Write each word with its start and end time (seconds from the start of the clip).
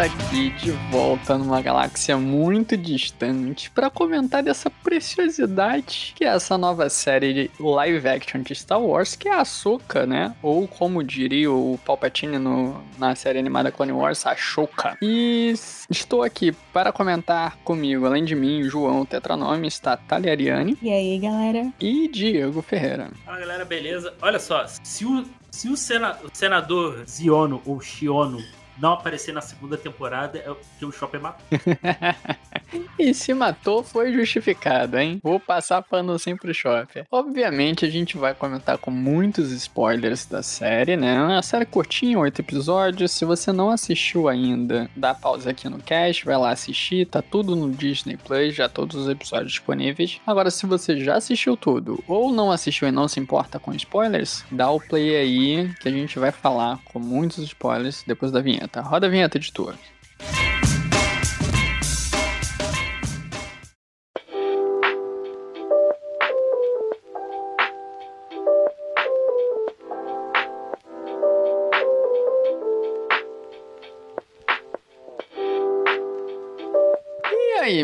Aqui 0.00 0.50
de 0.50 0.70
volta 0.90 1.36
numa 1.36 1.60
galáxia 1.60 2.16
muito 2.16 2.74
distante 2.76 3.70
para 3.70 3.90
comentar 3.90 4.42
dessa 4.42 4.70
preciosidade 4.70 6.12
que 6.16 6.24
é 6.24 6.28
essa 6.28 6.56
nova 6.56 6.88
série 6.88 7.34
de 7.34 7.50
live 7.60 8.08
action 8.08 8.40
de 8.42 8.54
Star 8.54 8.80
Wars, 8.80 9.14
que 9.14 9.28
é 9.28 9.32
a 9.34 9.40
Ahsoka, 9.40 10.06
né? 10.06 10.34
Ou 10.42 10.66
como 10.66 11.04
diria 11.04 11.50
o 11.50 11.78
Palpatine 11.84 12.38
no, 12.38 12.82
na 12.98 13.14
série 13.14 13.38
animada 13.38 13.70
Clone 13.70 13.92
Wars, 13.92 14.24
a 14.26 14.32
Ahsoka. 14.32 14.96
E 15.02 15.52
estou 15.90 16.22
aqui 16.22 16.52
para 16.72 16.92
comentar 16.92 17.56
comigo, 17.58 18.06
além 18.06 18.24
de 18.24 18.34
mim, 18.34 18.62
João 18.62 19.04
Tetranome, 19.04 19.68
está 19.68 19.96
Thalia 19.96 20.32
Ariane 20.32 20.78
E 20.82 20.90
aí, 20.90 21.18
galera? 21.18 21.70
e 21.78 22.08
Diego 22.08 22.62
Ferreira. 22.62 23.10
Fala 23.24 23.38
galera, 23.40 23.64
beleza? 23.64 24.14
Olha 24.22 24.38
só, 24.38 24.66
se 24.82 25.04
o, 25.04 25.26
se 25.50 25.68
o, 25.68 25.76
sena- 25.76 26.16
o 26.24 26.28
senador 26.32 27.04
Ziono 27.06 27.60
ou 27.66 27.80
Shiono 27.80 28.38
não 28.80 28.94
aparecer 28.94 29.32
na 29.32 29.40
segunda 29.40 29.76
temporada, 29.76 30.38
é 30.38 30.42
porque 30.42 30.84
o 30.84 30.92
Chopper 30.92 31.20
matou. 31.20 31.44
E 32.98 33.14
se 33.14 33.32
matou, 33.32 33.82
foi 33.82 34.12
justificado, 34.12 34.98
hein? 34.98 35.20
Vou 35.22 35.40
passar 35.40 35.82
pano 35.82 36.12
assim 36.12 36.36
pro 36.36 36.52
Chopper. 36.52 37.06
Obviamente, 37.10 37.84
a 37.84 37.90
gente 37.90 38.16
vai 38.16 38.34
comentar 38.34 38.78
com 38.78 38.90
muitos 38.90 39.50
spoilers 39.52 40.26
da 40.26 40.42
série, 40.42 40.96
né? 40.96 41.14
É 41.14 41.20
uma 41.20 41.42
série 41.42 41.64
curtinha, 41.64 42.18
oito 42.18 42.40
episódios. 42.40 43.10
Se 43.12 43.24
você 43.24 43.52
não 43.52 43.70
assistiu 43.70 44.28
ainda, 44.28 44.88
dá 44.94 45.14
pausa 45.14 45.50
aqui 45.50 45.68
no 45.68 45.78
cast, 45.78 46.24
vai 46.24 46.36
lá 46.36 46.50
assistir. 46.50 47.06
Tá 47.06 47.22
tudo 47.22 47.56
no 47.56 47.70
Disney 47.70 48.16
Plus, 48.16 48.54
já 48.54 48.68
todos 48.68 48.96
os 48.96 49.08
episódios 49.08 49.52
disponíveis. 49.52 50.20
Agora, 50.26 50.50
se 50.50 50.66
você 50.66 51.02
já 51.02 51.16
assistiu 51.16 51.56
tudo 51.56 52.04
ou 52.06 52.30
não 52.30 52.52
assistiu 52.52 52.86
e 52.86 52.92
não 52.92 53.08
se 53.08 53.18
importa 53.18 53.58
com 53.58 53.72
spoilers, 53.72 54.44
dá 54.50 54.70
o 54.70 54.80
play 54.80 55.16
aí 55.16 55.74
que 55.80 55.88
a 55.88 55.92
gente 55.92 56.18
vai 56.18 56.30
falar 56.30 56.78
com 56.84 56.98
muitos 56.98 57.38
spoilers 57.38 58.04
depois 58.06 58.30
da 58.30 58.40
vinheta. 58.40 58.69
Roda 58.74 59.06
a 59.06 59.10
vinheta, 59.10 59.38
editor. 59.38 59.74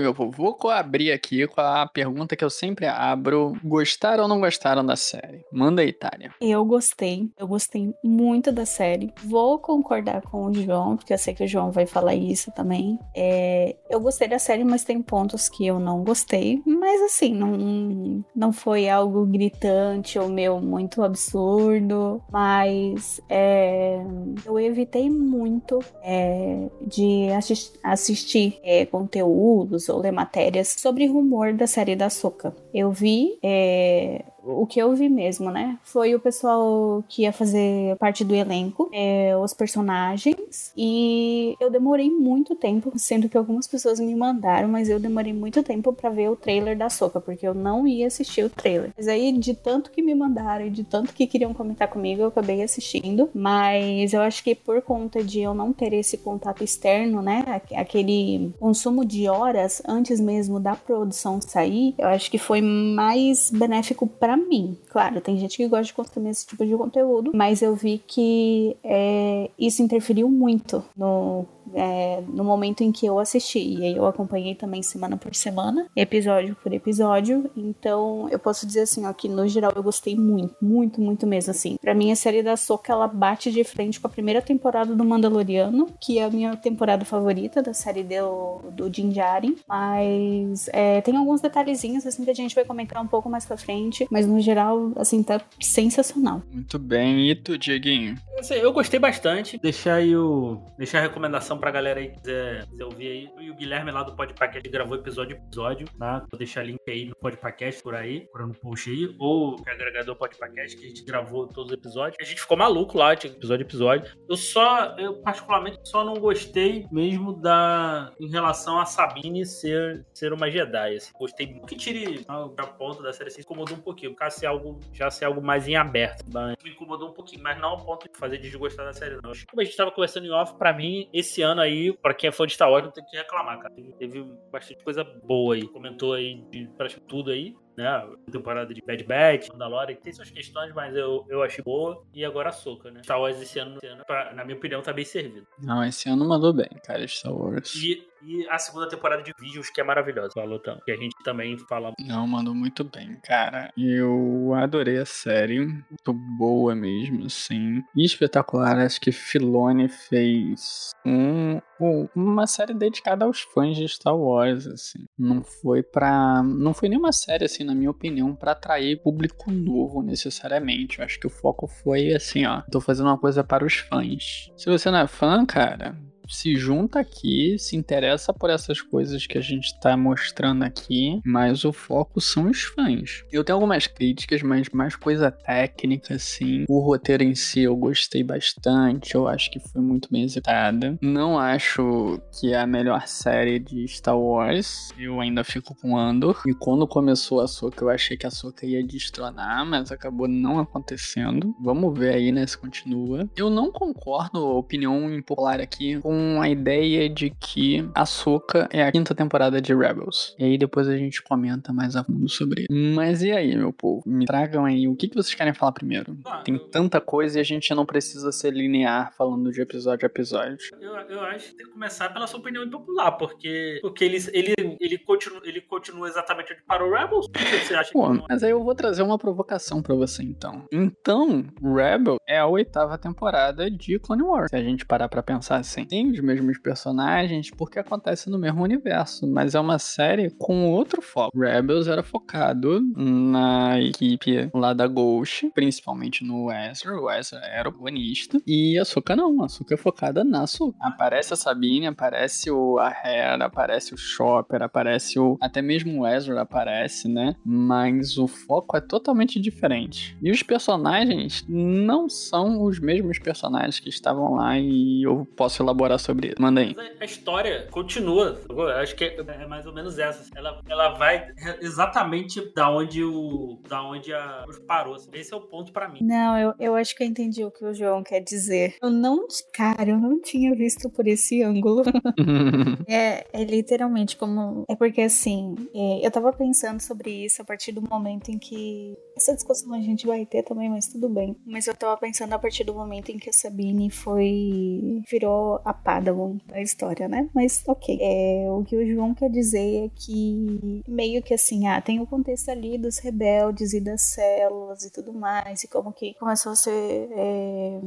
Meu 0.06 0.14
povo, 0.14 0.30
vou 0.30 0.70
abrir 0.70 1.12
aqui 1.12 1.46
com 1.46 1.60
a 1.60 1.86
pergunta 1.86 2.36
que 2.36 2.44
eu 2.44 2.50
sempre 2.50 2.86
abro: 2.86 3.54
gostaram 3.64 4.22
ou 4.24 4.28
não 4.28 4.40
gostaram 4.40 4.84
da 4.84 4.96
série? 4.96 5.44
Manda 5.52 5.82
aí, 5.82 5.92
Tária. 5.92 6.32
Eu 6.40 6.64
gostei, 6.64 7.28
eu 7.38 7.46
gostei 7.46 7.92
muito 8.02 8.50
da 8.52 8.64
série. 8.64 9.12
Vou 9.24 9.58
concordar 9.58 10.22
com 10.22 10.46
o 10.46 10.54
João, 10.54 10.96
porque 10.96 11.12
eu 11.12 11.18
sei 11.18 11.34
que 11.34 11.44
o 11.44 11.48
João 11.48 11.70
vai 11.70 11.86
falar 11.86 12.14
isso 12.14 12.50
também. 12.52 12.98
É, 13.14 13.76
eu 13.90 14.00
gostei 14.00 14.28
da 14.28 14.38
série, 14.38 14.64
mas 14.64 14.84
tem 14.84 15.00
pontos 15.02 15.48
que 15.48 15.66
eu 15.66 15.78
não 15.80 16.02
gostei. 16.04 16.62
Mas 16.66 17.02
assim, 17.02 17.34
não, 17.34 18.24
não 18.34 18.52
foi 18.52 18.88
algo 18.88 19.26
gritante 19.26 20.18
ou 20.18 20.28
meu 20.28 20.60
muito 20.60 21.02
absurdo. 21.02 22.22
Mas 22.30 23.20
é, 23.28 23.98
eu 24.44 24.58
evitei 24.58 25.10
muito 25.10 25.80
é, 26.02 26.68
de 26.86 27.28
assis- 27.32 27.72
assistir 27.82 28.58
é, 28.62 28.86
conteúdos 28.86 29.88
ou 29.96 30.02
ler 30.02 30.12
matérias 30.12 30.76
sobre 30.78 31.06
rumor 31.06 31.54
da 31.54 31.66
série 31.66 31.96
da 31.96 32.10
Soca. 32.10 32.54
Eu 32.72 32.92
vi 32.92 33.38
é, 33.42 34.24
o 34.46 34.66
que 34.66 34.78
eu 34.80 34.94
vi 34.94 35.08
mesmo, 35.08 35.50
né? 35.50 35.78
Foi 35.82 36.14
o 36.14 36.20
pessoal 36.20 37.04
que 37.08 37.22
ia 37.22 37.32
fazer 37.32 37.96
parte 37.96 38.24
do 38.24 38.34
elenco, 38.34 38.88
é, 38.92 39.36
os 39.36 39.52
personagens, 39.54 40.72
e 40.76 41.56
eu 41.60 41.70
demorei 41.70 42.10
muito 42.10 42.54
tempo, 42.54 42.92
sendo 42.96 43.28
que 43.28 43.36
algumas 43.36 43.66
pessoas 43.66 43.98
me 44.00 44.14
mandaram, 44.14 44.68
mas 44.68 44.88
eu 44.88 44.98
demorei 45.00 45.32
muito 45.32 45.62
tempo 45.62 45.92
pra 45.92 46.10
ver 46.10 46.28
o 46.30 46.36
trailer 46.36 46.76
da 46.76 46.88
Soca, 46.88 47.20
porque 47.20 47.46
eu 47.46 47.54
não 47.54 47.86
ia 47.86 48.06
assistir 48.06 48.44
o 48.44 48.50
trailer. 48.50 48.92
Mas 48.96 49.08
aí, 49.08 49.32
de 49.32 49.54
tanto 49.54 49.90
que 49.90 50.02
me 50.02 50.14
mandaram 50.14 50.66
e 50.66 50.70
de 50.70 50.84
tanto 50.84 51.12
que 51.12 51.26
queriam 51.26 51.52
comentar 51.54 51.88
comigo, 51.88 52.22
eu 52.22 52.28
acabei 52.28 52.62
assistindo. 52.62 53.28
Mas 53.34 54.12
eu 54.12 54.20
acho 54.20 54.42
que 54.42 54.54
por 54.54 54.80
conta 54.82 55.22
de 55.22 55.40
eu 55.40 55.54
não 55.54 55.72
ter 55.72 55.92
esse 55.92 56.18
contato 56.18 56.62
externo, 56.64 57.22
né? 57.22 57.44
aque- 57.46 57.74
Aquele 57.76 58.52
consumo 58.58 59.04
de 59.04 59.28
horas 59.28 59.80
antes 59.86 60.18
mesmo 60.20 60.58
da 60.58 60.74
produção 60.74 61.40
sair, 61.40 61.94
eu 61.98 62.08
acho 62.08 62.30
que 62.30 62.38
foi 62.38 62.60
mais 62.60 63.50
benéfico 63.50 64.06
mim. 64.36 64.76
Claro, 64.88 65.20
tem 65.20 65.38
gente 65.38 65.56
que 65.56 65.68
gosta 65.68 65.84
de 65.84 65.94
consumir 65.94 66.30
esse 66.30 66.46
tipo 66.46 66.64
de 66.64 66.76
conteúdo, 66.76 67.32
mas 67.34 67.62
eu 67.62 67.74
vi 67.74 68.02
que 68.06 68.76
é, 68.84 69.50
isso 69.58 69.82
interferiu 69.82 70.28
muito 70.28 70.84
no, 70.96 71.46
é, 71.74 72.22
no 72.28 72.44
momento 72.44 72.82
em 72.82 72.92
que 72.92 73.06
eu 73.06 73.18
assisti. 73.18 73.58
E 73.58 73.84
aí 73.84 73.96
eu 73.96 74.06
acompanhei 74.06 74.54
também 74.54 74.82
semana 74.82 75.16
por 75.16 75.34
semana, 75.34 75.86
episódio 75.94 76.56
por 76.62 76.72
episódio. 76.72 77.50
Então 77.56 78.28
eu 78.30 78.38
posso 78.38 78.66
dizer 78.66 78.80
assim, 78.80 79.06
ó, 79.06 79.12
que 79.12 79.28
no 79.28 79.46
geral 79.48 79.72
eu 79.74 79.82
gostei 79.82 80.16
muito, 80.16 80.54
muito, 80.60 81.00
muito 81.00 81.26
mesmo, 81.26 81.50
assim. 81.50 81.76
Pra 81.80 81.94
mim 81.94 82.12
a 82.12 82.16
série 82.16 82.42
da 82.42 82.56
Soca, 82.56 82.92
ela 82.92 83.06
bate 83.06 83.50
de 83.50 83.64
frente 83.64 84.00
com 84.00 84.06
a 84.06 84.10
primeira 84.10 84.42
temporada 84.42 84.94
do 84.94 85.04
Mandaloriano, 85.04 85.88
que 86.00 86.18
é 86.18 86.24
a 86.24 86.30
minha 86.30 86.56
temporada 86.56 87.04
favorita 87.04 87.62
da 87.62 87.72
série 87.72 88.02
do, 88.02 88.60
do 88.72 88.90
Din 88.90 89.10
Djarin. 89.10 89.56
Mas 89.68 90.68
é, 90.72 91.00
tem 91.00 91.16
alguns 91.16 91.40
detalhezinhos, 91.40 92.06
assim, 92.06 92.24
que 92.24 92.30
a 92.30 92.34
gente 92.34 92.54
vai 92.54 92.64
comentar 92.64 93.02
um 93.02 93.06
pouco 93.06 93.28
mais 93.28 93.44
pra 93.44 93.56
frente. 93.56 94.06
Mas 94.10 94.26
no 94.26 94.40
geral, 94.40 94.92
assim, 94.96 95.22
tá 95.22 95.40
sensacional. 95.60 96.42
Muito 96.52 96.78
bem, 96.78 97.30
e 97.30 97.34
tu, 97.34 97.58
Dieguinho? 97.58 98.16
Assim, 98.38 98.54
eu 98.54 98.72
gostei 98.72 99.00
bastante. 99.00 99.58
Deixar 99.58 99.94
aí 99.94 100.16
o. 100.16 100.60
Deixar 100.76 100.98
a 100.98 101.02
recomendação 101.02 101.55
pra 101.58 101.70
galera 101.70 102.00
aí 102.00 102.10
que 102.10 102.20
quiser, 102.20 102.66
quiser 102.66 102.84
ouvir 102.84 103.08
aí. 103.08 103.44
E 103.44 103.50
o 103.50 103.54
Guilherme 103.54 103.90
lá 103.90 104.02
do 104.02 104.14
Podpacast 104.14 104.68
gravou 104.68 104.96
episódio 104.96 105.36
episódio, 105.36 105.88
tá? 105.98 106.24
Vou 106.30 106.38
deixar 106.38 106.62
link 106.62 106.80
aí 106.88 107.06
no 107.06 107.16
Podpacast 107.16 107.82
por 107.82 107.94
aí, 107.94 108.26
por 108.32 108.46
no 108.46 108.54
post 108.54 108.90
aí. 108.90 109.14
Ou 109.18 109.56
o 109.56 109.62
agregador 109.66 110.16
Podpacast, 110.16 110.76
que 110.76 110.84
a 110.84 110.88
gente 110.88 111.04
gravou 111.04 111.46
todos 111.46 111.72
os 111.72 111.78
episódios. 111.78 112.16
A 112.20 112.24
gente 112.24 112.40
ficou 112.40 112.56
maluco 112.56 112.98
lá, 112.98 113.14
tinha 113.16 113.32
episódio 113.32 113.64
episódio. 113.64 114.16
Eu 114.28 114.36
só, 114.36 114.96
eu 114.98 115.14
particularmente 115.22 115.78
só 115.84 116.04
não 116.04 116.14
gostei 116.14 116.86
mesmo 116.90 117.32
da. 117.32 118.12
em 118.20 118.28
relação 118.28 118.78
a 118.78 118.86
Sabine 118.86 119.44
ser, 119.46 120.04
ser 120.12 120.32
uma 120.32 120.50
Jedi. 120.50 120.96
Assim. 120.96 121.12
Gostei 121.18 121.46
muito 121.46 121.66
que 121.66 121.76
tire 121.76 122.24
a 122.28 122.66
ponta 122.66 123.02
da 123.02 123.12
série, 123.12 123.30
se 123.30 123.40
incomodou 123.40 123.76
um 123.76 123.80
pouquinho. 123.80 124.14
De 124.16 124.34
ser 124.34 124.46
algo, 124.46 124.80
já 124.92 125.10
ser 125.10 125.24
algo 125.24 125.40
mais 125.40 125.68
em 125.68 125.76
aberto. 125.76 126.24
Mas 126.32 126.56
me 126.62 126.70
incomodou 126.70 127.10
um 127.10 127.12
pouquinho, 127.12 127.42
mas 127.42 127.58
não 127.60 127.70
ao 127.70 127.84
ponto 127.84 128.08
de 128.10 128.18
fazer 128.18 128.38
desgostar 128.38 128.84
da 128.84 128.92
série, 128.92 129.14
não. 129.16 129.32
Como 129.48 129.60
a 129.60 129.64
gente 129.64 129.76
tava 129.76 129.90
conversando 129.90 130.26
em 130.26 130.30
off, 130.30 130.54
pra 130.58 130.72
mim, 130.72 131.08
esse 131.12 131.42
ano 131.42 131.45
aí, 131.54 131.92
pra 131.98 132.14
quem 132.14 132.28
é 132.28 132.32
fã 132.32 132.46
de 132.46 132.54
Star 132.54 132.70
Wars, 132.70 132.84
não 132.84 132.92
tem 132.92 133.04
que 133.04 133.16
reclamar, 133.16 133.58
cara. 133.60 133.74
Teve- 133.98 134.24
bastante 134.50 134.82
coisa 134.82 135.04
boa 135.04 135.54
aí. 135.54 135.66
Comentou 135.68 136.14
aí 136.14 136.34
de 136.50 136.66
praticamente 136.76 137.08
tudo 137.08 137.30
aí. 137.30 137.54
Né, 137.76 138.08
temporada 138.32 138.72
de 138.72 138.80
Bad 138.80 139.04
Batch, 139.04 139.50
Mandalorian, 139.50 139.96
tem 139.96 140.10
suas 140.10 140.30
questões, 140.30 140.72
mas 140.72 140.96
eu, 140.96 141.26
eu 141.28 141.42
achei 141.42 141.62
boa. 141.62 142.02
E 142.14 142.24
agora 142.24 142.48
a 142.48 142.52
Soca, 142.52 142.90
né? 142.90 143.02
Star 143.02 143.20
Wars 143.20 143.38
esse 143.38 143.58
ano, 143.58 143.76
esse 143.76 143.86
ano 143.86 144.02
pra- 144.06 144.32
na 144.32 144.46
minha 144.46 144.56
opinião, 144.56 144.80
tá 144.80 144.94
bem 144.94 145.04
servido. 145.04 145.46
Não, 145.62 145.84
esse 145.84 146.08
ano 146.08 146.26
mandou 146.26 146.54
bem, 146.54 146.70
cara, 146.82 147.06
Star 147.06 147.34
Wars. 147.34 147.74
E, 147.74 148.02
e 148.26 148.48
a 148.48 148.58
segunda 148.58 148.88
temporada 148.88 149.22
de 149.22 149.32
vídeos, 149.38 149.70
que 149.70 149.80
é 149.80 149.84
maravilhosa, 149.84 150.30
falou 150.34 150.58
tanto. 150.58 150.84
Que 150.84 150.90
a 150.92 150.96
gente 150.96 151.14
também 151.24 151.56
fala. 151.68 151.92
Não, 152.00 152.26
mandou 152.26 152.54
muito 152.54 152.82
bem, 152.84 153.16
cara. 153.24 153.70
Eu 153.76 154.52
adorei 154.54 154.98
a 154.98 155.06
série. 155.06 155.60
Muito 155.66 156.12
boa 156.38 156.74
mesmo, 156.74 157.26
assim. 157.26 157.82
E 157.96 158.04
espetacular. 158.04 158.78
Acho 158.78 159.00
que 159.00 159.12
Filone 159.12 159.88
fez 159.88 160.90
um, 161.04 161.60
um- 161.80 162.08
uma 162.14 162.46
série 162.46 162.74
dedicada 162.74 163.24
aos 163.24 163.40
fãs 163.42 163.76
de 163.76 163.86
Star 163.88 164.16
Wars, 164.16 164.66
assim. 164.66 165.04
Não 165.18 165.42
foi 165.42 165.82
pra. 165.82 166.42
Não 166.42 166.74
foi 166.74 166.88
nenhuma 166.88 167.12
série, 167.12 167.44
assim, 167.44 167.64
na 167.64 167.74
minha 167.74 167.90
opinião, 167.90 168.34
pra 168.34 168.52
atrair 168.52 169.00
público 169.02 169.50
novo 169.50 170.02
necessariamente. 170.02 170.98
Eu 170.98 171.04
acho 171.04 171.18
que 171.20 171.26
o 171.26 171.30
foco 171.30 171.66
foi 171.66 172.12
assim, 172.12 172.44
ó. 172.46 172.62
Tô 172.70 172.80
fazendo 172.80 173.06
uma 173.06 173.18
coisa 173.18 173.44
para 173.44 173.64
os 173.64 173.74
fãs. 173.74 174.50
Se 174.56 174.66
você 174.68 174.90
não 174.90 174.98
é 174.98 175.06
fã, 175.06 175.44
cara. 175.46 175.96
Se 176.28 176.56
junta 176.56 177.00
aqui, 177.00 177.56
se 177.58 177.76
interessa 177.76 178.32
por 178.32 178.50
essas 178.50 178.80
coisas 178.80 179.26
que 179.26 179.38
a 179.38 179.40
gente 179.40 179.78
tá 179.80 179.96
mostrando 179.96 180.62
aqui, 180.64 181.20
mas 181.24 181.64
o 181.64 181.72
foco 181.72 182.20
são 182.20 182.50
os 182.50 182.62
fãs. 182.62 183.24
Eu 183.32 183.44
tenho 183.44 183.56
algumas 183.56 183.86
críticas, 183.86 184.42
mas 184.42 184.68
mais 184.70 184.96
coisa 184.96 185.30
técnica, 185.30 186.14
assim. 186.14 186.64
O 186.68 186.80
roteiro 186.80 187.22
em 187.22 187.34
si 187.34 187.60
eu 187.60 187.76
gostei 187.76 188.22
bastante, 188.22 189.14
eu 189.14 189.28
acho 189.28 189.50
que 189.50 189.60
foi 189.60 189.80
muito 189.80 190.08
bem 190.10 190.24
executada. 190.24 190.98
Não 191.00 191.38
acho 191.38 192.20
que 192.38 192.52
é 192.52 192.58
a 192.58 192.66
melhor 192.66 193.06
série 193.06 193.58
de 193.58 193.86
Star 193.88 194.18
Wars, 194.18 194.92
eu 194.98 195.20
ainda 195.20 195.44
fico 195.44 195.74
com 195.74 195.96
Andor. 195.96 196.42
E 196.46 196.54
quando 196.54 196.86
começou 196.86 197.40
a 197.40 197.48
Soca, 197.48 197.84
eu 197.84 197.90
achei 197.90 198.16
que 198.16 198.26
a 198.26 198.30
Soca 198.30 198.66
ia 198.66 198.82
destronar, 198.82 199.64
mas 199.66 199.92
acabou 199.92 200.28
não 200.28 200.58
acontecendo. 200.58 201.54
Vamos 201.60 201.98
ver 201.98 202.14
aí, 202.14 202.32
né, 202.32 202.46
se 202.46 202.56
continua. 202.56 203.28
Eu 203.36 203.50
não 203.50 203.70
concordo, 203.70 204.44
opinião 204.44 205.12
impopular 205.12 205.60
aqui, 205.60 206.00
com 206.00 206.15
a 206.40 206.48
ideia 206.48 207.08
de 207.08 207.30
que 207.30 207.88
a 207.94 208.04
Soca 208.06 208.68
é 208.72 208.82
a 208.84 208.92
quinta 208.92 209.14
temporada 209.14 209.60
de 209.60 209.74
Rebels. 209.74 210.34
E 210.38 210.44
aí 210.44 210.58
depois 210.58 210.88
a 210.88 210.96
gente 210.96 211.22
comenta 211.22 211.72
mais 211.72 211.96
a 211.96 212.04
fundo 212.04 212.28
sobre 212.28 212.62
isso. 212.62 212.94
Mas 212.94 213.22
e 213.22 213.32
aí, 213.32 213.56
meu 213.56 213.72
povo? 213.72 214.02
Me 214.06 214.24
tragam 214.26 214.64
aí, 214.64 214.86
o 214.88 214.94
que, 214.96 215.08
que 215.08 215.14
vocês 215.14 215.34
querem 215.34 215.54
falar 215.54 215.72
primeiro? 215.72 216.16
Ah, 216.24 216.38
Tem 216.44 216.54
eu- 216.54 216.60
tanta 216.68 217.00
coisa 217.00 217.38
e 217.38 217.40
a 217.40 217.44
gente 217.44 217.72
não 217.74 217.86
precisa 217.86 218.30
ser 218.32 218.52
linear 218.52 219.12
falando 219.16 219.50
de 219.50 219.60
episódio 219.60 220.04
a 220.04 220.06
episódio. 220.06 220.58
Eu, 220.80 220.92
eu 220.94 221.20
acho 221.22 221.50
que 221.50 221.56
tem 221.56 221.66
que 221.66 221.72
começar 221.72 222.08
pela 222.12 222.26
sua 222.26 222.40
opinião 222.40 222.64
impopular, 222.64 223.12
porque, 223.16 223.78
porque 223.82 224.04
ele, 224.04 224.18
ele, 224.32 224.54
ele, 224.80 224.98
continua, 224.98 225.40
ele 225.44 225.60
continua 225.60 226.08
exatamente 226.08 226.52
onde 226.52 226.62
parou 226.62 226.90
o 226.90 226.94
Rebels. 226.94 227.26
Você 227.66 227.74
acha 227.74 227.92
Pô, 227.92 228.08
que 228.10 228.16
não? 228.18 228.26
mas 228.28 228.42
aí 228.42 228.50
eu 228.50 228.62
vou 228.62 228.74
trazer 228.74 229.02
uma 229.02 229.18
provocação 229.18 229.82
pra 229.82 229.94
você 229.94 230.22
então. 230.22 230.66
Então, 230.72 231.44
Rebel 231.62 232.16
é 232.28 232.38
a 232.38 232.46
oitava 232.46 232.96
temporada 232.98 233.70
de 233.70 233.98
Clone 233.98 234.22
Wars. 234.22 234.50
Se 234.50 234.56
a 234.56 234.62
gente 234.62 234.84
parar 234.86 235.08
pra 235.08 235.22
pensar 235.22 235.56
assim, 235.56 235.84
tem 235.84 236.05
os 236.10 236.20
mesmos 236.20 236.58
personagens 236.58 237.50
porque 237.50 237.78
acontece 237.78 238.28
no 238.28 238.38
mesmo 238.38 238.62
universo, 238.62 239.26
mas 239.26 239.54
é 239.54 239.60
uma 239.60 239.78
série 239.78 240.30
com 240.30 240.70
outro 240.70 241.00
foco. 241.00 241.38
Rebels 241.38 241.88
era 241.88 242.02
focado 242.02 242.80
na 242.96 243.80
equipe 243.80 244.50
lá 244.54 244.72
da 244.72 244.86
Ghost, 244.86 245.50
principalmente 245.54 246.24
no 246.24 246.52
Ezra. 246.52 247.00
O 247.00 247.10
Ezra 247.10 247.40
era 247.40 247.68
o 247.68 247.72
protagonista. 247.86 248.40
E 248.46 248.78
a 248.78 248.84
Soka 248.84 249.14
não, 249.14 249.42
a 249.42 249.48
Soka 249.48 249.74
é 249.74 249.76
focada 249.76 250.24
na 250.24 250.46
Soka. 250.46 250.76
Aparece 250.80 251.32
a 251.32 251.36
Sabine, 251.36 251.86
aparece 251.86 252.50
o 252.50 252.78
a 252.78 252.90
Hera, 252.90 253.44
aparece 253.44 253.94
o 253.94 253.96
Chopper, 253.96 254.62
aparece 254.62 255.18
o. 255.18 255.36
Até 255.40 255.62
mesmo 255.62 256.02
o 256.02 256.06
Ezra 256.06 256.42
aparece, 256.42 257.08
né? 257.08 257.34
Mas 257.44 258.18
o 258.18 258.26
foco 258.26 258.76
é 258.76 258.80
totalmente 258.80 259.40
diferente. 259.40 260.16
E 260.22 260.30
os 260.30 260.42
personagens 260.42 261.44
não 261.48 262.08
são 262.08 262.62
os 262.62 262.78
mesmos 262.78 263.18
personagens 263.18 263.78
que 263.78 263.88
estavam 263.88 264.34
lá 264.34 264.58
e 264.58 265.02
eu 265.02 265.26
posso 265.36 265.62
elaborar 265.62 265.95
sobre 265.98 266.28
isso. 266.28 266.36
Manda 266.40 266.60
aí. 266.60 266.74
Mas 266.76 267.00
a- 267.00 267.04
história 267.04 267.66
continua. 267.70 268.40
Eu 268.48 268.68
acho 268.68 268.94
que 268.96 269.04
é, 269.04 269.16
é 269.18 269.46
mais 269.46 269.66
ou 269.66 269.72
menos 269.72 269.98
essa. 269.98 270.24
Ela, 270.36 270.60
ela 270.68 270.90
vai 270.90 271.32
exatamente 271.60 272.52
da 272.54 272.70
onde 272.70 273.02
o. 273.04 273.58
da 273.68 273.82
onde 273.82 274.12
a 274.12 274.44
parou. 274.66 274.96
Esse 275.12 275.32
é 275.32 275.36
o 275.36 275.40
ponto 275.40 275.72
pra 275.72 275.88
mim. 275.88 276.00
Não, 276.02 276.38
eu, 276.38 276.54
eu 276.58 276.74
acho 276.74 276.94
que 276.96 277.02
eu 277.02 277.06
entendi 277.06 277.44
o 277.44 277.50
que 277.50 277.64
o 277.64 277.74
João 277.74 278.02
quer 278.02 278.20
dizer. 278.20 278.76
Eu 278.82 278.90
não, 278.90 279.26
cara, 279.52 279.90
eu 279.90 279.98
não 279.98 280.20
tinha 280.20 280.54
visto 280.54 280.88
por 280.90 281.06
esse 281.06 281.42
ângulo. 281.42 281.82
É, 282.88 283.26
é 283.32 283.44
literalmente 283.44 284.16
como. 284.16 284.64
É 284.68 284.74
porque 284.76 285.00
assim, 285.02 285.54
é, 285.74 286.06
eu 286.06 286.10
tava 286.10 286.32
pensando 286.32 286.80
sobre 286.80 287.10
isso 287.24 287.42
a 287.42 287.44
partir 287.44 287.72
do 287.72 287.82
momento 287.82 288.30
em 288.30 288.38
que. 288.38 288.96
Essa 289.16 289.34
discussão 289.34 289.72
a 289.72 289.80
gente 289.80 290.06
vai 290.06 290.26
ter 290.26 290.42
também, 290.42 290.68
mas 290.68 290.86
tudo 290.88 291.08
bem. 291.08 291.36
Mas 291.46 291.66
eu 291.66 291.74
tava 291.74 291.96
pensando 291.96 292.32
a 292.34 292.38
partir 292.38 292.64
do 292.64 292.74
momento 292.74 293.08
em 293.10 293.18
que 293.18 293.30
a 293.30 293.32
Sabine 293.32 293.90
foi. 293.90 295.02
virou 295.10 295.60
a 295.64 295.72
Padawan 295.86 296.38
da 296.48 296.60
história, 296.60 297.06
né? 297.06 297.30
Mas 297.32 297.62
ok. 297.64 297.96
É, 298.00 298.50
o 298.50 298.64
que 298.64 298.76
o 298.76 298.84
João 298.84 299.14
quer 299.14 299.30
dizer 299.30 299.86
é 299.86 299.90
que 299.94 300.82
meio 300.88 301.22
que 301.22 301.32
assim, 301.32 301.68
ah, 301.68 301.80
tem 301.80 302.00
o 302.00 302.06
contexto 302.06 302.48
ali 302.48 302.76
dos 302.76 302.98
rebeldes 302.98 303.72
e 303.72 303.80
das 303.80 304.02
células 304.02 304.82
e 304.82 304.92
tudo 304.92 305.12
mais, 305.12 305.62
e 305.62 305.68
como 305.68 305.92
que 305.92 306.14
começou 306.14 306.50
a 306.52 306.56
ser 306.56 307.08
é, 307.12 307.80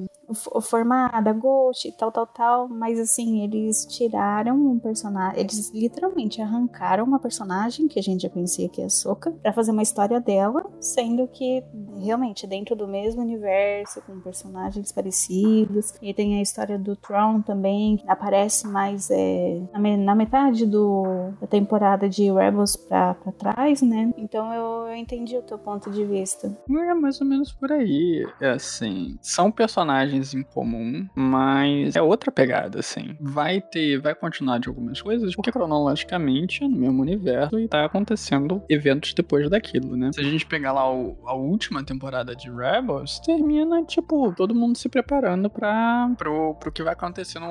formada, 0.61 1.33
Ghost 1.33 1.87
e 1.87 1.91
tal, 1.91 2.09
tal, 2.09 2.27
tal, 2.27 2.69
mas 2.69 2.97
assim, 2.97 3.43
eles 3.43 3.85
tiraram 3.85 4.55
um 4.55 4.79
personagem, 4.79 5.41
eles 5.41 5.69
literalmente 5.73 6.41
arrancaram 6.41 7.03
uma 7.03 7.19
personagem 7.19 7.89
que 7.89 7.99
a 7.99 8.03
gente 8.03 8.21
já 8.21 8.29
conhecia 8.29 8.69
que 8.69 8.81
é 8.81 8.85
a 8.85 8.89
Soka, 8.89 9.31
pra 9.41 9.51
fazer 9.51 9.71
uma 9.71 9.83
história 9.83 10.21
dela, 10.21 10.65
sendo 10.79 11.27
que 11.27 11.61
realmente 11.97 12.47
dentro 12.47 12.75
do 12.75 12.87
mesmo 12.87 13.21
universo, 13.21 14.01
com 14.03 14.21
personagens 14.21 14.91
parecidos, 14.91 15.93
e 16.01 16.13
tem 16.13 16.39
a 16.39 16.41
história 16.41 16.79
do 16.79 16.95
Tron 16.95 17.41
também, 17.41 17.88
aparece 18.07 18.67
mais 18.67 19.09
é, 19.11 19.61
na, 19.73 19.79
me- 19.79 19.97
na 19.97 20.15
metade 20.15 20.65
do, 20.65 21.31
da 21.39 21.47
temporada 21.47 22.07
de 22.09 22.31
Rebels 22.31 22.75
pra, 22.75 23.13
pra 23.15 23.31
trás, 23.31 23.81
né? 23.81 24.11
Então 24.17 24.53
eu, 24.53 24.87
eu 24.89 24.95
entendi 24.95 25.35
o 25.37 25.41
teu 25.41 25.57
ponto 25.57 25.89
de 25.91 26.03
vista. 26.05 26.47
É 26.69 26.93
mais 26.93 27.19
ou 27.21 27.27
menos 27.27 27.51
por 27.51 27.71
aí. 27.71 28.25
É 28.41 28.49
assim, 28.51 29.17
são 29.21 29.51
personagens 29.51 30.33
em 30.33 30.43
comum, 30.43 31.07
mas 31.15 31.95
é 31.95 32.01
outra 32.01 32.31
pegada, 32.31 32.79
assim. 32.79 33.15
Vai 33.19 33.61
ter, 33.61 33.99
vai 33.99 34.15
continuar 34.15 34.59
de 34.59 34.67
algumas 34.69 35.01
coisas, 35.01 35.35
porque 35.35 35.51
cronologicamente 35.51 36.63
é 36.63 36.67
no 36.67 36.77
mesmo 36.77 37.01
universo 37.01 37.59
e 37.59 37.67
tá 37.67 37.85
acontecendo 37.85 38.61
eventos 38.69 39.13
depois 39.13 39.49
daquilo, 39.49 39.95
né? 39.95 40.11
Se 40.13 40.19
a 40.19 40.23
gente 40.23 40.45
pegar 40.45 40.71
lá 40.71 40.91
o- 40.91 41.17
a 41.25 41.33
última 41.33 41.83
temporada 41.83 42.35
de 42.35 42.49
Rebels, 42.49 43.19
termina, 43.19 43.83
tipo, 43.83 44.33
todo 44.35 44.55
mundo 44.55 44.77
se 44.77 44.89
preparando 44.89 45.49
pra, 45.49 46.11
pro, 46.17 46.55
pro 46.55 46.71
que 46.71 46.83
vai 46.83 46.93
acontecer 46.93 47.39
no, 47.39 47.47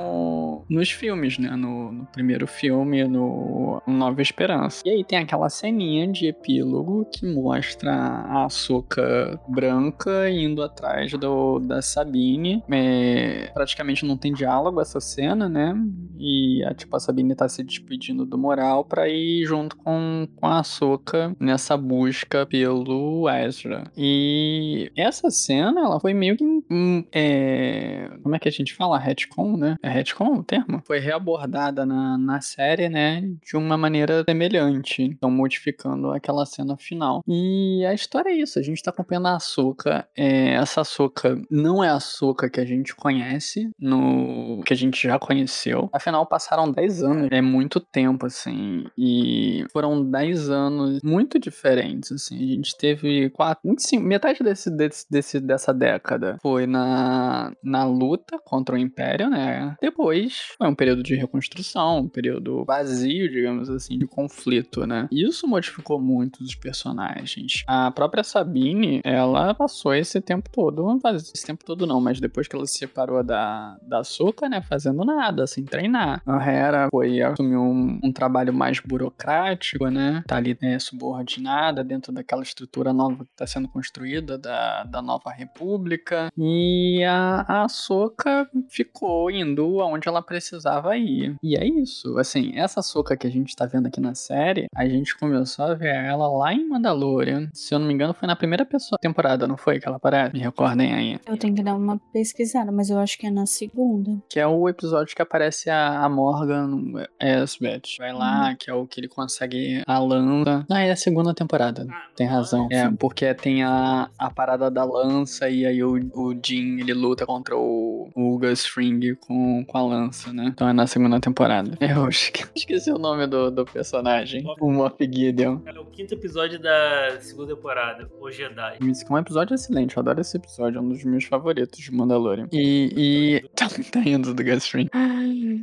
nos 0.68 0.90
filmes, 0.90 1.38
né? 1.38 1.50
No, 1.56 1.92
no 1.92 2.06
primeiro 2.06 2.46
filme, 2.46 3.04
no 3.04 3.82
Nova 3.86 4.22
Esperança. 4.22 4.82
E 4.86 4.90
aí 4.90 5.04
tem 5.04 5.18
aquela 5.18 5.48
ceninha 5.48 6.06
de 6.08 6.26
epílogo 6.26 7.06
que 7.12 7.26
mostra 7.26 7.92
a 7.92 8.44
Ahsoka 8.44 9.40
branca 9.48 10.30
indo 10.30 10.62
atrás 10.62 11.12
do, 11.12 11.58
da 11.58 11.82
Sabine. 11.82 12.62
É, 12.70 13.50
praticamente 13.52 14.04
não 14.04 14.16
tem 14.16 14.32
diálogo 14.32 14.80
essa 14.80 15.00
cena, 15.00 15.48
né? 15.48 15.74
E 16.18 16.64
a, 16.64 16.74
tipo, 16.74 16.96
a 16.96 17.00
Sabine 17.00 17.34
tá 17.34 17.48
se 17.48 17.62
despedindo 17.62 18.24
do 18.24 18.38
moral 18.38 18.84
pra 18.84 19.08
ir 19.08 19.44
junto 19.44 19.76
com, 19.76 20.28
com 20.36 20.46
a 20.46 20.60
Ahsoka 20.60 21.34
nessa 21.38 21.76
busca 21.76 22.46
pelo 22.46 23.28
Ezra. 23.28 23.84
E 23.96 24.90
essa 24.96 25.30
cena, 25.30 25.80
ela 25.80 26.00
foi 26.00 26.14
meio 26.14 26.36
que. 26.36 26.44
hum, 26.44 27.04
é, 27.12 28.10
como 28.22 28.34
é 28.34 28.38
que 28.38 28.48
a 28.48 28.52
gente 28.52 28.74
fala? 28.74 28.98
Retcon, 28.98 29.56
né? 29.56 29.76
É 29.82 29.88
retcon 30.08 30.38
o 30.38 30.42
termo? 30.42 30.82
Foi 30.84 30.98
reabordada 30.98 31.84
na, 31.84 32.16
na 32.16 32.40
série, 32.40 32.88
né? 32.88 33.22
De 33.44 33.56
uma 33.56 33.76
maneira 33.76 34.24
semelhante. 34.24 35.02
Então, 35.02 35.30
modificando 35.30 36.10
aquela 36.10 36.46
cena 36.46 36.76
final. 36.76 37.22
E 37.26 37.84
a 37.84 37.92
história 37.92 38.30
é 38.30 38.34
isso. 38.34 38.58
A 38.58 38.62
gente 38.62 38.82
tá 38.82 38.90
acompanhando 38.90 39.28
a 39.28 39.36
Ahsoka. 39.36 40.06
É, 40.16 40.54
essa 40.54 40.80
Ahsoka 40.80 41.40
não 41.50 41.82
é 41.82 41.88
a 41.88 41.94
Ahsoka 41.94 42.48
que 42.48 42.60
a 42.60 42.64
gente 42.64 42.94
conhece, 42.94 43.70
no 43.78 44.62
que 44.64 44.72
a 44.72 44.76
gente 44.76 45.02
já 45.02 45.18
conheceu. 45.18 45.88
Afinal, 45.92 46.26
passaram 46.26 46.70
10 46.70 47.02
anos. 47.02 47.28
É 47.30 47.40
muito 47.40 47.80
tempo, 47.80 48.26
assim. 48.26 48.84
E 48.96 49.64
foram 49.72 50.04
10 50.04 50.50
anos 50.50 51.02
muito 51.02 51.38
diferentes, 51.38 52.12
assim. 52.12 52.36
A 52.36 52.54
gente 52.54 52.76
teve 52.76 53.30
quatro, 53.30 53.68
25, 53.68 54.04
metade 54.04 54.42
desse, 54.42 54.70
desse, 54.70 55.06
desse, 55.10 55.40
dessa 55.40 55.74
década 55.74 56.38
foi 56.40 56.66
na, 56.66 57.52
na 57.62 57.84
luta 57.84 58.38
contra 58.44 58.74
o 58.74 58.78
Império, 58.78 59.28
né? 59.28 59.76
Depois 59.80 59.97
foi 59.98 60.68
um 60.68 60.74
período 60.74 61.02
de 61.02 61.16
reconstrução, 61.16 61.98
um 61.98 62.08
período 62.08 62.64
vazio, 62.64 63.28
digamos 63.28 63.68
assim, 63.68 63.98
de 63.98 64.06
conflito, 64.06 64.86
né? 64.86 65.08
Isso 65.10 65.46
modificou 65.46 66.00
muito 66.00 66.42
os 66.42 66.54
personagens. 66.54 67.64
A 67.66 67.90
própria 67.90 68.22
Sabine, 68.22 69.00
ela 69.02 69.54
passou 69.54 69.92
esse 69.92 70.20
tempo 70.20 70.48
todo, 70.50 70.98
esse 71.16 71.44
tempo 71.44 71.64
todo 71.64 71.86
não, 71.86 72.00
mas 72.00 72.20
depois 72.20 72.46
que 72.46 72.54
ela 72.54 72.66
se 72.66 72.78
separou 72.78 73.24
da, 73.24 73.76
da 73.82 74.04
Soka, 74.04 74.48
né? 74.48 74.62
Fazendo 74.62 75.04
nada, 75.04 75.46
sem 75.46 75.64
treinar. 75.64 76.22
A 76.24 76.48
Hera 76.48 76.88
foi 76.90 77.20
assumir 77.20 77.56
um, 77.56 77.98
um 78.02 78.12
trabalho 78.12 78.52
mais 78.52 78.78
burocrático, 78.80 79.88
né? 79.88 80.22
Tá 80.26 80.36
ali 80.36 80.56
né, 80.62 80.78
subordinada 80.78 81.82
dentro 81.82 82.12
daquela 82.12 82.42
estrutura 82.42 82.92
nova 82.92 83.24
que 83.24 83.34
tá 83.36 83.46
sendo 83.46 83.68
construída 83.68 84.38
da, 84.38 84.84
da 84.84 85.02
nova 85.02 85.30
república. 85.30 86.30
E 86.36 87.02
a, 87.04 87.44
a 87.48 87.64
Ahsoka 87.64 88.48
ficou 88.68 89.30
indo 89.30 89.82
aonde 89.88 90.08
ela 90.08 90.22
precisava 90.22 90.96
ir. 90.96 91.36
E 91.42 91.56
é 91.56 91.66
isso. 91.66 92.18
Assim, 92.18 92.52
essa 92.54 92.80
Ahsoka 92.80 93.16
que 93.16 93.26
a 93.26 93.30
gente 93.30 93.56
tá 93.56 93.66
vendo 93.66 93.86
aqui 93.86 94.00
na 94.00 94.14
série, 94.14 94.66
a 94.74 94.86
gente 94.86 95.16
começou 95.16 95.64
a 95.64 95.74
ver 95.74 95.94
ela 95.94 96.28
lá 96.28 96.52
em 96.52 96.68
Mandalorian. 96.68 97.48
Se 97.52 97.74
eu 97.74 97.78
não 97.78 97.86
me 97.86 97.94
engano, 97.94 98.14
foi 98.14 98.26
na 98.26 98.36
primeira 98.36 98.64
pessoa, 98.64 98.98
temporada, 98.98 99.46
não 99.46 99.56
foi? 99.56 99.80
Que 99.80 99.88
ela 99.88 99.96
aparece? 99.96 100.32
Me 100.32 100.40
recordem 100.40 100.94
aí. 100.94 101.20
Eu 101.26 101.36
tenho 101.36 101.54
que 101.54 101.62
dar 101.62 101.74
uma 101.74 101.98
pesquisada, 102.12 102.70
mas 102.70 102.90
eu 102.90 102.98
acho 102.98 103.18
que 103.18 103.26
é 103.26 103.30
na 103.30 103.46
segunda. 103.46 104.18
Que 104.28 104.38
é 104.40 104.46
o 104.46 104.68
episódio 104.68 105.14
que 105.14 105.22
aparece 105.22 105.70
a, 105.70 106.04
a 106.04 106.08
Morgan 106.08 107.06
Elsbeth. 107.20 107.98
Vai 107.98 108.12
lá, 108.12 108.54
que 108.54 108.70
é 108.70 108.74
o 108.74 108.86
que 108.86 109.00
ele 109.00 109.08
consegue 109.08 109.82
a 109.86 109.98
lança. 109.98 110.66
Ah, 110.70 110.80
é 110.80 110.90
a 110.90 110.96
segunda 110.96 111.34
temporada. 111.34 111.86
Ah, 111.90 112.08
Tem 112.14 112.26
razão. 112.26 112.68
É, 112.70 112.90
porque 112.90 113.32
tem 113.34 113.62
a, 113.62 114.10
a, 114.18 114.30
parada 114.30 114.70
da 114.70 114.84
lança 114.84 115.48
e 115.48 115.66
aí 115.66 115.82
o, 115.82 115.94
o 116.14 116.34
Jin 116.34 116.80
ele 116.80 116.92
luta 116.92 117.26
contra 117.26 117.56
o, 117.56 118.10
o 118.14 118.38
Gus 118.38 118.66
Fring 118.66 119.14
com, 119.16 119.64
com 119.64 119.77
a 119.78 119.82
lança, 119.82 120.32
né? 120.32 120.46
Então 120.46 120.68
é 120.68 120.72
na 120.72 120.86
segunda 120.86 121.20
temporada. 121.20 121.76
Eu 121.80 122.08
esqueci 122.08 122.90
o 122.90 122.98
nome 122.98 123.26
do, 123.26 123.50
do 123.50 123.64
personagem. 123.64 124.44
O 124.60 124.70
Moff 124.70 124.96
Gideon. 125.00 125.60
É 125.66 125.78
o 125.78 125.86
quinto 125.86 126.14
episódio 126.14 126.58
da 126.58 127.18
segunda 127.20 127.54
temporada, 127.54 128.08
o 128.20 128.30
Jedi. 128.30 128.78
É 128.80 129.12
um 129.12 129.18
episódio 129.18 129.54
excelente, 129.54 129.96
eu 129.96 130.00
adoro 130.00 130.20
esse 130.20 130.36
episódio, 130.36 130.78
é 130.78 130.80
um 130.80 130.88
dos 130.88 131.04
meus 131.04 131.24
favoritos 131.24 131.78
de 131.78 131.92
Mandalorian. 131.92 132.48
E. 132.52 132.92
e... 132.96 133.48
Tá, 133.58 133.66
tá 133.90 134.00
indo 134.00 134.32
do 134.32 134.44
Gus 134.44 134.68
Fring. 134.68 134.88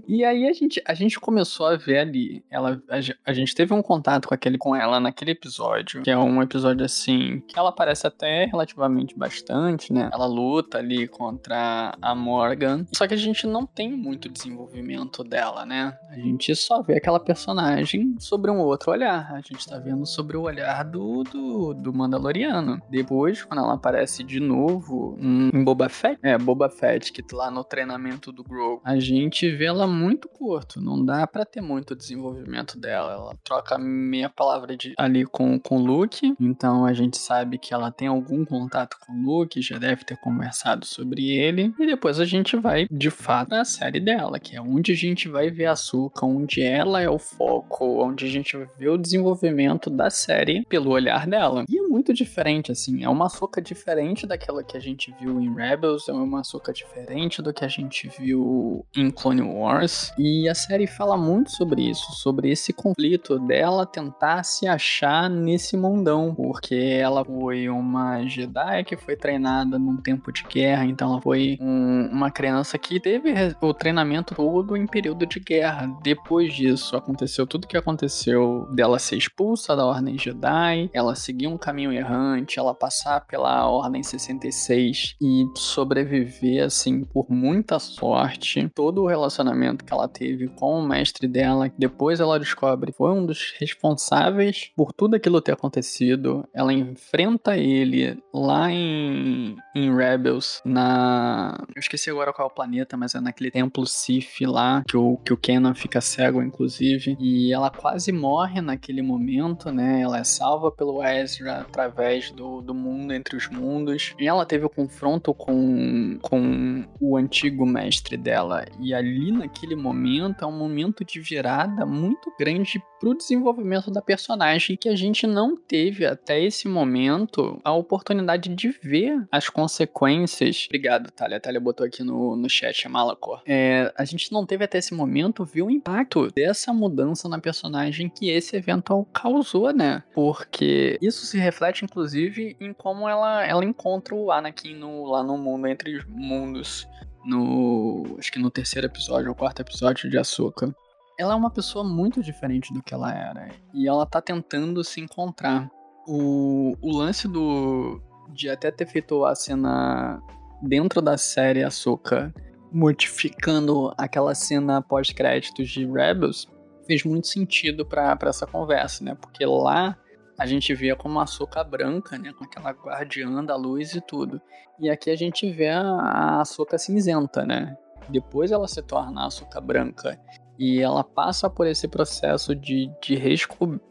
E 0.06 0.26
aí 0.26 0.48
a 0.50 0.54
gente, 0.54 0.82
a 0.86 0.94
gente 0.94 1.18
começou 1.20 1.68
a 1.68 1.78
ver 1.78 2.00
ali. 2.00 2.44
Ela, 2.52 2.82
a, 2.90 2.98
a 3.32 3.34
gente 3.34 3.56
teve 3.56 3.74
um 3.74 3.82
contato 3.82 4.28
com, 4.28 4.34
aquele, 4.34 4.58
com 4.58 4.76
ela 4.76 5.00
naquele 5.00 5.32
episódio, 5.32 6.02
que 6.02 6.12
é 6.12 6.18
um 6.18 6.42
episódio 6.42 6.86
assim, 6.86 7.42
que 7.48 7.58
ela 7.58 7.70
aparece 7.70 8.06
até 8.06 8.46
relativamente 8.46 9.18
bastante, 9.18 9.94
né? 9.94 10.10
Ela 10.14 10.26
luta 10.26 10.78
ali 10.78 11.08
contra 11.08 11.96
a 12.02 12.14
Morgan. 12.14 12.86
Só 12.94 13.08
que 13.08 13.14
a 13.14 13.18
gente 13.18 13.48
não 13.48 13.66
tem 13.66 13.92
muito 14.06 14.30
desenvolvimento 14.30 15.24
dela, 15.24 15.66
né? 15.66 15.98
A 16.10 16.16
gente 16.16 16.56
só 16.56 16.84
vê 16.84 16.98
aquela 16.98 17.20
personagem 17.20 18.16
sobre 18.20 18.52
um 18.52 18.60
outro 18.60 18.92
olhar. 18.92 19.34
A 19.34 19.42
gente 19.42 19.68
tá 19.68 19.80
vendo 19.80 20.06
sobre 20.06 20.38
o 20.38 20.44
olhar 20.44 20.84
do, 20.84 21.24
do, 21.24 21.74
do 21.74 21.92
Mandaloriano. 21.92 22.80
Depois, 22.88 23.44
quando 23.44 23.64
ela 23.64 23.74
aparece 23.74 24.24
de 24.24 24.40
novo 24.40 25.18
em 25.20 25.64
Boba 25.64 25.90
Fett, 25.90 26.20
é, 26.22 26.38
Boba 26.38 26.70
Fett, 26.70 27.12
que 27.12 27.24
tá 27.24 27.36
lá 27.36 27.52
no 27.52 27.64
treinamento 27.64 28.32
do 28.32 28.44
Grogu, 28.44 28.80
a 28.84 29.00
gente 29.00 29.50
vê 29.50 29.66
ela 29.66 29.88
muito 29.88 30.30
curto. 30.30 30.80
Não 30.80 31.04
dá 31.04 31.26
para 31.26 31.44
ter 31.44 31.62
muito 31.62 31.96
desenvolvimento 31.96 32.80
dela. 32.80 33.14
Ela 33.14 33.36
troca 33.44 33.80
meia 33.80 34.30
palavra 34.30 34.78
de, 34.78 34.94
ali 34.98 35.26
com, 35.26 35.60
com 35.60 35.78
o 35.78 35.86
Luke, 35.86 36.36
então 36.40 36.86
a 36.86 36.94
gente 36.94 37.18
sabe 37.18 37.58
que 37.58 37.74
ela 37.74 37.92
tem 37.92 38.08
algum 38.08 38.46
contato 38.46 38.98
com 39.06 39.14
o 39.14 39.22
Luke, 39.24 39.62
já 39.62 39.80
deve 39.80 40.04
ter 40.04 40.18
conversado 40.18 40.86
sobre 40.86 41.32
ele. 41.32 41.74
E 41.80 41.88
depois 41.88 42.20
a 42.20 42.26
gente 42.26 42.56
vai, 42.56 42.88
de 42.92 43.10
fato, 43.10 43.50
na 43.50 43.66
série 43.66 43.95
dela, 44.00 44.40
que 44.40 44.56
é 44.56 44.62
onde 44.62 44.92
a 44.92 44.96
gente 44.96 45.28
vai 45.28 45.50
ver 45.50 45.66
a 45.66 45.76
Suka, 45.76 46.26
onde 46.26 46.62
ela 46.62 47.02
é 47.02 47.10
o 47.10 47.20
foco, 47.20 48.04
onde 48.04 48.26
a 48.26 48.30
gente 48.30 48.58
ver 48.78 48.90
o 48.90 48.98
desenvolvimento 48.98 49.90
da 49.90 50.10
série 50.10 50.66
pelo 50.66 50.92
olhar 50.92 51.28
dela. 51.28 51.66
E 51.70 51.78
é 51.78 51.82
muito 51.82 52.14
diferente, 52.14 52.72
assim. 52.72 53.04
É 53.04 53.10
uma 53.10 53.30
Suka 53.30 53.62
diferente 53.62 54.28
daquela 54.28 54.64
que 54.64 54.78
a 54.78 54.80
gente 54.80 55.14
viu 55.20 55.40
em 55.42 55.54
Rebels, 55.54 56.08
é 56.10 56.14
uma 56.14 56.44
Suka 56.44 56.74
diferente 56.74 57.42
do 57.42 57.54
que 57.54 57.66
a 57.66 57.68
gente 57.68 58.10
viu 58.20 58.86
em 58.96 59.10
Clone 59.10 59.42
Wars. 59.42 60.12
E 60.18 60.48
a 60.48 60.56
série 60.56 60.88
fala 60.88 61.18
muito 61.18 61.52
sobre 61.52 61.90
isso, 61.90 62.12
sobre 62.14 62.52
esse 62.52 62.74
conflito 62.74 63.40
dela 63.40 63.86
tentar 63.86 64.44
se 64.44 64.68
achar 64.68 65.30
nesse 65.30 65.78
mundão, 65.78 66.34
porque 66.36 66.76
ela 66.76 67.24
foi 67.24 67.70
uma 67.70 68.26
Jedi 68.26 68.84
que 68.84 68.98
foi 68.98 69.16
treinada 69.16 69.78
num 69.80 69.98
tempo 69.98 70.32
de 70.32 70.44
guerra, 70.44 70.86
então 70.86 71.12
ela 71.12 71.22
foi 71.22 71.58
um, 71.62 72.10
uma 72.12 72.32
criança 72.32 72.78
que 72.78 73.00
teve 73.00 73.34
o 73.62 73.74
treinamento 73.86 74.34
todo 74.34 74.76
em 74.76 74.88
período 74.88 75.28
de 75.28 75.40
guerra. 75.40 75.96
Depois 76.02 76.52
disso, 76.52 76.98
aconteceu 76.98 77.46
tudo 77.46 77.66
o 77.66 77.68
que 77.68 77.78
aconteceu 77.78 78.68
dela 78.74 78.98
ser 78.98 79.16
expulsa 79.16 79.76
da 79.76 79.86
Ordem 79.86 80.18
Jedi, 80.18 80.90
ela 80.92 81.14
seguir 81.14 81.46
um 81.46 81.56
caminho 81.56 81.94
errante, 81.94 82.58
ela 82.58 82.74
passar 82.74 83.22
pela 83.28 83.70
Ordem 83.70 84.02
66 84.02 85.18
e 85.22 85.46
sobreviver, 85.56 86.64
assim, 86.64 87.04
por 87.04 87.30
muita 87.30 87.78
sorte. 87.78 88.68
Todo 88.74 89.04
o 89.04 89.08
relacionamento 89.08 89.86
que 89.86 89.94
ela 89.94 90.08
teve 90.08 90.48
com 90.48 90.80
o 90.80 90.88
mestre 90.88 91.28
dela, 91.28 91.70
que 91.70 91.78
depois 91.78 92.20
ela 92.20 92.40
descobre 92.40 92.92
foi 92.92 93.12
um 93.12 93.24
dos 93.24 93.54
responsáveis 93.60 94.72
por 94.76 94.94
tudo 94.94 95.16
aquilo 95.16 95.40
ter 95.42 95.52
acontecido. 95.52 96.44
Ela 96.56 96.74
enfrenta 96.74 97.56
ele 97.56 98.18
lá 98.34 98.72
em, 98.72 99.56
em 99.76 99.96
Rebels, 99.96 100.60
na. 100.66 101.64
Eu 101.76 101.80
esqueci 101.80 102.10
agora 102.10 102.34
qual 102.34 102.48
é 102.48 102.52
o 102.52 102.56
planeta, 102.56 102.98
mas 102.98 103.14
é 103.14 103.22
naquele 103.22 103.52
templo 103.76 103.86
Sith 103.86 104.42
lá, 104.42 104.84
que 104.88 104.96
o, 104.96 105.18
que 105.18 105.34
o 105.34 105.38
Kenan 105.38 105.76
fica 105.76 106.00
cego, 106.00 106.42
inclusive. 106.42 107.18
E 107.20 107.52
ela 107.52 107.70
quase 107.70 108.12
morre 108.12 108.62
naquele 108.62 109.02
momento, 109.02 109.72
né? 109.72 110.02
Ela 110.02 110.20
é 110.20 110.24
salva 110.24 110.72
pelo 110.72 111.04
Ezra 111.04 111.62
através 111.62 112.32
do, 112.32 112.62
do 112.62 112.74
mundo 112.74 113.14
entre 113.14 113.36
os 113.36 113.50
mundos. 113.50 114.16
E 114.18 114.28
ela 114.28 114.46
teve 114.46 114.66
o 114.66 114.70
confronto 114.70 115.34
com, 115.34 116.18
com 116.22 116.86
o 117.02 117.18
antigo 117.18 117.66
mestre 117.66 118.16
dela. 118.16 118.66
E 118.80 118.94
ali 118.94 119.32
naquele 119.32 119.76
momento 119.76 120.46
é 120.46 120.48
um 120.48 120.58
momento 120.58 121.04
de 121.04 121.20
virada 121.20 121.86
muito 121.86 122.34
grande 122.40 122.82
pro 123.00 123.16
desenvolvimento 123.16 123.92
da 123.92 124.02
personagem 124.02 124.78
que 124.78 124.90
a 124.90 124.96
gente 124.96 125.28
não 125.28 125.56
teve 125.56 126.06
até 126.06 126.42
esse 126.42 126.68
momento 126.68 127.60
a 127.64 127.74
oportunidade 127.74 128.54
de 128.54 128.70
ver 128.70 129.26
as 129.32 129.50
consequências. 129.50 130.66
Obrigado, 130.68 131.12
Thalia. 131.12 131.38
A 131.38 131.40
Thalia 131.40 131.60
botou 131.60 131.86
aqui 131.86 132.04
no, 132.04 132.36
no 132.36 132.50
chat 132.50 132.86
a 132.86 132.90
Malacor. 132.90 133.42
É, 133.46 133.94
a 133.98 134.06
gente 134.06 134.32
não 134.32 134.46
teve 134.46 134.64
até 134.64 134.78
esse 134.78 134.94
momento 134.94 135.46
ver 135.46 135.62
o 135.62 135.72
impacto 135.72 136.32
dessa 136.32 136.74
mudança 136.74 137.28
na 137.28 137.40
personagem 137.40 138.10
que 138.10 138.30
esse 138.30 138.56
evento 138.56 139.06
causou, 139.14 139.72
né? 139.72 140.04
Porque 140.14 140.98
isso 141.02 141.26
se 141.26 141.38
reflete, 141.38 141.86
inclusive, 141.86 142.56
em 142.60 142.74
como 142.74 143.08
ela, 143.08 143.46
ela 143.46 143.64
encontra 143.64 144.16
o 144.16 144.32
Anakin 144.32 144.76
no, 144.76 145.06
lá 145.06 145.24
no 145.24 145.38
mundo 145.38 145.68
entre 145.68 145.98
os 145.98 146.06
mundos 146.06 146.88
no. 147.26 148.16
Acho 148.20 148.32
que 148.32 148.40
no 148.40 148.52
terceiro 148.52 148.88
episódio 148.88 149.30
ou 149.30 149.36
quarto 149.36 149.62
episódio 149.62 150.10
de 150.10 150.18
Ahsoka. 150.18 150.74
Ela 151.18 151.34
é 151.34 151.36
uma 151.36 151.50
pessoa 151.50 151.84
muito 151.84 152.22
diferente 152.22 152.74
do 152.74 152.84
que 152.84 152.94
ela 152.94 153.14
era. 153.14 153.50
E 153.74 153.88
ela 153.88 154.06
tá 154.06 154.22
tentando 154.22 154.84
se 154.84 155.00
encontrar. 155.00 155.70
O, 156.08 156.76
o 156.82 156.98
lance 156.98 157.28
do. 157.28 158.02
de 158.30 158.50
até 158.50 158.70
ter 158.70 158.86
feito 158.86 159.26
a 159.26 159.34
cena 159.34 160.22
dentro 160.62 161.02
da 161.02 161.18
série 161.18 161.64
Ahsoka, 161.64 162.34
modificando 162.72 163.94
aquela 163.98 164.36
cena 164.36 164.82
pós-créditos 164.82 165.70
de 165.70 165.86
Rebels, 165.86 166.48
fez 166.86 167.04
muito 167.04 167.28
sentido 167.28 167.86
para 167.86 168.18
essa 168.24 168.46
conversa, 168.46 169.04
né? 169.04 169.16
Porque 169.16 169.46
lá 169.46 169.98
a 170.38 170.46
gente 170.46 170.74
via 170.76 170.96
como 170.96 171.20
a 171.20 171.24
açúcar 171.24 171.64
branca, 171.64 172.18
né? 172.18 172.34
Com 172.38 172.44
aquela 172.44 172.72
guardiã 172.72 173.44
da 173.44 173.56
luz 173.56 173.96
e 173.96 174.02
tudo. 174.02 174.42
E 174.80 174.90
aqui 174.90 175.10
a 175.10 175.16
gente 175.16 175.50
vê 175.50 175.70
a 175.70 176.42
açúcar 176.42 176.78
cinzenta, 176.78 177.46
né? 177.46 177.78
Depois 178.10 178.52
ela 178.52 178.68
se 178.68 178.82
torna 178.82 179.22
a 179.22 179.28
açúcar 179.28 179.62
branca. 179.62 180.20
E 180.58 180.80
ela 180.80 181.04
passa 181.04 181.50
por 181.50 181.68
esse 181.68 181.88
processo 181.88 182.56
de, 182.56 182.90
de 183.02 183.16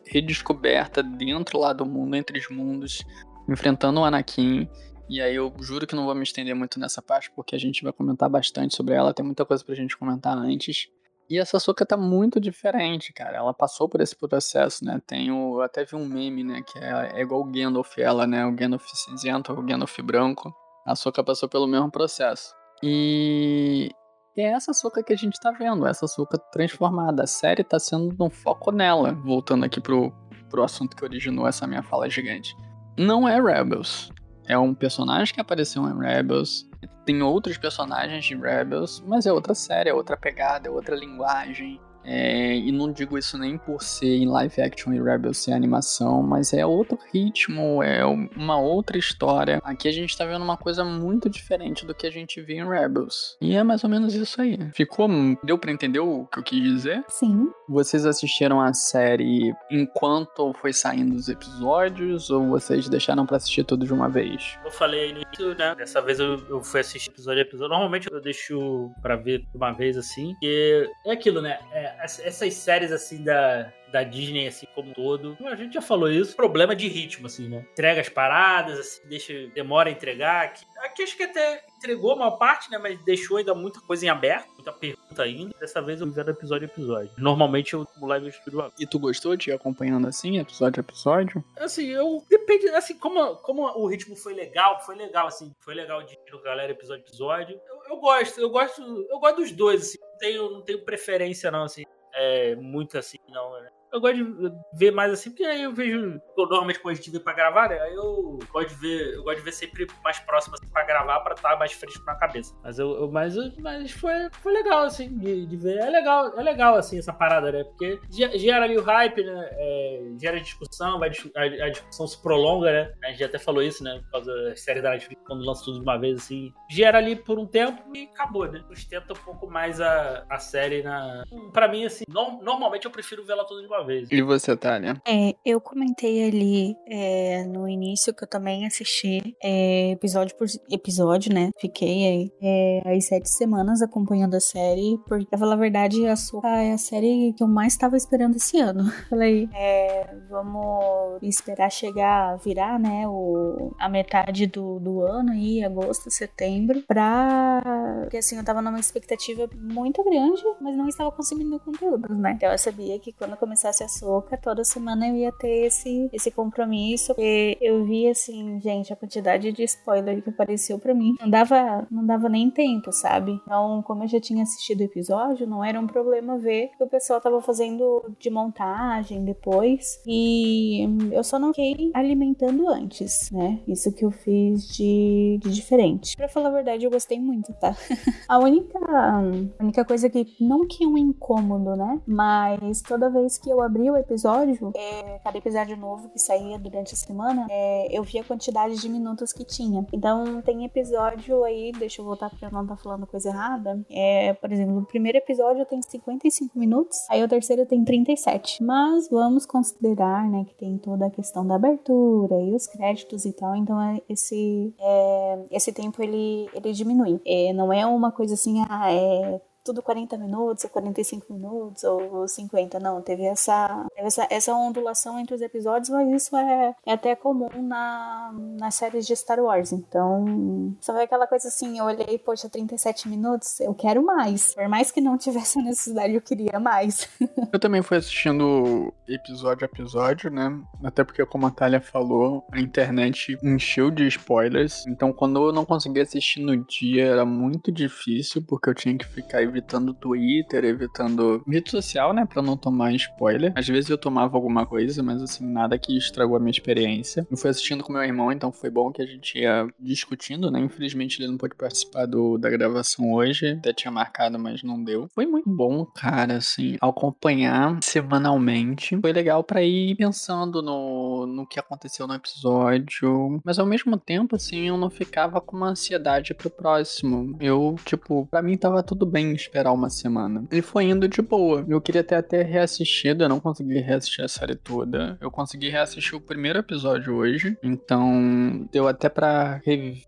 redescoberta 0.06 1.02
dentro 1.02 1.59
lá 1.59 1.73
do 1.73 1.85
mundo, 1.85 2.16
entre 2.16 2.38
os 2.38 2.49
mundos, 2.49 3.04
enfrentando 3.49 4.00
o 4.00 4.04
Anakin. 4.04 4.68
E 5.09 5.21
aí 5.21 5.35
eu 5.35 5.52
juro 5.61 5.87
que 5.87 5.94
não 5.94 6.06
vou 6.06 6.14
me 6.14 6.23
estender 6.23 6.54
muito 6.54 6.80
nessa 6.80 7.02
parte, 7.02 7.30
porque 7.30 7.54
a 7.54 7.59
gente 7.59 7.83
vai 7.83 7.92
comentar 7.92 8.28
bastante 8.30 8.75
sobre 8.75 8.94
ela, 8.94 9.12
tem 9.12 9.25
muita 9.25 9.44
coisa 9.44 9.62
pra 9.62 9.75
gente 9.75 9.97
comentar 9.97 10.37
antes. 10.37 10.88
E 11.28 11.38
essa 11.38 11.59
Soca 11.59 11.87
tá 11.87 11.97
muito 11.97 12.38
diferente, 12.38 13.12
cara. 13.12 13.38
Ela 13.38 13.54
passou 13.54 13.88
por 13.88 14.00
esse 14.00 14.14
processo, 14.14 14.85
né? 14.85 15.00
Tem 15.06 15.30
o. 15.30 15.61
Até 15.62 15.85
vi 15.85 15.97
um 15.97 16.06
meme, 16.06 16.44
né? 16.44 16.62
Que 16.62 16.78
é, 16.78 17.12
é 17.14 17.23
igual 17.23 17.40
o 17.40 17.50
Gandalf, 17.50 17.99
ela, 17.99 18.26
né? 18.26 18.44
O 18.44 18.52
Gandalf 18.52 18.85
cinzento, 18.94 19.52
o 19.52 19.62
Gandalf 19.62 19.99
branco. 20.00 20.54
A 20.87 20.94
Soca 20.94 21.25
passou 21.25 21.49
pelo 21.49 21.66
mesmo 21.66 21.90
processo. 21.90 22.54
E. 22.83 23.90
E 24.36 24.40
é 24.40 24.52
essa 24.52 24.72
Soca 24.72 25.02
que 25.02 25.12
a 25.12 25.16
gente 25.16 25.38
tá 25.38 25.50
vendo, 25.50 25.86
essa 25.86 26.06
Soca 26.06 26.38
transformada. 26.38 27.22
A 27.22 27.26
série 27.26 27.62
tá 27.62 27.78
sendo 27.78 28.14
um 28.18 28.30
foco 28.30 28.72
nela. 28.72 29.12
Voltando 29.12 29.64
aqui 29.64 29.80
pro, 29.80 30.12
pro 30.50 30.64
assunto 30.64 30.96
que 30.96 31.04
originou 31.04 31.46
essa 31.46 31.66
minha 31.66 31.82
fala 31.82 32.10
gigante. 32.10 32.56
Não 32.98 33.28
é 33.28 33.40
Rebels. 33.40 34.10
É 34.46 34.58
um 34.58 34.74
personagem 34.74 35.32
que 35.32 35.40
apareceu 35.40 35.82
em 35.88 35.98
Rebels 35.98 36.68
tem 37.04 37.22
outros 37.22 37.58
personagens 37.58 38.24
de 38.24 38.34
Rebels, 38.34 39.02
mas 39.06 39.26
é 39.26 39.32
outra 39.32 39.54
série, 39.54 39.90
é 39.90 39.94
outra 39.94 40.16
pegada, 40.16 40.68
é 40.68 40.70
outra 40.70 40.96
linguagem. 40.96 41.80
É, 42.04 42.56
e 42.56 42.70
não 42.70 42.92
digo 42.92 43.18
isso 43.18 43.38
nem 43.38 43.56
por 43.56 43.82
ser 43.82 44.16
em 44.16 44.28
live 44.28 44.61
action 44.61 44.92
e 44.92 45.00
Rebels 45.00 45.38
ser 45.38 45.52
animação, 45.52 46.23
mas 46.23 46.52
é 46.52 46.64
outro 46.64 46.99
ritmo, 47.12 47.82
é 47.82 48.04
uma 48.04 48.58
outra 48.58 48.99
história. 48.99 49.61
Aqui 49.64 49.88
a 49.88 49.92
gente 49.92 50.16
tá 50.16 50.25
vendo 50.25 50.42
uma 50.42 50.56
coisa 50.56 50.84
muito 50.84 51.28
diferente 51.28 51.87
do 51.87 51.94
que 51.94 52.06
a 52.06 52.11
gente 52.11 52.40
viu 52.40 52.56
em 52.56 52.68
Rebels. 52.68 53.37
E 53.40 53.56
é 53.56 53.62
mais 53.62 53.84
ou 53.84 53.90
menos 53.90 54.14
isso 54.14 54.40
aí. 54.40 54.58
Ficou. 54.73 55.08
Deu 55.42 55.58
pra 55.58 55.73
entender 55.73 56.00
o 56.00 56.26
que 56.26 56.38
eu 56.38 56.42
quis 56.42 56.62
dizer? 56.62 57.04
Sim. 57.08 57.49
Vocês 57.68 58.06
assistiram 58.06 58.61
a 58.61 58.73
série 58.73 59.54
enquanto 59.70 60.52
foi 60.61 60.73
saindo 60.73 61.14
os 61.14 61.28
episódios 61.28 62.30
ou 62.30 62.49
vocês 62.49 62.88
deixaram 62.88 63.26
para 63.26 63.37
assistir 63.37 63.64
tudo 63.64 63.87
de 63.87 63.92
uma 63.92 64.08
vez? 64.08 64.58
Eu 64.64 64.70
falei 64.70 65.12
no 65.12 65.20
início, 65.20 65.54
né? 65.56 65.75
Dessa 65.75 66.00
vez 66.00 66.20
eu, 66.20 66.38
eu 66.49 66.62
fui 66.62 66.80
assistir 66.80 67.11
episódio 67.11 67.40
a 67.40 67.42
episódio. 67.42 67.70
Normalmente 67.70 68.08
eu 68.11 68.20
deixo 68.20 68.90
para 69.00 69.16
ver 69.16 69.40
de 69.40 69.56
uma 69.56 69.73
vez 69.73 69.96
assim. 69.96 70.34
E 70.42 70.88
é 71.06 71.12
aquilo, 71.12 71.40
né? 71.40 71.58
É, 71.73 71.93
essas 72.00 72.54
séries 72.54 72.92
assim 72.92 73.22
da, 73.22 73.72
da 73.94 74.02
Disney, 74.02 74.48
assim, 74.48 74.66
como 74.74 74.90
um 74.90 74.92
todo. 74.92 75.38
A 75.44 75.54
gente 75.54 75.74
já 75.74 75.80
falou 75.80 76.10
isso. 76.10 76.34
Problema 76.34 76.74
de 76.74 76.88
ritmo, 76.88 77.28
assim, 77.28 77.48
né? 77.48 77.64
Entrega 77.70 78.00
as 78.00 78.08
paradas, 78.08 78.76
assim, 78.80 79.08
deixa, 79.08 79.32
demora 79.54 79.88
a 79.88 79.92
entregar. 79.92 80.46
Aqui, 80.46 80.66
aqui 80.78 81.04
acho 81.04 81.16
que 81.16 81.22
até 81.22 81.64
entregou 81.78 82.12
uma 82.16 82.36
parte, 82.36 82.68
né? 82.72 82.76
Mas 82.76 83.00
deixou 83.04 83.36
ainda 83.36 83.54
muita 83.54 83.80
coisa 83.80 84.04
em 84.04 84.08
aberto, 84.08 84.48
muita 84.54 84.72
pergunta 84.72 85.22
ainda. 85.22 85.54
Dessa 85.60 85.80
vez 85.80 86.00
eu 86.00 86.10
vendo 86.10 86.28
episódio 86.28 86.68
a 86.68 86.72
episódio. 86.72 87.12
Normalmente 87.16 87.74
eu 87.74 87.86
o 88.00 88.06
live 88.06 88.30
estúdio 88.30 88.72
E 88.80 88.84
tu 88.84 88.98
gostou 88.98 89.36
de 89.36 89.50
ir 89.50 89.52
acompanhando 89.52 90.08
assim, 90.08 90.40
episódio 90.40 90.80
a 90.80 90.82
episódio? 90.82 91.44
Assim, 91.56 91.86
eu. 91.86 92.20
Depende. 92.28 92.68
Assim, 92.70 92.98
como, 92.98 93.36
como 93.36 93.62
o 93.62 93.86
ritmo 93.86 94.16
foi 94.16 94.34
legal, 94.34 94.80
foi 94.84 94.96
legal, 94.96 95.28
assim. 95.28 95.54
Foi 95.60 95.72
legal 95.72 96.02
de 96.02 96.14
ir 96.14 96.18
a 96.34 96.42
galera 96.42 96.72
episódio 96.72 97.04
a 97.04 97.06
episódio. 97.06 97.60
Eu, 97.68 97.94
eu 97.94 97.96
gosto, 98.00 98.40
eu 98.40 98.50
gosto. 98.50 98.82
Eu 99.08 99.20
gosto 99.20 99.36
dos 99.36 99.52
dois, 99.52 99.82
assim. 99.82 99.98
Não 100.00 100.18
tenho, 100.18 100.50
não 100.50 100.62
tenho 100.62 100.84
preferência, 100.84 101.48
não, 101.48 101.62
assim. 101.62 101.84
É 102.16 102.54
muito 102.54 102.96
assim, 102.96 103.18
não, 103.28 103.60
né? 103.60 103.68
Eu 103.94 104.00
gosto 104.00 104.16
de 104.16 104.52
ver 104.72 104.90
mais 104.90 105.12
assim, 105.12 105.30
porque 105.30 105.44
aí 105.44 105.62
eu 105.62 105.72
vejo. 105.72 106.20
Normalmente 106.36 106.80
quando 106.80 106.94
a 106.94 106.96
gente 106.96 107.10
vê 107.10 107.20
pra 107.20 107.32
gravar, 107.32 107.68
né? 107.68 107.78
Aí 107.80 107.94
eu 107.94 108.40
gosto 108.52 108.70
de 108.70 108.74
ver, 108.74 109.14
eu 109.14 109.22
gosto 109.22 109.38
de 109.38 109.44
ver 109.44 109.52
sempre 109.52 109.86
mais 110.02 110.18
próximo 110.18 110.56
assim, 110.56 110.68
pra 110.72 110.84
gravar 110.84 111.20
pra 111.20 111.34
estar 111.34 111.50
tá 111.50 111.56
mais 111.56 111.72
fresco 111.72 112.04
na 112.04 112.16
cabeça. 112.16 112.52
Mas 112.64 112.78
eu, 112.80 112.90
eu 112.90 113.10
mas, 113.10 113.36
mas 113.58 113.92
foi, 113.92 114.12
foi 114.42 114.52
legal, 114.52 114.82
assim, 114.82 115.16
de, 115.16 115.46
de, 115.46 115.56
ver. 115.56 115.78
É 115.78 115.90
legal, 115.90 116.36
é 116.36 116.42
legal, 116.42 116.74
assim, 116.74 116.98
essa 116.98 117.12
parada, 117.12 117.52
né? 117.52 117.62
Porque 117.62 118.00
gera 118.10 118.64
ali 118.64 118.76
o 118.76 118.82
hype, 118.82 119.22
né? 119.22 119.48
É, 119.52 120.02
gera 120.20 120.40
discussão, 120.40 120.98
vai, 120.98 121.10
a, 121.36 121.64
a, 121.64 121.70
discussão 121.70 122.08
se 122.08 122.20
prolonga, 122.20 122.72
né? 122.72 122.94
A 123.04 123.10
gente 123.12 123.24
até 123.24 123.38
falou 123.38 123.62
isso, 123.62 123.84
né? 123.84 124.00
Por 124.04 124.10
causa 124.10 124.34
da 124.34 124.56
série 124.56 124.82
da 124.82 124.90
Netflix, 124.90 125.22
quando 125.24 125.44
lança 125.44 125.64
tudo 125.64 125.78
de 125.78 125.84
uma 125.84 125.98
vez, 125.98 126.18
assim. 126.18 126.52
Gera 126.68 126.98
ali 126.98 127.14
por 127.14 127.38
um 127.38 127.46
tempo 127.46 127.94
e 127.94 128.08
acabou, 128.12 128.50
né? 128.50 128.64
Sustenta 128.68 129.12
um 129.12 129.24
pouco 129.24 129.48
mais 129.48 129.80
a, 129.80 130.24
a 130.28 130.38
série 130.40 130.82
na. 130.82 131.22
Pra 131.52 131.68
mim, 131.68 131.84
assim, 131.84 132.02
no, 132.08 132.42
normalmente 132.42 132.86
eu 132.86 132.90
prefiro 132.90 133.24
ver 133.24 133.34
ela 133.34 133.44
toda 133.44 133.60
de 133.60 133.68
uma 133.68 133.83
vez. 133.83 133.83
E 134.10 134.22
você, 134.22 134.56
Thalia? 134.56 135.00
É, 135.06 135.34
eu 135.44 135.60
comentei 135.60 136.26
ali 136.26 136.76
é, 136.86 137.44
no 137.44 137.68
início 137.68 138.14
que 138.14 138.24
eu 138.24 138.28
também 138.28 138.66
assisti 138.66 139.36
é, 139.42 139.90
episódio 139.92 140.36
por 140.36 140.46
episódio, 140.70 141.32
né? 141.32 141.50
Fiquei 141.58 142.06
aí 142.06 142.32
é, 142.42 142.96
as 142.96 143.06
sete 143.06 143.28
semanas 143.28 143.82
acompanhando 143.82 144.34
a 144.34 144.40
série, 144.40 144.98
porque, 145.06 145.26
pra 145.26 145.38
falar 145.38 145.54
a 145.54 145.58
verdade, 145.58 146.06
a 146.06 146.16
Soca 146.16 146.48
é 146.48 146.72
a 146.72 146.78
série 146.78 147.32
que 147.36 147.42
eu 147.42 147.48
mais 147.48 147.72
estava 147.72 147.96
esperando 147.96 148.36
esse 148.36 148.58
ano. 148.60 148.84
Falei, 149.10 149.48
é, 149.54 150.14
vamos 150.28 151.18
esperar 151.22 151.70
chegar, 151.70 152.36
virar, 152.38 152.78
né, 152.78 153.06
o, 153.08 153.74
a 153.78 153.88
metade 153.88 154.46
do, 154.46 154.78
do 154.78 155.00
ano 155.02 155.32
aí, 155.32 155.64
agosto, 155.64 156.10
setembro, 156.10 156.82
pra... 156.86 157.62
Porque, 158.02 158.18
assim, 158.18 158.36
eu 158.36 158.44
tava 158.44 158.60
numa 158.60 158.78
expectativa 158.78 159.48
muito 159.54 160.02
grande, 160.04 160.42
mas 160.60 160.76
não 160.76 160.88
estava 160.88 161.10
conseguindo 161.10 161.58
conteúdos, 161.60 162.16
né? 162.16 162.32
Então 162.32 162.50
eu 162.50 162.58
sabia 162.58 162.98
que 162.98 163.12
quando 163.12 163.36
começasse 163.36 163.74
a 163.83 163.88
Soca, 163.88 164.37
toda 164.37 164.62
semana 164.64 165.09
eu 165.09 165.16
ia 165.16 165.33
ter 165.33 165.66
esse, 165.66 166.09
esse 166.12 166.31
compromisso. 166.31 167.14
E 167.19 167.57
eu 167.61 167.85
vi, 167.85 168.09
assim, 168.09 168.61
gente, 168.61 168.93
a 168.93 168.97
quantidade 168.97 169.50
de 169.52 169.64
spoiler 169.64 170.23
que 170.23 170.31
apareceu 170.31 170.78
para 170.78 170.95
mim. 170.95 171.14
Não 171.21 171.28
dava, 171.28 171.87
não 171.90 172.04
dava 172.07 172.28
nem 172.28 172.50
tempo, 172.50 172.93
sabe? 172.93 173.40
Então, 173.45 173.83
como 173.83 174.04
eu 174.04 174.09
já 174.09 174.21
tinha 174.21 174.43
assistido 174.43 174.81
o 174.81 174.85
episódio, 174.85 175.47
não 175.47 175.64
era 175.64 175.81
um 175.81 175.87
problema 175.87 176.38
ver 176.38 176.71
que 176.76 176.85
o 176.85 176.88
pessoal 176.88 177.21
tava 177.21 177.40
fazendo 177.40 178.14
de 178.19 178.31
montagem 178.31 179.25
depois. 179.25 180.00
E 180.07 180.87
eu 181.12 181.25
só 181.25 181.38
não 181.38 181.49
fiquei 181.49 181.90
alimentando 181.95 182.69
antes, 182.69 183.31
né? 183.31 183.61
Isso 183.66 183.93
que 183.93 184.04
eu 184.04 184.11
fiz 184.11 184.66
de, 184.69 185.38
de 185.43 185.50
diferente. 185.50 186.16
Pra 186.16 186.28
falar 186.28 186.49
a 186.49 186.52
verdade, 186.52 186.85
eu 186.85 186.90
gostei 186.90 187.19
muito, 187.19 187.52
tá? 187.54 187.75
a 188.28 188.38
única, 188.38 188.78
a 188.78 189.62
única 189.62 189.85
coisa 189.85 190.09
que, 190.11 190.26
não 190.40 190.66
que 190.66 190.85
é 190.85 190.87
um 190.87 190.99
incômodo, 190.99 191.76
né? 191.76 192.00
Mas 192.07 192.83
toda 192.83 193.11
vez 193.11 193.38
que 193.38 193.50
eu 193.50 193.62
abri 193.64 193.90
o 193.90 193.97
episódio, 193.97 194.73
é, 194.75 195.18
cada 195.18 195.38
episódio 195.38 195.76
novo 195.76 196.09
que 196.09 196.18
saía 196.18 196.59
durante 196.59 196.94
a 196.94 196.97
semana, 196.97 197.47
é, 197.50 197.88
eu 197.90 198.02
via 198.02 198.21
a 198.21 198.25
quantidade 198.25 198.76
de 198.76 198.88
minutos 198.88 199.33
que 199.33 199.44
tinha. 199.44 199.87
Então 199.92 200.40
tem 200.42 200.64
episódio 200.64 201.42
aí, 201.44 201.73
deixa 201.73 202.00
eu 202.00 202.04
voltar 202.04 202.30
pra 202.30 202.49
eu 202.49 202.52
não 202.52 202.62
estar 202.62 202.76
tá 202.76 202.83
falando 202.83 203.06
coisa 203.06 203.28
errada. 203.28 203.85
É, 203.90 204.33
por 204.35 204.52
exemplo, 204.52 204.78
o 204.78 204.87
primeiro 204.87 205.18
episódio 205.18 205.64
tem 205.66 205.80
55 205.83 206.59
minutos, 206.59 206.99
aí 207.11 207.23
o 207.23 207.28
terceiro 207.28 207.66
tem 207.66 207.85
37. 207.85 208.62
Mas 208.62 209.09
vamos 209.09 209.47
considerar, 209.47 210.28
né, 210.28 210.44
que 210.44 210.54
tem 210.54 210.78
toda 210.78 211.06
a 211.06 211.11
questão 211.11 211.47
da 211.47 211.56
abertura 211.56 212.40
e 212.40 212.54
os 212.54 212.66
créditos 212.66 213.25
e 213.25 213.33
tal. 213.33 213.54
Então 213.56 213.80
é, 213.80 214.00
esse, 214.09 214.75
é, 214.78 215.47
esse 215.50 215.73
tempo 215.73 216.02
ele, 216.02 216.49
ele 216.54 216.73
diminui. 216.73 217.21
É, 217.26 217.52
não 217.52 217.73
é 217.73 217.87
uma 217.87 218.12
coisa 218.12 218.35
assim, 218.35 218.64
ah, 218.68 218.92
é 218.92 219.40
tudo 219.64 219.83
40 219.83 220.18
minutos, 220.18 220.64
ou 220.64 220.71
45 220.71 221.33
minutos, 221.33 221.83
ou 221.85 222.28
50. 222.28 222.78
Não, 222.78 223.00
teve 223.00 223.25
essa, 223.25 223.87
teve 223.94 224.06
essa, 224.06 224.26
essa 224.30 224.54
ondulação 224.54 225.18
entre 225.18 225.35
os 225.35 225.40
episódios, 225.40 225.88
mas 225.88 226.23
isso 226.23 226.37
é, 226.37 226.75
é 226.85 226.92
até 226.92 227.16
comum 227.16 227.49
na, 227.62 228.33
nas 228.59 228.75
séries 228.75 229.06
de 229.06 229.16
Star 229.16 229.40
Wars. 229.40 229.73
Então, 229.73 230.76
só 230.80 230.93
foi 230.93 231.04
aquela 231.04 231.26
coisa 231.26 231.49
assim, 231.49 231.78
eu 231.78 231.86
olhei, 231.86 232.19
poxa, 232.19 232.49
37 232.49 233.08
minutos, 233.08 233.58
eu 233.60 233.75
quero 233.75 234.04
mais. 234.04 234.54
Por 234.54 234.69
mais 234.69 234.91
que 234.91 235.00
não 235.00 235.17
tivesse 235.17 235.58
a 235.58 235.62
necessidade, 235.62 236.15
eu 236.15 236.21
queria 236.21 236.60
mais. 236.60 237.08
eu 237.52 237.58
também 237.58 237.82
fui 237.82 237.97
assistindo 237.97 238.93
episódio 239.08 239.65
a 239.65 239.73
episódio, 239.73 240.30
né? 240.30 240.60
Até 240.82 241.02
porque, 241.04 241.25
como 241.25 241.47
a 241.47 241.50
Thalia 241.50 241.80
falou, 241.80 242.45
a 242.52 242.60
internet 242.60 243.38
encheu 243.43 243.91
de 243.91 244.06
spoilers. 244.08 244.86
Então, 244.86 245.12
quando 245.12 245.49
eu 245.49 245.52
não 245.52 245.65
conseguia 245.65 246.02
assistir 246.02 246.41
no 246.41 246.56
dia, 246.56 247.06
era 247.06 247.25
muito 247.25 247.73
difícil, 247.73 248.43
porque 248.43 248.69
eu 248.69 248.75
tinha 248.75 248.97
que 248.97 249.06
ficar 249.06 249.43
evitando 249.54 249.95
Twitter, 249.95 250.64
evitando 250.64 251.43
rede 251.47 251.71
social, 251.71 252.12
né, 252.12 252.26
para 252.26 252.43
não 252.43 252.56
tomar 252.56 252.93
spoiler. 252.93 253.52
Às 253.54 253.69
vezes 253.69 253.88
eu 253.88 253.99
tomava 253.99 254.36
alguma 254.36 254.67
coisa, 254.67 255.02
mas 255.02 255.23
assim, 255.23 255.47
nada 255.47 255.78
que 255.78 255.97
estragou 255.97 256.36
a 256.36 256.40
minha 256.40 256.50
experiência. 256.50 257.26
Eu 257.30 257.36
fui 257.36 257.50
assistindo 257.50 257.84
com 257.84 257.93
meu 257.93 258.02
irmão, 258.02 258.32
então 258.32 258.52
foi 258.52 258.71
bom 258.71 258.90
que 258.90 259.00
a 259.00 259.06
gente 259.06 259.38
ia 259.38 259.67
discutindo, 259.78 260.50
né? 260.50 260.60
Infelizmente 260.60 261.21
ele 261.21 261.30
não 261.30 261.38
pôde 261.38 261.54
participar 261.54 262.06
do, 262.06 262.36
da 262.36 262.50
gravação 262.50 263.12
hoje, 263.12 263.52
até 263.52 263.73
tinha 263.73 263.90
marcado, 263.90 264.38
mas 264.38 264.62
não 264.62 264.82
deu. 264.82 265.08
Foi 265.14 265.26
muito 265.26 265.49
bom, 265.49 265.84
cara, 265.86 266.36
assim, 266.36 266.76
acompanhar 266.80 267.78
semanalmente. 267.82 268.99
Foi 269.00 269.12
legal 269.12 269.45
para 269.45 269.62
ir 269.62 269.97
pensando 269.97 270.60
no, 270.62 271.26
no 271.26 271.47
que 271.47 271.60
aconteceu 271.60 272.06
no 272.06 272.14
episódio, 272.14 273.40
mas 273.45 273.58
ao 273.58 273.67
mesmo 273.67 273.97
tempo, 273.97 274.36
assim, 274.36 274.69
eu 274.69 274.76
não 274.76 274.90
ficava 274.90 275.40
com 275.40 275.56
uma 275.56 275.71
ansiedade 275.71 276.34
pro 276.34 276.50
próximo. 276.50 277.36
Eu, 277.40 277.76
tipo, 277.84 278.26
para 278.30 278.43
mim 278.43 278.56
tava 278.56 278.82
tudo 278.82 279.06
bem 279.06 279.34
esperar 279.45 279.73
uma 279.73 279.91
semana. 279.91 280.45
Ele 280.50 280.63
foi 280.63 280.85
indo 280.85 281.09
de 281.09 281.23
boa. 281.23 281.65
Eu 281.69 281.80
queria 281.80 282.04
ter 282.04 282.17
até 282.17 282.43
reassistido, 282.43 283.25
eu 283.25 283.28
não 283.28 283.41
consegui 283.41 283.78
reassistir 283.78 284.25
a 284.25 284.28
série 284.28 284.54
toda. 284.54 285.17
Eu 285.21 285.30
consegui 285.30 285.69
reassistir 285.69 286.15
o 286.15 286.21
primeiro 286.21 286.59
episódio 286.59 287.15
hoje, 287.15 287.57
então 287.63 288.67
deu 288.73 288.89
até 288.89 289.09
pra, 289.09 289.61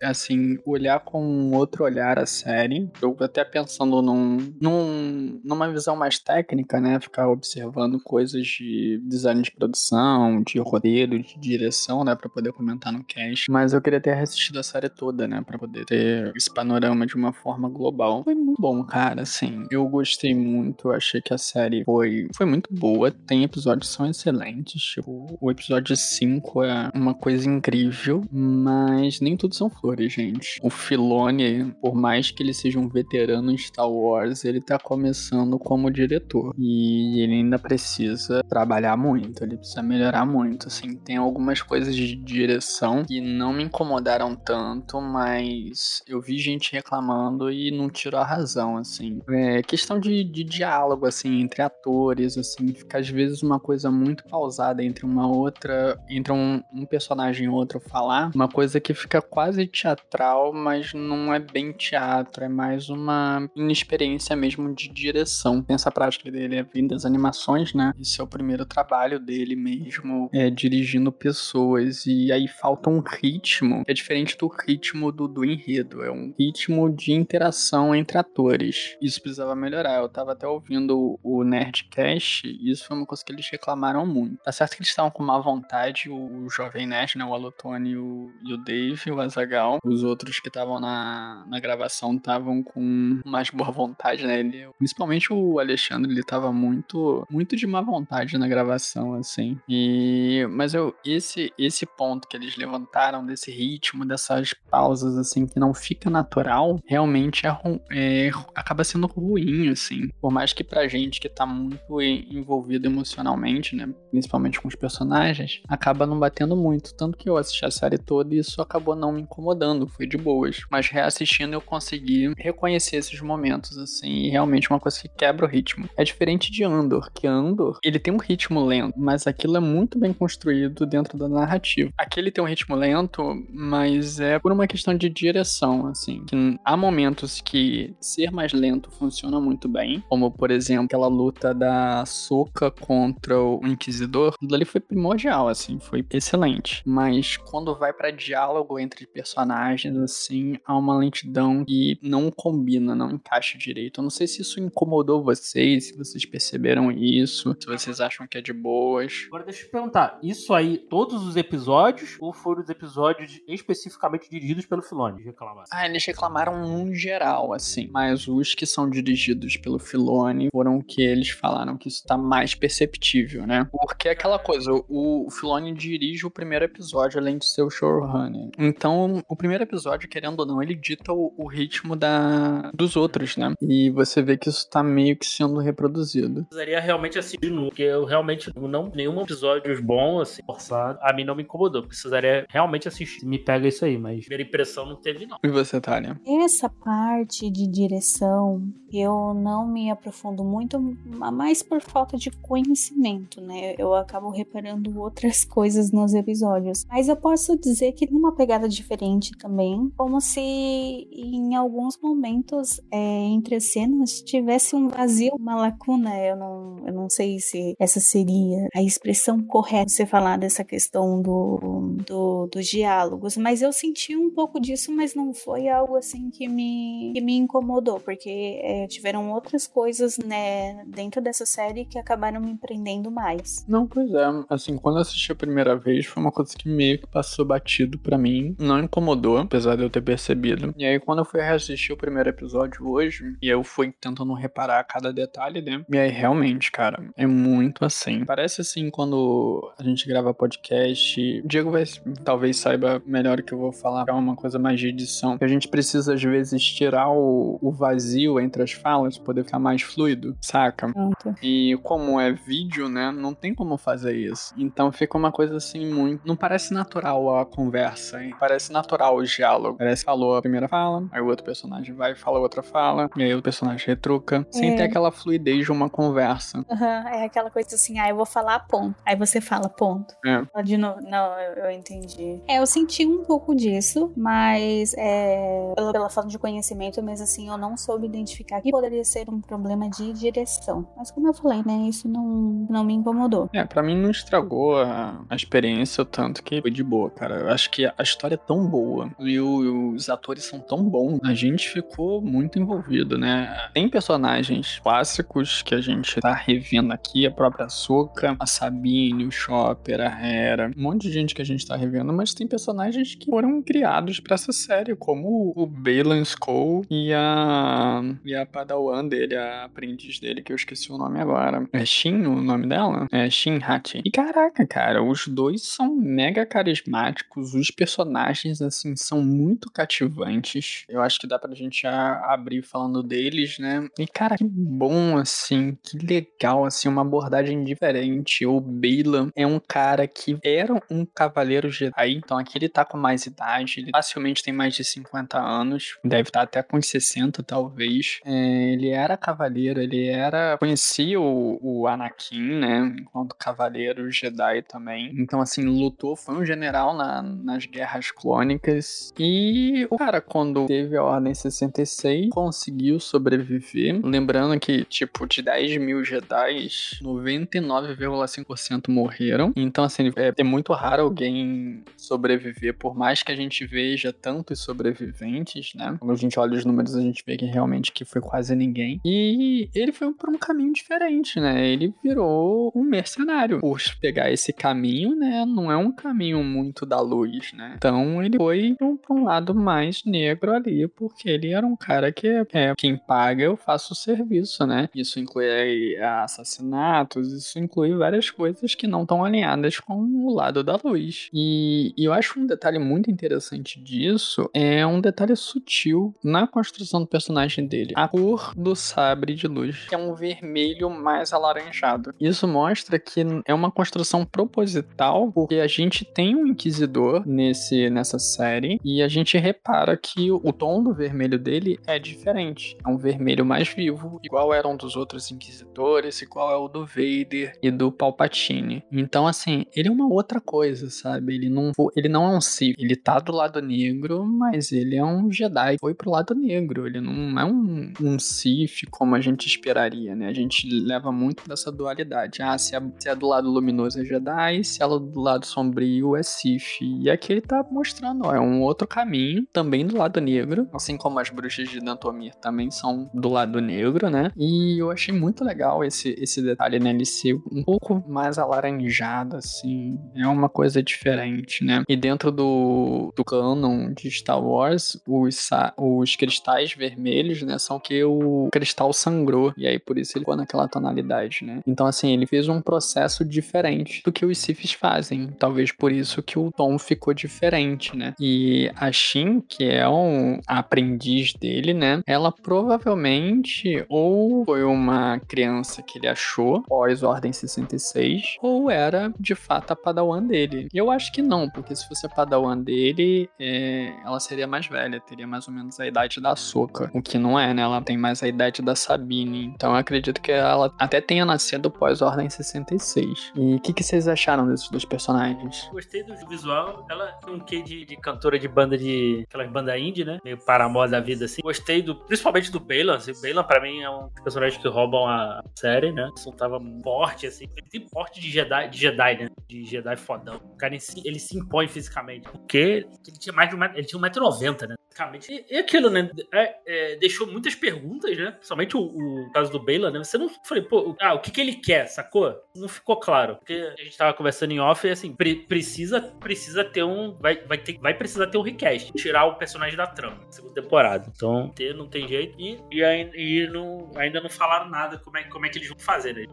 assim, 0.03 0.59
olhar 0.65 1.01
com 1.01 1.53
outro 1.53 1.85
olhar 1.85 2.19
a 2.19 2.27
série. 2.27 2.91
Eu 3.01 3.17
até 3.21 3.45
pensando 3.45 4.01
num, 4.03 4.53
num, 4.61 5.41
numa 5.45 5.71
visão 5.71 5.97
mais 5.97 6.19
técnica, 6.19 6.81
né? 6.81 6.99
Ficar 7.01 7.29
observando 7.29 8.01
coisas 8.01 8.47
de 8.47 9.01
design 9.05 9.43
de 9.43 9.51
produção, 9.51 10.43
de 10.43 10.59
roteiro, 10.59 11.19
de 11.19 11.39
direção, 11.39 12.05
né? 12.05 12.15
Pra 12.15 12.29
poder 12.29 12.53
comentar 12.53 12.93
no 12.93 13.05
cast. 13.05 13.51
Mas 13.51 13.73
eu 13.73 13.81
queria 13.81 14.01
ter 14.01 14.15
reassistido 14.15 14.59
a 14.59 14.63
série 14.63 14.89
toda, 14.89 15.27
né? 15.27 15.43
Pra 15.47 15.59
poder 15.59 15.85
ter 15.85 16.33
esse 16.37 16.53
panorama 16.53 17.07
de 17.07 17.15
uma 17.15 17.33
forma 17.33 17.69
global. 17.69 18.25
Foi 18.25 18.35
muito 18.35 18.61
bom, 18.61 18.83
cara, 18.85 19.25
assim, 19.27 19.67
eu 19.71 19.87
gostei 19.89 20.35
muito, 20.35 20.91
achei 20.91 21.21
que 21.21 21.35
a 21.35 21.39
série 21.39 21.85
foi, 21.85 22.29
foi 22.35 22.47
muito 22.47 22.73
boa, 22.73 23.11
tem 23.11 23.43
episódios 23.43 23.91
que 23.91 23.97
são 23.97 24.09
excelentes, 24.09 24.81
tipo, 24.81 25.37
o 25.41 25.51
episódio 25.51 25.97
5 25.97 26.63
é 26.63 26.91
uma 26.95 27.13
coisa 27.13 27.49
incrível, 27.49 28.25
mas 28.31 29.21
nem 29.21 29.37
tudo 29.37 29.55
são 29.55 29.69
flores, 29.69 30.13
gente. 30.13 30.59
O 30.63 30.71
Filoni, 30.71 31.75
por 31.81 31.95
mais 31.95 32.31
que 32.31 32.43
ele 32.43 32.55
seja 32.55 32.79
um 32.79 32.89
veterano 32.89 33.51
em 33.51 33.59
Star 33.59 33.91
Wars, 33.91 34.45
ele 34.45 34.61
tá 34.61 34.79
começando 34.79 35.59
como 35.59 35.91
diretor, 35.91 36.55
e 36.57 37.21
ele 37.21 37.35
ainda 37.35 37.59
precisa 37.59 38.43
trabalhar 38.49 38.97
muito, 38.97 39.43
ele 39.43 39.57
precisa 39.57 39.83
melhorar 39.83 40.25
muito, 40.25 40.69
assim, 40.69 40.97
tem 40.97 41.17
algumas 41.17 41.61
coisas 41.61 41.95
de 41.95 42.15
direção 42.15 43.05
que 43.05 43.21
não 43.21 43.53
me 43.53 43.65
incomodaram 43.65 44.37
tanto, 44.37 45.01
mas 45.01 46.03
eu 46.07 46.21
vi 46.21 46.39
gente 46.39 46.73
reclamando 46.73 47.51
e 47.51 47.71
não 47.71 47.91
tiro 47.91 48.17
a 48.17 48.25
razão, 48.25 48.77
assim. 48.77 49.16
É 49.29 49.63
questão 49.63 49.99
de, 49.99 50.25
de 50.25 50.45
diálogo, 50.45 51.07
assim, 51.07 51.41
entre 51.41 51.63
atores, 51.63 52.37
assim, 52.37 52.73
fica 52.73 52.99
às 52.99 53.09
vezes 53.09 53.43
uma 53.43 53.59
coisa 53.59 53.91
muito 53.91 54.25
pausada 54.25 54.83
entre 54.83 55.05
uma 55.05 55.27
outra, 55.29 55.99
entre 56.09 56.33
um, 56.33 56.63
um 56.73 56.85
personagem 56.85 57.47
e 57.47 57.49
outro 57.49 57.81
falar, 57.81 58.31
uma 58.35 58.49
coisa 58.49 58.81
que 58.81 58.95
fica 58.95 59.21
quase 59.21 59.67
teatral, 59.67 60.53
mas 60.53 60.93
não 60.95 61.33
é 61.33 61.39
bem 61.39 61.73
teatro, 61.73 62.45
é 62.45 62.49
mais 62.49 62.89
uma 62.89 63.49
inexperiência 63.55 64.35
mesmo 64.37 64.75
de 64.75 64.89
direção. 64.89 65.63
Tem 65.63 65.75
essa 65.75 65.91
prática 65.91 66.31
dele, 66.31 66.57
é 66.57 66.63
vindo 66.63 66.91
das 66.91 67.05
animações, 67.05 67.75
né? 67.75 67.93
Esse 68.01 68.21
é 68.21 68.25
o 68.25 68.27
primeiro 68.27 68.65
trabalho 68.65 69.19
dele 69.19 69.57
mesmo, 69.57 70.29
é, 70.33 70.51
dirigindo 70.51 71.11
pessoas, 71.11 72.07
e 72.07 72.31
aí 72.33 72.49
falta 72.49 72.91
um 72.91 73.01
ritmo, 73.01 73.83
é 73.87 73.95
diferente 73.95 74.37
do 74.37 74.49
ritmo 74.49 75.11
do, 75.11 75.29
do 75.29 75.45
enredo, 75.45 76.03
é 76.03 76.11
um 76.11 76.35
ritmo 76.39 76.91
de 76.91 77.13
interação 77.13 77.95
entre 77.95 78.19
atores. 78.19 78.96
Isso 79.01 79.21
precisava 79.21 79.55
melhorar. 79.55 80.01
Eu 80.01 80.09
tava 80.09 80.33
até 80.33 80.47
ouvindo 80.47 81.19
o 81.23 81.45
Nerdcast 81.45 82.47
e 82.47 82.71
isso 82.71 82.87
foi 82.87 82.97
uma 82.97 83.07
coisa 83.07 83.25
que 83.25 83.33
eles 83.33 83.49
reclamaram 83.51 84.07
muito. 84.07 84.43
Tá 84.43 84.53
certo 84.53 84.73
que 84.73 84.83
eles 84.83 84.89
estavam 84.89 85.11
com 85.11 85.23
má 85.23 85.39
vontade, 85.39 86.09
o, 86.11 86.49
Jovem 86.51 86.87
Nerd, 86.87 87.19
né, 87.19 87.25
o 87.25 87.35
Alotone 87.35 87.97
o, 87.97 88.31
e 88.45 88.55
o 88.55 88.57
Dave, 88.57 89.11
o 89.11 89.21
Azagal. 89.21 89.79
Os 89.85 90.03
outros 90.03 90.41
que 90.41 90.49
estavam 90.49 90.81
na, 90.81 91.45
na 91.47 91.61
gravação 91.61 92.15
estavam 92.17 92.63
com 92.63 93.21
mais 93.25 93.51
boa 93.51 93.71
vontade, 93.71 94.27
né? 94.27 94.41
Ele, 94.41 94.69
principalmente 94.79 95.33
o 95.33 95.59
Alexandre, 95.59 96.11
ele 96.11 96.23
tava 96.23 96.53
muito, 96.53 97.27
muito 97.31 97.57
de 97.57 97.67
má 97.67 97.81
vontade 97.81 98.39
na 98.39 98.49
gravação, 98.49 99.15
assim. 99.15 99.59
E, 99.69 100.47
mas 100.51 100.75
eu, 100.75 100.95
esse, 101.05 101.53
esse 101.59 101.85
ponto 101.87 102.29
que 102.29 102.37
eles 102.37 102.57
levantaram 102.57 103.25
desse 103.25 103.51
ritmo, 103.51 104.05
dessas 104.05 104.55
pausas, 104.71 105.17
assim, 105.17 105.47
que 105.47 105.59
não 105.59 105.75
fica 105.75 106.09
natural, 106.09 106.81
realmente 106.87 107.47
é, 107.47 107.57
é 107.91 108.31
acaba 108.55 108.85
sendo 108.87 109.07
ruim, 109.07 109.69
assim. 109.69 110.09
Por 110.21 110.31
mais 110.31 110.53
que 110.53 110.65
pra 110.65 110.89
gente 110.89 111.21
que 111.21 111.29
tá 111.29 111.45
muito 111.45 112.01
envolvido 112.01 112.87
emocionalmente, 112.87 113.77
né? 113.77 113.89
Principalmente 114.11 114.61
com 114.61 114.69
os 114.69 114.75
personagens, 114.75 115.61
acaba 115.69 116.07
não 116.07 116.19
batendo 116.19 116.57
muito. 116.57 116.95
Tanto 116.95 117.19
que 117.19 117.29
eu 117.29 117.37
assisti 117.37 117.65
a 117.65 117.71
série 117.71 117.99
toda 117.99 118.35
e 118.35 118.39
isso 118.39 118.61
acabou 118.63 118.95
não 118.95 119.13
me 119.13 119.23
incomodando, 119.23 119.89
foi 119.89 120.07
de 120.07 120.17
boas. 120.17 120.61
Mas 120.71 120.89
reassistindo 120.89 121.55
eu 121.55 121.61
consegui 121.61 122.33
reconhecer 122.37 122.97
esses 122.97 123.21
momentos, 123.21 123.77
assim, 123.79 124.25
e 124.25 124.29
realmente 124.31 124.71
uma 124.71 124.81
coisa 124.81 125.01
que 125.01 125.09
quebra 125.09 125.47
o 125.47 125.49
ritmo. 125.49 125.89
É 125.97 126.05
diferente 126.05 126.51
de 126.51 126.65
Andor, 126.65 127.11
que 127.13 127.27
Andor, 127.27 127.79
ele 127.83 127.99
tem 127.99 128.13
um 128.13 128.19
ritmo 128.19 128.65
lento, 128.65 128.95
mas 128.97 129.27
aquilo 129.27 129.57
é 129.57 129.61
muito 129.61 129.99
bem 129.99 130.13
construído 130.13 130.87
dentro 130.87 131.19
da 131.19 131.29
narrativa. 131.29 131.91
Aqui 131.99 132.21
ele 132.21 132.31
tem 132.31 132.43
um 132.43 132.47
ritmo 132.47 132.75
lento, 132.77 133.23
mas 133.51 134.21
é 134.21 134.39
por 134.39 134.53
uma 134.53 134.67
questão 134.67 134.95
de 134.95 135.09
direção, 135.09 135.87
assim. 135.87 136.25
Que 136.27 136.59
há 136.65 136.77
momentos 136.77 137.41
que 137.41 137.95
ser 138.01 138.31
mais 138.31 138.53
lento 138.53 138.76
funciona 138.91 139.41
muito 139.41 139.69
bem, 139.69 140.03
como 140.09 140.31
por 140.31 140.51
exemplo 140.51 140.87
aquela 140.87 141.09
luta 141.09 141.53
da 141.53 142.05
Soca 142.07 142.71
contra 142.71 143.41
o 143.41 143.61
Inquisidor, 143.67 144.35
aquilo 144.35 144.55
ali 144.55 144.65
foi 144.65 144.81
primordial, 144.81 145.49
assim, 145.49 145.79
foi 145.79 146.05
excelente. 146.11 146.83
Mas 146.87 147.37
quando 147.37 147.75
vai 147.75 147.93
para 147.93 148.11
diálogo 148.11 148.79
entre 148.79 149.07
personagens, 149.07 149.97
assim, 149.97 150.59
há 150.65 150.77
uma 150.77 150.97
lentidão 150.97 151.65
que 151.65 151.99
não 152.03 152.31
combina, 152.31 152.95
não 152.95 153.11
encaixa 153.11 153.59
direito. 153.59 154.01
Eu 154.01 154.03
não 154.03 154.11
sei 154.11 154.27
se 154.27 154.43
isso 154.43 154.61
incomodou 154.61 155.23
vocês, 155.23 155.89
se 155.89 155.97
vocês 155.97 156.25
perceberam 156.25 156.91
isso, 156.91 157.57
se 157.61 157.67
vocês 157.67 158.01
acham 158.01 158.27
que 158.27 158.39
é 158.39 158.41
de 158.41 158.53
boas. 158.53 159.25
Agora 159.29 159.45
deixa 159.45 159.63
eu 159.63 159.67
te 159.67 159.71
perguntar, 159.71 160.19
isso 160.23 160.53
aí, 160.53 160.79
todos 160.79 161.27
os 161.27 161.37
episódios 161.37 162.17
ou 162.21 162.33
foram 162.33 162.63
os 162.63 162.69
episódios 162.69 163.41
especificamente 163.47 164.29
dirigidos 164.31 164.67
pelo 164.67 164.83
Filoni? 164.83 165.23
Reclamaram? 165.23 165.67
Ah, 165.73 165.87
eles 165.87 166.05
reclamaram 166.05 166.61
num 166.61 166.95
geral, 166.95 167.53
assim, 167.53 167.89
mas 167.93 168.29
os 168.29 168.55
que 168.55 168.66
são 168.71 168.89
dirigidos 168.89 169.57
pelo 169.57 169.79
Filoni 169.79 170.49
foram 170.53 170.81
que 170.81 171.03
eles 171.03 171.31
falaram 171.31 171.77
que 171.77 171.89
isso 171.89 172.05
tá 172.05 172.17
mais 172.17 172.55
perceptível, 172.55 173.47
né? 173.47 173.69
Porque 173.71 174.09
é 174.09 174.13
aquela 174.13 174.39
coisa, 174.39 174.71
o 174.89 175.29
Filoni 175.31 175.73
dirige 175.73 176.27
o 176.27 176.31
primeiro 176.31 176.65
episódio, 176.65 177.19
além 177.19 177.39
de 177.39 177.47
ser 177.47 177.63
o 177.63 177.71
showrunner. 177.71 178.51
Então, 178.59 179.23
o 179.29 179.37
primeiro 179.37 179.65
episódio, 179.65 180.09
querendo 180.09 180.41
ou 180.41 180.47
não, 180.47 180.63
ele 180.63 180.75
dita 180.75 181.13
o, 181.13 181.35
o 181.37 181.47
ritmo 181.47 181.97
da, 181.97 182.71
dos 182.75 182.97
outros, 182.97 183.37
né? 183.37 183.55
E 183.61 183.91
você 183.91 184.23
vê 184.23 184.37
que 184.37 184.49
isso 184.49 184.69
tá 184.69 184.83
meio 184.83 185.17
que 185.17 185.27
sendo 185.27 185.59
reproduzido. 185.59 186.45
Precisaria 186.45 186.81
realmente 186.81 187.19
assistir 187.19 187.51
novo, 187.51 187.69
porque 187.69 187.83
eu 187.83 188.05
realmente 188.05 188.51
não 188.57 188.91
nenhum 188.95 189.21
episódio 189.23 189.83
bom, 189.83 190.21
assim, 190.21 190.43
forçado, 190.45 190.99
a 191.03 191.13
mim 191.13 191.25
não 191.25 191.35
me 191.35 191.43
incomodou. 191.43 191.83
Precisaria 191.83 192.47
realmente 192.49 192.89
assistir. 192.89 193.25
Me 193.25 193.39
pega 193.39 193.69
isso 193.69 193.85
aí, 193.85 193.99
mas 193.99 194.21
primeira 194.21 194.43
impressão 194.43 194.87
não 194.87 194.97
teve, 194.97 195.27
não. 195.27 195.39
E 195.43 195.49
você, 195.49 195.81
Tânia? 195.81 196.21
Essa 196.27 196.69
parte 196.69 197.51
de 197.51 197.67
direção, 197.67 198.56
eu 198.93 199.35
não 199.35 199.67
me 199.67 199.91
aprofundo 199.91 200.45
muito, 200.45 200.79
mais 201.05 201.63
por 201.63 201.81
falta 201.81 202.17
de 202.17 202.31
conhecimento, 202.31 203.41
né? 203.41 203.75
Eu 203.79 203.95
acabo 203.95 204.31
reparando 204.31 204.99
outras 205.01 205.45
coisas 205.45 205.91
nos 205.91 206.15
episódios. 206.15 206.85
Mas 206.89 207.09
eu 207.09 207.17
posso 207.17 207.59
dizer 207.59 207.93
que 207.93 208.07
tem 208.07 208.17
uma 208.17 208.35
pegada 208.35 208.69
diferente 208.69 209.37
também, 209.37 209.91
como 209.97 210.21
se 210.21 210.41
em 210.41 211.55
alguns 211.55 211.99
momentos 212.01 212.81
é, 212.91 212.99
entre 212.99 213.57
as 213.57 213.65
cenas 213.65 214.23
tivesse 214.23 214.77
um 214.77 214.89
vazio, 214.89 215.35
uma 215.35 215.57
lacuna. 215.57 216.17
Eu 216.19 216.37
não, 216.37 216.87
eu 216.87 216.93
não 216.93 217.11
sei 217.11 217.39
se 217.41 217.75
essa 217.79 218.01
seria 218.01 218.69
a 218.75 218.83
expressão 218.83 219.43
correta 219.43 219.89
você 219.89 220.07
falar 220.07 220.39
dessa 220.39 220.65
questão 220.65 221.21
do, 221.21 221.97
do, 222.07 222.47
dos 222.47 222.67
diálogos, 222.67 223.37
mas 223.37 223.63
eu 223.63 223.73
senti 223.73 224.17
um 224.17 224.31
pouco 224.31 224.61
disso, 224.61 224.93
mas 224.93 225.15
não 225.15 225.33
foi 225.33 225.69
algo 225.69 225.97
assim 225.97 226.31
que 226.31 226.49
me, 226.49 227.13
que 227.15 227.21
me 227.21 227.37
incomodou, 227.37 228.01
porque 228.01 228.46
é, 228.63 228.87
tiveram 228.87 229.31
outras 229.31 229.67
coisas 229.67 230.19
né, 230.19 230.85
dentro 230.87 231.21
dessa 231.21 231.47
série 231.47 231.85
que 231.85 231.99
acabaram 231.99 232.41
me 232.41 232.55
prendendo 232.57 233.11
mais. 233.11 233.65
Não, 233.69 233.87
pois 233.87 234.13
é. 234.13 234.25
Assim, 234.49 234.77
quando 234.77 234.97
eu 234.97 235.03
assisti 235.03 235.33
a 235.33 235.35
primeira 235.37 235.77
vez, 235.77 236.07
foi 236.07 236.23
uma 236.23 236.33
coisa 236.33 236.57
que 236.57 236.69
meio 236.69 236.99
que 236.99 237.07
passou 237.07 237.45
batido 237.45 237.99
para 237.99 238.19
mim. 238.19 238.55
Não 238.59 238.81
incomodou, 238.81 239.39
apesar 239.39 239.77
de 239.77 239.83
eu 239.83 239.91
ter 239.91 240.03
percebido. 240.03 240.75
E 240.77 240.85
aí, 240.85 241.01
quando 241.01 241.21
eu 241.21 241.25
fui 241.25 241.41
reassistir 241.41 241.95
o 241.95 241.99
primeiro 241.99 242.29
episódio 242.29 242.89
hoje, 242.89 243.37
e 243.43 243.49
eu 243.49 243.63
fui 243.63 243.93
tentando 244.01 244.33
reparar 244.35 244.83
cada 244.85 245.13
detalhe, 245.13 245.61
né? 245.61 245.85
E 245.91 245.99
aí, 245.99 246.11
realmente, 246.11 246.71
cara, 246.71 247.03
é 247.17 247.27
muito 247.27 247.85
assim. 247.85 248.25
Parece 248.25 248.61
assim 248.61 248.91
quando 248.91 249.73
a 249.79 249.83
gente 249.83 250.07
grava 250.07 250.35
podcast. 250.35 251.43
Diego 251.45 251.71
vai 251.71 251.85
talvez 252.25 252.57
saiba 252.57 253.03
melhor 253.07 253.41
o 253.41 253.43
que 253.43 253.53
eu 253.53 253.59
vou 253.59 253.73
falar. 253.73 254.05
É 254.09 254.13
uma 254.13 254.37
coisa 254.37 254.59
mais 254.59 254.79
de 254.79 254.89
edição. 254.89 255.39
Que 255.39 255.45
a 255.45 255.49
gente 255.49 255.69
precisa, 255.69 256.15
às 256.15 256.23
vezes, 256.23 256.63
tirar 256.63 257.11
o, 257.11 257.59
o 257.61 257.71
vazio 257.71 258.36
entre 258.41 258.63
as 258.63 258.73
falas, 258.73 259.19
poder 259.19 259.45
ficar 259.45 259.59
mais 259.59 259.83
fluido, 259.83 260.37
saca? 260.41 260.93
Pronto. 260.93 261.35
E 261.43 261.79
como 261.83 262.21
é 262.21 262.33
vídeo, 262.33 262.89
né? 262.89 263.11
Não 263.13 263.35
tem 263.35 263.55
como 263.55 263.77
fazer 263.77 264.15
isso. 264.17 264.55
Então 264.57 264.91
fica 264.93 265.17
uma 265.17 265.33
coisa 265.33 265.57
assim 265.57 265.93
muito. 265.93 266.27
Não 266.27 266.37
parece 266.37 266.73
natural 266.73 267.39
a 267.39 267.47
conversa, 267.47 268.23
hein? 268.23 268.35
Parece 268.39 268.73
natural 268.73 269.17
o 269.17 269.23
diálogo. 269.25 269.79
Parece 269.79 270.03
que 270.03 270.07
falou 270.07 270.37
a 270.37 270.41
primeira 270.43 270.69
fala, 270.69 271.05
aí 271.13 271.21
o 271.21 271.27
outro 271.27 271.45
personagem 271.45 271.95
vai 271.95 272.13
e 272.13 272.17
fala 272.17 272.39
outra 272.39 272.63
fala, 272.63 273.09
e 273.17 273.23
aí 273.23 273.35
o 273.35 273.43
personagem 273.43 273.87
retruca. 273.87 274.47
Sem 274.51 274.73
É. 274.73 274.77
ter 274.77 274.83
aquela 274.85 275.11
fluidez 275.11 275.65
de 275.65 275.73
uma 275.73 275.89
conversa. 275.91 276.65
Aham, 276.71 277.09
é 277.09 277.25
aquela 277.25 277.51
coisa 277.51 277.75
assim, 277.75 277.99
ah, 277.99 278.09
eu 278.09 278.17
vou 278.17 278.27
falar 278.27 278.61
ponto. 278.67 278.95
Aí 279.05 279.17
você 279.17 279.41
fala 279.41 279.69
ponto. 279.69 280.15
É. 280.25 280.45
Fala 280.53 280.65
De 280.65 280.77
novo. 280.77 281.01
Não, 281.03 281.39
eu, 281.41 281.65
eu 281.65 281.71
entendi. 281.71 282.41
É, 282.49 282.59
eu 282.59 282.67
senti 282.67 283.07
um 283.07 283.25
pouco 283.25 283.55
disso, 283.55 284.13
mas 284.17 284.95
é, 284.97 285.73
pela, 285.77 285.93
pela 285.93 286.09
falta 286.11 286.29
de 286.29 286.39
conhecimento, 286.39 287.03
mesmo 287.03 287.25
assim, 287.25 287.49
eu 287.49 287.57
não 287.57 287.77
soube 287.77 288.07
identificar 288.07 288.26
que 288.63 288.71
poderia 288.71 289.05
ser 289.05 289.29
um 289.31 289.41
problema 289.41 289.89
de 289.91 290.13
direção. 290.13 290.87
Mas 290.97 291.11
como 291.11 291.29
eu 291.29 291.35
falei, 291.35 291.63
né, 291.67 291.89
isso 291.89 292.09
não, 292.09 292.67
não 292.69 292.85
me 292.85 292.95
incomodou. 292.95 293.49
É, 293.53 293.65
pra 293.65 293.83
mim 293.83 293.97
não 294.01 294.11
estragou 294.11 294.77
a, 294.79 295.25
a 295.29 295.35
experiência, 295.37 296.05
tanto 296.05 296.43
que 296.43 296.61
foi 296.61 296.71
de 296.71 296.83
boa, 296.83 297.11
cara. 297.11 297.37
Eu 297.41 297.49
acho 297.51 297.71
que 297.71 297.87
a 297.87 297.95
história 298.03 298.35
é 298.35 298.39
tão 298.39 298.67
boa 298.69 299.11
e, 299.21 299.39
o- 299.41 299.65
e 299.65 299.95
os 299.97 300.09
atores 300.09 300.45
são 300.45 300.61
tão 300.61 300.83
bons, 300.85 301.21
a 301.25 301.35
gente 301.35 301.69
ficou 301.69 302.21
muito 302.21 302.59
envolvido, 302.59 303.17
né? 303.19 303.55
Tem 303.75 303.89
personagens 303.89 304.79
clássicos 304.81 305.63
que 305.63 305.75
a 305.75 305.81
gente 305.81 306.21
tá 306.21 306.33
revendo 306.33 306.93
aqui, 306.93 307.27
a 307.27 307.31
própria 307.31 307.69
Soka, 307.69 308.37
a 308.39 308.47
Sabine, 308.47 309.27
o 309.27 309.31
Chopper, 309.31 310.01
a 310.01 310.27
Hera, 310.27 310.71
um 310.77 310.83
monte 310.83 311.03
de 311.03 311.13
gente 311.13 311.35
que 311.35 311.43
a 311.43 311.45
gente 311.45 311.67
tá 311.67 311.77
revendo, 311.77 312.13
mas 312.13 312.35
tem 312.35 312.47
personagens 312.47 313.15
que 313.15 313.27
foram 313.31 313.63
criados 313.63 314.21
pra 314.21 314.35
essa 314.35 314.53
série, 314.53 314.95
como 314.97 315.53
o 315.57 315.67
Balan 315.67 316.21
Skoll 316.23 316.85
e 316.91 317.13
a, 317.13 318.03
e 318.25 318.35
a 318.35 318.45
Padawan 318.47 319.07
dele, 319.07 319.37
a 319.37 319.65
aprendiz 319.65 320.19
dele, 320.19 320.43
que 320.43 320.53
eu 320.53 320.57
esqueci 320.57 320.93
o 320.93 320.99
nome 320.99 321.21
agora. 321.21 321.67
É 321.73 321.85
Shin 321.85 322.27
o 322.27 322.41
nome 322.43 322.67
dela? 322.67 323.07
É 323.13 323.29
Shin 323.31 323.59
Hachi. 323.63 324.03
E 324.05 324.11
caraca, 324.11 324.67
cara, 324.67 325.03
os 325.03 325.27
dois 325.29 325.63
são 325.63 325.95
mega 325.95 326.45
carismáticos, 326.47 327.55
os 327.55 327.71
personagens, 327.71 328.61
assim, 328.63 328.95
são 328.97 329.23
muito 329.23 329.71
cativantes. 329.71 330.85
Eu 330.89 331.01
acho 331.03 331.19
que 331.19 331.27
dá 331.27 331.39
pra 331.39 331.55
gente 331.55 331.87
a- 331.87 332.33
abrir 332.33 332.63
falando 332.63 333.03
deles, 333.03 333.59
né? 333.59 333.89
E 333.99 334.07
cara, 334.07 334.37
que 334.37 334.45
bom, 334.45 335.17
assim, 335.17 335.77
que 335.83 335.99
legal, 335.99 336.65
assim, 336.65 336.89
uma 336.89 337.03
abordagem 337.03 337.63
diferente. 337.65 338.45
O 338.47 338.61
Bela 338.61 339.31
é 339.35 339.47
um 339.47 339.59
cara 339.61 340.07
que 340.07 340.39
era 340.45 340.75
um 340.91 341.05
cavaleiro 341.05 341.71
Jedi, 341.71 342.13
então 342.13 342.39
aqui 342.39 342.57
ele 342.59 342.69
tá 342.69 342.85
com 342.85 342.97
mais 342.97 343.27
idade, 343.27 343.81
ele 343.81 343.91
facilmente 343.91 344.43
tem 344.43 344.53
mais 344.53 344.75
de 344.75 344.85
50 344.85 345.39
anos, 345.39 345.99
deve 346.05 346.29
estar 346.29 346.43
até 346.43 346.63
com 346.63 346.77
uns 346.77 346.87
60, 346.87 347.43
talvez. 347.43 347.96
É, 348.25 348.73
ele 348.73 348.89
era 348.89 349.17
cavaleiro, 349.17 349.81
ele 349.81 350.07
era. 350.07 350.57
conhecia 350.59 351.21
o, 351.21 351.59
o 351.63 351.87
Anakin, 351.87 352.59
né? 352.61 352.97
Enquanto 353.01 353.35
cavaleiro 353.37 354.11
Jedi 354.11 354.63
também. 354.63 355.13
Então, 355.19 355.41
assim, 355.41 355.63
lutou, 355.65 356.17
foi 356.17 356.37
um 356.37 356.45
general 356.45 356.95
na- 356.97 357.23
nas 357.23 357.67
guerras 357.67 358.11
clônicas. 358.11 359.13
E 359.19 359.87
o 359.91 359.97
cara, 359.97 360.21
quando 360.21 360.67
teve 360.67 360.97
a 360.97 361.03
Ordem 361.03 361.35
66, 361.35 362.31
conseguiu 362.31 362.99
sobreviver. 363.01 364.01
Lembrando 364.05 364.59
que, 364.59 364.85
tipo, 364.85 365.27
de 365.27 365.43
10 365.43 365.77
mil 365.79 366.05
Jedi, 366.05 366.69
99,5% 367.03 368.89
morreram. 368.91 369.53
Então, 369.57 369.85
assim, 369.85 370.13
é, 370.17 370.33
é 370.37 370.45
muito 370.45 370.73
raro 370.73 371.03
alguém 371.03 371.83
sobreviver, 371.97 372.75
por 372.77 372.97
mais 372.97 373.23
que 373.23 373.33
a 373.33 373.37
gente 373.37 373.65
veja 373.67 374.13
tantos 374.13 374.61
sobreviventes, 374.61 375.73
né? 375.75 375.97
Quando 375.99 376.13
a 376.13 376.17
gente 376.17 376.39
olha 376.39 376.57
os 376.57 376.65
números, 376.65 376.95
a 376.95 377.01
gente 377.01 377.23
vê 377.27 377.37
que 377.37 377.45
realmente 377.47 377.86
que 377.93 378.05
foi 378.05 378.21
quase 378.21 378.55
ninguém. 378.55 379.01
E 379.05 379.69
ele 379.75 379.93
foi 379.93 380.13
por 380.13 380.29
um 380.29 380.39
caminho 380.39 380.73
diferente, 380.73 381.41
né? 381.41 381.67
Ele 381.67 381.95
virou 382.03 382.73
um 382.75 382.83
mercenário. 382.83 383.61
Por 383.61 383.81
pegar 384.01 384.31
esse 384.31 384.53
caminho, 384.53 385.15
né? 385.15 385.45
Não 385.47 385.71
é 385.71 385.77
um 385.77 385.93
caminho 385.93 386.43
muito 386.43 386.85
da 386.85 387.01
luz, 387.01 387.53
né? 387.53 387.75
Então 387.77 388.23
ele 388.23 388.37
foi 388.37 388.77
pra 388.79 389.15
um 389.15 389.25
lado 389.25 389.55
mais 389.55 390.05
negro 390.05 390.53
ali, 390.53 390.89
porque 390.89 391.29
ele 391.29 391.53
era 391.53 391.67
um 391.67 391.77
cara 391.77 392.13
que 392.13 392.27
é 392.53 392.75
quem 392.77 392.97
paga, 392.97 393.45
eu 393.45 393.57
faço 393.57 393.93
o 393.93 393.97
serviço, 393.97 394.67
né? 394.67 394.89
Isso 394.95 395.21
inclui 395.21 395.97
assassinatos, 395.97 397.33
isso 397.33 397.59
inclui 397.59 397.95
várias 397.95 398.31
coisas 398.31 398.75
que 398.75 398.87
não 398.87 399.03
estão 399.03 399.25
alinhadas 399.25 399.79
com 399.79 399.99
o 399.99 400.35
lado 400.35 400.63
da 400.63 400.79
luz. 400.83 401.29
E, 401.33 401.93
e 401.97 402.05
eu 402.05 402.13
acho 402.13 402.41
um 402.41 402.47
detalhe 402.47 402.79
muito 402.79 403.11
interessante 403.11 403.81
disso 403.81 404.51
é 404.53 404.87
um 404.87 405.01
detalhe 405.01 405.37
sutil 405.37 406.15
na 406.23 406.47
construção 406.47 407.01
do 407.01 407.07
personagem 407.07 407.67
dele. 407.67 407.76
A 407.95 408.09
cor 408.09 408.53
do 408.57 408.75
sabre 408.75 409.35
de 409.35 409.47
luz, 409.47 409.87
é 409.91 409.97
um 409.97 410.15
vermelho 410.15 410.91
mais 410.91 411.33
alaranjado. 411.33 412.15
Isso 412.21 412.47
mostra 412.47 412.99
que 412.99 413.25
é 413.45 413.55
uma 413.55 413.71
construção 413.71 414.25
proposital, 414.25 415.31
porque 415.33 415.57
a 415.57 415.67
gente 415.67 416.05
tem 416.05 416.35
um 416.35 416.47
inquisidor 416.47 417.27
nesse, 417.27 417.91
nessa 417.91 418.19
série 418.19 418.79
e 418.85 419.03
a 419.03 419.09
gente 419.09 419.37
repara 419.39 419.97
que 419.97 420.31
o 420.31 420.53
tom 420.53 420.83
do 420.83 420.95
vermelho 420.95 421.39
dele 421.39 421.79
é 421.87 421.99
diferente. 421.99 422.77
É 422.85 422.89
um 422.89 422.97
vermelho 422.97 423.45
mais 423.45 423.69
vivo, 423.69 424.21
igual 424.23 424.53
era 424.53 424.69
um 424.69 424.77
dos 424.77 424.97
outros 424.97 425.31
inquisidores, 425.31 426.23
igual 426.23 426.53
é 426.53 426.57
o 426.57 426.69
do 426.69 426.87
Vader 426.87 427.53
e 427.63 427.71
do 427.71 427.91
Palpatine. 427.91 428.83
Então, 428.91 429.27
assim, 429.27 429.67
ele 429.75 429.89
é 429.89 429.91
uma 429.91 430.07
outra 430.07 430.41
coisa, 430.41 430.91
sabe? 430.91 431.35
Ele 431.35 431.49
não, 431.49 431.73
ele 431.97 432.09
não 432.09 432.33
é 432.33 432.37
um 432.37 432.41
Sith. 432.41 432.77
Ele 432.79 432.97
tá 432.97 433.19
do 433.19 433.33
lado 433.33 433.61
negro, 433.61 434.25
mas 434.25 434.73
ele 434.73 434.97
é 434.97 435.05
um 435.05 435.31
Jedi. 435.31 435.77
Foi 435.81 435.95
pro 435.95 436.11
lado 436.11 436.35
negro. 436.35 436.87
Ele 436.87 437.01
não 437.01 437.39
é 437.39 437.45
um, 437.45 437.66
um 438.01 438.19
Sith 438.19 438.89
como 438.91 439.15
a 439.15 439.21
gente 439.21 439.47
esperaria, 439.47 440.15
né? 440.15 440.29
A 440.29 440.33
gente 440.33 440.69
leva 440.69 441.11
muito 441.13 441.49
dessa 441.49 441.71
dualidade. 441.71 442.43
Ah, 442.43 442.57
se 442.59 442.77
é, 442.77 442.83
se 442.99 443.09
é 443.09 443.15
do 443.15 443.27
lado 443.27 443.51
luminoso 443.51 444.01
é 444.01 444.05
Jedi, 444.05 444.65
se 444.65 444.83
é 444.83 444.87
do 444.87 445.21
lado 445.21 445.47
sombrio 445.47 446.17
é 446.17 446.23
Sith. 446.23 446.81
E 446.81 447.11
aqui 447.11 447.33
ele 447.33 447.41
tá 447.41 447.65
mostrando, 447.71 448.27
ó, 448.27 448.35
é 448.35 448.41
um 448.41 448.63
outro 448.63 448.87
caminho, 448.87 449.47
também 449.53 449.87
do 449.87 449.97
lado 449.97 450.21
negro, 450.21 450.69
assim 450.73 450.97
como 450.97 451.19
as 451.19 451.31
bruxas 451.31 451.69
de 451.69 451.81
Dantomir 451.81 452.35
também 452.37 452.71
são 452.71 453.11
do 453.13 453.29
lado 453.29 453.61
negro, 453.61 454.11
né? 454.11 454.31
E 454.37 454.81
eu 454.81 454.91
achei 454.91 455.15
muito 455.15 455.45
legal 455.45 455.85
esse, 455.85 456.15
esse 456.19 456.43
detalhe, 456.43 456.79
né? 456.79 456.91
Ele 456.91 457.05
ser 457.05 457.35
um 457.51 457.63
pouco 457.63 458.03
mais 458.09 458.39
alaranjado, 458.39 459.37
assim. 459.37 459.99
É 460.15 460.27
uma 460.27 460.49
coisa 460.49 460.83
diferente, 460.83 461.65
né? 461.65 461.85
E 461.89 461.97
dentro 461.97 462.31
do, 462.31 463.13
do 463.17 463.25
canon 463.25 463.93
de 463.93 464.11
Star 464.11 464.43
Wars, 464.43 465.01
os, 465.07 465.49
os 465.77 466.17
cristais 466.17 466.73
vermelhos, 466.73 467.43
né? 467.43 467.56
São 467.59 467.79
que 467.79 468.03
o 468.05 468.49
cristal 468.53 468.93
sangrou. 468.93 469.53
E 469.57 469.67
aí 469.67 469.79
por 469.79 469.99
isso 469.99 470.17
ele 470.17 470.21
ficou 470.21 470.37
naquela 470.37 470.69
tonalidade, 470.69 471.45
né? 471.45 471.61
Então, 471.67 471.87
assim, 471.87 472.13
ele 472.13 472.27
fez 472.27 472.49
um 472.49 472.61
processo 472.61 473.25
diferente 473.25 474.03
do 474.05 474.13
que 474.13 474.25
os 474.25 474.39
Siths 474.39 474.73
fazem. 474.73 475.29
Talvez 475.39 475.73
por 475.73 475.93
isso 475.93 476.23
que 476.23 476.39
o 476.39 476.51
tom 476.51 476.79
ficou 476.79 477.15
diferente, 477.15 477.97
né? 477.97 478.15
E 478.21 478.71
a 478.77 478.91
Shin, 478.91 479.41
que 479.41 479.65
é 479.65 479.89
um 479.89 480.41
aprendiz 480.47 481.33
dele, 481.33 481.73
né? 481.73 482.03
Ela 482.07 482.33
provavelmente 482.33 483.85
ou 483.89 484.45
foi 484.45 484.65
uma 484.65 485.19
criança 485.21 485.83
que 485.83 485.99
ele 485.99 486.09
achou 486.09 486.63
pós 486.63 487.03
Ordem 487.03 487.33
66, 487.33 488.37
ou 488.43 488.71
era 488.71 489.13
de 489.19 489.35
fato 489.35 489.73
a 489.73 489.77
padawan 489.77 490.23
dele. 490.23 490.69
Eu 490.73 490.91
acho 490.91 491.13
que 491.13 491.23
não, 491.23 491.49
porque 491.49 491.75
se 491.75 491.87
fosse 491.87 492.07
a 492.07 492.09
padawan 492.09 492.59
dele, 492.59 493.29
é... 493.39 493.93
ela 494.05 494.19
seria 494.21 494.47
mais 494.47 494.67
velha, 494.67 495.01
teria 495.01 495.27
mais 495.27 495.47
ou 495.49 495.55
menos 495.55 495.79
a 495.79 495.87
idade 495.87 496.21
da 496.21 496.35
Soka. 496.37 496.91
O 496.93 497.03
que 497.03 497.19
não 497.19 497.39
é, 497.39 497.46
né? 497.55 497.63
Ela 497.63 497.83
tem 497.83 497.97
mais 497.97 498.23
a 498.23 498.29
idade 498.29 498.63
da 498.63 498.75
Sabine. 498.75 499.47
Então 499.47 499.73
eu 499.73 499.77
acredito 499.77 500.21
que 500.21 500.33
ela 500.33 500.73
até 500.79 501.01
tenha 501.01 501.25
nascido 501.25 501.71
pós 501.71 502.03
Ordem 502.03 502.29
66. 502.29 503.33
E 503.35 503.55
o 503.57 503.61
que, 503.61 503.73
que 503.73 503.83
vocês 503.83 504.09
acharam 504.09 504.47
desses 504.49 504.69
dois 504.69 504.85
personagens? 504.85 505.69
Gostei 505.73 506.03
do 506.03 506.15
visual. 506.29 506.87
Ela 506.91 507.13
tem 507.25 507.35
um 507.35 507.41
quê 507.41 507.63
de, 507.63 507.85
de 507.85 507.97
cantora 507.97 508.39
de 508.39 508.49
banda 508.49 508.77
de. 508.77 509.25
aquelas 509.29 509.51
banda 509.51 509.79
indie, 509.79 510.05
né? 510.05 510.19
Meio 510.25 510.39
paramó 510.39 510.87
da 510.87 511.01
vida, 511.01 511.25
assim. 511.25 511.43
Gostei 511.43 511.83
do. 511.83 511.95
principalmente 511.95 512.51
do 512.51 512.61
Balan. 512.61 512.97
Assim, 512.97 513.13
o 513.13 513.21
Balan, 513.21 513.45
pra 513.45 513.61
mim, 513.61 513.83
é 513.83 513.91
um 513.91 514.09
personagem 514.23 514.61
que 514.61 514.69
roubam 514.69 515.07
a 515.07 515.43
série, 515.55 515.93
né? 515.93 516.09
O 516.27 516.33
tava 516.33 516.59
forte, 516.83 517.27
assim. 517.27 517.47
Ele 517.57 517.67
tem 517.69 517.89
porte 517.89 518.21
de 518.21 518.31
Jedi, 518.31 518.69
de 518.69 518.79
Jedi, 518.79 519.19
né? 519.19 519.31
De 519.49 519.65
Jedi 519.65 519.97
fodão. 519.97 520.37
O 520.37 520.57
cara, 520.57 520.75
ele 521.05 521.19
se 521.19 521.39
impõe 521.39 521.69
fisicamente. 521.69 522.29
Porque 522.29 522.87
ele 523.07 523.19
tinha 523.19 523.33
mais 523.33 523.49
de 523.49 523.57
um 523.57 523.59
metro, 523.59 523.79
ele 523.79 523.87
tinha 523.87 524.01
1,90m, 524.01 524.69
né? 524.69 524.77
Fisicamente. 524.89 525.33
E, 525.33 525.55
e 525.55 525.59
aquilo, 525.59 525.91
né? 525.91 526.11
É, 526.33 526.57
é, 526.67 526.97
deixou 526.97 527.27
muitas 527.37 527.55
perguntas, 527.55 528.17
né? 528.17 528.31
Principalmente 528.33 528.77
o, 528.77 528.81
o 528.81 529.31
caso 529.31 529.53
do 529.53 529.61
Balan, 529.61 529.91
né? 529.91 529.99
Você 529.99 530.17
não. 530.17 530.31
Falei, 530.43 530.63
pô, 530.63 530.97
ah, 530.99 531.15
o 531.15 531.21
que 531.21 531.31
que 531.31 531.41
ele 531.41 531.55
quer, 531.55 531.87
sacou? 531.87 532.35
Não 532.57 532.67
ficou 532.67 532.97
claro. 532.97 533.37
Porque 533.37 533.53
a 533.53 533.83
gente 533.83 533.97
tava 533.97 534.15
conversando 534.15 534.53
em 534.53 534.61
off 534.61 534.87
e 534.87 534.91
assim, 534.91 535.15
pre 535.15 535.37
precisa, 535.37 536.01
precisa 536.01 536.65
ter 536.65 536.83
um. 536.83 537.17
Vai, 537.21 537.45
vai, 537.45 537.59
ter, 537.59 537.79
vai 537.79 537.93
precisar 537.93 538.29
ter 538.29 538.39
um 538.39 538.43
request. 538.43 538.93
Tirar 538.95 539.27
o 539.27 539.35
personagem 539.35 539.77
da 539.77 539.87
trama. 539.87 540.21
Segunda 540.31 540.55
temporada. 540.63 541.13
Então, 541.15 541.51
ter, 541.55 541.75
não 541.75 541.87
tem 541.87 542.09
jeito. 542.09 542.35
E, 542.41 542.59
e, 542.73 542.83
e 542.83 543.49
não, 543.49 543.91
ainda 543.97 544.21
não 544.21 544.31
falaram 544.31 544.71
nada 544.71 544.99
como 544.99 545.19
é, 545.19 545.25
como 545.25 545.45
é 545.45 545.49
que 545.51 545.59
eles 545.59 545.69
vão 545.69 545.79
fazer, 545.79 546.15
né? 546.15 546.27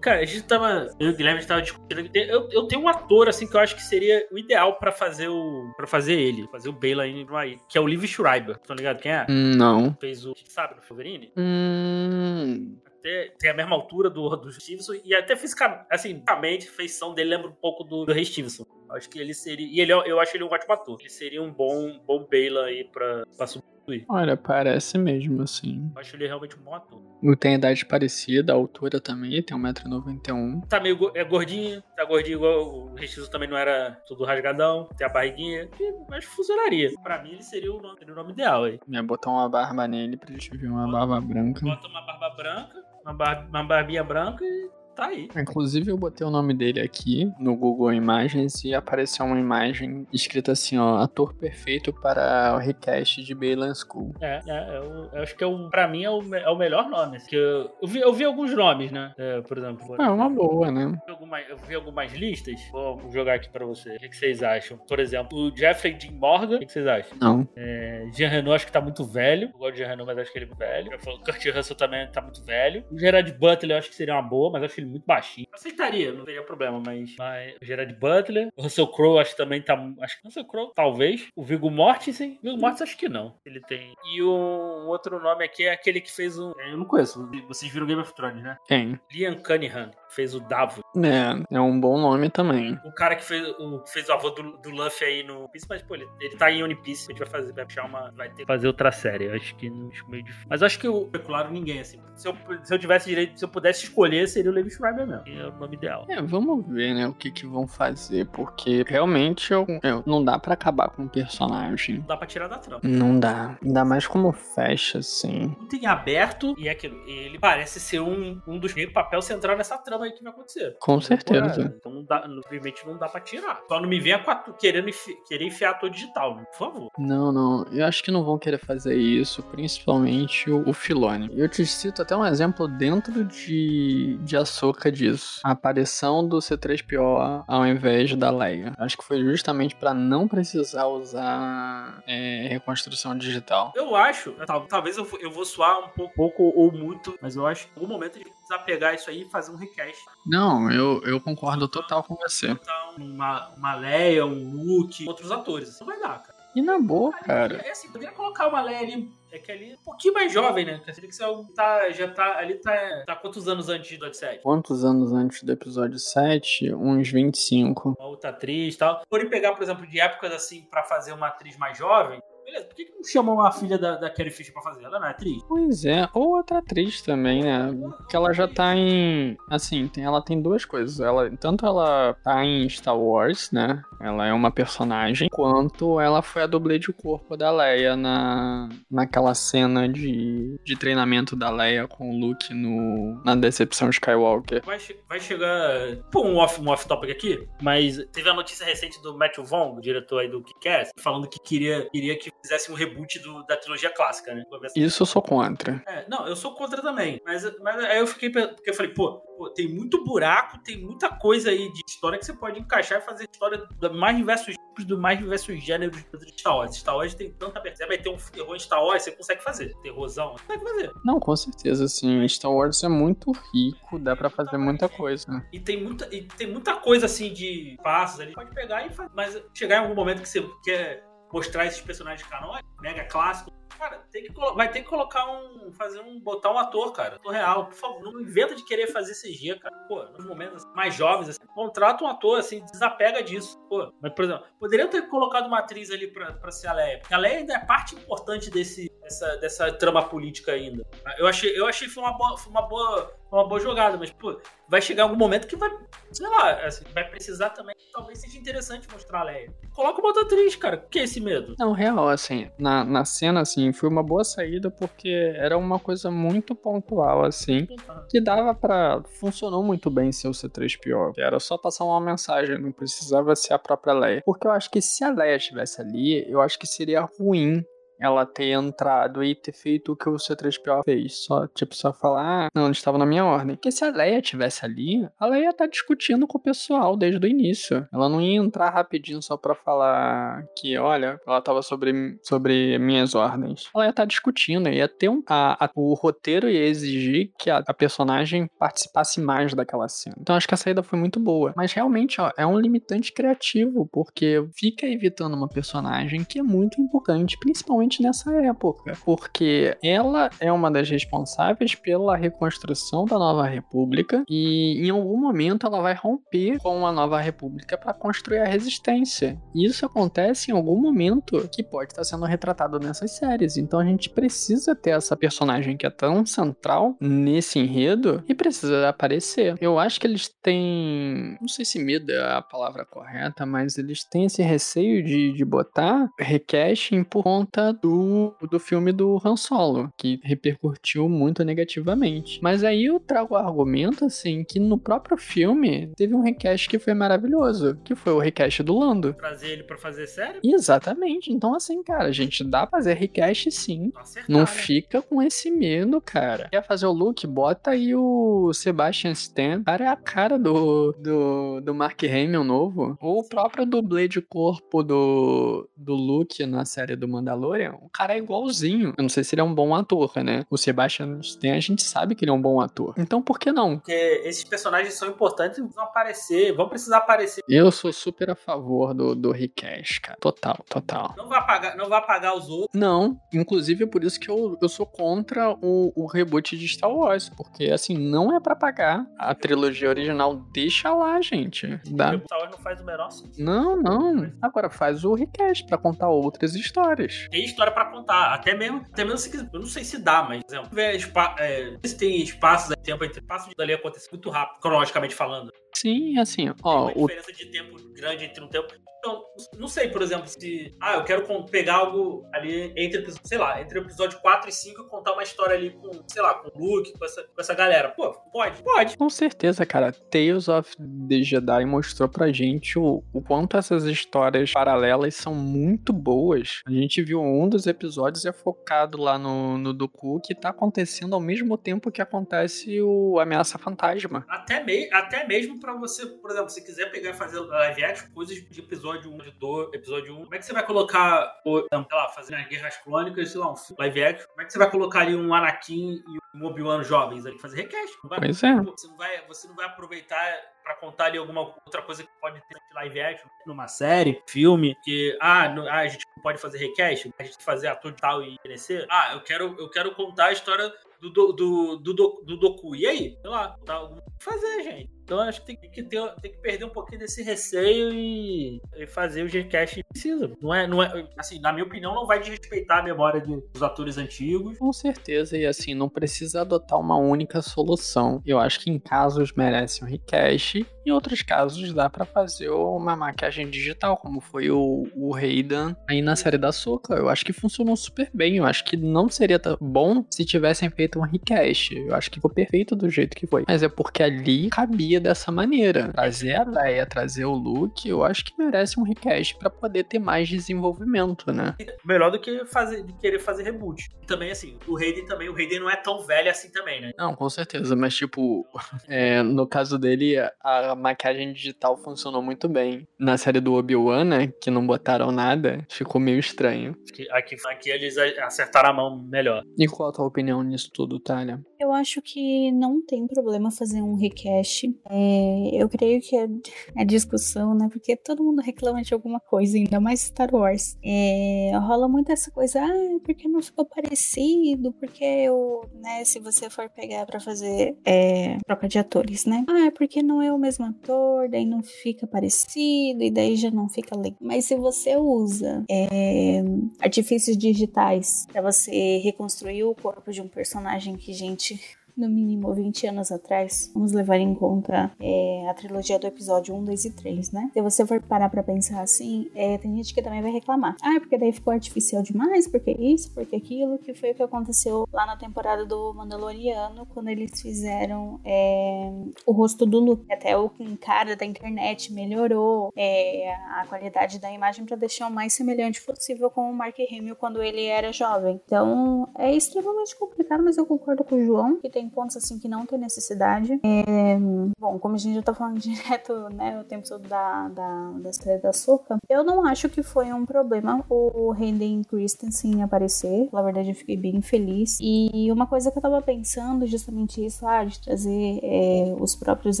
Cara, 0.00 0.20
a 0.20 0.24
gente 0.24 0.44
tava. 0.44 0.88
Eu 0.98 1.10
e 1.10 1.12
o 1.12 1.16
Guilherme 1.16 1.44
tava 1.44 1.60
discutindo. 1.60 2.08
Eu, 2.14 2.48
eu 2.50 2.66
tenho 2.66 2.80
um 2.80 2.88
ator, 2.88 3.28
assim, 3.28 3.46
que 3.46 3.54
eu 3.54 3.60
acho 3.60 3.76
que 3.76 3.82
seria 3.82 4.26
o 4.32 4.38
ideal 4.38 4.78
pra 4.78 4.90
fazer 4.90 5.28
o. 5.28 5.72
para 5.76 5.86
fazer 5.86 6.14
ele. 6.14 6.48
Fazer 6.50 6.70
o 6.70 6.72
Bela 6.72 7.02
aí, 7.02 7.58
que 7.68 7.76
é 7.76 7.80
o 7.80 7.86
Liv 7.86 8.06
Schreiber. 8.06 8.56
Tá 8.58 8.74
ligado 8.74 9.00
quem 9.00 9.12
é? 9.12 9.26
Não. 9.28 9.94
Fez 10.00 10.24
o. 10.24 10.34
Sabe, 10.48 10.76
no 10.76 10.82
Wolverine? 10.82 11.32
Hum 11.36 12.76
até 13.06 13.32
tem 13.38 13.50
a 13.50 13.54
mesma 13.54 13.76
altura 13.76 14.10
do, 14.10 14.36
do 14.36 14.52
Stevenson 14.52 14.94
e 15.04 15.14
até 15.14 15.36
fisicamente, 15.36 15.86
assim, 15.90 16.14
fisicamente, 16.14 16.68
feição 16.68 17.14
dele 17.14 17.30
lembra 17.30 17.48
um 17.48 17.54
pouco 17.54 17.84
do, 17.84 18.04
do 18.04 18.12
Ray 18.12 18.24
Stevenson. 18.24 18.66
Acho 18.90 19.08
que 19.08 19.18
ele 19.18 19.32
seria. 19.32 19.66
E 19.66 19.80
ele, 19.80 19.92
eu 19.92 20.18
acho 20.20 20.36
ele 20.36 20.44
um 20.44 20.48
ótimo 20.48 20.74
ator. 20.74 20.98
Ele 21.00 21.10
seria 21.10 21.42
um 21.42 21.50
bom, 21.50 21.98
bom 22.04 22.24
Bela 22.24 22.66
aí 22.66 22.84
pra, 22.84 23.24
pra 23.36 23.46
substituir. 23.46 23.75
Olha, 24.08 24.36
parece 24.36 24.98
mesmo, 24.98 25.42
assim. 25.42 25.90
Eu 25.94 26.00
acho 26.00 26.16
ele 26.16 26.26
realmente 26.26 26.56
um 26.56 26.62
bom 26.62 26.74
ator. 26.74 27.00
Tem 27.38 27.54
idade 27.54 27.84
parecida, 27.84 28.52
a 28.52 28.56
altura 28.56 29.00
também, 29.00 29.42
tem 29.42 29.56
1,91m. 29.56 30.66
Tá 30.68 30.80
meio 30.80 31.10
é 31.14 31.24
gordinho, 31.24 31.82
tá 31.96 32.04
gordinho 32.04 32.36
igual 32.36 32.64
o 32.64 32.94
Restizo 32.94 33.30
também 33.30 33.48
não 33.48 33.56
era 33.56 34.00
tudo 34.06 34.24
rasgadão, 34.24 34.88
tem 34.96 35.06
a 35.06 35.10
barriguinha, 35.10 35.68
mas 36.08 36.24
funcionaria. 36.24 36.90
Pra 37.02 37.22
mim 37.22 37.32
ele 37.32 37.42
seria 37.42 37.72
o 37.72 37.80
nome, 37.80 37.98
seria 37.98 38.12
o 38.12 38.16
nome 38.16 38.32
ideal 38.32 38.64
aí. 38.64 38.78
Ia 38.88 39.02
botar 39.02 39.30
uma 39.30 39.48
barba 39.48 39.86
nele 39.86 40.16
pra 40.16 40.32
gente 40.32 40.56
ver 40.56 40.68
uma 40.68 40.90
barba 40.90 41.20
branca. 41.20 41.60
Bota 41.60 41.88
uma 41.88 42.02
barba 42.02 42.30
branca, 42.30 42.84
uma, 43.04 43.14
bar 43.14 43.46
uma 43.48 43.64
barbinha 43.64 44.04
branca 44.04 44.44
e 44.44 44.70
tá 44.96 45.06
aí. 45.06 45.28
Inclusive, 45.36 45.90
eu 45.90 45.98
botei 45.98 46.26
o 46.26 46.30
nome 46.30 46.54
dele 46.54 46.80
aqui 46.80 47.30
no 47.38 47.54
Google 47.54 47.92
Imagens 47.92 48.64
e 48.64 48.74
apareceu 48.74 49.26
uma 49.26 49.38
imagem 49.38 50.06
escrita 50.12 50.52
assim, 50.52 50.78
ó, 50.78 50.96
ator 50.96 51.34
perfeito 51.34 51.92
para 51.92 52.54
o 52.56 52.58
recast 52.58 53.22
de 53.22 53.34
Bailan 53.34 53.74
School. 53.74 54.14
É, 54.20 54.40
é, 54.46 54.78
eu, 54.78 55.10
eu, 55.12 55.22
acho 55.22 55.36
que 55.36 55.44
é 55.44 55.46
o, 55.46 55.68
pra 55.68 55.86
mim 55.86 56.02
é 56.02 56.10
o, 56.10 56.34
é 56.34 56.48
o 56.48 56.56
melhor 56.56 56.88
nome. 56.88 57.18
Que 57.20 57.36
eu, 57.36 57.70
eu, 57.82 57.88
vi, 57.88 58.00
eu 58.00 58.12
vi 58.12 58.24
alguns 58.24 58.54
nomes, 58.54 58.90
né? 58.90 59.12
É, 59.18 59.40
por 59.42 59.58
exemplo. 59.58 59.96
É 60.00 60.08
uma 60.08 60.30
boa, 60.30 60.70
né? 60.70 60.84
Eu 60.84 60.90
vi, 60.90 61.10
algumas, 61.10 61.48
eu 61.48 61.56
vi 61.58 61.74
algumas 61.74 62.12
listas. 62.12 62.60
Vou 62.72 63.10
jogar 63.12 63.34
aqui 63.34 63.50
pra 63.50 63.66
vocês. 63.66 63.96
O 63.96 64.00
que, 64.00 64.08
que 64.08 64.16
vocês 64.16 64.42
acham? 64.42 64.78
Por 64.78 64.98
exemplo, 64.98 65.38
o 65.38 65.56
Jeffrey 65.56 65.94
Dean 65.94 66.12
Morgan. 66.12 66.56
O 66.56 66.58
que, 66.60 66.66
que 66.66 66.72
vocês 66.72 66.86
acham? 66.86 67.18
Não. 67.20 67.46
É, 67.54 68.06
Jean 68.14 68.28
Renault 68.28 68.56
acho 68.56 68.66
que 68.66 68.72
tá 68.72 68.80
muito 68.80 69.04
velho. 69.04 69.50
Eu 69.52 69.58
gosto 69.58 69.72
de 69.72 69.78
Jean 69.78 69.88
Renault, 69.88 70.06
mas 70.06 70.18
acho 70.18 70.32
que 70.32 70.38
ele 70.38 70.46
é 70.46 70.48
muito 70.48 70.58
velho. 70.58 70.90
O 71.06 71.18
Kurt 71.24 71.46
Russell 71.54 71.76
também 71.76 72.06
tá 72.10 72.22
muito 72.22 72.42
velho. 72.42 72.84
O 72.90 72.98
Gerard 72.98 73.30
Butler 73.32 73.72
eu 73.72 73.78
acho 73.78 73.90
que 73.90 73.94
seria 73.94 74.14
uma 74.14 74.22
boa, 74.22 74.50
mas 74.50 74.62
acho 74.62 74.80
ele 74.80 74.85
muito 74.86 75.06
baixinho. 75.06 75.46
Aceitaria, 75.52 76.12
não 76.12 76.24
teria 76.24 76.42
problema, 76.42 76.82
mas, 76.84 77.14
mas 77.18 77.54
Gerard 77.62 77.94
Butler, 77.94 78.48
o 78.56 78.62
Russell 78.62 78.86
Crowe 78.88 79.20
acho 79.20 79.32
que 79.32 79.36
também 79.36 79.62
tá. 79.62 79.74
Acho 80.00 80.16
que 80.20 80.26
Russell 80.26 80.44
Crowe, 80.44 80.72
talvez. 80.74 81.28
O 81.34 81.42
Viggo 81.42 81.70
Mortensen. 81.70 82.38
Viggo 82.42 82.58
Mortensen 82.58 82.86
acho 82.86 82.96
que 82.96 83.08
não. 83.08 83.38
Ele 83.44 83.60
tem. 83.60 83.94
E 84.12 84.22
o 84.22 84.86
outro 84.86 85.20
nome 85.20 85.44
aqui 85.44 85.64
é 85.64 85.72
aquele 85.72 86.00
que 86.00 86.12
fez 86.12 86.38
o. 86.38 86.54
Eu 86.58 86.76
não 86.76 86.84
conheço. 86.84 87.28
Vocês 87.48 87.72
viram 87.72 87.86
Game 87.86 88.00
of 88.00 88.14
Thrones, 88.14 88.42
né? 88.42 88.56
Quem? 88.66 88.98
Liam 89.12 89.34
Cunningham 89.34 89.90
fez 90.16 90.34
o 90.34 90.40
Davos. 90.40 90.80
É, 90.96 91.56
é 91.56 91.60
um 91.60 91.78
bom 91.78 92.00
nome 92.00 92.30
também. 92.30 92.80
O 92.84 92.92
cara 92.92 93.14
que 93.14 93.22
fez 93.22 93.46
o, 93.58 93.84
fez 93.86 94.08
o 94.08 94.12
avô 94.14 94.30
do, 94.30 94.56
do 94.56 94.70
Luffy 94.70 95.06
aí 95.06 95.22
no 95.22 95.46
Piece, 95.50 95.66
mas, 95.68 95.82
pô, 95.82 95.94
ele, 95.94 96.08
ele 96.18 96.36
tá 96.36 96.50
em 96.50 96.62
One 96.62 96.74
Piece. 96.74 97.04
A 97.06 97.12
gente 97.12 97.18
vai 97.18 97.28
fazer, 97.28 97.52
vai 97.52 97.66
puxar 97.66 97.84
uma. 97.84 98.10
Vai 98.16 98.30
ter 98.30 98.42
que 98.42 98.46
fazer 98.46 98.66
outra 98.66 98.90
série. 98.90 99.26
Eu 99.26 99.34
acho 99.34 99.54
que 99.56 99.68
não 99.68 99.90
acho 99.90 100.08
meio 100.08 100.24
difícil. 100.24 100.46
Mas 100.48 100.62
acho 100.62 100.78
que 100.78 100.86
eu 100.88 101.04
especularam 101.04 101.50
ninguém, 101.50 101.80
assim. 101.80 102.00
Se 102.14 102.26
eu, 102.26 102.36
se 102.64 102.74
eu 102.74 102.78
tivesse 102.78 103.08
direito, 103.10 103.38
se 103.38 103.44
eu 103.44 103.48
pudesse 103.48 103.84
escolher, 103.84 104.26
seria 104.26 104.50
o 104.50 104.54
Levi 104.54 104.70
Schreiber 104.70 105.06
mesmo. 105.06 105.22
Que 105.24 105.38
é 105.38 105.48
o 105.48 105.52
nome 105.52 105.76
ideal. 105.76 106.06
É, 106.08 106.22
vamos 106.22 106.66
ver, 106.66 106.94
né, 106.94 107.06
o 107.06 107.12
que 107.12 107.30
que 107.30 107.46
vão 107.46 107.66
fazer, 107.66 108.26
porque 108.28 108.82
realmente 108.86 109.52
eu, 109.52 109.66
eu 109.82 110.02
não 110.06 110.24
dá 110.24 110.38
para 110.38 110.54
acabar 110.54 110.88
com 110.88 111.04
o 111.04 111.08
personagem. 111.08 111.98
Não 111.98 112.06
dá 112.06 112.16
pra 112.16 112.26
tirar 112.26 112.48
da 112.48 112.58
trama. 112.58 112.80
Não 112.82 113.18
dá. 113.20 113.58
Ainda 113.62 113.84
mais 113.84 114.06
como 114.06 114.32
fecha, 114.32 114.98
assim. 114.98 115.54
Muito 115.58 115.76
em 115.76 115.86
aberto, 115.86 116.54
e 116.56 116.68
é 116.68 116.70
aquilo. 116.70 116.96
Ele 117.06 117.38
parece 117.38 117.78
ser 117.78 118.00
um, 118.00 118.40
um 118.46 118.58
dos 118.58 118.72
papel 118.92 119.20
central 119.20 119.56
nessa 119.56 119.76
trama 119.76 120.05
que 120.12 120.22
vai 120.22 120.32
acontecer. 120.32 120.76
Com 120.80 121.00
certeza. 121.00 121.74
Então, 121.78 121.92
não 121.92 122.04
dá, 122.04 122.24
obviamente, 122.44 122.86
não 122.86 122.96
dá 122.96 123.08
pra 123.08 123.20
tirar. 123.20 123.60
Só 123.68 123.80
não 123.80 123.88
me 123.88 123.98
venha 124.00 124.18
com 124.18 124.30
a, 124.30 124.36
querendo 124.58 124.88
enfi- 124.88 125.16
querer 125.26 125.44
enfiar 125.46 125.70
ator 125.70 125.90
digital, 125.90 126.36
né? 126.36 126.44
por 126.50 126.58
favor. 126.58 126.90
Não, 126.98 127.32
não. 127.32 127.64
Eu 127.72 127.84
acho 127.86 128.02
que 128.02 128.10
não 128.10 128.24
vão 128.24 128.38
querer 128.38 128.58
fazer 128.58 128.94
isso, 128.96 129.42
principalmente 129.42 130.50
o, 130.50 130.68
o 130.68 130.72
Filone. 130.72 131.28
Eu 131.32 131.48
te 131.48 131.64
cito 131.66 132.02
até 132.02 132.16
um 132.16 132.24
exemplo 132.26 132.66
dentro 132.68 133.24
de, 133.24 134.16
de 134.22 134.36
Ahsoka 134.36 134.90
disso. 134.90 135.40
A 135.44 135.52
aparição 135.52 136.26
do 136.26 136.38
C3PO 136.38 137.44
ao 137.46 137.66
invés 137.66 138.14
da 138.14 138.30
Leia. 138.30 138.72
Acho 138.78 138.96
que 138.96 139.04
foi 139.04 139.22
justamente 139.22 139.74
pra 139.76 139.92
não 139.94 140.26
precisar 140.28 140.86
usar 140.86 142.02
é, 142.06 142.46
reconstrução 142.48 143.16
digital. 143.16 143.72
Eu 143.74 143.94
acho, 143.96 144.32
tal- 144.46 144.66
talvez 144.66 144.96
eu, 144.96 145.04
vou- 145.04 145.20
eu 145.20 145.30
vou 145.30 145.44
suar 145.44 145.78
um 145.80 145.88
pouco, 145.88 146.14
pouco 146.14 146.42
ou 146.54 146.72
muito, 146.72 147.16
mas 147.20 147.36
eu 147.36 147.46
acho 147.46 147.66
que 147.66 147.72
em 147.78 147.82
algum 147.82 147.92
momento 147.92 148.16
a 148.16 148.18
gente 148.46 148.46
precisa 148.46 148.58
pegar 148.60 148.94
isso 148.94 149.10
aí 149.10 149.22
e 149.22 149.30
fazer 149.30 149.50
um 149.50 149.56
recast. 149.56 150.04
Não, 150.24 150.70
eu, 150.70 151.02
eu 151.04 151.20
concordo 151.20 151.68
total 151.68 152.02
com 152.02 152.14
você. 152.14 152.48
Botar 152.54 152.90
uma, 152.96 153.48
uma 153.56 153.74
Leia, 153.74 154.24
um 154.24 154.64
Luke, 154.64 155.06
outros 155.06 155.32
atores. 155.32 155.68
Isso 155.68 155.84
não 155.84 155.92
vai 155.92 156.00
dar, 156.00 156.22
cara. 156.22 156.36
E 156.54 156.62
na 156.62 156.78
boa, 156.78 157.12
cara. 157.12 157.56
É 157.56 157.72
assim, 157.72 157.88
poderia 157.92 158.14
colocar 158.14 158.48
uma 158.48 158.62
Leia 158.62 158.80
ali, 158.80 159.12
é 159.30 159.38
que 159.38 159.52
ali 159.52 159.74
um 159.74 159.84
pouquinho 159.84 160.14
mais 160.14 160.32
jovem, 160.32 160.64
né? 160.64 160.80
Porque 160.84 161.12
ser 161.12 161.24
algo 161.24 161.52
tá, 161.52 161.90
já 161.90 162.08
tá, 162.10 162.38
ali 162.38 162.54
tá, 162.54 163.04
tá 163.06 163.16
quantos 163.16 163.46
anos 163.46 163.68
antes 163.68 163.90
do 163.98 164.06
episódio 164.06 164.18
7? 164.18 164.42
Quantos 164.42 164.84
anos 164.84 165.12
antes 165.12 165.42
do 165.42 165.52
episódio 165.52 165.98
7? 165.98 166.74
Uns 166.74 167.10
25. 167.10 167.96
Uma 167.98 168.08
outra 168.08 168.30
atriz 168.30 168.74
e 168.74 168.78
tal. 168.78 169.02
Forem 169.10 169.28
pegar, 169.28 169.52
por 169.52 169.62
exemplo, 169.62 169.86
de 169.86 170.00
épocas 170.00 170.32
assim, 170.32 170.62
pra 170.70 170.82
fazer 170.82 171.12
uma 171.12 171.26
atriz 171.26 171.58
mais 171.58 171.76
jovem, 171.76 172.22
beleza, 172.46 172.64
por 172.66 172.74
que, 172.74 172.84
que 172.86 172.92
não 172.94 173.04
chamam 173.04 173.40
a 173.40 173.52
filha 173.52 173.76
da, 173.78 173.96
da 173.96 174.08
Carrie 174.10 174.30
Fisher 174.30 174.52
pra 174.52 174.62
fazer? 174.62 174.84
Ela 174.84 174.98
não 175.00 175.06
é 175.06 175.10
atriz? 175.10 175.42
Pois 175.48 175.84
é, 175.84 176.08
ou 176.14 176.36
outra 176.36 176.58
atriz 176.58 177.02
também, 177.02 177.42
né? 177.42 177.70
Porque 177.98 178.16
ela 178.16 178.32
já 178.32 178.46
tá 178.48 178.74
em. 178.76 179.36
Assim, 179.50 179.88
tem, 179.88 180.04
ela 180.04 180.22
tem 180.22 180.40
duas 180.40 180.64
coisas. 180.64 181.00
Ela, 181.00 181.30
tanto 181.36 181.66
ela 181.66 182.14
tá 182.24 182.44
em 182.44 182.68
Star 182.68 182.98
Wars, 182.98 183.50
né? 183.52 183.82
Ela 184.00 184.26
é 184.26 184.32
uma 184.32 184.50
personagem, 184.50 185.28
quanto 185.30 186.00
ela 186.00 186.22
foi 186.22 186.42
a 186.42 186.46
dublê 186.46 186.78
de 186.78 186.92
corpo 186.92 187.36
da 187.36 187.50
Leia 187.50 187.96
na, 187.96 188.68
naquela 188.90 189.34
cena 189.34 189.88
de, 189.88 190.58
de 190.64 190.76
treinamento 190.76 191.34
da 191.34 191.50
Leia 191.50 191.88
com 191.88 192.10
o 192.10 192.18
Luke 192.18 192.52
no, 192.54 193.20
na 193.24 193.34
Decepção 193.34 193.90
Skywalker. 193.90 194.62
Vai, 194.64 194.78
vai 195.08 195.20
chegar. 195.20 195.96
Pô, 196.12 196.24
um 196.24 196.36
off- 196.36 196.60
um 196.60 196.68
off-topic 196.68 197.10
aqui, 197.10 197.48
mas 197.60 197.98
teve 198.12 198.28
a 198.28 198.34
notícia 198.34 198.64
recente 198.64 199.00
do 199.02 199.16
Matthew 199.16 199.44
Vaughn, 199.44 199.76
o 199.76 199.80
diretor 199.80 200.20
aí 200.20 200.28
do 200.28 200.42
Kick-Ass, 200.42 200.90
falando 200.98 201.26
que 201.28 201.38
queria, 201.40 201.88
queria 201.90 202.16
que 202.18 202.30
fizesse 202.42 202.70
um 202.70 202.74
reboot 202.74 203.18
do- 203.20 203.44
da 203.44 203.56
trilogia 203.56 203.90
clássica, 203.90 204.34
né? 204.34 204.44
Isso 204.74 205.02
eu 205.02 205.06
sou 205.06 205.22
contra. 205.22 205.82
É, 205.86 206.06
não, 206.08 206.26
eu 206.26 206.36
sou 206.36 206.54
contra 206.54 206.80
também. 206.82 207.20
Mas, 207.24 207.42
mas 207.60 207.76
aí 207.84 207.98
eu 207.98 208.06
fiquei. 208.06 208.30
Porque 208.30 208.70
eu 208.70 208.74
falei, 208.74 208.92
pô, 208.92 209.18
pô, 209.36 209.50
tem 209.50 209.68
muito 209.68 210.04
buraco, 210.04 210.58
tem 210.62 210.80
muita 210.80 211.08
coisa 211.10 211.50
aí 211.50 211.70
de 211.72 211.80
história 211.88 212.18
que 212.18 212.24
você 212.26 212.32
pode 212.32 212.58
encaixar 212.60 212.98
e 212.98 213.02
fazer 213.02 213.28
história 213.30 213.58
do 213.80 213.94
mais 213.94 214.16
diversos 214.16 214.54
tipos, 214.54 214.84
do 214.84 214.98
mais 214.98 215.18
diversos 215.18 215.62
gêneros 215.62 215.96
de 215.96 216.38
Star 216.38 216.56
Wars. 216.56 216.76
Star 216.76 216.96
Wars 216.96 217.14
tem 217.14 217.30
tanta 217.32 217.58
abertura. 217.58 217.88
Vai 217.88 217.98
ter 217.98 218.08
um 218.10 218.16
terror 218.16 218.54
em 218.54 218.58
Star 218.58 218.82
Wars, 218.82 219.02
você 219.02 219.12
consegue 219.12 219.42
fazer. 219.42 219.74
Terrorzão, 219.82 220.32
você 220.36 220.44
consegue 220.44 220.64
fazer. 220.70 220.92
Não, 221.04 221.18
com 221.18 221.34
certeza, 221.36 221.88
sim. 221.88 222.26
Star 222.28 222.52
Wars 222.52 222.82
é 222.84 222.88
muito 222.88 223.32
rico, 223.52 223.98
dá 223.98 224.14
pra 224.14 224.30
fazer 224.30 224.56
muita 224.58 224.88
coisa. 224.88 225.44
E 225.52 225.58
tem 225.60 225.82
muita, 225.82 226.08
e 226.14 226.22
tem 226.22 226.46
muita 226.46 226.76
coisa 226.76 227.06
assim 227.06 227.32
de 227.32 227.76
passos 227.82 228.20
ali. 228.20 228.32
Pode 228.32 228.54
pegar 228.54 228.86
e 228.86 228.90
fazer. 228.92 229.10
Mas 229.14 229.42
chegar 229.54 229.76
em 229.76 229.80
algum 229.80 229.94
momento 229.94 230.22
que 230.22 230.28
você 230.28 230.46
quer 230.64 231.02
mostrar 231.32 231.66
esses 231.66 231.80
personagens 231.80 232.28
canônicos, 232.28 232.70
mega 232.80 233.04
clássicos. 233.04 233.52
Cara, 233.78 233.98
tem 234.10 234.24
que, 234.24 234.32
vai 234.32 234.70
ter 234.70 234.80
que 234.80 234.88
colocar 234.88 235.26
um. 235.30 235.70
Fazer 235.72 236.00
um. 236.00 236.18
botar 236.18 236.50
um 236.50 236.58
ator, 236.58 236.92
cara. 236.92 237.16
Ator 237.16 237.32
real. 237.32 237.66
Por 237.66 237.74
favor, 237.74 238.02
não 238.02 238.20
inventa 238.20 238.54
de 238.54 238.64
querer 238.64 238.86
fazer 238.86 239.12
CG, 239.12 239.58
cara. 239.58 239.74
Pô, 239.86 240.02
nos 240.04 240.24
momentos 240.24 240.64
assim, 240.64 240.74
mais 240.74 240.94
jovens, 240.94 241.28
assim, 241.28 241.46
contrata 241.54 242.02
um 242.02 242.06
ator, 242.06 242.38
assim, 242.38 242.64
desapega 242.64 243.22
disso. 243.22 243.58
Pô, 243.68 243.92
mas, 244.00 244.12
por 244.14 244.24
exemplo, 244.24 244.46
poderiam 244.58 244.88
ter 244.88 245.02
colocado 245.08 245.46
uma 245.46 245.58
atriz 245.58 245.90
ali 245.90 246.06
pra, 246.06 246.32
pra 246.32 246.50
ser 246.50 246.68
a 246.68 246.72
Leia. 246.72 246.98
Porque 247.00 247.12
a 247.12 247.18
Leia 247.18 247.38
ainda 247.38 247.54
é 247.54 247.58
parte 247.58 247.94
importante 247.94 248.50
desse, 248.50 248.90
dessa, 249.02 249.36
dessa 249.36 249.72
trama 249.72 250.02
política 250.08 250.52
ainda. 250.52 250.84
Eu 251.18 251.26
achei, 251.26 251.58
eu 251.58 251.66
achei 251.66 251.86
que 251.86 251.94
foi 251.94 252.02
uma 252.02 252.16
boa, 252.16 252.38
foi 252.38 252.50
uma 252.50 252.62
boa, 252.62 253.14
uma 253.36 253.48
boa 253.48 253.60
jogada, 253.60 253.96
mas, 253.96 254.10
pô, 254.10 254.40
vai 254.68 254.80
chegar 254.80 255.04
algum 255.04 255.16
momento 255.16 255.46
que 255.46 255.56
vai, 255.56 255.70
sei 256.10 256.28
lá, 256.28 256.64
assim, 256.64 256.84
vai 256.92 257.08
precisar 257.08 257.50
também. 257.50 257.74
Talvez 257.92 258.18
seja 258.20 258.38
interessante 258.38 258.88
mostrar 258.92 259.20
a 259.20 259.24
Leia. 259.24 259.52
Coloca 259.74 260.00
uma 260.00 260.08
outra 260.08 260.22
atriz, 260.22 260.56
cara. 260.56 260.76
O 260.76 260.88
que 260.88 260.98
é 260.98 261.04
esse 261.04 261.20
medo? 261.20 261.54
Não, 261.58 261.72
real, 261.72 262.08
assim, 262.08 262.50
na, 262.58 262.84
na 262.84 263.04
cena, 263.04 263.40
assim, 263.40 263.72
foi 263.72 263.88
uma 263.88 264.02
boa 264.02 264.24
saída 264.24 264.70
porque 264.70 265.08
era 265.36 265.56
uma 265.56 265.78
coisa 265.78 266.10
muito 266.10 266.54
pontual, 266.54 267.24
assim, 267.24 267.66
que 268.08 268.20
dava 268.20 268.54
pra. 268.54 269.02
funcionou 269.20 269.62
muito 269.62 269.90
bem 269.90 270.12
ser 270.12 270.28
o 270.28 270.32
C3PO. 270.32 271.14
Era 271.18 271.38
só 271.38 271.58
passar 271.58 271.84
uma 271.84 272.00
mensagem, 272.00 272.58
não 272.58 272.72
precisava 272.72 273.34
ser 273.36 273.54
a 273.54 273.58
própria 273.58 273.94
Leia. 273.94 274.22
Porque 274.24 274.46
eu 274.46 274.50
acho 274.50 274.70
que 274.70 274.80
se 274.80 275.04
a 275.04 275.10
Leia 275.10 275.36
estivesse 275.36 275.80
ali, 275.80 276.30
eu 276.30 276.40
acho 276.40 276.58
que 276.58 276.66
seria 276.66 277.08
ruim 277.18 277.64
ela 278.00 278.24
ter 278.26 278.50
entrado 278.52 279.22
e 279.24 279.34
ter 279.34 279.52
feito 279.52 279.92
o 279.92 279.96
que 279.96 280.08
o 280.08 280.16
C3PO 280.16 280.82
fez. 280.84 281.24
Só, 281.24 281.46
tipo, 281.48 281.74
só 281.74 281.92
falar, 281.92 282.46
ah, 282.46 282.48
não, 282.54 282.64
ele 282.64 282.72
estava 282.72 282.98
na 282.98 283.06
minha 283.06 283.24
ordem. 283.24 283.56
Porque 283.56 283.70
se 283.72 283.84
a 283.84 283.90
Leia 283.90 284.18
estivesse 284.18 284.64
ali, 284.64 285.06
a 285.18 285.26
Leia 285.26 285.52
tá 285.52 285.66
discutindo 285.66 286.26
com 286.26 286.38
o 286.38 286.40
pessoal 286.40 286.96
desde 286.96 287.24
o 287.24 287.28
início. 287.28 287.86
Ela 287.92 288.08
não 288.08 288.20
ia 288.20 288.36
entrar 288.38 288.70
rapidinho 288.70 289.22
só 289.22 289.36
pra 289.36 289.54
falar 289.54 290.44
que, 290.56 290.76
olha, 290.78 291.20
ela 291.26 291.40
tava 291.40 291.62
sobre, 291.62 292.18
sobre 292.22 292.78
minhas 292.78 293.14
ordens. 293.14 293.68
Ela 293.74 293.84
ia 293.84 293.90
estar 293.90 294.04
discutindo, 294.04 294.68
ia 294.68 294.88
ter 294.88 295.08
um. 295.08 295.22
A, 295.28 295.64
a- 295.64 295.70
o 295.74 295.94
roteiro 295.94 296.48
ia 296.48 296.66
exigir 296.66 297.30
que 297.38 297.50
a, 297.50 297.62
a 297.66 297.74
personagem 297.74 298.48
participasse 298.58 299.20
mais 299.20 299.54
daquela 299.54 299.88
cena. 299.88 300.16
Então 300.20 300.36
acho 300.36 300.46
que 300.48 300.54
a 300.54 300.56
saída 300.56 300.82
foi 300.82 300.98
muito 300.98 301.18
boa. 301.20 301.52
Mas 301.56 301.72
realmente, 301.72 302.20
ó, 302.20 302.30
é 302.36 302.46
um 302.46 302.58
limitante 302.58 303.12
criativo, 303.12 303.88
porque 303.92 304.44
fica 304.54 304.86
evitando 304.86 305.34
uma 305.34 305.48
personagem 305.48 306.24
que 306.24 306.38
é 306.38 306.42
muito 306.42 306.80
importante, 306.80 307.36
principalmente 307.38 307.85
nessa 308.02 308.32
época. 308.42 308.92
Porque 309.04 309.76
ela 309.82 310.30
é 310.40 310.50
uma 310.50 310.70
das 310.70 310.88
responsáveis 310.88 311.74
pela 311.74 312.16
reconstrução 312.16 313.04
da 313.04 313.18
Nova 313.18 313.46
República 313.46 314.24
e 314.28 314.86
em 314.86 314.90
algum 314.90 315.18
momento 315.18 315.66
ela 315.66 315.80
vai 315.80 315.94
romper 315.94 316.58
com 316.58 316.86
a 316.86 316.92
Nova 316.92 317.20
República 317.20 317.76
para 317.76 317.92
construir 317.92 318.38
a 318.38 318.46
resistência. 318.46 319.40
E 319.54 319.66
isso 319.66 319.86
acontece 319.86 320.50
em 320.50 320.54
algum 320.54 320.80
momento 320.80 321.48
que 321.52 321.62
pode 321.62 321.92
estar 321.92 322.04
sendo 322.04 322.24
retratado 322.24 322.78
nessas 322.78 323.12
séries. 323.12 323.56
Então 323.56 323.80
a 323.80 323.84
gente 323.84 324.10
precisa 324.10 324.74
ter 324.74 324.90
essa 324.90 325.16
personagem 325.16 325.76
que 325.76 325.86
é 325.86 325.90
tão 325.90 326.24
central 326.24 326.96
nesse 327.00 327.58
enredo 327.58 328.22
e 328.28 328.34
precisa 328.34 328.88
aparecer. 328.88 329.56
Eu 329.60 329.78
acho 329.78 330.00
que 330.00 330.06
eles 330.06 330.28
têm. 330.42 331.36
Não 331.40 331.48
sei 331.48 331.64
se 331.64 331.78
medo 331.78 332.10
é 332.10 332.36
a 332.36 332.42
palavra 332.42 332.84
correta, 332.84 333.44
mas 333.46 333.78
eles 333.78 334.04
têm 334.04 334.24
esse 334.24 334.42
receio 334.42 335.02
de, 335.04 335.32
de 335.32 335.44
botar 335.44 336.08
recasting 336.18 337.04
por 337.04 337.22
conta 337.22 337.75
do, 337.82 338.34
do 338.50 338.58
filme 338.58 338.92
do 338.92 339.20
Han 339.24 339.36
Solo, 339.36 339.90
que 339.96 340.20
repercutiu 340.22 341.08
muito 341.08 341.44
negativamente. 341.44 342.38
Mas 342.42 342.64
aí 342.64 342.86
eu 342.86 342.98
trago 343.00 343.34
o 343.34 343.36
argumento, 343.36 344.04
assim, 344.04 344.44
que 344.44 344.58
no 344.58 344.78
próprio 344.78 345.16
filme 345.16 345.92
teve 345.96 346.14
um 346.14 346.20
recast 346.20 346.68
que 346.68 346.78
foi 346.78 346.94
maravilhoso, 346.94 347.78
que 347.84 347.94
foi 347.94 348.12
o 348.12 348.18
recast 348.18 348.62
do 348.62 348.78
Lando. 348.78 349.12
Trazer 349.14 349.48
ele 349.48 349.62
pra 349.62 349.76
fazer 349.76 350.06
sério? 350.06 350.40
Exatamente. 350.44 351.32
Então, 351.32 351.54
assim, 351.54 351.82
cara, 351.82 352.04
a 352.08 352.12
gente 352.12 352.42
dá 352.44 352.66
pra 352.66 352.78
fazer 352.78 352.94
recast 352.94 353.50
sim. 353.50 353.90
Não 353.94 354.00
acertar, 354.00 354.30
Não 354.30 354.40
né? 354.40 354.46
fica 354.46 355.02
com 355.02 355.22
esse 355.22 355.50
medo, 355.50 356.00
cara. 356.00 356.48
Quer 356.50 356.64
fazer 356.66 356.86
o 356.86 356.92
look? 356.92 357.26
Bota 357.26 357.70
aí 357.70 357.94
o 357.94 358.52
Sebastian 358.52 359.12
Stan. 359.12 359.62
Cara 359.62 359.84
é 359.84 359.88
a 359.88 359.96
cara 359.96 360.38
do, 360.38 360.92
do, 360.92 361.60
do 361.60 361.74
Mark 361.74 362.02
Hamill 362.04 362.44
novo. 362.44 362.96
Ou 363.00 363.20
o 363.20 363.28
próprio 363.28 363.64
dublê 363.64 364.08
de 364.08 364.20
corpo 364.20 364.82
do, 364.82 365.68
do 365.76 365.94
Luke 365.94 366.44
na 366.46 366.64
série 366.64 366.96
do 366.96 367.08
Mandalorian. 367.08 367.65
O 367.70 367.88
cara 367.88 368.14
é 368.14 368.18
igualzinho. 368.18 368.94
Eu 368.96 369.02
não 369.02 369.08
sei 369.08 369.24
se 369.24 369.34
ele 369.34 369.40
é 369.40 369.44
um 369.44 369.54
bom 369.54 369.74
ator, 369.74 370.12
né? 370.22 370.44
O 370.50 370.56
Sebastian 370.56 371.18
Stan, 371.20 371.54
a 371.54 371.60
gente 371.60 371.82
sabe 371.82 372.14
que 372.14 372.24
ele 372.24 372.30
é 372.30 372.34
um 372.34 372.40
bom 372.40 372.60
ator. 372.60 372.94
Então, 372.96 373.22
por 373.22 373.38
que 373.38 373.52
não? 373.52 373.78
Porque 373.78 374.22
esses 374.24 374.44
personagens 374.44 374.94
são 374.94 375.08
importantes 375.08 375.58
e 375.58 375.62
vão 375.62 375.84
aparecer, 375.84 376.52
vão 376.54 376.68
precisar 376.68 376.98
aparecer. 376.98 377.42
Eu 377.48 377.70
sou 377.70 377.92
super 377.92 378.30
a 378.30 378.34
favor 378.34 378.94
do, 378.94 379.14
do 379.14 379.30
recast, 379.32 380.00
cara. 380.00 380.18
Total, 380.20 380.58
total. 380.68 381.14
Não 381.16 381.28
vai 381.28 381.38
apagar, 381.38 381.76
não 381.76 381.88
vai 381.88 381.98
apagar 381.98 382.36
os 382.36 382.48
outros. 382.48 382.70
Não, 382.74 383.20
inclusive 383.32 383.84
é 383.84 383.86
por 383.86 384.04
isso 384.04 384.18
que 384.18 384.30
eu, 384.30 384.56
eu 384.60 384.68
sou 384.68 384.86
contra 384.86 385.50
o, 385.62 385.92
o 385.94 386.06
reboot 386.06 386.56
de 386.56 386.68
Star 386.68 386.90
Wars, 386.90 387.28
porque 387.28 387.70
assim, 387.70 387.96
não 387.96 388.34
é 388.34 388.40
pra 388.40 388.54
pagar 388.54 389.06
a 389.18 389.34
trilogia 389.34 389.88
original, 389.88 390.36
deixa 390.52 390.92
lá, 390.92 391.20
gente. 391.20 391.80
Dá. 391.86 392.14
O 392.14 392.20
Star 392.20 392.38
Wars 392.40 392.50
não 392.50 392.58
faz 392.58 392.80
o 392.80 392.84
menor 392.84 393.10
sentido. 393.10 393.44
Não, 393.44 393.76
não. 393.76 394.32
Agora 394.40 394.68
faz 394.70 395.04
o 395.04 395.14
recast 395.14 395.66
pra 395.66 395.78
contar 395.78 396.08
outras 396.08 396.54
histórias. 396.54 397.26
Tem 397.30 397.44
história 397.56 397.72
pra 397.72 397.86
contar, 397.86 398.34
até 398.34 398.54
mesmo, 398.54 398.84
até 398.92 399.02
mesmo 399.02 399.18
se. 399.18 399.34
Eu 399.52 399.60
não 399.60 399.66
sei 399.66 399.82
se 399.82 399.98
dá, 399.98 400.22
mas, 400.22 400.42
por 400.44 400.50
exemplo, 400.52 400.68
tiver 400.68 400.94
espa- 400.94 401.34
é, 401.38 401.76
se 401.84 401.96
tem 401.96 402.20
espaços, 402.22 402.74
tempo 402.82 403.02
entre 403.04 403.22
passos 403.22 403.52
dali 403.56 403.72
acontecer 403.72 404.08
muito 404.12 404.28
rápido, 404.28 404.60
cronologicamente 404.60 405.14
falando. 405.14 405.50
Sim, 405.80 406.18
assim, 406.18 406.44
Tem 406.44 406.54
ó, 406.62 406.84
uma 406.84 406.92
o 406.96 407.06
diferença 407.06 407.32
de 407.32 407.46
tempo 407.50 407.76
grande 407.92 408.24
entre 408.24 408.42
um 408.42 408.48
tempo. 408.48 408.68
Então, 409.06 409.24
não 409.56 409.68
sei, 409.68 409.88
por 409.88 410.02
exemplo, 410.02 410.26
se. 410.26 410.74
Ah, 410.80 410.94
eu 410.94 411.04
quero 411.04 411.24
pegar 411.44 411.76
algo 411.76 412.26
ali 412.32 412.72
entre, 412.76 413.06
sei 413.22 413.38
lá, 413.38 413.60
entre 413.60 413.78
o 413.78 413.82
episódio 413.82 414.18
4 414.20 414.48
e 414.48 414.52
5 414.52 414.82
e 414.82 414.88
contar 414.88 415.12
uma 415.12 415.22
história 415.22 415.54
ali 415.54 415.70
com, 415.70 416.02
sei 416.08 416.22
lá, 416.22 416.34
com 416.34 416.48
o 416.48 416.60
Luke, 416.60 416.92
com 416.98 417.04
essa, 417.04 417.22
com 417.22 417.40
essa 417.40 417.54
galera. 417.54 417.90
Pô, 417.90 418.12
pode? 418.32 418.60
Pode. 418.64 418.96
Com 418.96 419.08
certeza, 419.08 419.64
cara. 419.64 419.92
Tales 419.92 420.48
of 420.48 420.74
the 421.08 421.22
Jedi 421.22 421.64
mostrou 421.66 422.08
pra 422.08 422.32
gente 422.32 422.78
o, 422.80 423.04
o 423.12 423.22
quanto 423.22 423.56
essas 423.56 423.84
histórias 423.84 424.52
paralelas 424.52 425.14
são 425.14 425.34
muito 425.34 425.92
boas. 425.92 426.62
A 426.66 426.72
gente 426.72 427.00
viu 427.00 427.22
um 427.22 427.48
dos 427.48 427.68
episódios 427.68 428.26
é 428.26 428.32
focado 428.32 428.98
lá 428.98 429.16
no, 429.16 429.56
no 429.56 429.72
Dooku, 429.72 430.20
que 430.20 430.34
tá 430.34 430.48
acontecendo 430.48 431.14
ao 431.14 431.20
mesmo 431.20 431.56
tempo 431.56 431.92
que 431.92 432.02
acontece 432.02 432.82
o 432.82 433.20
Ameaça 433.20 433.56
Fantasma. 433.56 434.26
Até, 434.28 434.64
me, 434.64 434.92
até 434.92 435.24
mesmo 435.28 435.60
pra 435.66 435.74
você, 435.74 436.06
por 436.06 436.30
exemplo, 436.30 436.48
se 436.48 436.64
quiser 436.64 436.92
pegar 436.92 437.10
e 437.10 437.14
fazer 437.14 437.40
live 437.40 437.84
action, 437.84 438.08
coisas 438.14 438.36
de 438.36 438.60
episódio 438.60 439.12
1, 439.12 439.18
de 439.18 439.30
2, 439.32 439.74
episódio 439.74 440.14
1, 440.14 440.22
como 440.22 440.34
é 440.34 440.38
que 440.38 440.46
você 440.46 440.52
vai 440.52 440.64
colocar, 440.64 441.40
o, 441.44 441.58
sei 441.58 441.68
lá, 441.90 442.08
fazer 442.10 442.36
as 442.36 442.46
Guerras 442.46 442.76
Crônicas, 442.76 443.32
sei 443.32 443.40
lá, 443.40 443.50
um 443.50 443.56
filme 443.56 443.76
live 443.80 444.04
action, 444.04 444.28
como 444.28 444.42
é 444.42 444.44
que 444.44 444.52
você 444.52 444.58
vai 444.58 444.70
colocar 444.70 445.00
ali 445.00 445.16
um 445.16 445.34
Anakin 445.34 445.94
e 446.06 446.38
um 446.38 446.46
Obi-Wan 446.46 446.84
jovens 446.84 447.26
ali, 447.26 447.36
fazer 447.40 447.56
recast? 447.62 447.96
Não 448.04 448.10
vai, 448.10 448.20
Pois 448.20 448.42
é. 448.44 448.54
Você 448.60 448.86
não 448.86 448.96
vai, 448.96 449.26
você 449.26 449.48
não 449.48 449.56
vai 449.56 449.66
aproveitar 449.66 450.40
pra 450.62 450.76
contar 450.76 451.06
ali 451.06 451.18
alguma 451.18 451.40
outra 451.40 451.82
coisa 451.82 452.04
que 452.04 452.10
pode 452.20 452.40
ter 452.48 452.54
de 452.54 452.74
live 452.74 453.00
action 453.00 453.28
numa 453.44 453.66
série, 453.66 454.22
filme, 454.28 454.76
que 454.84 455.18
ah, 455.20 455.48
não- 455.48 455.66
ah, 455.68 455.78
a 455.78 455.88
gente 455.88 456.04
não 456.16 456.22
pode 456.22 456.38
fazer 456.38 456.58
recast, 456.58 456.92
a 456.92 456.94
gente 456.94 457.12
tem 457.16 457.28
que 457.28 457.42
fazer 457.44 457.66
ator 457.66 457.90
de 457.90 457.98
tal 457.98 458.22
e 458.22 458.38
crescer. 458.38 458.86
Ah, 458.88 459.14
eu 459.14 459.20
quero, 459.22 459.56
eu 459.58 459.68
quero 459.68 459.94
contar 459.96 460.26
a 460.26 460.32
história 460.32 460.72
do, 461.00 461.10
do, 461.10 461.32
do, 461.32 461.76
do, 461.76 461.92
do, 461.94 462.22
do 462.24 462.36
Doku. 462.36 462.74
E 462.76 462.86
aí? 462.86 463.16
Sei 463.20 463.30
lá, 463.30 463.56
tá 463.64 463.88
fazer, 464.20 464.62
gente. 464.62 464.95
Então 465.06 465.20
acho 465.20 465.40
que 465.44 465.56
tem 465.56 465.70
que, 465.70 465.82
ter, 465.84 466.02
tem 466.20 466.32
que 466.32 466.38
perder 466.38 466.64
um 466.64 466.68
pouquinho 466.70 466.98
desse 466.98 467.22
receio 467.22 467.92
e, 467.94 468.60
e 468.76 468.86
fazer 468.88 469.22
o 469.22 469.28
Gcast 469.28 469.80
precisa. 469.88 470.32
Não 470.42 470.52
é, 470.52 470.66
não 470.66 470.82
é, 470.82 471.06
assim, 471.16 471.38
na 471.38 471.52
minha 471.52 471.64
opinião, 471.64 471.94
não 471.94 472.08
vai 472.08 472.18
desrespeitar 472.18 472.80
a 472.80 472.82
memória 472.82 473.20
de- 473.20 473.40
dos 473.52 473.62
atores 473.62 473.96
antigos. 473.98 474.58
Com 474.58 474.72
certeza, 474.72 475.38
e 475.38 475.46
assim, 475.46 475.74
não 475.74 475.88
precisa 475.88 476.40
adotar 476.40 476.80
uma 476.80 476.96
única 476.98 477.40
solução. 477.40 478.20
Eu 478.26 478.40
acho 478.40 478.58
que 478.58 478.68
em 478.68 478.80
casos 478.80 479.32
merece 479.32 479.84
um 479.84 479.86
recast, 479.86 480.66
em 480.84 480.90
outros 480.90 481.22
casos 481.22 481.72
dá 481.72 481.88
pra 481.88 482.04
fazer 482.04 482.50
uma 482.50 482.96
maquiagem 482.96 483.48
digital, 483.48 483.96
como 483.96 484.20
foi 484.20 484.50
o, 484.50 484.88
o 484.96 485.12
Raiden 485.12 485.76
aí 485.88 486.02
na 486.02 486.16
série 486.16 486.36
da 486.38 486.50
Soca. 486.50 486.94
Eu 486.94 487.08
acho 487.08 487.24
que 487.24 487.32
funcionou 487.32 487.76
super 487.76 488.10
bem. 488.12 488.36
Eu 488.38 488.44
acho 488.44 488.64
que 488.64 488.76
não 488.76 489.08
seria 489.08 489.38
tão 489.38 489.56
bom 489.60 490.04
se 490.10 490.24
tivessem 490.24 490.68
feito 490.70 490.98
um 490.98 491.02
recast. 491.02 491.76
Eu 491.76 491.94
acho 491.94 492.10
que 492.10 492.16
ficou 492.16 492.30
perfeito 492.30 492.74
do 492.74 492.88
jeito 492.90 493.16
que 493.16 493.26
foi. 493.26 493.44
Mas 493.48 493.62
é 493.62 493.68
porque 493.68 494.02
ali 494.02 494.48
cabia 494.48 494.95
dessa 495.00 495.32
maneira. 495.32 495.92
Trazer 495.92 496.34
a 496.34 496.44
Leia, 496.44 496.86
trazer 496.86 497.24
o 497.24 497.34
Luke, 497.34 497.88
eu 497.88 498.04
acho 498.04 498.24
que 498.24 498.32
merece 498.38 498.78
um 498.78 498.82
recast 498.82 499.36
pra 499.38 499.50
poder 499.50 499.84
ter 499.84 499.98
mais 499.98 500.28
desenvolvimento, 500.28 501.32
né? 501.32 501.54
Melhor 501.84 502.10
do 502.10 502.20
que 502.20 502.44
fazer, 502.46 502.82
de 502.84 502.92
querer 502.94 503.18
fazer 503.18 503.44
reboot. 503.44 503.88
Também, 504.06 504.30
assim, 504.30 504.58
o 504.66 504.76
Raiden 504.76 505.06
também, 505.06 505.28
o 505.28 505.34
Raiden 505.34 505.60
não 505.60 505.70
é 505.70 505.76
tão 505.76 506.02
velho 506.02 506.30
assim 506.30 506.50
também, 506.50 506.80
né? 506.80 506.92
Não, 506.96 507.14
com 507.14 507.28
certeza, 507.28 507.74
mas 507.74 507.94
tipo, 507.94 508.46
é, 508.88 509.22
no 509.22 509.46
caso 509.46 509.78
dele, 509.78 510.16
a 510.42 510.74
maquiagem 510.74 511.32
digital 511.32 511.76
funcionou 511.76 512.22
muito 512.22 512.48
bem. 512.48 512.86
Na 512.98 513.16
série 513.16 513.40
do 513.40 513.54
Obi-Wan, 513.54 514.04
né, 514.04 514.32
que 514.40 514.50
não 514.50 514.66
botaram 514.66 515.10
nada, 515.10 515.64
ficou 515.68 516.00
meio 516.00 516.18
estranho. 516.18 516.76
Acho 516.84 516.92
que 516.92 517.06
Aqui, 517.10 517.36
aqui 517.46 517.70
eles 517.70 517.96
acertaram 517.96 518.70
a 518.70 518.72
mão 518.72 519.02
melhor. 519.02 519.42
E 519.58 519.66
qual 519.66 519.88
a 519.88 519.92
tua 519.92 520.06
opinião 520.06 520.42
nisso 520.42 520.70
tudo, 520.72 520.98
Thalia? 521.00 521.40
Eu 521.58 521.72
acho 521.72 522.02
que 522.02 522.52
não 522.52 522.84
tem 522.84 523.06
problema 523.06 523.50
fazer 523.50 523.80
um 523.82 523.94
recast. 523.94 524.74
É, 524.88 525.50
eu 525.52 525.68
creio 525.68 526.00
que 526.00 526.16
é, 526.16 526.28
é 526.76 526.84
discussão, 526.84 527.54
né? 527.54 527.68
Porque 527.72 527.96
todo 527.96 528.22
mundo 528.22 528.42
reclama 528.42 528.82
de 528.82 528.92
alguma 528.92 529.18
coisa, 529.18 529.56
ainda 529.56 529.80
mais 529.80 530.00
Star 530.00 530.34
Wars. 530.34 530.76
É, 530.84 531.52
rola 531.54 531.88
muito 531.88 532.12
essa 532.12 532.30
coisa, 532.30 532.62
ah, 532.62 532.98
porque 533.04 533.26
não 533.26 533.42
ficou 533.42 533.64
parecido? 533.64 534.72
Porque 534.72 535.04
eu, 535.04 535.62
né, 535.80 536.04
se 536.04 536.18
você 536.18 536.50
for 536.50 536.68
pegar 536.68 537.06
pra 537.06 537.20
fazer 537.20 537.76
é, 537.84 538.36
troca 538.46 538.68
de 538.68 538.78
atores, 538.78 539.24
né? 539.24 539.44
Ah, 539.48 539.66
é 539.66 539.70
porque 539.70 540.02
não 540.02 540.20
é 540.20 540.32
o 540.32 540.38
mesmo 540.38 540.66
ator, 540.66 541.28
daí 541.28 541.46
não 541.46 541.62
fica 541.62 542.06
parecido, 542.06 543.02
e 543.02 543.10
daí 543.10 543.36
já 543.36 543.50
não 543.50 543.68
fica 543.68 543.96
legal. 543.96 544.18
Mas 544.20 544.44
se 544.44 544.56
você 544.56 544.96
usa 544.96 545.64
é, 545.70 546.42
artifícios 546.80 547.36
digitais 547.36 548.26
pra 548.30 548.42
você 548.42 548.98
reconstruir 548.98 549.64
o 549.64 549.74
corpo 549.74 550.12
de 550.12 550.20
um 550.20 550.28
personagem 550.28 550.96
que, 550.96 551.12
gente, 551.12 551.45
удачи! 551.50 551.60
No 551.96 552.08
mínimo 552.08 552.52
20 552.52 552.88
anos 552.88 553.10
atrás, 553.10 553.70
vamos 553.74 553.92
levar 553.92 554.18
em 554.18 554.34
conta 554.34 554.92
é, 555.00 555.48
a 555.48 555.54
trilogia 555.54 555.98
do 555.98 556.06
episódio 556.06 556.54
1, 556.54 556.64
2 556.64 556.84
e 556.84 556.90
3, 556.90 557.32
né? 557.32 557.50
Se 557.52 557.62
você 557.62 557.86
for 557.86 558.00
parar 558.02 558.28
pra 558.28 558.42
pensar 558.42 558.82
assim, 558.82 559.30
é, 559.34 559.56
tem 559.58 559.74
gente 559.76 559.94
que 559.94 560.02
também 560.02 560.20
vai 560.20 560.30
reclamar. 560.30 560.76
Ah, 560.82 560.96
porque 561.00 561.16
daí 561.16 561.32
ficou 561.32 561.52
artificial 561.52 562.02
demais, 562.02 562.46
porque 562.46 562.72
isso, 562.72 563.10
porque 563.12 563.36
aquilo, 563.36 563.78
que 563.78 563.94
foi 563.94 564.10
o 564.10 564.14
que 564.14 564.22
aconteceu 564.22 564.86
lá 564.92 565.06
na 565.06 565.16
temporada 565.16 565.64
do 565.64 565.94
Mandaloriano, 565.94 566.86
quando 566.86 567.08
eles 567.08 567.40
fizeram 567.40 568.20
é, 568.24 568.92
o 569.24 569.32
rosto 569.32 569.64
do 569.64 569.78
Luke. 569.78 570.04
Até 570.12 570.36
o 570.36 570.50
cara 570.80 571.16
da 571.16 571.24
internet 571.24 571.92
melhorou 571.92 572.72
é, 572.76 573.32
a 573.32 573.66
qualidade 573.68 574.18
da 574.18 574.30
imagem 574.30 574.64
pra 574.66 574.76
deixar 574.76 575.08
o 575.08 575.10
mais 575.10 575.32
semelhante 575.32 575.82
possível 575.82 576.30
com 576.30 576.50
o 576.50 576.54
Mark 576.54 576.76
Hamill 576.90 577.16
quando 577.16 577.42
ele 577.42 577.64
era 577.64 577.92
jovem. 577.92 578.40
Então, 578.44 579.08
é 579.18 579.34
extremamente 579.34 579.96
complicado, 579.96 580.42
mas 580.44 580.56
eu 580.58 580.66
concordo 580.66 581.04
com 581.04 581.16
o 581.16 581.24
João, 581.24 581.56
que 581.60 581.70
tem 581.70 581.85
pontos 581.88 582.16
assim 582.16 582.38
que 582.38 582.48
não 582.48 582.66
tem 582.66 582.78
necessidade. 582.78 583.60
É, 583.62 584.18
bom, 584.58 584.78
como 584.78 584.94
a 584.94 584.98
gente 584.98 585.14
já 585.14 585.22
tá 585.22 585.34
falando 585.34 585.58
direto, 585.60 586.28
né, 586.30 586.60
o 586.60 586.64
tempo 586.64 586.88
todo 586.88 587.06
da, 587.08 587.48
da, 587.48 587.90
da 587.98 588.12
série 588.12 588.40
da 588.40 588.52
Soca, 588.52 588.98
eu 589.08 589.24
não 589.24 589.46
acho 589.46 589.68
que 589.68 589.82
foi 589.82 590.12
um 590.12 590.24
problema 590.24 590.84
o 590.88 591.32
Hayden 591.32 591.82
Christensen 591.84 592.62
aparecer. 592.62 593.28
Na 593.32 593.42
verdade, 593.42 593.70
eu 593.70 593.74
fiquei 593.74 593.96
bem 593.96 594.20
feliz. 594.20 594.78
E 594.80 595.30
uma 595.30 595.46
coisa 595.46 595.70
que 595.70 595.78
eu 595.78 595.82
tava 595.82 596.00
pensando, 596.02 596.66
justamente 596.66 597.24
isso, 597.24 597.46
ah, 597.46 597.64
de 597.64 597.80
trazer 597.80 598.40
é, 598.42 598.94
os 598.98 599.14
próprios 599.14 599.60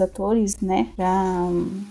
atores, 0.00 0.60
né, 0.60 0.92
pra, 0.96 1.48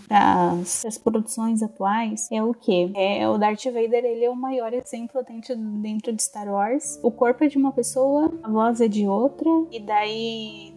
pra 0.08 0.52
as 0.86 0.98
produções 0.98 1.62
atuais, 1.62 2.28
é 2.32 2.44
o 2.44 2.54
que? 2.54 2.92
É, 2.96 3.28
o 3.28 3.38
Darth 3.38 3.66
Vader, 3.66 4.04
ele 4.06 4.26
é 4.26 4.30
o 4.30 4.36
maior 4.36 4.74
exemplo 4.74 5.24
dentro, 5.24 5.56
dentro 5.56 6.14
de 6.14 6.22
Star 6.22 6.48
Wars. 6.48 7.00
O 7.04 7.12
corpo 7.12 7.44
é 7.44 7.48
de 7.48 7.58
uma 7.58 7.72
pessoa, 7.72 8.32
a 8.44 8.50
voz 8.50 8.82
é 8.82 8.88
de 8.88 9.08
outra, 9.08 9.50
e 9.72 9.80
daí 9.80 10.25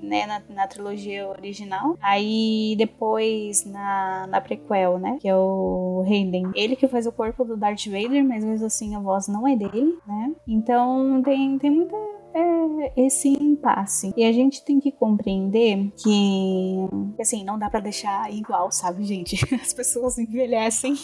né, 0.02 0.26
na, 0.26 0.42
na, 0.50 0.66
trilogia 0.66 1.28
original. 1.28 1.96
Aí 2.00 2.74
depois 2.76 3.64
na, 3.64 4.26
na 4.26 4.40
prequel, 4.40 4.98
né, 4.98 5.18
que 5.20 5.28
é 5.28 5.36
o 5.36 6.04
Hayden. 6.06 6.50
Ele 6.54 6.76
que 6.76 6.88
faz 6.88 7.06
o 7.06 7.12
corpo 7.12 7.44
do 7.44 7.56
Darth 7.56 7.86
Vader, 7.86 8.24
mas 8.24 8.44
mesmo 8.44 8.66
assim 8.66 8.94
a 8.94 9.00
voz 9.00 9.28
não 9.28 9.46
é 9.46 9.56
dele, 9.56 9.98
né? 10.06 10.32
Então 10.46 11.22
tem, 11.22 11.58
tem 11.58 11.70
muita 11.70 11.96
é 12.34 12.92
esse 12.96 13.28
impasse. 13.28 14.12
E 14.16 14.24
a 14.24 14.32
gente 14.32 14.64
tem 14.64 14.80
que 14.80 14.92
compreender 14.92 15.90
que, 15.96 16.88
assim, 17.20 17.44
não 17.44 17.58
dá 17.58 17.68
para 17.70 17.80
deixar 17.80 18.32
igual, 18.32 18.70
sabe, 18.70 19.04
gente? 19.04 19.36
As 19.60 19.72
pessoas 19.72 20.18
envelhecem, 20.18 20.94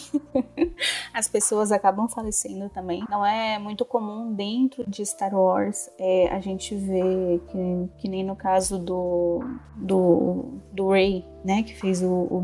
as 1.13 1.27
pessoas 1.27 1.71
acabam 1.71 2.07
falecendo 2.07 2.69
também. 2.69 3.03
Não 3.09 3.25
é 3.25 3.59
muito 3.59 3.85
comum 3.85 4.33
dentro 4.33 4.89
de 4.89 5.05
Star 5.05 5.33
Wars 5.33 5.89
é, 5.99 6.27
a 6.29 6.39
gente 6.39 6.75
ver 6.75 7.39
que, 7.47 7.89
que 7.97 8.09
nem 8.09 8.23
no 8.23 8.35
caso 8.35 8.79
do, 8.79 9.39
do, 9.75 10.59
do 10.71 10.89
Rey, 10.89 11.25
né, 11.45 11.61
que 11.61 11.75
fez 11.75 12.01
o, 12.01 12.07
o 12.09 12.43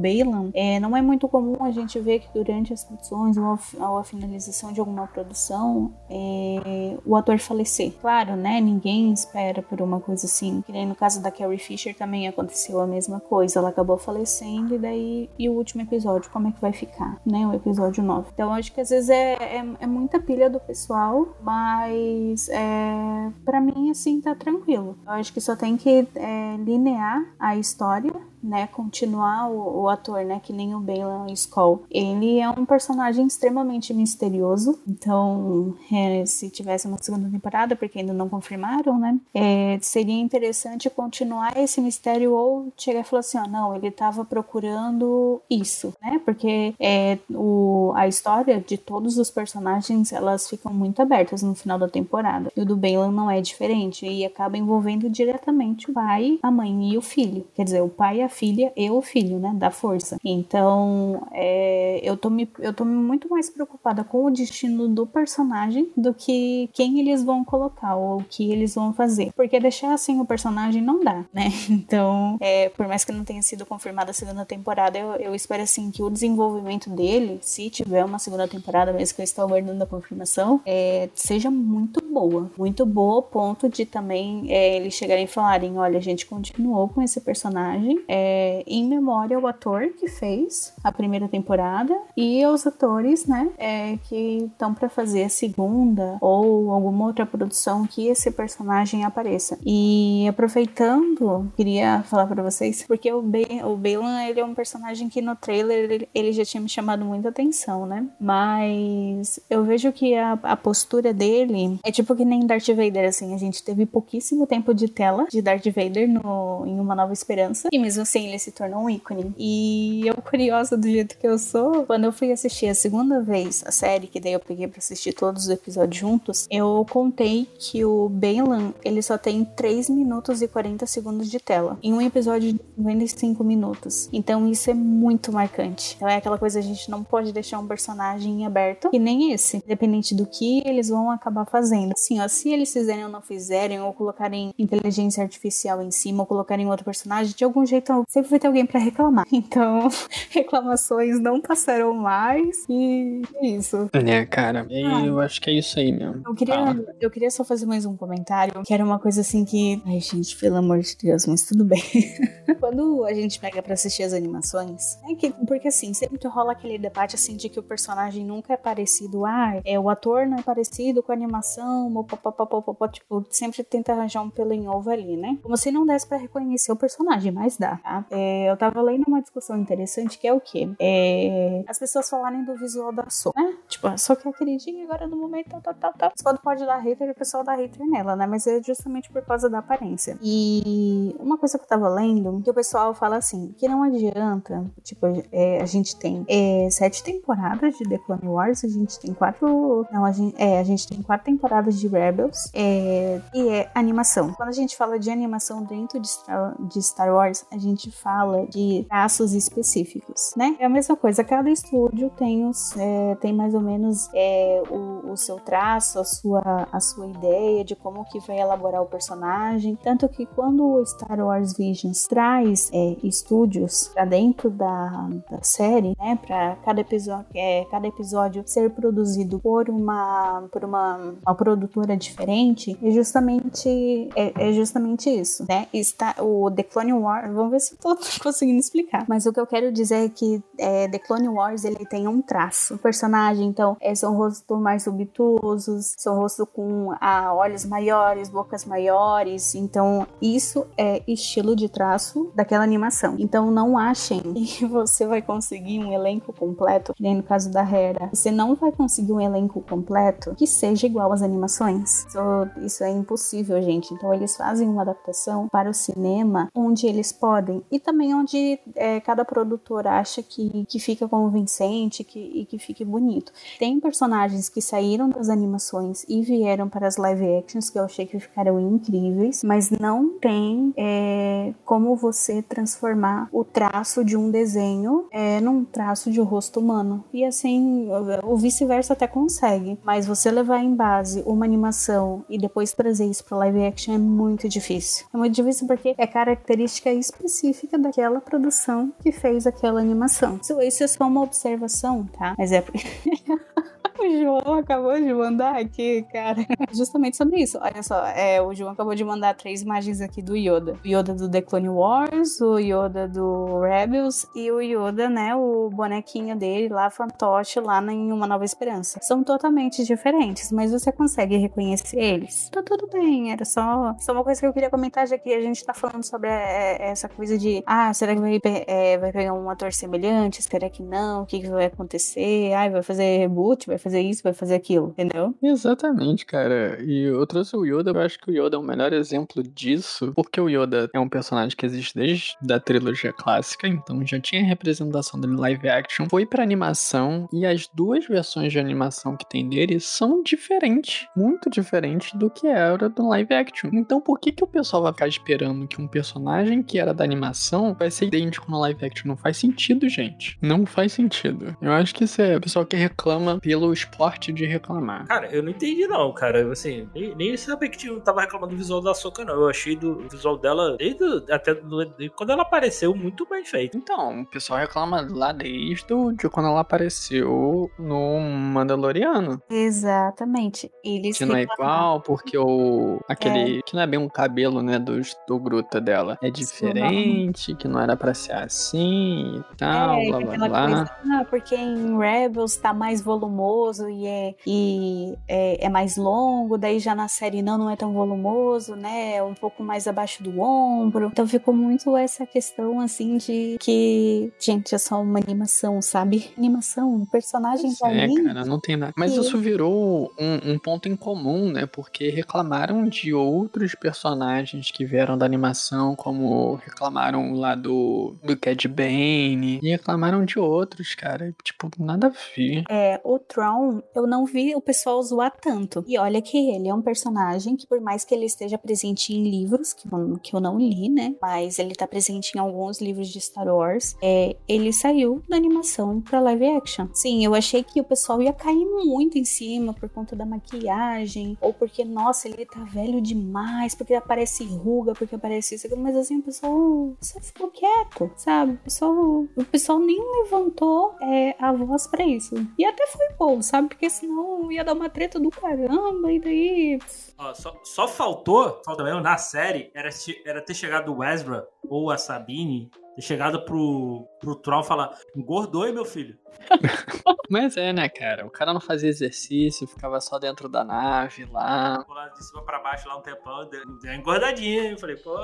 é, 0.53 0.79
não 0.79 0.95
é 0.95 1.01
muito 1.01 1.27
comum 1.27 1.63
a 1.63 1.71
gente 1.71 1.99
ver 1.99 2.19
que 2.19 2.27
durante 2.33 2.71
as 2.71 2.83
produções 2.83 3.35
ou 3.35 3.45
a, 3.45 3.89
ou 3.89 3.97
a 3.97 4.03
finalização 4.03 4.71
de 4.71 4.79
alguma 4.79 5.07
produção 5.07 5.91
é, 6.09 6.97
o 7.03 7.15
ator 7.15 7.39
falecer. 7.39 7.93
Claro, 7.99 8.35
né, 8.35 8.61
ninguém 8.61 9.11
espera 9.11 9.61
por 9.63 9.81
uma 9.81 9.99
coisa 9.99 10.27
assim. 10.27 10.61
Que 10.61 10.71
nem 10.71 10.85
no 10.85 10.93
caso 10.93 11.21
da 11.21 11.31
Carrie 11.31 11.57
Fisher 11.57 11.95
também 11.95 12.27
aconteceu 12.27 12.79
a 12.79 12.85
mesma 12.85 13.19
coisa. 13.19 13.59
Ela 13.59 13.69
acabou 13.69 13.97
falecendo 13.97 14.75
e 14.75 14.77
daí 14.77 15.29
e 15.39 15.49
o 15.49 15.53
último 15.53 15.81
episódio, 15.81 16.29
como 16.29 16.49
é 16.49 16.51
que 16.51 16.61
vai 16.61 16.73
ficar, 16.73 17.19
né, 17.25 17.47
o 17.47 17.53
episódio 17.53 18.03
9. 18.03 18.29
Então 18.33 18.53
acho 18.53 18.71
que 18.71 18.81
às 18.81 18.89
vezes 18.89 19.09
é, 19.09 19.33
é, 19.33 19.65
é 19.79 19.87
muita 19.87 20.19
pilha 20.19 20.49
do 20.49 20.59
pessoal, 20.59 21.27
mas 21.41 22.49
é, 22.49 23.31
para 23.43 23.59
mim 23.59 23.89
assim 23.89 24.21
tá 24.21 24.35
tranquilo. 24.35 24.97
Eu 25.05 25.13
acho 25.13 25.33
que 25.33 25.41
só 25.41 25.55
tem 25.55 25.75
que 25.75 26.07
é, 26.15 26.55
linear 26.57 27.23
a 27.39 27.55
história 27.55 28.30
né, 28.43 28.67
continuar 28.67 29.49
o, 29.49 29.83
o, 29.83 29.89
ator, 29.89 30.23
né, 30.23 30.39
que 30.43 30.53
nem 30.53 30.75
o 30.75 30.79
Bailan 30.79 31.27
Skull. 31.31 31.83
Ele 31.89 32.39
é 32.39 32.49
um 32.49 32.65
personagem 32.65 33.25
extremamente 33.25 33.93
misterioso, 33.93 34.79
então 34.87 35.75
é, 35.91 36.25
se 36.25 36.49
tivesse 36.49 36.87
uma 36.87 36.97
segunda 37.01 37.29
temporada, 37.29 37.75
porque 37.75 37.99
ainda 37.99 38.13
não 38.13 38.29
confirmaram, 38.29 38.97
né, 38.97 39.19
é, 39.33 39.77
seria 39.81 40.19
interessante 40.19 40.89
continuar 40.89 41.55
esse 41.57 41.79
mistério 41.81 42.33
ou 42.33 42.71
chegar 42.77 43.01
e 43.01 43.03
falar 43.03 43.19
assim, 43.19 43.37
ó, 43.37 43.47
não, 43.47 43.75
ele 43.75 43.87
estava 43.87 44.25
procurando 44.25 45.41
isso, 45.49 45.93
né, 46.01 46.19
porque 46.23 46.73
é, 46.79 47.17
o, 47.29 47.91
a 47.95 48.07
história 48.07 48.59
de 48.59 48.77
todos 48.77 49.17
os 49.17 49.29
personagens, 49.29 50.11
elas 50.11 50.49
ficam 50.49 50.73
muito 50.73 51.01
abertas 51.01 51.41
no 51.41 51.55
final 51.55 51.77
da 51.77 51.87
temporada, 51.87 52.51
e 52.55 52.61
o 52.61 52.65
do 52.65 52.75
Bailan 52.75 53.11
não 53.11 53.29
é 53.29 53.41
diferente, 53.41 54.05
e 54.05 54.25
acaba 54.25 54.57
envolvendo 54.57 55.09
diretamente 55.09 55.89
o 55.89 55.93
pai, 55.93 56.39
a 56.41 56.49
mãe 56.49 56.91
e 56.91 56.97
o 56.97 57.01
filho, 57.01 57.45
quer 57.55 57.63
dizer, 57.63 57.81
o 57.81 57.89
pai 57.89 58.17
e 58.17 58.23
a 58.23 58.29
filha 58.31 58.71
e 58.75 58.89
o 58.89 59.01
filho, 59.01 59.37
né? 59.37 59.51
Da 59.55 59.69
força. 59.69 60.17
Então, 60.23 61.27
é, 61.31 61.99
eu, 62.03 62.17
tô 62.17 62.29
me, 62.29 62.49
eu 62.59 62.73
tô 62.73 62.83
muito 62.83 63.29
mais 63.29 63.49
preocupada 63.49 64.03
com 64.03 64.25
o 64.25 64.31
destino 64.31 64.87
do 64.87 65.05
personagem 65.05 65.91
do 65.95 66.13
que 66.13 66.69
quem 66.73 66.99
eles 66.99 67.23
vão 67.23 67.43
colocar 67.43 67.95
ou 67.95 68.19
o 68.19 68.23
que 68.23 68.51
eles 68.51 68.73
vão 68.73 68.93
fazer. 68.93 69.31
Porque 69.35 69.59
deixar 69.59 69.93
assim 69.93 70.19
o 70.19 70.25
personagem 70.25 70.81
não 70.81 71.03
dá, 71.03 71.23
né? 71.33 71.51
Então, 71.91 72.37
é, 72.39 72.69
por 72.69 72.87
mais 72.87 73.03
que 73.03 73.11
não 73.11 73.23
tenha 73.23 73.41
sido 73.41 73.65
confirmada 73.65 74.11
a 74.11 74.13
segunda 74.13 74.45
temporada, 74.45 74.97
eu, 74.97 75.13
eu 75.15 75.35
espero 75.35 75.63
assim 75.63 75.89
que 75.89 76.03
o 76.03 76.09
desenvolvimento 76.09 76.89
dele, 76.89 77.39
se 77.41 77.69
tiver 77.69 78.03
uma 78.05 78.19
segunda 78.19 78.47
temporada, 78.47 78.93
mesmo 78.93 79.15
que 79.15 79.21
eu 79.21 79.25
estou 79.25 79.45
aguardando 79.45 79.83
a 79.83 79.87
confirmação, 79.87 80.61
é, 80.65 81.09
seja 81.15 81.49
muito 81.49 82.01
boa. 82.01 82.49
Muito 82.57 82.85
boa 82.85 83.15
ao 83.15 83.23
ponto 83.23 83.67
de 83.67 83.85
também 83.85 84.45
é, 84.49 84.75
eles 84.75 84.93
chegarem 84.93 85.25
e 85.25 85.27
falarem: 85.27 85.77
olha, 85.77 85.97
a 85.97 86.01
gente 86.01 86.25
continuou 86.25 86.87
com 86.87 87.01
esse 87.01 87.19
personagem 87.21 88.03
é, 88.07 88.20
em 88.65 88.87
memória 88.87 89.37
ao 89.37 89.47
ator 89.47 89.89
que 89.99 90.07
fez 90.07 90.73
a 90.83 90.91
primeira 90.91 91.27
temporada 91.27 91.97
e 92.15 92.43
aos 92.43 92.65
atores, 92.65 93.25
né, 93.25 93.49
é, 93.57 93.97
que 94.03 94.49
estão 94.51 94.73
para 94.73 94.89
fazer 94.89 95.23
a 95.23 95.29
segunda 95.29 96.17
ou 96.21 96.71
alguma 96.71 97.05
outra 97.05 97.25
produção 97.25 97.85
que 97.85 98.07
esse 98.07 98.31
personagem 98.31 99.03
apareça. 99.03 99.57
E 99.65 100.25
aproveitando, 100.27 101.51
queria 101.55 102.03
falar 102.03 102.27
para 102.27 102.43
vocês, 102.43 102.83
porque 102.87 103.11
o, 103.11 103.21
Be 103.21 103.45
o 103.63 103.75
Balan, 103.75 104.23
ele 104.23 104.39
é 104.39 104.45
um 104.45 104.53
personagem 104.53 105.09
que 105.09 105.21
no 105.21 105.35
trailer 105.35 105.91
ele, 105.91 106.09
ele 106.13 106.31
já 106.31 106.45
tinha 106.45 106.61
me 106.61 106.69
chamado 106.69 107.05
muita 107.05 107.29
atenção, 107.29 107.85
né? 107.85 108.05
Mas 108.19 109.39
eu 109.49 109.63
vejo 109.63 109.91
que 109.91 110.15
a, 110.15 110.33
a 110.43 110.55
postura 110.55 111.13
dele 111.13 111.79
é 111.83 111.91
tipo 111.91 112.15
que 112.15 112.25
nem 112.25 112.45
Darth 112.45 112.67
Vader, 112.67 113.07
assim, 113.07 113.33
a 113.33 113.37
gente 113.37 113.63
teve 113.63 113.85
pouquíssimo 113.85 114.45
tempo 114.47 114.73
de 114.73 114.87
tela 114.87 115.25
de 115.29 115.41
Darth 115.41 115.65
Vader 115.65 116.07
no, 116.07 116.65
em 116.65 116.79
Uma 116.79 116.95
Nova 116.95 117.13
Esperança, 117.13 117.69
e 117.71 117.79
mesmo 117.79 118.05
assim 118.11 118.27
ele 118.27 118.37
se 118.37 118.51
tornou 118.51 118.81
um 118.81 118.89
ícone. 118.89 119.33
E 119.37 120.05
eu, 120.05 120.15
curiosa 120.15 120.77
do 120.77 120.87
jeito 120.87 121.17
que 121.17 121.25
eu 121.25 121.37
sou, 121.39 121.85
quando 121.85 122.03
eu 122.03 122.11
fui 122.11 122.31
assistir 122.31 122.67
a 122.67 122.75
segunda 122.75 123.21
vez 123.21 123.63
a 123.65 123.71
série, 123.71 124.07
que 124.07 124.19
daí 124.19 124.33
eu 124.33 124.39
peguei 124.39 124.67
pra 124.67 124.79
assistir 124.79 125.13
todos 125.13 125.43
os 125.43 125.49
episódios 125.49 125.97
juntos, 125.97 126.47
eu 126.51 126.85
contei 126.89 127.47
que 127.57 127.85
o 127.85 128.09
Balan, 128.09 128.73
ele 128.83 129.01
só 129.01 129.17
tem 129.17 129.45
3 129.45 129.89
minutos 129.89 130.41
e 130.41 130.47
40 130.47 130.85
segundos 130.85 131.29
de 131.29 131.39
tela, 131.39 131.77
em 131.81 131.93
um 131.93 132.01
episódio 132.01 132.53
de 132.53 132.59
55 132.75 133.43
minutos. 133.43 134.09
Então 134.11 134.47
isso 134.47 134.69
é 134.69 134.73
muito 134.73 135.31
marcante. 135.31 135.95
Então 135.95 136.07
é 136.07 136.17
aquela 136.17 136.37
coisa, 136.37 136.59
a 136.59 136.61
gente 136.61 136.89
não 136.89 137.03
pode 137.03 137.31
deixar 137.31 137.59
um 137.59 137.67
personagem 137.67 138.45
aberto, 138.45 138.89
que 138.89 138.99
nem 138.99 139.31
esse, 139.31 139.57
independente 139.57 140.13
do 140.13 140.25
que 140.25 140.61
eles 140.65 140.89
vão 140.89 141.09
acabar 141.09 141.45
fazendo. 141.45 141.93
Assim, 141.93 142.19
ó, 142.19 142.27
se 142.27 142.49
eles 142.49 142.73
fizerem 142.73 143.05
ou 143.05 143.09
não 143.09 143.21
fizerem, 143.21 143.79
ou 143.79 143.93
colocarem 143.93 144.53
inteligência 144.57 145.23
artificial 145.23 145.81
em 145.81 145.91
cima, 145.91 146.23
ou 146.23 146.27
colocarem 146.27 146.67
outro 146.67 146.85
personagem, 146.85 147.33
de 147.35 147.43
algum 147.43 147.65
jeito 147.65 148.00
sempre 148.07 148.29
vai 148.29 148.39
ter 148.39 148.47
alguém 148.47 148.65
para 148.65 148.79
reclamar. 148.79 149.25
Então, 149.41 149.89
reclamações 150.29 151.19
não 151.19 151.41
passarão 151.41 151.93
mais 151.93 152.63
e 152.69 153.21
é 153.35 153.47
isso. 153.47 153.89
É, 153.91 154.25
cara, 154.25 154.67
ah, 154.69 155.05
eu 155.05 155.19
acho 155.19 155.41
que 155.41 155.49
é 155.49 155.53
isso 155.53 155.79
aí 155.79 155.91
mesmo. 155.91 156.21
Eu 156.25 156.35
queria, 156.35 156.85
eu 156.99 157.09
queria 157.09 157.31
só 157.31 157.43
fazer 157.43 157.65
mais 157.65 157.85
um 157.85 157.97
comentário, 157.97 158.61
que 158.63 158.73
era 158.73 158.83
uma 158.83 158.99
coisa 158.99 159.21
assim 159.21 159.43
que. 159.43 159.81
Ai, 159.85 159.99
gente, 159.99 160.37
pelo 160.37 160.57
amor 160.57 160.79
de 160.79 160.95
Deus, 160.95 161.25
mas 161.25 161.43
tudo 161.43 161.65
bem. 161.65 161.81
Quando 162.59 163.03
a 163.05 163.13
gente 163.13 163.39
pega 163.39 163.61
para 163.61 163.73
assistir 163.73 164.03
as 164.03 164.13
animações, 164.13 164.97
é 165.09 165.15
que, 165.15 165.31
porque 165.47 165.69
assim, 165.69 165.93
sempre 165.93 166.19
rola 166.27 166.51
aquele 166.51 166.77
debate 166.77 167.15
assim 167.15 167.35
de 167.35 167.49
que 167.49 167.59
o 167.59 167.63
personagem 167.63 168.23
nunca 168.23 168.53
é 168.53 168.57
parecido. 168.57 169.25
Ah, 169.25 169.59
é, 169.65 169.79
o 169.79 169.89
ator 169.89 170.27
não 170.27 170.37
é 170.37 170.41
parecido 170.41 171.01
com 171.01 171.11
a 171.11 171.15
animação, 171.15 171.93
ou 171.93 172.03
papapá, 172.03 172.87
tipo, 172.89 173.25
sempre 173.29 173.63
tenta 173.63 173.91
arranjar 173.91 174.21
um 174.21 174.29
pelo 174.29 174.53
em 174.53 174.67
ovo 174.67 174.89
ali, 174.89 175.17
né? 175.17 175.37
Como 175.41 175.57
se 175.57 175.71
não 175.71 175.85
desse 175.85 176.07
para 176.07 176.17
reconhecer 176.17 176.71
o 176.71 176.75
personagem, 176.75 177.31
mas 177.31 177.57
dá, 177.57 177.79
tá? 177.91 178.05
É, 178.11 178.49
eu 178.49 178.55
tava 178.55 178.81
lendo 178.81 179.03
uma 179.07 179.21
discussão 179.21 179.57
interessante 179.57 180.17
que 180.17 180.27
é 180.27 180.33
o 180.33 180.39
quê? 180.39 180.69
É, 180.79 181.63
as 181.67 181.77
pessoas 181.77 182.09
falarem 182.09 182.43
do 182.45 182.55
visual 182.55 182.93
da 182.93 183.09
So, 183.09 183.33
né? 183.35 183.55
Tipo, 183.67 183.87
a 183.87 183.97
So 183.97 184.15
que 184.15 184.27
é 184.27 184.31
queridinha 184.31 184.85
agora 184.85 185.07
no 185.07 185.17
momento, 185.17 185.49
tal, 185.49 185.61
tal, 185.61 185.73
tal, 185.73 185.93
tal. 185.93 186.11
Quando 186.23 186.39
pode 186.39 186.65
dar 186.65 186.77
hater, 186.77 187.09
o 187.09 187.15
pessoal 187.15 187.43
dá 187.43 187.55
hater 187.55 187.85
nela, 187.87 188.15
né? 188.15 188.25
Mas 188.25 188.47
é 188.47 188.61
justamente 188.63 189.11
por 189.11 189.21
causa 189.23 189.49
da 189.49 189.59
aparência. 189.59 190.17
E 190.21 191.15
uma 191.19 191.37
coisa 191.37 191.57
que 191.57 191.65
eu 191.65 191.67
tava 191.67 191.89
lendo, 191.89 192.41
que 192.41 192.49
o 192.49 192.53
pessoal 192.53 192.93
fala 192.93 193.17
assim, 193.17 193.53
que 193.57 193.67
não 193.67 193.83
adianta, 193.83 194.63
tipo, 194.83 195.05
é, 195.31 195.61
a 195.61 195.65
gente 195.65 195.95
tem 195.97 196.25
é, 196.27 196.69
sete 196.69 197.03
temporadas 197.03 197.77
de 197.77 197.87
The 197.87 197.97
Clone 197.97 198.27
Wars, 198.27 198.63
a 198.63 198.67
gente 198.67 198.99
tem 198.99 199.13
quatro. 199.13 199.85
Não, 199.91 200.05
a 200.05 200.11
gente, 200.11 200.35
é, 200.37 200.59
a 200.59 200.63
gente 200.63 200.87
tem 200.87 201.01
quatro 201.01 201.25
temporadas 201.25 201.79
de 201.79 201.87
Rebels 201.87 202.51
é, 202.53 203.21
e 203.33 203.49
é 203.49 203.71
animação. 203.73 204.33
Quando 204.33 204.49
a 204.49 204.53
gente 204.53 204.77
fala 204.77 204.97
de 204.99 205.09
animação 205.09 205.63
dentro 205.63 205.99
de 205.99 206.07
Star, 206.07 206.55
de 206.59 206.81
Star 206.81 207.13
Wars, 207.13 207.45
a 207.51 207.57
gente 207.57 207.80
fala 207.89 208.45
de 208.47 208.85
traços 208.87 209.33
específicos, 209.33 210.33
né? 210.35 210.55
É 210.59 210.65
a 210.65 210.69
mesma 210.69 210.95
coisa, 210.95 211.23
cada 211.23 211.49
estúdio 211.49 212.09
tem, 212.11 212.45
os, 212.45 212.75
é, 212.77 213.15
tem 213.15 213.33
mais 213.33 213.53
ou 213.53 213.61
menos 213.61 214.09
é, 214.13 214.61
o, 214.69 215.11
o, 215.11 215.17
seu 215.17 215.37
traço, 215.37 215.99
a 215.99 216.03
sua, 216.03 216.67
a 216.71 216.79
sua 216.79 217.07
ideia 217.07 217.63
de 217.63 217.75
como 217.75 218.05
que 218.05 218.19
vai 218.19 218.39
elaborar 218.39 218.81
o 218.81 218.85
personagem. 218.85 219.77
Tanto 219.81 220.07
que 220.09 220.25
quando 220.25 220.63
o 220.65 220.85
Star 220.85 221.19
Wars 221.19 221.55
Visions 221.57 222.07
traz 222.07 222.69
é, 222.73 222.97
estúdios 223.03 223.89
para 223.93 224.05
dentro 224.05 224.49
da, 224.49 225.09
da 225.29 225.41
série, 225.41 225.95
né? 225.97 226.19
Para 226.21 226.57
cada 226.57 226.81
episódio, 226.81 227.25
é, 227.33 227.65
cada 227.71 227.87
episódio 227.87 228.43
ser 228.45 228.69
produzido 228.69 229.39
por 229.39 229.69
uma, 229.69 230.43
por 230.51 230.65
uma, 230.65 231.13
uma 231.25 231.35
produtora 231.35 231.95
diferente, 231.95 232.77
é 232.83 232.91
justamente, 232.91 234.09
é, 234.15 234.49
é 234.49 234.53
justamente 234.53 235.09
isso, 235.09 235.45
né? 235.47 235.67
Está, 235.73 236.15
o 236.19 236.51
The 236.51 236.63
Clone 236.63 236.93
Wars, 236.93 237.33
vamos 237.33 237.51
ver 237.51 237.59
se 237.61 237.73
eu 237.73 237.77
tô 237.77 237.95
conseguindo 238.21 238.59
explicar. 238.59 239.05
Mas 239.07 239.25
o 239.25 239.33
que 239.33 239.39
eu 239.39 239.47
quero 239.47 239.71
dizer 239.71 240.05
é 240.05 240.09
que 240.09 240.43
é, 240.57 240.87
The 240.87 240.99
Clone 240.99 241.29
Wars 241.29 241.63
ele 241.63 241.85
tem 241.85 242.07
um 242.07 242.21
traço. 242.21 242.75
O 242.75 242.77
personagem, 242.77 243.47
então, 243.47 243.77
é, 243.79 243.93
são 243.95 244.15
rostos 244.15 244.59
mais 244.59 244.87
obtusos, 244.87 245.95
são 245.97 246.17
rostos 246.17 246.47
com 246.53 246.93
ah, 246.99 247.33
olhos 247.33 247.65
maiores, 247.65 248.29
bocas 248.29 248.65
maiores. 248.65 249.55
Então, 249.55 250.07
isso 250.21 250.65
é 250.77 251.01
estilo 251.07 251.55
de 251.55 251.69
traço 251.69 252.31
daquela 252.35 252.63
animação. 252.63 253.15
Então, 253.19 253.51
não 253.51 253.77
achem 253.77 254.21
que 254.33 254.65
você 254.65 255.05
vai 255.05 255.21
conseguir 255.21 255.79
um 255.79 255.91
elenco 255.91 256.33
completo, 256.33 256.93
que 256.93 257.03
nem 257.03 257.15
no 257.15 257.23
caso 257.23 257.51
da 257.51 257.61
Hera. 257.61 258.09
Você 258.13 258.31
não 258.31 258.55
vai 258.55 258.71
conseguir 258.71 259.13
um 259.13 259.21
elenco 259.21 259.61
completo 259.61 260.35
que 260.35 260.47
seja 260.47 260.85
igual 260.85 261.11
às 261.11 261.21
animações. 261.21 262.05
So, 262.09 262.65
isso 262.65 262.83
é 262.83 262.89
impossível, 262.89 263.61
gente. 263.61 263.93
Então, 263.93 264.13
eles 264.13 264.35
fazem 264.35 264.67
uma 264.67 264.81
adaptação 264.81 265.47
para 265.47 265.69
o 265.69 265.73
cinema 265.73 266.49
onde 266.55 266.87
eles 266.87 267.11
podem 267.11 267.50
e 267.71 267.79
também 267.79 268.13
onde 268.13 268.59
é, 268.75 268.99
cada 268.99 269.25
produtor 269.25 269.87
acha 269.87 270.21
que, 270.21 270.65
que 270.67 270.79
fica 270.79 271.07
convincente 271.07 272.03
que, 272.03 272.19
e 272.19 272.45
que 272.45 272.57
fique 272.57 272.85
bonito. 272.85 273.31
Tem 273.59 273.79
personagens 273.79 274.49
que 274.49 274.61
saíram 274.61 275.09
das 275.09 275.29
animações 275.29 276.05
e 276.07 276.21
vieram 276.21 276.69
para 276.69 276.87
as 276.87 276.97
live 276.97 277.37
actions 277.37 277.69
que 277.69 277.79
eu 277.79 277.83
achei 277.83 278.05
que 278.05 278.19
ficaram 278.19 278.59
incríveis, 278.59 279.43
mas 279.43 279.69
não 279.69 280.17
tem 280.19 280.73
é, 280.77 281.53
como 281.65 281.95
você 281.95 282.41
transformar 282.41 283.29
o 283.31 283.43
traço 283.43 284.03
de 284.03 284.15
um 284.15 284.29
desenho 284.29 285.07
é, 285.11 285.39
num 285.41 285.65
traço 285.65 286.11
de 286.11 286.21
rosto 286.21 286.59
humano. 286.59 287.03
E 287.13 287.25
assim, 287.25 287.89
o 288.23 288.37
vice-versa 288.37 288.93
até 288.93 289.07
consegue, 289.07 289.77
mas 289.83 290.05
você 290.05 290.31
levar 290.31 290.59
em 290.59 290.75
base 290.75 291.23
uma 291.25 291.45
animação 291.45 292.23
e 292.29 292.37
depois 292.37 292.73
trazer 292.73 293.05
isso 293.05 293.23
para 293.23 293.37
live 293.37 293.65
action 293.65 293.93
é 293.93 293.97
muito 293.97 294.47
difícil. 294.47 295.05
É 295.13 295.17
muito 295.17 295.33
difícil 295.33 295.67
porque 295.67 295.95
é 295.97 296.07
característica 296.07 296.91
específica 296.91 297.40
daquela 297.77 298.21
produção 298.21 298.93
que 299.01 299.11
fez 299.11 299.47
aquela 299.47 299.79
animação. 299.79 300.39
Isso, 300.41 300.61
isso 300.61 300.83
é 300.83 300.87
só 300.87 301.07
uma 301.07 301.21
observação, 301.21 302.05
tá? 302.05 302.35
Mas 302.37 302.51
é 302.51 302.61
porque. 302.61 302.85
O 303.99 304.19
João 304.19 304.53
acabou 304.55 304.93
de 304.93 305.13
mandar 305.13 305.55
aqui, 305.55 306.03
cara. 306.11 306.45
Justamente 306.71 307.17
sobre 307.17 307.41
isso. 307.41 307.57
Olha 307.61 307.83
só, 307.83 308.05
é, 308.07 308.41
o 308.41 308.53
João 308.53 308.71
acabou 308.71 308.95
de 308.95 309.03
mandar 309.03 309.35
três 309.35 309.61
imagens 309.61 310.01
aqui 310.01 310.21
do 310.21 310.35
Yoda. 310.35 310.73
O 310.83 310.87
Yoda 310.87 311.13
do 311.13 311.29
The 311.29 311.41
Clone 311.41 311.69
Wars, 311.69 312.39
o 312.41 312.57
Yoda 312.57 313.07
do 313.07 313.59
Rebels 313.61 314.25
e 314.35 314.51
o 314.51 314.61
Yoda, 314.61 315.09
né, 315.09 315.35
o 315.35 315.69
bonequinho 315.69 316.35
dele 316.35 316.69
lá, 316.69 316.89
fantoche, 316.89 317.59
lá 317.59 317.81
em 317.91 318.11
Uma 318.11 318.27
Nova 318.27 318.45
Esperança. 318.45 318.99
São 319.01 319.23
totalmente 319.23 319.83
diferentes, 319.83 320.51
mas 320.51 320.71
você 320.71 320.91
consegue 320.91 321.37
reconhecer 321.37 321.99
eles? 321.99 322.49
Tá 322.49 322.63
tudo 322.63 322.87
bem, 322.87 323.31
era 323.31 323.45
só, 323.45 323.95
só 323.99 324.11
uma 324.13 324.23
coisa 324.23 324.39
que 324.39 324.47
eu 324.47 324.53
queria 324.53 324.69
comentar, 324.69 325.07
já 325.07 325.17
que 325.17 325.33
a 325.33 325.41
gente 325.41 325.63
tá 325.63 325.73
falando 325.73 326.03
sobre 326.03 326.29
é, 326.29 326.77
é, 326.79 326.91
essa 326.91 327.07
coisa 327.09 327.37
de, 327.37 327.63
ah, 327.65 327.93
será 327.93 328.15
que 328.15 328.21
vai, 328.21 328.39
é, 328.43 328.97
vai 328.97 329.11
pegar 329.11 329.33
um 329.33 329.49
ator 329.49 329.73
semelhante? 329.73 330.41
Será 330.41 330.69
que 330.69 330.81
não? 330.81 331.23
O 331.23 331.25
que, 331.25 331.39
que 331.39 331.49
vai 331.49 331.65
acontecer? 331.65 332.53
Ah, 332.53 332.69
vai 332.69 332.83
fazer 332.83 333.17
reboot? 333.17 333.67
Vai 333.67 333.77
fazer 333.81 334.01
isso, 334.01 334.23
vai 334.23 334.33
fazer 334.33 334.55
aquilo, 334.55 334.89
entendeu? 334.89 335.35
Exatamente, 335.41 336.25
cara. 336.25 336.81
E 336.81 337.03
eu 337.03 337.25
trouxe 337.25 337.55
o 337.55 337.65
Yoda, 337.65 337.91
eu 337.91 337.99
acho 337.99 338.19
que 338.19 338.31
o 338.31 338.33
Yoda 338.33 338.55
é 338.55 338.59
o 338.59 338.63
melhor 338.63 338.93
exemplo 338.93 339.43
disso, 339.43 340.11
porque 340.15 340.39
o 340.39 340.49
Yoda 340.49 340.89
é 340.93 340.99
um 340.99 341.09
personagem 341.09 341.55
que 341.55 341.65
existe 341.65 341.95
desde 341.95 342.35
a 342.49 342.59
trilogia 342.59 343.13
clássica, 343.13 343.67
então 343.67 344.05
já 344.05 344.19
tinha 344.19 344.43
representação 344.43 345.19
dele 345.19 345.35
live 345.35 345.69
action, 345.69 346.07
foi 346.09 346.25
pra 346.25 346.43
animação, 346.43 347.27
e 347.33 347.45
as 347.45 347.67
duas 347.73 348.05
versões 348.07 348.51
de 348.51 348.59
animação 348.59 349.15
que 349.15 349.27
tem 349.27 349.47
dele 349.47 349.79
são 349.79 350.21
diferentes, 350.23 351.07
muito 351.15 351.49
diferentes 351.49 352.13
do 352.13 352.29
que 352.29 352.47
era 352.47 352.89
do 352.89 353.07
live 353.07 353.33
action. 353.33 353.69
Então 353.73 353.99
por 354.01 354.19
que 354.19 354.31
que 354.31 354.43
o 354.43 354.47
pessoal 354.47 354.83
vai 354.83 354.93
ficar 354.93 355.07
esperando 355.07 355.67
que 355.67 355.81
um 355.81 355.87
personagem 355.87 356.61
que 356.61 356.79
era 356.79 356.93
da 356.93 357.03
animação 357.03 357.73
vai 357.73 357.89
ser 357.89 358.05
idêntico 358.05 358.49
no 358.51 358.59
live 358.59 358.85
action? 358.85 359.07
Não 359.07 359.17
faz 359.17 359.37
sentido, 359.37 359.87
gente. 359.89 360.37
Não 360.41 360.65
faz 360.65 360.93
sentido. 360.93 361.55
Eu 361.61 361.71
acho 361.71 361.93
que 361.93 362.03
isso 362.03 362.21
é 362.21 362.37
o 362.37 362.41
pessoal 362.41 362.65
que 362.65 362.75
reclama 362.75 363.39
pelo 363.39 363.70
esporte 363.73 364.31
de 364.31 364.45
reclamar. 364.45 365.05
Cara, 365.07 365.27
eu 365.33 365.41
não 365.43 365.49
entendi 365.49 365.87
não, 365.87 366.11
cara. 366.13 366.51
Assim, 366.51 366.87
nem, 366.93 367.15
nem 367.15 367.37
sabia 367.37 367.69
que 367.69 367.77
tinha, 367.77 367.99
tava 367.99 368.21
reclamando 368.21 368.53
do 368.53 368.57
visual 368.57 368.81
da 368.81 368.93
Soca, 368.93 369.23
não. 369.25 369.33
Eu 369.35 369.49
achei 369.49 369.75
do 369.75 370.07
visual 370.09 370.37
dela, 370.37 370.75
desde 370.77 371.31
até 371.31 371.53
do, 371.53 371.85
de, 371.85 372.09
quando 372.09 372.31
ela 372.31 372.41
apareceu, 372.43 372.95
muito 372.95 373.25
bem 373.27 373.43
feito. 373.45 373.77
Então, 373.77 374.21
o 374.21 374.25
pessoal 374.25 374.59
reclama 374.59 375.05
lá 375.09 375.31
desde 375.31 375.93
o, 375.93 376.11
de 376.11 376.27
quando 376.29 376.47
ela 376.47 376.61
apareceu 376.61 377.69
no 377.77 378.19
Mandaloriano. 378.19 379.41
Exatamente. 379.49 380.71
Eles 380.83 381.17
Que 381.17 381.25
não 381.25 381.35
é 381.35 381.43
igual, 381.43 382.01
porque 382.01 382.37
o. 382.37 382.99
aquele. 383.07 383.61
que 383.63 383.75
não 383.75 383.81
é 383.81 383.87
bem 383.87 383.99
um 383.99 384.09
cabelo, 384.09 384.61
né, 384.61 384.79
do, 384.79 384.99
do 385.27 385.39
Gruta 385.39 385.79
dela. 385.81 386.17
É 386.21 386.29
diferente, 386.29 387.55
que 387.55 387.67
não 387.67 387.79
era 387.79 387.95
pra 387.95 388.13
ser 388.13 388.33
assim 388.33 389.43
e 389.51 389.55
tal, 389.57 389.95
É, 389.99 390.09
blá 390.09 390.19
blá 390.19 390.47
blá. 390.47 390.65
coisa, 390.67 390.91
ah, 391.13 391.25
porque 391.29 391.55
em 391.55 391.97
Rebels 391.97 392.55
tá 392.57 392.73
mais 392.73 393.01
volumoso 393.01 393.60
e, 393.89 394.07
é, 394.07 394.35
e 394.45 395.13
é, 395.27 395.65
é 395.65 395.69
mais 395.69 395.97
longo, 395.97 396.57
daí 396.57 396.79
já 396.79 396.95
na 396.95 397.07
série 397.07 397.41
não, 397.41 397.57
não 397.57 397.69
é 397.69 397.75
tão 397.75 397.93
volumoso, 397.93 398.75
né? 398.75 399.15
É 399.15 399.23
um 399.23 399.33
pouco 399.33 399.63
mais 399.63 399.87
abaixo 399.87 400.23
do 400.23 400.39
ombro. 400.41 401.09
Então 401.11 401.27
ficou 401.27 401.53
muito 401.53 401.95
essa 401.95 402.25
questão 402.25 402.79
assim 402.79 403.17
de 403.17 403.57
que, 403.59 404.31
gente, 404.39 404.73
é 404.73 404.77
só 404.77 405.01
uma 405.01 405.19
animação, 405.19 405.81
sabe? 405.81 406.31
Animação, 406.37 406.93
um 406.93 407.05
personagem 407.05 407.73
tá 407.75 407.91
É, 407.91 408.03
ali. 408.03 408.23
cara, 408.23 408.45
não 408.45 408.59
tem 408.59 408.77
nada. 408.77 408.93
Mas 408.97 409.13
isso 409.13 409.37
virou 409.37 410.11
um, 410.19 410.53
um 410.53 410.59
ponto 410.59 410.87
em 410.87 410.95
comum, 410.95 411.51
né? 411.51 411.65
Porque 411.65 412.09
reclamaram 412.09 412.85
de 412.87 413.13
outros 413.13 413.75
personagens 413.75 414.71
que 414.71 414.85
vieram 414.85 415.17
da 415.17 415.25
animação, 415.25 415.95
como 415.95 416.55
reclamaram 416.55 417.33
lá 417.33 417.55
do, 417.55 418.15
do 418.23 418.35
Cad 418.37 418.67
Bane, 418.67 419.59
e 419.61 419.69
reclamaram 419.69 420.23
de 420.25 420.39
outros, 420.39 420.95
cara. 420.95 421.33
Tipo, 421.43 421.69
nada 421.79 422.07
a 422.07 422.09
ver. 422.35 422.63
É, 422.69 422.99
o 423.03 423.19
Tron, 423.19 423.50
eu 423.95 424.07
não 424.07 424.25
vi 424.25 424.55
o 424.55 424.61
pessoal 424.61 425.01
zoar 425.01 425.33
tanto. 425.41 425.83
E 425.87 425.97
olha 425.97 426.21
que 426.21 426.37
ele 426.51 426.67
é 426.67 426.73
um 426.73 426.81
personagem 426.81 427.55
que, 427.55 427.67
por 427.67 427.79
mais 427.81 428.03
que 428.03 428.13
ele 428.13 428.25
esteja 428.25 428.57
presente 428.57 429.13
em 429.13 429.23
livros, 429.29 429.73
que 429.73 429.87
eu, 429.91 430.19
que 430.21 430.35
eu 430.35 430.39
não 430.39 430.57
li, 430.57 430.89
né? 430.89 431.15
Mas 431.21 431.59
ele 431.59 431.75
tá 431.75 431.87
presente 431.87 432.33
em 432.35 432.39
alguns 432.39 432.81
livros 432.81 433.09
de 433.09 433.19
Star 433.19 433.47
Wars. 433.47 433.95
É, 434.01 434.35
ele 434.47 434.71
saiu 434.73 435.21
da 435.27 435.35
animação 435.35 436.01
pra 436.01 436.19
live 436.19 436.45
action. 436.45 436.87
Sim, 436.93 437.23
eu 437.23 437.33
achei 437.33 437.63
que 437.63 437.79
o 437.79 437.83
pessoal 437.83 438.21
ia 438.21 438.33
cair 438.33 438.65
muito 438.65 439.17
em 439.17 439.25
cima 439.25 439.73
por 439.73 439.89
conta 439.89 440.15
da 440.15 440.25
maquiagem, 440.25 441.37
ou 441.41 441.53
porque, 441.53 441.83
nossa, 441.83 442.27
ele 442.27 442.45
tá 442.45 442.63
velho 442.63 443.01
demais, 443.01 443.75
porque 443.75 443.93
aparece 443.93 444.43
ruga, 444.43 444.93
porque 444.93 445.15
aparece 445.15 445.55
isso, 445.55 445.67
mas 445.77 445.95
assim, 445.95 446.19
o 446.19 446.23
pessoal 446.23 446.93
só 447.01 447.19
ficou 447.19 447.49
quieto, 447.49 448.11
sabe? 448.15 448.53
O 448.53 448.57
pessoal, 448.57 448.93
o 449.35 449.45
pessoal 449.45 449.79
nem 449.79 449.99
levantou 450.23 450.95
é, 451.01 451.35
a 451.39 451.51
voz 451.51 451.87
pra 451.87 452.05
isso. 452.05 452.35
E 452.57 452.65
até 452.65 452.85
foi 452.87 453.07
bom, 453.17 453.40
sabe? 453.41 453.69
Porque 453.69 453.89
senão 453.89 454.51
ia 454.51 454.63
dar 454.63 454.73
uma 454.73 454.89
treta 454.89 455.19
do 455.19 455.29
caramba, 455.29 456.11
e 456.11 456.19
daí. 456.19 456.79
Ó, 457.17 457.33
só, 457.33 457.59
só 457.63 457.87
faltou, 457.87 458.61
falta 458.65 458.83
mesmo, 458.83 459.01
na 459.01 459.17
série, 459.17 459.71
era, 459.73 459.89
era 460.25 460.41
ter 460.41 460.53
chegado 460.53 460.95
o 460.95 461.03
Ezra 461.03 461.47
ou 461.69 461.91
a 461.91 461.97
Sabine, 461.97 462.69
ter 462.95 463.01
chegado 463.01 463.43
pro, 463.45 464.07
pro 464.19 464.35
Troll 464.35 464.61
e 464.61 464.67
falar: 464.67 464.97
engordou, 465.15 465.67
hein, 465.67 465.73
meu 465.73 465.85
filho? 465.85 466.17
Mas 467.29 467.55
é, 467.55 467.71
né, 467.71 467.87
cara? 467.87 468.25
O 468.25 468.29
cara 468.29 468.53
não 468.53 468.59
fazia 468.59 468.89
exercício, 468.89 469.67
ficava 469.67 469.99
só 470.01 470.17
dentro 470.19 470.49
da 470.49 470.63
nave 470.63 471.25
lá. 471.25 471.79
Ficou 471.79 471.95
lá 471.95 472.07
de 472.09 472.25
cima 472.25 472.43
pra 472.43 472.59
baixo 472.59 472.87
lá 472.87 472.97
um 472.97 473.01
tempão, 473.01 473.47
deu, 473.49 473.65
deu 473.65 473.91
uma 473.91 473.95
engordadinha. 473.95 474.63
hein? 474.63 474.71
Eu 474.71 474.77
falei, 474.77 474.97
pô, 474.97 475.17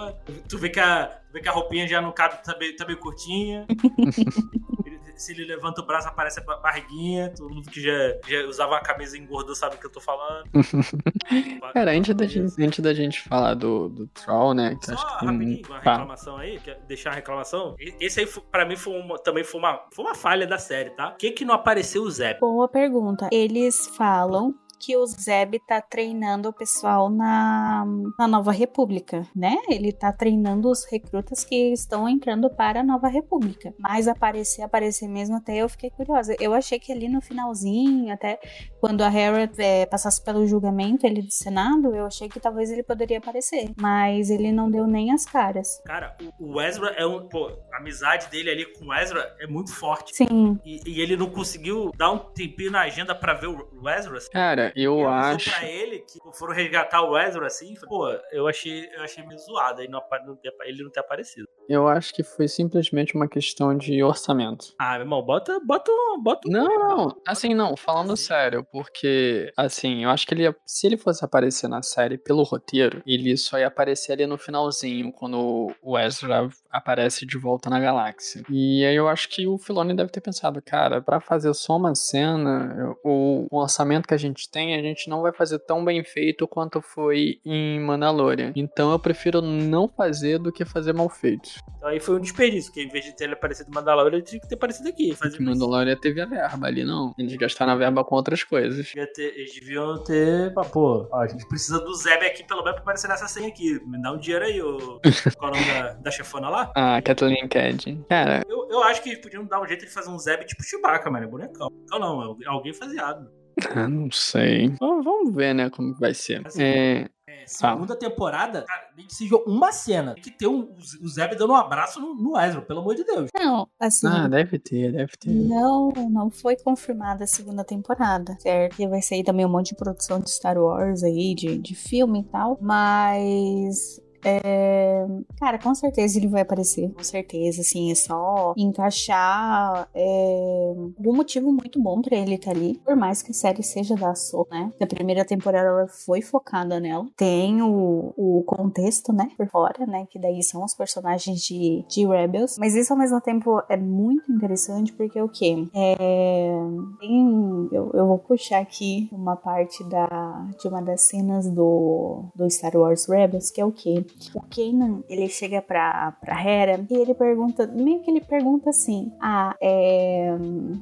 tu 0.47 0.57
vê 0.57 0.69
que 0.69 0.79
a, 0.79 1.07
tu 1.07 1.33
vê 1.33 1.41
que 1.41 1.49
a 1.49 1.51
roupinha 1.51 1.87
já 1.87 2.01
não 2.01 2.11
cabe, 2.11 2.41
tá 2.43 2.53
bem, 2.55 2.75
tá 2.75 2.85
bem 2.85 2.95
curtinha. 2.97 3.65
Se 5.17 5.31
ele 5.31 5.45
levanta 5.45 5.81
o 5.81 5.85
braço, 5.85 6.07
aparece 6.07 6.39
a 6.39 6.43
ba- 6.43 6.57
barriguinha. 6.57 7.33
Todo 7.35 7.53
mundo 7.53 7.69
que 7.69 7.81
já, 7.81 7.91
já 8.27 8.45
usava 8.47 8.77
a 8.77 8.81
camisa 8.81 9.17
e 9.17 9.19
engordou 9.21 9.55
sabe 9.55 9.75
o 9.75 9.79
que 9.79 9.85
eu 9.85 9.91
tô 9.91 9.99
falando. 9.99 10.45
Cara, 11.73 11.91
antes 11.91 12.13
da 12.15 12.25
gente, 12.25 12.63
antes 12.63 12.79
da 12.79 12.93
gente 12.93 13.21
falar 13.21 13.53
do, 13.53 13.89
do 13.89 14.07
Troll, 14.07 14.53
né? 14.53 14.75
Que 14.79 14.85
Só 14.85 14.93
acho 14.93 15.05
que 15.13 15.19
tem- 15.19 15.27
rapidinho, 15.29 15.61
uma 15.67 15.79
Tá. 15.81 15.91
reclamação 15.91 16.37
aí, 16.37 16.59
quer 16.59 16.79
deixar 16.87 17.11
a 17.11 17.13
reclamação. 17.13 17.75
Esse 17.99 18.19
aí, 18.21 18.27
pra 18.51 18.65
mim, 18.65 18.75
foi 18.75 18.99
uma- 18.99 19.17
também 19.19 19.43
foi 19.43 19.59
uma, 19.59 19.81
foi 19.93 20.05
uma 20.05 20.15
falha 20.15 20.45
da 20.47 20.57
série, 20.57 20.91
tá? 20.91 21.11
Por 21.11 21.17
que, 21.17 21.31
que 21.31 21.45
não 21.45 21.55
apareceu 21.55 22.03
o 22.03 22.11
Zé? 22.11 22.35
Boa 22.39 22.67
pergunta. 22.67 23.29
Eles 23.31 23.87
falam 23.95 24.53
que 24.79 24.95
o 24.95 25.05
Zeb 25.05 25.59
tá 25.67 25.81
treinando 25.81 26.49
o 26.49 26.53
pessoal 26.53 27.09
na, 27.09 27.85
na 28.17 28.27
Nova 28.27 28.51
República, 28.51 29.25
né? 29.35 29.57
Ele 29.69 29.91
tá 29.91 30.11
treinando 30.11 30.69
os 30.69 30.85
recrutas 30.85 31.43
que 31.43 31.73
estão 31.73 32.07
entrando 32.07 32.49
para 32.49 32.81
a 32.81 32.83
Nova 32.83 33.07
República. 33.07 33.73
Mas 33.79 34.07
aparecer, 34.07 34.61
aparecer 34.61 35.07
mesmo, 35.07 35.37
até 35.37 35.57
eu 35.57 35.69
fiquei 35.69 35.89
curiosa. 35.89 36.35
Eu 36.39 36.53
achei 36.53 36.79
que 36.79 36.91
ali 36.91 37.09
no 37.09 37.21
finalzinho, 37.21 38.13
até 38.13 38.39
quando 38.79 39.01
a 39.01 39.13
Hera 39.13 39.49
é, 39.57 39.85
passasse 39.85 40.23
pelo 40.23 40.47
julgamento, 40.47 41.05
ele 41.05 41.21
do 41.21 41.33
Senado, 41.33 41.95
eu 41.95 42.05
achei 42.05 42.29
que 42.29 42.39
talvez 42.39 42.71
ele 42.71 42.83
poderia 42.83 43.17
aparecer. 43.17 43.71
Mas 43.79 44.29
ele 44.29 44.51
não 44.51 44.69
deu 44.69 44.87
nem 44.87 45.11
as 45.11 45.25
caras. 45.25 45.81
Cara, 45.85 46.15
o, 46.39 46.61
Ezra 46.61 46.89
é 46.97 47.05
um. 47.05 47.27
Pô, 47.27 47.47
a 47.71 47.77
amizade 47.77 48.29
dele 48.29 48.49
ali 48.49 48.65
com 48.73 48.85
o 48.85 48.93
Ezra 48.93 49.35
é 49.39 49.47
muito 49.47 49.73
forte. 49.73 50.15
Sim, 50.15 50.59
E, 50.65 50.81
e 50.85 51.01
ele 51.01 51.15
não 51.15 51.29
conseguiu 51.29 51.91
dar 51.95 52.11
um 52.11 52.17
tempinho 52.17 52.71
na 52.71 52.81
agenda 52.81 53.13
pra 53.15 53.33
ver 53.33 53.47
o, 53.47 53.67
o 53.81 53.89
Ezra. 53.89 54.17
Cara, 54.31 54.66
eu 54.75 54.99
E 54.99 55.03
avisou 55.05 55.35
acho. 55.35 55.49
pra 55.59 55.69
ele 55.69 55.99
que 55.99 56.19
foram 56.37 56.53
resgatar 56.53 57.01
o 57.03 57.17
Ezra 57.17 57.47
assim. 57.47 57.73
Pô, 57.87 58.07
eu 58.31 58.47
achei, 58.47 58.85
eu 58.95 59.03
achei 59.03 59.25
meio 59.25 59.39
zoado 59.39 59.81
aí 59.81 59.87
não, 59.87 59.99
apa- 59.99 60.19
não 60.25 60.35
ter- 60.35 60.53
ele 60.65 60.83
não 60.83 60.91
ter 60.91 60.99
aparecido. 60.99 61.47
Eu 61.69 61.87
acho 61.87 62.13
que 62.13 62.23
foi 62.23 62.47
simplesmente 62.47 63.13
uma 63.15 63.27
questão 63.27 63.75
de 63.77 64.01
orçamento. 64.01 64.73
Ah, 64.79 64.93
meu 64.93 65.01
irmão, 65.01 65.21
bota, 65.21 65.59
bota, 65.59 65.91
bota 66.23 66.41
Não, 66.49 66.65
não, 66.79 67.21
assim, 67.27 67.53
não, 67.53 67.75
falando 67.75 68.15
sério, 68.15 68.65
porque, 68.71 69.51
assim, 69.57 70.03
eu 70.05 70.09
acho 70.09 70.25
que 70.25 70.33
ele 70.33 70.43
ia, 70.43 70.55
se 70.65 70.87
ele 70.87 70.95
fosse 70.97 71.25
aparecer 71.25 71.67
na 71.67 71.81
série 71.81 72.17
pelo 72.17 72.43
roteiro, 72.43 73.03
ele 73.05 73.35
só 73.35 73.59
ia 73.59 73.67
aparecer 73.67 74.13
ali 74.13 74.25
no 74.25 74.37
finalzinho, 74.37 75.11
quando 75.11 75.69
o 75.81 75.99
Ezra 75.99 76.47
aparece 76.71 77.25
de 77.25 77.37
volta 77.37 77.69
na 77.69 77.79
galáxia. 77.81 78.43
E 78.49 78.85
aí 78.85 78.95
eu 78.95 79.09
acho 79.09 79.27
que 79.27 79.45
o 79.45 79.57
Filoni 79.57 79.93
deve 79.93 80.09
ter 80.09 80.21
pensado, 80.21 80.61
cara, 80.61 81.01
pra 81.01 81.19
fazer 81.19 81.53
só 81.53 81.75
uma 81.75 81.93
cena, 81.95 82.75
eu- 82.79 82.97
o, 83.03 83.47
o 83.51 83.57
orçamento 83.59 84.07
que 84.07 84.13
a 84.13 84.17
gente 84.17 84.49
tem, 84.49 84.56
a 84.75 84.81
gente 84.81 85.09
não 85.09 85.21
vai 85.21 85.31
fazer 85.33 85.59
tão 85.59 85.83
bem 85.83 86.03
feito 86.03 86.47
quanto 86.47 86.81
foi 86.81 87.39
em 87.45 87.79
Mandalorian. 87.79 88.51
Então 88.55 88.91
eu 88.91 88.99
prefiro 88.99 89.41
não 89.41 89.87
fazer 89.87 90.37
do 90.39 90.51
que 90.51 90.65
fazer 90.65 90.93
mal 90.93 91.09
feito. 91.09 91.49
Então 91.77 91.89
aí 91.89 91.99
foi 91.99 92.15
um 92.15 92.19
desperdício, 92.19 92.71
porque 92.71 92.83
em 92.87 92.89
vez 92.89 93.05
de 93.05 93.15
ter 93.15 93.25
ele 93.25 93.33
aparecido 93.33 93.69
no 93.69 93.75
Mandalorian, 93.75 94.17
ele 94.17 94.25
tinha 94.25 94.41
que 94.41 94.47
ter 94.47 94.55
aparecido 94.55 94.89
aqui. 94.89 95.13
Fazer 95.15 95.37
Porque 95.37 95.43
Mandalorian 95.43 95.95
teve 95.97 96.21
a 96.21 96.25
verba 96.25 96.67
ali, 96.67 96.83
não. 96.83 97.13
Eles 97.17 97.35
gastaram 97.35 97.73
a 97.73 97.75
verba 97.75 98.03
com 98.03 98.15
outras 98.15 98.43
coisas. 98.43 98.91
Ter- 99.13 99.33
eles 99.37 99.53
deviam 99.53 100.03
ter. 100.03 100.53
pá, 100.53 100.63
Pô, 100.65 101.07
ó, 101.11 101.21
a 101.21 101.27
gente 101.27 101.47
precisa 101.47 101.79
do 101.79 101.93
Zeb 101.95 102.23
aqui, 102.25 102.43
pelo 102.43 102.59
menos, 102.61 102.73
pra 102.75 102.81
aparecer 102.81 103.07
nessa 103.07 103.27
senha 103.27 103.47
aqui. 103.47 103.79
Me 103.85 104.01
dá 104.01 104.11
um 104.11 104.17
dinheiro 104.17 104.45
aí, 104.45 104.61
ô. 104.61 104.99
Qual 105.37 105.53
é 105.53 105.55
o 105.55 105.59
nome 105.59 105.73
da, 105.73 105.93
da 105.93 106.11
chefona 106.11 106.49
lá? 106.49 106.71
Ah, 106.75 107.01
Kathleen 107.01 107.47
Kennedy. 107.47 108.03
Cara, 108.09 108.43
Eu, 108.49 108.67
eu 108.69 108.83
acho 108.83 109.01
que 109.01 109.15
podiam 109.17 109.45
dar 109.45 109.61
um 109.61 109.67
jeito 109.67 109.85
de 109.85 109.91
fazer 109.91 110.09
um 110.09 110.19
Zeb 110.19 110.43
tipo 110.45 110.63
Chewbacca, 110.63 111.09
mano. 111.09 111.25
É 111.25 111.27
bonecão. 111.27 111.69
Não, 111.89 111.99
não, 111.99 112.37
é 112.43 112.47
alguém 112.47 112.73
faseado. 112.73 113.29
Eu 113.75 113.89
não 113.89 114.11
sei. 114.11 114.69
Vamos 114.79 115.03
vamos 115.03 115.33
ver, 115.33 115.53
né, 115.53 115.69
como 115.69 115.93
que 115.93 115.99
vai 115.99 116.13
ser. 116.13 116.43
É, 116.59 117.09
É, 117.29 117.43
segunda 117.45 117.95
temporada, 117.95 118.63
cara, 118.63 118.87
nem 118.95 119.05
que 119.05 119.13
seja 119.13 119.35
uma 119.45 119.71
cena. 119.71 120.13
Tem 120.13 120.23
que 120.23 120.31
ter 120.31 120.47
um, 120.47 120.73
o 121.01 121.07
Zeb 121.09 121.35
dando 121.35 121.51
um 121.51 121.55
abraço 121.57 121.99
no, 121.99 122.15
no 122.15 122.39
Ezra, 122.39 122.61
pelo 122.61 122.79
amor 122.79 122.95
de 122.95 123.03
Deus. 123.03 123.29
não, 123.37 123.67
assim. 123.79 124.07
ah, 124.07 124.27
deve 124.27 124.57
ter, 124.57 124.91
deve 124.93 125.11
ter. 125.17 125.29
Não, 125.29 125.89
não 126.09 126.31
foi 126.31 126.55
confirmada 126.55 127.25
a 127.25 127.27
segunda 127.27 127.63
temporada, 127.63 128.37
certo? 128.39 128.81
E 128.81 128.87
vai 128.87 129.01
sair 129.01 129.23
também 129.23 129.45
um 129.45 129.49
monte 129.49 129.69
de 129.69 129.75
produção 129.75 130.19
de 130.19 130.29
Star 130.29 130.57
Wars 130.57 131.03
aí, 131.03 131.35
de, 131.35 131.57
de 131.57 131.75
filme 131.75 132.21
e 132.21 132.23
tal. 132.23 132.57
Mas 132.61 134.01
É... 134.23 135.05
Cara, 135.39 135.59
com 135.59 135.73
certeza 135.75 136.17
ele 136.17 136.27
vai 136.27 136.41
aparecer. 136.41 136.91
Com 136.93 137.03
certeza, 137.03 137.61
assim, 137.61 137.91
é 137.91 137.95
só 137.95 138.53
encaixar 138.57 139.89
é... 139.93 140.73
algum 140.97 141.15
motivo 141.15 141.51
muito 141.51 141.81
bom 141.81 142.01
pra 142.01 142.17
ele 142.17 142.35
estar 142.35 142.51
ali. 142.51 142.79
Por 142.85 142.95
mais 142.95 143.21
que 143.21 143.31
a 143.31 143.33
série 143.33 143.63
seja 143.63 143.95
da 143.95 144.15
Soul, 144.15 144.47
né? 144.51 144.71
A 144.81 144.87
primeira 144.87 145.25
temporada 145.25 145.67
ela 145.67 145.87
foi 145.87 146.21
focada 146.21 146.79
nela. 146.79 147.05
Tem 147.15 147.61
o, 147.61 148.13
o 148.17 148.43
contexto, 148.45 149.13
né? 149.13 149.29
Por 149.37 149.47
fora, 149.47 149.85
né? 149.85 150.07
Que 150.09 150.19
daí 150.19 150.41
são 150.43 150.63
os 150.63 150.73
personagens 150.73 151.41
de, 151.41 151.85
de 151.87 152.05
Rebels. 152.05 152.57
Mas 152.57 152.75
isso 152.75 152.93
ao 152.93 152.99
mesmo 152.99 153.19
tempo 153.21 153.61
é 153.69 153.77
muito 153.77 154.31
interessante 154.31 154.93
porque 154.93 155.21
o 155.21 155.29
quê? 155.29 155.67
É... 155.73 156.57
Tem... 156.99 157.67
Eu, 157.71 157.91
eu 157.93 158.07
vou 158.07 158.17
puxar 158.17 158.59
aqui 158.59 159.09
uma 159.11 159.35
parte 159.35 159.83
da, 159.83 160.47
de 160.59 160.67
uma 160.67 160.81
das 160.81 161.01
cenas 161.01 161.49
do, 161.49 162.23
do 162.35 162.49
Star 162.49 162.75
Wars 162.75 163.07
Rebels, 163.07 163.51
que 163.51 163.61
é 163.61 163.65
o 163.65 163.71
quê? 163.71 164.05
O 164.33 164.41
Kanan, 164.41 165.03
ele 165.09 165.27
chega 165.29 165.61
pra, 165.61 166.13
pra 166.21 166.41
Hera 166.43 166.85
e 166.89 166.93
ele 166.93 167.13
pergunta, 167.13 167.67
meio 167.67 168.01
que 168.01 168.11
ele 168.11 168.21
pergunta 168.21 168.69
assim: 168.69 169.11
Ah, 169.19 169.55
é. 169.61 170.35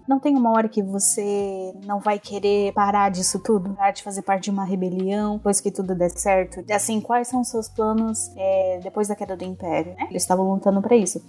Não 0.07 0.19
tem 0.19 0.35
uma 0.35 0.51
hora 0.51 0.67
que 0.67 0.81
você 0.81 1.73
não 1.85 1.99
vai 1.99 2.19
querer 2.19 2.73
parar 2.73 3.09
disso 3.09 3.39
tudo? 3.39 3.73
Parar 3.73 3.91
de 3.91 4.03
fazer 4.03 4.21
parte 4.21 4.45
de 4.45 4.51
uma 4.51 4.65
rebelião, 4.65 5.37
depois 5.37 5.61
que 5.61 5.71
tudo 5.71 5.95
der 5.95 6.09
certo? 6.09 6.63
Assim, 6.71 7.01
quais 7.01 7.27
são 7.27 7.41
os 7.41 7.49
seus 7.49 7.67
planos 7.69 8.31
é, 8.35 8.79
depois 8.83 9.07
da 9.07 9.15
queda 9.15 9.35
do 9.35 9.43
Império? 9.43 9.93
Né? 9.95 10.07
Eles 10.09 10.23
estavam 10.23 10.49
lutando 10.51 10.81
para 10.81 10.95
isso. 10.95 11.21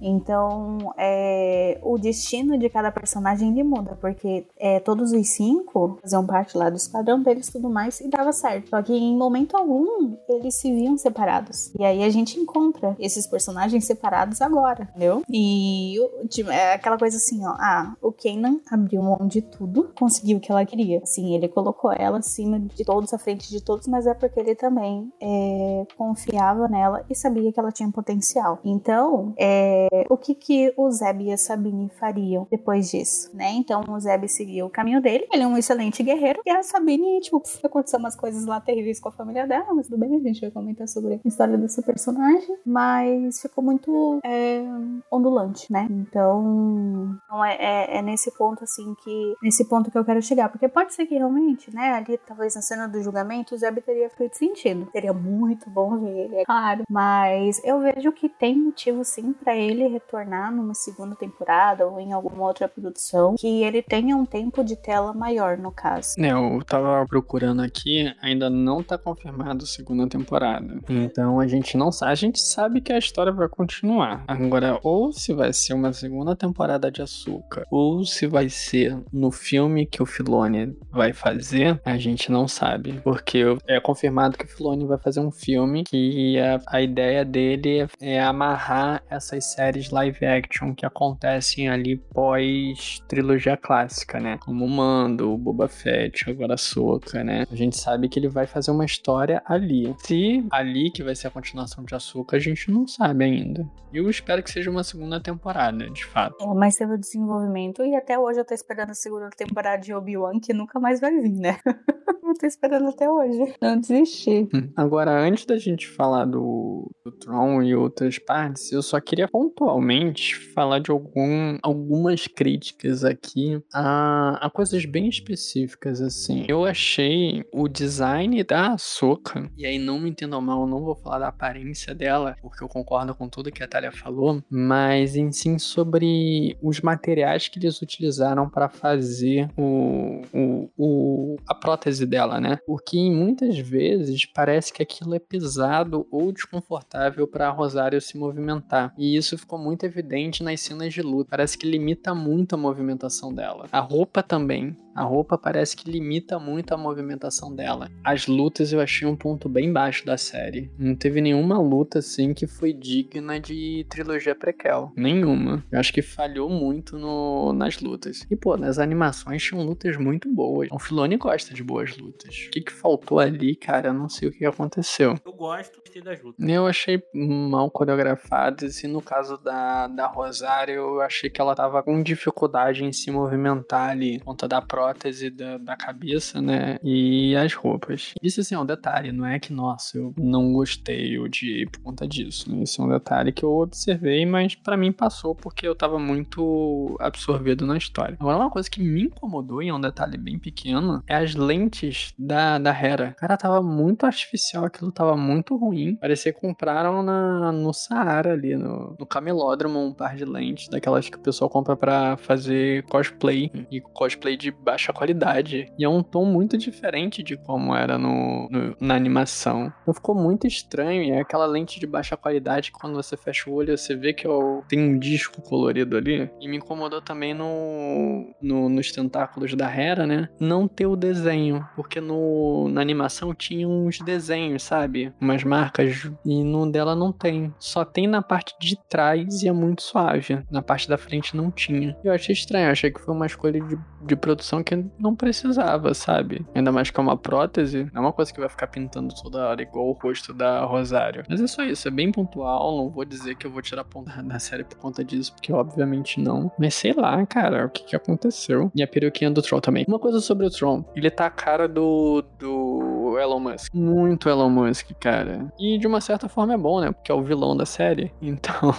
Então, 0.00 0.92
é, 0.98 1.78
o 1.82 1.98
destino 1.98 2.58
de 2.58 2.68
cada 2.68 2.90
personagem 2.90 3.50
ele 3.50 3.62
muda, 3.62 3.96
porque 4.00 4.46
é, 4.58 4.80
todos 4.80 5.12
os 5.12 5.28
cinco 5.28 5.98
faziam 6.00 6.26
parte 6.26 6.56
lá 6.56 6.70
do 6.70 6.76
esquadrão 6.76 7.22
deles 7.22 7.48
tudo 7.48 7.70
mais 7.70 8.00
e 8.00 8.08
dava 8.08 8.32
certo. 8.32 8.68
Só 8.68 8.82
que 8.82 8.92
em 8.92 9.16
momento 9.16 9.56
algum 9.56 10.16
eles 10.28 10.54
se 10.56 10.72
viam 10.72 10.96
separados. 10.96 11.43
E 11.78 11.84
aí 11.84 12.02
a 12.02 12.10
gente 12.10 12.38
encontra 12.38 12.96
esses 12.98 13.26
personagens 13.26 13.84
separados 13.84 14.40
agora, 14.40 14.88
entendeu? 14.90 15.22
E 15.28 15.96
tipo, 16.28 16.50
é 16.50 16.74
aquela 16.74 16.98
coisa 16.98 17.16
assim, 17.16 17.44
ó. 17.44 17.54
Ah, 17.58 17.94
o 18.00 18.12
Kanan 18.12 18.60
abriu 18.70 19.02
mão 19.02 19.26
de 19.26 19.42
tudo, 19.42 19.92
conseguiu 19.98 20.38
o 20.38 20.40
que 20.40 20.50
ela 20.50 20.64
queria. 20.64 21.00
Assim, 21.02 21.34
ele 21.34 21.48
colocou 21.48 21.92
ela 21.92 22.18
acima 22.18 22.58
de 22.58 22.84
todos, 22.84 23.12
à 23.12 23.18
frente 23.18 23.50
de 23.50 23.60
todos, 23.60 23.86
mas 23.86 24.06
é 24.06 24.14
porque 24.14 24.40
ele 24.40 24.54
também 24.54 25.12
é, 25.20 25.86
confiava 25.96 26.68
nela 26.68 27.04
e 27.08 27.14
sabia 27.14 27.52
que 27.52 27.60
ela 27.60 27.72
tinha 27.72 27.90
potencial. 27.90 28.60
Então, 28.64 29.34
é, 29.38 30.06
o 30.08 30.16
que 30.16 30.34
que 30.34 30.72
o 30.76 30.90
Zeb 30.90 31.22
e 31.22 31.32
a 31.32 31.36
Sabine 31.36 31.90
fariam 31.98 32.46
depois 32.50 32.90
disso, 32.90 33.30
né? 33.34 33.52
Então, 33.52 33.82
o 33.88 34.00
Zeb 34.00 34.28
seguiu 34.28 34.66
o 34.66 34.70
caminho 34.70 35.00
dele, 35.00 35.26
ele 35.32 35.42
é 35.42 35.46
um 35.46 35.56
excelente 35.56 36.02
guerreiro, 36.02 36.40
e 36.44 36.50
a 36.50 36.62
Sabine, 36.62 37.20
tipo, 37.20 37.42
aconteceu 37.62 37.98
umas 37.98 38.16
coisas 38.16 38.44
lá 38.44 38.60
terríveis 38.60 39.00
com 39.00 39.08
a 39.08 39.12
família 39.12 39.46
dela, 39.46 39.72
mas 39.74 39.86
tudo 39.86 39.98
bem, 39.98 40.16
a 40.16 40.20
gente 40.20 40.40
vai 40.40 40.50
comentar 40.50 40.88
sobre 40.88 41.14
a 41.14 41.18
história 41.34 41.58
dessa 41.58 41.82
personagem, 41.82 42.56
mas 42.64 43.40
ficou 43.42 43.62
muito 43.62 44.20
é, 44.24 44.62
ondulante, 45.10 45.70
né? 45.70 45.86
Então, 45.90 47.18
então 47.24 47.44
é, 47.44 47.56
é, 47.58 47.98
é, 47.98 48.02
nesse 48.02 48.30
ponto, 48.36 48.62
assim, 48.64 48.94
que 49.02 49.34
nesse 49.42 49.64
ponto 49.68 49.90
que 49.90 49.98
eu 49.98 50.04
quero 50.04 50.22
chegar, 50.22 50.48
porque 50.48 50.68
pode 50.68 50.94
ser 50.94 51.06
que 51.06 51.16
realmente, 51.16 51.74
né, 51.74 51.92
ali, 51.92 52.18
talvez 52.18 52.54
na 52.54 52.62
cena 52.62 52.86
do 52.86 53.02
julgamento, 53.02 53.54
o 53.54 53.58
Zeb 53.58 53.80
teria 53.80 54.08
feito 54.10 54.36
sentido, 54.36 54.88
seria 54.92 55.12
muito 55.12 55.68
bom 55.68 55.98
ver 55.98 56.16
ele, 56.16 56.36
é 56.36 56.44
claro, 56.44 56.84
mas 56.88 57.60
eu 57.64 57.80
vejo 57.80 58.12
que 58.12 58.28
tem 58.28 58.56
motivo, 58.56 59.04
sim, 59.04 59.32
para 59.32 59.56
ele 59.56 59.88
retornar 59.88 60.54
numa 60.54 60.74
segunda 60.74 61.16
temporada 61.16 61.86
ou 61.86 61.98
em 61.98 62.12
alguma 62.12 62.46
outra 62.46 62.68
produção, 62.68 63.34
que 63.38 63.64
ele 63.64 63.82
tenha 63.82 64.16
um 64.16 64.24
tempo 64.24 64.62
de 64.62 64.76
tela 64.76 65.12
maior, 65.12 65.58
no 65.58 65.72
caso. 65.72 66.14
É, 66.18 66.30
eu 66.30 66.62
tava 66.64 67.04
procurando 67.06 67.62
aqui, 67.62 68.12
ainda 68.22 68.48
não 68.48 68.82
tá 68.82 68.96
confirmado 68.96 69.64
a 69.64 69.66
segunda 69.66 70.08
temporada. 70.08 70.80
Então 70.88 71.23
a 71.40 71.46
gente 71.46 71.76
não 71.76 71.90
sabe. 71.90 72.12
A 72.12 72.14
gente 72.14 72.40
sabe 72.40 72.80
que 72.80 72.92
a 72.92 72.98
história 72.98 73.32
vai 73.32 73.48
continuar. 73.48 74.24
Agora, 74.26 74.78
ou 74.82 75.12
se 75.12 75.32
vai 75.32 75.52
ser 75.52 75.74
uma 75.74 75.92
segunda 75.92 76.36
temporada 76.36 76.90
de 76.90 77.02
Açúcar, 77.02 77.66
ou 77.70 78.04
se 78.04 78.26
vai 78.26 78.48
ser 78.48 78.98
no 79.12 79.30
filme 79.30 79.86
que 79.86 80.02
o 80.02 80.06
Filone 80.06 80.76
vai 80.90 81.12
fazer, 81.12 81.80
a 81.84 81.96
gente 81.96 82.30
não 82.30 82.46
sabe. 82.48 83.00
Porque 83.02 83.44
é 83.66 83.80
confirmado 83.80 84.36
que 84.36 84.44
o 84.44 84.48
Filone 84.48 84.86
vai 84.86 84.98
fazer 84.98 85.20
um 85.20 85.30
filme 85.30 85.84
que 85.84 86.38
a, 86.38 86.60
a 86.66 86.82
ideia 86.82 87.24
dele 87.24 87.86
é 88.00 88.20
amarrar 88.20 89.02
essas 89.08 89.52
séries 89.52 89.90
live 89.90 90.24
action 90.24 90.74
que 90.74 90.86
acontecem 90.86 91.68
ali 91.68 91.96
pós 91.96 93.02
trilogia 93.08 93.56
clássica, 93.56 94.18
né? 94.20 94.38
Como 94.44 94.64
o 94.64 94.68
Mando, 94.68 95.32
o 95.32 95.38
Boba 95.38 95.68
Fett, 95.68 96.28
agora 96.28 96.54
a 96.54 96.58
Soca, 96.58 97.22
né? 97.22 97.44
A 97.50 97.54
gente 97.54 97.76
sabe 97.76 98.08
que 98.08 98.18
ele 98.18 98.28
vai 98.28 98.46
fazer 98.46 98.70
uma 98.70 98.84
história 98.84 99.42
ali. 99.46 99.94
Se 99.98 100.44
ali 100.50 100.90
que 100.90 101.02
vai 101.02 101.13
ser 101.16 101.28
a 101.28 101.30
continuação 101.30 101.84
de 101.84 101.94
Açúcar, 101.94 102.36
a 102.36 102.40
gente 102.40 102.70
não 102.70 102.86
sabe 102.86 103.24
ainda. 103.24 103.68
Eu 103.92 104.08
espero 104.10 104.42
que 104.42 104.50
seja 104.50 104.70
uma 104.70 104.82
segunda 104.82 105.20
temporada, 105.20 105.88
de 105.90 106.04
fato. 106.04 106.42
É, 106.42 106.54
mas 106.54 106.76
teve 106.76 106.94
o 106.94 106.98
desenvolvimento 106.98 107.84
e 107.84 107.94
até 107.94 108.18
hoje 108.18 108.40
eu 108.40 108.44
tô 108.44 108.54
esperando 108.54 108.90
a 108.90 108.94
segunda 108.94 109.30
temporada 109.30 109.82
de 109.82 109.94
Obi-Wan, 109.94 110.40
que 110.40 110.52
nunca 110.52 110.80
mais 110.80 111.00
vai 111.00 111.12
vir, 111.12 111.36
né? 111.36 111.58
eu 112.24 112.34
tô 112.34 112.46
esperando 112.46 112.88
até 112.88 113.08
hoje. 113.08 113.54
Não 113.60 113.78
desisti. 113.78 114.48
Hum. 114.52 114.70
Agora, 114.76 115.12
antes 115.12 115.44
da 115.44 115.56
gente 115.56 115.86
falar 115.86 116.24
do, 116.24 116.90
do 117.04 117.12
Tron 117.12 117.62
e 117.62 117.74
outras 117.74 118.18
partes, 118.18 118.72
eu 118.72 118.82
só 118.82 119.00
queria 119.00 119.28
pontualmente 119.28 120.36
falar 120.36 120.80
de 120.80 120.90
algum, 120.90 121.58
algumas 121.62 122.26
críticas 122.26 123.04
aqui 123.04 123.62
a, 123.72 124.46
a 124.46 124.50
coisas 124.50 124.84
bem 124.84 125.08
específicas, 125.08 126.00
assim. 126.00 126.44
Eu 126.48 126.64
achei 126.64 127.44
o 127.52 127.68
design 127.68 128.42
da 128.42 128.76
Soca, 128.78 129.50
e 129.56 129.66
aí 129.66 129.78
não 129.78 130.00
me 130.00 130.10
entendam 130.10 130.40
mal, 130.40 130.66
não 130.66 130.82
vou 130.82 130.96
falar 131.04 131.18
da 131.18 131.28
aparência 131.28 131.94
dela, 131.94 132.36
porque 132.40 132.64
eu 132.64 132.68
concordo 132.68 133.14
com 133.14 133.28
tudo 133.28 133.52
que 133.52 133.62
a 133.62 133.68
Thalia 133.68 133.92
falou, 133.92 134.42
mas 134.50 135.14
em 135.14 135.30
sim 135.30 135.58
sobre 135.58 136.56
os 136.62 136.80
materiais 136.80 137.46
que 137.46 137.58
eles 137.58 137.80
utilizaram 137.82 138.48
para 138.48 138.68
fazer 138.68 139.50
o, 139.56 140.22
o, 140.32 140.70
o, 140.76 141.36
a 141.46 141.54
prótese 141.54 142.06
dela, 142.06 142.40
né? 142.40 142.58
Porque 142.66 142.98
muitas 143.10 143.58
vezes 143.58 144.24
parece 144.24 144.72
que 144.72 144.82
aquilo 144.82 145.14
é 145.14 145.18
pesado 145.18 146.06
ou 146.10 146.32
desconfortável 146.32 147.28
para 147.28 147.50
Rosário 147.50 148.00
se 148.00 148.16
movimentar. 148.16 148.94
E 148.96 149.16
isso 149.16 149.36
ficou 149.36 149.58
muito 149.58 149.84
evidente 149.84 150.42
nas 150.42 150.60
cenas 150.60 150.92
de 150.94 151.02
luta. 151.02 151.30
Parece 151.30 151.58
que 151.58 151.68
limita 151.68 152.14
muito 152.14 152.54
a 152.54 152.58
movimentação 152.58 153.32
dela. 153.32 153.66
A 153.70 153.80
roupa 153.80 154.22
também. 154.22 154.76
A 154.94 155.02
roupa 155.02 155.36
parece 155.36 155.76
que 155.76 155.90
limita 155.90 156.38
muito 156.38 156.72
a 156.72 156.76
movimentação 156.76 157.54
dela. 157.54 157.90
As 158.02 158.26
lutas 158.26 158.72
eu 158.72 158.80
achei 158.80 159.06
um 159.06 159.16
ponto 159.16 159.48
bem 159.48 159.72
baixo 159.72 160.06
da 160.06 160.16
série. 160.16 160.70
Não 160.78 160.94
teve 160.94 161.20
nenhuma 161.20 161.58
luta 161.60 161.98
assim 161.98 162.32
que 162.32 162.46
foi 162.46 162.72
digna 162.72 163.40
de 163.40 163.84
trilogia 163.88 164.34
prequel. 164.34 164.92
Nenhuma. 164.96 165.64
Eu 165.70 165.80
acho 165.80 165.92
que 165.92 166.02
falhou 166.02 166.48
muito 166.48 166.98
no, 166.98 167.52
nas 167.52 167.80
lutas. 167.80 168.24
E 168.30 168.36
pô, 168.36 168.56
nas 168.56 168.78
animações 168.78 169.42
tinham 169.42 169.64
lutas 169.64 169.96
muito 169.96 170.32
boas. 170.32 170.68
O 170.70 170.78
Filoni 170.78 171.16
gosta 171.16 171.52
de 171.52 171.62
boas 171.62 171.96
lutas. 171.96 172.46
O 172.46 172.50
que, 172.50 172.60
que 172.60 172.72
faltou 172.72 173.18
ali, 173.18 173.56
cara? 173.56 173.88
Eu 173.88 173.94
não 173.94 174.08
sei 174.08 174.28
o 174.28 174.32
que 174.32 174.44
aconteceu. 174.44 175.16
Eu 175.24 175.32
gosto 175.32 175.84
das 176.00 176.22
lutas. 176.22 176.48
Eu 176.48 176.66
achei 176.66 177.02
mal 177.14 177.70
coreografadas 177.70 178.82
e 178.82 178.88
no 178.88 179.00
caso 179.00 179.36
da, 179.38 179.86
da 179.86 180.06
Rosário, 180.06 180.74
eu 180.74 181.00
achei 181.00 181.30
que 181.30 181.40
ela 181.40 181.54
tava 181.54 181.82
com 181.82 182.02
dificuldade 182.02 182.84
em 182.84 182.92
se 182.92 183.10
movimentar 183.10 183.90
ali, 183.90 184.20
conta 184.20 184.48
da 184.48 184.60
prótese 184.84 185.30
da, 185.30 185.56
da 185.56 185.76
cabeça, 185.76 186.42
né? 186.42 186.78
E 186.82 187.34
as 187.36 187.54
roupas. 187.54 188.12
Isso, 188.22 188.40
assim, 188.40 188.54
é 188.54 188.58
um 188.58 188.66
detalhe, 188.66 189.12
não 189.12 189.26
é 189.26 189.38
que, 189.38 189.52
nossa, 189.52 189.96
eu 189.96 190.12
não 190.16 190.52
gostei 190.52 191.18
ou 191.18 191.26
de 191.26 191.66
por 191.72 191.80
conta 191.80 192.06
disso. 192.06 192.50
Né? 192.50 192.62
Isso 192.62 192.82
é 192.82 192.84
um 192.84 192.88
detalhe 192.88 193.32
que 193.32 193.44
eu 193.44 193.50
observei, 193.50 194.26
mas 194.26 194.54
para 194.54 194.76
mim 194.76 194.92
passou 194.92 195.34
porque 195.34 195.66
eu 195.66 195.74
tava 195.74 195.98
muito 195.98 196.96
absorvido 197.00 197.66
na 197.66 197.76
história. 197.76 198.16
Agora, 198.20 198.36
uma 198.36 198.50
coisa 198.50 198.68
que 198.68 198.82
me 198.82 199.04
incomodou, 199.04 199.62
e 199.62 199.68
é 199.68 199.74
um 199.74 199.80
detalhe 199.80 200.18
bem 200.18 200.38
pequeno, 200.38 201.02
é 201.06 201.16
as 201.16 201.34
lentes 201.34 202.12
da, 202.18 202.58
da 202.58 202.70
Hera. 202.70 203.14
Cara, 203.18 203.36
tava 203.36 203.62
muito 203.62 204.04
artificial, 204.04 204.66
aquilo 204.66 204.92
tava 204.92 205.16
muito 205.16 205.56
ruim. 205.56 205.96
Parecia 205.96 206.32
que 206.32 206.40
compraram 206.40 207.02
na, 207.02 207.52
no 207.52 207.72
Saara 207.72 208.32
ali, 208.32 208.56
no, 208.56 208.96
no 208.98 209.06
camelódromo, 209.06 209.78
um 209.80 209.92
par 209.92 210.14
de 210.16 210.24
lentes, 210.24 210.68
daquelas 210.68 211.08
que 211.08 211.16
o 211.16 211.20
pessoal 211.20 211.48
compra 211.48 211.76
para 211.76 212.16
fazer 212.18 212.84
cosplay, 212.84 213.50
e 213.70 213.80
cosplay 213.80 214.36
de 214.36 214.50
baixa 214.74 214.92
qualidade. 214.92 215.72
E 215.78 215.84
é 215.84 215.88
um 215.88 216.02
tom 216.02 216.24
muito 216.24 216.58
diferente 216.58 217.22
de 217.22 217.36
como 217.36 217.74
era 217.74 217.96
no, 217.96 218.48
no 218.50 218.76
na 218.80 218.94
animação. 218.94 219.72
Então 219.82 219.94
ficou 219.94 220.14
muito 220.14 220.46
estranho, 220.46 221.02
e 221.02 221.10
é 221.10 221.20
aquela 221.20 221.46
lente 221.46 221.78
de 221.78 221.86
baixa 221.86 222.16
qualidade 222.16 222.72
que 222.72 222.78
quando 222.78 222.94
você 222.94 223.16
fecha 223.16 223.48
o 223.48 223.54
olho, 223.54 223.76
você 223.76 223.94
vê 223.94 224.12
que 224.12 224.26
é 224.26 224.30
tem 224.68 224.80
um 224.80 224.98
disco 224.98 225.40
colorido 225.42 225.96
ali. 225.96 226.28
E 226.40 226.48
me 226.48 226.56
incomodou 226.56 227.00
também 227.00 227.32
no, 227.32 228.34
no, 228.42 228.68
nos 228.68 228.90
tentáculos 228.90 229.54
da 229.54 229.70
Hera, 229.70 230.06
né? 230.06 230.28
Não 230.40 230.66
ter 230.66 230.86
o 230.86 230.96
desenho, 230.96 231.66
porque 231.76 232.00
no, 232.00 232.68
na 232.68 232.80
animação 232.80 233.32
tinha 233.34 233.68
uns 233.68 233.98
desenhos, 234.00 234.62
sabe? 234.62 235.12
Umas 235.20 235.44
marcas, 235.44 236.10
e 236.24 236.42
no 236.42 236.70
dela 236.70 236.96
não 236.96 237.12
tem. 237.12 237.54
Só 237.58 237.84
tem 237.84 238.06
na 238.06 238.22
parte 238.22 238.54
de 238.58 238.76
trás 238.88 239.42
e 239.42 239.48
é 239.48 239.52
muito 239.52 239.82
suave. 239.82 240.42
Na 240.50 240.62
parte 240.62 240.88
da 240.88 240.98
frente 240.98 241.36
não 241.36 241.50
tinha. 241.50 241.96
Eu 242.02 242.12
achei 242.12 242.32
estranho, 242.32 242.70
achei 242.70 242.90
que 242.90 243.00
foi 243.00 243.14
uma 243.14 243.26
escolha 243.26 243.60
de, 243.60 243.78
de 244.04 244.16
produção 244.16 244.63
que 244.64 244.84
não 244.98 245.14
precisava, 245.14 245.94
sabe? 245.94 246.44
Ainda 246.54 246.72
mais 246.72 246.90
que 246.90 246.98
é 246.98 247.02
uma 247.02 247.16
prótese, 247.16 247.88
não 247.92 248.02
é 248.02 248.06
uma 248.06 248.12
coisa 248.12 248.32
que 248.32 248.40
vai 248.40 248.48
ficar 248.48 248.66
pintando 248.66 249.14
toda 249.14 249.46
hora 249.46 249.62
igual 249.62 249.88
o 249.88 249.92
rosto 249.92 250.34
da 250.34 250.64
Rosário. 250.64 251.24
Mas 251.28 251.40
é 251.40 251.46
só 251.46 251.62
isso, 251.62 251.86
é 251.86 251.90
bem 251.90 252.10
pontual, 252.10 252.76
não 252.76 252.90
vou 252.90 253.04
dizer 253.04 253.36
que 253.36 253.46
eu 253.46 253.50
vou 253.50 253.62
tirar 253.62 253.84
ponto 253.84 254.10
da 254.22 254.38
série 254.38 254.64
por 254.64 254.76
conta 254.78 255.04
disso, 255.04 255.32
porque 255.32 255.52
obviamente 255.52 256.20
não. 256.20 256.50
Mas 256.58 256.74
sei 256.74 256.92
lá, 256.92 257.24
cara, 257.26 257.66
o 257.66 257.70
que 257.70 257.84
que 257.84 257.96
aconteceu. 257.96 258.70
E 258.74 258.82
a 258.82 258.88
peruquinha 258.88 259.30
do 259.30 259.42
Troll 259.42 259.60
também. 259.60 259.84
Uma 259.86 259.98
coisa 259.98 260.20
sobre 260.20 260.46
o 260.46 260.50
Tron, 260.50 260.84
ele 260.94 261.10
tá 261.10 261.26
a 261.26 261.30
cara 261.30 261.68
do, 261.68 262.24
do 262.38 262.93
Elon 263.18 263.40
Musk. 263.40 263.72
Muito 263.74 264.28
Elon 264.28 264.48
Musk, 264.50 264.90
cara. 265.00 265.52
E 265.58 265.78
de 265.78 265.86
uma 265.86 266.00
certa 266.00 266.28
forma 266.28 266.54
é 266.54 266.58
bom, 266.58 266.80
né? 266.80 266.92
Porque 266.92 267.10
é 267.10 267.14
o 267.14 267.22
vilão 267.22 267.56
da 267.56 267.66
série. 267.66 268.12
Então, 268.22 268.72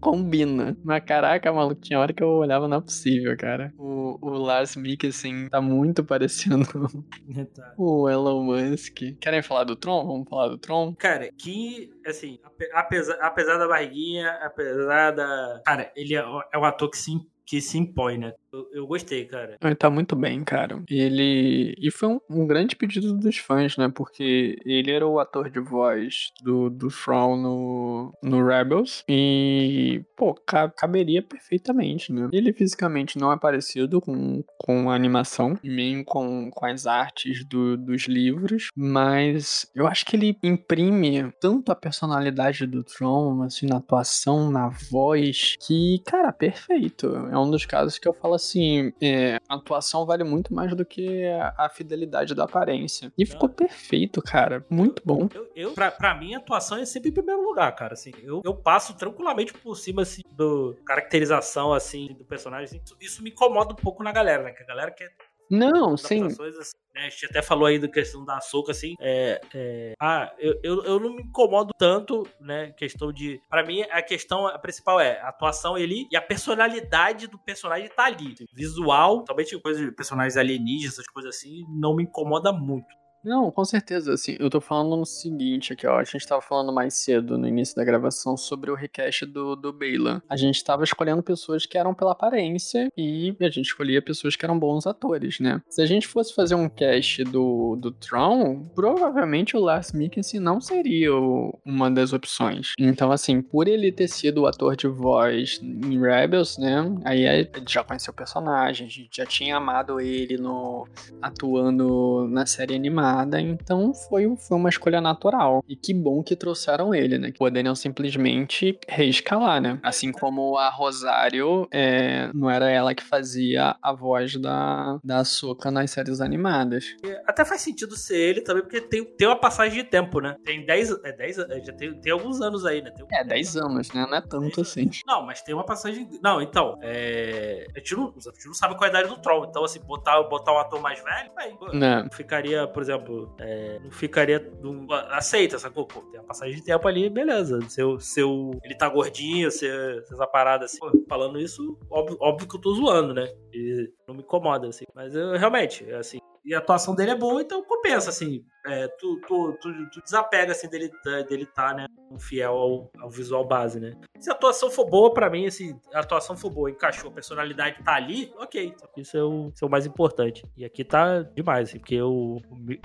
combina. 0.00 0.76
Mas 0.84 1.02
caraca, 1.04 1.52
maluco, 1.52 1.80
tinha 1.80 1.98
hora 1.98 2.12
que 2.12 2.22
eu 2.22 2.28
olhava, 2.28 2.68
não 2.68 2.78
é 2.78 2.80
possível, 2.80 3.36
cara. 3.36 3.72
O, 3.78 4.18
o 4.20 4.30
Lars 4.38 4.76
Mikkelsen 4.76 5.48
tá 5.48 5.60
muito 5.60 6.04
parecendo 6.04 6.64
Tá. 7.54 7.74
o 7.76 8.08
Elon 8.08 8.42
Musk. 8.44 8.98
Querem 9.20 9.42
falar 9.42 9.64
do 9.64 9.76
Tron? 9.76 10.06
Vamos 10.06 10.28
falar 10.28 10.48
do 10.48 10.58
Tron? 10.58 10.94
Cara, 10.98 11.28
que, 11.36 11.90
assim, 12.06 12.38
ape- 12.44 12.70
apesar, 12.74 13.14
apesar 13.20 13.58
da 13.58 13.66
barriguinha, 13.68 14.30
apesar 14.42 15.10
da. 15.12 15.60
Cara, 15.64 15.90
ele 15.96 16.14
é, 16.14 16.24
é 16.52 16.58
um 16.58 16.64
ator 16.64 16.90
que 16.90 16.98
se, 16.98 17.12
que 17.46 17.60
se 17.60 17.78
impõe, 17.78 18.18
né? 18.18 18.32
Eu, 18.52 18.68
eu 18.72 18.86
gostei, 18.86 19.24
cara. 19.24 19.56
Ele 19.62 19.74
tá 19.74 19.90
muito 19.90 20.14
bem, 20.14 20.42
cara. 20.44 20.82
Ele. 20.88 21.74
E 21.78 21.90
foi 21.90 22.08
um, 22.08 22.20
um 22.30 22.46
grande 22.46 22.76
pedido 22.76 23.12
dos 23.16 23.36
fãs, 23.36 23.76
né? 23.76 23.90
Porque 23.94 24.56
ele 24.64 24.90
era 24.92 25.06
o 25.06 25.18
ator 25.18 25.50
de 25.50 25.58
voz 25.60 26.30
do, 26.42 26.70
do 26.70 26.88
Thrawn 26.88 27.36
no, 27.36 28.12
no 28.22 28.46
Rebels. 28.46 29.02
E, 29.08 30.02
pô, 30.16 30.34
ca- 30.34 30.68
caberia 30.70 31.20
perfeitamente, 31.22 32.12
né? 32.12 32.28
Ele 32.32 32.52
fisicamente 32.52 33.18
não 33.18 33.32
é 33.32 33.36
parecido 33.38 34.00
com, 34.00 34.42
com 34.58 34.90
a 34.90 34.94
animação, 34.94 35.58
nem 35.62 36.04
com, 36.04 36.50
com 36.50 36.66
as 36.66 36.86
artes 36.86 37.44
do, 37.46 37.76
dos 37.76 38.02
livros. 38.04 38.68
Mas 38.76 39.66
eu 39.74 39.86
acho 39.86 40.06
que 40.06 40.16
ele 40.16 40.38
imprime 40.42 41.32
tanto 41.40 41.72
a 41.72 41.76
personalidade 41.76 42.66
do 42.66 42.84
Thrawn, 42.84 43.42
assim, 43.42 43.66
na 43.66 43.78
atuação, 43.78 44.50
na 44.50 44.68
voz, 44.90 45.56
que, 45.66 46.00
cara, 46.06 46.32
perfeito. 46.32 47.08
É 47.34 47.38
um 47.38 47.50
dos 47.50 47.66
casos 47.66 47.98
que 47.98 48.06
eu 48.06 48.12
falo 48.12 48.34
assim, 48.34 48.92
é, 49.02 49.40
a 49.48 49.56
atuação 49.56 50.06
vale 50.06 50.22
muito 50.22 50.54
mais 50.54 50.72
do 50.74 50.84
que 50.84 51.26
a, 51.26 51.54
a 51.58 51.68
fidelidade 51.68 52.32
da 52.32 52.44
aparência. 52.44 53.12
E 53.18 53.26
ficou 53.26 53.48
perfeito, 53.48 54.22
cara. 54.22 54.64
Muito 54.70 55.02
bom. 55.04 55.28
Eu, 55.34 55.50
eu 55.56 55.72
pra, 55.72 55.90
pra 55.90 56.14
mim, 56.14 56.34
a 56.34 56.38
atuação 56.38 56.78
é 56.78 56.84
sempre 56.84 57.10
em 57.10 57.12
primeiro 57.12 57.42
lugar, 57.42 57.74
cara. 57.74 57.94
Assim, 57.94 58.12
eu, 58.22 58.40
eu 58.44 58.54
passo 58.54 58.94
tranquilamente 58.94 59.52
por 59.52 59.74
cima, 59.74 60.02
assim, 60.02 60.22
do 60.30 60.76
caracterização, 60.86 61.72
assim, 61.72 62.14
do 62.16 62.24
personagem. 62.24 62.66
assim. 62.66 62.80
Isso, 62.84 62.96
isso 63.00 63.22
me 63.22 63.30
incomoda 63.30 63.72
um 63.72 63.76
pouco 63.76 64.04
na 64.04 64.12
galera, 64.12 64.44
né? 64.44 64.52
Que 64.52 64.62
a 64.62 64.66
galera 64.66 64.92
quer 64.92 65.12
Não, 65.50 65.96
sim. 65.96 66.26
assim, 66.26 66.76
né? 66.94 67.06
A 67.06 67.10
gente 67.10 67.26
até 67.26 67.42
falou 67.42 67.66
aí 67.66 67.78
da 67.78 67.88
questão 67.88 68.24
da 68.24 68.36
açúcar, 68.36 68.72
assim. 68.72 68.94
É, 69.00 69.40
é, 69.54 69.94
ah, 70.00 70.32
eu, 70.38 70.58
eu, 70.62 70.84
eu 70.84 71.00
não 71.00 71.14
me 71.14 71.22
incomodo 71.22 71.72
tanto, 71.78 72.26
né? 72.40 72.72
Questão 72.72 73.12
de. 73.12 73.40
Pra 73.48 73.64
mim, 73.64 73.82
a 73.82 74.00
questão 74.02 74.46
a 74.46 74.58
principal 74.58 75.00
é 75.00 75.20
a 75.20 75.28
atuação 75.28 75.74
ali 75.74 76.06
e 76.10 76.16
a 76.16 76.22
personalidade 76.22 77.26
do 77.26 77.38
personagem 77.38 77.88
tá 77.88 78.04
ali. 78.04 78.32
Assim, 78.32 78.46
visual, 78.54 79.24
somente 79.26 79.58
coisa 79.60 79.84
de 79.84 79.92
personagens 79.92 80.36
alienígenas, 80.36 80.94
essas 80.94 81.08
coisas 81.08 81.36
assim, 81.36 81.64
não 81.68 81.94
me 81.96 82.04
incomoda 82.04 82.52
muito. 82.52 83.03
Não, 83.24 83.50
com 83.50 83.64
certeza, 83.64 84.12
assim, 84.12 84.36
eu 84.38 84.50
tô 84.50 84.60
falando 84.60 84.96
no 84.96 85.06
seguinte 85.06 85.72
aqui, 85.72 85.86
ó, 85.86 85.98
a 85.98 86.04
gente 86.04 86.26
tava 86.26 86.42
falando 86.42 86.72
mais 86.72 86.94
cedo, 86.94 87.38
no 87.38 87.48
início 87.48 87.74
da 87.74 87.84
gravação, 87.84 88.36
sobre 88.36 88.70
o 88.70 88.74
request 88.74 89.24
do, 89.24 89.56
do 89.56 89.72
Bela. 89.72 90.22
A 90.28 90.36
gente 90.36 90.62
tava 90.62 90.84
escolhendo 90.84 91.22
pessoas 91.22 91.64
que 91.64 91.78
eram 91.78 91.94
pela 91.94 92.12
aparência 92.12 92.88
e 92.96 93.34
a 93.40 93.48
gente 93.48 93.66
escolhia 93.66 94.02
pessoas 94.02 94.36
que 94.36 94.44
eram 94.44 94.58
bons 94.58 94.86
atores, 94.86 95.40
né? 95.40 95.62
Se 95.70 95.80
a 95.80 95.86
gente 95.86 96.06
fosse 96.06 96.34
fazer 96.34 96.54
um 96.54 96.68
cast 96.68 97.24
do, 97.24 97.76
do 97.76 97.90
Tron, 97.90 98.64
provavelmente 98.74 99.56
o 99.56 99.60
Lars 99.60 99.92
Mikkelsen 99.92 100.40
não 100.40 100.60
seria 100.60 101.14
o- 101.14 101.58
uma 101.64 101.90
das 101.90 102.12
opções. 102.12 102.72
Então, 102.78 103.10
assim, 103.10 103.40
por 103.40 103.68
ele 103.68 103.90
ter 103.90 104.08
sido 104.08 104.42
o 104.42 104.46
ator 104.46 104.76
de 104.76 104.86
voz 104.86 105.60
em 105.62 105.98
Rebels, 105.98 106.58
né, 106.58 106.84
aí 107.04 107.26
a 107.26 107.36
gente 107.42 107.72
já 107.72 107.82
conheceu 107.82 108.12
o 108.12 108.16
personagem, 108.16 108.86
a 108.86 108.90
gente 108.90 109.08
já 109.16 109.24
tinha 109.24 109.56
amado 109.56 109.98
ele 110.00 110.36
no 110.36 110.86
atuando 111.22 112.26
na 112.28 112.44
série 112.46 112.74
animada, 112.74 113.13
então 113.40 113.92
foi, 113.94 114.34
foi 114.36 114.56
uma 114.56 114.68
escolha 114.68 115.00
natural. 115.00 115.62
E 115.68 115.76
que 115.76 115.92
bom 115.94 116.22
que 116.22 116.34
trouxeram 116.36 116.94
ele, 116.94 117.18
né? 117.18 117.32
Poderiam 117.36 117.74
simplesmente 117.74 118.78
reescalar, 118.88 119.60
né? 119.60 119.78
Assim 119.82 120.12
como 120.12 120.56
a 120.56 120.68
Rosário 120.70 121.66
é, 121.70 122.30
não 122.34 122.50
era 122.50 122.70
ela 122.70 122.94
que 122.94 123.02
fazia 123.02 123.76
a 123.82 123.92
voz 123.92 124.36
da, 124.36 124.98
da 125.02 125.18
Ahsoka 125.18 125.70
nas 125.70 125.90
séries 125.90 126.20
animadas. 126.20 126.96
Até 127.26 127.44
faz 127.44 127.60
sentido 127.60 127.96
ser 127.96 128.16
ele 128.16 128.40
também, 128.40 128.62
porque 128.62 128.80
tem, 128.80 129.04
tem 129.04 129.28
uma 129.28 129.38
passagem 129.38 129.82
de 129.82 129.88
tempo, 129.88 130.20
né? 130.20 130.36
Tem 130.44 130.64
10. 130.64 130.90
É 131.04 131.12
10 131.12 131.38
é, 131.38 131.60
já 131.60 131.72
tem, 131.72 131.94
tem 132.00 132.12
alguns 132.12 132.40
anos 132.40 132.64
aí, 132.64 132.82
né? 132.82 132.90
Tem- 132.90 133.06
É, 133.12 133.24
10 133.24 133.56
anos, 133.56 133.92
né? 133.92 134.06
Não 134.08 134.16
é 134.16 134.20
tanto 134.20 134.60
assim. 134.60 134.90
Não, 135.06 135.24
mas 135.24 135.42
tem 135.42 135.54
uma 135.54 135.64
passagem. 135.64 136.08
Não, 136.22 136.40
então, 136.40 136.78
é. 136.82 137.66
A 137.74 137.78
gente 137.78 137.94
não, 137.96 138.08
a 138.08 138.32
gente 138.32 138.46
não 138.46 138.54
sabe 138.54 138.74
qual 138.76 138.84
é 138.84 138.86
a 138.86 138.90
idade 138.90 139.08
do 139.08 139.20
Troll. 139.20 139.46
Então, 139.46 139.64
assim, 139.64 139.80
botar, 139.80 140.22
botar 140.24 140.52
um 140.52 140.58
ator 140.58 140.80
mais 140.80 141.02
velho, 141.02 141.30
aí, 141.36 141.54
não 141.72 142.10
ficaria, 142.10 142.66
por 142.66 142.82
exemplo, 142.82 143.03
é, 143.38 143.78
não 143.82 143.90
ficaria. 143.90 144.52
Não, 144.62 144.86
aceita, 145.10 145.58
sacou? 145.58 145.86
Pô, 145.86 146.00
tem 146.02 146.20
uma 146.20 146.26
passagem 146.26 146.56
de 146.56 146.64
tempo 146.64 146.86
ali, 146.86 147.08
beleza. 147.08 147.60
Seu, 147.68 147.98
seu, 148.00 148.52
ele 148.62 148.74
tá 148.74 148.88
gordinho, 148.88 149.50
se, 149.50 149.66
essa 149.66 150.26
parada 150.26 150.64
assim. 150.64 150.78
Pô, 150.78 150.90
falando 151.08 151.40
isso, 151.40 151.78
óbvio, 151.90 152.16
óbvio 152.20 152.48
que 152.48 152.56
eu 152.56 152.60
tô 152.60 152.74
zoando, 152.74 153.14
né? 153.14 153.28
E 153.52 153.90
não 154.06 154.14
me 154.14 154.22
incomoda, 154.22 154.68
assim. 154.68 154.84
Mas 154.94 155.14
eu 155.14 155.36
realmente, 155.36 155.90
assim. 155.92 156.18
E 156.44 156.54
a 156.54 156.58
atuação 156.58 156.94
dele 156.94 157.12
é 157.12 157.16
boa, 157.16 157.40
então 157.40 157.64
compensa, 157.64 158.10
assim. 158.10 158.44
É, 158.66 158.88
tu, 158.88 159.20
tu, 159.26 159.52
tu, 159.60 159.90
tu 159.90 160.02
desapega, 160.02 160.52
assim, 160.52 160.68
dele, 160.68 160.90
dele 161.28 161.46
tá, 161.46 161.74
né? 161.74 161.86
Fiel 162.18 162.52
ao, 162.52 162.90
ao 162.98 163.10
visual 163.10 163.44
base, 163.44 163.80
né? 163.80 163.94
Se 164.20 164.30
a 164.30 164.32
atuação 164.32 164.70
for 164.70 164.88
boa, 164.88 165.12
pra 165.12 165.28
mim, 165.28 165.46
assim, 165.46 165.78
a 165.92 166.00
atuação 166.00 166.36
for 166.36 166.50
boa, 166.50 166.70
encaixou, 166.70 167.10
a 167.10 167.12
personalidade 167.12 167.82
tá 167.82 167.94
ali, 167.94 168.32
ok. 168.38 168.74
Isso 168.96 169.16
é 169.16 169.22
o, 169.22 169.50
isso 169.54 169.64
é 169.64 169.66
o 169.66 169.70
mais 169.70 169.84
importante. 169.84 170.44
E 170.56 170.64
aqui 170.64 170.84
tá 170.84 171.22
demais, 171.22 171.68
assim, 171.68 171.78
porque 171.78 172.00
o, 172.00 172.38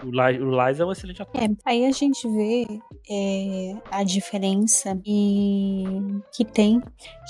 o, 0.03 0.07
o 0.07 0.49
Lais 0.49 0.79
é 0.79 0.85
um 0.85 0.91
excelente 0.91 1.21
ator. 1.21 1.41
É, 1.41 1.47
aí 1.63 1.85
a 1.85 1.91
gente 1.91 2.27
vê 2.27 2.65
é, 3.09 3.75
a 3.91 4.03
diferença 4.03 4.99
e 5.05 5.85
que 6.33 6.43
tem, 6.43 6.81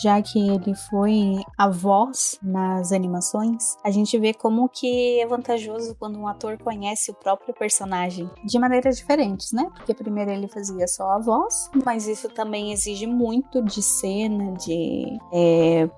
já 0.02 0.22
que 0.22 0.39
ele 0.39 0.74
foi 0.89 1.43
a 1.58 1.68
voz 1.68 2.39
nas 2.41 2.91
animações, 2.91 3.78
a 3.84 3.91
gente 3.91 4.18
vê 4.18 4.34
como 4.34 4.70
que 4.70 5.20
é 5.20 5.28
vantajoso 5.28 5.95
quando 5.95 6.18
um 6.18 6.28
ator 6.28 6.58
conhece 6.58 7.12
o 7.12 7.14
próprio 7.14 7.54
personagem 7.54 8.30
de 8.44 8.60
maneiras 8.60 8.98
diferentes, 8.98 9.52
né? 9.52 9.70
Porque 9.76 9.94
primeiro 9.94 10.32
ele 10.32 10.48
fazia 10.48 10.88
só 10.88 11.12
a 11.12 11.20
voz, 11.20 11.70
mas 11.86 12.08
isso 12.08 12.30
também 12.30 12.72
exige 12.72 13.06
muito 13.08 13.62
de 13.64 13.82
cena, 13.82 14.54
de. 14.54 15.18
É, 15.32 15.90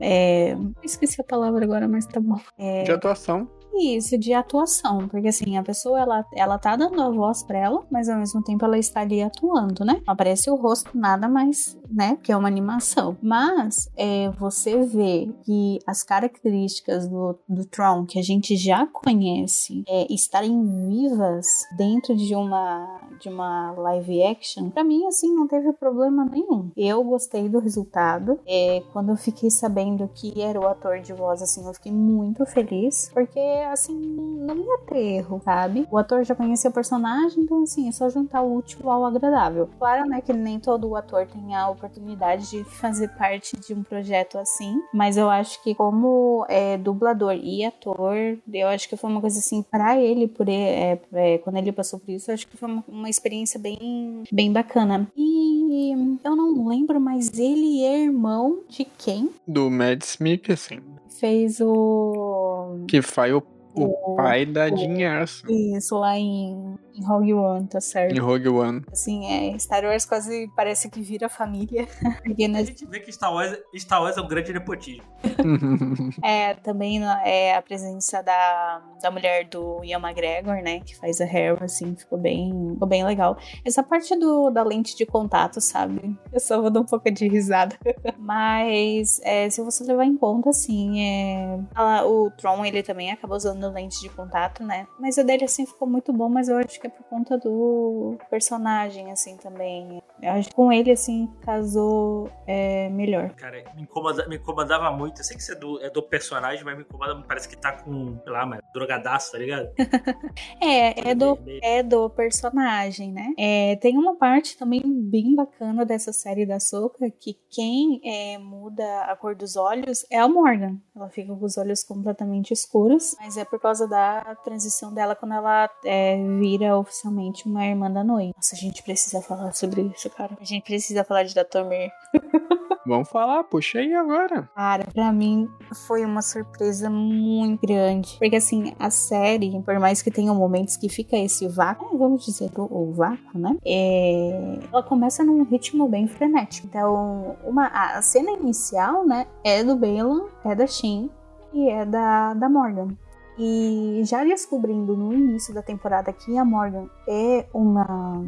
é, 0.00 0.56
esqueci 0.82 1.20
a 1.20 1.24
palavra 1.24 1.64
agora, 1.64 1.88
mas 1.88 2.06
tá 2.06 2.20
bom. 2.20 2.38
É, 2.58 2.84
De 2.84 2.92
atuação. 2.92 3.48
Isso, 3.80 4.18
de 4.18 4.32
atuação, 4.32 5.08
porque 5.08 5.28
assim, 5.28 5.56
a 5.56 5.62
pessoa 5.62 6.00
ela, 6.00 6.24
ela 6.34 6.58
tá 6.58 6.76
dando 6.76 7.00
a 7.00 7.10
voz 7.10 7.42
pra 7.42 7.58
ela, 7.58 7.84
mas 7.90 8.08
ao 8.08 8.18
mesmo 8.18 8.42
tempo 8.42 8.64
ela 8.64 8.78
está 8.78 9.00
ali 9.00 9.22
atuando, 9.22 9.84
né? 9.84 10.00
Aparece 10.06 10.50
o 10.50 10.56
rosto, 10.56 10.90
nada 10.94 11.28
mais, 11.28 11.78
né? 11.90 12.14
Porque 12.16 12.32
é 12.32 12.36
uma 12.36 12.48
animação. 12.48 13.16
Mas 13.22 13.90
é, 13.96 14.30
você 14.30 14.78
vê 14.82 15.28
que 15.44 15.78
as 15.86 16.02
características 16.02 17.08
do, 17.08 17.38
do 17.48 17.64
Tron, 17.64 18.04
que 18.04 18.18
a 18.18 18.22
gente 18.22 18.56
já 18.56 18.86
conhece, 18.86 19.84
é, 19.88 20.12
estarem 20.12 20.64
vivas 20.88 21.46
dentro 21.76 22.14
de 22.16 22.34
uma, 22.34 23.00
de 23.20 23.28
uma 23.28 23.72
live 23.72 24.22
action, 24.24 24.70
pra 24.70 24.84
mim, 24.84 25.06
assim, 25.06 25.34
não 25.34 25.46
teve 25.46 25.72
problema 25.72 26.24
nenhum. 26.24 26.70
Eu 26.76 27.02
gostei 27.04 27.48
do 27.48 27.58
resultado. 27.58 28.38
É, 28.46 28.82
quando 28.92 29.10
eu 29.10 29.16
fiquei 29.16 29.50
sabendo 29.50 30.08
que 30.14 30.40
era 30.40 30.60
o 30.60 30.66
ator 30.66 31.00
de 31.00 31.12
voz, 31.12 31.42
assim, 31.42 31.64
eu 31.66 31.74
fiquei 31.74 31.92
muito 31.92 32.44
feliz, 32.46 33.10
porque 33.12 33.40
assim, 33.70 33.94
não 33.98 34.56
ia 34.56 34.78
ter 34.86 34.98
erro, 34.98 35.40
sabe? 35.44 35.86
O 35.90 35.98
ator 35.98 36.24
já 36.24 36.34
conhecia 36.34 36.70
o 36.70 36.72
personagem, 36.72 37.42
então 37.42 37.62
assim, 37.62 37.88
é 37.88 37.92
só 37.92 38.08
juntar 38.08 38.42
o 38.42 38.56
útil 38.56 38.90
ao 38.90 39.04
agradável. 39.04 39.68
Claro, 39.78 40.08
né, 40.08 40.20
que 40.20 40.32
nem 40.32 40.58
todo 40.58 40.96
ator 40.96 41.26
tem 41.26 41.54
a 41.54 41.68
oportunidade 41.68 42.50
de 42.50 42.64
fazer 42.64 43.08
parte 43.08 43.56
de 43.56 43.74
um 43.74 43.82
projeto 43.82 44.38
assim, 44.38 44.80
mas 44.92 45.16
eu 45.16 45.28
acho 45.30 45.62
que 45.62 45.74
como 45.74 46.44
é, 46.48 46.76
dublador 46.76 47.34
e 47.34 47.64
ator, 47.64 48.38
eu 48.52 48.68
acho 48.68 48.88
que 48.88 48.96
foi 48.96 49.10
uma 49.10 49.20
coisa 49.20 49.38
assim, 49.38 49.62
para 49.62 49.98
ele, 49.98 50.26
por 50.28 50.48
ele, 50.48 50.62
é, 50.62 51.00
é, 51.12 51.38
quando 51.38 51.56
ele 51.56 51.72
passou 51.72 51.98
por 51.98 52.10
isso, 52.10 52.30
eu 52.30 52.34
acho 52.34 52.46
que 52.46 52.56
foi 52.56 52.68
uma, 52.68 52.84
uma 52.88 53.10
experiência 53.10 53.58
bem, 53.58 54.22
bem 54.32 54.52
bacana. 54.52 55.06
E 55.16 55.92
eu 56.24 56.36
não 56.36 56.68
lembro, 56.68 57.00
mas 57.00 57.38
ele 57.38 57.82
é 57.84 58.04
irmão 58.04 58.60
de 58.68 58.84
quem 58.84 59.30
Do 59.46 59.70
Mads 59.70 60.18
Mikkelsen. 60.18 60.80
fez 61.18 61.60
o 61.60 62.41
Que 62.88 63.00
foi 63.02 63.32
o, 63.32 63.42
o 63.74 63.84
O- 64.12 64.16
pai 64.16 64.44
da 64.46 64.68
Jean 64.68 64.98
Erso. 65.00 65.44
Isso, 65.50 65.96
lá 65.98 66.18
em 66.18 66.74
Em 66.94 67.04
Rogue 67.04 67.32
One, 67.34 67.66
tá 67.66 67.80
certo. 67.80 68.14
Em 68.14 68.18
Rogue 68.18 68.48
One. 68.48 68.82
Assim, 68.92 69.26
é, 69.54 69.58
Star 69.58 69.82
Wars 69.84 70.04
quase 70.04 70.50
parece 70.54 70.90
que 70.90 71.00
vira 71.00 71.28
família. 71.28 71.86
Porque 72.22 72.44
A 72.44 72.62
gente 72.64 72.84
vê 72.86 73.00
que 73.00 73.10
Star 73.12 73.32
Wars, 73.32 73.56
Star 73.76 74.02
Wars 74.02 74.16
é 74.16 74.20
um 74.20 74.28
grande 74.28 74.52
nepotismo. 74.52 75.02
É, 76.22 76.54
também 76.54 76.98
na- 76.98 77.26
é 77.26 77.54
a 77.56 77.62
presença 77.62 78.22
da, 78.22 78.82
da 79.00 79.10
mulher 79.10 79.46
do 79.48 79.82
Ian 79.84 79.98
McGregor, 80.00 80.62
né? 80.62 80.80
Que 80.80 80.96
faz 80.96 81.20
a 81.20 81.24
Hera, 81.24 81.64
assim, 81.64 81.94
ficou 81.96 82.18
bem, 82.18 82.50
ficou 82.74 82.86
bem 82.88 83.04
legal. 83.04 83.36
Essa 83.64 83.82
parte 83.82 84.14
do, 84.16 84.50
da 84.50 84.62
lente 84.62 84.96
de 84.96 85.06
contato, 85.06 85.60
sabe? 85.60 86.16
Eu 86.32 86.40
só 86.40 86.60
vou 86.60 86.70
dar 86.70 86.80
um 86.80 86.84
pouco 86.84 87.10
de 87.10 87.28
risada. 87.28 87.76
Mas, 88.18 89.20
é, 89.24 89.48
se 89.50 89.62
você 89.62 89.84
levar 89.84 90.04
em 90.04 90.16
conta, 90.16 90.50
assim, 90.50 91.00
é... 91.00 91.58
a- 91.74 92.04
o 92.04 92.30
Tron, 92.30 92.64
ele 92.64 92.82
também 92.82 93.10
acaba 93.10 93.36
usando 93.36 93.70
lente 93.72 94.00
de 94.00 94.08
contato, 94.08 94.62
né? 94.62 94.86
Mas 94.98 95.16
o 95.16 95.24
dele, 95.24 95.44
assim, 95.44 95.66
ficou 95.66 95.88
muito 95.88 96.12
bom, 96.12 96.28
mas 96.28 96.48
eu 96.48 96.56
acho 96.58 96.80
que 96.82 96.88
é 96.88 96.90
por 96.90 97.04
conta 97.04 97.38
do 97.38 98.18
personagem, 98.28 99.12
assim, 99.12 99.36
também. 99.36 100.02
Eu 100.20 100.32
acho 100.32 100.48
que 100.48 100.54
com 100.54 100.72
ele, 100.72 100.90
assim, 100.90 101.28
casou 101.42 102.28
é, 102.46 102.88
melhor. 102.90 103.30
Cara, 103.34 103.62
me, 103.76 103.82
incomoda- 103.82 104.26
me 104.28 104.36
incomodava 104.36 104.90
muito. 104.90 105.20
Eu 105.20 105.24
sei 105.24 105.36
que 105.36 105.42
isso 105.42 105.52
é 105.52 105.54
do, 105.54 105.80
é 105.80 105.90
do 105.90 106.02
personagem, 106.02 106.64
mas 106.64 106.76
me 106.76 106.82
incomoda, 106.82 107.22
parece 107.26 107.48
que 107.48 107.56
tá 107.56 107.72
com, 107.72 108.18
sei 108.22 108.32
lá, 108.32 108.44
mas 108.44 108.60
drogadaço, 108.74 109.32
tá 109.32 109.38
ligado? 109.38 109.68
É, 110.60 111.10
é 111.10 111.14
do 111.14 111.38
é 111.62 111.82
do 111.82 112.08
personagem, 112.10 113.12
né? 113.12 113.34
É, 113.38 113.76
tem 113.76 113.98
uma 113.98 114.16
parte 114.16 114.56
também 114.56 114.80
bem 114.84 115.34
bacana 115.34 115.84
dessa 115.84 116.12
série 116.12 116.46
da 116.46 116.58
Soca 116.60 117.10
que 117.10 117.36
quem 117.50 118.00
é, 118.04 118.38
muda 118.38 119.02
a 119.02 119.16
cor 119.16 119.34
dos 119.34 119.56
olhos 119.56 120.04
é 120.10 120.18
a 120.18 120.28
Morgan. 120.28 120.78
Ela 120.94 121.08
fica 121.08 121.34
com 121.34 121.44
os 121.44 121.58
olhos 121.58 121.82
completamente 121.82 122.52
escuros, 122.52 123.14
mas 123.20 123.36
é 123.36 123.44
por 123.44 123.60
causa 123.60 123.86
da 123.88 124.34
transição 124.36 124.92
dela 124.94 125.14
quando 125.14 125.34
ela 125.34 125.68
é, 125.84 126.16
vira 126.38 126.71
oficialmente 126.76 127.46
uma 127.46 127.64
irmã 127.64 127.90
da 127.90 128.02
noite. 128.02 128.34
Nossa, 128.36 128.54
a 128.54 128.58
gente 128.58 128.82
precisa 128.82 129.22
falar 129.22 129.52
sobre 129.52 129.82
isso, 129.82 130.10
cara. 130.10 130.36
A 130.40 130.44
gente 130.44 130.64
precisa 130.64 131.04
falar 131.04 131.22
de 131.22 131.34
Datomir. 131.34 131.90
Vamos 132.84 133.08
falar, 133.08 133.44
puxa 133.44 133.78
aí 133.78 133.94
agora. 133.94 134.50
Cara, 134.56 134.84
pra 134.92 135.12
mim 135.12 135.48
foi 135.86 136.04
uma 136.04 136.20
surpresa 136.20 136.90
muito 136.90 137.64
grande. 137.64 138.16
Porque 138.18 138.34
assim, 138.34 138.74
a 138.76 138.90
série, 138.90 139.62
por 139.62 139.78
mais 139.78 140.02
que 140.02 140.10
tenha 140.10 140.34
momentos 140.34 140.76
que 140.76 140.88
fica 140.88 141.16
esse 141.16 141.46
vácuo, 141.46 141.96
vamos 141.96 142.24
dizer, 142.24 142.50
o, 142.58 142.62
o 142.62 142.92
vácuo, 142.92 143.38
né? 143.38 143.56
É, 143.64 144.58
ela 144.72 144.82
começa 144.82 145.22
num 145.22 145.44
ritmo 145.44 145.88
bem 145.88 146.08
frenético. 146.08 146.66
Então, 146.66 147.36
uma, 147.44 147.66
a 147.66 147.92
a 147.92 148.02
cena 148.02 148.32
inicial, 148.32 149.06
né, 149.06 149.26
é 149.44 149.62
do 149.62 149.76
Balan, 149.76 150.24
é 150.44 150.54
da 150.54 150.66
Shin 150.66 151.10
e 151.52 151.68
é 151.68 151.84
da, 151.84 152.34
da 152.34 152.48
Morgan. 152.48 152.96
E 153.38 154.02
já 154.04 154.24
descobrindo 154.24 154.96
no 154.96 155.12
início 155.12 155.54
da 155.54 155.62
temporada 155.62 156.12
que 156.12 156.36
a 156.36 156.44
Morgan 156.44 156.88
é 157.08 157.46
uma. 157.52 158.22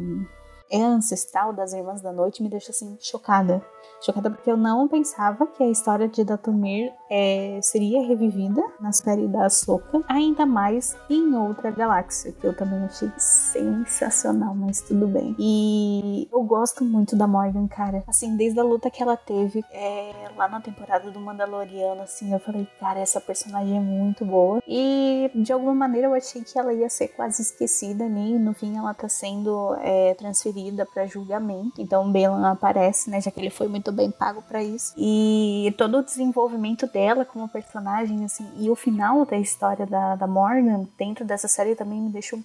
É 0.69 0.81
ancestral 0.81 1.53
das 1.53 1.73
Irmãs 1.73 2.01
da 2.01 2.11
Noite, 2.11 2.41
me 2.41 2.49
deixa 2.49 2.71
assim 2.71 2.97
chocada. 2.99 3.63
Chocada 4.01 4.29
porque 4.29 4.49
eu 4.49 4.57
não 4.57 4.87
pensava 4.87 5.47
que 5.47 5.63
a 5.63 5.69
história 5.69 6.07
de 6.07 6.23
Datomir 6.23 6.91
é, 7.09 7.59
seria 7.61 8.05
revivida 8.05 8.61
na 8.79 8.91
série 8.91 9.27
da 9.27 9.45
Ahsoka, 9.45 10.01
ainda 10.07 10.45
mais 10.45 10.95
em 11.09 11.35
outra 11.35 11.71
galáxia, 11.71 12.31
que 12.31 12.45
eu 12.45 12.55
também 12.55 12.79
achei 12.83 13.11
sensacional, 13.17 14.53
mas 14.53 14.81
tudo 14.81 15.07
bem. 15.07 15.35
E 15.39 16.27
eu 16.31 16.43
gosto 16.43 16.83
muito 16.83 17.15
da 17.15 17.27
Morgan, 17.27 17.67
cara. 17.67 18.03
Assim, 18.07 18.35
desde 18.35 18.59
a 18.59 18.63
luta 18.63 18.89
que 18.89 19.01
ela 19.01 19.17
teve 19.17 19.63
é, 19.71 20.29
lá 20.35 20.47
na 20.47 20.61
temporada 20.61 21.09
do 21.09 21.19
Mandaloriano, 21.19 22.01
assim, 22.01 22.33
eu 22.33 22.39
falei, 22.39 22.67
cara, 22.79 22.99
essa 22.99 23.21
personagem 23.21 23.77
é 23.77 23.79
muito 23.79 24.25
boa. 24.25 24.61
E 24.67 25.31
de 25.35 25.53
alguma 25.53 25.73
maneira 25.73 26.07
eu 26.07 26.13
achei 26.13 26.43
que 26.43 26.57
ela 26.57 26.73
ia 26.73 26.89
ser 26.89 27.09
quase 27.09 27.41
esquecida 27.41 28.05
ali. 28.05 28.35
E 28.35 28.39
no 28.39 28.53
fim 28.53 28.77
ela 28.77 28.93
tá 28.93 29.07
sendo 29.07 29.75
é, 29.81 30.13
transferida 30.15 30.55
pra 30.85 31.05
julgamento. 31.05 31.81
Então 31.81 32.07
o 32.07 32.11
Balan 32.11 32.49
aparece, 32.51 33.09
né? 33.09 33.19
Já 33.21 33.29
que 33.29 33.39
ele 33.39 33.49
foi 33.49 33.67
muito 33.67 33.91
bem 33.91 34.09
pago 34.09 34.41
pra 34.47 34.63
isso. 34.63 34.93
E 34.97 35.73
todo 35.77 35.97
o 35.99 36.03
desenvolvimento 36.03 36.87
dela 36.87 37.25
como 37.25 37.47
personagem, 37.49 38.23
assim, 38.25 38.47
e 38.57 38.69
o 38.69 38.75
final 38.75 39.25
da 39.25 39.37
história 39.37 39.85
da, 39.85 40.15
da 40.15 40.27
Morgan 40.27 40.85
dentro 40.97 41.25
dessa 41.25 41.47
série 41.47 41.75
também 41.75 42.01
me 42.01 42.09
deixou 42.09 42.39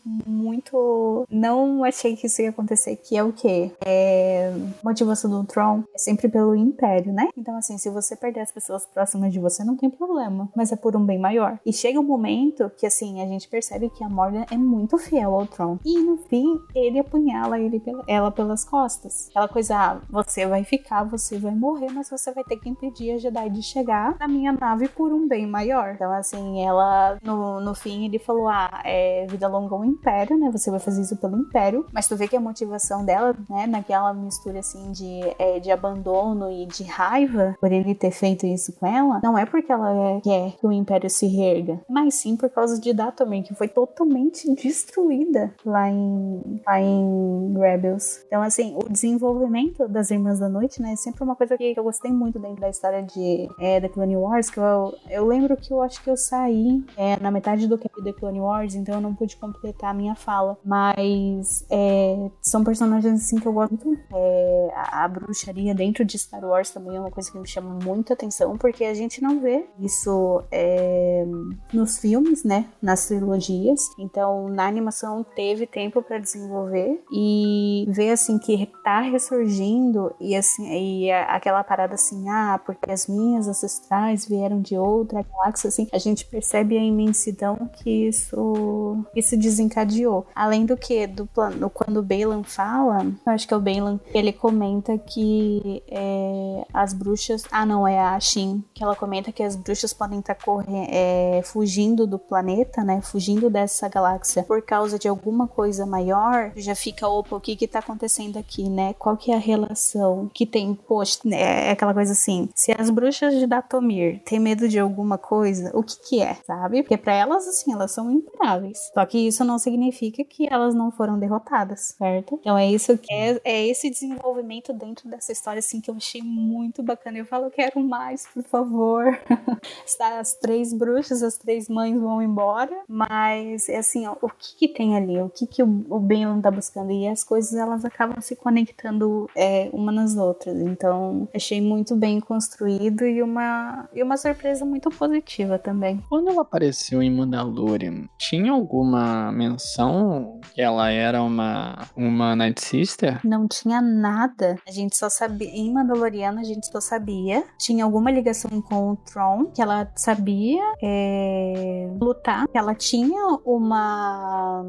muito. 0.44 1.26
Não 1.30 1.84
achei 1.84 2.16
que 2.16 2.26
isso 2.26 2.42
ia 2.42 2.50
acontecer, 2.50 2.96
que 2.96 3.16
é 3.16 3.22
o 3.24 3.32
quê? 3.32 3.72
É. 3.84 4.52
Motivação 4.82 5.30
do 5.30 5.44
Tron 5.44 5.82
é 5.94 5.98
sempre 5.98 6.28
pelo 6.28 6.54
Império, 6.54 7.12
né? 7.12 7.28
Então, 7.36 7.56
assim, 7.56 7.78
se 7.78 7.90
você 7.90 8.16
perder 8.16 8.40
as 8.40 8.52
pessoas 8.52 8.86
próximas 8.86 9.32
de 9.32 9.38
você, 9.38 9.64
não 9.64 9.76
tem 9.76 9.88
problema. 9.90 10.48
Mas 10.54 10.72
é 10.72 10.76
por 10.76 10.96
um 10.96 11.04
bem 11.04 11.18
maior. 11.18 11.58
E 11.64 11.72
chega 11.72 12.00
um 12.00 12.04
momento 12.04 12.70
que, 12.76 12.86
assim, 12.86 13.22
a 13.22 13.26
gente 13.26 13.48
percebe 13.48 13.90
que 13.90 14.02
a 14.04 14.08
Morgan 14.08 14.44
é 14.50 14.56
muito 14.56 14.98
fiel 14.98 15.34
ao 15.34 15.46
Tron. 15.46 15.78
E 15.84 15.98
no 15.98 16.16
fim, 16.16 16.58
ele 16.74 16.98
apunhala 16.98 17.58
ele 17.58 17.78
pela- 17.80 17.99
ela 18.06 18.30
pelas 18.30 18.64
costas. 18.64 19.28
Aquela 19.30 19.48
coisa, 19.48 19.76
ah, 19.76 20.00
você 20.08 20.46
vai 20.46 20.64
ficar, 20.64 21.04
você 21.04 21.38
vai 21.38 21.54
morrer, 21.54 21.90
mas 21.92 22.08
você 22.10 22.32
vai 22.32 22.44
ter 22.44 22.56
que 22.56 22.68
impedir 22.68 23.12
a 23.12 23.18
Jedi 23.18 23.50
de 23.50 23.62
chegar 23.62 24.16
na 24.18 24.28
minha 24.28 24.52
nave 24.52 24.88
por 24.88 25.12
um 25.12 25.26
bem 25.26 25.46
maior. 25.46 25.92
Então, 25.94 26.12
assim, 26.12 26.64
ela, 26.64 27.18
no, 27.22 27.60
no 27.60 27.74
fim, 27.74 28.04
ele 28.04 28.18
falou: 28.18 28.48
ah, 28.48 28.82
é 28.84 29.26
vida 29.28 29.48
longa 29.48 29.74
ao 29.74 29.84
Império, 29.84 30.38
né? 30.38 30.50
Você 30.50 30.70
vai 30.70 30.80
fazer 30.80 31.02
isso 31.02 31.16
pelo 31.16 31.38
Império. 31.38 31.86
Mas 31.92 32.08
tu 32.08 32.16
vê 32.16 32.28
que 32.28 32.36
a 32.36 32.40
motivação 32.40 33.04
dela, 33.04 33.34
né, 33.48 33.66
naquela 33.66 34.12
mistura, 34.12 34.60
assim, 34.60 34.92
de, 34.92 35.20
é, 35.38 35.60
de 35.60 35.70
abandono 35.70 36.50
e 36.50 36.66
de 36.66 36.84
raiva 36.84 37.56
por 37.60 37.72
ele 37.72 37.94
ter 37.94 38.10
feito 38.10 38.46
isso 38.46 38.72
com 38.72 38.86
ela, 38.86 39.20
não 39.22 39.36
é 39.36 39.46
porque 39.46 39.70
ela 39.70 40.20
quer 40.22 40.52
que 40.52 40.66
o 40.66 40.72
Império 40.72 41.08
se 41.08 41.26
reerga, 41.26 41.80
mas 41.88 42.14
sim 42.14 42.36
por 42.36 42.50
causa 42.50 42.80
de 42.80 42.92
Datomir, 42.92 43.44
que 43.44 43.54
foi 43.54 43.68
totalmente 43.68 44.52
destruída 44.54 45.52
lá 45.64 45.88
em, 45.88 46.60
lá 46.66 46.80
em 46.80 47.52
Rebels. 47.90 48.24
Então, 48.26 48.42
assim, 48.42 48.76
o 48.76 48.88
desenvolvimento 48.88 49.88
das 49.88 50.10
Irmãs 50.10 50.38
da 50.38 50.48
Noite, 50.48 50.80
né, 50.80 50.92
é 50.92 50.96
sempre 50.96 51.22
uma 51.22 51.34
coisa 51.34 51.56
que 51.56 51.74
eu 51.76 51.82
gostei 51.82 52.10
muito 52.10 52.38
dentro 52.38 52.60
da 52.60 52.68
história 52.68 53.02
de 53.02 53.48
é, 53.58 53.80
The 53.80 53.88
Clone 53.88 54.16
Wars, 54.16 54.50
que 54.50 54.58
eu, 54.58 54.94
eu 55.08 55.26
lembro 55.26 55.56
que 55.56 55.72
eu 55.72 55.82
acho 55.82 56.02
que 56.02 56.10
eu 56.10 56.16
saí 56.16 56.82
é, 56.96 57.18
na 57.20 57.30
metade 57.30 57.66
do 57.66 57.78
cap 57.78 58.02
The 58.02 58.12
Clone 58.12 58.40
Wars, 58.40 58.74
então 58.74 58.96
eu 58.96 59.00
não 59.00 59.14
pude 59.14 59.36
completar 59.36 59.90
a 59.90 59.94
minha 59.94 60.14
fala, 60.14 60.56
mas 60.64 61.66
é, 61.70 62.30
são 62.40 62.64
personagens, 62.64 63.24
assim, 63.24 63.38
que 63.38 63.46
eu 63.46 63.52
gosto 63.52 63.76
muito. 63.84 64.00
É, 64.12 64.70
a, 64.74 65.04
a 65.04 65.08
bruxaria 65.08 65.74
dentro 65.74 66.04
de 66.04 66.18
Star 66.18 66.44
Wars 66.44 66.70
também 66.70 66.96
é 66.96 67.00
uma 67.00 67.10
coisa 67.10 67.30
que 67.30 67.38
me 67.38 67.46
chama 67.46 67.78
muita 67.84 68.14
atenção, 68.14 68.56
porque 68.56 68.84
a 68.84 68.94
gente 68.94 69.22
não 69.22 69.40
vê 69.40 69.66
isso 69.78 70.42
é, 70.50 71.24
nos 71.72 71.98
filmes, 71.98 72.44
né, 72.44 72.66
nas 72.80 73.06
trilogias, 73.06 73.80
então 73.98 74.48
na 74.48 74.66
animação 74.66 75.24
teve 75.34 75.66
tempo 75.66 76.02
pra 76.02 76.18
desenvolver 76.18 77.02
e 77.10 77.79
ver, 77.88 78.10
assim, 78.10 78.38
que 78.38 78.66
tá 78.84 79.00
ressurgindo 79.00 80.14
e, 80.20 80.34
assim, 80.36 80.68
e 80.70 81.10
a- 81.10 81.24
aquela 81.34 81.62
parada 81.64 81.94
assim, 81.94 82.28
ah, 82.28 82.60
porque 82.64 82.90
as 82.90 83.06
minhas 83.06 83.46
ancestrais 83.48 84.26
vieram 84.26 84.60
de 84.60 84.76
outra 84.76 85.22
galáxia, 85.22 85.68
assim, 85.68 85.88
a 85.92 85.98
gente 85.98 86.24
percebe 86.26 86.76
a 86.76 86.82
imensidão 86.82 87.68
que 87.72 88.08
isso, 88.08 89.04
isso 89.14 89.36
desencadeou. 89.36 90.26
Além 90.34 90.64
do 90.66 90.76
que, 90.76 91.06
do 91.06 91.26
plano, 91.26 91.70
quando 91.70 91.98
o 91.98 92.02
Balan 92.02 92.42
fala, 92.42 93.04
eu 93.04 93.32
acho 93.32 93.46
que 93.46 93.54
é 93.54 93.56
o 93.56 93.60
Balan, 93.60 93.98
ele 94.12 94.32
comenta 94.32 94.96
que 94.98 95.82
é, 95.88 96.64
as 96.72 96.92
bruxas, 96.92 97.44
ah 97.50 97.64
não, 97.66 97.86
é 97.86 97.98
a 97.98 98.18
Shin, 98.20 98.62
que 98.74 98.82
ela 98.82 98.96
comenta 98.96 99.32
que 99.32 99.42
as 99.42 99.56
bruxas 99.56 99.92
podem 99.92 100.20
estar 100.20 100.34
correndo, 100.34 100.86
é, 100.90 101.40
fugindo 101.44 102.06
do 102.06 102.18
planeta, 102.18 102.82
né, 102.84 103.00
fugindo 103.00 103.48
dessa 103.50 103.88
galáxia 103.88 104.42
por 104.42 104.62
causa 104.62 104.98
de 104.98 105.08
alguma 105.08 105.46
coisa 105.46 105.84
maior, 105.86 106.52
já 106.56 106.74
fica, 106.74 107.08
opa, 107.08 107.36
o 107.36 107.40
que 107.40 107.56
que 107.56 107.66
tá 107.70 107.78
acontecendo 107.78 108.38
aqui, 108.38 108.68
né, 108.68 108.94
qual 108.94 109.16
que 109.16 109.30
é 109.30 109.34
a 109.34 109.38
relação 109.38 110.30
que 110.32 110.44
tem, 110.44 110.74
poxa, 110.74 111.20
né, 111.24 111.68
é 111.68 111.70
aquela 111.70 111.94
coisa 111.94 112.12
assim, 112.12 112.48
se 112.54 112.74
as 112.76 112.90
bruxas 112.90 113.34
de 113.34 113.46
Datomir 113.46 114.20
têm 114.24 114.38
medo 114.38 114.68
de 114.68 114.78
alguma 114.78 115.16
coisa, 115.18 115.70
o 115.74 115.82
que 115.82 116.00
que 116.00 116.22
é, 116.22 116.34
sabe? 116.46 116.82
Porque 116.82 116.96
pra 116.96 117.14
elas, 117.14 117.46
assim, 117.46 117.72
elas 117.72 117.92
são 117.92 118.10
imparáveis. 118.10 118.90
Só 118.92 119.04
que 119.06 119.26
isso 119.26 119.44
não 119.44 119.58
significa 119.58 120.24
que 120.24 120.52
elas 120.52 120.74
não 120.74 120.90
foram 120.90 121.18
derrotadas, 121.18 121.94
certo? 121.96 122.38
Então 122.40 122.56
é 122.56 122.66
isso 122.66 122.96
que 122.98 123.12
é, 123.12 123.40
é 123.44 123.66
esse 123.66 123.90
desenvolvimento 123.90 124.72
dentro 124.72 125.08
dessa 125.08 125.32
história, 125.32 125.60
assim, 125.60 125.80
que 125.80 125.90
eu 125.90 125.94
achei 125.94 126.22
muito 126.22 126.82
bacana. 126.82 127.18
Eu 127.18 127.26
falo, 127.26 127.50
quero 127.50 127.80
mais, 127.80 128.26
por 128.26 128.42
favor. 128.42 129.04
As 130.18 130.34
três 130.34 130.72
bruxas, 130.72 131.22
as 131.22 131.36
três 131.36 131.68
mães 131.68 131.98
vão 131.98 132.22
embora, 132.22 132.74
mas 132.88 133.68
é 133.68 133.78
assim, 133.78 134.06
ó, 134.06 134.16
o 134.20 134.28
que 134.28 134.56
que 134.56 134.68
tem 134.68 134.96
ali? 134.96 135.20
O 135.20 135.28
que 135.28 135.46
que 135.46 135.62
o, 135.62 135.66
o 135.88 136.00
Balan 136.00 136.40
tá 136.40 136.50
buscando? 136.50 136.90
E 136.90 137.06
as 137.06 137.22
coisas, 137.22 137.52
elas 137.60 137.84
acabam 137.84 138.20
se 138.20 138.34
conectando 138.34 139.28
é, 139.36 139.70
uma 139.72 139.92
nas 139.92 140.16
outras. 140.16 140.60
Então, 140.60 141.28
achei 141.34 141.60
muito 141.60 141.94
bem 141.94 142.20
construído 142.20 143.04
e 143.04 143.22
uma, 143.22 143.88
e 143.94 144.02
uma 144.02 144.16
surpresa 144.16 144.64
muito 144.64 144.90
positiva 144.90 145.58
também. 145.58 146.02
Quando 146.08 146.30
ela 146.30 146.42
apareceu 146.42 147.02
em 147.02 147.10
Mandalorian, 147.10 148.08
tinha 148.18 148.52
alguma 148.52 149.30
menção 149.32 150.40
que 150.54 150.60
ela 150.60 150.90
era 150.90 151.22
uma, 151.22 151.86
uma 151.96 152.34
Night 152.34 152.60
Sister? 152.60 153.20
Não 153.24 153.46
tinha 153.46 153.80
nada. 153.80 154.56
A 154.66 154.70
gente 154.70 154.96
só 154.96 155.08
sabia. 155.08 155.48
Em 155.50 155.72
Mandaloriano, 155.72 156.40
a 156.40 156.44
gente 156.44 156.66
só 156.66 156.80
sabia. 156.80 157.44
Tinha 157.58 157.84
alguma 157.84 158.10
ligação 158.10 158.62
com 158.62 158.92
o 158.92 158.96
Tron, 158.96 159.46
que 159.46 159.60
ela 159.60 159.90
sabia 159.94 160.62
é, 160.82 161.90
lutar. 162.00 162.46
Que 162.48 162.58
ela 162.58 162.74
tinha 162.74 163.38
uma. 163.44 164.64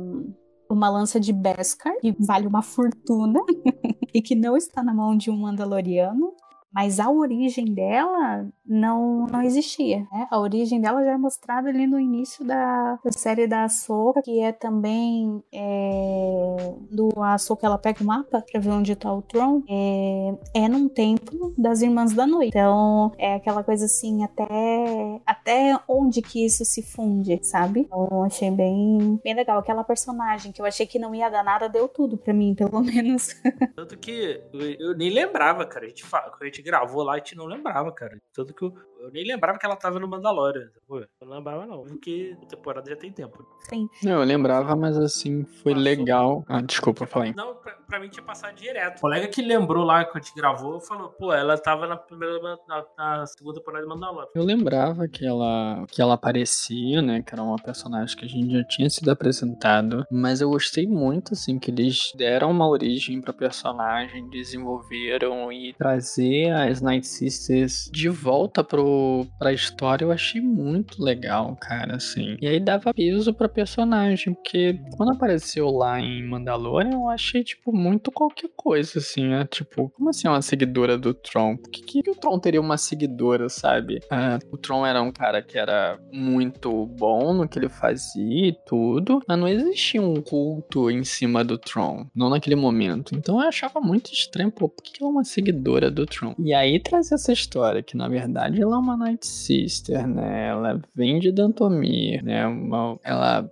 Uma 0.71 0.89
lança 0.89 1.19
de 1.19 1.33
Beskar, 1.33 1.93
que 1.99 2.15
vale 2.19 2.47
uma 2.47 2.61
fortuna 2.61 3.39
e 4.13 4.21
que 4.21 4.35
não 4.35 4.55
está 4.55 4.83
na 4.83 4.93
mão 4.93 5.15
de 5.15 5.29
um 5.29 5.37
Mandaloriano. 5.37 6.33
Mas 6.73 6.99
a 6.99 7.09
origem 7.09 7.65
dela 7.65 8.47
não, 8.65 9.27
não 9.27 9.41
existia, 9.41 10.07
né? 10.11 10.27
A 10.31 10.39
origem 10.39 10.79
dela 10.79 11.03
já 11.03 11.11
é 11.11 11.17
mostrada 11.17 11.69
ali 11.69 11.85
no 11.85 11.99
início 11.99 12.45
da, 12.45 12.97
série 13.09 13.45
da 13.45 13.65
Ahsoka, 13.65 14.21
que 14.21 14.39
é 14.39 14.53
também 14.53 15.43
é, 15.53 16.75
do 16.89 17.11
Ahsoka, 17.21 17.65
ela 17.65 17.77
pega 17.77 18.01
o 18.01 18.07
mapa 18.07 18.43
pra 18.49 18.61
ver 18.61 18.69
onde 18.69 18.95
tá 18.95 19.13
o 19.13 19.21
Tron, 19.21 19.61
é, 19.69 20.61
é 20.63 20.69
num 20.69 20.87
templo 20.87 21.53
das 21.57 21.81
Irmãs 21.81 22.13
da 22.13 22.25
Noite. 22.25 22.49
Então, 22.49 23.11
é 23.17 23.35
aquela 23.35 23.63
coisa 23.63 23.85
assim, 23.85 24.23
até, 24.23 25.21
até 25.25 25.77
onde 25.87 26.21
que 26.21 26.45
isso 26.45 26.63
se 26.63 26.81
funde, 26.81 27.39
sabe? 27.43 27.81
Então, 27.81 28.07
eu 28.09 28.23
achei 28.23 28.49
bem, 28.49 29.19
bem 29.21 29.33
legal. 29.33 29.59
Aquela 29.59 29.83
personagem 29.83 30.51
que 30.51 30.61
eu 30.61 30.65
achei 30.65 30.85
que 30.85 30.97
não 30.97 31.13
ia 31.13 31.29
dar 31.29 31.43
nada, 31.43 31.67
deu 31.67 31.87
tudo 31.87 32.17
pra 32.17 32.33
mim, 32.33 32.55
pelo 32.55 32.79
menos. 32.81 33.35
Tanto 33.75 33.97
que 33.97 34.41
eu, 34.53 34.61
eu 34.79 34.95
nem 34.95 35.09
lembrava, 35.09 35.65
cara. 35.65 35.85
A 35.85 35.89
gente, 35.89 36.03
fala, 36.05 36.31
a 36.39 36.45
gente 36.45 36.60
gravou 36.61 37.03
lá, 37.03 37.13
a 37.13 37.17
gente 37.17 37.35
não 37.35 37.45
lembrava, 37.45 37.91
cara. 37.91 38.21
Tanto 38.33 38.53
que 38.53 38.63
eu, 38.63 38.73
eu 39.03 39.11
nem 39.11 39.25
lembrava 39.25 39.57
que 39.57 39.65
ela 39.65 39.75
tava 39.75 39.99
no 39.99 40.07
Mandalorian. 40.07 40.69
Pô, 40.87 40.99
eu 40.99 41.07
não 41.21 41.37
lembrava, 41.37 41.65
não. 41.65 41.83
Porque 41.83 42.37
a 42.41 42.45
temporada 42.45 42.89
já 42.89 42.95
tem 42.95 43.11
tempo. 43.11 43.45
Sim. 43.69 43.87
Não, 44.03 44.19
eu 44.19 44.23
lembrava, 44.23 44.75
mas 44.75 44.97
assim, 44.97 45.43
foi 45.43 45.73
Passou. 45.73 45.83
legal. 45.83 46.45
Ah, 46.47 46.61
desculpa, 46.61 47.03
eu 47.03 47.07
falei. 47.07 47.33
Não, 47.35 47.55
pra, 47.55 47.73
pra 47.87 47.99
mim 47.99 48.09
tinha 48.09 48.23
passado 48.23 48.55
direto. 48.55 48.97
O 48.97 49.01
colega 49.01 49.27
que 49.27 49.41
lembrou 49.41 49.83
lá 49.83 50.05
que 50.05 50.17
a 50.17 50.21
gente 50.21 50.33
gravou 50.35 50.79
falou, 50.79 51.09
pô, 51.09 51.33
ela 51.33 51.57
tava 51.57 51.87
na 51.87 51.97
primeira 51.97 52.39
na, 52.67 52.85
na 52.97 53.25
segunda 53.25 53.59
temporada 53.59 53.83
de 53.83 53.89
Mandalorian. 53.89 54.29
Eu 54.35 54.43
lembrava 54.43 55.07
que 55.07 55.25
ela, 55.25 55.85
que 55.89 56.01
ela 56.01 56.13
aparecia, 56.13 57.01
né? 57.01 57.21
Que 57.21 57.33
era 57.33 57.43
uma 57.43 57.57
personagem 57.57 58.15
que 58.15 58.25
a 58.25 58.27
gente 58.27 58.51
já 58.51 58.63
tinha 58.63 58.89
sido 58.89 59.09
apresentado. 59.09 60.05
Mas 60.11 60.41
eu 60.41 60.49
gostei 60.49 60.87
muito, 60.87 61.33
assim, 61.33 61.57
que 61.59 61.71
eles 61.71 62.11
deram 62.15 62.51
uma 62.51 62.67
origem 62.67 63.21
pra 63.21 63.33
personagem, 63.33 64.29
desenvolveram 64.29 65.51
e 65.51 65.73
trazer 65.73 66.51
as 66.51 66.81
Night 66.81 67.07
Sisters 67.07 67.89
de 67.91 68.09
volta 68.09 68.63
pro, 68.63 68.90
pra 69.37 69.53
história. 69.53 70.05
Eu 70.05 70.11
achei 70.11 70.41
muito 70.41 71.03
legal, 71.03 71.55
cara, 71.59 71.95
assim. 71.95 72.37
E 72.41 72.47
aí 72.47 72.59
dava 72.59 72.93
peso 72.93 73.33
pra 73.33 73.49
personagem, 73.49 74.33
porque 74.33 74.79
quando 74.95 75.13
apareceu 75.13 75.69
lá 75.69 75.99
em 75.99 76.27
Mandalorian, 76.27 76.93
eu 76.93 77.09
achei, 77.09 77.43
tipo, 77.43 77.75
muito 77.75 78.11
qualquer 78.11 78.49
coisa, 78.55 78.99
assim, 78.99 79.27
né? 79.27 79.45
Tipo, 79.49 79.89
como 79.89 80.09
assim 80.09 80.27
uma 80.27 80.41
seguidora 80.41 80.97
do 80.97 81.13
Tron? 81.13 81.57
Por 81.57 81.69
que, 81.69 82.01
que 82.01 82.09
o 82.09 82.15
Tron 82.15 82.39
teria 82.39 82.61
uma 82.61 82.77
seguidora, 82.77 83.49
sabe? 83.49 83.99
Ah, 84.09 84.39
o 84.51 84.57
Tron 84.57 84.85
era 84.85 85.01
um 85.01 85.11
cara 85.11 85.41
que 85.41 85.57
era 85.57 85.99
muito 86.11 86.85
bom 86.85 87.33
no 87.33 87.47
que 87.47 87.59
ele 87.59 87.69
fazia 87.69 88.47
e 88.47 88.55
tudo, 88.65 89.21
mas 89.27 89.39
não 89.39 89.47
existia 89.47 90.01
um 90.01 90.21
culto 90.21 90.89
em 90.89 91.03
cima 91.03 91.43
do 91.43 91.57
Tron, 91.57 92.05
não 92.15 92.29
naquele 92.29 92.55
momento. 92.55 93.15
Então 93.15 93.41
eu 93.41 93.47
achava 93.47 93.79
muito 93.79 94.11
estranho, 94.11 94.51
pô, 94.51 94.69
por 94.69 94.83
que 94.83 95.01
ela 95.01 95.11
é 95.11 95.13
uma 95.13 95.23
seguidora 95.23 95.89
do 95.89 96.05
Tron? 96.05 96.35
E 96.39 96.53
aí 96.53 96.79
trazer 96.79 97.15
essa 97.15 97.31
história, 97.31 97.83
que 97.83 97.97
na 97.97 98.07
verdade 98.07 98.61
ela 98.61 98.75
é 98.75 98.79
uma 98.81 98.97
Night 98.97 99.25
Sister, 99.25 100.07
né? 100.07 100.49
Ela 100.49 100.81
vem 100.93 101.19
de 101.19 101.31
Dantomir, 101.31 102.23
né? 102.23 102.45
Uma, 102.45 102.99
ela 103.03 103.49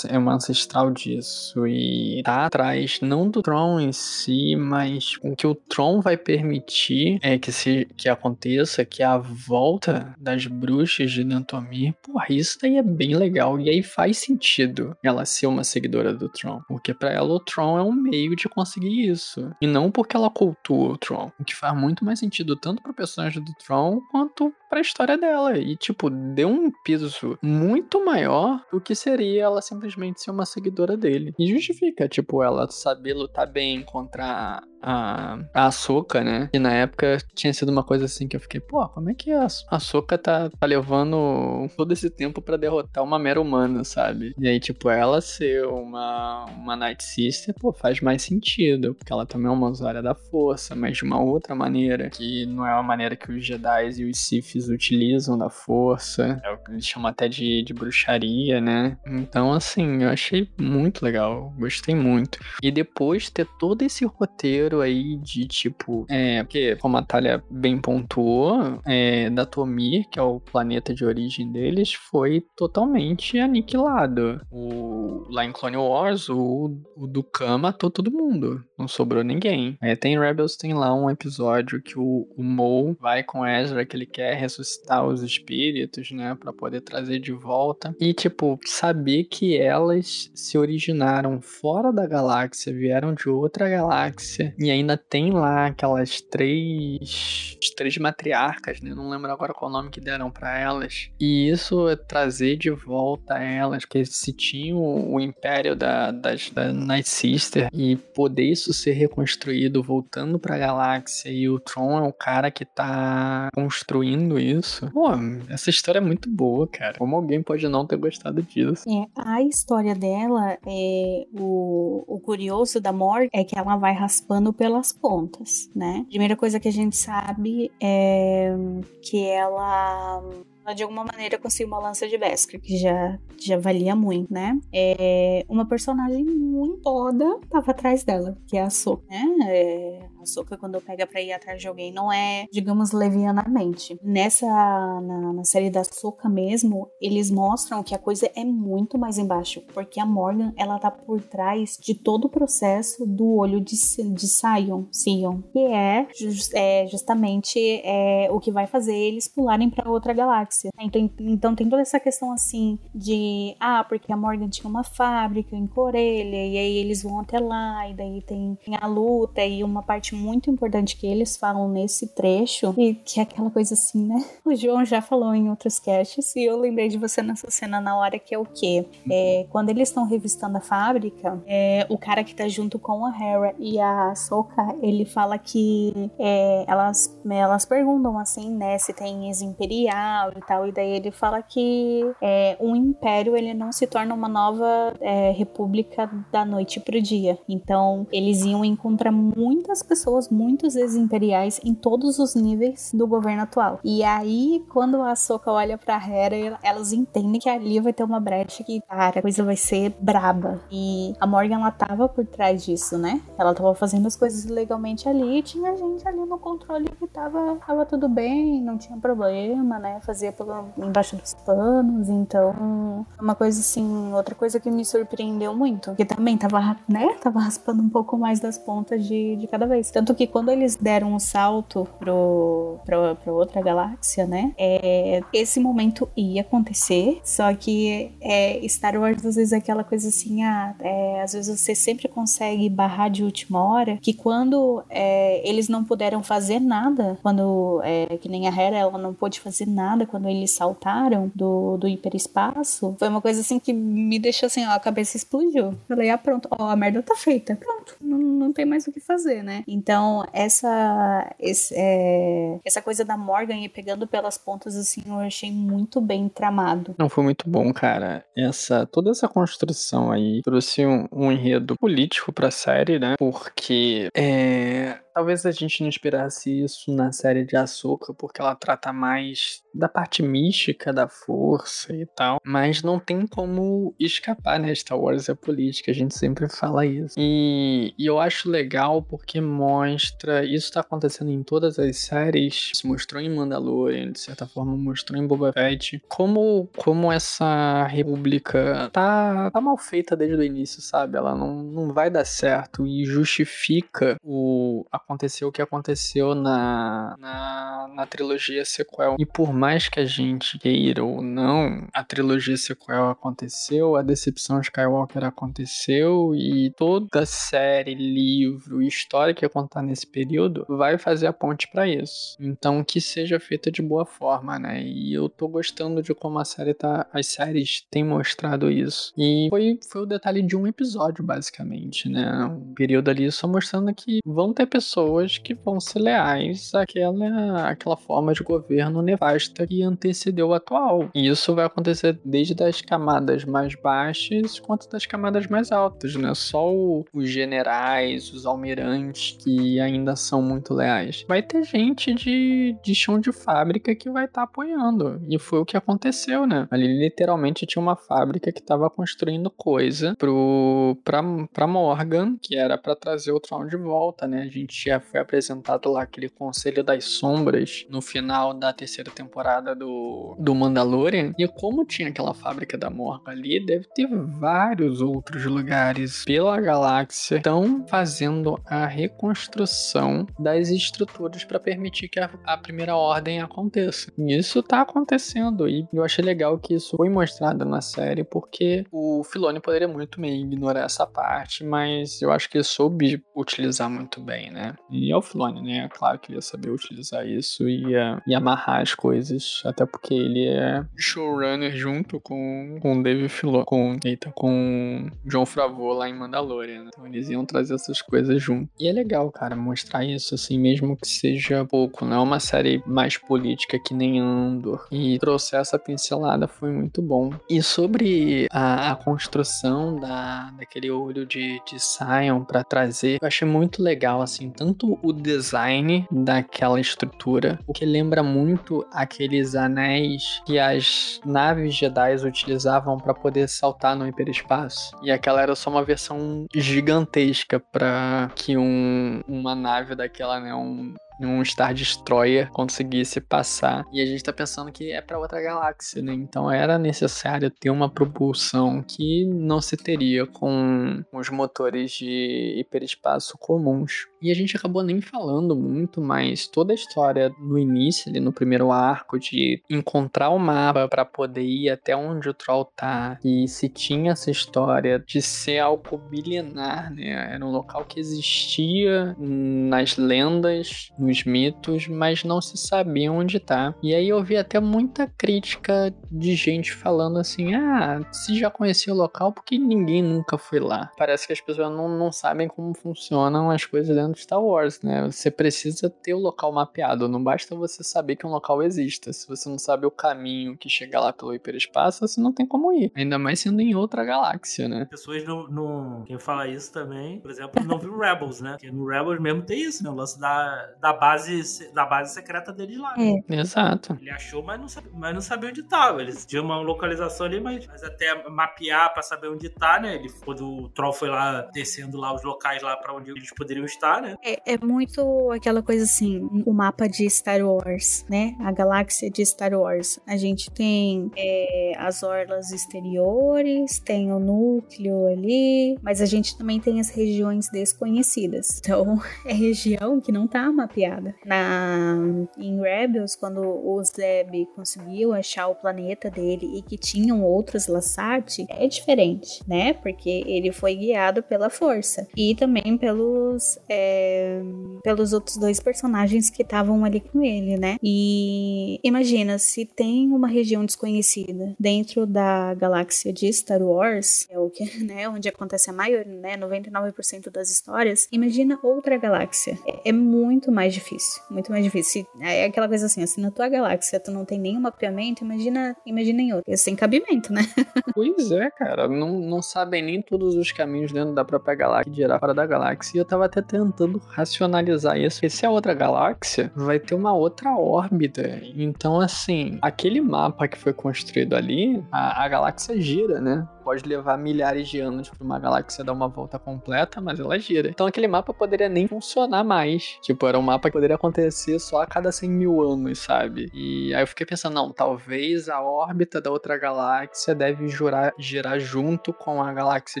é 0.08 0.18
uma 0.18 0.34
ancestral 0.34 0.90
disso 0.90 1.66
e 1.66 2.22
tá 2.24 2.46
atrás 2.46 3.00
não 3.02 3.28
do 3.28 3.42
Tron 3.42 3.80
em 3.80 3.92
si, 3.92 4.56
mas 4.56 5.16
o 5.22 5.34
que 5.34 5.46
o 5.46 5.54
Tron 5.54 6.00
vai 6.00 6.16
permitir 6.16 7.18
é 7.22 7.38
que, 7.38 7.52
se, 7.52 7.86
que 7.96 8.08
aconteça, 8.08 8.84
que 8.84 9.02
é 9.02 9.06
a 9.06 9.18
volta 9.18 10.14
das 10.18 10.46
bruxas 10.46 11.10
de 11.10 11.24
Dantomir. 11.24 11.94
Porra, 12.02 12.26
isso 12.30 12.58
daí 12.60 12.76
é 12.76 12.82
bem 12.82 13.14
legal. 13.16 13.60
E 13.60 13.68
aí 13.68 13.82
faz 13.82 14.18
sentido 14.18 14.96
ela 15.02 15.24
ser 15.24 15.46
uma 15.46 15.64
seguidora 15.64 16.14
do 16.14 16.28
Tron. 16.28 16.60
Porque 16.68 16.94
para 16.94 17.12
ela 17.12 17.34
o 17.34 17.40
Tron 17.40 17.78
é 17.78 17.82
um 17.82 17.92
meio 17.92 18.34
de 18.36 18.48
conseguir 18.48 19.08
isso. 19.08 19.50
E 19.60 19.66
não 19.66 19.90
porque 19.90 20.16
ela 20.16 20.30
cultua 20.30 20.92
o 20.92 20.98
Tron. 20.98 21.30
O 21.38 21.44
que 21.44 21.54
faz 21.54 21.76
muito 21.76 22.04
mais 22.04 22.18
sentido 22.18 22.56
tanto 22.56 22.82
pro 22.82 22.94
personagem 22.94 23.42
do 23.42 23.52
Tron 23.54 24.00
quanto 24.10 24.52
pra 24.76 24.80
história 24.80 25.16
dela. 25.16 25.56
E, 25.56 25.76
tipo, 25.76 26.10
deu 26.10 26.48
um 26.48 26.70
peso 26.84 27.38
muito 27.42 28.04
maior 28.04 28.62
do 28.70 28.80
que 28.80 28.94
seria 28.94 29.44
ela 29.44 29.62
simplesmente 29.62 30.20
ser 30.20 30.30
uma 30.30 30.44
seguidora 30.44 30.96
dele. 30.96 31.32
E 31.38 31.46
justifica, 31.48 32.08
tipo, 32.08 32.42
ela 32.42 32.68
saber 32.70 33.14
lutar 33.14 33.50
bem 33.50 33.82
contra 33.82 34.62
a, 34.82 35.38
a 35.54 35.66
Ahsoka, 35.66 36.22
né? 36.22 36.48
E 36.52 36.58
na 36.58 36.72
época 36.72 37.18
tinha 37.34 37.52
sido 37.52 37.70
uma 37.70 37.82
coisa 37.82 38.04
assim 38.04 38.28
que 38.28 38.36
eu 38.36 38.40
fiquei, 38.40 38.60
pô, 38.60 38.86
como 38.88 39.10
é 39.10 39.14
que 39.14 39.32
a 39.32 39.46
Ahsoka 39.70 40.16
tá, 40.18 40.50
tá 40.50 40.66
levando 40.66 41.68
todo 41.76 41.92
esse 41.92 42.10
tempo 42.10 42.40
para 42.40 42.56
derrotar 42.56 43.02
uma 43.02 43.18
mera 43.18 43.40
humana, 43.40 43.84
sabe? 43.84 44.34
E 44.38 44.48
aí, 44.48 44.60
tipo, 44.60 44.88
ela 44.90 45.20
ser 45.20 45.66
uma, 45.66 46.44
uma 46.46 46.76
Night 46.76 47.04
Sister, 47.04 47.54
pô, 47.54 47.72
faz 47.72 48.00
mais 48.00 48.22
sentido, 48.22 48.94
porque 48.94 49.12
ela 49.12 49.26
também 49.26 49.48
é 49.48 49.50
uma 49.50 49.68
usuária 49.68 50.02
da 50.02 50.14
força, 50.14 50.74
mas 50.74 50.96
de 50.96 51.04
uma 51.04 51.20
outra 51.20 51.54
maneira, 51.54 52.10
que 52.10 52.46
não 52.46 52.66
é 52.66 52.72
uma 52.72 52.82
maneira 52.82 53.16
que 53.16 53.30
os 53.30 53.44
Jedi 53.44 53.90
e 53.98 54.10
os 54.10 54.18
Siths 54.18 54.68
utilizam 54.68 55.36
da 55.36 55.50
força, 55.50 56.40
é 56.44 56.50
o 56.50 56.58
que 56.58 56.72
eles 56.72 56.86
chamam 56.86 57.10
até 57.10 57.28
de, 57.28 57.62
de 57.62 57.74
bruxaria, 57.74 58.60
né? 58.60 58.96
Então, 59.06 59.52
assim, 59.52 60.02
eu 60.02 60.08
achei 60.08 60.48
muito 60.58 61.04
legal, 61.04 61.52
gostei 61.58 61.94
muito. 61.94 62.38
E 62.62 62.70
depois 62.70 63.30
ter 63.30 63.46
todo 63.58 63.82
esse 63.82 64.04
roteiro 64.04 64.65
aí 64.74 65.16
de 65.16 65.46
tipo, 65.46 66.06
é, 66.08 66.42
porque 66.42 66.76
como 66.76 66.96
a 66.96 67.02
Thalia 67.02 67.42
bem 67.50 67.78
pontuou, 67.78 68.80
é, 68.86 69.30
da 69.30 69.46
Tomir, 69.46 70.08
que 70.10 70.18
é 70.18 70.22
o 70.22 70.40
planeta 70.40 70.94
de 70.94 71.04
origem 71.04 71.50
deles, 71.50 71.92
foi 71.92 72.44
totalmente 72.56 73.38
aniquilado. 73.38 74.40
O, 74.50 75.26
lá 75.30 75.44
em 75.44 75.52
Clone 75.52 75.76
Wars, 75.76 76.28
o, 76.28 76.76
o 76.96 77.06
Dukan 77.06 77.58
matou 77.58 77.90
todo 77.90 78.10
mundo, 78.10 78.62
não 78.78 78.88
sobrou 78.88 79.22
ninguém. 79.22 79.76
Aí 79.80 79.96
tem 79.96 80.18
Rebels, 80.18 80.56
tem 80.56 80.74
lá 80.74 80.94
um 80.94 81.10
episódio 81.10 81.82
que 81.82 81.98
o, 81.98 82.26
o 82.36 82.42
Mo 82.42 82.96
vai 83.00 83.22
com 83.22 83.46
Ezra, 83.46 83.84
que 83.84 83.96
ele 83.96 84.06
quer 84.06 84.34
ressuscitar 84.34 85.06
os 85.06 85.22
espíritos, 85.22 86.10
né, 86.10 86.36
para 86.38 86.52
poder 86.52 86.80
trazer 86.80 87.18
de 87.18 87.32
volta. 87.32 87.94
E, 88.00 88.12
tipo, 88.12 88.58
saber 88.64 89.24
que 89.24 89.56
elas 89.56 90.30
se 90.34 90.58
originaram 90.58 91.40
fora 91.40 91.92
da 91.92 92.06
galáxia, 92.06 92.72
vieram 92.72 93.14
de 93.14 93.28
outra 93.28 93.68
galáxia, 93.68 94.54
e 94.58 94.70
ainda 94.70 94.96
tem 94.96 95.30
lá 95.30 95.66
aquelas 95.66 96.20
três. 96.20 97.56
três 97.76 97.98
matriarcas, 97.98 98.80
né? 98.80 98.94
Não 98.94 99.10
lembro 99.10 99.30
agora 99.30 99.52
qual 99.52 99.70
nome 99.70 99.90
que 99.90 100.00
deram 100.00 100.30
para 100.30 100.58
elas. 100.58 101.10
E 101.20 101.50
isso 101.50 101.88
é 101.88 101.96
trazer 101.96 102.56
de 102.56 102.70
volta 102.70 103.38
elas, 103.38 103.84
porque 103.84 104.04
se 104.04 104.32
tinha 104.32 104.74
o, 104.74 105.14
o 105.14 105.20
império 105.20 105.76
da, 105.76 106.10
das, 106.10 106.50
da 106.50 106.72
Night 106.72 107.08
Sister 107.08 107.68
e 107.72 107.96
poder 107.96 108.44
isso 108.44 108.72
ser 108.72 108.92
reconstruído 108.92 109.82
voltando 109.82 110.38
pra 110.38 110.58
galáxia 110.58 111.30
e 111.30 111.48
o 111.48 111.58
Tron 111.58 111.98
é 111.98 112.08
o 112.08 112.12
cara 112.12 112.50
que 112.50 112.64
tá 112.64 113.48
construindo 113.54 114.38
isso. 114.38 114.90
Pô, 114.90 115.08
essa 115.50 115.70
história 115.70 115.98
é 115.98 116.02
muito 116.02 116.30
boa, 116.30 116.66
cara. 116.66 116.98
Como 116.98 117.16
alguém 117.16 117.42
pode 117.42 117.66
não 117.68 117.86
ter 117.86 117.96
gostado 117.96 118.42
disso? 118.42 118.84
É, 118.88 119.06
a 119.16 119.42
história 119.42 119.94
dela, 119.94 120.56
é, 120.66 121.26
o, 121.32 122.04
o 122.06 122.20
curioso 122.20 122.80
da 122.80 122.92
morte 122.92 123.30
é 123.32 123.44
que 123.44 123.58
ela 123.58 123.76
vai 123.76 123.92
raspando 123.92 124.45
pelas 124.52 124.92
pontas, 124.92 125.70
né? 125.74 126.04
Primeira 126.08 126.36
coisa 126.36 126.60
que 126.60 126.68
a 126.68 126.72
gente 126.72 126.96
sabe 126.96 127.70
é 127.80 128.54
que 129.02 129.24
ela 129.24 130.22
ela 130.66 130.74
de 130.74 130.82
alguma 130.82 131.04
maneira 131.04 131.38
conseguiu 131.38 131.68
uma 131.68 131.78
lança 131.78 132.08
de 132.08 132.18
Beskar, 132.18 132.60
que 132.60 132.76
já, 132.76 133.16
já 133.38 133.56
valia 133.56 133.94
muito, 133.94 134.32
né? 134.32 134.58
É, 134.72 135.46
uma 135.48 135.64
personagem 135.64 136.24
muito 136.24 136.82
foda 136.82 137.38
tava 137.48 137.70
atrás 137.70 138.02
dela, 138.02 138.36
que 138.48 138.56
é 138.56 138.62
a 138.62 138.70
Soka, 138.70 139.04
né? 139.08 139.24
É, 139.46 140.00
a 140.26 140.28
Soka, 140.28 140.58
quando 140.58 140.80
pega 140.80 141.06
pra 141.06 141.22
ir 141.22 141.32
atrás 141.32 141.60
de 141.60 141.68
alguém, 141.68 141.92
não 141.92 142.12
é, 142.12 142.46
digamos, 142.52 142.90
levianamente. 142.92 143.98
Nessa, 144.02 144.46
na, 144.46 145.32
na 145.32 145.44
série 145.44 145.70
da 145.70 145.84
Soka 145.84 146.28
mesmo, 146.28 146.90
eles 147.00 147.30
mostram 147.30 147.82
que 147.82 147.94
a 147.94 147.98
coisa 147.98 148.30
é 148.34 148.44
muito 148.44 148.98
mais 148.98 149.16
embaixo, 149.16 149.62
porque 149.72 150.00
a 150.00 150.04
Morgan, 150.04 150.52
ela 150.56 150.78
tá 150.78 150.90
por 150.90 151.22
trás 151.22 151.78
de 151.80 151.94
todo 151.94 152.26
o 152.26 152.28
processo 152.28 153.06
do 153.06 153.36
olho 153.36 153.60
de, 153.60 153.76
de 153.76 154.26
Sion, 154.26 154.84
Sion 154.90 155.42
que 155.52 155.60
é, 155.60 156.08
é 156.54 156.86
justamente 156.88 157.58
é, 157.84 158.28
o 158.30 158.40
que 158.40 158.50
vai 158.50 158.66
fazer 158.66 158.96
eles 158.96 159.28
pularem 159.28 159.70
para 159.70 159.90
outra 159.90 160.12
galáxia. 160.12 160.70
Então, 160.80 161.10
então 161.20 161.54
tem 161.54 161.68
toda 161.68 161.82
essa 161.82 162.00
questão 162.00 162.32
assim 162.32 162.78
de 162.94 163.54
ah, 163.60 163.84
porque 163.84 164.12
a 164.12 164.16
Morgan 164.16 164.48
tinha 164.48 164.68
uma 164.68 164.82
fábrica 164.82 165.54
em 165.54 165.66
Corelha, 165.66 166.46
e 166.46 166.58
aí 166.58 166.76
eles 166.78 167.02
vão 167.02 167.20
até 167.20 167.38
lá, 167.38 167.88
e 167.88 167.94
daí 167.94 168.22
tem, 168.22 168.58
tem 168.64 168.76
a 168.80 168.86
luta 168.86 169.44
e 169.44 169.62
uma 169.62 169.82
parte 169.82 170.15
muito 170.16 170.50
importante 170.50 170.96
que 170.96 171.06
eles 171.06 171.36
falam 171.36 171.68
nesse 171.68 172.08
trecho, 172.08 172.74
e 172.76 172.94
que 172.94 173.20
é 173.20 173.22
aquela 173.22 173.50
coisa 173.50 173.74
assim, 173.74 174.04
né? 174.04 174.24
O 174.44 174.54
João 174.54 174.84
já 174.84 175.00
falou 175.00 175.34
em 175.34 175.48
outros 175.50 175.78
casts, 175.78 176.34
e 176.36 176.44
eu 176.44 176.58
lembrei 176.58 176.88
de 176.88 176.98
você 176.98 177.22
nessa 177.22 177.50
cena 177.50 177.80
na 177.80 177.96
hora 177.98 178.18
que 178.18 178.34
é 178.34 178.38
o 178.38 178.44
quê? 178.44 178.86
É, 179.10 179.46
quando 179.50 179.70
eles 179.70 179.88
estão 179.88 180.04
revistando 180.04 180.58
a 180.58 180.60
fábrica, 180.60 181.42
é, 181.46 181.86
o 181.88 181.98
cara 181.98 182.24
que 182.24 182.34
tá 182.34 182.48
junto 182.48 182.78
com 182.78 183.04
a 183.04 183.10
Hera 183.10 183.54
e 183.58 183.78
a 183.78 184.14
Soka, 184.14 184.76
ele 184.82 185.04
fala 185.04 185.38
que 185.38 186.10
é, 186.18 186.64
elas, 186.66 187.16
elas 187.28 187.64
perguntam 187.64 188.18
assim, 188.18 188.50
né, 188.50 188.78
se 188.78 188.92
tem 188.92 189.26
ex-imperial 189.26 190.32
e 190.36 190.40
tal, 190.46 190.66
e 190.66 190.72
daí 190.72 190.92
ele 190.92 191.10
fala 191.10 191.42
que 191.42 192.02
é, 192.22 192.56
um 192.60 192.74
império 192.74 193.36
ele 193.36 193.54
não 193.54 193.72
se 193.72 193.86
torna 193.86 194.14
uma 194.14 194.28
nova 194.28 194.94
é, 195.00 195.30
república 195.32 196.10
da 196.32 196.44
noite 196.44 196.80
pro 196.80 197.00
dia. 197.00 197.38
Então, 197.48 198.06
eles 198.12 198.42
iam 198.42 198.64
encontrar 198.64 199.12
muitas 199.12 199.82
pessoas, 199.82 200.05
muitos 200.30 200.76
ex-imperiais 200.76 201.60
em 201.64 201.74
todos 201.74 202.18
os 202.18 202.34
níveis 202.34 202.90
do 202.92 203.06
governo 203.06 203.42
atual. 203.42 203.80
E 203.84 204.02
aí, 204.02 204.64
quando 204.68 205.00
a 205.02 205.14
Soka 205.14 205.50
olha 205.50 205.76
pra 205.76 205.96
Hera, 205.96 206.58
elas 206.62 206.92
entendem 206.92 207.40
que 207.40 207.48
ali 207.48 207.80
vai 207.80 207.92
ter 207.92 208.04
uma 208.04 208.20
brecha 208.20 208.62
que, 208.62 208.80
cara, 208.82 209.18
a 209.18 209.22
coisa 209.22 209.44
vai 209.44 209.56
ser 209.56 209.94
braba. 210.00 210.60
E 210.70 211.14
a 211.20 211.26
Morgan, 211.26 211.56
ela 211.56 211.70
tava 211.70 212.08
por 212.08 212.24
trás 212.24 212.64
disso, 212.64 212.98
né? 212.98 213.20
Ela 213.38 213.54
tava 213.54 213.74
fazendo 213.74 214.06
as 214.06 214.16
coisas 214.16 214.44
legalmente 214.44 215.08
ali 215.08 215.38
e 215.38 215.42
tinha 215.42 215.76
gente 215.76 216.06
ali 216.06 216.24
no 216.24 216.38
controle 216.38 216.88
que 216.88 217.06
tava, 217.06 217.56
tava 217.66 217.84
tudo 217.84 218.08
bem, 218.08 218.62
não 218.62 218.78
tinha 218.78 218.98
problema, 218.98 219.78
né? 219.78 220.00
Fazia 220.02 220.32
pelo, 220.32 220.66
embaixo 220.78 221.16
dos 221.16 221.34
panos. 221.34 222.08
Então, 222.08 223.06
uma 223.20 223.34
coisa 223.34 223.60
assim, 223.60 224.12
outra 224.12 224.34
coisa 224.34 224.60
que 224.60 224.70
me 224.70 224.84
surpreendeu 224.84 225.54
muito, 225.54 225.94
que 225.94 226.04
também 226.04 226.36
tava, 226.36 226.76
né? 226.88 227.14
Tava 227.20 227.40
raspando 227.40 227.82
um 227.82 227.88
pouco 227.88 228.16
mais 228.16 228.40
das 228.40 228.58
pontas 228.58 229.04
de, 229.04 229.36
de 229.36 229.46
cada 229.46 229.66
vez. 229.66 229.90
Tanto 229.96 230.14
que 230.14 230.26
quando 230.26 230.50
eles 230.50 230.76
deram 230.76 231.14
um 231.14 231.18
salto 231.18 231.88
pro, 231.98 232.78
pro, 232.84 233.16
pra 233.16 233.32
outra 233.32 233.62
galáxia, 233.62 234.26
né? 234.26 234.52
É, 234.58 235.22
esse 235.32 235.58
momento 235.58 236.06
ia 236.14 236.42
acontecer, 236.42 237.18
só 237.24 237.54
que 237.54 238.12
é, 238.20 238.60
Star 238.68 239.00
Wars 239.00 239.24
às 239.24 239.36
vezes 239.36 239.54
é 239.54 239.56
aquela 239.56 239.82
coisa 239.82 240.08
assim, 240.08 240.42
ah, 240.42 240.74
é, 240.80 241.22
às 241.22 241.32
vezes 241.32 241.58
você 241.58 241.74
sempre 241.74 242.08
consegue 242.08 242.68
barrar 242.68 243.08
de 243.08 243.24
última 243.24 243.64
hora, 243.64 243.96
que 243.96 244.12
quando 244.12 244.84
é, 244.90 245.40
eles 245.48 245.66
não 245.66 245.82
puderam 245.82 246.22
fazer 246.22 246.60
nada, 246.60 247.18
quando, 247.22 247.80
é, 247.82 248.18
que 248.18 248.28
nem 248.28 248.46
a 248.46 248.50
Hera, 248.54 248.76
ela 248.76 248.98
não 248.98 249.14
pôde 249.14 249.40
fazer 249.40 249.66
nada 249.66 250.04
quando 250.04 250.28
eles 250.28 250.50
saltaram 250.50 251.32
do, 251.34 251.78
do 251.78 251.88
hiperespaço, 251.88 252.94
foi 252.98 253.08
uma 253.08 253.22
coisa 253.22 253.40
assim 253.40 253.58
que 253.58 253.72
me 253.72 254.18
deixou 254.18 254.48
assim, 254.48 254.66
ó, 254.66 254.72
a 254.72 254.78
cabeça 254.78 255.16
explodiu. 255.16 255.74
Falei, 255.88 256.10
ah, 256.10 256.18
pronto, 256.18 256.50
ó, 256.50 256.68
a 256.68 256.76
merda 256.76 257.02
tá 257.02 257.16
feita. 257.16 257.56
Pronto, 257.56 257.96
não, 257.98 258.18
não 258.18 258.52
tem 258.52 258.66
mais 258.66 258.86
o 258.86 258.92
que 258.92 259.00
fazer, 259.00 259.42
né? 259.42 259.64
Então, 259.76 260.24
essa, 260.32 261.34
esse, 261.38 261.74
é, 261.76 262.58
essa 262.64 262.80
coisa 262.80 263.04
da 263.04 263.14
Morgan 263.14 263.56
ir 263.56 263.68
pegando 263.68 264.06
pelas 264.06 264.38
pontas, 264.38 264.74
assim, 264.74 265.02
eu 265.06 265.18
achei 265.18 265.52
muito 265.52 266.00
bem 266.00 266.30
tramado. 266.30 266.94
Não, 266.96 267.10
foi 267.10 267.22
muito 267.22 267.46
bom, 267.46 267.70
cara. 267.74 268.24
Essa, 268.34 268.86
toda 268.86 269.10
essa 269.10 269.28
construção 269.28 270.10
aí 270.10 270.40
trouxe 270.42 270.86
um, 270.86 271.06
um 271.12 271.30
enredo 271.30 271.76
político 271.76 272.32
pra 272.32 272.50
série, 272.50 272.98
né? 272.98 273.16
Porque 273.18 274.08
é, 274.16 274.98
Talvez 275.16 275.46
a 275.46 275.50
gente 275.50 275.80
não 275.80 275.88
esperasse 275.88 276.62
isso 276.62 276.94
na 276.94 277.10
série 277.10 277.42
de 277.42 277.56
Ahsoka, 277.56 278.12
porque 278.12 278.38
ela 278.38 278.54
trata 278.54 278.92
mais 278.92 279.62
da 279.74 279.88
parte 279.88 280.22
mística 280.22 280.92
da 280.92 281.08
força 281.08 281.90
e 281.94 282.04
tal. 282.04 282.38
Mas 282.44 282.82
não 282.82 282.98
tem 282.98 283.26
como 283.26 283.94
escapar, 283.98 284.60
né? 284.60 284.74
Star 284.74 285.00
Wars 285.00 285.30
é 285.30 285.34
política, 285.34 285.90
a 285.90 285.94
gente 285.94 286.14
sempre 286.14 286.46
fala 286.50 286.84
isso. 286.84 287.14
E, 287.16 287.94
e 287.98 288.04
eu 288.04 288.20
acho 288.20 288.50
legal 288.50 289.00
porque 289.00 289.40
mostra. 289.40 290.44
Isso 290.44 290.70
tá 290.70 290.80
acontecendo 290.80 291.30
em 291.30 291.42
todas 291.42 291.78
as 291.78 291.96
séries. 291.96 292.72
Se 292.74 292.86
mostrou 292.86 293.22
em 293.22 293.34
Mandalorian, 293.34 294.12
de 294.12 294.20
certa 294.20 294.46
forma 294.46 294.76
mostrou 294.76 295.18
em 295.18 295.26
Boba 295.26 295.50
Fett. 295.54 295.98
Como, 296.08 296.68
como 296.76 297.10
essa 297.10 297.86
república 297.86 298.90
tá, 298.92 299.50
tá 299.50 299.60
mal 299.62 299.78
feita 299.78 300.14
desde 300.14 300.36
o 300.36 300.42
início, 300.42 300.82
sabe? 300.82 301.16
Ela 301.16 301.34
não, 301.34 301.62
não 301.62 301.94
vai 301.94 302.10
dar 302.10 302.26
certo 302.26 302.86
e 302.86 303.06
justifica 303.06 304.16
o, 304.22 304.84
a 304.92 305.05
aconteceu 305.06 305.48
o 305.48 305.52
que 305.52 305.62
aconteceu 305.62 306.34
na, 306.34 307.16
na, 307.18 307.88
na 307.94 308.06
trilogia 308.06 308.64
sequel. 308.64 309.14
E 309.18 309.24
por 309.24 309.52
mais 309.52 309.88
que 309.88 310.00
a 310.00 310.04
gente 310.04 310.58
queira 310.58 311.04
ou 311.04 311.22
não, 311.22 311.86
a 311.94 312.02
trilogia 312.02 312.56
sequel 312.56 313.08
aconteceu, 313.10 313.94
a 313.94 314.02
decepção 314.02 314.60
Skywalker 314.60 315.24
aconteceu 315.24 316.34
e 316.34 316.72
toda 316.76 317.24
série, 317.24 317.94
livro, 317.94 318.82
história 318.82 319.32
que 319.32 319.44
ia 319.44 319.48
contar 319.48 319.80
nesse 319.80 320.06
período 320.06 320.66
vai 320.68 320.98
fazer 320.98 321.28
a 321.28 321.32
ponte 321.32 321.68
para 321.68 321.86
isso. 321.86 322.36
Então 322.40 322.82
que 322.82 323.00
seja 323.00 323.38
feita 323.38 323.70
de 323.70 323.80
boa 323.80 324.04
forma, 324.04 324.58
né? 324.58 324.82
E 324.82 325.14
eu 325.14 325.28
tô 325.28 325.46
gostando 325.46 326.02
de 326.02 326.12
como 326.14 326.40
a 326.40 326.44
série 326.44 326.74
tá, 326.74 327.06
as 327.12 327.28
séries 327.28 327.86
têm 327.90 328.04
mostrado 328.04 328.70
isso. 328.70 329.12
E 329.16 329.46
foi, 329.50 329.78
foi 329.88 330.02
o 330.02 330.06
detalhe 330.06 330.42
de 330.42 330.56
um 330.56 330.66
episódio, 330.66 331.22
basicamente, 331.22 332.08
né? 332.08 332.44
Um 332.44 332.74
período 332.74 333.08
ali 333.08 333.30
só 333.30 333.46
mostrando 333.46 333.94
que 333.94 334.18
vão 334.24 334.52
ter 334.52 334.66
pessoas 334.66 334.95
pessoas 334.96 335.36
que 335.36 335.52
vão 335.54 335.78
ser 335.78 335.98
leais 335.98 336.74
àquela, 336.74 337.68
àquela 337.68 337.96
forma 337.96 338.32
de 338.32 338.42
governo 338.42 339.02
nefasta 339.02 339.66
que 339.66 339.82
antecedeu 339.82 340.48
o 340.48 340.54
atual. 340.54 341.10
E 341.14 341.28
isso 341.28 341.54
vai 341.54 341.66
acontecer 341.66 342.18
desde 342.24 342.62
as 342.62 342.80
camadas 342.80 343.44
mais 343.44 343.74
baixas 343.74 344.58
quanto 344.58 344.88
das 344.88 345.04
camadas 345.04 345.46
mais 345.48 345.70
altas, 345.70 346.14
né? 346.16 346.32
Só 346.34 346.72
o, 346.72 347.04
os 347.12 347.28
generais, 347.28 348.32
os 348.32 348.46
almirantes 348.46 349.36
que 349.42 349.78
ainda 349.78 350.16
são 350.16 350.40
muito 350.40 350.72
leais. 350.72 351.24
Vai 351.28 351.42
ter 351.42 351.64
gente 351.64 352.14
de, 352.14 352.74
de 352.82 352.94
chão 352.94 353.20
de 353.20 353.32
fábrica 353.32 353.94
que 353.94 354.10
vai 354.10 354.24
estar 354.24 354.40
tá 354.40 354.44
apoiando. 354.44 355.20
E 355.28 355.38
foi 355.38 355.58
o 355.58 355.66
que 355.66 355.76
aconteceu, 355.76 356.46
né? 356.46 356.66
Ali 356.70 356.86
literalmente 356.86 357.66
tinha 357.66 357.82
uma 357.82 357.96
fábrica 357.96 358.50
que 358.50 358.60
estava 358.60 358.88
construindo 358.88 359.50
coisa 359.50 360.14
pro, 360.16 360.96
pra, 361.04 361.22
pra 361.52 361.66
Morgan, 361.66 362.36
que 362.40 362.56
era 362.56 362.78
para 362.78 362.96
trazer 362.96 363.32
o 363.32 363.40
Tron 363.40 363.66
de 363.66 363.76
volta, 363.76 364.26
né? 364.26 364.42
A 364.42 364.48
gente 364.48 364.85
já 364.90 365.00
foi 365.00 365.20
apresentado 365.20 365.90
lá 365.90 366.02
aquele 366.02 366.28
Conselho 366.28 366.82
das 366.82 367.04
Sombras 367.04 367.86
no 367.88 368.00
final 368.00 368.54
da 368.54 368.72
terceira 368.72 369.10
temporada 369.10 369.74
do, 369.74 370.36
do 370.38 370.54
Mandalorian. 370.54 371.32
E 371.38 371.46
como 371.48 371.84
tinha 371.84 372.08
aquela 372.08 372.34
fábrica 372.34 372.76
da 372.76 372.90
Morga 372.90 373.32
ali, 373.32 373.64
deve 373.64 373.86
ter 373.94 374.06
vários 374.06 375.00
outros 375.00 375.44
lugares 375.44 376.24
pela 376.24 376.60
galáxia 376.60 377.36
estão 377.36 377.84
fazendo 377.88 378.60
a 378.66 378.86
reconstrução 378.86 380.26
das 380.38 380.68
estruturas 380.68 381.44
para 381.44 381.58
permitir 381.58 382.08
que 382.08 382.20
a, 382.20 382.30
a, 382.44 382.56
primeira 382.56 382.96
ordem 382.96 383.40
aconteça. 383.40 384.12
E 384.18 384.36
isso 384.36 384.62
tá 384.62 384.82
acontecendo 384.82 385.68
e 385.68 385.86
eu 385.92 386.04
achei 386.04 386.24
legal 386.24 386.58
que 386.58 386.74
isso 386.74 386.96
foi 386.96 387.08
mostrado 387.08 387.64
na 387.64 387.80
série 387.80 388.24
porque 388.24 388.84
o 388.92 389.22
Filoni 389.24 389.60
poderia 389.60 389.88
muito 389.88 390.20
bem 390.20 390.42
ignorar 390.42 390.84
essa 390.84 391.06
parte, 391.06 391.64
mas 391.64 392.20
eu 392.22 392.30
acho 392.30 392.48
que 392.48 392.58
ele 392.58 392.64
soube 392.64 393.22
utilizar 393.34 393.90
muito 393.90 394.20
bem, 394.20 394.50
né? 394.50 394.75
E 394.90 395.12
o 395.12 395.22
Filoni, 395.22 395.62
né? 395.62 395.88
Claro 395.92 396.18
que 396.18 396.30
ele 396.30 396.38
ia 396.38 396.42
saber 396.42 396.70
utilizar 396.70 397.26
isso 397.26 397.68
e 397.68 397.90
ia, 397.90 398.22
ia 398.26 398.38
amarrar 398.38 398.80
as 398.80 398.94
coisas, 398.94 399.62
até 399.64 399.84
porque 399.84 400.14
ele 400.14 400.46
é 400.46 400.84
showrunner 400.96 401.74
junto 401.74 402.20
com, 402.20 402.78
com 402.80 403.02
Dave 403.02 403.28
Filoni, 403.28 403.64
com, 403.64 403.96
eita, 404.04 404.30
com 404.34 405.08
John 405.24 405.46
Favreau 405.46 405.92
lá 405.92 406.08
em 406.08 406.14
Mandalorian. 406.14 406.84
Né? 406.84 406.90
Então 406.92 407.06
eles 407.06 407.28
iam 407.28 407.44
trazer 407.44 407.74
essas 407.74 408.00
coisas 408.02 408.42
junto. 408.42 408.70
E 408.78 408.88
é 408.88 408.92
legal, 408.92 409.30
cara, 409.30 409.56
mostrar 409.56 410.04
isso, 410.04 410.34
assim, 410.34 410.58
mesmo 410.58 410.96
que 410.96 411.08
seja 411.08 411.64
pouco, 411.64 412.04
não 412.04 412.16
é 412.16 412.20
uma 412.20 412.40
série 412.40 412.82
mais 412.86 413.16
política 413.16 413.78
que 413.78 413.94
nem 413.94 414.20
Andor. 414.20 414.86
E 414.90 415.18
trouxe 415.18 415.56
essa 415.56 415.78
pincelada, 415.78 416.46
foi 416.46 416.70
muito 416.70 417.02
bom. 417.02 417.32
E 417.48 417.62
sobre 417.62 418.46
a, 418.50 418.92
a 418.92 418.96
construção 418.96 419.98
da, 419.98 420.50
daquele 420.52 420.90
olho 420.90 421.26
de, 421.26 421.60
de 421.66 421.78
Sion 421.78 422.44
para 422.44 422.64
trazer, 422.64 423.18
eu 423.20 423.26
achei 423.26 423.46
muito 423.46 423.82
legal, 423.82 424.22
assim, 424.22 424.50
tanto 424.56 424.98
o 425.02 425.12
design 425.12 426.06
daquela 426.10 426.80
estrutura, 426.80 427.58
o 427.66 427.72
que 427.72 427.84
lembra 427.84 428.22
muito 428.22 428.86
aqueles 428.92 429.54
anéis 429.54 430.40
que 430.46 430.58
as 430.58 431.20
naves 431.24 431.74
Jedi 431.74 432.16
utilizavam 432.24 432.96
para 432.96 433.14
poder 433.14 433.48
saltar 433.48 433.96
no 433.96 434.06
hiperespaço. 434.06 434.96
E 435.02 435.10
aquela 435.10 435.42
era 435.42 435.54
só 435.54 435.70
uma 435.70 435.84
versão 435.84 436.46
gigantesca 436.54 437.60
para 437.60 438.30
que 438.34 438.56
um, 438.56 439.22
uma 439.28 439.54
nave 439.54 439.94
daquela, 439.94 440.40
né, 440.40 440.54
um, 440.54 440.94
um 441.20 441.44
Star 441.44 441.72
Destroyer 441.74 442.50
conseguisse 442.50 443.20
passar. 443.20 443.84
E 443.92 444.00
a 444.00 444.06
gente 444.06 444.22
tá 444.22 444.32
pensando 444.32 444.70
que 444.72 444.92
é 444.92 445.00
para 445.00 445.18
outra 445.18 445.40
galáxia, 445.40 446.02
né? 446.02 446.12
Então 446.12 446.50
era 446.50 446.78
necessário 446.78 447.50
ter 447.50 447.70
uma 447.70 447.88
propulsão 447.88 448.82
que 448.82 449.24
não 449.26 449.60
se 449.60 449.76
teria 449.76 450.26
com 450.26 451.04
os 451.12 451.30
motores 451.30 451.92
de 451.92 452.56
hiperespaço 452.58 453.38
comuns. 453.38 454.06
E 454.20 454.30
a 454.30 454.34
gente 454.34 454.56
acabou 454.56 454.82
nem 454.82 455.00
falando 455.00 455.54
muito, 455.54 456.00
mas 456.00 456.46
toda 456.46 456.72
a 456.72 456.74
história 456.74 457.32
no 457.38 457.58
início, 457.58 458.10
ali 458.10 458.20
no 458.20 458.32
primeiro 458.32 458.72
arco, 458.72 459.18
de 459.18 459.62
encontrar 459.70 460.30
o 460.30 460.38
mapa 460.38 460.88
para 460.88 461.04
poder 461.04 461.42
ir 461.42 461.70
até 461.70 461.96
onde 461.96 462.28
o 462.28 462.34
Troll 462.34 462.64
tá, 462.64 463.18
e 463.24 463.46
se 463.46 463.68
tinha 463.68 464.12
essa 464.12 464.30
história 464.30 464.98
de 464.98 465.22
ser 465.22 465.58
algo 465.58 466.00
milenar, 466.10 466.92
né? 466.92 467.34
Era 467.34 467.44
um 467.44 467.50
local 467.50 467.84
que 467.84 468.00
existia 468.00 469.14
nas 469.18 469.96
lendas, 469.96 470.90
nos 471.06 471.24
mitos, 471.24 471.88
mas 471.88 472.24
não 472.24 472.40
se 472.40 472.56
sabia 472.56 473.12
onde 473.12 473.38
tá. 473.38 473.74
E 473.82 473.94
aí 473.94 474.08
eu 474.08 474.22
vi 474.22 474.36
até 474.36 474.60
muita 474.60 475.06
crítica 475.06 475.94
de 476.10 476.34
gente 476.34 476.72
falando 476.72 477.18
assim: 477.18 477.54
ah, 477.54 478.00
se 478.12 478.38
já 478.38 478.50
conhecia 478.50 478.92
o 478.92 478.96
local, 478.96 479.32
porque 479.32 479.58
ninguém 479.58 480.02
nunca 480.02 480.36
foi 480.36 480.60
lá? 480.60 480.90
Parece 480.96 481.26
que 481.26 481.32
as 481.32 481.40
pessoas 481.40 481.70
não, 481.70 481.88
não 481.88 482.12
sabem 482.12 482.48
como 482.48 482.74
funcionam 482.74 483.50
as 483.50 483.64
coisas 483.64 483.94
dentro 483.94 484.14
de 484.14 484.20
Star 484.20 484.42
Wars, 484.42 484.80
né? 484.82 485.06
Você 485.06 485.30
precisa 485.30 485.88
ter 485.88 486.14
o 486.14 486.18
local 486.18 486.52
mapeado, 486.52 487.08
não 487.08 487.22
basta 487.22 487.54
você 487.54 487.82
saber 487.82 488.16
que 488.16 488.26
um 488.26 488.30
local 488.30 488.62
exista. 488.62 489.12
Se 489.12 489.26
você 489.28 489.48
não 489.48 489.58
sabe 489.58 489.86
o 489.86 489.90
caminho 489.90 490.56
que 490.56 490.68
chega 490.68 491.00
lá 491.00 491.12
pelo 491.12 491.34
hiperespaço, 491.34 492.06
você 492.06 492.20
não 492.20 492.32
tem 492.32 492.46
como 492.46 492.72
ir. 492.72 492.90
Ainda 492.94 493.18
mais 493.18 493.40
sendo 493.40 493.60
em 493.60 493.74
outra 493.74 494.04
galáxia, 494.04 494.68
né? 494.68 494.86
Pessoas 494.86 495.24
não, 495.24 495.46
não. 495.48 496.04
Quem 496.04 496.18
fala 496.18 496.48
isso 496.48 496.72
também, 496.72 497.20
por 497.20 497.30
exemplo, 497.30 497.62
não 497.64 497.78
viu 497.78 497.98
Rebels, 497.98 498.40
né? 498.40 498.52
Porque 498.52 498.70
no 498.70 498.86
Rebels 498.86 499.20
mesmo 499.20 499.42
tem 499.42 499.62
isso, 499.62 499.82
né? 499.82 499.90
O 499.90 499.94
lance 499.94 500.18
da, 500.18 500.70
da, 500.80 500.92
base, 500.96 501.72
da 501.72 501.84
base 501.84 502.14
secreta 502.14 502.52
deles 502.52 502.78
lá. 502.78 502.94
É. 502.98 503.36
Exato. 503.36 503.96
Ele 504.00 504.10
achou, 504.10 504.42
mas 504.42 504.60
não, 504.60 504.68
sabia, 504.68 504.90
mas 504.94 505.14
não 505.14 505.20
sabia 505.20 505.50
onde 505.50 505.62
tava. 505.62 506.02
Eles 506.02 506.24
tinham 506.26 506.44
uma 506.44 506.58
localização 506.60 507.26
ali, 507.26 507.40
mas, 507.40 507.66
mas 507.66 507.82
até 507.82 508.28
mapear 508.28 508.92
pra 508.92 509.02
saber 509.02 509.28
onde 509.28 509.48
tá, 509.48 509.78
né? 509.80 509.94
Ele, 509.96 510.10
quando 510.24 510.64
o 510.64 510.68
Troll 510.70 510.92
foi 510.92 511.08
lá 511.08 511.42
descendo 511.52 511.96
lá 511.98 512.14
os 512.14 512.22
locais 512.22 512.62
lá 512.62 512.76
pra 512.76 512.94
onde 512.94 513.10
eles 513.10 513.32
poderiam 513.32 513.64
estar, 513.64 514.00
né? 514.00 514.16
É, 514.22 514.54
é 514.54 514.58
muito 514.58 515.30
aquela 515.30 515.62
coisa 515.62 515.84
assim, 515.84 516.28
o 516.44 516.52
mapa 516.52 516.88
de 516.88 517.08
Star 517.08 517.40
Wars, 517.40 518.04
né? 518.08 518.36
A 518.40 518.52
galáxia 518.52 519.10
de 519.10 519.24
Star 519.24 519.52
Wars. 519.52 520.00
A 520.06 520.16
gente 520.16 520.50
tem 520.50 521.10
é, 521.16 521.72
as 521.78 522.02
orlas 522.02 522.50
exteriores, 522.50 523.78
tem 523.78 524.12
o 524.12 524.18
núcleo 524.18 525.06
ali, 525.08 525.76
mas 525.82 526.00
a 526.00 526.06
gente 526.06 526.36
também 526.36 526.60
tem 526.60 526.80
as 526.80 526.90
regiões 526.90 527.48
desconhecidas. 527.50 528.58
Então, 528.58 529.00
é 529.26 529.32
região 529.32 530.00
que 530.00 530.12
não 530.12 530.26
tá 530.26 530.50
mapeada. 530.50 530.85
Na, 531.24 531.96
em 532.38 532.60
Rebels, 532.60 533.16
quando 533.16 533.40
o 533.40 533.82
Zeb 533.84 534.46
conseguiu 534.54 535.12
achar 535.12 535.48
o 535.48 535.54
planeta 535.54 536.10
dele 536.10 536.58
e 536.58 536.62
que 536.62 536.76
tinham 536.76 537.22
outros 537.22 537.66
Lassati, 537.66 538.46
é 538.48 538.66
diferente, 538.66 539.40
né? 539.46 539.74
Porque 539.74 540.24
ele 540.26 540.52
foi 540.52 540.74
guiado 540.74 541.22
pela 541.22 541.50
força 541.50 542.06
e 542.16 542.34
também 542.34 542.76
pelos. 542.76 543.58
É, 543.68 544.40
pelos 544.82 545.12
outros 545.12 545.36
dois 545.36 545.60
personagens 545.60 546.30
que 546.30 546.42
estavam 546.42 546.84
ali 546.84 547.00
com 547.00 547.22
ele, 547.22 547.56
né? 547.56 547.76
E 547.82 548.80
imagina 548.82 549.38
se 549.38 549.64
tem 549.64 550.08
uma 550.10 550.28
região 550.28 550.64
desconhecida 550.64 551.54
dentro 551.58 552.06
da 552.06 552.54
galáxia 552.54 553.12
de 553.12 553.32
Star 553.32 553.62
Wars, 553.62 554.26
é 554.30 554.38
o 554.38 554.50
que, 554.50 554.64
né, 554.84 555.08
onde 555.08 555.28
acontece 555.28 555.70
a 555.70 555.72
maior, 555.72 556.04
né, 556.06 556.36
99% 556.36 557.30
das 557.30 557.50
histórias. 557.50 558.08
Imagina 558.10 558.58
outra 558.62 558.96
galáxia. 558.96 559.58
É, 559.66 559.90
é, 559.90 559.92
muito 559.92 560.50
mais 560.50 560.74
difícil, 560.76 561.22
muito 561.30 561.50
mais 561.50 561.64
difícil. 561.64 562.06
É 562.20 562.44
aquela 562.44 562.68
coisa 562.68 562.86
assim, 562.86 563.02
assim, 563.02 563.20
na 563.20 563.30
tua 563.30 563.48
galáxia 563.48 563.98
tu 563.98 564.10
não 564.10 564.24
tem 564.24 564.38
nenhum 564.38 564.60
mapeamento, 564.60 565.24
imagina, 565.24 565.76
imagina 565.84 566.22
em 566.22 566.32
outra. 566.32 566.52
É 566.52 566.56
sem 566.56 566.76
cabimento, 566.76 567.32
né? 567.32 567.42
pois 567.94 568.30
é, 568.30 568.50
cara, 568.50 568.88
não, 568.88 569.18
não 569.20 569.42
sabem 569.42 569.82
nem 569.82 570.02
todos 570.02 570.34
os 570.34 570.52
caminhos 570.52 570.92
dentro 570.92 571.14
da 571.14 571.24
própria 571.24 571.54
galáxia 571.54 571.90
de 571.90 571.96
gerar 571.96 572.18
fora 572.18 572.34
da 572.34 572.46
galáxia. 572.46 572.98
E 572.98 573.00
eu 573.00 573.04
tava 573.04 573.24
até 573.26 573.42
tentando 573.42 573.98
racionalizar 574.08 574.98
isso. 574.98 575.16
Porque 575.16 575.30
se 575.30 575.44
é 575.44 575.50
outra 575.50 575.74
galáxia, 575.74 576.52
vai 576.54 576.78
ter 576.78 576.94
uma 576.94 577.12
outra 577.12 577.56
órbita. 577.56 578.40
Então, 578.54 579.00
assim, 579.00 579.58
aquele 579.62 580.00
mapa 580.00 580.46
que 580.48 580.58
foi 580.58 580.72
construído 580.72 581.34
ali, 581.34 581.82
a, 581.90 582.24
a 582.24 582.28
galáxia 582.28 582.80
gira, 582.80 583.20
né? 583.20 583.46
Pode 583.66 583.82
levar 583.84 584.16
milhares 584.16 584.68
de 584.68 584.78
anos 584.78 585.10
para 585.10 585.24
uma 585.24 585.40
galáxia 585.40 585.82
dar 585.82 585.92
uma 585.92 586.06
volta 586.06 586.38
completa, 586.38 587.00
mas 587.00 587.18
ela 587.18 587.36
gira. 587.36 587.68
Então 587.68 587.84
aquele 587.84 588.06
mapa 588.06 588.32
poderia 588.32 588.68
nem 588.68 588.86
funcionar 588.86 589.42
mais. 589.42 589.98
Tipo, 590.02 590.28
era 590.28 590.38
um 590.38 590.42
mapa 590.42 590.68
que 590.68 590.72
poderia 590.72 590.94
acontecer 590.94 591.58
só 591.58 591.82
a 591.82 591.86
cada 591.86 592.12
100 592.12 592.30
mil 592.30 592.62
anos, 592.62 593.00
sabe? 593.00 593.50
E 593.52 593.92
aí 593.92 594.00
eu 594.04 594.06
fiquei 594.06 594.24
pensando, 594.24 594.54
não, 594.54 594.70
talvez 594.70 595.48
a 595.48 595.60
órbita 595.60 596.20
da 596.20 596.30
outra 596.30 596.56
galáxia 596.56 597.34
deve 597.34 597.66
jurar, 597.66 598.14
girar 598.16 598.60
junto 598.60 599.12
com 599.12 599.42
a 599.42 599.52
galáxia 599.52 600.00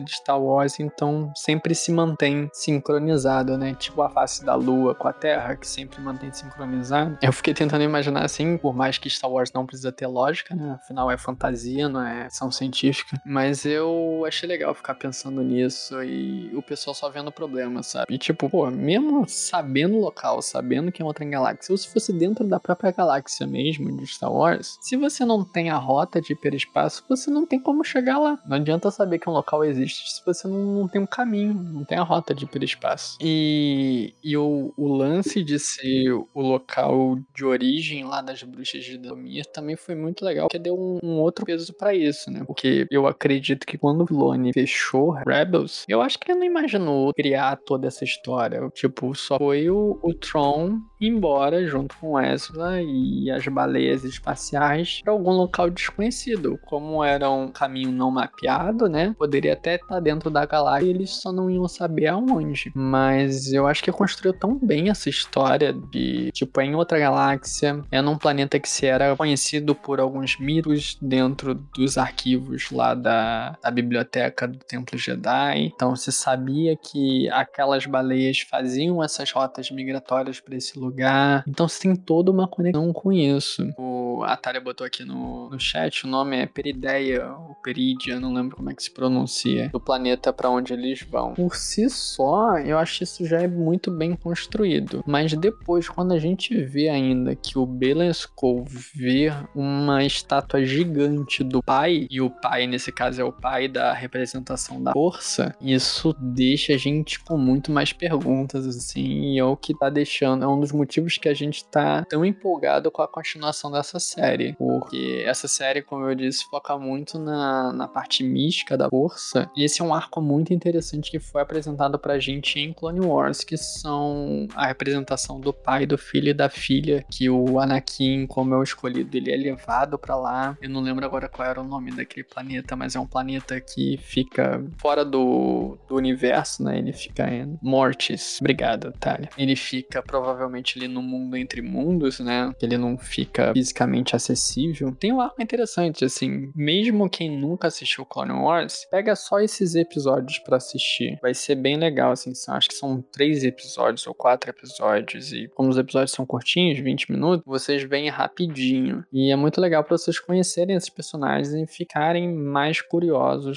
de 0.00 0.12
Star 0.12 0.40
Wars, 0.40 0.78
então 0.78 1.32
sempre 1.34 1.74
se 1.74 1.90
mantém 1.90 2.48
sincronizado, 2.52 3.58
né? 3.58 3.74
Tipo 3.74 4.02
a 4.02 4.08
face 4.08 4.44
da 4.44 4.54
Lua 4.54 4.94
com 4.94 5.08
a 5.08 5.12
Terra, 5.12 5.56
que 5.56 5.66
sempre 5.66 6.00
mantém 6.00 6.32
sincronizado. 6.32 7.18
Eu 7.20 7.32
fiquei 7.32 7.52
tentando 7.52 7.82
imaginar 7.82 8.24
assim, 8.24 8.56
por 8.56 8.72
mais 8.72 8.96
que 8.96 9.10
Star 9.10 9.28
Wars 9.28 9.52
não 9.52 9.66
precisa 9.66 9.90
ter 9.90 10.06
lógica, 10.06 10.54
né? 10.54 10.78
Afinal 10.80 11.10
é 11.10 11.18
fantasia, 11.18 11.88
não 11.88 12.06
é 12.06 12.26
ação 12.26 12.52
científica. 12.52 13.20
Mas 13.26 13.55
eu 13.64 14.24
achei 14.26 14.48
legal 14.48 14.74
ficar 14.74 14.94
pensando 14.94 15.42
nisso 15.42 16.02
e 16.02 16.50
o 16.54 16.62
pessoal 16.62 16.94
só 16.94 17.08
vendo 17.08 17.30
problema, 17.32 17.82
sabe? 17.82 18.12
E 18.12 18.18
tipo, 18.18 18.48
pô, 18.50 18.70
mesmo 18.70 19.24
sabendo 19.28 19.96
o 19.96 20.00
local, 20.00 20.42
sabendo 20.42 20.90
que 20.92 21.02
é 21.02 21.04
outra 21.04 21.24
galáxia, 21.24 21.72
ou 21.72 21.78
se 21.78 21.88
fosse 21.88 22.12
dentro 22.12 22.46
da 22.46 22.58
própria 22.58 22.92
galáxia 22.92 23.46
mesmo 23.46 23.96
de 23.96 24.06
Star 24.06 24.32
Wars, 24.32 24.78
se 24.80 24.96
você 24.96 25.24
não 25.24 25.44
tem 25.44 25.70
a 25.70 25.76
rota 25.76 26.20
de 26.20 26.32
hiperespaço, 26.32 27.04
você 27.08 27.30
não 27.30 27.46
tem 27.46 27.60
como 27.60 27.84
chegar 27.84 28.18
lá. 28.18 28.38
Não 28.46 28.56
adianta 28.56 28.90
saber 28.90 29.18
que 29.18 29.28
um 29.28 29.32
local 29.32 29.64
existe 29.64 30.12
se 30.12 30.24
você 30.24 30.48
não, 30.48 30.80
não 30.80 30.88
tem 30.88 31.00
um 31.00 31.06
caminho, 31.06 31.54
não 31.54 31.84
tem 31.84 31.98
a 31.98 32.02
rota 32.02 32.34
de 32.34 32.44
hiperespaço. 32.44 33.18
E, 33.20 34.14
e 34.22 34.36
o, 34.36 34.72
o 34.76 34.88
lance 34.88 35.42
de 35.42 35.58
ser 35.58 36.12
o 36.12 36.40
local 36.40 37.18
de 37.34 37.44
origem 37.44 38.04
lá 38.04 38.20
das 38.20 38.42
bruxas 38.42 38.84
de 38.84 38.98
Domir 38.98 39.44
também 39.46 39.76
foi 39.76 39.94
muito 39.94 40.24
legal, 40.24 40.48
porque 40.48 40.58
deu 40.58 40.78
um, 40.78 40.98
um 41.02 41.18
outro 41.18 41.44
peso 41.44 41.72
para 41.72 41.94
isso, 41.94 42.30
né? 42.30 42.42
Porque 42.46 42.86
eu 42.90 43.06
acredito 43.06 43.45
que 43.54 43.78
quando 43.78 44.02
o 44.02 44.06
Filoni 44.06 44.52
fechou 44.52 45.10
Rebels, 45.10 45.84
eu 45.88 46.00
acho 46.00 46.18
que 46.18 46.30
ele 46.30 46.40
não 46.40 46.46
imaginou 46.46 47.12
criar 47.14 47.56
toda 47.56 47.86
essa 47.86 48.04
história. 48.04 48.68
Tipo, 48.74 49.14
só 49.14 49.38
foi 49.38 49.70
o, 49.70 49.98
o 50.02 50.14
Tron 50.14 50.80
embora 51.00 51.66
junto 51.66 51.96
com 51.98 52.20
Ezra 52.20 52.82
e 52.82 53.30
as 53.30 53.46
baleias 53.46 54.04
espaciais 54.04 55.00
para 55.02 55.12
algum 55.12 55.30
local 55.30 55.70
desconhecido. 55.70 56.58
Como 56.66 57.04
era 57.04 57.30
um 57.30 57.48
caminho 57.48 57.92
não 57.92 58.10
mapeado, 58.10 58.88
né? 58.88 59.14
Poderia 59.18 59.52
até 59.52 59.76
estar 59.76 60.00
dentro 60.00 60.30
da 60.30 60.46
galáxia 60.46 60.86
e 60.86 60.90
eles 60.90 61.10
só 61.10 61.32
não 61.32 61.50
iam 61.50 61.68
saber 61.68 62.06
aonde. 62.06 62.72
Mas 62.74 63.52
eu 63.52 63.66
acho 63.66 63.82
que 63.82 63.92
construiu 63.92 64.32
tão 64.32 64.58
bem 64.58 64.88
essa 64.88 65.08
história 65.08 65.72
de, 65.72 66.30
tipo, 66.32 66.60
é 66.60 66.64
em 66.64 66.74
outra 66.74 66.98
galáxia, 66.98 67.82
é 67.90 68.00
num 68.00 68.16
planeta 68.16 68.58
que 68.58 68.68
se 68.68 68.86
era 68.86 69.14
conhecido 69.16 69.74
por 69.74 70.00
alguns 70.00 70.38
mitos 70.38 70.96
dentro 71.00 71.54
dos 71.54 71.98
arquivos 71.98 72.70
lá 72.70 72.94
da, 72.94 73.35
da 73.62 73.70
biblioteca 73.70 74.46
do 74.46 74.58
Templo 74.58 74.98
Jedi. 74.98 75.72
Então 75.74 75.94
se 75.96 76.12
sabia 76.12 76.76
que 76.76 77.28
aquelas 77.30 77.86
baleias 77.86 78.40
faziam 78.40 79.02
essas 79.02 79.30
rotas 79.30 79.70
migratórias 79.70 80.40
para 80.40 80.56
esse 80.56 80.78
lugar. 80.78 81.44
Então 81.46 81.68
você 81.68 81.82
tem 81.82 81.96
toda 81.96 82.30
uma 82.30 82.48
conexão 82.48 82.92
com 82.92 83.12
isso. 83.12 83.66
O 83.78 84.22
Atalha 84.24 84.60
botou 84.60 84.86
aqui 84.86 85.04
no, 85.04 85.50
no 85.50 85.60
chat, 85.60 86.04
o 86.04 86.08
nome 86.08 86.36
é 86.36 86.46
Perideia, 86.46 87.30
ou 87.32 87.54
Peridia, 87.56 88.18
não 88.18 88.32
lembro 88.32 88.56
como 88.56 88.70
é 88.70 88.74
que 88.74 88.82
se 88.82 88.90
pronuncia, 88.90 89.68
do 89.68 89.80
planeta 89.80 90.32
para 90.32 90.50
onde 90.50 90.72
eles 90.72 91.02
vão. 91.02 91.34
Por 91.34 91.56
si 91.56 91.88
só, 91.90 92.58
eu 92.58 92.78
acho 92.78 92.98
que 92.98 93.04
isso 93.04 93.26
já 93.26 93.40
é 93.42 93.48
muito 93.48 93.90
bem 93.90 94.14
construído. 94.14 95.02
Mas 95.06 95.32
depois, 95.34 95.88
quando 95.88 96.12
a 96.12 96.18
gente 96.18 96.54
vê 96.64 96.88
ainda 96.88 97.34
que 97.34 97.58
o 97.58 97.66
Belen 97.66 98.10
Skull 98.10 98.64
vê 98.94 99.32
uma 99.54 100.04
estátua 100.04 100.64
gigante 100.64 101.42
do 101.44 101.62
pai, 101.62 102.06
e 102.10 102.20
o 102.20 102.30
pai, 102.30 102.66
nesse 102.66 102.90
caso, 102.90 103.20
é 103.20 103.24
o 103.26 103.32
pai 103.32 103.68
da 103.68 103.92
representação 103.92 104.82
da 104.82 104.92
força, 104.92 105.54
isso 105.60 106.14
deixa 106.18 106.74
a 106.74 106.76
gente 106.76 107.20
com 107.20 107.36
muito 107.36 107.70
mais 107.70 107.92
perguntas, 107.92 108.66
assim, 108.66 109.34
e 109.34 109.38
é 109.38 109.44
o 109.44 109.56
que 109.56 109.76
tá 109.76 109.90
deixando, 109.90 110.44
é 110.44 110.48
um 110.48 110.60
dos 110.60 110.72
motivos 110.72 111.18
que 111.18 111.28
a 111.28 111.34
gente 111.34 111.64
tá 111.64 112.04
tão 112.04 112.24
empolgado 112.24 112.90
com 112.90 113.02
a 113.02 113.08
continuação 113.08 113.70
dessa 113.70 113.98
série, 113.98 114.54
porque 114.54 115.22
essa 115.26 115.48
série, 115.48 115.82
como 115.82 116.08
eu 116.08 116.14
disse, 116.14 116.44
foca 116.50 116.76
muito 116.78 117.18
na, 117.18 117.72
na 117.72 117.88
parte 117.88 118.22
mística 118.22 118.76
da 118.76 118.88
força, 118.88 119.50
e 119.56 119.64
esse 119.64 119.80
é 119.80 119.84
um 119.84 119.94
arco 119.94 120.20
muito 120.20 120.52
interessante 120.52 121.10
que 121.10 121.18
foi 121.18 121.42
apresentado 121.42 121.98
pra 121.98 122.18
gente 122.18 122.58
em 122.58 122.72
Clone 122.72 123.00
Wars, 123.00 123.44
que 123.44 123.56
são 123.56 124.46
a 124.54 124.66
representação 124.66 125.40
do 125.40 125.52
pai, 125.52 125.86
do 125.86 125.98
filho 125.98 126.28
e 126.30 126.34
da 126.34 126.48
filha, 126.48 127.04
que 127.10 127.28
o 127.28 127.58
Anakin, 127.58 128.26
como 128.26 128.54
é 128.54 128.56
o 128.56 128.62
escolhido, 128.62 129.16
ele 129.16 129.32
é 129.32 129.36
levado 129.36 129.98
para 129.98 130.16
lá. 130.16 130.56
Eu 130.60 130.70
não 130.70 130.80
lembro 130.80 131.04
agora 131.04 131.28
qual 131.28 131.48
era 131.48 131.60
o 131.60 131.64
nome 131.64 131.92
daquele 131.92 132.24
planeta, 132.24 132.76
mas 132.76 132.94
é 132.94 133.00
um 133.00 133.06
planeta 133.16 133.58
que 133.62 133.96
fica 133.96 134.62
fora 134.76 135.02
do, 135.02 135.78
do 135.88 135.96
universo, 135.96 136.62
né? 136.62 136.78
Ele 136.78 136.92
fica 136.92 137.26
em 137.32 137.58
Mortis. 137.62 138.38
Obrigado, 138.42 138.92
Talia. 139.00 139.30
Ele 139.38 139.56
fica 139.56 140.02
provavelmente 140.02 140.78
ali 140.78 140.86
no 140.86 141.00
mundo 141.00 141.34
entre 141.34 141.62
mundos, 141.62 142.20
né? 142.20 142.52
Ele 142.60 142.76
não 142.76 142.98
fica 142.98 143.54
fisicamente 143.54 144.14
acessível. 144.14 144.94
Tem 145.00 145.14
um 145.14 145.20
arco 145.22 145.40
interessante, 145.40 146.04
assim, 146.04 146.52
mesmo 146.54 147.08
quem 147.08 147.30
nunca 147.30 147.68
assistiu 147.68 148.04
Clone 148.04 148.32
Wars, 148.32 148.86
pega 148.90 149.16
só 149.16 149.40
esses 149.40 149.74
episódios 149.74 150.38
para 150.40 150.58
assistir. 150.58 151.18
Vai 151.22 151.32
ser 151.32 151.54
bem 151.54 151.78
legal, 151.78 152.12
assim, 152.12 152.34
são, 152.34 152.54
acho 152.54 152.68
que 152.68 152.74
são 152.74 153.02
três 153.12 153.44
episódios 153.44 154.06
ou 154.06 154.12
quatro 154.12 154.50
episódios, 154.50 155.32
e 155.32 155.48
como 155.54 155.70
os 155.70 155.78
episódios 155.78 156.12
são 156.12 156.26
curtinhos, 156.26 156.78
20 156.80 157.12
minutos, 157.12 157.42
vocês 157.46 157.82
veem 157.82 158.10
rapidinho. 158.10 159.02
E 159.10 159.32
é 159.32 159.36
muito 159.36 159.58
legal 159.58 159.82
para 159.82 159.96
vocês 159.96 160.20
conhecerem 160.20 160.76
esses 160.76 160.90
personagens 160.90 161.54
e 161.54 161.66
ficarem 161.66 162.26
mais 162.34 162.82
curiosos 162.82 162.95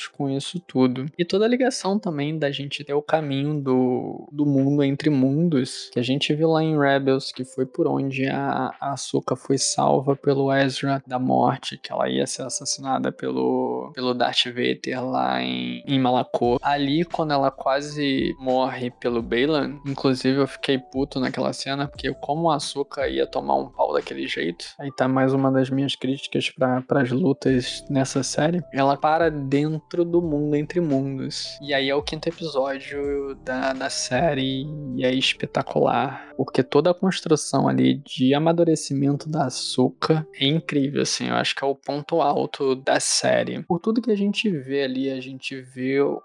com 0.07 0.29
isso 0.29 0.59
tudo. 0.59 1.05
E 1.17 1.23
toda 1.23 1.45
a 1.45 1.47
ligação 1.47 1.97
também 1.97 2.37
da 2.37 2.51
gente 2.51 2.83
ter 2.83 2.93
o 2.93 3.01
caminho 3.01 3.61
do, 3.61 4.27
do 4.31 4.45
mundo 4.45 4.83
entre 4.83 5.09
mundos, 5.09 5.89
que 5.93 5.99
a 5.99 6.03
gente 6.03 6.33
viu 6.33 6.49
lá 6.49 6.63
em 6.63 6.77
Rebels, 6.77 7.31
que 7.31 7.45
foi 7.45 7.65
por 7.65 7.87
onde 7.87 8.27
a, 8.27 8.73
a 8.79 8.93
Ahsoka 8.93 9.35
foi 9.35 9.57
salva 9.57 10.15
pelo 10.15 10.51
Ezra 10.51 11.01
da 11.05 11.19
morte, 11.19 11.77
que 11.77 11.91
ela 11.91 12.09
ia 12.09 12.25
ser 12.25 12.43
assassinada 12.43 13.11
pelo, 13.11 13.78
pelo 13.93 14.13
Darth 14.13 14.45
Vader 14.45 15.03
lá 15.03 15.41
em, 15.41 15.83
em 15.85 15.99
Malacor. 15.99 16.59
Ali, 16.61 17.05
quando 17.05 17.31
ela 17.31 17.51
quase 17.51 18.35
morre 18.39 18.91
pelo 18.91 19.21
Baylan, 19.21 19.79
inclusive 19.85 20.39
eu 20.39 20.47
fiquei 20.47 20.77
puto 20.77 21.19
naquela 21.19 21.53
cena, 21.53 21.87
porque 21.87 22.13
como 22.15 22.49
a 22.49 22.55
Ahsoka 22.55 23.07
ia 23.07 23.25
tomar 23.25 23.55
um 23.55 23.69
pau 23.69 23.93
daquele 23.93 24.27
jeito, 24.27 24.65
aí 24.79 24.91
tá 24.91 25.07
mais 25.07 25.33
uma 25.33 25.51
das 25.51 25.69
minhas 25.69 25.95
críticas 25.95 26.49
para 26.49 27.01
as 27.01 27.11
lutas 27.11 27.83
nessa 27.89 28.23
série, 28.23 28.61
ela 28.73 28.97
para 28.97 29.29
dentro 29.29 30.03
do 30.03 30.21
mundo 30.21 30.55
entre 30.55 30.79
mundos. 30.79 31.57
E 31.61 31.73
aí 31.73 31.89
é 31.89 31.95
o 31.95 32.01
quinto 32.01 32.27
episódio 32.27 33.35
da, 33.43 33.73
da 33.73 33.89
série 33.89 34.65
e 34.95 35.05
é 35.05 35.13
espetacular, 35.13 36.29
porque 36.35 36.63
toda 36.63 36.91
a 36.91 36.93
construção 36.93 37.67
ali 37.67 38.01
de 38.05 38.33
amadurecimento 38.33 39.29
da 39.29 39.45
Ahsoka 39.45 40.27
é 40.35 40.47
incrível, 40.47 41.01
assim, 41.01 41.27
eu 41.27 41.35
acho 41.35 41.55
que 41.55 41.63
é 41.63 41.67
o 41.67 41.75
ponto 41.75 42.21
alto 42.21 42.75
da 42.75 42.99
série. 42.99 43.63
Por 43.69 43.79
tudo 43.79 44.01
que 44.01 44.09
a 44.09 44.17
gente 44.17 44.49
vê 44.49 44.81
ali, 44.81 45.11
a 45.11 45.21
gente 45.21 45.61
vê 45.61 46.01
o, 46.01 46.23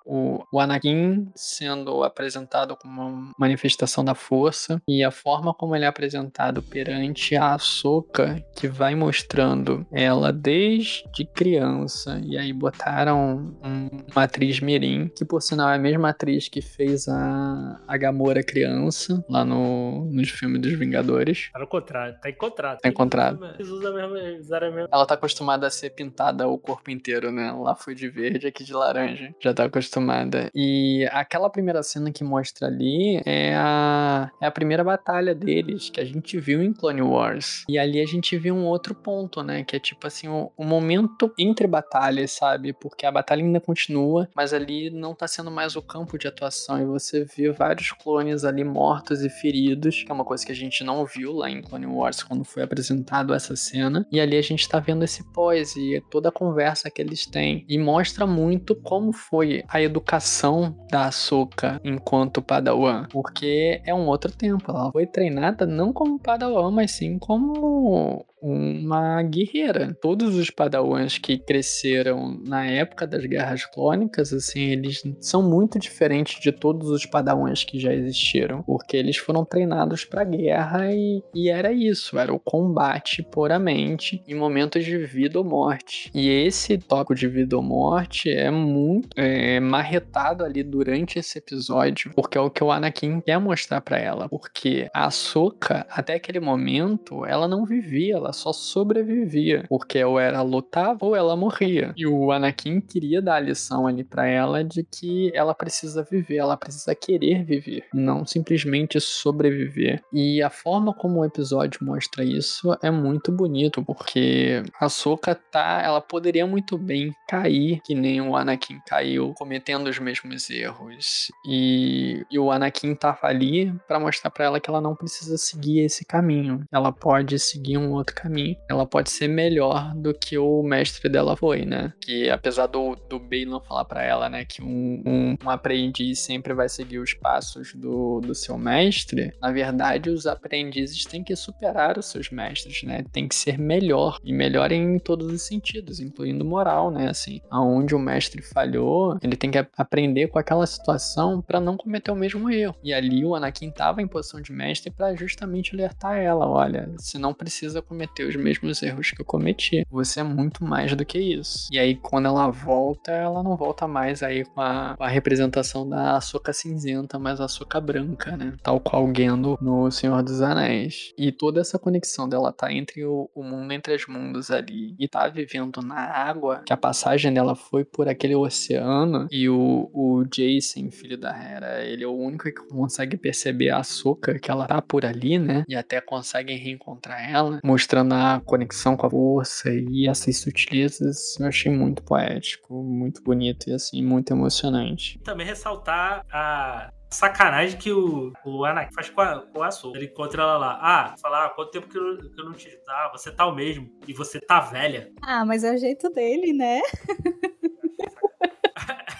o 0.51 0.59
Anakin 0.59 1.31
sendo 1.35 2.03
apresentado 2.03 2.75
como 2.75 3.03
uma 3.03 3.33
manifestação 3.39 4.03
da 4.03 4.15
força 4.15 4.81
e 4.89 5.05
a 5.05 5.11
forma 5.11 5.53
como 5.53 5.77
ele 5.77 5.85
é 5.85 5.89
apresentado 5.89 6.63
perante 6.63 7.37
a 7.37 7.53
Ahsoka, 7.53 8.43
que 8.57 8.67
vai 8.67 8.95
mostrando 8.95 9.87
ela 9.93 10.33
desde 10.33 11.27
criança, 11.35 12.19
e 12.25 12.39
aí 12.39 12.51
botaram 12.51 13.55
um, 13.63 13.91
uma 14.11 14.23
atriz 14.23 14.61
mirim, 14.61 15.11
que 15.15 15.23
por 15.23 15.43
sinal 15.43 15.69
é 15.69 15.75
a 15.75 15.79
mesma 15.79 16.09
atriz 16.09 16.49
que 16.49 16.63
fez 16.63 17.09
a, 17.09 17.79
a 17.87 17.97
Gamora 17.99 18.43
criança, 18.43 19.23
lá 19.29 19.45
no, 19.45 20.07
nos 20.07 20.31
filmes 20.31 20.63
dos 20.63 20.73
Vingadores. 20.73 21.51
Tá 21.53 21.59
no 21.59 21.67
contrato, 21.67 22.21
tá 22.23 22.31
encontrado. 22.31 22.81
Tá 22.81 22.89
encontrado. 22.89 23.45
Eles 23.55 23.69
usam 23.69 23.95
mesmo, 23.95 24.17
eles 24.17 24.47
usaram 24.47 24.73
mesmo. 24.73 24.89
Ela 24.91 25.05
tá 25.05 25.13
acostumada 25.13 25.67
a 25.67 25.71
ser 25.71 25.91
pintada 25.91 26.49
o 26.49 26.57
corpo 26.57 26.91
inteiro, 26.91 27.34
né? 27.35 27.53
Lá 27.53 27.75
foi 27.75 27.95
de 27.95 28.09
verde, 28.09 28.47
aqui 28.47 28.65
de 28.65 28.73
laranja. 28.73 29.35
Já 29.41 29.53
tá 29.53 29.65
acostumada. 29.65 30.51
E 30.55 31.07
aquela 31.13 31.51
primeira 31.51 31.83
cena 31.83 32.13
que 32.13 32.25
mostra 32.25 32.69
ali 32.69 33.21
é 33.27 33.55
a, 33.55 34.31
é 34.41 34.47
a 34.47 34.51
primeira 34.51 34.85
batalha 34.85 35.35
deles, 35.35 35.91
que 35.91 36.01
a 36.01 36.05
gente 36.05 36.39
viu 36.39 36.63
em 36.63 36.73
Clone 36.73 37.03
Wars. 37.03 37.65
E 37.69 37.79
ali 37.79 38.01
a 38.01 38.07
gente 38.07 38.37
viu 38.39 38.55
um 38.55 38.67
outro 38.67 38.95
ponto, 38.95 39.43
né? 39.43 39.65
Que 39.65 39.77
é 39.77 39.79
tipo 39.79 40.07
assim, 40.07 40.29
o, 40.29 40.51
momento 40.65 41.33
entre 41.39 41.67
batalhas, 41.67 42.33
sabe? 42.33 42.73
Porque 42.73 43.07
a 43.07 43.13
batalha 43.13 43.43
ainda 43.43 43.61
continua, 43.61 44.29
mas 44.35 44.53
ali 44.53 44.91
não 44.91 45.15
tá 45.15 45.27
sendo 45.27 45.51
mais 45.51 45.77
o 45.77 45.83
campo 45.83 46.19
de 46.19 46.27
atuação. 46.27 46.81
E 46.81 46.85
você 46.85 47.25
vê 47.25 47.51
vários 47.51 47.93
clones 47.93 48.45
ali 48.45 48.65
mortos 48.65 49.23
e 49.23 49.29
feridos, 49.29 50.03
que 50.03 50.11
é 50.11 50.15
uma 50.15 50.25
coisa 50.25 50.45
que 50.45 50.53
a 50.53 50.55
gente 50.55 50.85
não 50.85 51.05
viu 51.05 51.33
lá 51.33 51.51
em 51.51 51.63
Clone 51.63 51.87
Wars 51.87 52.23
quando 52.23 52.45
foi 52.45 52.63
apresentado 52.63 53.35
essa 53.35 53.57
cena. 53.57 54.07
E 54.11 54.21
ali 54.21 54.37
a 54.37 54.43
gente 54.43 54.69
tá 54.69 54.79
vendo 54.79 55.05
esse 55.05 55.23
pós 55.33 55.77
e 55.77 56.03
toda 56.11 56.29
a 56.29 56.33
conversa 56.33 56.91
que 56.91 57.01
eles 57.01 57.24
têm. 57.27 57.65
E 57.69 57.79
mostra 57.79 58.27
muito 58.27 58.75
como 58.75 59.13
foi 59.13 59.65
a 59.69 59.81
educação 59.81 60.77
da 60.91 61.07
Ahsoka 61.07 61.81
enquanto 61.85 62.43
Padawan. 62.43 63.07
Porque 63.11 63.81
é 63.85 63.95
um 63.95 64.07
outro 64.07 64.31
tempo. 64.31 64.71
Ela 64.71 64.91
foi 64.93 65.07
treinada 65.07 65.67
não 65.67 65.93
como 65.93 66.19
Padawan, 66.19 66.71
mas 66.71 66.93
sim 66.93 67.19
como 67.19 68.25
uma 68.45 69.23
guerreira. 69.23 69.97
Todos 70.03 70.37
os 70.37 70.51
padawans 70.51 71.17
que 71.17 71.39
cresceram 71.39 72.39
na 72.47 72.67
época 72.67 73.07
das 73.07 73.25
guerras 73.25 73.65
clônicas, 73.65 74.35
assim, 74.35 74.65
eles 74.65 75.03
são 75.19 75.43
muito 75.43 75.79
diferentes 75.79 76.39
de 76.43 76.53
todos 76.53 76.91
os 76.91 77.07
padawans 77.07 77.65
que 77.65 77.79
já 77.79 77.95
existiram, 77.95 78.63
porque 78.63 78.99
eles 78.99 79.17
foram 79.17 79.47
treinados 79.47 80.05
para 80.05 80.25
guerra 80.25 80.93
e, 80.93 81.23
e 81.35 81.49
era 81.49 81.73
isso, 81.73 82.19
era 82.19 82.35
o 82.35 82.39
combate 82.39 83.23
puramente 83.23 84.23
em 84.29 84.35
momentos 84.35 84.85
de 84.85 84.99
vida 84.99 85.39
ou 85.39 85.45
morte. 85.45 86.11
E 86.15 86.29
esse 86.29 86.77
tópico 86.77 87.15
de 87.15 87.27
vida 87.27 87.57
ou 87.57 87.63
morte 87.63 88.31
é 88.31 88.51
muito 88.51 89.09
é, 89.17 89.59
marretado 89.59 90.45
ali 90.45 90.63
durante 90.63 91.19
esse 91.19 91.39
episódio, 91.39 92.13
porque 92.15 92.37
é 92.37 92.41
o 92.43 92.51
que 92.51 92.63
o 92.63 92.71
Anakin 92.71 93.23
quer 93.23 93.39
mostrar 93.39 93.81
para 93.81 93.99
ela, 93.99 94.29
porque 94.29 94.91
a 94.93 95.07
Ahsoka, 95.07 95.87
até 95.89 96.15
aquele 96.15 96.41
momento, 96.41 97.25
ela 97.25 97.49
não 97.49 97.65
vivia, 97.65 98.17
ela 98.17 98.34
só 98.35 98.53
sobrevivia, 98.53 99.65
porque 99.69 100.05
ou 100.05 100.21
ela 100.21 100.43
lutava 100.43 101.07
ou 101.07 101.17
ela 101.17 101.35
morria. 101.35 101.95
E 101.97 102.07
o 102.07 102.31
Anakin 102.31 102.81
queria 102.81 103.23
dar 103.23 103.37
a 103.37 103.41
lição 103.41 103.87
ali 103.87 104.05
para 104.05 104.27
ela 104.27 104.63
de 104.63 104.83
que 104.85 105.33
ela 105.35 105.55
precisa 105.55 106.03
viver, 106.03 106.37
ela 106.37 106.57
precisa 106.57 106.95
querer 106.95 107.45
viver, 107.45 107.87
não 107.95 108.27
simplesmente 108.27 109.01
sobreviver. 109.01 110.03
E 110.13 110.43
a 110.43 110.51
forma 110.51 110.93
como 110.93 111.21
o 111.21 111.25
episódio 111.25 111.81
mostra 111.83 112.25
isso 112.25 112.77
é 112.83 112.91
muito 112.91 113.33
bonito, 113.33 113.83
porque 113.83 114.63
a 114.81 114.89
Soka 114.89 115.35
tá, 115.35 115.81
ela 115.83 116.01
poderia 116.01 116.47
muito 116.47 116.77
bem 116.77 117.15
cair 117.29 117.81
que 117.85 117.95
nem 117.95 118.21
o 118.21 118.37
Anakin 118.37 118.81
caiu, 118.87 119.33
cometendo 119.39 119.89
os 119.89 119.99
mesmos 119.99 120.51
erros. 120.51 121.31
E, 121.47 122.25
e 122.31 122.39
o 122.39 122.51
Anakin 122.51 122.95
tava 122.95 123.27
ali 123.27 123.73
para 123.87 124.01
mostrar 124.01 124.31
para 124.31 124.45
ela 124.45 124.61
que 124.61 124.69
ela 124.69 124.81
não 124.81 124.95
precisa 124.95 125.37
seguir 125.39 125.81
esse 125.81 126.05
caminho. 126.05 126.65
Ela 126.73 126.93
pode 126.93 127.39
seguir 127.39 127.79
um 127.79 127.93
outro 127.93 128.14
caminho. 128.15 128.57
Ela 128.69 128.87
pode 128.87 129.11
ser 129.11 129.29
melhor 129.29 129.95
do 129.95 130.15
que 130.15 130.39
o 130.39 130.63
mestre 130.63 131.09
dela 131.09 131.37
foi, 131.37 131.65
né? 131.65 131.93
Que 132.01 132.31
apesar 132.31 132.67
do, 132.67 132.97
do 133.09 133.19
Balan 133.19 133.61
falar 133.61 133.85
para 133.85 134.03
ela, 134.03 134.29
né, 134.29 134.45
que 134.45 134.63
um, 134.63 135.03
um, 135.07 135.37
um, 135.45 135.51
aprendiz 135.51 136.21
sempre 136.21 136.55
vai 136.55 136.69
seguir 136.69 136.99
os 136.99 137.15
passos 137.15 137.75
do, 137.75 138.21
do 138.21 138.35
seu 138.35 138.57
mestre, 138.57 139.33
na 139.41 139.51
verdade 139.51 140.11
os 140.11 140.27
aprendizes 140.27 141.05
têm 141.05 141.23
que 141.23 141.35
superar 141.37 141.99
os 141.99 142.07
seus 142.07 142.31
mestres, 142.31 142.83
né? 142.83 143.05
Tem 143.13 143.29
que 143.29 143.35
ser 143.35 143.59
melhor. 143.59 144.19
E 144.23 144.33
melhor 144.33 144.73
em 144.73 144.99
todos 144.99 145.33
os 145.33 145.43
sentidos, 145.43 146.01
incluindo 146.01 146.45
moral, 146.45 146.91
né? 146.91 147.09
Assim, 147.09 147.41
aonde 147.51 147.95
o 147.95 147.99
mestre 147.99 148.43
falhou, 148.43 149.19
ele 149.23 149.37
tem 149.37 149.51
que 149.51 149.67
aprender 149.77 150.29
com 150.29 150.39
aquela 150.39 150.67
situação 150.67 151.41
para 151.41 151.61
não 151.61 151.77
cometer 151.77 152.11
o 152.11 152.17
mesmo 152.17 152.51
erro. 152.51 152.77
E 152.83 152.93
ali 152.93 153.25
o 153.25 153.35
Anakin 153.35 153.71
tava 153.71 154.03
em 154.03 154.07
posição 154.07 154.41
de 154.41 154.53
mestre 154.53 154.91
para 154.91 155.15
justamente 155.15 155.75
alertar 155.75 156.19
ela, 156.19 156.47
olha, 156.47 156.91
você 156.97 157.19
não 157.19 157.35
precisa 157.35 157.83
cometer 157.83 158.04
os 158.23 158.37
mesmos 158.37 158.83
erros 158.83 159.11
que 159.11 159.21
eu 159.21 159.25
cometi. 159.25 159.85
Você 159.91 160.21
é 160.21 160.25
muito 160.25 160.65
mais 160.65 160.95
do 160.95 161.05
que 161.05 161.19
isso. 161.19 161.69
E 161.71 161.79
aí 161.79 161.95
quando 161.95 162.27
ela 162.27 162.51
volta, 162.51 163.13
ela 163.13 163.43
não 163.43 163.57
volta 163.57 163.87
mais 163.87 164.23
aí 164.23 164.45
com 164.45 164.61
a, 164.61 164.95
com 164.97 165.05
a 165.05 165.09
representação 165.09 165.89
da 165.89 166.17
açúcar 166.17 166.53
cinzenta, 166.53 167.19
mas 167.19 167.41
açúcar 167.41 167.81
branca, 167.81 168.37
né? 168.37 168.55
Tal 168.63 168.81
qual 168.81 169.05
Gendo 169.15 169.57
no 169.61 169.91
Senhor 169.91 170.23
dos 170.23 170.41
Anéis. 170.43 171.13
E 171.17 171.31
toda 171.31 171.61
essa 171.61 171.79
conexão 171.79 172.29
dela 172.29 172.53
tá 172.53 172.73
entre 172.73 173.05
o, 173.05 173.31
o 173.35 173.43
mundo 173.43 173.73
entre 173.73 173.95
os 173.95 174.07
mundos 174.07 174.51
ali 174.51 174.95
e 174.99 175.09
tá 175.09 175.29
vivendo 175.29 175.81
na 175.83 175.97
água, 175.97 176.63
que 176.67 176.73
a 176.73 176.77
passagem 176.77 177.33
dela 177.33 177.55
foi 177.55 177.85
por 177.85 178.09
aquele 178.09 178.35
oceano 178.35 179.29
e 179.31 179.49
o, 179.49 179.91
o 179.93 180.25
Jason, 180.25 180.91
filho 180.91 181.17
da 181.17 181.31
Hera, 181.31 181.85
ele 181.85 182.05
é 182.05 182.07
o 182.07 182.17
único 182.17 182.45
que 182.45 182.53
consegue 182.53 183.17
perceber 183.17 183.71
a 183.71 183.79
açúcar 183.79 184.39
que 184.39 184.51
ela 184.51 184.67
tá 184.67 184.81
por 184.81 185.05
ali, 185.05 185.39
né? 185.39 185.65
E 185.69 185.75
até 185.75 186.01
consegue 186.01 186.55
reencontrar 186.55 187.31
ela, 187.31 187.61
mostrando 187.63 187.94
a 188.01 188.41
conexão 188.45 188.97
com 188.97 189.07
a 189.07 189.11
força 189.11 189.71
e 189.71 190.09
essas 190.09 190.39
sutilezas, 190.39 191.39
eu 191.39 191.47
achei 191.47 191.71
muito 191.71 192.03
poético, 192.03 192.83
muito 192.83 193.23
bonito 193.23 193.69
e 193.69 193.73
assim, 193.73 194.03
muito 194.03 194.33
emocionante. 194.33 195.19
Também 195.21 195.47
ressaltar 195.47 196.25
a 196.33 196.91
sacanagem 197.15 197.79
que 197.79 197.93
o, 197.93 198.33
o 198.45 198.65
Anakin 198.65 198.93
faz 198.93 199.09
com 199.09 199.21
a, 199.21 199.41
com 199.41 199.63
a 199.63 199.71
Soul. 199.71 199.97
Ele 199.97 200.07
encontra 200.07 200.43
ela 200.43 200.59
lá. 200.59 200.79
Ah, 200.83 201.15
falar, 201.21 201.47
ah, 201.47 201.51
quanto 201.51 201.71
tempo 201.71 201.89
que 201.89 201.97
eu, 201.97 202.17
que 202.19 202.41
eu 202.41 202.45
não 202.45 202.53
te. 202.53 202.69
Ah, 202.89 203.11
você 203.13 203.31
tá 203.31 203.47
o 203.47 203.55
mesmo. 203.55 203.89
E 204.07 204.13
você 204.13 204.41
tá 204.41 204.61
velha. 204.61 205.11
Ah, 205.23 205.45
mas 205.45 205.65
é 205.65 205.73
o 205.73 205.79
jeito 205.79 206.11
dele, 206.11 206.53
né? 206.53 206.81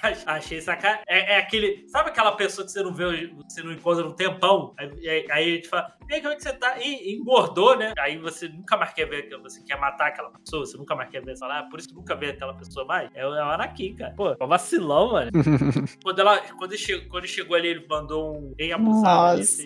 Achei 0.27 0.61
sacanagem. 0.61 1.03
É, 1.09 1.35
é, 1.35 1.39
aquele. 1.39 1.85
Sabe 1.89 2.11
aquela 2.11 2.33
pessoa 2.33 2.65
que 2.65 2.73
você 2.73 2.83
não 2.83 2.95
vê, 2.95 3.33
você 3.49 3.63
não 3.63 3.73
encontra 3.73 4.07
um 4.07 4.13
tempão? 4.13 4.75
Aí, 4.79 5.09
aí, 5.09 5.27
aí 5.31 5.53
a 5.53 5.57
gente 5.57 5.69
fala, 5.69 5.95
e 6.09 6.15
aí, 6.15 6.21
como 6.21 6.35
é 6.35 6.37
que 6.37 6.43
você 6.43 6.53
tá? 6.53 6.77
E 6.79 7.15
engordou, 7.17 7.77
né? 7.79 7.95
Aí 7.99 8.19
você 8.19 8.49
nunca 8.49 8.77
mais 8.77 8.93
quer 8.93 9.07
ver, 9.07 9.29
você 9.41 9.63
quer 9.63 9.79
matar 9.79 10.09
aquela 10.09 10.31
pessoa, 10.31 10.67
você 10.67 10.77
nunca 10.77 10.95
mais 10.95 11.09
quer 11.11 11.25
ver, 11.25 11.37
falar, 11.39 11.61
ah, 11.61 11.63
por 11.65 11.79
isso 11.79 11.89
que 11.89 11.95
nunca 11.95 12.15
vê 12.15 12.31
aquela 12.31 12.55
pessoa 12.55 12.85
mais. 12.85 13.11
É, 13.15 13.23
é 13.23 13.27
o 13.27 13.33
Anakin, 13.33 13.97
cara. 13.97 14.15
Pô, 14.15 14.37
é 14.39 14.45
um 14.45 14.47
vacilão, 14.47 15.13
mano. 15.13 15.31
quando, 16.03 16.19
ela, 16.19 16.39
quando, 16.59 16.73
ele 16.73 16.79
chegou, 16.79 17.09
quando 17.09 17.25
ele 17.25 17.33
chegou 17.33 17.57
ali, 17.57 17.69
ele 17.69 17.87
mandou 17.89 18.37
um 18.37 18.55
bem 18.55 18.73
abusado. 18.73 19.39
Nossa. 19.39 19.63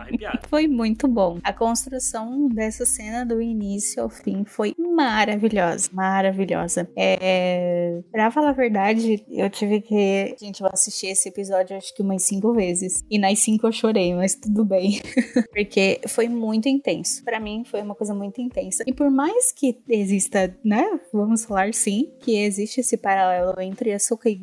Ali, 0.00 0.18
foi 0.48 0.68
muito 0.68 1.08
bom. 1.08 1.38
A 1.42 1.52
construção 1.52 2.48
dessa 2.48 2.84
cena 2.84 3.24
do 3.26 3.42
início 3.42 4.02
ao 4.02 4.08
fim 4.08 4.44
foi 4.44 4.74
maravilhosa. 4.78 5.90
Maravilhosa. 5.92 6.88
É, 6.96 8.00
pra 8.12 8.30
falar 8.30 8.50
a 8.50 8.52
verdade, 8.52 9.24
eu 9.28 9.50
tive 9.50 9.63
que. 9.80 10.36
Gente, 10.38 10.62
eu 10.62 10.68
assisti 10.72 11.06
esse 11.06 11.28
episódio 11.28 11.76
acho 11.76 11.94
que 11.94 12.02
umas 12.02 12.22
cinco 12.22 12.52
vezes. 12.52 13.04
E 13.10 13.18
nas 13.18 13.38
cinco 13.38 13.66
eu 13.66 13.72
chorei, 13.72 14.14
mas 14.14 14.34
tudo 14.34 14.64
bem. 14.64 15.00
porque 15.52 16.00
foi 16.08 16.28
muito 16.28 16.68
intenso. 16.68 17.24
Para 17.24 17.40
mim 17.40 17.64
foi 17.64 17.82
uma 17.82 17.94
coisa 17.94 18.14
muito 18.14 18.40
intensa. 18.40 18.84
E 18.86 18.92
por 18.92 19.10
mais 19.10 19.52
que 19.52 19.78
exista, 19.88 20.56
né, 20.64 21.00
vamos 21.12 21.44
falar 21.44 21.72
sim, 21.74 22.12
que 22.20 22.36
existe 22.36 22.80
esse 22.80 22.96
paralelo 22.96 23.60
entre 23.60 23.92
Ahsoka 23.92 24.28
e, 24.28 24.40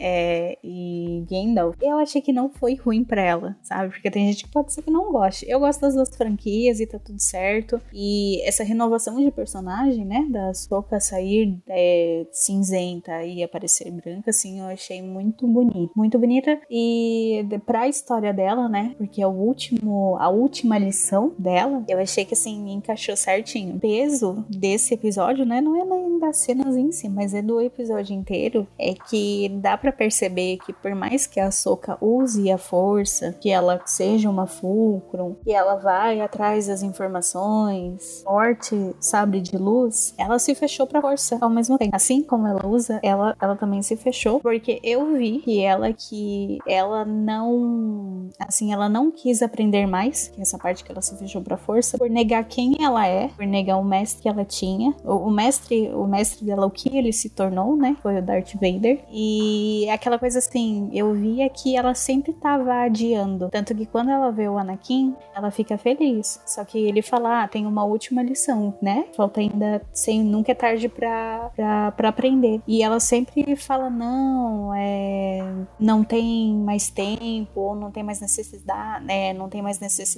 é, 0.00 0.58
e 0.62 1.24
Gandalf, 1.30 1.76
eu 1.80 1.98
achei 1.98 2.20
que 2.20 2.32
não 2.32 2.50
foi 2.50 2.74
ruim 2.74 3.04
para 3.04 3.22
ela, 3.22 3.56
sabe? 3.62 3.90
Porque 3.90 4.10
tem 4.10 4.30
gente 4.32 4.44
que 4.44 4.50
pode 4.50 4.72
ser 4.72 4.82
que 4.82 4.90
não 4.90 5.12
goste. 5.12 5.46
Eu 5.48 5.60
gosto 5.60 5.80
das 5.80 5.94
duas 5.94 6.14
franquias 6.14 6.80
e 6.80 6.86
tá 6.86 6.98
tudo 6.98 7.20
certo. 7.20 7.80
E 7.92 8.42
essa 8.46 8.64
renovação 8.64 9.22
de 9.22 9.30
personagem, 9.30 10.04
né, 10.04 10.26
da 10.30 10.48
Ahsoka 10.50 11.00
sair 11.00 11.58
é, 11.68 12.26
cinzenta 12.32 13.24
e 13.24 13.42
aparecer 13.42 13.90
branca, 13.90 14.30
assim, 14.30 14.60
eu 14.64 14.74
achei 14.74 15.02
muito 15.02 15.46
bonito, 15.46 15.92
muito 15.96 16.18
bonita. 16.18 16.60
E 16.70 17.46
pra 17.66 17.88
história 17.88 18.32
dela, 18.32 18.68
né, 18.68 18.94
porque 18.98 19.22
é 19.22 19.26
o 19.26 19.30
último, 19.30 20.16
a 20.18 20.28
última 20.28 20.78
lição 20.78 21.32
dela, 21.38 21.84
eu 21.88 21.98
achei 21.98 22.24
que 22.24 22.34
assim, 22.34 22.72
encaixou 22.72 23.16
certinho. 23.16 23.76
O 23.76 23.80
peso 23.80 24.44
desse 24.48 24.94
episódio, 24.94 25.44
né, 25.44 25.60
não 25.60 25.80
é 25.80 25.84
nem 25.84 26.18
das 26.18 26.38
cenas 26.38 26.76
em 26.76 26.90
si, 26.92 27.08
mas 27.08 27.34
é 27.34 27.42
do 27.42 27.60
episódio 27.60 28.14
inteiro, 28.14 28.66
é 28.78 28.94
que 28.94 29.48
dá 29.60 29.76
para 29.76 29.92
perceber 29.92 30.58
que 30.58 30.72
por 30.72 30.94
mais 30.94 31.26
que 31.26 31.40
a 31.40 31.50
Soka 31.50 31.98
use 32.00 32.50
a 32.50 32.58
força, 32.58 33.32
que 33.40 33.50
ela 33.50 33.80
seja 33.84 34.28
uma 34.28 34.46
fulcrum, 34.46 35.36
que 35.44 35.52
ela 35.52 35.76
vai 35.76 36.20
atrás 36.20 36.66
das 36.66 36.82
informações, 36.82 38.22
forte 38.22 38.94
sabre 39.00 39.40
de 39.40 39.56
luz, 39.56 40.14
ela 40.18 40.38
se 40.38 40.54
fechou 40.54 40.86
pra 40.86 41.00
força 41.00 41.38
ao 41.40 41.50
mesmo 41.50 41.78
tempo. 41.78 41.94
Assim 41.94 42.22
como 42.22 42.46
ela 42.46 42.66
usa, 42.66 43.00
ela, 43.02 43.36
ela 43.40 43.56
também 43.56 43.82
se 43.82 43.96
fechou, 43.96 44.40
eu 44.82 45.16
vi 45.16 45.38
que 45.38 45.60
ela 45.60 45.92
que 45.92 46.58
ela 46.66 47.04
não, 47.04 48.28
assim, 48.38 48.72
ela 48.72 48.88
não 48.88 49.10
quis 49.10 49.42
aprender 49.42 49.86
mais, 49.86 50.28
que 50.28 50.40
essa 50.40 50.58
parte 50.58 50.84
que 50.84 50.90
ela 50.90 51.02
se 51.02 51.16
fechou 51.16 51.42
pra 51.42 51.56
força, 51.56 51.98
por 51.98 52.10
negar 52.10 52.44
quem 52.44 52.76
ela 52.82 53.06
é, 53.06 53.28
por 53.28 53.46
negar 53.46 53.76
o 53.76 53.84
mestre 53.84 54.22
que 54.22 54.28
ela 54.28 54.44
tinha. 54.44 54.94
O, 55.04 55.28
o 55.28 55.30
mestre, 55.30 55.88
o 55.94 56.06
mestre 56.06 56.44
dela, 56.44 56.66
o 56.66 56.70
que 56.70 56.96
ele 56.96 57.12
se 57.12 57.30
tornou, 57.30 57.76
né? 57.76 57.96
Foi 58.02 58.18
o 58.18 58.22
Darth 58.22 58.54
Vader. 58.54 59.00
E 59.10 59.88
aquela 59.90 60.18
coisa 60.18 60.38
assim, 60.38 60.90
eu 60.92 61.12
via 61.14 61.48
que 61.48 61.76
ela 61.76 61.94
sempre 61.94 62.32
tava 62.32 62.72
adiando. 62.82 63.48
Tanto 63.50 63.74
que 63.74 63.86
quando 63.86 64.10
ela 64.10 64.30
vê 64.30 64.48
o 64.48 64.58
Anakin, 64.58 65.14
ela 65.34 65.50
fica 65.50 65.76
feliz. 65.78 66.40
Só 66.46 66.64
que 66.64 66.78
ele 66.78 67.02
fala, 67.02 67.42
ah, 67.42 67.48
tem 67.48 67.66
uma 67.66 67.84
última 67.84 68.22
lição, 68.22 68.74
né? 68.80 69.06
Falta 69.16 69.40
ainda, 69.40 69.82
sem, 69.92 70.22
nunca 70.22 70.52
é 70.52 70.54
tarde 70.54 70.88
pra, 70.88 71.50
pra 71.96 72.08
aprender. 72.08 72.60
E 72.66 72.82
ela 72.82 73.00
sempre 73.00 73.56
fala, 73.56 73.90
não, 73.90 74.43
é, 74.74 75.40
não 75.78 76.02
tem 76.04 76.54
mais 76.54 76.90
tempo, 76.90 77.60
ou 77.60 77.74
não 77.74 77.90
tem 77.90 78.02
mais 78.02 78.20
necessidade, 78.20 79.04
né? 79.04 79.32
Não 79.32 79.48
tem 79.48 79.62
mais 79.62 79.78
necessidade 79.78 80.14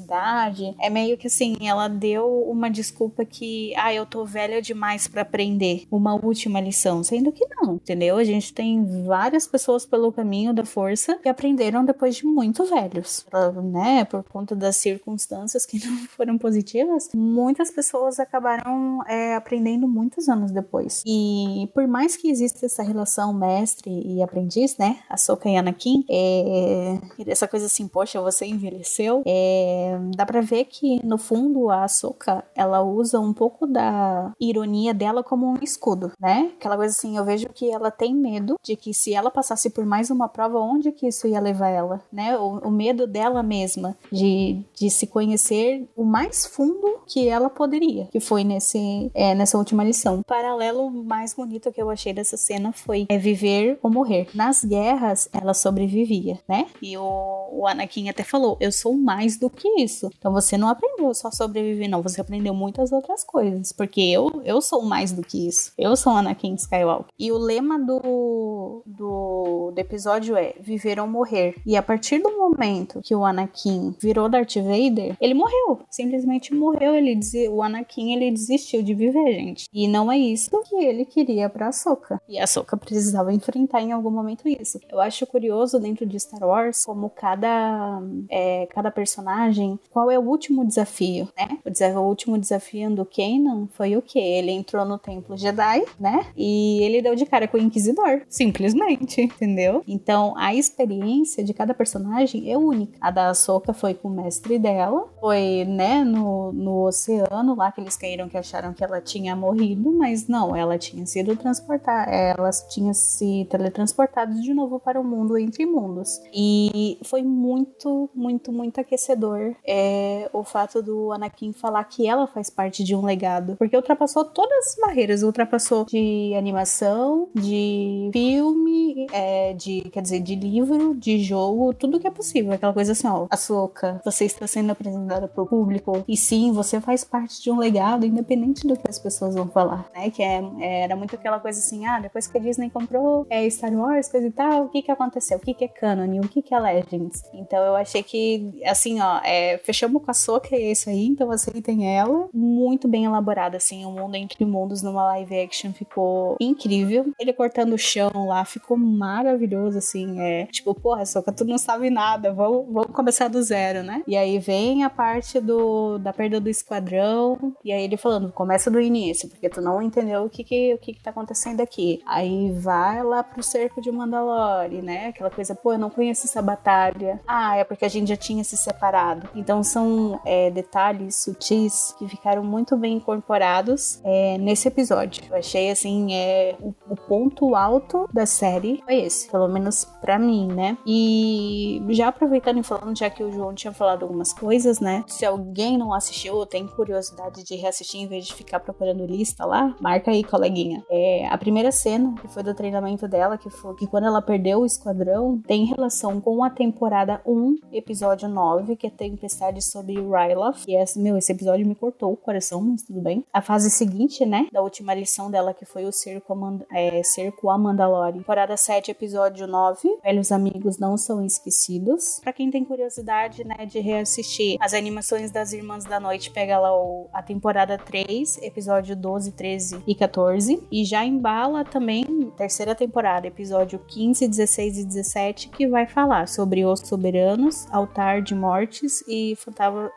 é 0.81 0.91
meio 0.91 1.17
que 1.17 1.27
assim, 1.27 1.57
ela 1.61 1.89
deu 1.89 2.43
uma 2.49 2.71
desculpa 2.71 3.25
que, 3.25 3.75
ah, 3.77 3.93
eu 3.93 4.07
tô 4.07 4.25
velha 4.25 4.61
demais 4.61 5.07
para 5.09 5.23
aprender 5.23 5.87
uma 5.91 6.15
última 6.15 6.61
lição, 6.61 7.03
sendo 7.03 7.33
que 7.33 7.47
não, 7.47 7.75
entendeu? 7.75 8.17
A 8.17 8.25
gente 8.25 8.53
tem 8.53 9.05
várias 9.05 9.47
pessoas 9.47 9.85
pelo 9.85 10.13
caminho 10.13 10.53
da 10.53 10.65
força 10.65 11.17
que 11.17 11.29
aprenderam 11.29 11.85
depois 11.85 12.17
de 12.17 12.27
muito 12.27 12.65
velhos, 12.65 13.27
né? 13.65 14.05
Por 14.05 14.23
conta 14.25 14.55
das 14.55 14.77
circunstâncias 14.77 15.67
que 15.67 15.79
não 15.87 16.07
foram 16.09 16.39
positivas, 16.39 17.11
muitas 17.15 17.71
pessoas 17.71 18.19
acabaram 18.19 19.03
é, 19.07 19.35
aprendendo 19.35 19.87
muitos 19.89 20.29
anos 20.29 20.51
depois. 20.51 21.03
E 21.07 21.69
por 21.75 21.87
mais 21.87 22.17
que 22.17 22.31
exista 22.31 22.67
essa 22.67 22.83
relação 22.83 23.33
mestre 23.33 23.91
e 24.07 24.23
aprendiz, 24.23 24.77
né? 24.79 24.99
A 25.09 25.17
Soka 25.17 25.49
e 25.49 25.57
Anakin, 25.57 26.05
é, 26.09 26.99
essa 27.27 27.49
coisa 27.49 27.67
assim, 27.67 27.89
poxa, 27.89 28.21
você 28.21 28.47
envelheceu, 28.47 29.23
é, 29.27 29.99
dá 30.17 30.25
para 30.25 30.41
ver 30.41 30.67
que 30.67 31.05
no 31.05 31.19
fundo 31.19 31.69
a 31.71 31.85
Ahsoka, 31.85 32.45
ela 32.55 32.83
usa 32.83 33.19
um 33.19 33.33
pouco 33.33 33.67
da 33.67 34.33
ironia 34.41 34.95
dela 34.95 35.23
como 35.23 35.47
um 35.47 35.57
escudo, 35.61 36.13
né? 36.21 36.53
Aquela 36.57 36.77
coisa 36.77 36.95
assim, 36.95 37.17
eu 37.17 37.25
vejo 37.25 37.49
que 37.49 37.71
ela 37.71 37.91
tem 37.91 38.15
medo 38.15 38.57
de 38.63 38.77
que 38.77 38.95
se 38.95 39.13
ela 39.13 39.31
passasse 39.31 39.71
por 39.71 39.85
mais 39.85 40.11
uma 40.11 40.29
prova, 40.29 40.59
onde 40.61 40.93
que 40.93 41.09
isso 41.09 41.27
ia 41.27 41.41
levar 41.41 41.69
ela, 41.69 42.01
né? 42.13 42.39
O, 42.39 42.59
o 42.59 42.71
medo 42.71 43.07
dela 43.07 43.43
mesma 43.43 43.97
de, 44.13 44.63
de 44.75 44.89
se 44.91 45.07
conhecer 45.07 45.89
o 45.97 46.05
mais 46.05 46.47
fundo 46.47 47.01
que 47.07 47.29
ela 47.29 47.51
poderia, 47.51 48.07
que 48.07 48.21
foi 48.21 48.45
nesse, 48.45 49.11
é, 49.15 49.35
nessa 49.35 49.59
última 49.59 49.83
lição. 49.83 50.21
O 50.21 50.25
paralelo 50.25 50.91
mais 50.91 51.35
bonito 51.35 51.73
que 51.73 51.81
eu 51.81 51.91
achei 51.91 52.13
dessa 52.13 52.37
cena 52.37 52.73
foi 52.73 53.07
é 53.09 53.19
viver 53.19 53.79
ou 53.83 53.91
morrer. 53.97 54.29
Nas 54.35 54.63
guerras, 54.65 55.29
ela 55.33 55.55
sobrevivia, 55.55 56.39
né? 56.47 56.67
E 56.83 56.97
o, 56.99 57.49
o 57.53 57.67
Anakin 57.67 58.09
até 58.09 58.23
falou, 58.23 58.57
eu 58.61 58.71
sou 58.71 58.95
mais 58.95 59.39
do 59.39 59.49
que 59.49 59.67
isso. 59.81 60.11
Então 60.19 60.33
você 60.33 60.59
não 60.59 60.69
aprendeu 60.69 61.15
só 61.15 61.31
sobreviver, 61.31 61.89
não. 61.89 62.03
Você 62.03 62.21
aprendeu 62.21 62.55
muitas 62.55 62.93
outras 62.93 63.25
coisas. 63.25 63.73
Porque 63.73 64.01
eu, 64.01 64.43
eu 64.45 64.61
sou 64.61 64.83
mais 64.83 65.13
do 65.13 65.23
que 65.23 65.49
isso. 65.49 65.73
Eu 65.79 65.97
sou 65.97 66.13
Anakin 66.13 66.55
Skywalker. 66.55 67.13
E 67.19 67.33
o 67.33 67.39
lema 67.39 67.79
do, 67.79 68.83
do, 68.85 69.73
do 69.75 69.79
episódio 69.79 70.37
é 70.37 70.55
viver 70.61 71.01
ou 71.01 71.07
morrer. 71.07 71.55
E 71.65 71.77
a 71.77 71.83
partir 71.83 72.19
do 72.19 72.37
momento 72.37 73.01
que 73.03 73.15
o 73.15 73.25
Anakin 73.25 73.95
virou 74.01 74.29
Darth 74.29 74.57
Vader, 74.57 75.17
ele 75.21 75.35
morreu. 75.35 75.81
Simplesmente 75.91 76.55
morreu. 76.55 76.95
Ele 76.95 77.15
dizia, 77.15 77.51
o 77.51 77.63
Anakin 77.63 78.13
ele 78.13 78.31
desistiu 78.31 78.83
de 78.83 78.93
viver, 78.95 79.33
gente. 79.33 79.67
E 79.73 79.89
não 79.89 80.13
é 80.13 80.19
isso 80.19 80.51
que 80.69 80.77
ele 80.77 81.05
queria 81.05 81.49
pra 81.49 81.69
Ahsoka. 81.69 82.21
E 82.29 82.39
a 82.39 82.45
Ahsoka 82.45 82.77
precisava 82.77 83.33
enfrentar 83.33 83.81
em 83.87 83.93
algum 83.93 84.11
momento 84.11 84.49
isso. 84.49 84.81
Eu 84.91 85.01
acho 85.01 85.27
curioso 85.27 85.79
dentro 85.79 86.05
de 86.07 86.19
Star 86.19 86.43
Wars 86.43 86.85
como 86.85 87.11
cada, 87.11 88.01
é, 88.29 88.67
cada 88.67 88.91
personagem 88.91 89.79
qual 89.91 90.11
é 90.11 90.19
o 90.19 90.23
último 90.23 90.65
desafio, 90.65 91.29
né? 91.37 91.59
O, 91.97 92.01
último 92.01 92.39
desafio 92.39 92.91
do 92.91 93.05
Kanan 93.05 93.69
foi 93.73 93.97
o 93.97 94.03
quê? 94.03 94.19
Ele 94.19 94.51
entrou 94.51 94.85
no 94.85 94.99
templo 94.99 95.37
Jedi, 95.37 95.85
né? 95.99 96.27
E 96.37 96.83
ele 96.83 97.03
deu 97.03 97.15
de 97.15 97.27
cara 97.27 97.49
com 97.49 97.57
o 97.57 97.61
Inquisidor, 97.61 98.23
simplesmente, 98.29 99.21
entendeu? 99.23 99.83
Então, 99.87 100.35
a 100.37 100.55
experiência 100.55 101.43
de 101.43 101.55
cada 101.55 101.75
personagem 101.75 102.51
é 102.51 102.57
única. 102.57 102.97
A 103.01 103.11
da 103.11 103.31
Ahsoka 103.31 103.73
foi 103.73 103.95
com 103.95 104.09
o 104.09 104.11
mestre 104.11 104.59
dela, 104.59 105.09
foi, 105.21 105.65
né, 105.65 106.05
no, 106.05 106.53
no 106.53 106.87
oceano 106.87 107.55
lá 107.55 107.73
que 107.73 107.81
eles 107.81 107.97
caíram 107.97 108.29
que 108.29 108.37
acharam 108.37 108.73
que 108.73 108.85
ela 108.85 109.01
tinha 109.01 109.35
morrido, 109.35 109.93
mas 109.93 110.29
não, 110.29 110.55
ela 110.55 110.79
tinha 110.79 111.05
sido 111.07 111.37
transportada, 111.37 112.11
ela 112.11 112.51
tinha 112.69 112.93
se 112.95 113.47
teletransportado 113.77 114.41
de 114.41 114.55
novo 114.55 114.81
para 114.81 115.01
o 115.01 115.05
mundo 115.05 115.37
entre 115.37 115.67
mundos. 115.67 116.21
E 116.33 116.99
foi 117.05 117.23
muito, 117.23 118.11
muito, 118.15 118.51
muito 118.51 118.81
aquecedor. 118.81 119.55
É, 119.65 119.77
é 119.77 120.31
o 120.33 120.43
fato 120.43 120.83
do 120.83 121.13
Anakin 121.13 121.53
falar 121.53 121.85
que 121.85 122.09
ela 122.09 122.27
faz 122.27 122.49
parte 122.49 122.83
de 122.83 122.95
um 122.95 123.05
legado. 123.05 123.57
Porque 123.57 123.77
ultrapassou 123.77 124.25
todas 124.25 124.69
as 124.69 124.77
barreiras. 124.77 125.23
Ultrapassou 125.23 125.85
de 125.85 126.33
animação, 126.37 127.29
de 127.35 128.11
filme, 128.13 129.07
é, 129.13 129.53
de, 129.53 129.83
quer 129.93 130.03
dizer, 130.03 130.21
de 130.21 130.35
livro, 130.35 130.95
de 130.95 131.19
jogo, 131.19 131.75
tudo 131.75 132.01
que 132.01 132.07
é 132.07 132.11
possível. 132.11 132.53
Aquela 132.53 132.73
coisa 132.73 132.93
assim, 132.93 133.07
ó, 133.07 133.27
Açúcar, 133.31 134.01
você 134.05 134.25
está 134.25 134.47
sendo 134.47 134.71
apresentada 134.71 135.29
pro 135.29 135.47
público. 135.47 136.05
E 136.09 136.17
sim, 136.17 136.53
você 136.53 136.81
faz 136.81 137.05
parte 137.05 137.43
de 137.43 137.51
um 137.51 137.59
legado, 137.59 138.07
independente 138.07 138.67
do 138.67 138.77
que 138.77 138.89
as 138.89 138.99
pessoas 138.99 139.35
vão 139.35 139.49
falar, 139.49 139.89
né? 139.95 140.11
Que 140.11 140.23
é, 140.23 140.43
era 140.85 140.97
muito 140.97 141.15
aquela 141.15 141.39
coisa 141.39 141.59
assim, 141.59 141.87
ah, 141.87 142.01
depois 142.01 142.27
que 142.27 142.39
a 142.39 142.41
Disney 142.41 142.71
comprou 142.71 143.27
é, 143.29 143.49
Star 143.51 143.66
Wars, 143.75 144.09
coisa 144.09 144.27
e 144.27 144.31
tal, 144.31 144.65
o 144.65 144.69
que 144.69 144.83
que 144.83 144.91
aconteceu? 144.91 145.39
O 145.39 145.41
que 145.41 145.55
que 145.55 145.65
é 145.65 145.69
canon? 145.69 146.21
O 146.21 146.29
que 146.29 146.43
que 146.43 146.55
é 146.55 146.59
Legends? 146.59 147.23
Então 147.33 147.59
eu 147.65 147.77
achei 147.77 148.03
que, 148.03 148.61
assim, 148.65 149.01
ó, 149.01 149.21
é, 149.25 149.59
fechamos 149.59 150.03
com 150.03 150.11
a 150.11 150.15
Soca, 150.15 150.55
é 150.55 150.71
esse 150.71 150.91
aí, 150.91 151.07
então 151.07 151.31
aceitem 151.31 151.97
ela. 151.97 152.29
Muito 152.33 152.89
bem 152.89 153.05
elaborada, 153.05 153.57
assim, 153.57 153.85
o 153.85 153.91
Mundo 153.91 154.15
Entre 154.17 154.45
Mundos 154.45 154.83
numa 154.83 155.05
live 155.05 155.41
action 155.41 155.73
ficou 155.73 156.37
incrível. 156.41 157.13
Ele 157.19 157.33
cortando 157.33 157.73
o 157.73 157.79
chão 157.79 158.11
lá 158.27 158.45
ficou 158.45 158.77
maravilhoso, 158.77 159.79
assim. 159.79 160.21
É 160.21 160.47
tipo, 160.47 160.75
porra, 160.75 161.05
Soca, 161.05 161.33
tu 161.33 161.45
não 161.45 161.59
sabe 161.59 161.91
nada, 161.91 162.33
vamos, 162.33 162.67
vamos 162.67 162.93
começar 162.93 163.29
do 163.29 163.43
zero, 163.43 163.83
né? 163.83 164.03
E 164.07 164.17
aí 164.17 164.39
vem 164.39 164.85
a 164.85 164.91
parte 164.91 165.41
do, 165.41 165.99
da 165.99 166.13
perda 166.13 166.41
do 166.41 166.49
esquadrão, 166.49 167.55
e 167.65 167.73
aí 167.73 167.83
ele 167.83 167.97
falando, 167.97 168.33
começa 168.33 168.71
do 168.71 168.81
início, 168.81 169.29
porque 169.29 169.49
tu 169.49 169.61
não 169.61 169.83
entendeu 169.83 170.25
o 170.25 170.31
que 170.31 170.45
que, 170.45 170.75
o 170.75 170.79
que, 170.79 170.95
que 170.95 171.03
tá 171.03 171.11
acontecendo 171.11 171.61
aqui. 171.61 172.03
Aí 172.07 172.53
vai 172.53 173.03
lá 173.03 173.23
pro 173.23 173.43
cerco 173.57 173.81
de 173.81 173.91
Mandalore, 173.91 174.83
né? 174.83 175.07
Aquela 175.07 175.31
coisa, 175.31 175.55
pô, 175.55 175.73
eu 175.73 175.79
não 175.79 175.89
conheço 175.89 176.27
essa 176.27 176.43
batalha. 176.43 177.19
Ah, 177.27 177.57
é 177.57 177.65
porque 177.65 177.87
a 177.87 177.89
gente 177.89 178.09
já 178.09 178.17
tinha 178.17 178.45
se 178.45 178.55
separado. 178.55 179.31
Então 179.35 179.63
são 179.63 180.21
é, 180.27 180.51
detalhes 180.51 181.23
sutis 181.23 181.95
que 181.99 182.07
ficaram 182.07 182.45
muito 182.45 182.77
bem 182.77 182.97
incorporados 182.97 183.99
é, 184.05 184.37
nesse 184.37 184.69
episódio. 184.69 185.25
Eu 185.31 185.37
achei 185.39 185.71
assim, 185.71 186.15
é, 186.15 186.55
o, 186.61 186.75
o 186.91 186.97
ponto 186.97 187.55
alto 187.55 188.07
da 188.13 188.27
série 188.27 188.83
foi 188.85 188.97
esse, 188.97 189.31
pelo 189.31 189.49
menos 189.49 189.87
para 190.03 190.19
mim, 190.19 190.49
né? 190.49 190.77
E 190.87 191.83
já 191.91 192.09
aproveitando 192.09 192.59
e 192.59 192.63
falando, 192.63 192.99
já 192.99 193.09
que 193.09 193.25
o 193.25 193.33
João 193.33 193.55
tinha 193.55 193.73
falado 193.73 194.03
algumas 194.03 194.35
coisas, 194.35 194.81
né? 194.81 195.03
Se 195.07 195.25
alguém 195.25 195.79
não 195.79 195.95
assistiu 195.95 196.35
ou 196.35 196.45
tem 196.45 196.67
curiosidade 196.67 197.43
de 197.43 197.57
reassistir 197.57 198.03
em 198.03 198.07
vez 198.07 198.27
de 198.27 198.35
ficar 198.35 198.61
procurando 198.61 199.07
lista 199.07 199.47
lá, 199.47 199.75
marca 199.81 200.11
aí, 200.11 200.23
coleguinha. 200.23 200.85
É, 200.91 201.27
a 201.29 201.39
primeira 201.39 201.73
cena, 201.73 202.15
que 202.21 202.29
foi 202.29 202.43
do 202.43 202.55
treinamento 202.55 203.09
dela, 203.09 203.39
que 203.39 203.46
foi 203.51 203.75
que 203.75 203.87
quando 203.87 204.07
ela 204.07 204.23
perdeu 204.23 204.61
o 204.61 204.67
esquadrão, 204.67 205.41
tem 205.47 205.65
relação 205.65 206.21
com 206.21 206.43
a 206.43 206.51
temporada 206.51 207.21
1, 207.27 207.59
episódio 207.73 208.29
9, 208.29 208.77
que 208.77 208.87
é 208.87 208.91
Tempestade 208.91 209.63
sobre 209.63 209.95
Ryloth. 209.95 210.65
E 210.67 210.77
esse, 210.77 210.99
meu, 210.99 211.17
esse 211.17 211.33
episódio 211.33 211.67
me 211.67 211.75
cortou 211.75 212.13
o 212.13 212.17
coração, 212.17 212.61
mas 212.61 212.83
tudo 212.83 213.01
bem. 213.01 213.25
A 213.33 213.43
fase 213.43 213.71
seguinte, 213.71 214.25
né, 214.25 214.49
da 214.53 214.63
última 214.63 214.95
lição 214.95 215.31
dela, 215.31 215.55
que 215.55 215.65
foi 215.65 215.85
o 215.85 215.93
Cerco 215.93 216.33
a, 216.33 216.79
é, 216.79 217.03
Cerco 217.03 217.51
a 217.51 217.59
Mandalore. 217.59 218.19
Temporada 218.19 218.57
7, 218.57 218.91
episódio 218.91 219.47
9, 219.47 219.99
Velhos 220.03 220.33
Amigos 220.33 220.79
Não 220.79 220.97
São 220.97 221.25
Esquecidos. 221.25 222.21
Pra 222.21 222.33
quem 222.33 222.51
tem 222.51 222.65
curiosidade, 222.65 223.45
né, 223.45 223.67
de 223.67 223.81
reassistir 223.81 224.57
as 224.61 224.75
animações 224.75 225.31
das 225.31 225.53
Irmãs 225.53 225.85
da 225.85 226.01
Noite, 226.01 226.31
pega 226.31 226.59
lá 226.59 226.77
o, 226.77 227.09
a 227.13 227.23
temporada 227.23 227.79
3, 227.79 228.43
episódio 228.43 228.97
12, 228.97 229.33
13 229.33 229.83
e 229.87 229.95
14. 229.95 230.63
E 230.71 230.85
já 230.85 231.05
embala 231.05 231.65
também 231.65 232.05
terceira 232.37 232.75
temporada, 232.75 233.27
episódio 233.37 233.79
15, 233.87 234.27
16 234.29 234.79
e 234.79 234.85
17, 234.85 235.49
que 235.51 235.69
vai 235.69 235.87
falar 235.87 236.27
sobre 236.27 236.65
os 236.65 236.81
soberanos, 236.81 237.67
altar 237.71 238.23
de 238.23 238.35
mortes 238.35 239.05
e, 239.07 239.37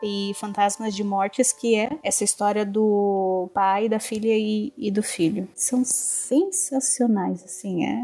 e 0.02 0.32
fantasmas 0.34 0.94
de 0.94 1.02
mortes, 1.02 1.50
que 1.50 1.74
é 1.74 1.98
essa 2.02 2.22
história 2.22 2.66
do 2.66 3.50
pai, 3.54 3.88
da 3.88 3.98
filha 3.98 4.36
e, 4.36 4.74
e 4.76 4.90
do 4.90 5.02
filho. 5.02 5.48
São 5.54 5.82
sensacionais, 5.84 7.42
assim, 7.42 7.86
é... 7.86 7.98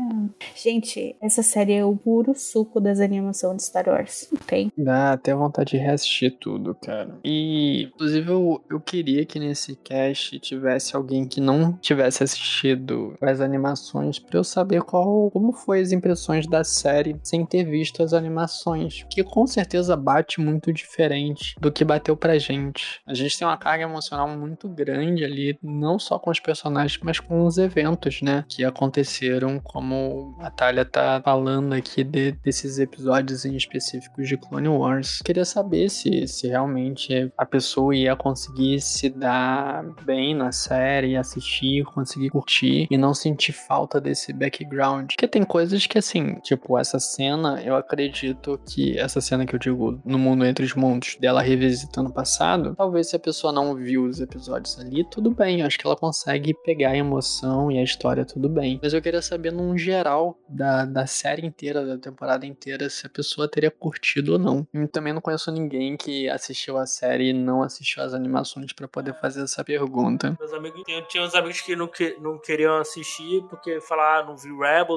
Gente, 0.55 1.15
essa 1.21 1.43
série 1.43 1.75
é 1.75 1.85
o 1.85 1.95
puro 1.95 2.35
suco 2.35 2.81
das 2.81 2.99
animações 2.99 3.59
de 3.59 3.63
Star 3.65 3.89
Wars, 3.89 4.31
tem? 4.47 4.73
Dá 4.77 5.13
até 5.13 5.35
vontade 5.35 5.73
de 5.73 5.77
reassistir 5.77 6.35
tudo, 6.41 6.75
cara. 6.75 7.19
E, 7.23 7.91
inclusive, 7.95 8.31
eu, 8.31 8.63
eu 8.71 8.81
queria 8.81 9.27
que 9.27 9.39
nesse 9.39 9.77
cast 9.77 10.39
tivesse 10.41 10.97
alguém 10.97 11.27
que 11.27 11.41
não 11.41 11.75
tivesse 11.75 12.23
assistido 12.23 13.15
as 13.21 13.41
animações 13.41 14.19
para 14.19 14.39
eu 14.39 14.45
saber 14.45 14.83
qual, 14.83 15.16
como 15.33 15.53
foi 15.53 15.81
as 15.81 15.93
impressões 15.93 16.47
da 16.47 16.65
série 16.65 17.17
sem 17.23 17.45
ter 17.45 17.65
visto 17.65 18.03
as 18.03 18.13
animações, 18.13 19.05
que 19.11 19.23
com 19.23 19.47
certeza 19.47 19.97
bate 19.97 20.41
muito 20.41 20.73
diferente 20.73 21.55
do 21.61 21.73
que 21.73 21.85
bateu 21.85 22.17
pra 22.17 22.39
gente. 22.39 23.01
A 23.07 23.15
gente 23.15 23.39
tem 23.39 23.47
uma 23.47 23.57
carga 23.57 23.85
emocional 23.85 24.29
muito 24.29 24.69
grande 24.69 25.25
ali, 25.25 25.59
não 25.63 25.99
só 25.99 26.19
com 26.19 26.31
os 26.31 26.41
personagens, 26.41 27.01
mas 27.03 27.21
com 27.21 27.45
os 27.45 27.59
eventos, 27.59 28.23
né, 28.23 28.45
que 28.49 28.65
aconteceram, 28.65 29.61
como 29.61 30.37
a 30.41 30.51
Thalia 30.51 30.85
tá 30.85 31.21
falando 31.25 31.73
aqui 31.73 32.05
de, 32.05 32.33
desses 32.33 32.79
episódios 32.79 33.45
em 33.45 33.57
específicos 33.57 34.29
de 34.29 34.37
Clone 34.37 34.69
Wars. 34.69 35.21
Queria 35.25 35.45
saber 35.45 35.89
se, 35.91 36.27
se 36.27 36.49
realmente 36.49 37.33
a 37.37 37.47
pessoa 37.47 37.95
ia 37.95 38.17
conseguir 38.17 38.81
se 38.81 39.09
dar 39.09 39.85
bem 40.05 40.35
na 40.35 40.53
série, 40.53 41.17
assistir, 41.17 41.85
conseguir 41.85 42.31
curtir 42.31 42.87
e 42.91 42.97
não 42.97 43.15
sentir 43.15 43.53
falta 43.53 44.01
desse 44.01 44.33
background. 44.33 45.06
Porque 45.07 45.29
tem 45.29 45.45
coisas 45.45 45.87
que, 45.87 45.99
assim, 45.99 46.35
tipo, 46.41 46.79
essa 46.79 46.99
cena, 46.99 47.63
eu 47.63 47.77
acredito 47.77 48.61
que 48.69 48.99
essa 48.99 49.21
cena 49.21 49.47
que 49.47 49.55
eu 49.55 49.59
digo 49.59 50.01
no 50.05 50.19
mundo 50.19 50.45
entre 50.45 50.65
os 50.65 50.75
mundos, 50.75 51.17
dela 51.21 51.43
revisitando 51.43 52.11
o 52.11 52.13
passado, 52.13 52.75
talvez 52.77 53.09
se 53.09 53.17
a 53.17 53.19
pessoa 53.19 53.53
não 53.53 53.75
viu 53.75 54.05
os 54.05 54.21
episódios 54.21 54.79
ali, 54.79 55.05
tudo 55.09 55.31
bem. 55.31 55.63
Acho 55.63 55.79
que 55.79 55.87
ela 55.87 55.97
consegue 55.97 56.55
pegar 56.65 56.91
a 56.91 56.97
emoção 56.97 57.71
e 57.71 57.79
a 57.79 57.83
história, 57.83 58.25
tudo 58.25 58.49
bem. 58.49 58.81
Mas 58.83 58.93
eu 58.93 59.03
queria 59.03 59.23
saber, 59.23 59.53
num 59.53 59.77
geral, 59.77 60.39
da, 60.49 60.85
da 60.85 61.07
série 61.07 61.47
inteira, 61.47 61.85
da 61.85 61.99
temporada 61.99 62.47
inteira, 62.47 62.89
se 62.89 63.07
a 63.07 63.11
pessoa 63.11 63.49
teria 63.49 63.71
curtido 63.71 64.33
ou 64.35 64.39
não. 64.39 64.67
E 64.75 64.87
também 64.89 65.13
não 65.13 65.21
conheço 65.21 65.51
ninguém 65.51 65.97
que 65.97 66.29
assistiu 66.29 66.77
a 66.79 66.87
série 66.87 67.31
e 67.31 67.33
não 67.33 67.63
assistiu 67.63 68.03
as 68.03 68.15
animações 68.15 68.73
para 68.73 68.89
poder 68.89 69.15
fazer 69.15 69.43
essa 69.43 69.65
pergunta. 69.65 70.37
Meus 70.39 70.53
amigos, 70.53 70.83
tinha, 70.85 71.03
tinha 71.03 71.23
uns 71.23 71.35
amigos 71.35 71.61
que 71.61 71.77
não, 71.77 71.89
que 71.89 72.17
não 72.21 72.39
queriam 72.39 72.77
assistir 72.79 73.43
porque 73.49 73.81
falaram, 73.81 74.07
ah, 74.07 74.27
não 74.29 74.37
vi 74.37 74.53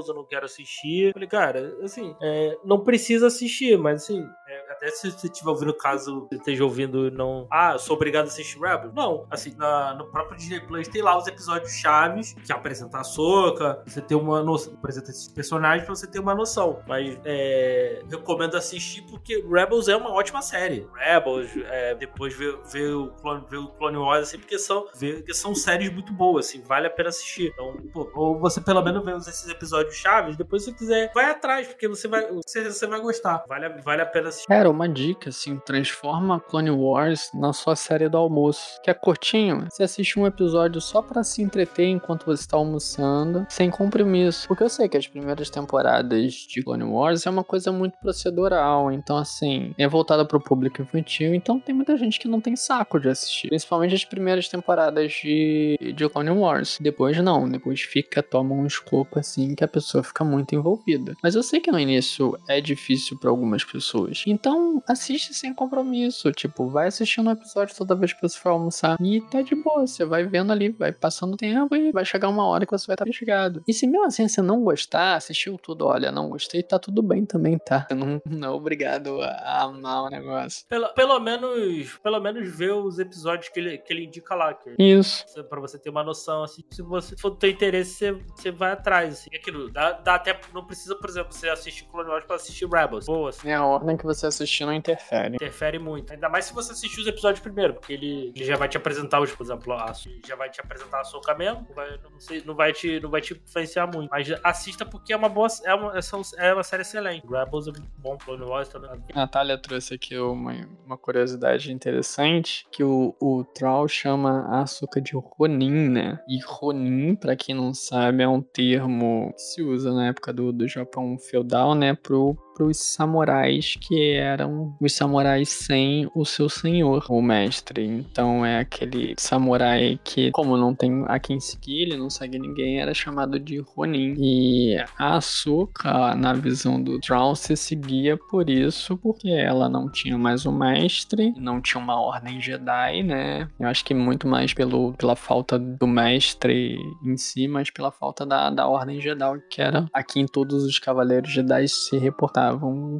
Eu 0.07 0.15
não 0.15 0.25
quero 0.25 0.45
assistir. 0.45 1.07
Eu 1.07 1.13
falei, 1.13 1.27
cara, 1.27 1.77
assim, 1.83 2.15
é, 2.21 2.57
não 2.63 2.83
precisa 2.83 3.27
assistir, 3.27 3.77
mas 3.77 4.03
assim, 4.03 4.25
é, 4.47 4.71
até 4.71 4.87
se 4.89 5.11
você 5.11 5.27
estiver 5.27 5.49
ouvindo 5.49 5.73
caso 5.73 6.27
você 6.29 6.35
esteja 6.35 6.63
ouvindo 6.63 7.11
não. 7.11 7.47
Ah, 7.51 7.73
eu 7.73 7.79
sou 7.79 7.95
obrigado 7.95 8.25
a 8.25 8.27
assistir 8.27 8.59
Rebels. 8.59 8.93
Não, 8.93 9.25
assim, 9.29 9.53
na, 9.57 9.93
no 9.95 10.05
próprio 10.11 10.37
Disney 10.37 10.59
Plus 10.61 10.87
tem 10.87 11.01
lá 11.01 11.17
os 11.17 11.27
episódios 11.27 11.71
chaves 11.73 12.33
que 12.45 12.51
apresentam 12.51 12.99
a 12.99 13.03
Soca, 13.03 13.81
você 13.85 14.01
tem 14.01 14.17
uma 14.17 14.41
noção, 14.43 14.73
apresenta 14.73 15.11
esses 15.11 15.27
personagens 15.27 15.85
pra 15.85 15.95
você 15.95 16.07
ter 16.07 16.19
uma 16.19 16.35
noção. 16.35 16.81
Mas 16.87 17.19
é, 17.25 18.01
recomendo 18.09 18.55
assistir 18.55 19.01
porque 19.09 19.43
Rebels 19.47 19.87
é 19.87 19.95
uma 19.95 20.11
ótima 20.11 20.41
série. 20.41 20.87
Rebels, 20.93 21.49
é, 21.65 21.95
depois 21.95 22.33
ver, 22.35 22.57
ver, 22.71 22.93
o 22.93 23.09
Clone, 23.21 23.45
ver 23.49 23.57
o 23.57 23.67
Clone 23.69 23.97
Wars, 23.97 24.29
assim, 24.29 24.39
porque 24.39 24.57
são, 24.57 24.87
ver, 24.95 25.17
porque 25.17 25.33
são 25.33 25.53
séries 25.53 25.91
muito 25.91 26.13
boas, 26.13 26.47
assim, 26.47 26.61
vale 26.61 26.87
a 26.87 26.89
pena 26.89 27.09
assistir. 27.09 27.51
Então, 27.53 27.75
pô, 27.91 28.09
ou 28.15 28.39
você 28.39 28.61
pelo 28.61 28.83
menos 28.83 29.03
vê 29.03 29.11
esses 29.31 29.47
episódios 29.49 29.88
chaves, 29.95 30.37
depois 30.37 30.63
se 30.63 30.71
você 30.71 30.77
quiser, 30.77 31.11
vai 31.13 31.25
atrás, 31.25 31.67
porque 31.67 31.87
você 31.87 32.07
vai, 32.07 32.25
você, 32.31 32.69
você 32.69 32.87
vai 32.87 32.99
gostar. 32.99 33.43
Vale, 33.47 33.69
vale 33.81 34.01
a 34.01 34.05
pena 34.05 34.29
assistir. 34.29 34.47
Cara, 34.47 34.69
uma 34.69 34.87
dica, 34.87 35.29
assim, 35.29 35.57
transforma 35.65 36.39
Clone 36.39 36.71
Wars 36.71 37.29
na 37.33 37.53
sua 37.53 37.75
série 37.75 38.09
do 38.09 38.17
almoço, 38.17 38.79
que 38.83 38.89
é 38.89 38.93
curtinho, 38.93 39.67
você 39.69 39.83
assiste 39.83 40.19
um 40.19 40.27
episódio 40.27 40.81
só 40.81 41.01
para 41.01 41.23
se 41.23 41.41
entreter 41.41 41.87
enquanto 41.87 42.25
você 42.25 42.43
está 42.43 42.57
almoçando, 42.57 43.45
sem 43.49 43.69
compromisso. 43.69 44.47
Porque 44.47 44.63
eu 44.63 44.69
sei 44.69 44.87
que 44.87 44.97
as 44.97 45.07
primeiras 45.07 45.49
temporadas 45.49 46.33
de 46.33 46.63
Clone 46.63 46.83
Wars 46.83 47.25
é 47.25 47.29
uma 47.29 47.43
coisa 47.43 47.71
muito 47.71 47.97
procedural, 47.99 48.91
então 48.91 49.17
assim, 49.17 49.73
é 49.77 49.87
voltada 49.87 50.25
para 50.25 50.37
o 50.37 50.43
público 50.43 50.81
infantil, 50.81 51.33
então 51.33 51.59
tem 51.59 51.73
muita 51.73 51.97
gente 51.97 52.19
que 52.19 52.27
não 52.27 52.41
tem 52.41 52.55
saco 52.55 52.99
de 52.99 53.09
assistir, 53.09 53.49
principalmente 53.49 53.95
as 53.95 54.05
primeiras 54.05 54.47
temporadas 54.47 55.11
de, 55.11 55.77
de 55.95 56.09
Clone 56.09 56.31
Wars. 56.31 56.77
Depois 56.81 57.17
não, 57.21 57.49
depois 57.49 57.81
fica, 57.81 58.21
toma 58.21 58.53
um 58.53 58.65
escopo 58.65 59.19
assim 59.19 59.55
que 59.55 59.63
a 59.63 59.67
pessoa 59.67 59.78
fica 60.03 60.23
muito 60.23 60.55
envolvida. 60.55 61.15
Mas 61.21 61.35
eu 61.35 61.43
sei 61.43 61.59
que 61.59 61.71
no 61.71 61.79
início 61.79 62.37
é 62.47 62.61
difícil 62.61 63.17
para 63.17 63.29
algumas 63.29 63.63
pessoas, 63.63 64.23
então 64.25 64.81
assiste 64.87 65.33
sem 65.33 65.53
compromisso, 65.53 66.31
tipo, 66.31 66.69
vai 66.69 66.87
assistindo 66.87 67.27
um 67.27 67.31
episódio 67.31 67.75
toda 67.75 67.95
vez 67.95 68.13
que 68.13 68.21
você 68.21 68.37
for 68.37 68.49
almoçar 68.49 68.97
e 69.01 69.21
tá 69.21 69.41
de 69.41 69.55
boa, 69.55 69.85
você 69.85 70.05
vai 70.05 70.25
vendo 70.25 70.51
ali, 70.51 70.69
vai 70.69 70.91
passando 70.91 71.37
tempo 71.37 71.75
e 71.75 71.91
vai 71.91 72.05
chegar 72.05 72.29
uma 72.29 72.45
hora 72.45 72.65
que 72.65 72.71
você 72.71 72.87
vai 72.87 72.95
estar 72.95 73.11
chegado. 73.11 73.63
E 73.67 73.73
se 73.73 73.87
mesmo 73.87 74.05
assim 74.05 74.27
você 74.27 74.41
não 74.41 74.63
gostar, 74.63 75.15
assistiu 75.15 75.57
tudo, 75.57 75.85
olha, 75.85 76.11
não 76.11 76.29
gostei, 76.29 76.63
tá 76.63 76.77
tudo 76.79 77.01
bem 77.01 77.25
também, 77.25 77.57
tá? 77.57 77.85
Você 77.87 77.95
não, 77.95 78.21
não 78.25 78.47
é 78.47 78.51
obrigado 78.51 79.21
a 79.21 79.63
amar 79.63 80.03
o 80.03 80.09
negócio. 80.09 80.65
Pelo, 80.67 80.93
pelo 80.93 81.19
menos, 81.19 81.97
pelo 82.03 82.19
menos 82.19 82.49
ver 82.49 82.73
os 82.73 82.99
episódios 82.99 83.49
que 83.49 83.59
ele, 83.59 83.77
que 83.77 83.93
ele 83.93 84.05
indica 84.05 84.35
lá. 84.35 84.53
Que, 84.53 84.75
Isso. 84.77 85.25
Pra 85.49 85.59
você 85.59 85.77
ter 85.77 85.89
uma 85.89 86.03
noção, 86.03 86.43
assim, 86.43 86.63
se 86.69 86.81
você 86.81 87.15
for 87.17 87.31
teu 87.31 87.49
interesse, 87.49 87.93
você, 87.93 88.11
você 88.11 88.51
vai 88.51 88.71
atrás, 88.71 89.13
assim. 89.13 89.29
Aquilo, 89.33 89.68
dá, 89.71 89.91
dá 89.93 90.15
até, 90.15 90.39
não 90.53 90.65
precisa, 90.65 90.95
por 90.95 91.09
exemplo, 91.09 91.33
você 91.33 91.49
assistir 91.49 91.85
Clone 91.85 92.09
Wars 92.09 92.25
pra 92.25 92.35
assistir 92.35 92.67
Rebels. 92.67 93.05
Boa, 93.05 93.29
assim. 93.29 93.49
É 93.49 93.55
a 93.55 93.65
ordem 93.65 93.97
que 93.97 94.05
você 94.05 94.27
assistir 94.27 94.65
não 94.65 94.73
interfere. 94.73 95.35
Interfere 95.35 95.79
muito. 95.79 96.11
Ainda 96.13 96.29
mais 96.29 96.45
se 96.45 96.53
você 96.53 96.71
assistir 96.71 97.01
os 97.01 97.07
episódios 97.07 97.41
primeiro, 97.41 97.73
porque 97.73 97.93
ele, 97.93 98.31
ele 98.35 98.45
já 98.45 98.55
vai 98.55 98.67
te 98.67 98.77
apresentar 98.77 99.19
os, 99.19 99.31
por 99.31 99.43
exemplo, 99.43 99.73
a, 99.73 99.93
já 100.25 100.35
vai 100.35 100.49
te 100.49 100.59
apresentar 100.61 101.01
a 101.01 101.03
Soca 101.03 101.33
mesmo, 101.35 101.67
vai, 101.73 101.97
não, 102.03 102.19
sei, 102.19 102.43
não, 102.45 102.55
vai 102.55 102.73
te, 102.73 102.99
não 102.99 103.09
vai 103.09 103.21
te 103.21 103.33
influenciar 103.33 103.87
muito. 103.87 104.09
Mas 104.09 104.27
assista 104.43 104.85
porque 104.85 105.13
é 105.13 105.17
uma 105.17 105.29
boa, 105.29 105.47
é 105.65 105.73
uma, 105.73 105.93
é 106.37 106.53
uma 106.53 106.63
série 106.63 106.81
excelente. 106.81 107.25
Rebels 107.27 107.67
é 107.67 107.71
muito 107.71 107.89
bom, 107.97 108.17
Clone 108.17 108.43
Wars 108.43 108.69
também. 108.69 108.89
A 108.89 109.15
Natália 109.15 109.57
trouxe 109.57 109.93
aqui 109.93 110.17
uma, 110.17 110.53
uma 110.85 110.97
curiosidade 110.97 111.71
interessante, 111.71 112.65
que 112.71 112.83
o, 112.83 113.15
o 113.19 113.43
Troll 113.43 113.87
chama 113.87 114.45
a 114.49 114.61
açúcar 114.61 115.01
de 115.01 115.13
Ronin, 115.15 115.89
né? 115.89 116.19
E 116.27 116.39
Ronin, 116.45 117.15
pra 117.15 117.35
quem 117.35 117.55
não 117.55 117.73
sabe, 117.73 118.23
é 118.23 118.27
um 118.27 118.41
termo 118.41 119.33
que 119.55 119.58
se 119.59 119.63
usa 119.63 119.93
na 119.93 120.07
época 120.07 120.31
do, 120.31 120.53
do 120.53 120.67
Japão 120.67 121.17
feudal, 121.19 121.75
né? 121.75 121.93
Pro 121.93 122.37
pros 122.59 122.77
samurais 122.77 123.77
que 123.79 124.15
eram 124.15 124.75
os 124.81 124.91
samurais 124.91 125.47
sem 125.47 126.11
o 126.13 126.25
seu 126.25 126.49
senhor, 126.49 127.05
o 127.09 127.21
mestre. 127.21 127.85
Então 127.85 128.45
é 128.45 128.59
aquele 128.59 129.15
samurai 129.17 129.97
que, 130.03 130.29
como 130.31 130.57
não 130.57 130.75
tem 130.75 131.05
a 131.07 131.17
quem 131.17 131.39
seguir, 131.39 131.83
ele 131.83 131.95
não 131.95 132.09
segue 132.09 132.37
ninguém, 132.37 132.81
era 132.81 132.93
chamado 132.93 133.39
de 133.39 133.59
Ronin. 133.59 134.13
E 134.17 134.75
a 134.97 135.15
Asuka, 135.15 136.13
na 136.15 136.33
visão 136.33 136.83
do 136.83 136.99
Drown, 136.99 137.33
se 137.33 137.55
seguia 137.55 138.17
por 138.17 138.49
isso, 138.49 138.97
porque 138.97 139.29
ela 139.29 139.69
não 139.69 139.89
tinha 139.89 140.17
mais 140.17 140.45
o 140.45 140.51
mestre, 140.51 141.33
não 141.37 141.61
tinha 141.61 141.81
uma 141.81 142.01
ordem 142.01 142.41
Jedi, 142.41 143.03
né? 143.03 143.47
Eu 143.57 143.69
acho 143.69 143.85
que 143.85 143.93
muito 143.93 144.27
mais 144.27 144.53
pelo, 144.53 144.91
pela 144.93 145.15
falta 145.15 145.57
do 145.57 145.87
mestre 145.87 146.77
em 147.05 147.15
si, 147.15 147.47
mas 147.47 147.71
pela 147.71 147.89
falta 147.89 148.25
da, 148.25 148.49
da 148.49 148.67
ordem 148.67 148.99
Jedi, 148.99 149.39
que 149.49 149.61
era 149.61 149.85
aqui 149.93 150.19
em 150.19 150.25
todos 150.25 150.65
os 150.65 150.77
Cavaleiros 150.77 151.31
Jedi 151.31 151.65
se 151.69 151.97
reportavam 151.97 152.48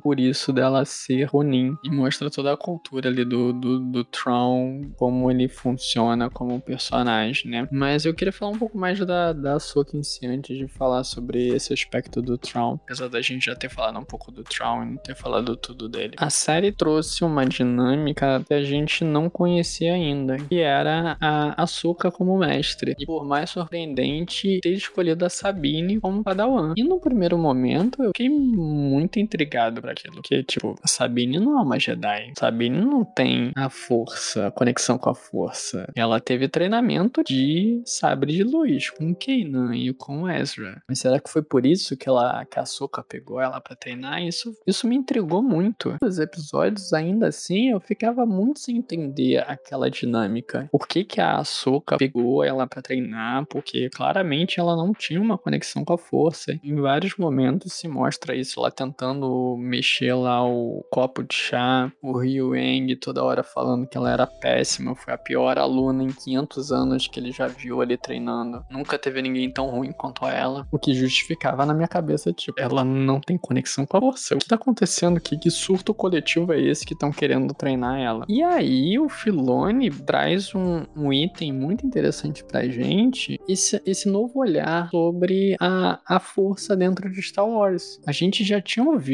por 0.01 0.19
isso 0.19 0.51
dela 0.51 0.85
ser 0.85 1.25
Ronin. 1.25 1.77
E 1.83 1.89
mostra 1.89 2.29
toda 2.29 2.53
a 2.53 2.57
cultura 2.57 3.09
ali 3.09 3.25
do, 3.25 3.53
do, 3.53 3.79
do 3.79 4.03
Tron, 4.03 4.91
como 4.97 5.29
ele 5.29 5.47
funciona 5.47 6.29
como 6.29 6.59
personagem, 6.59 7.51
né? 7.51 7.67
Mas 7.71 8.05
eu 8.05 8.13
queria 8.13 8.31
falar 8.31 8.51
um 8.51 8.59
pouco 8.59 8.77
mais 8.77 8.99
da, 8.99 9.33
da 9.33 9.59
Soka 9.59 9.97
em 9.97 10.03
si, 10.03 10.25
antes 10.25 10.57
de 10.57 10.67
falar 10.67 11.03
sobre 11.03 11.49
esse 11.49 11.73
aspecto 11.73 12.21
do 12.21 12.37
Tron. 12.37 12.79
Apesar 12.83 13.07
da 13.09 13.21
gente 13.21 13.45
já 13.45 13.55
ter 13.55 13.69
falado 13.69 13.97
um 13.99 14.03
pouco 14.03 14.31
do 14.31 14.43
Tron 14.43 14.83
e 14.83 14.85
não 14.91 14.97
ter 14.97 15.15
falado 15.15 15.55
tudo 15.55 15.87
dele. 15.89 16.13
A 16.17 16.29
série 16.29 16.71
trouxe 16.71 17.23
uma 17.23 17.45
dinâmica 17.45 18.43
que 18.47 18.53
a 18.53 18.61
gente 18.61 19.03
não 19.03 19.29
conhecia 19.29 19.93
ainda, 19.93 20.37
que 20.37 20.59
era 20.59 21.17
a 21.19 21.61
Asuka 21.61 22.11
como 22.11 22.37
mestre. 22.37 22.95
E 22.99 23.05
por 23.05 23.25
mais 23.25 23.49
surpreendente 23.49 24.59
ter 24.61 24.73
escolhido 24.73 25.25
a 25.25 25.29
Sabine 25.29 25.99
como 25.99 26.23
Padawan. 26.23 26.73
E 26.77 26.83
no 26.83 26.99
primeiro 26.99 27.37
momento 27.37 28.03
eu 28.03 28.09
fiquei 28.09 28.29
muito 28.29 29.19
intrigado 29.19 29.38
para 29.47 29.91
aquilo. 29.91 30.21
Que, 30.21 30.43
tipo, 30.43 30.75
a 30.83 30.87
Sabine 30.87 31.39
não 31.39 31.59
é 31.59 31.61
uma 31.61 31.79
Jedi. 31.79 32.31
A 32.35 32.39
Sabine 32.39 32.79
não 32.79 33.03
tem 33.03 33.51
a 33.55 33.69
força, 33.69 34.47
a 34.47 34.51
conexão 34.51 34.97
com 34.97 35.09
a 35.09 35.15
força. 35.15 35.91
Ela 35.95 36.19
teve 36.19 36.47
treinamento 36.47 37.23
de 37.23 37.81
sabre 37.85 38.33
de 38.33 38.43
luz 38.43 38.89
com 38.89 39.13
Kanan 39.15 39.75
e 39.75 39.93
com 39.93 40.29
Ezra. 40.29 40.81
Mas 40.87 40.99
será 40.99 41.19
que 41.19 41.29
foi 41.29 41.41
por 41.41 41.65
isso 41.65 41.95
que 41.97 42.07
ela 42.07 42.45
que 42.45 42.59
a 42.59 42.63
Ahsoka 42.63 43.03
pegou 43.03 43.39
ela 43.39 43.59
para 43.59 43.75
treinar? 43.75 44.21
Isso, 44.23 44.55
isso 44.65 44.87
me 44.87 44.95
intrigou 44.95 45.41
muito. 45.41 45.95
Os 46.01 46.19
episódios, 46.19 46.93
ainda 46.93 47.27
assim, 47.27 47.71
eu 47.71 47.79
ficava 47.79 48.25
muito 48.25 48.59
sem 48.59 48.77
entender 48.77 49.43
aquela 49.47 49.89
dinâmica. 49.89 50.67
Por 50.71 50.87
que, 50.87 51.03
que 51.03 51.21
a 51.21 51.37
Ahsoka 51.37 51.97
pegou 51.97 52.43
ela 52.43 52.67
para 52.67 52.81
treinar? 52.81 53.45
Porque 53.45 53.89
claramente 53.89 54.59
ela 54.59 54.75
não 54.75 54.93
tinha 54.93 55.21
uma 55.21 55.37
conexão 55.37 55.83
com 55.83 55.93
a 55.93 55.97
força. 55.97 56.59
Em 56.63 56.75
vários 56.75 57.15
momentos 57.17 57.73
se 57.73 57.87
mostra 57.87 58.35
isso, 58.35 58.59
ela 58.59 58.71
tentando 58.71 59.18
mexer 59.57 60.13
lá 60.13 60.45
o 60.45 60.83
copo 60.91 61.23
de 61.23 61.33
chá, 61.33 61.91
o 62.01 62.17
Ryu 62.17 62.55
Eng 62.55 62.95
toda 62.95 63.23
hora 63.23 63.43
falando 63.43 63.87
que 63.87 63.97
ela 63.97 64.11
era 64.11 64.27
péssima, 64.27 64.95
foi 64.95 65.13
a 65.13 65.17
pior 65.17 65.57
aluna 65.57 66.03
em 66.03 66.09
500 66.09 66.71
anos 66.71 67.07
que 67.07 67.19
ele 67.19 67.31
já 67.31 67.47
viu 67.47 67.81
ali 67.81 67.97
treinando. 67.97 68.63
Nunca 68.69 68.97
teve 68.97 69.21
ninguém 69.21 69.51
tão 69.51 69.69
ruim 69.69 69.91
quanto 69.91 70.25
ela, 70.25 70.67
o 70.71 70.79
que 70.79 70.93
justificava 70.93 71.65
na 71.65 71.73
minha 71.73 71.87
cabeça, 71.87 72.31
tipo, 72.33 72.59
ela 72.59 72.83
não 72.83 73.19
tem 73.19 73.37
conexão 73.37 73.85
com 73.85 73.97
a 73.97 73.99
força. 73.99 74.35
O 74.35 74.39
que 74.39 74.47
tá 74.47 74.55
acontecendo 74.55 75.17
aqui? 75.17 75.37
Que 75.37 75.49
surto 75.49 75.93
coletivo 75.93 76.53
é 76.53 76.59
esse 76.59 76.85
que 76.85 76.93
estão 76.93 77.11
querendo 77.11 77.53
treinar 77.53 77.99
ela? 77.99 78.25
E 78.27 78.41
aí 78.43 78.99
o 78.99 79.09
Filone 79.09 79.89
traz 79.89 80.53
um, 80.55 80.85
um 80.95 81.11
item 81.11 81.53
muito 81.53 81.85
interessante 81.85 82.43
pra 82.43 82.67
gente, 82.67 83.39
esse, 83.47 83.81
esse 83.85 84.09
novo 84.09 84.39
olhar 84.39 84.89
sobre 84.89 85.55
a, 85.59 85.99
a 86.05 86.19
força 86.19 86.75
dentro 86.75 87.11
de 87.11 87.21
Star 87.21 87.47
Wars. 87.47 87.99
A 88.05 88.11
gente 88.11 88.43
já 88.43 88.61
tinha 88.61 88.85
ouvido 88.85 89.08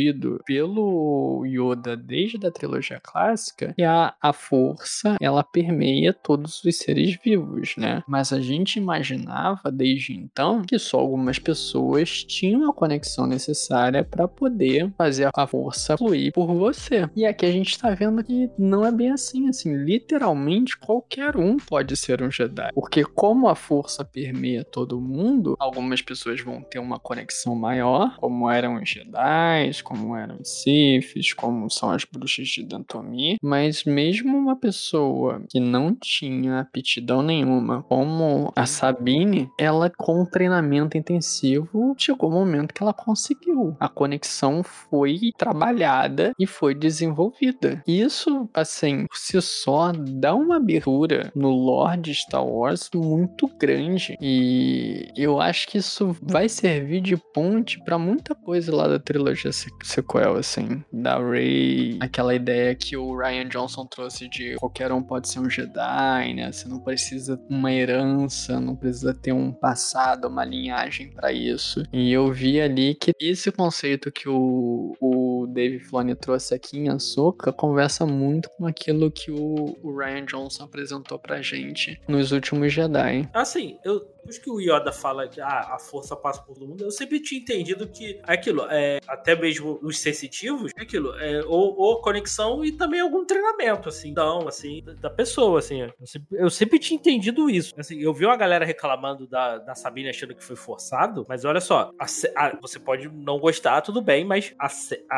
pelo 0.46 1.44
Yoda 1.46 1.96
desde 1.96 2.46
a 2.46 2.52
trilogia 2.52 3.00
clássica 3.02 3.74
que 3.74 3.84
a, 3.84 4.14
a 4.22 4.34
força 4.34 5.16
ela 5.20 5.44
permeia 5.44 6.14
todos 6.14 6.64
os 6.64 6.78
seres 6.78 7.18
vivos, 7.24 7.76
né? 7.78 8.04
Mas 8.08 8.32
a 8.32 8.40
gente 8.40 8.78
imaginava 8.78 9.72
desde 9.72 10.14
então 10.14 10.62
que 10.62 10.78
só 10.78 11.00
algumas 11.00 11.40
pessoas 11.40 12.24
tinham 12.24 12.70
a 12.70 12.74
conexão 12.74 13.28
necessária 13.28 14.04
para 14.04 14.28
poder 14.28 14.92
fazer 14.98 15.30
a 15.34 15.48
força 15.48 15.98
fluir 15.98 16.32
por 16.34 16.54
você. 16.54 17.10
E 17.16 17.26
aqui 17.26 17.46
a 17.46 17.52
gente 17.52 17.78
tá 17.78 17.92
vendo 17.92 18.24
que 18.24 18.50
não 18.58 18.86
é 18.86 18.92
bem 18.92 19.12
assim, 19.12 19.48
assim, 19.48 19.76
literalmente 19.76 20.78
qualquer 20.78 21.38
um 21.38 21.58
pode 21.58 21.96
ser 21.96 22.22
um 22.22 22.32
Jedi. 22.32 22.70
Porque 22.74 23.04
como 23.04 23.48
a 23.48 23.56
força 23.56 24.04
permeia 24.04 24.64
todo 24.64 25.00
mundo, 25.00 25.56
algumas 25.60 26.02
pessoas 26.02 26.42
vão 26.42 26.62
ter 26.62 26.80
uma 26.80 27.00
conexão 27.00 27.56
maior, 27.56 28.18
como 28.18 28.50
eram 28.50 28.82
os 28.82 28.90
Jedi, 28.90 29.70
como 29.86 30.16
eram 30.16 30.38
os 30.42 30.64
Siths, 30.64 31.32
como 31.34 31.70
são 31.70 31.92
as 31.92 32.04
bruxas 32.04 32.48
de 32.48 32.64
Dantomi, 32.64 33.38
mas 33.42 33.84
mesmo 33.84 34.36
uma 34.36 34.56
pessoa 34.56 35.44
que 35.50 35.60
não 35.60 35.96
tinha 35.96 36.60
aptidão 36.60 37.22
nenhuma, 37.22 37.84
como 37.84 38.52
a 38.56 38.66
Sabine, 38.66 39.50
ela 39.60 39.90
com 39.90 40.26
treinamento 40.26 40.98
intensivo, 40.98 41.96
chegou 41.98 42.30
o 42.30 42.34
momento 42.34 42.74
que 42.74 42.82
ela 42.82 42.94
conseguiu. 42.94 43.78
A 43.80 43.88
conexão 43.88 44.64
foi 44.64 45.32
trabalhada 45.38 46.34
e 46.40 46.48
foi 46.48 46.74
desenvolvida. 46.74 47.84
Isso, 47.88 48.50
assim, 48.54 49.06
por 49.08 49.18
si 49.18 49.40
só, 49.42 49.92
dá 49.92 50.34
uma 50.34 50.58
abertura 50.58 51.32
no 51.36 51.50
lore 51.50 52.02
de 52.02 52.16
Star 52.16 52.46
Wars 52.46 52.90
muito 52.96 53.48
grande. 53.60 54.18
E 54.20 55.12
eu 55.16 55.40
acho 55.40 55.68
que 55.68 55.78
isso 55.78 56.16
vai 56.22 56.50
servir 56.50 57.02
de 57.02 57.16
ponte 57.18 57.80
para 57.84 58.00
muita 58.00 58.34
coisa 58.34 58.76
lá 58.76 58.88
da 58.88 59.00
trilogia 59.00 59.52
sequel, 59.84 60.36
assim. 60.36 60.84
Da 60.92 61.18
Rey, 61.18 61.98
aquela 62.02 62.34
ideia 62.34 62.76
que 62.76 62.96
o 62.98 63.18
Ryan 63.18 63.48
Johnson 63.48 63.86
trouxe 63.86 64.28
de 64.28 64.56
qualquer 64.56 64.92
um 64.92 65.02
pode 65.02 65.30
ser 65.30 65.40
um 65.40 65.50
Jedi, 65.50 66.34
né? 66.34 66.52
Você 66.52 66.68
não 66.68 66.80
precisa 66.80 67.40
uma 67.50 67.72
herança, 67.72 68.60
não 68.60 68.76
precisa 68.76 69.14
ter 69.14 69.32
um 69.34 69.52
passado, 69.52 70.28
uma 70.28 70.46
linhagem 70.46 71.12
para 71.12 71.32
isso. 71.32 71.84
E 71.92 72.12
eu 72.12 72.32
vi 72.32 72.60
ali 72.60 72.96
que 72.96 73.12
esse 73.20 73.52
conceito 73.52 74.12
que 74.12 74.28
o, 74.28 74.96
o 75.00 75.48
Dave 75.48 75.80
Filoni 75.80 76.16
trouxe 76.16 76.54
aqui 76.54 76.78
em 76.78 76.90
Ahsoka 76.90 77.52
conversa 77.52 78.06
muito 78.06 78.50
com 78.58 78.66
aquilo 78.66 79.12
que 79.12 79.32
o, 79.32 79.78
o 79.82 79.98
Ryan 79.98 80.26
Johnson 80.26 80.64
apresentou 80.64 81.20
pra 81.20 81.42
gente 81.42 82.00
nos 82.08 82.32
últimos 82.32 82.74
Jedi. 82.74 83.30
Assim, 83.34 83.78
eu, 83.84 84.02
depois 84.26 84.40
que 84.40 84.50
o 84.50 84.60
Yoda 84.60 84.92
fala 84.92 85.28
que 85.28 85.40
ah, 85.40 85.76
a 85.76 85.80
força 85.80 86.16
passa 86.16 86.42
por 86.42 86.56
todo 86.56 86.68
mundo, 86.68 86.84
eu 86.84 86.90
sempre 86.90 87.20
tinha 87.20 87.40
entendido 87.40 87.88
que 87.88 88.20
aquilo, 88.24 88.66
é, 88.72 89.00
até 89.08 89.36
mesmo 89.36 89.80
os 89.84 90.00
sensitivos, 90.00 90.72
é 90.76 90.82
aquilo, 90.82 91.14
é, 91.20 91.44
ou, 91.46 91.78
ou, 91.78 92.02
conexão 92.02 92.66
e 92.66 92.72
também 92.72 93.00
algum 93.00 93.24
treinamento, 93.24 93.88
assim, 93.88 94.10
então, 94.10 94.48
assim, 94.48 94.84
da 95.00 95.12
pessoa, 95.12 95.60
assim. 95.60 95.82
Eu 95.82 96.08
sempre, 96.08 96.38
eu 96.40 96.50
sempre 96.50 96.80
tinha 96.80 96.98
entendido 96.98 97.50
isso. 97.50 97.74
Assim, 97.78 98.00
eu 98.00 98.14
vi 98.14 98.26
uma 98.26 98.36
galera 98.36 98.66
reclamando 98.66 99.28
da, 99.28 99.60
da 99.60 99.76
Sabine 99.76 100.10
achando 100.10 100.34
que 100.34 100.44
foi 100.44 100.56
forçado, 100.56 101.24
mas 101.30 101.46
olha 101.46 101.62
só, 101.62 101.92
a, 102.00 102.06
a, 102.36 102.58
você 102.60 102.80
pode 102.80 103.08
não 103.10 103.38
gostar, 103.38 103.82
tudo 103.82 104.02
bem, 104.02 104.26
mas 104.26 104.56
a, 104.60 104.68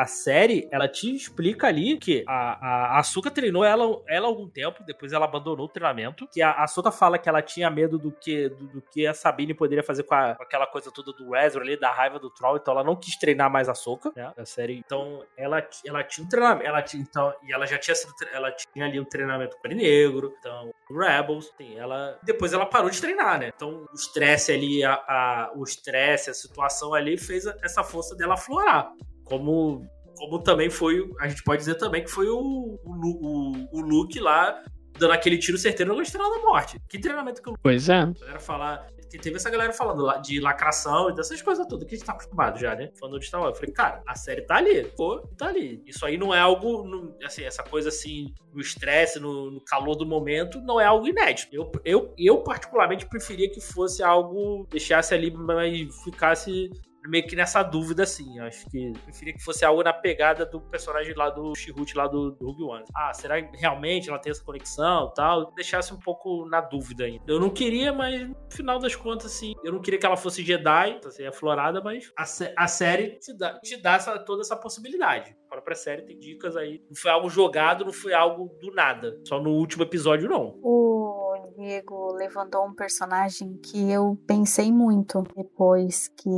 a 0.02 0.06
série, 0.06 0.68
ela 0.70 0.86
te 0.86 1.14
explica 1.14 1.66
ali 1.66 1.96
que 1.96 2.24
a, 2.28 2.94
a 2.94 2.98
Asuka 2.98 3.30
treinou 3.30 3.64
ela, 3.64 4.02
ela 4.06 4.26
algum 4.26 4.48
tempo, 4.48 4.84
depois 4.84 5.14
ela 5.14 5.24
abandonou 5.24 5.64
o 5.64 5.68
treinamento, 5.68 6.28
que 6.30 6.42
a 6.42 6.52
Asuka 6.52 6.90
fala 6.90 7.18
que 7.18 7.28
ela 7.28 7.40
tinha 7.40 7.70
medo 7.70 7.98
do 7.98 8.12
que, 8.12 8.50
do, 8.50 8.66
do 8.66 8.82
que 8.82 8.97
que 8.98 9.06
a 9.06 9.14
Sabine 9.14 9.54
poderia 9.54 9.84
fazer 9.84 10.02
com, 10.02 10.14
a, 10.16 10.34
com 10.34 10.42
aquela 10.42 10.66
coisa 10.66 10.90
toda 10.90 11.12
do 11.12 11.36
Ezra 11.36 11.62
ali, 11.62 11.78
da 11.78 11.92
raiva 11.92 12.18
do 12.18 12.28
Troll, 12.28 12.56
então 12.56 12.74
ela 12.74 12.82
não 12.82 12.96
quis 12.96 13.16
treinar 13.16 13.48
mais 13.48 13.68
a 13.68 13.74
Soca, 13.74 14.10
né, 14.16 14.32
a 14.36 14.44
série. 14.44 14.76
Então, 14.76 15.24
ela, 15.36 15.64
ela 15.86 16.02
tinha 16.02 16.24
um 16.24 16.28
treinamento, 16.28 16.66
ela 16.66 16.82
tinha, 16.82 17.00
então, 17.00 17.32
e 17.44 17.52
ela 17.52 17.64
já 17.64 17.78
tinha 17.78 17.94
sido, 17.94 18.12
ela 18.32 18.50
tinha 18.50 18.84
ali 18.84 18.98
um 18.98 19.04
treinamento 19.04 19.56
com 19.56 19.68
o 19.68 19.70
Negro, 19.70 20.34
então, 20.36 20.72
Rebels, 20.90 21.52
sim, 21.56 21.78
ela, 21.78 22.18
depois 22.24 22.52
ela 22.52 22.66
parou 22.66 22.90
de 22.90 23.00
treinar, 23.00 23.38
né, 23.38 23.52
então 23.54 23.86
o 23.88 23.94
estresse 23.94 24.50
ali, 24.50 24.82
a, 24.82 24.94
a 24.94 25.52
o 25.54 25.62
estresse, 25.62 26.28
a 26.30 26.34
situação 26.34 26.92
ali 26.92 27.16
fez 27.16 27.46
essa 27.46 27.84
força 27.84 28.16
dela 28.16 28.34
aflorar, 28.34 28.90
como 29.24 29.86
como 30.16 30.42
também 30.42 30.68
foi, 30.68 31.08
a 31.20 31.28
gente 31.28 31.44
pode 31.44 31.60
dizer 31.60 31.76
também 31.76 32.02
que 32.02 32.10
foi 32.10 32.28
o, 32.28 32.36
o, 32.36 32.80
o, 32.82 33.78
o 33.78 33.80
Luke 33.80 34.18
lá 34.18 34.60
dando 34.98 35.12
aquele 35.12 35.38
tiro 35.38 35.56
certeiro 35.56 35.94
no 35.94 36.02
Estrela 36.02 36.30
da 36.30 36.42
Morte. 36.42 36.80
Que 36.88 36.98
treinamento 36.98 37.42
que 37.42 37.48
eu. 37.48 37.54
Pois 37.62 37.88
é. 37.88 38.06
A 38.34 38.38
falar. 38.38 38.86
Que 39.10 39.18
teve 39.18 39.36
essa 39.36 39.48
galera 39.48 39.72
falando 39.72 40.20
de 40.20 40.38
lacração 40.38 41.08
e 41.08 41.14
dessas 41.14 41.40
coisas 41.40 41.66
tudo 41.66 41.86
que 41.86 41.94
a 41.94 41.98
gente 41.98 42.06
tá 42.06 42.12
acostumado 42.12 42.58
já, 42.58 42.74
né? 42.74 42.90
Falando 43.00 43.18
de 43.18 43.24
Star 43.24 43.40
Wars. 43.40 43.54
Eu 43.54 43.60
falei, 43.60 43.74
cara, 43.74 44.02
a 44.06 44.14
série 44.14 44.42
tá 44.42 44.56
ali. 44.56 44.84
Pô, 44.96 45.20
tá 45.38 45.46
ali. 45.46 45.82
Isso 45.86 46.04
aí 46.04 46.18
não 46.18 46.34
é 46.34 46.38
algo. 46.38 47.16
Assim, 47.24 47.42
essa 47.42 47.62
coisa 47.62 47.88
assim, 47.88 48.34
no 48.52 48.60
estresse, 48.60 49.18
no, 49.18 49.50
no, 49.50 49.64
calor 49.64 49.94
do 49.94 50.04
momento, 50.04 50.60
não 50.60 50.78
é 50.78 50.84
algo 50.84 51.08
inédito. 51.08 51.48
Eu, 51.54 51.72
eu, 51.86 52.14
eu, 52.18 52.42
particularmente, 52.42 53.06
preferia 53.06 53.50
que 53.50 53.62
fosse 53.62 54.02
algo. 54.02 54.66
Deixasse 54.70 55.14
ali, 55.14 55.30
mas 55.30 55.88
ficasse 56.04 56.70
meio 57.08 57.26
que 57.26 57.34
nessa 57.34 57.62
dúvida, 57.62 58.02
assim. 58.02 58.38
Acho 58.40 58.68
que 58.70 58.92
preferia 59.04 59.34
que 59.34 59.42
fosse 59.42 59.64
algo 59.64 59.82
na 59.82 59.92
pegada 59.92 60.44
do 60.44 60.60
personagem 60.60 61.14
lá 61.14 61.30
do 61.30 61.54
Chihut, 61.54 61.96
lá 61.96 62.06
do, 62.06 62.32
do 62.32 62.46
Rogue 62.46 62.64
One. 62.64 62.84
Ah, 62.94 63.12
será 63.14 63.40
que 63.42 63.56
realmente 63.56 64.08
ela 64.08 64.18
tem 64.18 64.30
essa 64.30 64.44
conexão 64.44 65.08
e 65.10 65.14
tal? 65.14 65.52
Deixasse 65.54 65.92
um 65.92 65.98
pouco 65.98 66.46
na 66.46 66.60
dúvida 66.60 67.04
ainda. 67.04 67.24
Eu 67.26 67.40
não 67.40 67.50
queria, 67.50 67.92
mas 67.92 68.28
no 68.28 68.36
final 68.50 68.78
das 68.78 68.94
contas, 68.94 69.32
assim, 69.32 69.54
eu 69.64 69.72
não 69.72 69.80
queria 69.80 69.98
que 69.98 70.06
ela 70.06 70.16
fosse 70.16 70.44
Jedi, 70.44 71.00
assim, 71.04 71.26
aflorada, 71.26 71.80
mas 71.82 72.12
a, 72.16 72.24
a 72.64 72.68
série 72.68 73.18
te 73.18 73.36
dá, 73.36 73.58
te 73.60 73.76
dá 73.76 73.94
essa, 73.94 74.18
toda 74.18 74.42
essa 74.42 74.56
possibilidade. 74.56 75.36
A 75.46 75.48
própria 75.50 75.76
série 75.76 76.02
tem 76.02 76.18
dicas 76.18 76.56
aí. 76.56 76.82
Não 76.88 76.96
foi 76.96 77.10
algo 77.10 77.30
jogado, 77.30 77.84
não 77.84 77.92
foi 77.92 78.12
algo 78.12 78.54
do 78.60 78.70
nada. 78.72 79.18
Só 79.26 79.40
no 79.40 79.50
último 79.50 79.82
episódio, 79.82 80.28
não. 80.28 80.58
O 80.62 81.17
Diego 81.56 82.12
levantou 82.12 82.66
um 82.66 82.74
personagem 82.74 83.58
que 83.62 83.90
eu 83.90 84.18
pensei 84.26 84.72
muito 84.72 85.24
depois 85.36 86.08
que 86.08 86.30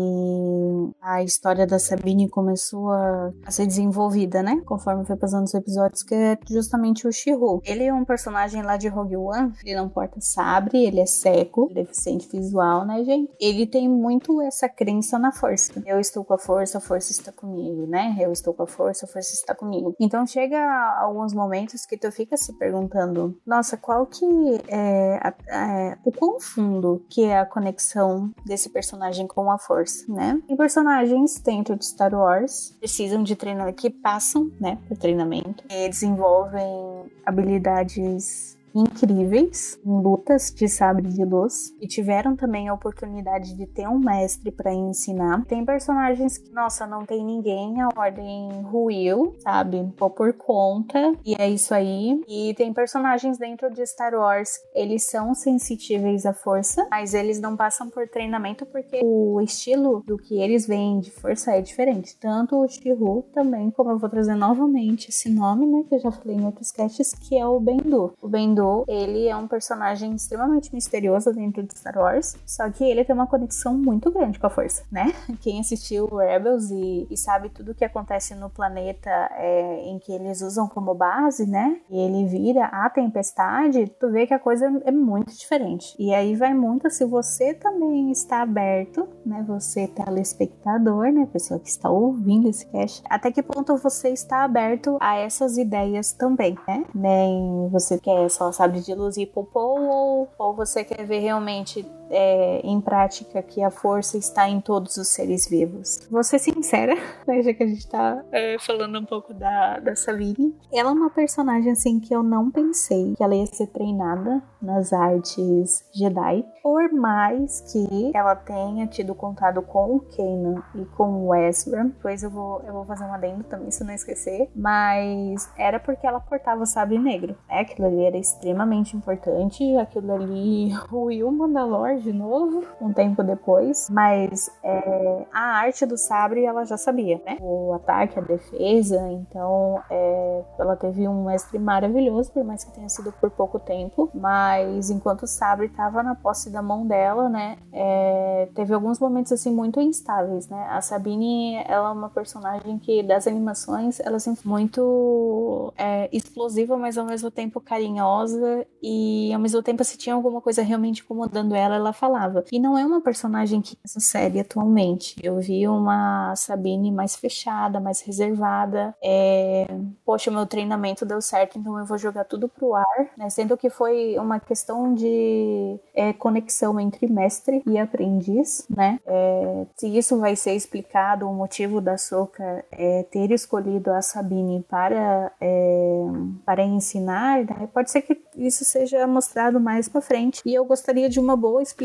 a 1.00 1.22
história 1.22 1.66
da 1.66 1.78
Sabine 1.78 2.28
começou 2.28 2.90
a, 2.90 3.32
a 3.44 3.50
ser 3.50 3.66
desenvolvida, 3.66 4.42
né? 4.42 4.60
Conforme 4.64 5.04
foi 5.04 5.16
passando 5.16 5.44
os 5.44 5.54
episódios, 5.54 6.02
que 6.02 6.14
é 6.14 6.38
justamente 6.48 7.06
o 7.06 7.12
Shihu. 7.12 7.60
Ele 7.64 7.84
é 7.84 7.92
um 7.92 8.04
personagem 8.04 8.62
lá 8.62 8.76
de 8.76 8.88
Rogue 8.88 9.16
One, 9.16 9.52
ele 9.64 9.76
não 9.76 9.88
porta 9.88 10.20
sabre, 10.20 10.84
ele 10.84 11.00
é 11.00 11.06
cego, 11.06 11.70
deficiente 11.72 12.28
visual, 12.28 12.86
né, 12.86 13.04
gente? 13.04 13.32
Ele 13.40 13.66
tem 13.66 13.88
muito 13.88 14.40
essa 14.42 14.68
crença 14.68 15.18
na 15.18 15.32
força. 15.32 15.82
Eu 15.86 15.98
estou 15.98 16.24
com 16.24 16.34
a 16.34 16.38
força, 16.38 16.78
a 16.78 16.80
força 16.80 17.12
está 17.12 17.32
comigo, 17.32 17.86
né? 17.86 18.16
Eu 18.18 18.32
estou 18.32 18.54
com 18.54 18.62
a 18.62 18.66
força, 18.66 19.06
a 19.06 19.08
força 19.08 19.32
está 19.32 19.54
comigo. 19.54 19.94
Então 19.98 20.26
chega 20.26 20.58
alguns 21.00 21.32
momentos 21.32 21.84
que 21.86 21.96
tu 21.96 22.10
fica 22.12 22.36
se 22.36 22.52
perguntando, 22.58 23.38
nossa, 23.46 23.76
qual 23.76 24.06
que 24.06 24.24
é, 24.68 24.99
a, 25.20 25.34
a, 25.50 25.98
o 26.04 26.12
quão 26.12 26.40
fundo 26.40 27.04
que 27.08 27.24
é 27.24 27.38
a 27.38 27.46
conexão 27.46 28.30
desse 28.44 28.68
personagem 28.70 29.26
com 29.26 29.50
a 29.50 29.58
força, 29.58 30.04
né? 30.12 30.40
E 30.48 30.56
personagens 30.56 31.38
dentro 31.40 31.76
de 31.76 31.84
Star 31.84 32.14
Wars 32.14 32.76
precisam 32.78 33.22
de 33.22 33.36
treinamento, 33.36 33.80
que 33.80 33.90
passam, 33.90 34.50
né, 34.60 34.78
por 34.88 34.96
treinamento, 34.96 35.64
e 35.70 35.88
desenvolvem 35.88 37.10
habilidades 37.24 38.58
incríveis 38.74 39.78
em 39.84 40.00
lutas 40.00 40.52
de 40.54 40.68
sabre 40.68 41.08
de 41.08 41.24
luz 41.24 41.74
e 41.80 41.86
tiveram 41.86 42.36
também 42.36 42.68
a 42.68 42.74
oportunidade 42.74 43.54
de 43.56 43.66
ter 43.66 43.88
um 43.88 43.98
mestre 43.98 44.50
para 44.50 44.72
ensinar. 44.72 45.44
Tem 45.46 45.64
personagens 45.64 46.38
que, 46.38 46.50
nossa, 46.52 46.86
não 46.86 47.04
tem 47.04 47.24
ninguém, 47.24 47.80
a 47.80 47.88
ordem 47.96 48.62
ruiu, 48.62 49.34
sabe? 49.40 49.92
Pô 49.96 50.10
por 50.10 50.32
conta 50.32 51.12
e 51.24 51.34
é 51.34 51.48
isso 51.48 51.74
aí. 51.74 52.22
E 52.28 52.54
tem 52.54 52.72
personagens 52.72 53.38
dentro 53.38 53.70
de 53.70 53.84
Star 53.86 54.14
Wars, 54.14 54.58
eles 54.74 55.04
são 55.04 55.34
sensitíveis 55.34 56.26
à 56.26 56.32
força, 56.32 56.86
mas 56.90 57.14
eles 57.14 57.40
não 57.40 57.56
passam 57.56 57.88
por 57.88 58.08
treinamento 58.08 58.66
porque 58.66 59.00
o 59.02 59.40
estilo 59.40 60.02
do 60.06 60.16
que 60.16 60.40
eles 60.40 60.66
veem 60.66 61.00
de 61.00 61.10
força 61.10 61.52
é 61.52 61.60
diferente. 61.60 62.16
Tanto 62.18 62.56
o 62.56 62.68
Shihu 62.68 63.24
também, 63.32 63.70
como 63.70 63.90
eu 63.90 63.98
vou 63.98 64.08
trazer 64.08 64.34
novamente 64.34 65.08
esse 65.10 65.30
nome, 65.30 65.66
né, 65.66 65.84
que 65.88 65.94
eu 65.94 65.98
já 65.98 66.10
falei 66.10 66.36
em 66.36 66.44
outros 66.44 66.70
casts, 66.70 67.12
que 67.14 67.36
é 67.36 67.46
o 67.46 67.58
Bendu. 67.60 68.12
O 68.20 68.28
Bendu 68.28 68.59
ele 68.88 69.26
é 69.26 69.36
um 69.36 69.46
personagem 69.46 70.14
extremamente 70.14 70.72
misterioso 70.74 71.32
dentro 71.32 71.62
de 71.62 71.76
Star 71.76 71.96
Wars, 71.96 72.36
só 72.46 72.68
que 72.70 72.84
ele 72.84 73.04
tem 73.04 73.14
uma 73.14 73.26
conexão 73.26 73.74
muito 73.74 74.10
grande 74.10 74.38
com 74.38 74.46
a 74.46 74.50
Força, 74.50 74.82
né? 74.90 75.12
Quem 75.40 75.60
assistiu 75.60 76.06
Rebels 76.06 76.70
e, 76.70 77.06
e 77.10 77.16
sabe 77.16 77.48
tudo 77.48 77.72
o 77.72 77.74
que 77.74 77.84
acontece 77.84 78.34
no 78.34 78.50
planeta 78.50 79.10
é, 79.36 79.82
em 79.84 79.98
que 79.98 80.12
eles 80.12 80.40
usam 80.40 80.68
como 80.68 80.94
base, 80.94 81.46
né? 81.46 81.80
E 81.90 81.98
ele 81.98 82.26
vira 82.26 82.66
a 82.66 82.88
tempestade, 82.90 83.86
tu 83.98 84.10
vê 84.10 84.26
que 84.26 84.34
a 84.34 84.38
coisa 84.38 84.66
é 84.84 84.90
muito 84.90 85.36
diferente. 85.36 85.94
E 85.98 86.14
aí 86.14 86.34
vai 86.34 86.54
muito 86.54 86.90
se 86.90 87.04
você 87.04 87.54
também 87.54 88.10
está 88.10 88.42
aberto, 88.42 89.08
né? 89.24 89.44
Você 89.46 89.86
telespectador, 89.88 91.12
né? 91.12 91.28
Pessoa 91.32 91.60
que 91.60 91.68
está 91.68 91.90
ouvindo 91.90 92.48
esse 92.48 92.66
cast, 92.66 93.02
até 93.08 93.30
que 93.30 93.42
ponto 93.42 93.76
você 93.76 94.10
está 94.10 94.44
aberto 94.44 94.96
a 95.00 95.16
essas 95.16 95.56
ideias 95.56 96.12
também, 96.12 96.58
né? 96.66 96.84
Nem 96.94 97.68
você 97.70 97.98
quer 97.98 98.28
só 98.30 98.49
sabe, 98.52 98.80
de 98.80 98.94
luz 98.94 99.16
e 99.16 99.26
popô, 99.26 99.78
ou, 99.80 100.28
ou 100.38 100.54
você 100.54 100.84
quer 100.84 101.04
ver 101.06 101.20
realmente 101.20 101.84
é, 102.10 102.60
em 102.64 102.80
prática 102.80 103.42
que 103.42 103.62
a 103.62 103.70
força 103.70 104.18
está 104.18 104.48
em 104.48 104.60
todos 104.60 104.96
os 104.96 105.08
seres 105.08 105.48
vivos. 105.48 106.06
Vou 106.10 106.22
ser 106.22 106.38
sincera, 106.38 106.94
né, 107.26 107.42
já 107.42 107.54
que 107.54 107.62
a 107.62 107.66
gente 107.66 107.86
tá 107.88 108.22
é, 108.32 108.56
falando 108.58 108.98
um 108.98 109.04
pouco 109.04 109.32
da, 109.32 109.78
da 109.78 109.94
Savini. 109.96 110.54
Ela 110.72 110.90
é 110.90 110.92
uma 110.92 111.10
personagem 111.10 111.72
assim 111.72 112.00
que 112.00 112.14
eu 112.14 112.22
não 112.22 112.50
pensei 112.50 113.14
que 113.16 113.22
ela 113.22 113.34
ia 113.34 113.46
ser 113.46 113.68
treinada 113.68 114.42
nas 114.60 114.92
artes 114.92 115.84
Jedi, 115.94 116.44
por 116.62 116.92
mais 116.92 117.60
que 117.72 118.12
ela 118.14 118.34
tenha 118.36 118.86
tido 118.86 119.14
contato 119.14 119.62
com 119.62 119.96
o 119.96 120.00
Kanan 120.00 120.62
e 120.74 120.84
com 120.96 121.26
o 121.26 121.34
Ezra. 121.34 121.84
Depois 121.84 122.22
eu 122.22 122.30
vou, 122.30 122.60
eu 122.62 122.72
vou 122.72 122.84
fazer 122.84 123.04
um 123.04 123.14
adendo 123.14 123.44
também, 123.44 123.70
se 123.70 123.84
não 123.84 123.94
esquecer. 123.94 124.50
Mas 124.54 125.50
era 125.56 125.78
porque 125.78 126.06
ela 126.06 126.20
portava 126.20 126.62
o 126.62 126.66
sabre 126.66 126.98
negro. 126.98 127.36
Né? 127.48 127.60
Aquilo 127.60 127.88
ali 127.88 128.04
era 128.04 128.18
extremamente 128.18 128.96
importante. 128.96 129.64
Aquilo 129.76 130.12
ali, 130.12 130.72
o 130.90 131.04
Will 131.04 131.30
Mandalor 131.30 131.99
de 132.00 132.12
novo, 132.12 132.64
um 132.80 132.92
tempo 132.92 133.22
depois. 133.22 133.88
Mas 133.90 134.50
é, 134.62 135.26
a 135.32 135.58
arte 135.58 135.86
do 135.86 135.96
sabre 135.96 136.44
ela 136.44 136.64
já 136.64 136.76
sabia, 136.76 137.20
né? 137.24 137.38
O 137.40 137.72
ataque, 137.74 138.18
a 138.18 138.22
defesa. 138.22 139.08
Então 139.12 139.82
é, 139.90 140.44
ela 140.58 140.76
teve 140.76 141.06
um 141.06 141.24
mestre 141.24 141.58
maravilhoso, 141.58 142.32
por 142.32 142.44
mais 142.44 142.64
que 142.64 142.72
tenha 142.72 142.88
sido 142.88 143.12
por 143.12 143.30
pouco 143.30 143.58
tempo. 143.58 144.10
Mas 144.14 144.90
enquanto 144.90 145.22
o 145.22 145.26
sabre 145.26 145.66
estava 145.66 146.02
na 146.02 146.14
posse 146.14 146.50
da 146.50 146.62
mão 146.62 146.86
dela, 146.86 147.28
né? 147.28 147.58
É, 147.72 148.48
teve 148.54 148.74
alguns 148.74 148.98
momentos 148.98 149.32
assim 149.32 149.52
muito 149.52 149.80
instáveis, 149.80 150.48
né? 150.48 150.66
A 150.70 150.80
Sabine, 150.80 151.56
ela 151.66 151.90
é 151.90 151.92
uma 151.92 152.08
personagem 152.08 152.78
que 152.78 153.02
das 153.02 153.26
animações, 153.26 154.00
ela 154.00 154.16
é 154.16 154.18
sempre 154.18 154.48
muito 154.48 155.72
é, 155.76 156.08
explosiva, 156.12 156.76
mas 156.76 156.96
ao 156.96 157.04
mesmo 157.04 157.30
tempo 157.30 157.60
carinhosa 157.60 158.66
e 158.82 159.32
ao 159.32 159.40
mesmo 159.40 159.62
tempo 159.62 159.84
se 159.84 159.96
tinha 159.96 160.14
alguma 160.14 160.40
coisa 160.40 160.62
realmente 160.62 161.02
incomodando 161.02 161.54
ela, 161.54 161.76
ela 161.76 161.89
falava. 161.92 162.44
E 162.52 162.58
não 162.58 162.76
é 162.76 162.84
uma 162.84 163.00
personagem 163.00 163.60
que 163.60 163.76
essa 163.84 164.00
série 164.00 164.40
atualmente. 164.40 165.16
Eu 165.22 165.38
vi 165.38 165.66
uma 165.66 166.34
Sabine 166.36 166.90
mais 166.90 167.16
fechada, 167.16 167.80
mais 167.80 168.00
reservada. 168.00 168.94
É... 169.02 169.66
Poxa, 170.04 170.30
meu 170.30 170.46
treinamento 170.46 171.04
deu 171.04 171.20
certo, 171.20 171.58
então 171.58 171.78
eu 171.78 171.84
vou 171.84 171.98
jogar 171.98 172.24
tudo 172.24 172.48
pro 172.48 172.74
ar, 172.74 173.10
né? 173.16 173.28
Sendo 173.30 173.56
que 173.56 173.70
foi 173.70 174.16
uma 174.18 174.40
questão 174.40 174.94
de 174.94 175.78
é, 175.94 176.12
conexão 176.12 176.78
entre 176.78 177.06
mestre 177.06 177.62
e 177.66 177.78
aprendiz, 177.78 178.66
né? 178.68 178.98
É... 179.06 179.66
Se 179.76 179.88
isso 179.88 180.18
vai 180.18 180.36
ser 180.36 180.54
explicado, 180.54 181.28
o 181.28 181.34
motivo 181.34 181.80
da 181.80 181.96
Soka 181.96 182.64
é 182.72 183.02
ter 183.04 183.30
escolhido 183.30 183.92
a 183.92 184.02
Sabine 184.02 184.64
para, 184.68 185.32
é, 185.40 186.06
para 186.44 186.64
ensinar, 186.64 187.44
né? 187.44 187.68
pode 187.72 187.90
ser 187.90 188.02
que 188.02 188.20
isso 188.36 188.64
seja 188.64 189.06
mostrado 189.06 189.60
mais 189.60 189.88
para 189.88 190.00
frente. 190.00 190.40
E 190.44 190.54
eu 190.54 190.64
gostaria 190.64 191.08
de 191.08 191.20
uma 191.20 191.36
boa 191.36 191.62
explicação, 191.62 191.79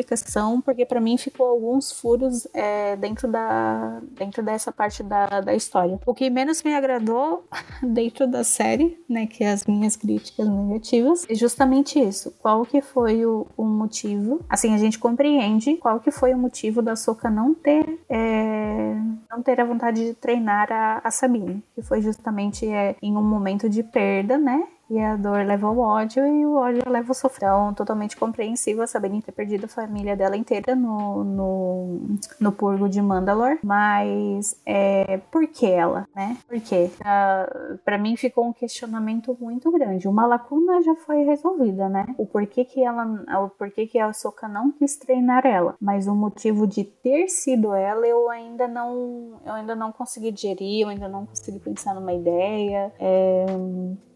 porque 0.61 0.85
para 0.85 0.99
mim 0.99 1.17
ficou 1.17 1.47
alguns 1.47 1.91
furos 1.91 2.47
é, 2.53 2.95
dentro, 2.95 3.27
da, 3.27 4.01
dentro 4.11 4.43
dessa 4.43 4.71
parte 4.71 5.03
da, 5.03 5.41
da 5.41 5.53
história. 5.53 5.99
O 6.05 6.13
que 6.13 6.29
menos 6.29 6.63
me 6.63 6.73
agradou 6.73 7.45
dentro 7.81 8.27
da 8.27 8.43
série, 8.43 8.97
né, 9.09 9.27
que 9.27 9.43
é 9.43 9.51
as 9.51 9.65
minhas 9.65 9.95
críticas 9.95 10.47
negativas, 10.47 11.25
é 11.29 11.35
justamente 11.35 11.99
isso. 11.99 12.31
Qual 12.39 12.65
que 12.65 12.81
foi 12.81 13.25
o, 13.25 13.47
o 13.55 13.63
motivo? 13.63 14.43
Assim, 14.49 14.73
a 14.73 14.77
gente 14.77 14.99
compreende 14.99 15.77
qual 15.77 15.99
que 15.99 16.11
foi 16.11 16.33
o 16.33 16.37
motivo 16.37 16.81
da 16.81 16.95
Soka 16.95 17.29
não 17.29 17.53
ter 17.53 17.99
é, 18.09 18.95
não 19.29 19.41
ter 19.41 19.59
a 19.59 19.65
vontade 19.65 20.03
de 20.05 20.13
treinar 20.13 20.71
a, 20.71 21.01
a 21.03 21.11
Sabine, 21.11 21.63
que 21.73 21.81
foi 21.81 22.01
justamente 22.01 22.65
é, 22.67 22.95
em 23.01 23.15
um 23.15 23.23
momento 23.23 23.69
de 23.69 23.83
perda, 23.83 24.37
né? 24.37 24.63
E 24.89 24.99
a 24.99 25.15
dor 25.15 25.45
leva 25.45 25.67
ao 25.67 25.77
ódio 25.77 26.25
e 26.27 26.45
o 26.45 26.55
ódio 26.55 26.83
leva 26.87 27.13
ao. 27.13 27.55
Então, 27.55 27.73
totalmente 27.73 28.17
compreensível 28.17 28.85
sabendo 28.87 29.21
ter 29.21 29.31
perdido 29.31 29.65
a 29.65 29.67
família 29.67 30.15
dela 30.15 30.35
inteira 30.35 30.75
no, 30.75 31.23
no, 31.23 31.99
no 32.39 32.51
purgo 32.51 32.89
de 32.89 33.01
Mandalor. 33.01 33.57
Mas 33.63 34.59
é, 34.65 35.17
por 35.31 35.47
que 35.47 35.65
ela, 35.65 36.07
né? 36.15 36.37
Por 36.47 36.59
quê? 36.59 36.89
Uh, 36.99 37.77
pra 37.83 37.97
mim 37.97 38.15
ficou 38.15 38.45
um 38.45 38.53
questionamento 38.53 39.35
muito 39.39 39.71
grande. 39.71 40.07
Uma 40.07 40.25
lacuna 40.25 40.81
já 40.81 40.95
foi 40.95 41.23
resolvida, 41.23 41.87
né? 41.87 42.05
O 42.17 42.25
porquê 42.25 42.65
que 42.65 42.83
ela. 42.83 43.05
O 43.43 43.49
porquê 43.49 43.87
que 43.87 43.99
a 43.99 44.11
Soka 44.11 44.47
não 44.47 44.71
quis 44.71 44.97
treinar 44.97 45.45
ela. 45.45 45.75
Mas 45.79 46.07
o 46.07 46.15
motivo 46.15 46.67
de 46.67 46.83
ter 46.83 47.27
sido 47.27 47.73
ela, 47.73 48.05
eu 48.05 48.29
ainda 48.29 48.67
não. 48.67 49.39
Eu 49.45 49.53
ainda 49.53 49.75
não 49.75 49.91
consegui 49.91 50.31
digerir, 50.31 50.81
eu 50.81 50.89
ainda 50.89 51.07
não 51.07 51.25
consegui 51.25 51.59
pensar 51.59 51.93
numa 51.93 52.13
ideia. 52.13 52.91
É, 52.99 53.45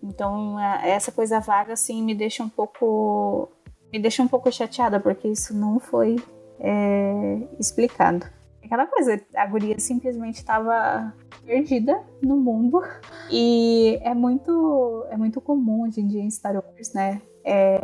então, 0.02 0.59
essa 0.62 1.12
coisa 1.12 1.40
vaga, 1.40 1.74
assim, 1.74 2.04
me 2.04 2.16
deixa 2.16 2.44
um 2.44 2.50
pouco. 2.50 3.50
Me 3.92 4.00
deixa 4.00 4.22
um 4.22 4.28
pouco 4.28 4.52
chateada, 4.52 5.00
porque 5.00 5.28
isso 5.28 5.56
não 5.56 5.80
foi 5.80 6.18
é, 6.60 7.48
explicado. 7.60 8.26
Aquela 8.64 8.86
coisa, 8.86 9.20
a 9.36 9.48
guria 9.48 9.80
simplesmente 9.80 10.36
estava 10.36 11.12
perdida 11.44 12.00
no 12.22 12.38
mundo. 12.38 12.82
E 13.32 14.00
é 14.04 14.14
muito, 14.14 15.08
é 15.10 15.18
muito 15.18 15.42
comum 15.42 15.84
hoje 15.84 16.02
em 16.02 16.08
dia 16.08 16.22
em 16.22 16.30
Star 16.30 16.56
Wars, 16.56 16.94
né? 16.94 17.22
É, 17.44 17.80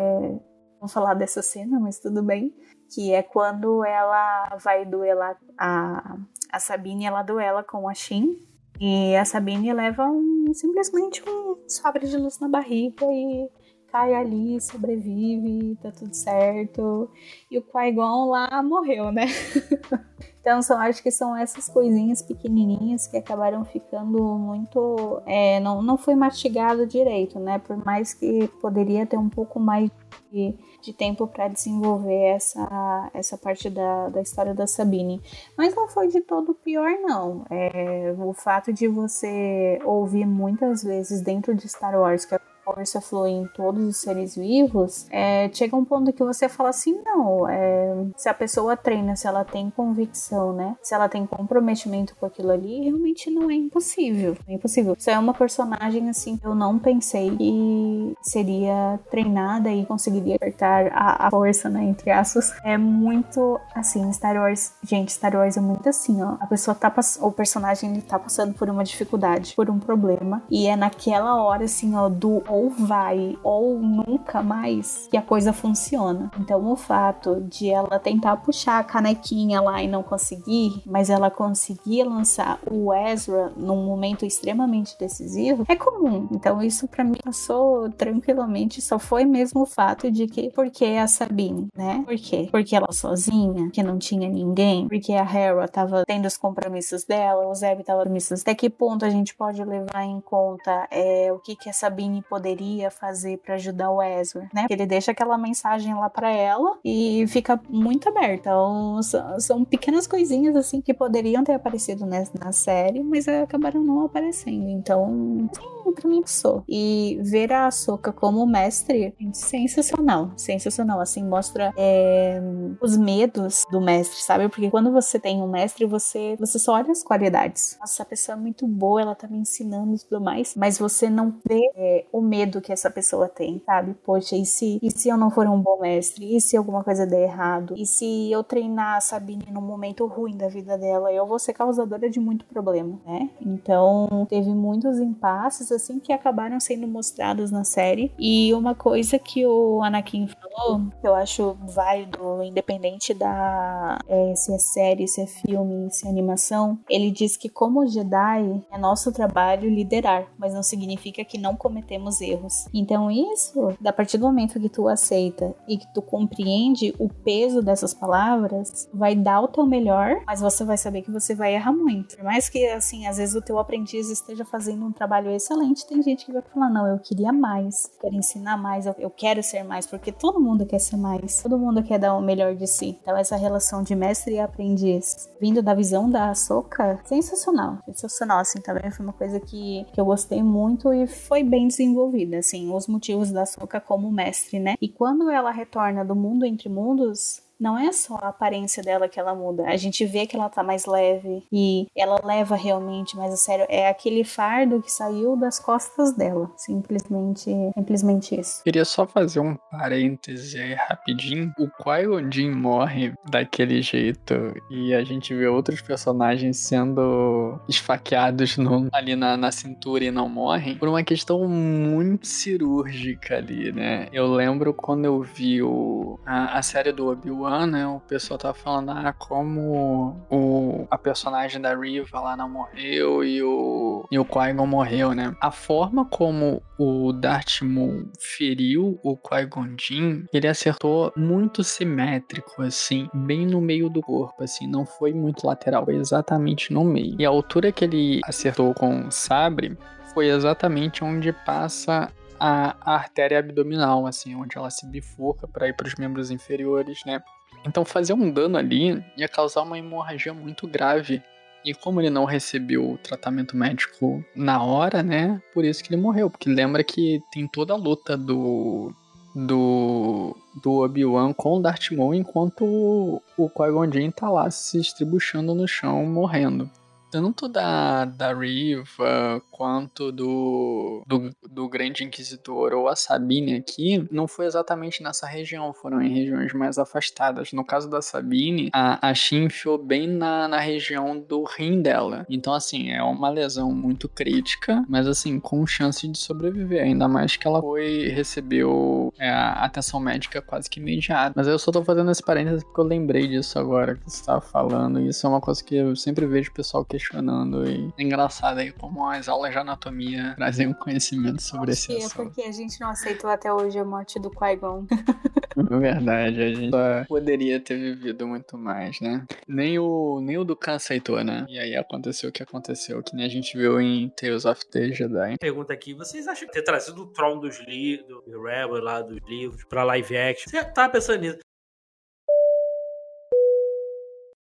vamos 0.79 0.93
falar 0.93 1.15
dessa 1.15 1.41
cena, 1.41 1.79
mas 1.79 1.99
tudo 1.99 2.21
bem. 2.21 2.53
Que 2.93 3.13
é 3.13 3.23
quando 3.23 3.83
ela 3.83 4.57
vai 4.63 4.85
duelar 4.85 5.37
a, 5.57 6.17
a 6.51 6.59
Sabine 6.59 7.05
ela 7.05 7.23
duela 7.23 7.63
com 7.63 7.89
a 7.89 7.93
Shin 7.95 8.45
e 8.79 9.15
a 9.15 9.23
Sabine 9.25 9.73
leva 9.73 10.05
um, 10.05 10.53
simplesmente 10.53 11.23
um 11.27 11.57
sabre 11.67 12.07
de 12.07 12.17
luz 12.17 12.39
na 12.39 12.49
barriga 12.49 13.05
e 13.05 13.49
cai 13.91 14.13
ali, 14.13 14.59
sobrevive, 14.59 15.77
tá 15.81 15.91
tudo 15.91 16.13
certo. 16.13 17.09
E 17.49 17.57
o 17.57 17.61
Qui-Gon 17.61 18.29
lá 18.29 18.61
morreu, 18.61 19.11
né? 19.11 19.25
então, 20.45 20.61
são, 20.61 20.79
acho 20.79 21.01
que 21.01 21.09
são 21.09 21.35
essas 21.35 21.67
coisinhas 21.67 22.21
pequenininhas 22.21 23.07
que 23.07 23.17
acabaram 23.17 23.65
ficando 23.65 24.21
muito. 24.37 25.19
É, 25.25 25.59
não, 25.59 25.81
não 25.81 25.97
foi 25.97 26.13
mastigado 26.13 26.85
direito, 26.85 27.39
né? 27.39 27.57
Por 27.57 27.83
mais 27.83 28.13
que 28.13 28.47
poderia 28.61 29.07
ter 29.07 29.17
um 29.17 29.27
pouco 29.27 29.59
mais 29.59 29.89
de, 30.31 30.55
de 30.83 30.93
tempo 30.93 31.25
para 31.25 31.47
desenvolver 31.47 32.35
essa, 32.35 33.09
essa 33.11 33.35
parte 33.39 33.71
da, 33.71 34.09
da 34.09 34.21
história 34.21 34.53
da 34.53 34.67
Sabine. 34.67 35.19
Mas 35.57 35.73
não 35.73 35.87
foi 35.87 36.09
de 36.09 36.21
todo 36.21 36.53
pior, 36.53 36.91
não. 37.01 37.43
É, 37.49 38.13
o 38.15 38.31
fato 38.31 38.71
de 38.71 38.87
você 38.87 39.79
ouvir 39.83 40.27
muitas 40.27 40.83
vezes 40.83 41.21
dentro 41.21 41.55
de 41.55 41.67
Star 41.67 41.99
Wars 41.99 42.23
que 42.23 42.35
força 42.65 42.99
flui 42.99 43.29
em 43.29 43.47
todos 43.47 43.83
os 43.87 43.97
seres 43.97 44.35
vivos, 44.35 45.05
é, 45.11 45.49
chega 45.53 45.75
um 45.75 45.85
ponto 45.85 46.11
que 46.11 46.23
você 46.23 46.49
fala 46.49 46.69
assim, 46.69 46.99
não, 47.05 47.47
é, 47.47 47.93
se 48.17 48.27
a 48.27 48.33
pessoa 48.33 48.75
treina, 48.75 49.15
se 49.15 49.27
ela 49.27 49.45
tem 49.45 49.69
convicção, 49.69 50.51
né, 50.51 50.75
se 50.81 50.95
ela 50.95 51.07
tem 51.07 51.25
comprometimento 51.27 52.15
com 52.15 52.25
aquilo 52.25 52.51
ali, 52.51 52.81
realmente 52.81 53.29
não 53.29 53.51
é 53.51 53.53
impossível, 53.53 54.35
é 54.47 54.53
impossível. 54.53 54.95
Isso 54.97 55.09
é 55.09 55.19
uma 55.19 55.33
personagem, 55.33 56.09
assim, 56.09 56.39
eu 56.43 56.55
não 56.55 56.79
pensei 56.79 57.35
que 57.37 58.15
seria 58.21 58.99
treinada 59.11 59.69
e 59.69 59.85
conseguiria 59.85 60.35
apertar 60.35 60.87
a, 60.91 61.27
a 61.27 61.29
força, 61.29 61.69
né, 61.69 61.83
entre 61.83 62.09
aspas. 62.09 62.53
É 62.63 62.77
muito, 62.77 63.59
assim, 63.75 64.11
Star 64.11 64.35
Wars, 64.37 64.73
gente, 64.83 65.11
Star 65.11 65.35
Wars 65.35 65.55
é 65.55 65.61
muito 65.61 65.87
assim, 65.87 66.23
ó, 66.23 66.37
a 66.39 66.47
pessoa 66.47 66.73
tá, 66.73 66.93
o 67.21 67.31
personagem, 67.31 67.91
ele 67.91 68.01
tá 68.01 68.17
passando 68.17 68.53
por 68.53 68.69
uma 68.69 68.83
dificuldade, 68.83 69.53
por 69.55 69.69
um 69.69 69.79
problema, 69.79 70.41
e 70.49 70.67
é 70.67 70.75
naquela 70.75 71.41
hora, 71.43 71.65
assim, 71.65 71.95
ó, 71.95 72.09
do 72.09 72.43
ou 72.55 72.69
vai 72.69 73.37
ou 73.43 73.79
nunca 73.79 74.41
mais 74.41 75.07
que 75.11 75.17
a 75.17 75.21
coisa 75.21 75.53
funciona. 75.53 76.31
Então 76.39 76.71
o 76.71 76.75
fato 76.75 77.41
de 77.41 77.69
ela 77.69 77.99
tentar 77.99 78.37
puxar 78.37 78.79
a 78.79 78.83
canequinha 78.83 79.61
lá 79.61 79.83
e 79.83 79.87
não 79.87 80.01
conseguir, 80.01 80.81
mas 80.85 81.09
ela 81.09 81.29
conseguir 81.29 82.03
lançar 82.03 82.59
o 82.69 82.93
Ezra 82.93 83.51
num 83.57 83.85
momento 83.85 84.25
extremamente 84.25 84.97
decisivo 84.97 85.65
é 85.67 85.75
comum. 85.75 86.27
Então 86.31 86.61
isso 86.61 86.87
para 86.87 87.03
mim 87.03 87.17
passou 87.23 87.89
tranquilamente, 87.91 88.81
só 88.81 88.97
foi 88.97 89.25
mesmo 89.25 89.63
o 89.63 89.65
fato 89.65 90.09
de 90.09 90.27
que 90.27 90.49
porque 90.51 90.85
a 90.85 91.07
Sabine, 91.07 91.67
né? 91.75 92.03
Por 92.05 92.15
quê? 92.15 92.47
Porque 92.51 92.75
ela 92.75 92.91
sozinha, 92.91 93.69
que 93.71 93.83
não 93.83 93.97
tinha 93.97 94.29
ninguém, 94.29 94.87
porque 94.87 95.13
a 95.13 95.23
Hera 95.23 95.67
tava 95.67 96.03
tendo 96.05 96.25
os 96.25 96.37
compromissos 96.37 97.03
dela, 97.03 97.47
o 97.47 97.53
Zeb 97.53 97.83
tava 97.83 98.05
compromissos. 98.05 98.41
Até 98.41 98.55
que 98.55 98.69
ponto 98.69 99.03
a 99.03 99.09
gente 99.09 99.35
pode 99.35 99.63
levar 99.63 100.03
em 100.03 100.21
conta 100.21 100.87
é, 100.91 101.31
o 101.31 101.39
que 101.39 101.55
que 101.55 101.69
a 101.69 101.73
Sabine 101.73 102.21
poderia 102.21 102.44
poderia 102.45 102.91
fazer 102.91 103.37
para 103.39 103.55
ajudar 103.55 103.89
o 103.89 104.01
Ezra, 104.01 104.47
né? 104.53 104.67
Ele 104.69 104.85
deixa 104.85 105.11
aquela 105.11 105.35
mensagem 105.35 105.95
lá 105.95 106.09
para 106.09 106.31
ela 106.31 106.77
e 106.85 107.25
fica 107.27 107.59
muito 107.67 108.07
aberta. 108.07 108.35
Então, 108.35 109.01
são, 109.39 109.65
pequenas 109.65 110.05
coisinhas 110.05 110.55
assim 110.55 110.79
que 110.79 110.93
poderiam 110.93 111.43
ter 111.43 111.53
aparecido 111.53 112.05
na 112.05 112.51
série, 112.51 113.01
mas 113.01 113.27
acabaram 113.27 113.83
não 113.83 114.05
aparecendo. 114.05 114.69
Então, 114.69 115.49
sim, 115.53 115.91
pra 115.95 116.09
mim 116.09 116.21
passou. 116.21 116.63
E 116.69 117.19
ver 117.23 117.51
a 117.51 117.67
Ahsoka 117.67 118.11
como 118.11 118.45
mestre, 118.45 119.15
sensacional, 119.33 120.31
sensacional. 120.37 120.99
Assim, 120.99 121.23
mostra 121.23 121.73
é, 121.75 122.39
os 122.79 122.95
medos 122.95 123.63
do 123.71 123.81
mestre, 123.81 124.21
sabe? 124.21 124.47
Porque 124.49 124.69
quando 124.69 124.91
você 124.91 125.17
tem 125.17 125.41
um 125.41 125.47
mestre, 125.47 125.85
você, 125.85 126.35
você 126.39 126.59
só 126.59 126.73
olha 126.73 126.91
as 126.91 127.01
qualidades. 127.01 127.77
Nossa, 127.79 127.93
essa 127.95 128.05
pessoa 128.05 128.37
é 128.37 128.39
muito 128.39 128.67
boa, 128.67 129.01
ela 129.01 129.15
tá 129.15 129.27
me 129.27 129.37
ensinando 129.37 129.95
e 129.95 129.99
tudo 129.99 130.21
mais, 130.21 130.53
mas 130.55 130.77
você 130.77 131.09
não 131.09 131.33
vê 131.47 131.61
é, 131.75 132.05
o 132.11 132.21
medo 132.21 132.34
que 132.61 132.71
essa 132.71 132.89
pessoa 132.89 133.27
tem, 133.27 133.61
sabe? 133.65 133.95
Poxa, 134.03 134.35
e 134.35 134.45
se, 134.45 134.79
e 134.81 134.91
se 134.91 135.09
eu 135.09 135.17
não 135.17 135.29
for 135.29 135.47
um 135.47 135.59
bom 135.59 135.79
mestre? 135.79 136.35
E 136.35 136.41
se 136.41 136.57
alguma 136.57 136.83
coisa 136.83 137.05
der 137.05 137.23
errado? 137.23 137.75
E 137.77 137.85
se 137.85 138.31
eu 138.31 138.43
treinar 138.43 138.97
a 138.97 139.01
Sabine 139.01 139.45
num 139.51 139.61
momento 139.61 140.05
ruim 140.05 140.35
da 140.35 140.47
vida 140.47 140.77
dela? 140.77 141.11
Eu 141.11 141.25
vou 141.25 141.39
ser 141.39 141.53
causadora 141.53 142.09
de 142.09 142.19
muito 142.19 142.45
problema, 142.45 142.99
né? 143.05 143.29
Então, 143.41 144.25
teve 144.29 144.53
muitos 144.53 144.99
impasses, 144.99 145.71
assim, 145.71 145.99
que 145.99 146.13
acabaram 146.13 146.59
sendo 146.59 146.87
mostrados 146.87 147.51
na 147.51 147.63
série. 147.63 148.11
E 148.17 148.53
uma 148.53 148.75
coisa 148.75 149.17
que 149.19 149.45
o 149.45 149.81
Anakin 149.83 150.27
falou, 150.27 150.81
que 151.01 151.07
eu 151.07 151.15
acho 151.15 151.57
válido, 151.67 152.43
independente 152.43 153.13
da 153.13 153.99
é, 154.07 154.35
se 154.35 154.53
é 154.53 154.57
série, 154.57 155.07
se 155.07 155.21
é 155.21 155.27
filme, 155.27 155.91
se 155.91 156.07
é 156.07 156.09
animação, 156.09 156.79
ele 156.89 157.11
diz 157.11 157.37
que 157.37 157.49
como 157.49 157.85
Jedi 157.87 158.63
é 158.71 158.77
nosso 158.77 159.11
trabalho 159.11 159.69
liderar, 159.69 160.27
mas 160.37 160.53
não 160.53 160.63
significa 160.63 161.23
que 161.23 161.37
não 161.37 161.55
cometemos 161.55 162.21
erros. 162.25 162.67
Então 162.73 163.09
isso, 163.09 163.75
a 163.83 163.93
partir 163.93 164.17
do 164.17 164.25
momento 164.25 164.59
que 164.59 164.69
tu 164.69 164.87
aceita 164.87 165.53
e 165.67 165.77
que 165.77 165.87
tu 165.93 166.01
compreende 166.01 166.93
o 166.99 167.07
peso 167.09 167.61
dessas 167.61 167.93
palavras, 167.93 168.89
vai 168.93 169.15
dar 169.15 169.41
o 169.41 169.47
teu 169.47 169.65
melhor, 169.65 170.21
mas 170.25 170.41
você 170.41 170.63
vai 170.63 170.77
saber 170.77 171.01
que 171.01 171.11
você 171.11 171.35
vai 171.35 171.53
errar 171.53 171.73
muito. 171.73 172.15
Por 172.15 172.25
mais 172.25 172.49
que 172.49 172.65
assim, 172.67 173.07
às 173.07 173.17
vezes 173.17 173.35
o 173.35 173.41
teu 173.41 173.59
aprendiz 173.59 174.09
esteja 174.09 174.45
fazendo 174.45 174.85
um 174.85 174.91
trabalho 174.91 175.31
excelente, 175.31 175.87
tem 175.87 176.01
gente 176.01 176.25
que 176.25 176.33
vai 176.33 176.41
falar: 176.41 176.69
"Não, 176.69 176.87
eu 176.87 176.99
queria 176.99 177.31
mais, 177.31 177.91
quero 177.99 178.15
ensinar 178.15 178.57
mais, 178.57 178.85
eu, 178.85 179.09
quero 179.09 179.41
ser 179.43 179.63
mais", 179.63 179.85
porque 179.85 180.11
todo 180.11 180.39
mundo 180.39 180.65
quer 180.65 180.79
ser 180.79 180.97
mais. 180.97 181.41
Todo 181.41 181.57
mundo 181.57 181.83
quer 181.83 181.99
dar 181.99 182.15
o 182.15 182.21
melhor 182.21 182.55
de 182.55 182.67
si. 182.67 182.97
Então 183.01 183.17
essa 183.17 183.35
relação 183.35 183.83
de 183.83 183.95
mestre 183.95 184.35
e 184.35 184.39
aprendiz, 184.39 185.29
vindo 185.39 185.61
da 185.61 185.73
visão 185.73 186.09
da 186.09 186.33
Soca, 186.33 186.99
sensacional. 187.05 187.77
Sensacional 187.85 188.39
assim, 188.39 188.59
também 188.59 188.89
foi 188.91 189.05
uma 189.05 189.13
coisa 189.13 189.39
que, 189.39 189.85
que 189.93 189.99
eu 189.99 190.05
gostei 190.05 190.41
muito 190.41 190.93
e 190.93 191.07
foi 191.07 191.43
bem 191.43 191.67
desenvolvida 191.67 192.14
assim, 192.37 192.73
os 192.73 192.87
motivos 192.87 193.31
da 193.31 193.45
Soka 193.45 193.79
como 193.79 194.11
mestre, 194.11 194.59
né? 194.59 194.75
E 194.81 194.87
quando 194.87 195.29
ela 195.29 195.51
retorna 195.51 196.03
do 196.05 196.15
mundo 196.15 196.45
entre 196.45 196.69
mundos, 196.69 197.41
não 197.59 197.77
é 197.77 197.91
só 197.91 198.15
a 198.15 198.29
aparência 198.29 198.83
dela 198.83 199.07
que 199.07 199.19
ela 199.19 199.33
muda. 199.33 199.63
A 199.65 199.77
gente 199.77 200.05
vê 200.05 200.25
que 200.25 200.35
ela 200.35 200.49
tá 200.49 200.63
mais 200.63 200.85
leve 200.85 201.43
e 201.51 201.87
ela 201.95 202.19
leva 202.23 202.55
realmente 202.55 203.15
mais 203.15 203.33
a 203.33 203.37
sério. 203.37 203.65
É 203.69 203.87
aquele 203.87 204.23
fardo 204.23 204.81
que 204.81 204.91
saiu 204.91 205.35
das 205.37 205.59
costas 205.59 206.13
dela. 206.13 206.51
Simplesmente, 206.57 207.51
simplesmente 207.73 208.39
isso. 208.39 208.63
Queria 208.63 208.85
só 208.85 209.05
fazer 209.05 209.39
um 209.39 209.55
parêntese 209.71 210.59
aí 210.59 210.73
rapidinho. 210.73 211.53
O 211.57 211.67
Qui-Gon 211.67 212.55
morre 212.55 213.13
daquele 213.29 213.81
jeito 213.81 214.53
e 214.69 214.93
a 214.93 215.03
gente 215.03 215.33
vê 215.33 215.47
outros 215.47 215.81
personagens 215.81 216.57
sendo 216.57 217.59
esfaqueados 217.67 218.57
no, 218.57 218.89
ali 218.91 219.15
na, 219.15 219.37
na 219.37 219.51
cintura 219.51 220.03
e 220.03 220.11
não 220.11 220.27
morrem 220.27 220.77
por 220.77 220.89
uma 220.89 221.03
questão 221.03 221.47
muito 221.47 222.27
cirúrgica 222.27 223.37
ali, 223.37 223.71
né? 223.71 224.07
Eu 224.11 224.27
lembro 224.27 224.73
quando 224.73 225.05
eu 225.05 225.21
vi 225.21 225.61
o, 225.61 226.19
a, 226.25 226.57
a 226.57 226.61
série 226.61 226.91
do 226.91 227.07
Obi-Wan 227.07 227.44
One, 227.45 227.71
né, 227.71 227.87
o 227.87 227.99
pessoal 227.99 228.37
tava 228.37 228.53
falando, 228.53 228.91
ah, 228.91 229.13
como 229.13 230.25
o, 230.29 230.87
a 230.89 230.97
personagem 230.97 231.61
da 231.61 231.75
Riva 231.75 232.19
lá 232.19 232.35
não 232.35 232.49
morreu 232.49 233.23
e 233.23 233.41
o, 233.43 234.07
e 234.11 234.17
o 234.17 234.25
Qui-Gon 234.25 234.65
morreu, 234.65 235.13
né? 235.13 235.35
A 235.39 235.51
forma 235.51 236.05
como 236.05 236.61
o 236.77 237.13
Darth 237.13 237.61
Maul 237.61 238.09
feriu 238.19 238.99
o 239.03 239.15
Qui-Gon 239.15 239.75
Jinn, 239.79 240.25
ele 240.33 240.47
acertou 240.47 241.13
muito 241.15 241.63
simétrico, 241.63 242.61
assim, 242.61 243.07
bem 243.13 243.45
no 243.45 243.61
meio 243.61 243.89
do 243.89 244.01
corpo, 244.01 244.43
assim, 244.43 244.67
não 244.67 244.85
foi 244.85 245.13
muito 245.13 245.45
lateral, 245.45 245.85
foi 245.85 245.95
exatamente 245.95 246.73
no 246.73 246.83
meio. 246.83 247.15
E 247.19 247.25
a 247.25 247.29
altura 247.29 247.71
que 247.71 247.85
ele 247.85 248.21
acertou 248.25 248.73
com 248.73 249.07
o 249.07 249.11
sabre 249.11 249.77
foi 250.13 250.29
exatamente 250.29 251.03
onde 251.03 251.31
passa 251.31 252.11
a, 252.39 252.75
artéria 252.95 253.39
abdominal, 253.39 254.05
assim, 254.05 254.35
onde 254.35 254.57
ela 254.57 254.69
se 254.69 254.85
bifurca 254.85 255.47
para 255.47 255.67
ir 255.67 255.73
para 255.73 255.87
os 255.87 255.95
membros 255.95 256.31
inferiores, 256.31 256.99
né? 257.05 257.21
Então 257.65 257.83
fazer 257.83 258.13
um 258.13 258.31
dano 258.31 258.57
ali 258.57 259.03
ia 259.17 259.27
causar 259.27 259.63
uma 259.63 259.77
hemorragia 259.77 260.33
muito 260.33 260.67
grave. 260.67 261.21
E 261.63 261.73
como 261.73 261.99
ele 261.99 262.11
não 262.11 262.25
recebeu 262.25 262.91
o 262.91 262.97
tratamento 262.97 263.57
médico 263.57 264.23
na 264.35 264.61
hora, 264.63 265.01
né? 265.01 265.41
Por 265.51 265.65
isso 265.65 265.83
que 265.83 265.91
ele 265.91 266.01
morreu. 266.01 266.29
Porque 266.29 266.47
lembra 266.47 266.83
que 266.83 267.19
tem 267.31 267.47
toda 267.47 267.73
a 267.73 267.77
luta 267.77 268.15
do. 268.15 268.93
do. 269.33 270.37
do 270.61 270.73
Obi-Wan 270.83 271.33
com 271.33 271.57
o 271.57 271.59
Darth 271.59 271.89
Maul 271.89 272.13
enquanto 272.13 272.63
o, 272.63 273.19
o 273.35 273.49
Qui-Gon 273.49 273.91
Jinn 273.91 274.11
tá 274.11 274.29
lá 274.29 274.51
se 274.51 274.79
estribuchando 274.79 275.55
no 275.55 275.67
chão, 275.67 276.05
morrendo. 276.05 276.69
Tanto 277.15 277.47
da, 277.47 278.03
da 278.03 278.33
Riva 278.33 279.41
quanto 279.49 280.11
do, 280.11 281.01
do, 281.07 281.29
do 281.49 281.69
Grande 281.69 282.03
Inquisidor 282.03 282.73
ou 282.73 282.89
a 282.89 282.95
Sabine 282.97 283.55
aqui, 283.55 284.05
não 284.11 284.27
foi 284.27 284.45
exatamente 284.45 285.01
nessa 285.01 285.25
região, 285.25 285.73
foram 285.73 286.01
em 286.01 286.13
regiões 286.13 286.51
mais 286.51 286.77
afastadas. 286.77 287.53
No 287.53 287.63
caso 287.63 287.89
da 287.89 288.01
Sabine, 288.01 288.69
a, 288.73 289.11
a 289.11 289.13
Shin 289.13 289.45
enfiou 289.45 289.77
bem 289.77 290.09
na, 290.09 290.49
na 290.49 290.59
região 290.59 291.17
do 291.17 291.45
rim 291.45 291.81
dela. 291.81 292.25
Então, 292.29 292.53
assim, 292.53 292.91
é 292.91 293.01
uma 293.01 293.29
lesão 293.29 293.71
muito 293.71 294.09
crítica, 294.09 294.83
mas 294.85 295.07
assim, 295.07 295.39
com 295.39 295.65
chance 295.65 296.05
de 296.05 296.17
sobreviver. 296.17 296.83
Ainda 296.83 297.07
mais 297.07 297.37
que 297.37 297.47
ela 297.47 297.61
foi, 297.61 298.09
recebeu 298.09 299.13
é, 299.17 299.29
atenção 299.29 300.01
médica 300.01 300.41
quase 300.41 300.69
que 300.69 300.81
imediata. 300.81 301.31
Mas 301.33 301.47
eu 301.47 301.57
só 301.57 301.71
tô 301.71 301.81
fazendo 301.81 302.11
esse 302.11 302.21
parênteses 302.21 302.61
porque 302.61 302.81
eu 302.81 302.85
lembrei 302.85 303.25
disso 303.25 303.57
agora 303.57 303.95
que 303.95 304.11
você 304.11 304.25
tava 304.25 304.41
falando. 304.41 304.99
E 304.99 305.07
isso 305.07 305.25
é 305.25 305.29
uma 305.29 305.39
coisa 305.39 305.63
que 305.63 305.75
eu 305.75 305.95
sempre 305.95 306.25
vejo 306.25 306.51
o 306.51 306.53
pessoal 306.53 306.83
questionando. 306.83 307.04
E 307.13 307.93
é 307.97 308.03
engraçado 308.03 308.59
aí 308.59 308.71
como 308.71 309.05
as 309.07 309.27
aulas 309.29 309.51
de 309.51 309.57
anatomia 309.57 310.33
trazem 310.35 310.67
um 310.67 310.73
conhecimento 310.73 311.41
sobre 311.41 311.71
esse 311.71 311.93
É 311.93 311.97
assunto. 311.97 312.15
porque 312.15 312.41
a 312.41 312.51
gente 312.51 312.79
não 312.79 312.89
aceitou 312.89 313.29
até 313.29 313.51
hoje 313.51 313.77
a 313.77 313.85
morte 313.85 314.19
do 314.19 314.29
Qui-Gon. 314.29 314.85
É 315.57 315.77
verdade, 315.79 316.41
a 316.41 316.53
gente 316.53 316.69
só 316.69 317.05
poderia 317.07 317.61
ter 317.61 317.77
vivido 317.77 318.27
muito 318.27 318.57
mais, 318.57 318.99
né? 318.99 319.25
Nem 319.47 319.79
o, 319.79 320.19
nem 320.21 320.37
o 320.37 320.43
Dukan 320.43 320.73
aceitou, 320.75 321.23
né? 321.23 321.45
E 321.47 321.57
aí 321.57 321.73
aconteceu 321.77 322.29
o 322.29 322.31
que 322.33 322.43
aconteceu, 322.43 323.01
que 323.01 323.15
nem 323.15 323.25
a 323.25 323.29
gente 323.29 323.57
viu 323.57 323.79
em 323.79 324.09
Tales 324.09 324.43
of 324.43 324.65
the 324.69 324.91
Jedi. 324.91 325.37
Pergunta 325.39 325.71
aqui, 325.71 325.93
vocês 325.93 326.27
acham 326.27 326.45
que 326.49 326.53
ter 326.53 326.61
trazido 326.61 327.03
o 327.03 327.07
Tron 327.07 327.39
dos 327.39 327.57
livros, 327.65 328.05
do 328.25 328.43
Rebel 328.43 328.83
lá 328.83 329.01
dos 329.01 329.17
livros, 329.29 329.63
pra 329.63 329.85
live 329.85 330.17
action? 330.17 330.49
Você 330.49 330.61
tava 330.65 330.91
pensando 330.91 331.21
nisso? 331.21 331.39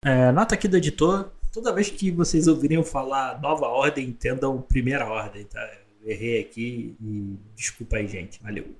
É, 0.06 0.32
nota 0.32 0.54
aqui 0.54 0.68
do 0.68 0.76
editor. 0.78 1.30
Toda 1.54 1.72
vez 1.72 1.88
que 1.88 2.10
vocês 2.10 2.48
ouvirem 2.48 2.76
eu 2.76 2.82
falar 2.82 3.40
nova 3.40 3.68
ordem, 3.68 4.08
entendam 4.08 4.60
primeira 4.60 5.06
ordem, 5.06 5.44
tá? 5.44 5.64
Eu 6.02 6.10
errei 6.10 6.40
aqui 6.40 6.96
e 7.00 7.38
desculpa 7.54 7.96
aí, 7.96 8.08
gente. 8.08 8.42
Valeu. 8.42 8.74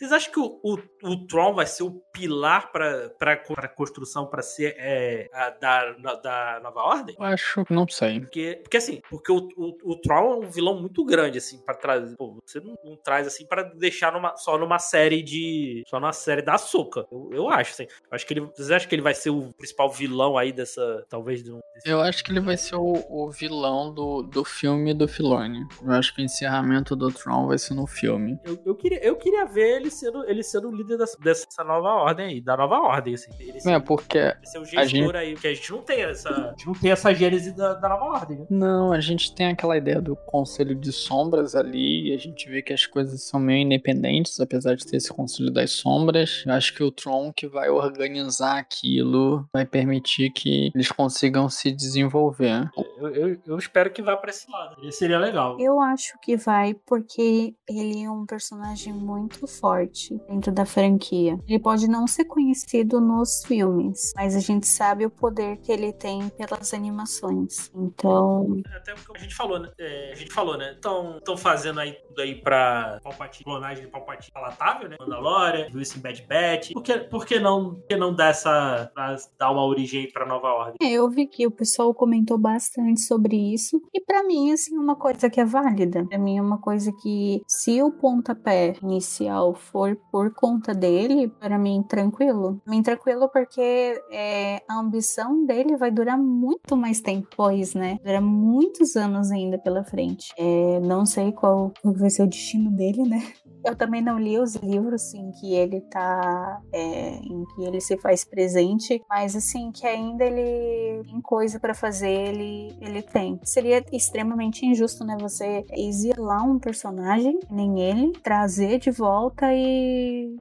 Vocês 0.00 0.12
acham 0.12 0.32
que 0.32 0.40
o, 0.40 0.58
o, 0.64 0.78
o 1.12 1.26
Tron 1.26 1.52
vai 1.54 1.66
ser 1.66 1.82
o 1.82 1.90
pilar 2.10 2.72
pra, 2.72 3.10
pra, 3.18 3.36
pra 3.36 3.68
construção 3.68 4.26
pra 4.26 4.40
ser 4.40 4.74
é, 4.78 5.28
a, 5.30 5.50
da, 5.50 5.92
da 6.16 6.60
nova 6.62 6.80
ordem? 6.80 7.14
Eu 7.18 7.24
acho, 7.26 7.64
não 7.68 7.86
sei. 7.86 8.20
Porque, 8.20 8.58
porque 8.62 8.76
assim, 8.78 9.02
porque 9.10 9.30
o, 9.30 9.46
o, 9.56 9.92
o 9.92 10.00
Tron 10.00 10.32
é 10.32 10.36
um 10.46 10.50
vilão 10.50 10.80
muito 10.80 11.04
grande, 11.04 11.36
assim, 11.36 11.58
pra 11.64 11.74
trazer. 11.74 12.16
Pô, 12.16 12.38
você 12.46 12.60
não, 12.60 12.74
não 12.82 12.96
traz 12.96 13.26
assim 13.26 13.44
pra 13.46 13.62
deixar 13.62 14.10
numa, 14.12 14.34
só 14.38 14.56
numa 14.56 14.78
série 14.78 15.22
de. 15.22 15.82
Só 15.86 16.00
numa 16.00 16.14
série 16.14 16.40
da 16.40 16.54
açúcar. 16.54 17.04
Eu, 17.12 17.28
eu 17.32 17.48
acho, 17.50 17.72
assim. 17.72 17.84
Eu 17.84 18.08
acho 18.12 18.26
que 18.26 18.32
ele. 18.32 18.40
Vocês 18.40 18.70
acham 18.70 18.88
que 18.88 18.94
ele 18.94 19.02
vai 19.02 19.14
ser 19.14 19.28
o 19.28 19.52
principal 19.52 19.90
vilão 19.90 20.38
aí 20.38 20.50
dessa. 20.50 21.04
Talvez 21.10 21.42
de 21.42 21.52
um. 21.52 21.60
desse- 21.74 21.88
Eu 21.90 22.00
acho 22.00 22.24
que 22.24 22.32
ele 22.32 22.40
vai 22.40 22.56
ser 22.56 22.76
o, 22.76 23.04
o 23.10 23.30
vilão 23.30 23.92
do, 23.92 24.22
do 24.22 24.44
filme 24.46 24.94
do 24.94 25.06
Filoni. 25.06 25.66
Eu 25.82 25.92
acho 25.92 26.14
que 26.14 26.22
o 26.22 26.24
encerramento 26.24 26.96
do 26.96 27.12
Tron 27.12 27.46
vai 27.48 27.58
ser 27.58 27.74
no 27.74 27.86
filme. 27.86 28.38
Eu, 28.44 28.58
eu 28.64 28.74
queria, 28.74 29.04
eu 29.04 29.16
queria 29.16 29.44
ver 29.44 29.76
ele 29.76 29.89
sendo, 29.90 30.24
ele 30.28 30.42
sendo 30.42 30.68
o 30.68 30.74
líder 30.74 30.96
dessa, 30.98 31.18
dessa 31.18 31.64
nova 31.64 31.88
ordem 31.88 32.26
aí, 32.26 32.40
da 32.40 32.56
nova 32.56 32.76
ordem, 32.80 33.14
assim. 33.14 33.30
Ele 33.38 33.60
ser, 33.60 33.70
É, 33.72 33.78
porque 33.80 34.18
ele 34.18 34.34
ser 34.46 34.58
o 34.58 34.64
gestor 34.64 34.80
a 34.80 34.84
gente- 34.86 35.16
aí, 35.16 35.32
porque 35.34 35.48
a 35.48 35.54
gente 35.54 35.70
não 35.72 35.82
tem 35.82 36.02
essa. 36.02 36.28
A 36.30 36.50
gente 36.50 36.66
não 36.66 36.74
tem 36.74 36.90
essa 36.90 37.14
gênese 37.14 37.52
da, 37.56 37.74
da 37.74 37.88
nova 37.88 38.04
ordem, 38.04 38.38
né? 38.38 38.46
Não, 38.50 38.92
a 38.92 39.00
gente 39.00 39.34
tem 39.34 39.46
aquela 39.48 39.76
ideia 39.76 40.00
do 40.00 40.14
conselho 40.16 40.74
de 40.74 40.92
sombras 40.92 41.54
ali, 41.54 42.10
e 42.10 42.14
a 42.14 42.18
gente 42.18 42.48
vê 42.48 42.62
que 42.62 42.72
as 42.72 42.86
coisas 42.86 43.22
são 43.22 43.38
meio 43.40 43.62
independentes, 43.64 44.38
apesar 44.40 44.74
de 44.76 44.86
ter 44.86 44.96
esse 44.96 45.12
conselho 45.12 45.50
das 45.50 45.72
sombras. 45.72 46.42
Eu 46.46 46.52
acho 46.52 46.74
que 46.74 46.82
o 46.82 46.90
Tron 46.90 47.32
que 47.32 47.46
vai 47.46 47.68
organizar 47.68 48.58
aquilo 48.58 49.46
vai 49.52 49.64
permitir 49.66 50.30
que 50.30 50.70
eles 50.74 50.90
consigam 50.90 51.48
se 51.48 51.70
desenvolver. 51.72 52.70
Eu, 52.98 53.08
eu, 53.14 53.38
eu 53.46 53.58
espero 53.58 53.90
que 53.90 54.02
vá 54.02 54.16
pra 54.16 54.30
esse 54.30 54.50
lado. 54.50 54.76
Ele 54.82 54.92
seria 54.92 55.18
legal. 55.18 55.58
Eu 55.60 55.80
acho 55.80 56.18
que 56.20 56.36
vai 56.36 56.74
porque 56.86 57.54
ele 57.68 58.02
é 58.02 58.10
um 58.10 58.24
personagem 58.26 58.92
muito 58.92 59.46
forte 59.46 59.79
dentro 60.28 60.52
da 60.52 60.64
franquia. 60.64 61.38
Ele 61.46 61.58
pode 61.58 61.88
não 61.88 62.06
ser 62.06 62.24
conhecido 62.24 63.00
nos 63.00 63.44
filmes, 63.44 64.12
mas 64.16 64.36
a 64.36 64.40
gente 64.40 64.66
sabe 64.66 65.06
o 65.06 65.10
poder 65.10 65.56
que 65.58 65.72
ele 65.72 65.92
tem 65.92 66.28
pelas 66.30 66.72
animações. 66.74 67.70
Então, 67.74 68.60
Até 68.74 68.94
porque 68.94 69.18
a 69.18 69.22
gente 69.22 69.34
falou, 69.34 69.58
né? 69.58 69.70
É, 69.78 70.12
a 70.12 70.16
gente 70.16 70.32
falou, 70.32 70.56
né? 70.56 70.72
Estão 70.72 71.36
fazendo 71.36 71.80
aí 71.80 71.92
tudo 71.92 72.20
aí 72.22 72.34
pra 72.34 73.00
Palpatine, 73.02 73.44
clonagem 73.44 73.84
de 73.84 73.90
Palpatine 73.90 74.32
palatável, 74.32 74.88
né? 74.88 74.96
Mandalorian, 74.98 75.68
isso 75.74 75.98
em 75.98 76.00
Bad 76.00 76.26
Batch. 76.28 76.72
Por 76.72 76.82
que, 76.82 76.98
por 76.98 77.26
que 77.26 77.38
não, 77.38 77.74
por 77.74 77.86
que 77.86 77.96
não 77.96 78.14
dar 78.14 78.28
essa. 78.28 78.90
dar 79.38 79.50
uma 79.50 79.64
origem 79.64 80.02
aí 80.02 80.12
pra 80.12 80.26
nova 80.26 80.48
ordem? 80.48 80.76
é, 80.80 80.92
eu 80.92 81.08
vi 81.08 81.26
que 81.26 81.46
o 81.46 81.50
pessoal 81.50 81.92
comentou 81.94 82.38
bastante 82.38 83.00
sobre 83.00 83.36
isso 83.36 83.80
e 83.92 84.00
pra 84.00 84.22
mim 84.22 84.52
assim 84.52 84.76
é 84.76 84.78
uma 84.78 84.96
coisa 84.96 85.28
que 85.28 85.40
é 85.40 85.44
válida. 85.44 86.04
Pra 86.06 86.18
mim 86.18 86.38
é 86.38 86.42
uma 86.42 86.58
coisa 86.58 86.92
que 87.02 87.42
se 87.46 87.82
o 87.82 87.90
pontapé 87.90 88.74
inicial 88.82 89.54
for 89.70 89.96
por 90.10 90.32
conta 90.34 90.74
dele, 90.74 91.28
pra 91.28 91.58
mim 91.58 91.82
tranquilo. 91.82 92.60
Mim 92.66 92.82
tranquilo 92.82 93.28
porque 93.28 94.00
é, 94.10 94.62
a 94.68 94.78
ambição 94.78 95.44
dele 95.44 95.76
vai 95.76 95.90
durar 95.90 96.18
muito 96.18 96.76
mais 96.76 97.00
tempo 97.00 97.30
depois, 97.30 97.74
né? 97.74 97.98
Dura 98.04 98.20
muitos 98.20 98.96
anos 98.96 99.30
ainda 99.30 99.58
pela 99.58 99.84
frente. 99.84 100.32
É, 100.36 100.80
não 100.80 101.06
sei 101.06 101.32
qual, 101.32 101.72
vai 101.82 102.10
ser 102.10 102.22
o 102.22 102.26
destino 102.26 102.70
dele, 102.70 103.02
né? 103.02 103.20
Eu 103.62 103.76
também 103.76 104.00
não 104.00 104.18
li 104.18 104.38
os 104.38 104.54
livros 104.56 105.12
em 105.12 105.30
que 105.32 105.52
ele 105.52 105.82
tá. 105.82 106.62
é, 106.72 107.16
em 107.16 107.44
que 107.44 107.62
ele 107.62 107.78
se 107.78 107.96
faz 107.98 108.24
presente, 108.24 109.02
mas 109.08 109.36
assim, 109.36 109.70
que 109.70 109.86
ainda 109.86 110.24
ele 110.24 111.04
tem 111.04 111.20
coisa 111.20 111.60
pra 111.60 111.74
fazer, 111.74 112.08
ele, 112.10 112.74
ele 112.80 113.02
tem. 113.02 113.38
Seria 113.44 113.84
extremamente 113.92 114.64
injusto, 114.64 115.04
né? 115.04 115.16
Você 115.20 115.64
exilar 115.72 116.42
um 116.48 116.58
personagem, 116.58 117.38
nem 117.50 117.80
ele, 117.82 118.12
trazer 118.22 118.78
de 118.78 118.90
volta. 118.90 119.52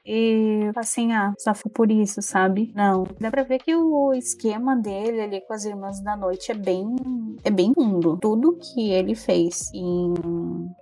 E 0.05 0.71
assim, 0.75 1.11
ah, 1.11 1.33
só 1.37 1.53
foi 1.53 1.71
por 1.71 1.91
isso, 1.91 2.21
sabe? 2.21 2.71
Não. 2.75 3.05
Dá 3.19 3.29
pra 3.29 3.43
ver 3.43 3.59
que 3.59 3.75
o 3.75 4.13
esquema 4.13 4.75
dele 4.75 5.21
ali 5.21 5.41
com 5.41 5.53
as 5.53 5.65
Irmãs 5.65 6.01
da 6.01 6.15
Noite 6.15 6.51
é 6.51 6.55
bem. 6.55 6.95
é 7.43 7.49
bem 7.49 7.73
fundo. 7.73 8.17
Tudo 8.17 8.57
que 8.57 8.91
ele 8.91 9.15
fez 9.15 9.71
em 9.73 10.13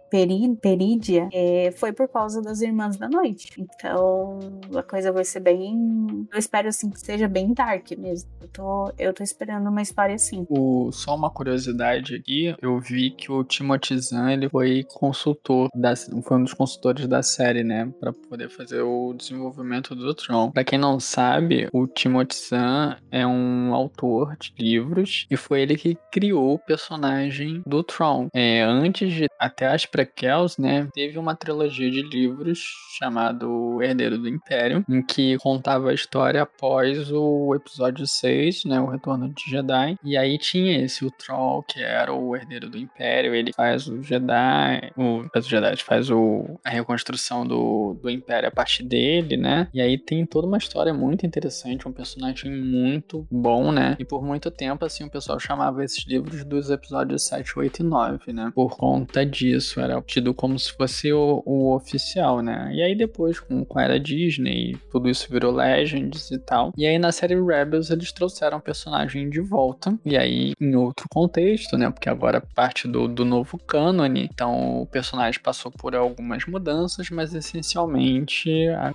Peri- 0.09 0.55
Perídia 0.61 1.27
é, 1.33 1.71
foi 1.71 1.91
por 1.93 2.07
causa 2.07 2.41
das 2.41 2.61
Irmãs 2.61 2.97
da 2.97 3.07
Noite. 3.09 3.49
Então 3.57 4.39
a 4.75 4.83
coisa 4.83 5.11
vai 5.11 5.23
ser 5.23 5.39
bem. 5.39 6.27
Eu 6.31 6.39
espero 6.39 6.67
assim 6.67 6.89
que 6.89 6.99
seja 6.99 7.27
bem 7.27 7.53
dark 7.53 7.91
mesmo. 7.97 8.29
Eu 8.41 8.47
tô, 8.47 8.91
eu 8.97 9.13
tô 9.13 9.23
esperando 9.23 9.69
uma 9.69 9.81
história 9.81 10.15
assim. 10.15 10.45
O, 10.49 10.91
só 10.91 11.15
uma 11.15 11.29
curiosidade 11.29 12.15
aqui, 12.15 12.55
eu 12.61 12.79
vi 12.79 13.11
que 13.11 13.31
o 13.31 13.43
Timothy 13.43 13.97
Zahn, 13.99 14.31
ele 14.31 14.49
foi 14.49 14.83
consultor, 14.93 15.69
da, 15.75 15.95
foi 15.95 16.37
um 16.37 16.43
dos 16.43 16.53
consultores 16.53 17.07
da 17.07 17.21
série, 17.23 17.63
né, 17.63 17.91
Pra 17.99 18.13
poder 18.13 18.49
fazer 18.49 18.81
o 18.81 19.13
desenvolvimento 19.13 19.95
do 19.95 20.13
Tron. 20.13 20.51
Pra 20.51 20.63
quem 20.63 20.77
não 20.79 20.99
sabe, 20.99 21.67
o 21.73 21.87
Timothy 21.87 22.35
Zahn 22.49 22.95
é 23.11 23.25
um 23.25 23.73
autor 23.73 24.35
de 24.37 24.53
livros 24.57 25.25
e 25.29 25.37
foi 25.37 25.61
ele 25.61 25.75
que 25.75 25.97
criou 26.11 26.53
o 26.55 26.59
personagem 26.59 27.61
do 27.65 27.83
Tron. 27.83 28.27
É, 28.33 28.61
antes 28.63 29.11
de 29.13 29.27
até 29.39 29.67
as 29.67 29.85
prequels, 29.97 30.59
né, 30.59 30.87
teve 30.93 31.17
uma 31.17 31.35
trilogia 31.35 31.89
de 31.89 32.03
livros 32.03 32.59
chamado 32.99 33.81
Herdeiro 33.81 34.19
do 34.19 34.29
Império, 34.29 34.85
em 34.87 35.01
que 35.01 35.37
contava 35.39 35.89
a 35.89 35.93
história 35.93 36.43
após 36.43 37.11
o 37.11 37.55
episódio 37.55 38.05
6, 38.05 38.65
né, 38.65 38.79
o 38.79 38.85
Retorno 38.85 39.29
de 39.29 39.49
Jedi. 39.49 39.97
E 40.03 40.15
aí 40.15 40.37
tinha 40.37 40.83
esse, 40.83 41.03
o 41.03 41.09
Troll, 41.09 41.63
que 41.63 41.81
era 41.81 42.13
o 42.13 42.35
Herdeiro 42.35 42.69
do 42.69 42.77
Império, 42.77 43.33
ele 43.33 43.51
faz 43.53 43.87
o 43.87 44.03
Jedi, 44.03 44.91
o, 44.95 45.25
faz 45.33 45.45
o 45.47 45.49
Jedi, 45.49 45.83
faz 45.83 46.11
o, 46.11 46.59
a 46.63 46.69
reconstrução 46.69 47.45
do, 47.45 47.97
do 47.99 48.09
Império 48.09 48.49
a 48.49 48.51
partir 48.51 48.83
dele, 48.83 49.35
né, 49.35 49.67
e 49.73 49.81
aí 49.81 49.97
tem 49.97 50.27
toda 50.27 50.45
uma 50.45 50.59
história 50.59 50.93
muito 50.93 51.25
interessante, 51.25 51.87
um 51.87 51.91
personagem 51.91 52.51
muito 52.51 53.25
bom, 53.31 53.71
né, 53.71 53.95
e 53.97 54.05
por 54.05 54.23
muito 54.23 54.51
tempo, 54.51 54.85
assim, 54.85 55.03
o 55.05 55.09
pessoal 55.09 55.39
chamava 55.39 55.83
esses 55.83 56.05
livros 56.05 56.43
dos 56.43 56.69
episódios 56.69 57.25
7, 57.25 57.57
8 57.57 57.79
e 57.81 57.83
9, 57.83 58.33
né, 58.33 58.51
por 58.53 58.77
conta 58.77 59.25
disso, 59.25 59.79
era 59.87 60.01
tido 60.01 60.33
como 60.33 60.57
se 60.57 60.71
fosse 60.73 61.11
o, 61.11 61.41
o 61.45 61.75
oficial, 61.75 62.41
né, 62.41 62.71
e 62.73 62.81
aí 62.81 62.95
depois, 62.95 63.39
com, 63.39 63.63
com 63.65 63.79
a 63.79 63.83
era 63.83 63.99
Disney, 63.99 64.77
tudo 64.91 65.09
isso 65.09 65.27
virou 65.29 65.53
Legends 65.53 66.31
e 66.31 66.39
tal, 66.39 66.73
e 66.77 66.85
aí 66.85 66.99
na 66.99 67.11
série 67.11 67.35
Rebels 67.35 67.89
eles 67.89 68.11
trouxeram 68.11 68.57
o 68.57 68.61
personagem 68.61 69.29
de 69.29 69.41
volta, 69.41 69.97
e 70.05 70.17
aí 70.17 70.53
em 70.59 70.75
outro 70.75 71.07
contexto, 71.09 71.77
né, 71.77 71.89
porque 71.89 72.09
agora 72.09 72.41
parte 72.55 72.87
do, 72.87 73.07
do 73.07 73.25
novo 73.25 73.57
cânone, 73.57 74.29
então 74.31 74.81
o 74.81 74.85
personagem 74.85 75.39
passou 75.41 75.71
por 75.71 75.95
algumas 75.95 76.45
mudanças, 76.45 77.09
mas 77.09 77.33
essencialmente 77.33 78.49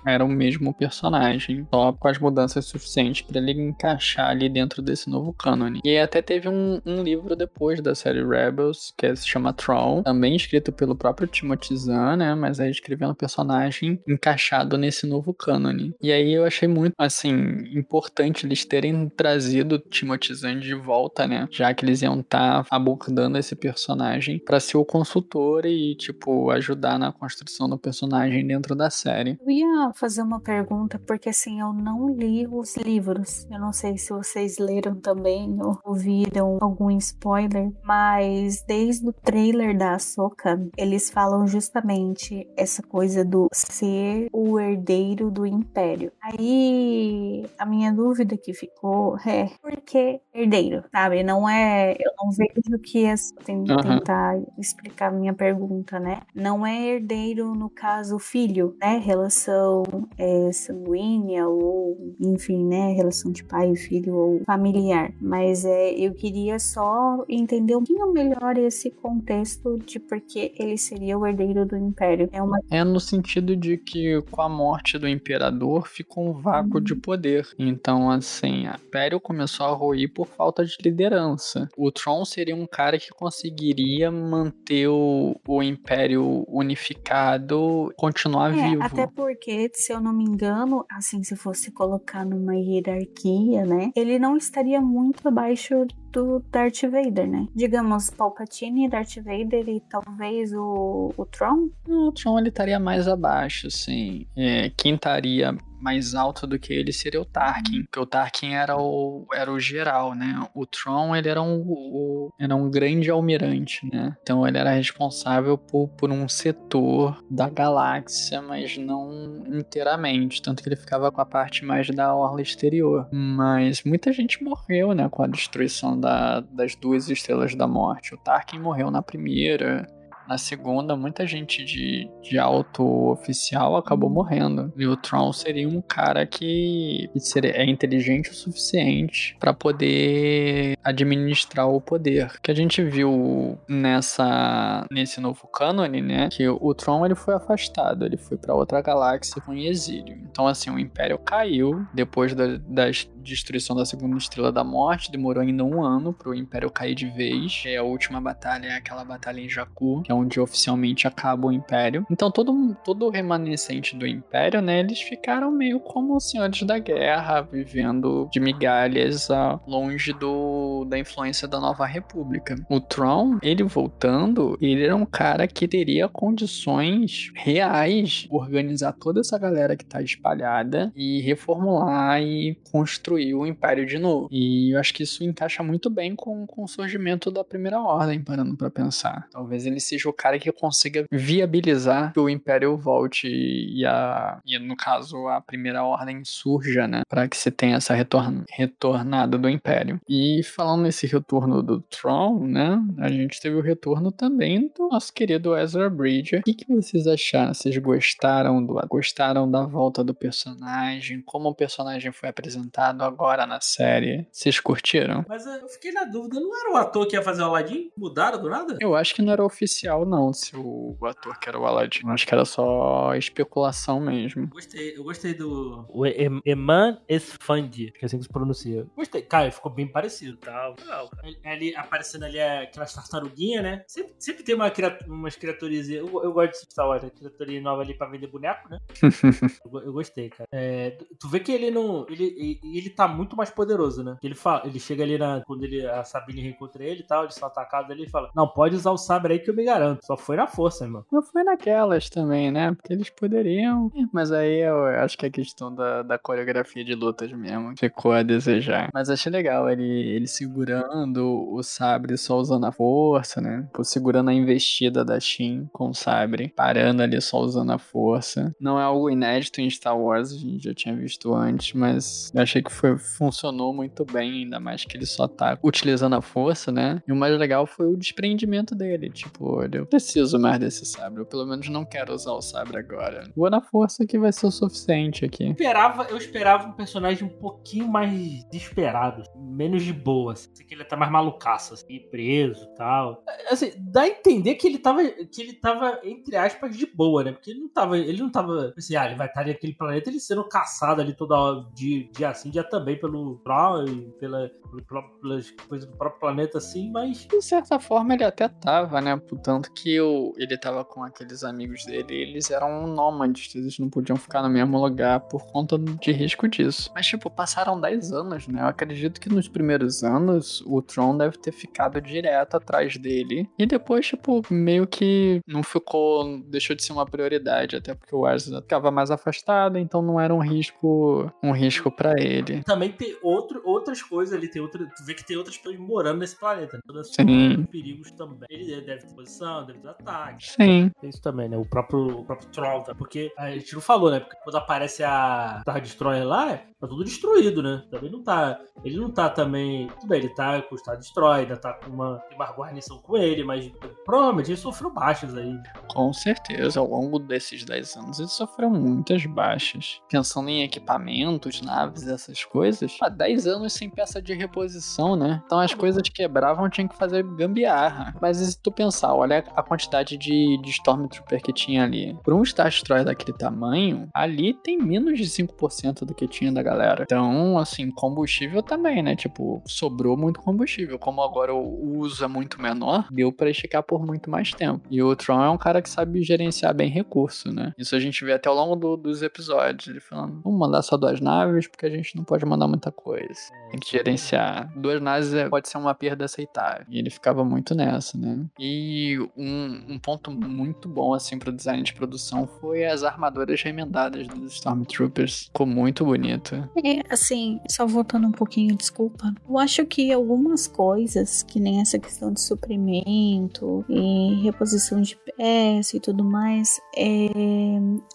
era 0.05 0.23
o 0.23 0.27
mesmo 0.29 0.73
personagem, 0.73 1.67
só 1.73 1.93
com 1.93 2.07
as 2.07 2.17
mudanças 2.17 2.65
suficientes 2.65 3.21
para 3.21 3.39
ele 3.39 3.51
encaixar 3.51 4.29
ali 4.29 4.49
dentro 4.49 4.81
desse 4.81 5.09
novo 5.09 5.33
cânone. 5.33 5.81
E 5.83 5.97
até 5.97 6.21
teve 6.21 6.49
um, 6.49 6.81
um 6.85 7.03
livro 7.03 7.35
depois 7.35 7.81
da 7.81 7.95
série 7.95 8.23
Rebels, 8.23 8.93
que 8.97 9.15
se 9.15 9.27
chama 9.27 9.53
Tron, 9.53 10.03
também 10.03 10.35
escrito 10.35 10.71
pelo 10.83 10.95
próprio 10.97 11.27
Timothy 11.27 11.77
Zahn, 11.77 12.17
né? 12.17 12.35
Mas 12.35 12.59
aí 12.59 12.69
escrevendo 12.69 13.11
o 13.11 13.15
personagem 13.15 14.01
encaixado 14.05 14.77
nesse 14.77 15.07
novo 15.07 15.33
cânone. 15.33 15.95
E 16.01 16.11
aí 16.11 16.33
eu 16.33 16.43
achei 16.43 16.67
muito, 16.67 16.93
assim, 16.97 17.31
importante 17.73 18.45
eles 18.45 18.65
terem 18.65 19.07
trazido 19.07 19.79
Timothy 19.79 20.33
Zahn 20.33 20.59
de 20.59 20.75
volta, 20.75 21.25
né? 21.25 21.47
Já 21.49 21.73
que 21.73 21.85
eles 21.85 22.01
iam 22.01 22.19
estar 22.19 22.63
tá 22.63 22.67
abordando 22.69 23.37
esse 23.37 23.55
personagem 23.55 24.39
para 24.39 24.59
ser 24.59 24.75
o 24.75 24.83
consultor 24.83 25.65
e, 25.65 25.95
tipo, 25.95 26.51
ajudar 26.51 26.99
na 26.99 27.13
construção 27.13 27.69
do 27.69 27.77
personagem 27.77 28.45
dentro 28.45 28.75
da 28.75 28.89
série. 28.89 29.37
Eu 29.41 29.49
ia 29.49 29.91
fazer 29.95 30.21
uma 30.21 30.41
pergunta, 30.41 30.99
porque 31.07 31.29
assim, 31.29 31.61
eu 31.61 31.71
não 31.71 32.09
li 32.13 32.45
os 32.45 32.75
livros. 32.75 33.47
Eu 33.49 33.59
não 33.59 33.71
sei 33.71 33.97
se 33.97 34.11
vocês 34.11 34.57
leram 34.57 34.95
também 34.95 35.57
ou 35.61 35.79
ouviram 35.85 36.57
algum 36.59 36.91
spoiler, 36.97 37.71
mas 37.85 38.61
desde 38.67 39.07
o 39.07 39.13
trailer 39.13 39.77
da 39.77 39.93
Ahsoka, 39.93 40.59
eles 40.77 41.09
falam 41.09 41.47
justamente 41.47 42.47
essa 42.57 42.81
coisa 42.81 43.23
do 43.23 43.47
ser 43.53 44.27
o 44.31 44.59
herdeiro 44.59 45.29
do 45.29 45.45
império. 45.45 46.11
Aí 46.21 47.45
a 47.57 47.65
minha 47.65 47.91
dúvida 47.91 48.37
que 48.37 48.53
ficou 48.53 49.17
é 49.25 49.49
por 49.61 49.75
que 49.81 50.19
herdeiro? 50.33 50.83
Sabe? 50.91 51.23
Não 51.23 51.47
é. 51.47 51.93
Eu 51.93 52.11
não 52.17 52.31
vejo 52.31 52.79
que 52.81 53.05
é. 53.05 53.13
Tentar 53.45 54.35
uhum. 54.35 54.45
explicar 54.57 55.07
a 55.07 55.11
minha 55.11 55.33
pergunta, 55.33 55.99
né? 55.99 56.21
Não 56.33 56.65
é 56.65 56.95
herdeiro, 56.95 57.53
no 57.53 57.69
caso, 57.69 58.17
filho, 58.17 58.75
né? 58.81 58.97
Relação 58.97 59.83
é, 60.17 60.51
sanguínea 60.51 61.47
ou, 61.47 62.15
enfim, 62.19 62.65
né? 62.65 62.93
Relação 62.93 63.31
de 63.31 63.43
pai 63.43 63.71
e 63.71 63.75
filho 63.75 64.15
ou 64.15 64.43
familiar. 64.45 65.13
Mas 65.21 65.65
é, 65.65 65.91
eu 65.91 66.13
queria 66.13 66.57
só 66.59 67.23
entender 67.29 67.75
um 67.75 67.83
pouquinho 67.83 68.11
melhor 68.11 68.57
esse 68.57 68.89
contexto 68.89 69.77
de 69.79 69.99
por 69.99 70.19
que 70.21 70.53
ele 70.63 70.77
seria 70.77 71.17
o 71.17 71.25
herdeiro 71.25 71.65
do 71.65 71.75
império. 71.75 72.29
É, 72.31 72.41
uma... 72.41 72.59
é 72.71 72.83
no 72.83 72.99
sentido 72.99 73.55
de 73.55 73.77
que 73.77 74.21
com 74.31 74.41
a 74.41 74.49
morte 74.49 74.97
do 74.97 75.07
imperador 75.07 75.87
ficou 75.87 76.29
um 76.29 76.33
vácuo 76.33 76.77
uhum. 76.77 76.83
de 76.83 76.95
poder. 76.95 77.47
Então, 77.57 78.09
assim, 78.09 78.67
o 78.67 78.75
império 78.75 79.19
começou 79.19 79.65
a 79.65 79.71
ruir 79.71 80.11
por 80.13 80.27
falta 80.27 80.65
de 80.65 80.75
liderança. 80.83 81.69
O 81.77 81.91
Tron 81.91 82.25
seria 82.25 82.55
um 82.55 82.67
cara 82.67 82.97
que 82.97 83.09
conseguiria 83.09 84.11
manter 84.11 84.87
o, 84.87 85.35
o 85.47 85.63
império 85.63 86.45
unificado, 86.47 87.91
continuar 87.97 88.57
é, 88.57 88.69
vivo. 88.69 88.83
Até 88.83 89.07
porque, 89.07 89.69
se 89.73 89.91
eu 89.91 89.99
não 89.99 90.13
me 90.13 90.23
engano, 90.23 90.85
assim, 90.91 91.23
se 91.23 91.35
fosse 91.35 91.71
colocar 91.71 92.25
numa 92.25 92.55
hierarquia, 92.55 93.65
né, 93.65 93.91
ele 93.95 94.19
não 94.19 94.37
estaria 94.37 94.81
muito 94.81 95.27
abaixo 95.27 95.85
do 96.13 96.39
Darth 96.51 96.83
Vader, 96.83 97.27
né? 97.27 97.47
Digamos, 97.53 98.09
Palpatine, 98.11 98.87
Darth 98.87 99.15
Vader 99.17 99.67
e 99.67 99.81
talvez 99.81 100.53
o, 100.53 101.11
o 101.17 101.25
Tron? 101.25 101.69
O 101.87 102.11
Tron 102.11 102.39
ele 102.39 102.49
estaria 102.49 102.79
mais 102.79 103.07
abaixo, 103.07 103.67
assim. 103.67 104.27
É, 104.37 104.71
quem 104.77 104.93
estaria 104.93 105.57
mais 105.83 106.15
alto 106.15 106.47
do 106.47 106.57
que 106.57 106.73
ele 106.73 106.93
seria 106.93 107.21
o 107.21 107.25
Tarkin, 107.25 107.83
porque 107.83 107.99
o 107.99 108.05
Tarkin 108.05 108.53
era 108.53 108.77
o, 108.77 109.27
era 109.33 109.51
o 109.51 109.59
geral, 109.59 110.15
né? 110.15 110.47
O 110.55 110.65
Tron, 110.65 111.15
ele 111.15 111.27
era 111.27 111.41
um, 111.41 111.61
o, 111.67 112.33
era 112.39 112.55
um 112.55 112.71
grande 112.71 113.11
almirante, 113.11 113.87
né? 113.91 114.15
Então 114.21 114.47
ele 114.47 114.57
era 114.57 114.71
responsável 114.71 115.57
por, 115.57 115.89
por 115.89 116.09
um 116.09 116.27
setor 116.27 117.21
da 117.29 117.49
galáxia, 117.49 118.41
mas 118.41 118.77
não 118.77 119.43
inteiramente, 119.47 120.41
tanto 120.41 120.63
que 120.63 120.69
ele 120.69 120.75
ficava 120.75 121.11
com 121.11 121.19
a 121.19 121.25
parte 121.25 121.65
mais 121.65 121.89
da 121.89 122.15
orla 122.15 122.41
exterior. 122.41 123.07
Mas 123.11 123.83
muita 123.83 124.13
gente 124.13 124.43
morreu, 124.43 124.93
né, 124.93 125.09
com 125.09 125.23
a 125.23 125.27
destruição 125.27 125.99
da, 125.99 126.39
das 126.39 126.75
duas 126.75 127.09
estrelas 127.09 127.55
da 127.55 127.67
morte. 127.67 128.13
O 128.13 128.17
Tarkin 128.17 128.59
morreu 128.59 128.89
na 128.89 129.01
primeira, 129.01 129.85
na 130.27 130.37
segunda, 130.37 130.95
muita 130.95 131.25
gente 131.25 131.63
de, 131.63 132.09
de 132.21 132.37
alto 132.37 133.11
oficial 133.11 133.75
acabou 133.75 134.09
morrendo. 134.09 134.71
E 134.77 134.85
o 134.85 134.95
Tron 134.95 135.31
seria 135.33 135.67
um 135.67 135.81
cara 135.81 136.25
que 136.25 137.09
seria, 137.17 137.51
é 137.51 137.65
inteligente 137.65 138.29
o 138.29 138.33
suficiente 138.33 139.35
para 139.39 139.53
poder 139.53 140.77
administrar 140.83 141.67
o 141.67 141.81
poder. 141.81 142.39
Que 142.41 142.51
a 142.51 142.55
gente 142.55 142.83
viu 142.83 143.57
nessa 143.67 144.85
nesse 144.91 145.19
novo 145.19 145.47
cânone, 145.47 146.01
né? 146.01 146.29
Que 146.31 146.47
o 146.47 146.73
Tron 146.73 147.05
ele 147.05 147.15
foi 147.15 147.33
afastado, 147.33 148.05
ele 148.05 148.17
foi 148.17 148.37
para 148.37 148.53
outra 148.53 148.81
galáxia 148.81 149.41
com 149.41 149.53
exílio. 149.53 150.17
Então, 150.29 150.47
assim, 150.47 150.69
o 150.69 150.79
Império 150.79 151.17
caiu 151.19 151.85
depois 151.93 152.33
da, 152.33 152.57
das 152.57 153.09
destruição 153.23 153.75
da 153.75 153.85
segunda 153.85 154.17
estrela 154.17 154.51
da 154.51 154.63
morte, 154.63 155.11
demorou 155.11 155.41
ainda 155.41 155.63
um 155.63 155.83
ano 155.83 156.13
para 156.13 156.29
o 156.29 156.35
Império 156.35 156.69
cair 156.69 156.95
de 156.95 157.09
vez. 157.09 157.63
É 157.65 157.77
a 157.77 157.83
última 157.83 158.19
batalha 158.19 158.67
é 158.67 158.75
aquela 158.75 159.03
batalha 159.03 159.39
em 159.39 159.49
Jakku, 159.49 160.03
que 160.03 160.11
é 160.11 160.15
onde 160.15 160.39
oficialmente 160.39 161.07
acaba 161.07 161.47
o 161.47 161.51
Império. 161.51 162.05
Então 162.09 162.29
todo, 162.29 162.75
todo 162.83 163.05
o 163.05 163.09
remanescente 163.09 163.95
do 163.95 164.05
Império, 164.05 164.61
né, 164.61 164.79
eles 164.79 165.01
ficaram 165.01 165.51
meio 165.51 165.79
como 165.79 166.15
os 166.15 166.29
senhores 166.29 166.61
da 166.63 166.77
guerra, 166.77 167.41
vivendo 167.41 168.27
de 168.31 168.39
migalhas 168.39 169.29
longe 169.67 170.13
do, 170.13 170.85
da 170.85 170.97
influência 170.97 171.47
da 171.47 171.59
Nova 171.59 171.85
República. 171.85 172.55
O 172.69 172.79
Tron, 172.79 173.37
ele 173.41 173.63
voltando, 173.63 174.57
ele 174.61 174.83
era 174.83 174.95
um 174.95 175.05
cara 175.05 175.47
que 175.47 175.67
teria 175.67 176.07
condições 176.07 177.31
reais 177.35 178.27
organizar 178.29 178.93
toda 178.93 179.21
essa 179.21 179.37
galera 179.37 179.75
que 179.75 179.85
tá 179.85 180.01
espalhada 180.01 180.91
e 180.95 181.21
reformular 181.21 182.21
e 182.21 182.57
construir 182.71 183.12
construir 183.13 183.33
o 183.33 183.45
Império 183.45 183.85
de 183.85 183.97
novo. 183.97 184.27
E 184.31 184.73
eu 184.73 184.79
acho 184.79 184.93
que 184.93 185.03
isso 185.03 185.23
encaixa 185.23 185.63
muito 185.63 185.89
bem 185.89 186.15
com, 186.15 186.45
com 186.47 186.63
o 186.63 186.67
surgimento 186.67 187.31
da 187.31 187.43
Primeira 187.43 187.79
Ordem, 187.79 188.21
parando 188.21 188.55
para 188.55 188.69
pensar. 188.69 189.27
Talvez 189.31 189.65
ele 189.65 189.79
seja 189.79 190.09
o 190.09 190.13
cara 190.13 190.39
que 190.39 190.51
consiga 190.51 191.05
viabilizar 191.11 192.13
que 192.13 192.19
o 192.19 192.29
Império 192.29 192.75
volte 192.77 193.27
e, 193.27 193.85
a, 193.85 194.39
e 194.45 194.57
no 194.59 194.75
caso, 194.75 195.27
a 195.27 195.41
Primeira 195.41 195.83
Ordem 195.83 196.23
surja, 196.23 196.87
né? 196.87 197.01
Para 197.07 197.27
que 197.27 197.37
se 197.37 197.51
tenha 197.51 197.77
essa 197.77 197.93
retorn, 197.93 198.43
retornada 198.49 199.37
do 199.37 199.49
Império. 199.49 199.99
E 200.07 200.41
falando 200.43 200.83
nesse 200.83 201.05
retorno 201.07 201.61
do 201.61 201.81
Tron, 201.81 202.39
né? 202.39 202.81
A 202.97 203.09
gente 203.09 203.39
teve 203.39 203.55
o 203.55 203.61
retorno 203.61 204.11
também 204.11 204.71
do 204.75 204.89
nosso 204.89 205.13
querido 205.13 205.55
Ezra 205.55 205.89
Bridger. 205.89 206.39
O 206.39 206.43
que, 206.43 206.53
que 206.53 206.73
vocês 206.73 207.07
acharam? 207.07 207.53
Vocês 207.53 207.77
gostaram 207.77 208.63
do 208.65 208.73
gostaram 208.89 209.49
da 209.49 209.63
volta 209.63 210.03
do 210.03 210.13
personagem? 210.13 211.21
Como 211.21 211.49
o 211.49 211.55
personagem 211.55 212.11
foi 212.11 212.29
apresentado? 212.29 213.02
Agora 213.03 213.45
na 213.45 213.59
série. 213.61 214.27
Vocês 214.31 214.59
curtiram? 214.59 215.25
Mas 215.27 215.45
eu 215.45 215.67
fiquei 215.67 215.91
na 215.91 216.03
dúvida, 216.03 216.39
não 216.39 216.59
era 216.59 216.73
o 216.73 216.77
ator 216.77 217.07
que 217.07 217.15
ia 217.15 217.21
fazer 217.21 217.41
o 217.41 217.45
Aladdin? 217.45 217.91
Mudaram 217.97 218.41
do 218.41 218.49
nada? 218.49 218.77
Eu 218.79 218.95
acho 218.95 219.13
que 219.13 219.21
não 219.21 219.33
era 219.33 219.43
oficial, 219.43 220.05
não, 220.05 220.33
se 220.33 220.55
o 220.55 220.97
ator 221.03 221.37
que 221.39 221.49
era 221.49 221.59
o 221.59 221.65
Aladdin. 221.65 222.01
Eu 222.03 222.11
acho 222.11 222.25
que 222.25 222.33
era 222.33 222.45
só 222.45 223.13
especulação 223.15 223.99
mesmo. 223.99 224.47
Gostei, 224.47 224.97
eu 224.97 225.03
gostei 225.03 225.33
do. 225.33 225.85
O 225.89 226.05
Eman 226.05 226.99
Esfandi, 227.07 227.91
que 227.91 228.03
é 228.03 228.05
assim 228.05 228.17
que 228.17 228.23
se 228.23 228.29
pronuncia. 228.29 228.85
Gostei. 228.95 229.21
Cara, 229.21 229.51
ficou 229.51 229.71
bem 229.71 229.87
parecido, 229.87 230.37
tá? 230.37 230.73
Legal, 230.79 231.09
Ali, 231.43 231.75
aparecendo 231.75 232.23
ali 232.23 232.39
aquelas 232.39 232.93
tartaruguinhas, 232.93 233.63
né? 233.63 233.83
Sempre, 233.87 234.13
sempre 234.19 234.43
tem 234.43 234.55
uma, 234.55 234.71
umas 235.07 235.35
criaturinhas. 235.35 235.89
Eu, 235.89 236.07
eu 236.23 236.33
gosto 236.33 236.51
de 236.51 236.71
Star 236.71 236.87
Wars, 236.87 237.03
criaturinha 237.17 237.61
nova 237.61 237.81
ali 237.81 237.93
pra 237.93 238.07
vender 238.07 238.27
boneco, 238.27 238.69
né? 238.69 238.79
eu, 239.65 239.81
eu, 239.81 239.93
gostei, 239.93 240.29
cara. 240.29 240.47
É, 240.51 240.97
tu 241.19 241.29
vê 241.29 241.39
que 241.39 241.51
ele 241.51 241.71
não. 241.71 242.05
Ele, 242.09 242.59
ele 242.63 242.89
tá 242.93 243.07
muito 243.07 243.35
mais 243.35 243.49
poderoso, 243.49 244.03
né? 244.03 244.17
Ele 244.23 244.35
fala, 244.35 244.63
ele 244.65 244.79
chega 244.79 245.03
ali 245.03 245.17
na. 245.17 245.41
Quando 245.45 245.63
ele, 245.63 245.85
a 245.85 246.03
Sabine 246.03 246.41
reencontra 246.41 246.83
ele 246.83 247.01
e 247.01 247.03
tal, 247.03 247.23
eles 247.23 247.35
são 247.35 247.47
atacados 247.47 247.91
ali 247.91 248.03
e 248.03 248.09
fala: 248.09 248.29
Não, 248.35 248.47
pode 248.47 248.75
usar 248.75 248.91
o 248.91 248.97
sabre 248.97 249.33
aí 249.33 249.39
que 249.39 249.49
eu 249.49 249.55
me 249.55 249.63
garanto. 249.63 250.05
Só 250.05 250.17
foi 250.17 250.35
na 250.35 250.47
força, 250.47 250.85
irmão. 250.85 251.05
Não 251.11 251.21
foi 251.21 251.43
naquelas 251.43 252.09
também, 252.09 252.51
né? 252.51 252.73
Porque 252.73 252.93
eles 252.93 253.09
poderiam. 253.09 253.91
Mas 254.11 254.31
aí 254.31 254.59
eu 254.59 254.85
acho 254.85 255.17
que 255.17 255.25
a 255.25 255.31
questão 255.31 255.73
da, 255.73 256.03
da 256.03 256.17
coreografia 256.17 256.83
de 256.83 256.95
lutas 256.95 257.31
mesmo 257.31 257.73
ficou 257.77 258.11
a 258.11 258.23
desejar. 258.23 258.89
Mas 258.93 259.09
achei 259.09 259.31
legal 259.31 259.69
ele, 259.69 259.83
ele 259.83 260.27
segurando 260.27 261.51
o 261.51 261.61
sabre 261.63 262.17
só 262.17 262.37
usando 262.37 262.65
a 262.65 262.71
força, 262.71 263.41
né? 263.41 263.63
Tipo, 263.67 263.83
segurando 263.83 264.29
a 264.29 264.33
investida 264.33 265.03
da 265.03 265.19
Shin 265.19 265.67
com 265.71 265.89
o 265.89 265.93
sabre, 265.93 266.49
parando 266.55 267.01
ali 267.01 267.19
só 267.21 267.39
usando 267.39 267.71
a 267.71 267.77
força. 267.77 268.55
Não 268.59 268.79
é 268.79 268.83
algo 268.83 269.09
inédito 269.09 269.61
em 269.61 269.69
Star 269.69 269.97
Wars, 269.97 270.31
a 270.31 270.37
gente 270.37 270.63
já 270.63 270.73
tinha 270.73 270.95
visto 270.95 271.33
antes, 271.33 271.73
mas 271.73 272.31
eu 272.33 272.41
achei 272.41 272.61
que 272.61 272.71
foi 272.71 272.82
foi, 272.83 272.97
funcionou 272.97 273.73
muito 273.73 274.03
bem, 274.03 274.43
ainda 274.43 274.59
mais 274.59 274.83
que 274.83 274.97
ele 274.97 275.05
só 275.05 275.25
tá 275.25 275.57
utilizando 275.63 276.15
a 276.17 276.21
força, 276.21 276.69
né? 276.69 277.01
E 277.07 277.13
o 277.13 277.15
mais 277.15 277.37
legal 277.39 277.65
foi 277.65 277.87
o 277.87 277.95
desprendimento 277.95 278.75
dele. 278.75 279.09
Tipo, 279.09 279.59
olha, 279.59 279.77
eu 279.77 279.85
preciso 279.85 280.37
mais 280.37 280.59
desse 280.59 280.85
sabre. 280.85 281.21
Eu 281.21 281.25
pelo 281.25 281.45
menos 281.45 281.69
não 281.69 281.85
quero 281.85 282.13
usar 282.13 282.33
o 282.33 282.41
sabre 282.41 282.77
agora. 282.77 283.31
Vou 283.35 283.49
na 283.49 283.61
força 283.61 284.05
que 284.05 284.19
vai 284.19 284.33
ser 284.33 284.47
o 284.47 284.51
suficiente 284.51 285.23
aqui. 285.23 285.45
Eu 285.45 285.51
esperava, 285.51 286.03
eu 286.09 286.17
esperava 286.17 286.67
um 286.67 286.73
personagem 286.73 287.23
um 287.25 287.29
pouquinho 287.29 287.87
mais 287.87 288.43
desesperado, 288.51 289.23
menos 289.33 289.83
de 289.83 289.93
boa. 289.93 290.33
Assim, 290.33 290.49
que 290.67 290.73
ele 290.73 290.83
tá 290.83 290.97
mais 290.97 291.11
malucaço, 291.11 291.73
assim, 291.73 291.99
preso 292.11 292.65
e 292.65 292.75
tal. 292.75 293.23
Assim, 293.49 293.71
dá 293.77 294.01
a 294.01 294.07
entender 294.09 294.55
que 294.55 294.67
ele 294.67 294.77
tava, 294.77 295.03
que 295.07 295.41
ele 295.41 295.53
tava, 295.53 296.01
entre 296.03 296.35
aspas, 296.35 296.75
de 296.75 296.85
boa, 296.85 297.23
né? 297.23 297.31
Porque 297.31 297.51
ele 297.51 297.61
não 297.61 297.69
tava, 297.69 297.97
ele 297.97 298.21
não 298.21 298.29
tava, 298.29 298.73
assim, 298.77 298.95
ah, 298.97 299.05
ele 299.05 299.15
vai 299.15 299.27
estar 299.27 299.45
naquele 299.45 299.73
planeta 299.73 300.09
ele 300.09 300.19
sendo 300.19 300.43
caçado 300.43 300.99
ali 300.99 301.13
toda 301.13 301.37
hora, 301.37 301.65
dia, 301.73 302.09
dia 302.11 302.29
assim, 302.29 302.49
dia 302.49 302.63
também 302.73 302.97
pelo 302.97 303.35
Troll 303.43 303.85
e 303.85 304.01
pela, 304.19 304.49
pela, 304.87 305.03
pelas 305.21 305.51
coisas 305.51 305.87
do 305.87 305.95
próprio 305.95 306.19
planeta, 306.19 306.57
assim, 306.57 306.89
mas. 306.89 307.27
De 307.27 307.39
certa 307.39 307.79
forma, 307.79 308.15
ele 308.15 308.23
até 308.23 308.47
tava, 308.47 308.99
né? 308.99 309.21
Tanto 309.43 309.71
que 309.71 310.01
o, 310.01 310.33
ele 310.37 310.57
tava 310.57 310.83
com 310.83 311.03
aqueles 311.03 311.43
amigos 311.43 311.85
dele, 311.85 312.15
eles 312.15 312.49
eram 312.49 312.87
nômades, 312.87 313.53
eles 313.53 313.77
não 313.77 313.89
podiam 313.89 314.17
ficar 314.17 314.41
no 314.41 314.49
mesmo 314.49 314.79
lugar 314.79 315.19
por 315.19 315.45
conta 315.51 315.77
de 315.77 316.11
risco 316.11 316.47
disso. 316.47 316.89
Mas, 316.95 317.05
tipo, 317.05 317.29
passaram 317.29 317.79
10 317.79 318.11
anos, 318.11 318.47
né? 318.47 318.63
Eu 318.63 318.67
acredito 318.67 319.21
que 319.21 319.29
nos 319.29 319.47
primeiros 319.47 320.03
anos 320.03 320.63
o 320.65 320.81
Tron 320.81 321.15
deve 321.15 321.37
ter 321.37 321.51
ficado 321.51 322.01
direto 322.01 322.57
atrás 322.57 322.97
dele. 322.97 323.47
E 323.59 323.67
depois, 323.67 324.07
tipo, 324.07 324.41
meio 324.49 324.87
que 324.87 325.41
não 325.47 325.61
ficou. 325.61 326.41
deixou 326.47 326.75
de 326.75 326.83
ser 326.83 326.93
uma 326.93 327.05
prioridade, 327.05 327.75
até 327.75 327.93
porque 327.93 328.15
o 328.15 328.25
Ars 328.25 328.45
ficava 328.45 328.89
mais 328.89 329.11
afastado, 329.11 329.77
então 329.77 330.01
não 330.01 330.19
era 330.19 330.33
um 330.33 330.39
risco 330.39 331.31
um 331.43 331.51
risco 331.51 331.91
para 331.91 332.19
ele. 332.19 332.62
Também 332.63 332.91
tem 332.91 333.17
outro, 333.21 333.61
outras 333.65 334.01
coisas 334.01 334.33
ali, 334.33 334.49
tem 334.49 334.61
outra, 334.61 334.85
tu 334.85 335.05
vê 335.05 335.13
que 335.13 335.25
tem 335.25 335.37
outras 335.37 335.57
pessoas 335.57 335.77
morando 335.77 336.19
nesse 336.19 336.35
planeta, 336.35 336.77
né? 336.77 336.83
Todas 336.85 337.11
Sim. 337.11 337.63
perigos 337.65 338.11
também. 338.11 338.47
Ele 338.49 338.81
deve 338.81 339.05
ter 339.05 339.13
posição, 339.13 339.65
deve 339.65 339.79
ter 339.79 339.89
ataque. 339.89 340.51
Sim. 340.51 340.91
Tem 340.99 341.09
isso 341.09 341.21
também, 341.21 341.49
né? 341.49 341.57
O 341.57 341.65
próprio, 341.65 342.19
o 342.19 342.25
próprio 342.25 342.49
Troll, 342.49 342.83
tá? 342.83 342.95
Porque 342.95 343.31
a 343.37 343.51
gente 343.51 343.73
não 343.73 343.81
falou, 343.81 344.11
né? 344.11 344.19
Porque 344.19 344.37
quando 344.43 344.55
aparece 344.57 345.03
a 345.03 345.59
Star 345.61 345.81
Destroyer 345.81 346.25
lá, 346.25 346.59
tá 346.83 346.87
tudo 346.87 347.03
destruído, 347.03 347.63
né? 347.63 347.81
Também 347.89 348.11
não 348.11 348.21
tá. 348.21 348.59
Ele 348.83 348.97
não 348.97 349.09
tá 349.09 349.29
também. 349.29 349.87
Tudo 349.87 350.09
bem, 350.09 350.19
ele 350.19 350.29
tá 350.29 350.61
com 350.61 350.75
o 350.75 350.77
Star 350.77 350.97
Destroyer, 350.97 351.43
ainda 351.43 351.57
tá 351.57 351.73
com 351.73 351.89
uma. 351.89 352.21
Uma 352.35 352.51
guarnição 352.51 352.97
com 352.97 353.15
ele, 353.15 353.43
mas 353.43 353.71
provavelmente 354.05 354.51
ele 354.51 354.57
sofreu 354.57 354.91
baixas 354.91 355.35
aí. 355.37 355.55
Com 355.93 356.11
certeza, 356.11 356.79
ao 356.79 356.87
longo 356.87 357.19
desses 357.19 357.63
10 357.63 357.95
anos 357.95 358.19
ele 358.19 358.27
sofreu 358.27 358.69
muitas 358.69 359.25
baixas. 359.25 360.01
Pensando 360.09 360.49
em 360.49 360.63
equipamentos, 360.63 361.61
naves, 361.61 362.07
essas 362.07 362.43
coisas, 362.43 362.97
há 363.01 363.07
10 363.07 363.47
anos 363.47 363.73
sem 363.73 363.89
peça 363.89 364.21
de 364.21 364.33
reposição, 364.33 365.15
né? 365.15 365.41
Então 365.45 365.59
as 365.59 365.73
coisas 365.73 366.01
quebravam, 366.09 366.69
tinha 366.69 366.87
que 366.87 366.97
fazer 366.97 367.23
gambiarra. 367.23 368.15
Mas 368.21 368.37
se 368.37 368.59
tu 368.59 368.71
pensar, 368.71 369.13
olha 369.13 369.43
a 369.55 369.63
quantidade 369.63 370.17
de, 370.17 370.59
de 370.61 370.69
Stormtrooper 370.71 371.41
que 371.41 371.53
tinha 371.53 371.83
ali. 371.83 372.17
Por 372.23 372.33
um 372.33 372.43
Star 372.43 372.69
Destroyer 372.69 373.05
daquele 373.05 373.37
tamanho, 373.37 374.09
ali 374.13 374.53
tem 374.53 374.77
menos 374.77 375.17
de 375.17 375.25
5% 375.25 376.03
do 376.05 376.13
que 376.13 376.27
tinha 376.27 376.51
da 376.51 376.61
galera. 376.61 376.72
Então, 377.03 377.57
assim, 377.57 377.89
combustível 377.91 378.61
também, 378.61 379.01
né? 379.01 379.15
Tipo, 379.15 379.61
sobrou 379.65 380.15
muito 380.17 380.39
combustível. 380.41 380.97
Como 380.99 381.21
agora 381.21 381.53
o 381.53 381.97
uso 381.99 382.23
é 382.23 382.27
muito 382.27 382.61
menor, 382.61 383.07
deu 383.11 383.31
para 383.31 383.49
esticar 383.49 383.83
por 383.83 384.05
muito 384.05 384.29
mais 384.29 384.51
tempo. 384.51 384.81
E 384.89 385.01
o 385.01 385.15
Tron 385.15 385.41
é 385.43 385.49
um 385.49 385.57
cara 385.57 385.81
que 385.81 385.89
sabe 385.89 386.21
gerenciar 386.23 386.73
bem 386.73 386.89
recurso, 386.89 387.51
né? 387.53 387.73
Isso 387.77 387.95
a 387.95 387.99
gente 387.99 388.23
vê 388.23 388.33
até 388.33 388.49
ao 388.49 388.55
longo 388.55 388.75
do, 388.75 388.97
dos 388.97 389.21
episódios. 389.21 389.87
Ele 389.87 389.99
falando, 389.99 390.41
vamos 390.43 390.59
mandar 390.59 390.81
só 390.81 390.97
duas 390.97 391.19
naves, 391.19 391.67
porque 391.67 391.85
a 391.85 391.89
gente 391.89 392.15
não 392.15 392.23
pode 392.23 392.45
mandar 392.45 392.67
muita 392.67 392.91
coisa. 392.91 393.39
Tem 393.71 393.79
que 393.79 393.91
gerenciar. 393.91 394.71
Duas 394.75 395.01
naves 395.01 395.33
é- 395.33 395.49
pode 395.49 395.67
ser 395.69 395.77
uma 395.77 395.93
perda 395.93 396.25
aceitável. 396.25 396.85
E 396.89 396.97
ele 396.99 397.09
ficava 397.09 397.43
muito 397.43 397.75
nessa, 397.75 398.17
né? 398.17 398.45
E 398.59 399.17
um, 399.37 399.83
um 399.93 399.99
ponto 399.99 400.31
muito 400.31 400.87
bom, 400.87 401.13
assim, 401.13 401.37
pro 401.37 401.51
design 401.51 401.83
de 401.83 401.93
produção 401.93 402.47
foi 402.47 402.85
as 402.85 403.03
armaduras 403.03 403.61
remendadas 403.61 404.27
dos 404.27 404.53
Stormtroopers. 404.53 405.45
Ficou 405.45 405.65
muito 405.65 406.05
bonito. 406.05 406.62
É, 406.83 407.03
assim, 407.09 407.59
só 407.69 407.85
voltando 407.85 408.27
um 408.27 408.31
pouquinho, 408.31 408.75
desculpa. 408.75 409.33
Eu 409.47 409.57
acho 409.57 409.85
que 409.85 410.11
algumas 410.11 410.67
coisas, 410.67 411.43
que 411.43 411.59
nem 411.59 411.81
essa 411.81 411.99
questão 411.99 412.31
de 412.31 412.41
suprimento 412.41 413.85
e 413.89 414.41
reposição 414.43 415.01
de 415.01 415.15
peça 415.15 415.97
e 415.97 415.99
tudo 415.99 416.23
mais, 416.23 416.79
é, 416.95 417.29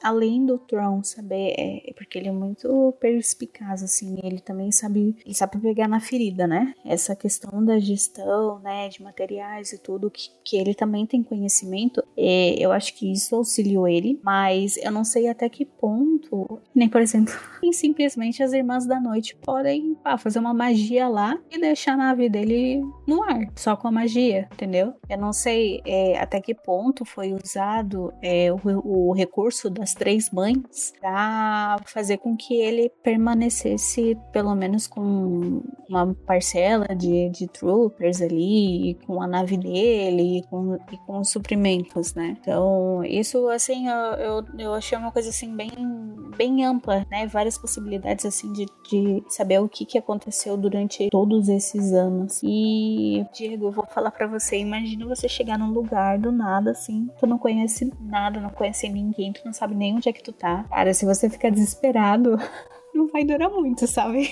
além 0.03 0.45
do 0.45 0.59
Tron 0.59 1.03
saber, 1.03 1.55
é, 1.59 1.93
porque 1.97 2.19
ele 2.19 2.29
é 2.29 2.33
muito 2.33 2.95
perspicaz, 3.01 3.83
assim, 3.83 4.17
ele 4.23 4.41
também 4.41 4.71
sabe, 4.73 5.17
ele 5.25 5.35
sabe 5.35 5.59
pegar 5.59 5.89
na 5.89 6.01
ferida, 6.01 6.47
né? 6.47 6.75
Essa 6.85 7.15
questão 7.15 7.65
da 7.65 7.79
gestão, 7.79 8.59
né, 8.61 8.89
de 8.89 9.03
materiais 9.03 9.73
e 9.73 9.79
tudo, 9.79 10.11
que, 10.11 10.31
que 10.45 10.57
ele 10.57 10.75
também 10.75 11.07
tem 11.07 11.23
conhecimento, 11.23 12.03
é, 12.17 12.55
eu 12.59 12.73
acho 12.73 12.95
que 12.95 13.11
isso 13.11 13.35
auxiliou 13.35 13.89
ele, 13.89 14.21
mas 14.23 14.77
eu 14.79 14.91
não 14.91 15.05
sei 15.05 15.29
até 15.29 15.49
que 15.49 15.65
ponto, 15.65 16.61
nem 16.75 16.89
por 16.89 17.01
exemplo, 17.01 17.35
e 17.63 17.73
as 18.43 18.53
Irmãs 18.53 18.87
da 18.87 19.01
Noite 19.01 19.37
podem 19.37 19.95
pá, 20.03 20.17
fazer 20.19 20.39
uma 20.39 20.55
magia 20.55 21.09
lá 21.09 21.39
e 21.51 21.59
deixar 21.59 21.95
a 21.95 21.97
nave 21.97 22.29
dele 22.29 22.83
no 23.07 23.23
ar, 23.23 23.49
só 23.57 23.77
com 23.77 23.89
a 23.89 23.93
magia, 23.93 24.49
entendeu? 24.53 24.95
Eu 25.09 25.19
não 25.19 25.33
sei 25.33 25.81
é, 25.85 26.19
até 26.19 26.41
que 26.41 26.55
ponto 26.55 27.05
foi 27.05 27.33
usado 27.33 28.13
é, 28.23 28.53
o, 28.53 28.59
o 29.09 29.13
recurso 29.13 29.71
das 29.71 29.95
três 29.95 30.31
mães 30.31 30.93
para 31.01 31.77
fazer 31.87 32.19
com 32.19 32.37
que 32.37 32.55
ele 32.55 32.91
permanecesse 33.03 34.17
pelo 34.33 34.55
menos 34.55 34.87
com 34.87 35.63
uma 35.89 36.15
parcela 36.27 36.89
de, 36.95 37.31
de 37.31 37.49
troopers 37.49 38.21
ali, 38.21 38.99
com 39.07 39.23
a 39.23 39.27
nave 39.27 39.57
dele 39.57 40.39
e 40.39 40.43
com, 40.49 40.75
e 40.93 40.99
com 40.99 41.19
os 41.21 41.31
suprimentos, 41.31 42.15
né? 42.15 42.37
Então, 42.41 43.03
isso 43.05 43.49
assim, 43.49 43.89
eu, 43.89 43.97
eu, 43.97 44.45
eu 44.59 44.75
achei 44.75 44.97
uma 44.99 45.11
coisa 45.11 45.31
assim 45.31 45.55
bem, 45.55 45.71
bem 46.37 46.65
ampla, 46.65 47.07
né? 47.11 47.27
Várias 47.27 47.57
possibilidades 47.57 48.18
assim 48.27 48.53
de, 48.53 48.67
de 48.89 49.23
saber 49.29 49.61
o 49.61 49.69
que, 49.69 49.85
que 49.85 49.99
aconteceu 49.99 50.57
durante 50.57 51.09
todos 51.11 51.49
esses 51.49 51.93
anos. 51.93 52.41
E, 52.43 53.25
Diego, 53.33 53.67
eu 53.67 53.73
vou 53.73 53.87
falar 53.87 54.11
para 54.11 54.27
você, 54.27 54.59
imagina 54.59 55.07
você 55.07 55.29
chegar 55.29 55.59
num 55.59 55.71
lugar 55.71 56.19
do 56.19 56.33
nada, 56.33 56.71
assim, 56.73 57.09
tu 57.19 57.27
não 57.27 57.39
conhece 57.39 57.93
nada, 58.01 58.41
não 58.41 58.51
conhece 58.51 58.89
ninguém, 58.89 59.33
tu 59.33 59.43
não 59.45 59.53
sabe 59.53 59.75
nem 59.75 59.95
onde 59.95 60.09
é 60.09 60.13
que 60.13 60.23
tu 60.23 60.33
tá. 60.33 60.65
Cara, 60.65 60.93
se 60.95 61.05
você 61.05 61.29
ficar 61.29 61.51
desesperado, 61.51 62.37
não 62.95 63.09
vai 63.09 63.25
durar 63.25 63.51
muito, 63.51 63.87
sabe? 63.87 64.31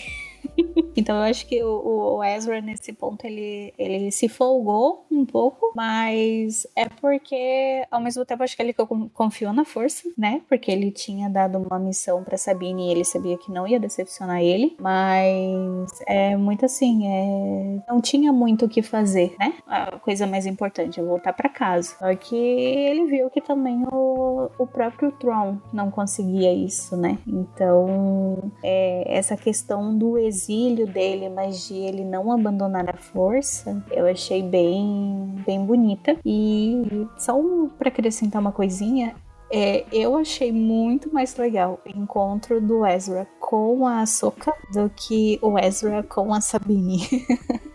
então 0.96 1.16
eu 1.16 1.22
acho 1.22 1.46
que 1.46 1.62
o, 1.62 2.16
o, 2.16 2.24
Ezra 2.24 2.60
nesse 2.60 2.92
ponto 2.92 3.24
ele, 3.24 3.72
ele 3.78 4.10
se 4.10 4.28
folgou 4.28 5.06
um 5.10 5.24
pouco, 5.24 5.72
mas 5.74 6.66
é 6.74 6.88
porque 6.88 7.84
ao 7.90 8.00
mesmo 8.00 8.24
tempo 8.24 8.42
acho 8.42 8.56
que 8.56 8.62
ele 8.62 8.74
confiou 9.12 9.52
na 9.52 9.64
força, 9.64 10.08
né? 10.16 10.42
Porque 10.48 10.70
ele 10.70 10.90
tinha 10.90 11.28
dado 11.28 11.58
uma 11.58 11.78
missão 11.78 12.22
para 12.22 12.36
Sabine 12.36 12.88
e 12.88 12.90
ele 12.90 13.04
sabia 13.04 13.36
que 13.36 13.50
não 13.50 13.66
ia 13.66 13.80
decepcionar 13.80 14.40
ele, 14.40 14.76
mas 14.80 15.90
é 16.06 16.36
muito 16.36 16.64
assim, 16.64 17.06
é... 17.06 17.82
não 17.88 18.00
tinha 18.00 18.32
muito 18.32 18.66
o 18.66 18.68
que 18.68 18.82
fazer, 18.82 19.34
né? 19.38 19.54
A 19.66 19.98
coisa 19.98 20.26
mais 20.26 20.46
importante 20.46 21.00
é 21.00 21.02
voltar 21.02 21.32
para 21.32 21.48
casa. 21.48 21.96
Só 21.98 22.14
que 22.14 22.36
ele 22.36 23.06
viu 23.06 23.30
que 23.30 23.40
também 23.40 23.84
o, 23.90 24.50
o 24.58 24.66
próprio 24.66 25.12
Tron 25.12 25.58
não 25.72 25.90
conseguia 25.90 26.52
isso, 26.52 26.96
né? 26.96 27.18
Então 27.26 28.52
é, 28.62 29.04
essa 29.06 29.36
questão 29.36 29.96
do 29.96 30.18
exílio 30.26 30.86
dele, 30.86 31.28
mas 31.28 31.66
de 31.66 31.74
ele 31.74 32.04
não 32.04 32.30
abandonar 32.30 32.88
a 32.88 32.96
força, 32.96 33.82
eu 33.90 34.06
achei 34.06 34.42
bem, 34.42 35.34
bem 35.46 35.64
bonita. 35.64 36.16
E 36.24 36.82
só 37.16 37.34
para 37.78 37.88
acrescentar 37.88 38.40
uma 38.40 38.52
coisinha, 38.52 39.14
é, 39.50 39.84
eu 39.92 40.16
achei 40.16 40.50
muito 40.50 41.12
mais 41.12 41.36
legal 41.36 41.80
o 41.86 41.98
encontro 41.98 42.60
do 42.60 42.84
Ezra 42.84 43.26
com 43.38 43.86
a 43.86 44.00
Ahsoka 44.00 44.52
do 44.72 44.90
que 44.90 45.38
o 45.40 45.58
Ezra 45.58 46.02
com 46.02 46.34
a 46.34 46.40
Sabine. 46.40 47.00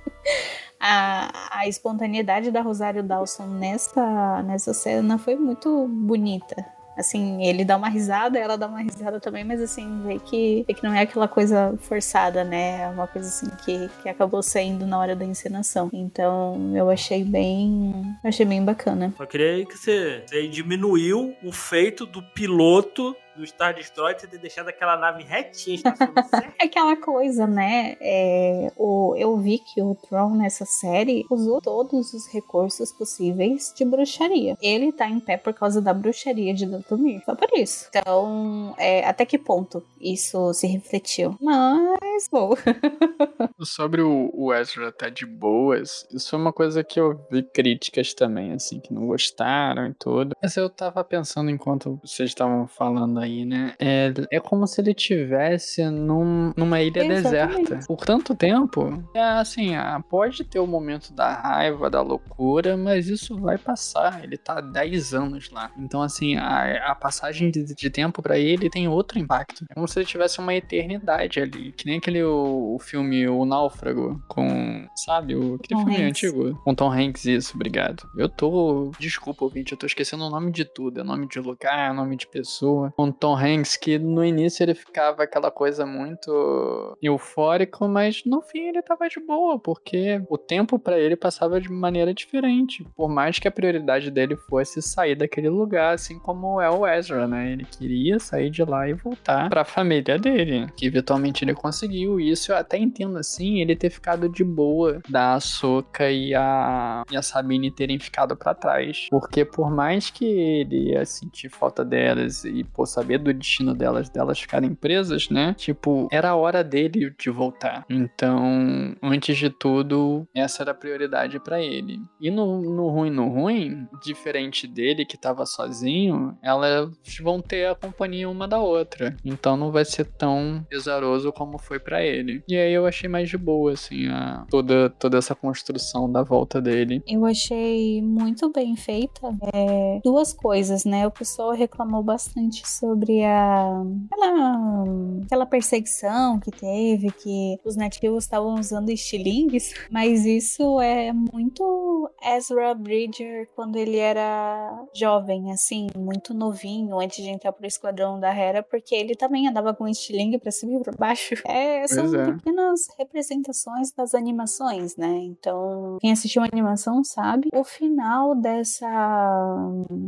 a, 0.80 1.60
a 1.60 1.68
espontaneidade 1.68 2.52
da 2.52 2.62
Rosário 2.62 3.04
Dawson 3.04 3.46
nessa, 3.48 4.44
nessa 4.44 4.74
cena 4.74 5.18
foi 5.18 5.36
muito 5.36 5.88
bonita. 5.88 6.81
Assim, 6.98 7.44
ele 7.46 7.64
dá 7.64 7.78
uma 7.78 7.90
risada, 7.90 8.38
ela 8.38 8.58
dá 8.58 8.68
uma 8.68 8.82
risada 8.82 9.20
também, 9.20 9.44
mas 9.44 9.62
assim, 9.62 10.02
vê 10.06 10.20
que, 10.20 10.64
vê 10.68 10.74
que 10.74 10.84
não 10.84 10.94
é 10.94 11.02
aquela 11.02 11.28
coisa 11.28 11.74
forçada, 11.80 12.44
né? 12.44 12.82
É 12.82 12.88
uma 12.88 13.08
coisa 13.08 13.28
assim 13.28 13.50
que, 13.64 13.90
que 14.02 14.10
acabou 14.10 14.44
saindo 14.44 14.86
na 14.86 15.00
hora 15.00 15.16
da 15.16 15.26
encenação. 15.26 15.90
Então, 15.94 16.74
eu 16.76 16.90
achei 16.90 17.24
bem. 17.24 17.94
achei 18.24 18.46
bem 18.46 18.64
bacana. 18.64 19.14
Só 19.18 19.26
queria 19.26 19.66
que 19.66 19.78
você, 19.78 20.24
você 20.26 20.48
diminuiu 20.48 21.36
o 21.44 21.52
feito 21.52 22.06
do 22.06 22.22
piloto 22.22 23.16
do 23.36 23.46
Star 23.46 23.74
Destroyer 23.74 24.18
ter 24.18 24.38
deixado 24.38 24.70
aquela 24.70 24.98
nave 24.98 25.24
retinha 25.24 25.82
certo. 25.82 26.54
Aquela 26.62 26.96
coisa, 26.96 27.48
né? 27.48 27.98
É, 28.00 28.72
o, 28.78 29.16
eu 29.18 29.38
vi 29.38 29.60
que 29.60 29.82
o 29.82 29.96
Tron 29.96 30.36
nessa 30.36 30.66
série 30.66 31.26
usou 31.30 31.62
todos 31.62 32.14
os 32.14 32.28
recursos 32.28 32.92
possíveis 32.92 33.74
de 33.76 33.84
bruxaria. 33.84 34.58
Ele 34.62 34.92
tá 34.92 35.08
em 35.08 35.20
pé 35.20 35.38
por 35.38 35.54
causa 35.54 35.82
da 35.82 35.94
bruxaria 35.94 36.54
de 36.54 36.66
Datumir. 36.66 37.22
Só 37.26 37.36
por 37.36 37.50
isso. 37.58 37.88
Então, 37.90 38.76
é, 38.78 39.06
até 39.06 39.26
que 39.26 39.38
ponto 39.38 39.84
isso 40.00 40.54
se 40.54 40.68
refletiu? 40.68 41.36
Mas, 41.42 42.28
bom. 42.32 42.52
Sobre 43.62 44.02
o, 44.02 44.32
o 44.34 44.54
Ezra 44.54 44.92
tá 44.92 45.10
de 45.10 45.26
boas, 45.26 46.08
isso 46.12 46.30
foi 46.30 46.40
uma 46.40 46.54
coisa 46.54 46.84
que 46.84 47.00
eu 47.00 47.20
vi 47.32 47.44
críticas 47.44 48.14
também, 48.14 48.54
assim, 48.54 48.80
que 48.80 48.94
não 48.94 49.08
gostaram 49.08 49.88
e 49.88 49.94
tudo. 49.94 50.36
Mas 50.42 50.58
eu 50.58 50.70
tava 50.70 51.04
pensando 51.04 51.50
enquanto 51.50 52.00
vocês 52.04 52.30
estavam 52.30 52.68
falando 52.68 53.20
aí, 53.22 53.46
né? 53.46 53.74
É, 53.80 54.14
é 54.32 54.40
como 54.40 54.68
se 54.68 54.82
ele 54.82 54.94
tivesse 54.94 55.84
num, 55.90 56.52
numa 56.56 56.82
ilha 56.82 57.04
Exatamente. 57.04 57.70
deserta 57.70 57.88
por 57.88 58.06
tanto 58.06 58.36
tempo. 58.36 59.04
É 59.14 59.22
assim, 59.22 59.76
ah, 59.76 60.02
pode 60.10 60.44
ter 60.44 60.60
o 60.60 60.68
momento 60.68 61.14
da 61.14 61.34
raiva, 61.34 61.90
da 61.90 62.02
loucura, 62.02 62.78
mas 62.78 63.08
isso 63.08 63.38
vai 63.38 63.58
passar. 63.58 64.24
Ele 64.24 64.38
tá 64.38 64.58
há 64.58 64.62
10 64.62 65.14
anos 65.14 65.50
lá. 65.52 65.72
Então, 65.78 66.02
assim, 66.02 66.36
a, 66.36 66.92
a 66.92 66.96
passagem 66.96 67.52
de, 67.52 67.64
de 67.74 67.90
tempo 67.90 68.22
pra 68.22 68.38
ele 68.38 68.70
tem 68.70 68.88
outro 68.88 69.20
impacto. 69.20 69.66
É 69.70 69.74
como 69.74 69.88
se 69.88 70.00
ele 70.00 70.06
tivesse 70.06 70.40
uma 70.40 70.54
eternidade 70.54 71.40
ali. 71.40 71.72
Que 71.72 71.86
nem 71.86 71.98
aquele 71.98 72.24
o, 72.24 72.76
o 72.76 72.80
filme 72.80 73.28
O 73.28 73.46
Náufrago 73.46 74.22
com, 74.28 74.88
sabe, 74.96 75.36
o, 75.36 75.56
aquele 75.56 75.80
Tom 75.80 75.86
filme 75.86 75.96
Hanks. 75.96 76.24
antigo. 76.24 76.62
Com 76.64 76.76
Tom 76.76 76.92
Hanks, 76.92 77.26
isso, 77.26 77.56
obrigado. 77.56 78.10
Eu 78.18 78.30
tô. 78.30 78.92
Desculpa, 79.00 79.44
ouvinte, 79.46 79.72
eu 79.72 79.78
tô 79.78 79.86
esquecendo 79.86 80.26
o 80.26 80.30
nome 80.30 80.52
de 80.52 80.66
tudo. 80.66 81.00
É 81.00 81.04
nome 81.04 81.28
de 81.28 81.40
lugar, 81.40 81.94
nome 81.94 82.16
de 82.16 82.28
pessoa. 82.28 82.94
Tom 83.12 83.36
Hanks, 83.36 83.78
que 83.78 83.98
no 83.98 84.24
início 84.24 84.64
ele 84.64 84.74
ficava 84.74 85.24
aquela 85.24 85.52
coisa 85.52 85.86
muito 85.86 86.98
eufórico, 87.02 87.88
mas 87.88 88.24
no 88.26 88.42
fim 88.42 88.68
ele 88.68 88.82
tava 88.82 89.08
de 89.08 89.20
boa, 89.20 89.60
porque 89.60 90.22
o 90.30 90.38
tempo 90.38 90.78
pra 90.80 91.00
ele 91.00 91.16
passava 91.16 91.60
de 91.60 91.72
maneira 91.72 92.14
diferente. 92.14 92.86
Por 92.96 93.10
mais 93.10 93.40
que 93.40 93.48
a 93.48 93.52
prioridade 93.52 94.10
dele 94.12 94.36
fosse 94.36 94.82
sair 94.82 95.16
daquele 95.16 95.50
lugar, 95.50 95.94
assim 95.94 96.20
como 96.20 96.62
é 96.62 96.70
o 96.70 96.88
Ezra, 96.88 97.28
né? 97.28 97.52
Ele 97.52 97.66
queria 97.66 98.20
sair 98.20 98.50
de 98.50 98.64
lá 98.64 98.88
e 98.88 98.94
voltar 98.94 99.50
pra 99.50 99.64
família 99.64 100.18
dele, 100.18 100.68
que 100.76 100.86
eventualmente 100.86 101.44
ele 101.44 101.54
conseguiu. 101.54 102.20
E 102.20 102.32
isso 102.32 102.52
eu 102.52 102.58
até 102.58 102.78
entendo 102.78 103.18
assim, 103.18 103.60
ele 103.60 103.76
ter 103.76 103.90
ficado 103.90 104.30
de 104.30 104.44
boa 104.44 105.02
da 105.10 105.36
Ahsoka 105.36 106.10
e 106.10 106.34
a, 106.34 107.04
e 107.12 107.18
a 107.18 107.22
Sabine 107.22 107.72
terem 107.72 108.00
ficado 108.00 108.36
pra 108.36 108.54
trás. 108.54 109.08
Porque 109.10 109.46
por 109.46 109.72
mais 109.72 110.10
que 110.10 110.26
ele 110.26 110.92
ia 110.92 111.06
sentir 111.06 111.50
falta 111.50 111.84
delas 111.84 112.44
e 112.44 112.64
por 112.64 112.88
saber 113.02 113.18
do 113.18 113.34
destino 113.34 113.74
delas, 113.74 114.10
delas 114.10 114.40
ficarem 114.40 114.76
presas, 114.76 115.30
né? 115.30 115.56
Tipo, 115.58 116.08
era 116.12 116.30
a 116.30 116.36
hora 116.36 116.64
dele 116.64 117.14
de 117.18 117.30
voltar. 117.32 117.84
Então, 117.90 118.96
antes 119.02 119.38
de 119.38 119.50
tudo, 119.50 120.28
essa 120.36 120.62
era 120.62 120.72
a 120.72 120.76
prioridade 120.76 121.40
pra 121.40 121.60
ele. 121.60 122.00
E 122.20 122.30
no, 122.30 122.62
no 122.62 122.90
ruim, 122.90 123.10
no 123.10 123.28
ruim, 123.28 123.88
diferente 124.04 124.68
dele 124.68 125.06
que 125.06 125.18
tava 125.18 125.46
sozinho, 125.46 126.38
elas 126.44 126.92
vão 127.22 127.42
ter 127.42 127.68
a 127.68 127.76
companhia 127.76 128.30
uma 128.30 128.48
da 128.48 128.60
outra. 128.60 129.16
Então 129.26 129.58
não 129.58 129.72
vai 129.72 129.84
ser 129.84 130.06
tão 130.06 130.66
pesaroso 130.70 131.32
como 131.32 131.58
foi 131.58 131.80
pra 131.80 132.04
ele. 132.04 132.44
E 132.48 132.56
aí 132.56 132.74
eu 132.74 132.86
achei 132.86 133.10
mais 133.10 133.30
de 133.30 133.38
boa, 133.38 133.74
assim, 133.74 134.08
a, 134.08 134.46
toda, 134.50 134.90
toda 134.92 135.18
essa 135.18 135.34
construção 135.34 136.12
da 136.12 136.22
volta 136.22 136.62
dele. 136.62 137.02
Eu 137.08 137.26
achei 137.26 138.02
muito 138.02 138.52
bem 138.52 138.76
feita. 138.76 139.22
É, 139.54 140.00
duas 140.04 140.34
coisas, 140.34 140.86
né? 140.86 141.08
O 141.08 141.12
pessoal 141.12 141.52
reclamou 141.52 142.04
bastante 142.04 142.68
sobre 142.92 143.24
a 143.24 143.82
aquela, 144.12 144.84
aquela 145.26 145.46
perseguição 145.46 146.40
que 146.40 146.52
teve, 146.52 147.10
que 147.12 147.58
os 147.64 147.76
nativos 147.78 148.24
estavam 148.26 148.56
usando 148.56 148.90
estilingues, 148.90 149.74
mas 149.90 150.26
isso 150.26 150.80
é 150.82 151.14
muito 151.14 152.10
Ezra 152.22 152.74
Bridger 152.74 153.48
quando 153.56 153.78
ele 153.78 153.98
era 153.98 154.84
jovem, 154.94 155.52
assim, 155.52 155.88
muito 155.96 156.34
novinho, 156.34 157.00
antes 157.00 157.24
de 157.24 157.30
entrar 157.30 157.54
pro 157.54 157.66
esquadrão 157.66 158.20
da 158.20 158.34
Hera, 158.36 158.62
porque 158.62 158.94
ele 158.94 159.16
também 159.16 159.48
andava 159.48 159.74
com 159.74 159.88
estilingue 159.88 160.38
pra 160.38 160.52
cima 160.52 160.74
e 160.80 160.84
pra 160.84 160.94
baixo. 160.98 161.36
É, 161.52 161.86
são 161.88 162.06
é. 162.16 162.32
pequenas 162.32 162.88
representações 162.98 163.92
das 163.92 164.16
animações, 164.16 164.96
né? 164.96 165.18
Então, 165.24 165.98
quem 166.00 166.12
assistiu 166.12 166.42
a 166.42 166.46
animação 166.46 167.04
sabe. 167.04 167.50
O 167.54 167.64
final 167.64 168.34
dessa. 168.36 168.88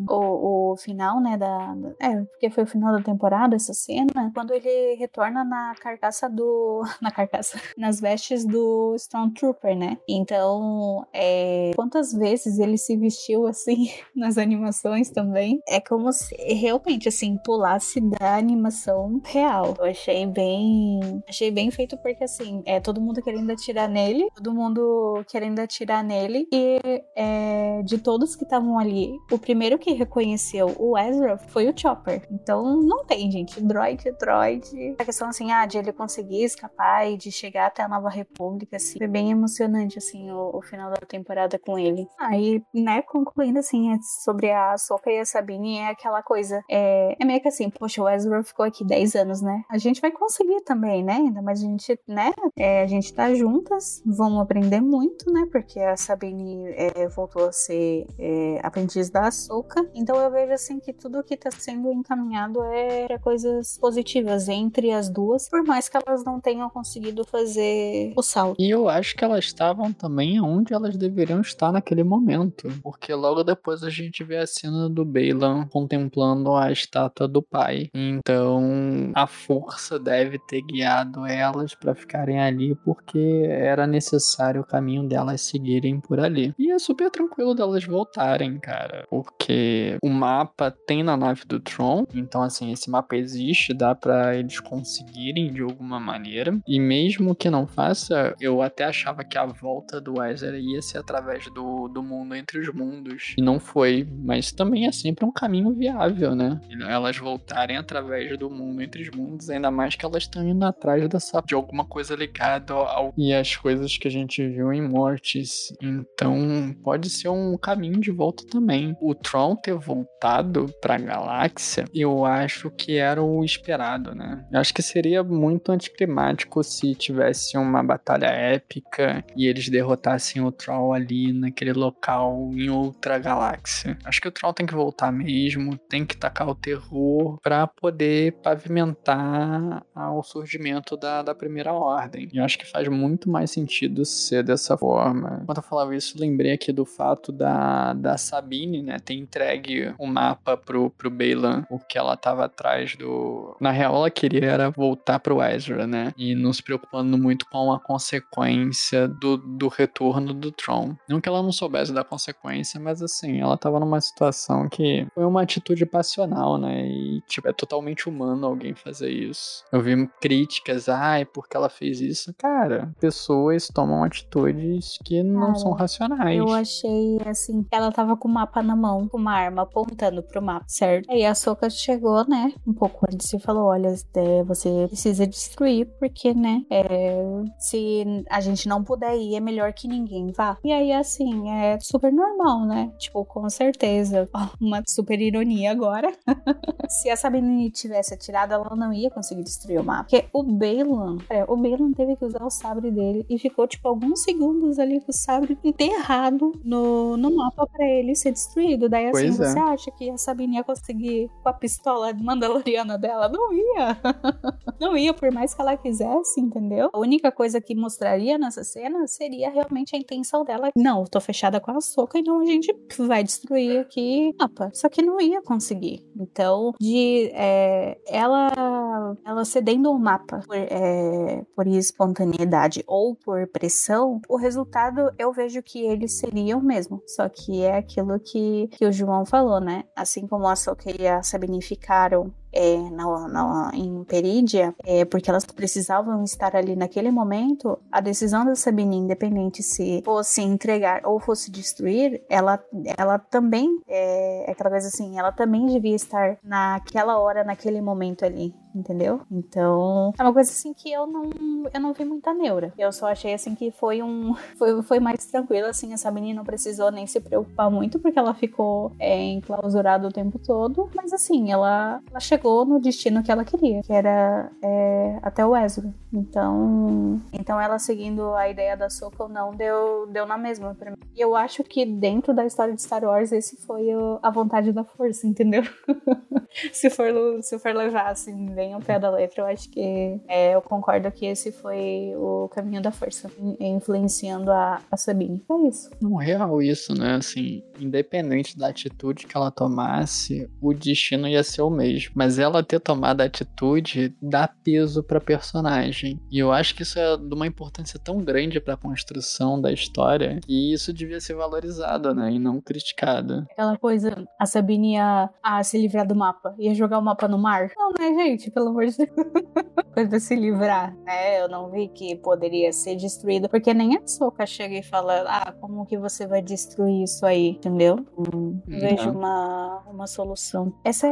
O, 0.10 0.72
o 0.72 0.77
final, 0.77 1.19
né? 1.19 1.38
Da, 1.38 1.76
da- 1.76 1.93
É, 1.99 2.22
porque 2.23 2.49
foi 2.49 2.64
o 2.64 2.68
final 2.74 2.91
da 2.91 3.02
temporada, 3.02 3.56
essa 3.56 3.74
cena. 3.74 4.32
Quando 4.34 4.54
ele 4.54 4.95
retorna 4.95 5.44
na 5.44 5.74
carcaça 5.80 6.30
do. 6.30 6.82
Na 7.02 7.12
carcaça. 7.12 7.60
Nas 7.78 8.00
vestes 8.00 8.45
do 8.45 8.95
Stormtrooper, 8.95 9.76
né? 9.76 9.98
Então, 10.08 11.06
é, 11.14 11.72
quantas 11.76 12.14
vezes 12.14 12.60
ele 12.60 12.78
se 12.78 12.95
vestiu 12.98 13.45
assim 13.48 13.90
nas 14.16 14.38
animações 14.38 15.10
também? 15.10 15.62
É 15.68 15.80
como 15.80 16.12
se 16.12 16.36
realmente, 16.36 17.08
assim, 17.08 17.38
pulasse 17.44 18.02
da 18.02 18.36
animação 18.36 19.22
real. 19.24 19.76
Eu 19.78 19.86
achei 19.86 20.26
bem. 20.26 21.22
Achei 21.28 21.52
bem 21.52 21.70
feito 21.72 21.98
porque, 21.98 22.24
assim, 22.24 22.64
é 22.66 22.80
todo 22.80 23.02
mundo 23.02 23.22
querendo 23.22 23.52
atirar 23.52 23.90
nele, 23.90 24.30
todo 24.36 24.54
mundo 24.54 25.24
querendo 25.28 25.60
atirar 25.60 26.04
nele. 26.04 26.48
E 26.52 26.80
é, 27.16 27.82
de 27.84 27.98
todos 27.98 28.36
que 28.36 28.44
estavam 28.44 28.80
ali, 28.80 29.12
o 29.32 29.38
primeiro 29.38 29.78
que 29.78 29.91
reconheceu 29.91 30.74
o 30.80 30.98
Ezra 30.98 31.38
foi 31.38 31.70
o 31.70 31.78
Chopper. 31.78 32.26
Então 32.32 32.62
não 32.65 33.06
tem, 33.06 33.31
gente. 33.31 33.61
Droid, 33.61 34.11
droid. 34.19 34.95
A 34.99 35.06
questão, 35.06 35.30
assim, 35.30 35.52
ah, 35.52 35.65
de 35.65 35.77
ele 35.77 35.91
conseguir 35.91 36.44
escapar 36.44 37.10
e 37.10 37.18
de 37.18 37.31
chegar 37.31 37.68
até 37.68 37.84
a 37.84 37.88
Nova 37.88 38.10
República, 38.10 38.77
assim, 38.77 38.98
foi 38.98 39.07
bem 39.07 39.31
emocionante, 39.31 39.98
assim, 39.98 40.31
o, 40.31 40.57
o 40.57 40.61
final 40.61 40.90
da 40.90 40.98
temporada 41.07 41.57
com 41.60 41.77
ele. 41.77 42.07
Aí, 42.19 42.64
né, 42.73 43.02
concluindo, 43.02 43.60
assim, 43.60 43.94
é 43.94 43.98
sobre 44.23 44.52
a 44.52 44.77
Soka 44.77 45.11
e 45.11 45.19
a 45.19 45.26
Sabine, 45.26 45.77
é 45.77 45.90
aquela 45.90 46.22
coisa. 46.22 46.64
É, 46.69 47.15
é 47.19 47.26
meio 47.26 47.41
que 47.41 47.48
assim, 47.48 47.69
poxa, 47.69 48.02
o 48.02 48.10
Ezra 48.10 48.44
ficou 48.44 48.65
aqui 48.65 48.84
10 48.84 49.15
anos, 49.15 49.41
né? 49.41 49.64
A 49.69 49.77
gente 49.77 50.02
vai 50.02 50.11
conseguir 50.11 50.61
também, 50.61 51.03
né? 51.03 51.14
Ainda 51.14 51.41
mais 51.41 51.60
a 51.60 51.64
gente, 51.64 51.99
né? 52.07 52.31
É, 52.56 52.81
a 52.81 52.88
gente 52.88 53.14
tá 53.14 53.34
juntas, 53.34 54.02
vamos 54.06 54.41
aprender 54.41 54.81
muito, 54.81 55.31
né? 55.31 55.48
Porque 55.52 55.80
a 55.80 55.95
Sabine 55.98 56.65
é, 56.76 57.07
voltou 57.07 57.48
a 57.48 57.52
ser 57.52 58.06
é, 58.18 58.60
aprendiz 58.64 59.10
da 59.10 59.27
Ahsoka. 59.27 59.88
Então 59.94 60.15
eu 60.18 60.31
vejo 60.31 60.53
assim 60.53 60.80
que 60.80 60.94
tudo 60.94 61.23
que 61.23 61.38
tá 61.38 61.49
sendo 61.52 61.91
encaminhado 61.91 62.52
é 62.61 63.07
pra 63.07 63.19
coisas 63.19 63.77
positivas 63.77 64.47
entre 64.49 64.91
as 64.91 65.09
duas, 65.09 65.49
por 65.49 65.63
mais 65.63 65.88
que 65.88 65.97
elas 65.97 66.23
não 66.23 66.39
tenham 66.39 66.69
conseguido 66.69 67.23
fazer 67.23 68.13
o 68.15 68.21
salto. 68.21 68.55
E 68.59 68.69
eu 68.69 68.89
acho 68.89 69.15
que 69.15 69.23
elas 69.23 69.45
estavam 69.45 69.91
também 69.93 70.41
onde 70.41 70.73
elas 70.73 70.97
deveriam 70.97 71.41
estar 71.41 71.71
naquele 71.71 72.03
momento. 72.03 72.67
Porque 72.84 73.13
logo 73.13 73.43
depois 73.43 73.84
a 73.84 73.89
gente 73.89 74.23
vê 74.23 74.38
a 74.38 74.47
cena 74.47 74.89
do 74.89 75.05
Bailan 75.05 75.67
contemplando 75.67 76.53
a 76.55 76.71
estátua 76.71 77.27
do 77.27 77.41
pai. 77.41 77.89
Então 77.93 79.11
a 79.15 79.27
força 79.27 79.97
deve 79.97 80.38
ter 80.39 80.61
guiado 80.61 81.25
elas 81.25 81.73
para 81.73 81.95
ficarem 81.95 82.39
ali 82.39 82.75
porque 82.75 83.45
era 83.47 83.88
necessário 83.88 84.61
o 84.61 84.65
caminho 84.65 85.07
delas 85.07 85.41
seguirem 85.41 85.99
por 85.99 86.19
ali. 86.19 86.53
E 86.57 86.71
é 86.71 86.80
super 86.80 87.09
tranquilo 87.09 87.53
delas 87.53 87.85
voltarem, 87.85 88.59
cara. 88.59 89.05
Porque 89.09 89.97
o 90.03 90.09
mapa 90.09 90.71
tem 90.71 91.03
na 91.03 91.15
nave 91.15 91.43
do 91.45 91.59
Tron. 91.59 92.05
Então, 92.13 92.43
assim, 92.44 92.72
esse 92.72 92.90
mapa 92.90 93.15
existe, 93.15 93.74
dá 93.74 93.95
para 93.95 94.36
eles 94.36 94.60
conseguirem 94.60 95.52
de 95.52 95.61
alguma 95.61 95.99
maneira. 95.99 96.57
E 96.68 96.80
mesmo 96.80 97.36
que 97.36 97.49
não 97.49 97.68
faça, 97.68 98.36
eu 98.40 98.61
até 98.61 98.86
achava 98.86 99.24
que 99.24 99.38
a 99.38 99.45
volta 99.45 99.99
do 99.99 100.22
Ezra 100.24 100.57
ia 100.57 100.82
ser 100.82 100.99
através 100.99 101.45
do, 101.53 101.88
do 101.88 102.03
mundo 102.03 102.36
entre 102.36 102.60
os 102.60 102.74
mundos. 102.74 103.34
E 103.38 103.41
não 103.41 103.60
foi. 103.60 104.07
Mas 104.24 104.52
também 104.52 104.86
é 104.86 104.91
sempre 104.91 105.26
um 105.26 105.32
caminho 105.32 105.74
viável, 105.74 106.36
né? 106.36 106.60
Elas 106.88 107.18
voltarem 107.18 107.78
através 107.78 108.38
do 108.38 108.49
mundo 108.49 108.82
entre 108.82 109.03
os 109.03 109.10
mundos, 109.10 109.49
ainda 109.49 109.72
mais 109.72 109.95
que 109.95 110.06
elas 110.06 110.24
estão 110.24 110.48
indo 110.48 110.65
atrás 110.65 111.07
dessa, 111.07 111.41
de 111.41 111.53
alguma 111.53 111.86
coisa 111.86 112.15
ligada 112.15 112.74
ao. 112.74 113.14
E 113.18 113.34
as 113.34 113.56
coisas 113.56 113.98
que 113.98 114.07
a 114.07 114.11
gente 114.11 114.48
viu 114.48 114.72
em 114.72 114.82
Mortis. 114.82 115.74
Então, 115.82 116.76
pode 116.84 117.10
ser 117.10 117.30
um 117.30 117.57
caminho 117.57 117.99
de 117.99 118.11
volta 118.11 118.45
também. 118.45 118.95
O 119.02 119.14
Tron 119.15 119.56
ter 119.56 119.76
voltado 119.76 120.68
pra 120.82 120.98
galáxia, 120.98 121.86
eu 121.94 122.23
acho 122.26 122.70
que 122.70 122.98
era 122.98 123.22
o 123.22 123.44
esperado, 123.44 124.14
né? 124.14 124.45
Eu 124.52 124.60
acho 124.60 124.74
que 124.74 124.82
seria 124.82 125.24
muito 125.24 125.72
anticlimático 125.72 126.64
se 126.64 126.95
tivesse 126.95 127.58
uma 127.58 127.84
batalha 127.84 128.28
épica 128.28 129.24
e 129.36 129.48
eles 129.48 129.70
derrotassem 129.70 130.41
o 130.41 130.52
Troll 130.52 130.94
ali 130.94 131.34
naquele 131.34 131.74
local 131.74 132.50
em 132.54 132.70
outra 132.70 133.18
galáxia. 133.18 133.98
Acho 134.04 134.22
que 134.22 134.28
o 134.28 134.32
Troll 134.32 134.54
tem 134.54 134.66
que 134.66 134.74
voltar 134.74 135.12
mesmo, 135.12 135.78
tem 135.78 136.06
que 136.06 136.18
tacar 136.18 136.48
o 136.48 136.56
terror 136.56 137.40
pra 137.41 137.68
poder 137.68 138.34
pavimentar 138.44 139.84
o 139.95 140.24
surgimento 140.24 140.95
da, 140.98 141.22
da 141.22 141.36
primeira 141.36 141.74
ordem. 141.74 142.30
E 142.32 142.40
acho 142.40 142.58
que 142.58 142.70
faz 142.70 142.88
muito 142.88 143.30
mais 143.30 143.52
sentido 143.52 144.06
ser 144.06 144.44
dessa 144.44 144.78
forma. 144.78 145.40
Enquanto 145.44 145.58
eu 145.58 145.64
falava 145.64 145.95
isso, 145.95 146.20
lembrei 146.20 146.54
aqui 146.54 146.72
do 146.72 146.86
fato 146.86 147.32
da, 147.32 147.94
da 147.94 148.18
Sabine, 148.18 148.82
né, 148.82 148.98
ter 149.00 149.14
entregue 149.14 149.94
o 149.98 150.08
mapa 150.08 150.58
pro, 150.58 150.90
pro 150.90 151.10
Bailan, 151.10 151.64
porque 151.64 151.98
ela 151.98 152.12
tava 152.15 152.45
atrás 152.45 152.95
do. 152.95 153.56
Na 153.60 153.72
real, 153.72 153.95
ela 153.95 154.10
queria 154.10 154.45
era 154.45 154.69
voltar 154.69 155.19
pro 155.19 155.41
Ezra, 155.41 155.88
né? 155.88 156.14
E 156.18 156.35
não 156.35 156.53
se 156.53 156.61
preocupando 156.61 157.18
muito 157.18 157.45
com 157.49 157.72
a 157.72 157.80
consequência 157.80 159.07
do, 159.07 159.38
do 159.38 159.68
retorno 159.68 160.34
do 160.34 160.52
Tron. 160.52 160.95
Não 161.07 161.22
que 161.22 161.30
ela 161.30 161.41
não 161.41 161.52
soubesse 161.52 161.94
da 161.94 162.03
consequência, 162.03 162.80
mas 162.80 163.02
assim, 163.02 163.40
ela 163.40 163.57
tava 163.57 163.80
numa 163.80 164.02
situação 164.02 164.68
que 164.69 165.07
foi 165.14 165.26
uma 165.26 165.41
atitude 165.41 165.85
passional, 165.85 166.57
né? 166.57 166.85
E, 166.88 167.22
tipo, 167.27 167.48
é 167.48 167.53
totalmente 167.53 168.07
humano 168.10 168.45
alguém 168.45 168.73
fazer 168.73 169.10
isso. 169.10 169.64
Eu 169.72 169.81
vi 169.81 170.07
críticas, 170.22 170.90
ai, 170.90 171.26
porque 171.26 171.56
ela 171.56 171.69
fez 171.69 172.02
isso. 172.02 172.34
Cara, 172.38 172.91
pessoas 172.99 173.68
tomam 173.68 174.03
atitudes 174.03 174.98
que 175.03 175.23
não 175.23 175.48
Cara, 175.48 175.56
são 175.56 175.72
racionais. 175.72 176.38
Eu 176.38 176.52
achei 176.52 177.18
assim, 177.26 177.65
ela 177.72 177.91
tava 177.91 178.15
com 178.15 178.27
o 178.27 178.31
mapa 178.31 178.61
na 178.61 178.76
mão, 178.76 179.07
com 179.07 179.18
uma 179.18 179.34
arma 179.34 179.64
apontando 179.64 180.23
pro 180.23 180.41
mapa, 180.41 180.65
certo? 180.68 181.10
Aí 181.10 181.26
a 181.26 181.35
Soka 181.35 181.69
chega 181.69 182.02
chegou, 182.03 182.27
né, 182.27 182.53
um 182.67 182.73
pouco 182.73 183.05
antes 183.09 183.31
e 183.31 183.39
falou: 183.39 183.65
olha, 183.65 183.95
é, 184.15 184.43
você 184.43 184.85
precisa 184.88 185.25
destruir, 185.25 185.88
porque, 185.97 186.34
né, 186.34 186.65
é, 186.69 187.23
se 187.57 188.25
a 188.30 188.41
gente 188.41 188.67
não 188.67 188.84
puder 188.84 189.15
ir, 189.15 189.35
é 189.35 189.39
melhor 189.39 189.71
que 189.73 189.88
ninguém 189.88 190.31
vá. 190.31 190.57
E 190.63 190.71
aí, 190.71 190.91
assim, 190.91 191.49
é 191.49 191.80
super 191.80 192.11
normal, 192.11 192.65
né? 192.65 192.91
Tipo, 192.97 193.23
com 193.23 193.49
certeza. 193.49 194.30
Uma 194.59 194.84
super 194.85 195.19
ironia 195.19 195.71
agora. 195.71 196.11
se 196.89 197.09
a 197.09 197.15
Sabine 197.15 197.71
tivesse 197.71 198.13
atirado, 198.13 198.53
ela 198.53 198.75
não 198.75 198.91
ia 198.91 199.09
conseguir 199.09 199.43
destruir 199.43 199.80
o 199.80 199.84
mapa. 199.84 200.03
Porque 200.09 200.25
o 200.34 200.43
Balan, 200.43 201.17
é, 201.30 201.43
o 201.45 201.55
Balan 201.55 201.93
teve 201.93 202.15
que 202.15 202.25
usar 202.25 202.43
o 202.43 202.49
sabre 202.49 202.91
dele 202.91 203.25
e 203.30 203.38
ficou, 203.38 203.67
tipo, 203.67 203.88
alguns 203.88 204.23
segundos 204.23 204.80
ali 204.80 204.99
com 204.99 205.11
o 205.11 205.13
sabre 205.13 205.57
enterrado 205.63 206.51
no, 206.63 207.15
no 207.15 207.35
mapa 207.35 207.65
para 207.67 207.85
ele 207.85 208.15
ser 208.15 208.31
destruído. 208.31 208.89
Daí, 208.89 209.05
assim, 209.05 209.11
Pois 209.11 209.39
é. 209.39 209.45
você 209.45 209.59
acha 209.59 209.91
que 209.91 210.09
a 210.09 210.17
Sabine 210.17 210.57
ia 210.57 210.63
conseguir 210.63 211.30
com 211.41 211.49
a 211.49 211.53
pistola 211.53 211.93
mandaloriana 212.22 212.98
dela? 212.98 213.30
Não 213.30 213.53
ia. 213.53 213.98
não 214.80 214.98
ia, 214.98 215.14
por 215.14 215.32
mais 215.32 215.53
que 215.53 215.61
ela 215.61 215.78
quisesse, 215.78 216.40
entendeu? 216.40 216.90
A 216.94 216.99
única 216.99 217.32
coisa 217.32 217.61
que 217.61 217.76
mostraria 217.76 218.38
nessa 218.38 218.64
cena 218.64 219.07
seria 219.07 219.49
realmente 219.49 219.95
a 219.95 219.99
intenção 219.99 220.44
dela. 220.44 220.70
Não, 220.76 221.02
eu 221.02 221.07
tô 221.07 221.20
fechada 221.20 221.60
com 221.60 221.72
a 221.72 221.82
soca, 221.82 222.18
então 222.18 222.40
a 222.40 222.45
gente 222.45 222.74
vai 222.99 223.24
destruir 223.24 223.82
aqui 223.82 224.32
o 224.34 224.44
mapa. 224.44 224.70
Só 224.74 224.90
que 224.90 225.02
não 225.02 225.20
ia 225.20 225.41
conseguir. 225.41 226.06
Então, 226.15 226.74
de 226.80 227.32
é, 227.34 227.98
ela, 228.07 229.15
ela 229.26 229.45
cedendo 229.45 229.91
o 229.91 229.99
mapa 229.99 230.40
por, 230.45 230.56
é, 230.56 231.45
por 231.56 231.68
espontaneidade 231.68 232.84
ou 232.88 233.15
por 233.15 233.48
pressão, 233.48 234.22
o 234.30 234.38
resultado 234.38 235.11
eu 235.18 235.32
vejo 235.32 235.61
que 235.61 235.80
eles 235.80 236.14
seriam 236.14 236.61
mesmo. 236.61 237.02
Só 237.07 237.28
que 237.30 237.61
é 237.61 237.78
aquilo 237.78 238.20
que, 238.20 238.68
que 238.74 238.86
o 238.86 238.91
João 238.91 239.26
falou, 239.26 239.60
né? 239.60 239.84
Assim 239.95 240.28
como 240.28 240.48
a 240.48 240.56
Soca 240.56 240.90
e 240.90 241.07
a 241.07 241.22
Sabine 241.22 241.61
ficaram 241.84 242.31
é, 242.53 242.77
na, 242.91 243.27
na, 243.27 243.71
em 243.73 244.03
Perídia, 244.03 244.73
é, 244.85 245.03
porque 245.03 245.30
elas 245.30 245.45
precisavam 245.45 246.23
estar 246.23 246.55
ali 246.55 246.75
naquele 246.75 247.11
momento, 247.11 247.80
a 247.91 247.99
decisão 247.99 248.45
da 248.45 248.55
Sabine, 248.55 248.95
independente 248.95 249.63
se 249.63 250.01
fosse 250.05 250.41
entregar 250.41 251.01
ou 251.05 251.19
fosse 251.19 251.51
destruir, 251.51 252.21
ela, 252.30 252.63
ela 252.97 253.17
também, 253.17 253.81
é, 253.88 254.45
aquela 254.49 254.69
coisa 254.69 254.88
assim, 254.88 255.17
ela 255.17 255.31
também 255.31 255.65
devia 255.65 255.95
estar 255.95 256.38
naquela 256.43 257.17
hora, 257.17 257.43
naquele 257.43 257.81
momento 257.81 258.23
ali, 258.23 258.53
entendeu? 258.75 259.21
Então, 259.31 260.13
é 260.17 260.23
uma 260.23 260.34
coisa 260.34 260.51
assim 260.51 260.73
que 260.73 260.91
eu 260.91 261.07
não, 261.07 261.30
eu 261.73 261.80
não 261.80 261.93
vi 261.93 262.05
muita 262.05 262.34
neura. 262.34 262.73
Eu 262.77 262.91
só 262.91 263.07
achei 263.07 263.34
assim 263.34 263.55
que 263.55 263.71
foi 263.71 264.03
um, 264.03 264.35
foi, 264.57 264.81
foi 264.84 264.99
mais 264.99 265.25
tranquilo, 265.25 265.67
assim, 265.67 265.93
a 265.93 265.97
Sabine 265.97 266.34
não 266.34 266.43
precisou 266.43 266.91
nem 266.91 267.07
se 267.07 267.19
preocupar 267.19 267.71
muito, 267.71 267.99
porque 267.99 268.19
ela 268.19 268.34
ficou 268.34 268.91
é, 268.99 269.23
enclausurada 269.23 270.07
o 270.07 270.11
tempo 270.11 270.38
todo, 270.38 270.89
mas 270.95 271.13
assim, 271.13 271.51
ela, 271.51 272.01
ela 272.09 272.19
chegou 272.19 272.43
no 272.65 272.80
destino 272.80 273.24
que 273.24 273.32
ela 273.32 273.44
queria, 273.45 273.82
que 273.82 273.91
era 273.94 274.52
é, 274.61 275.20
até 275.22 275.45
o 275.45 275.56
Ezra. 275.56 275.94
Então, 276.11 277.22
então 277.32 277.60
ela 277.60 277.80
seguindo 277.80 278.34
a 278.36 278.49
ideia 278.49 278.76
da 278.78 278.90
Soka 278.90 279.24
ou 279.24 279.30
não, 279.30 279.52
deu, 279.52 280.07
deu 280.07 280.26
na 280.26 280.38
mesma 280.38 280.76
pra 280.76 280.91
mim. 280.91 280.98
E 281.15 281.22
eu 281.22 281.36
acho 281.36 281.64
que 281.64 281.86
dentro 281.86 282.34
da 282.34 282.45
história 282.45 282.74
de 282.74 282.82
Star 282.82 283.03
Wars, 283.03 283.32
esse 283.32 283.57
foi 283.57 283.94
o- 283.95 284.20
a 284.22 284.30
vontade 284.32 284.72
da 284.72 284.84
força, 284.84 285.26
entendeu? 285.28 285.64
se, 286.72 286.90
for, 286.90 287.07
se 287.41 287.57
for 287.60 287.74
levar 287.76 288.07
assim, 288.11 288.45
bem 288.48 288.74
ao 288.74 288.80
pé 288.82 288.99
da 288.99 289.10
letra, 289.10 289.41
eu 289.44 289.45
acho 289.48 289.70
que 289.70 290.20
é, 290.28 290.56
eu 290.56 290.61
concordo 290.61 291.11
que 291.11 291.26
esse 291.26 291.52
foi 291.52 292.14
o 292.15 292.49
caminho 292.49 292.82
da 292.82 292.91
força, 292.91 293.30
in- 293.40 293.57
influenciando 293.76 294.52
a, 294.52 294.82
a 294.91 294.98
Sabine. 294.98 295.44
É 295.49 295.68
isso. 295.68 295.90
Não 296.02 296.15
real 296.15 296.61
isso, 296.61 296.94
né? 296.94 297.15
Assim, 297.15 297.64
independente 297.80 298.57
da 298.57 298.68
atitude 298.70 299.28
que 299.28 299.36
ela 299.38 299.52
tomasse, 299.52 300.49
o 300.61 300.74
destino 300.74 301.28
ia 301.28 301.44
ser 301.44 301.61
o 301.61 301.70
mesmo. 301.70 302.11
Mas 302.15 302.32
ela 302.39 302.64
ter 302.64 302.80
tomado 302.80 303.22
a 303.22 303.26
atitude 303.26 304.15
dá 304.22 304.47
peso 304.47 305.03
pra 305.03 305.19
personagem. 305.19 306.19
E 306.31 306.39
eu 306.39 306.51
acho 306.51 306.76
que 306.76 306.84
isso 306.84 306.99
é 306.99 307.18
de 307.18 307.34
uma 307.34 307.47
importância 307.47 307.99
tão 307.99 308.18
grande 308.18 308.60
pra 308.60 308.77
construção 308.77 309.60
da 309.60 309.72
história 309.72 310.39
que 310.45 310.73
isso 310.73 310.93
devia 310.93 311.19
ser 311.19 311.35
valorizado, 311.35 312.14
né? 312.14 312.31
E 312.31 312.39
não 312.39 312.61
criticado. 312.61 313.45
Aquela 313.51 313.77
coisa, 313.77 314.27
a 314.39 314.45
Sabine 314.45 314.93
ia 314.93 315.30
se 315.64 315.77
livrar 315.77 316.07
do 316.07 316.15
mapa, 316.15 316.55
ia 316.57 316.73
jogar 316.73 316.99
o 316.99 317.01
mapa 317.01 317.27
no 317.27 317.38
mar. 317.38 317.72
Não, 317.77 317.91
né, 317.91 318.23
gente? 318.23 318.51
Pelo 318.51 318.69
amor 318.69 318.85
de 318.85 318.97
Deus. 318.97 319.10
Coisa 319.93 320.19
se 320.19 320.35
livrar, 320.35 320.95
né? 321.05 321.39
Eu 321.39 321.47
não 321.47 321.69
vi 321.69 321.88
que 321.88 322.15
poderia 322.15 322.73
ser 322.73 322.95
destruído, 322.95 323.47
porque 323.47 323.73
nem 323.76 323.95
a 323.95 324.07
Soka 324.07 324.43
chega 324.43 324.76
e 324.76 324.81
fala, 324.81 325.23
ah, 325.27 325.51
como 325.61 325.85
que 325.85 325.97
você 325.99 326.26
vai 326.26 326.41
destruir 326.41 327.03
isso 327.03 327.23
aí, 327.26 327.49
entendeu? 327.49 327.97
Hum, 328.18 328.60
não 328.65 328.80
vejo 328.80 329.11
uma, 329.11 329.84
uma 329.88 330.07
solução. 330.07 330.73
Essa 330.84 331.07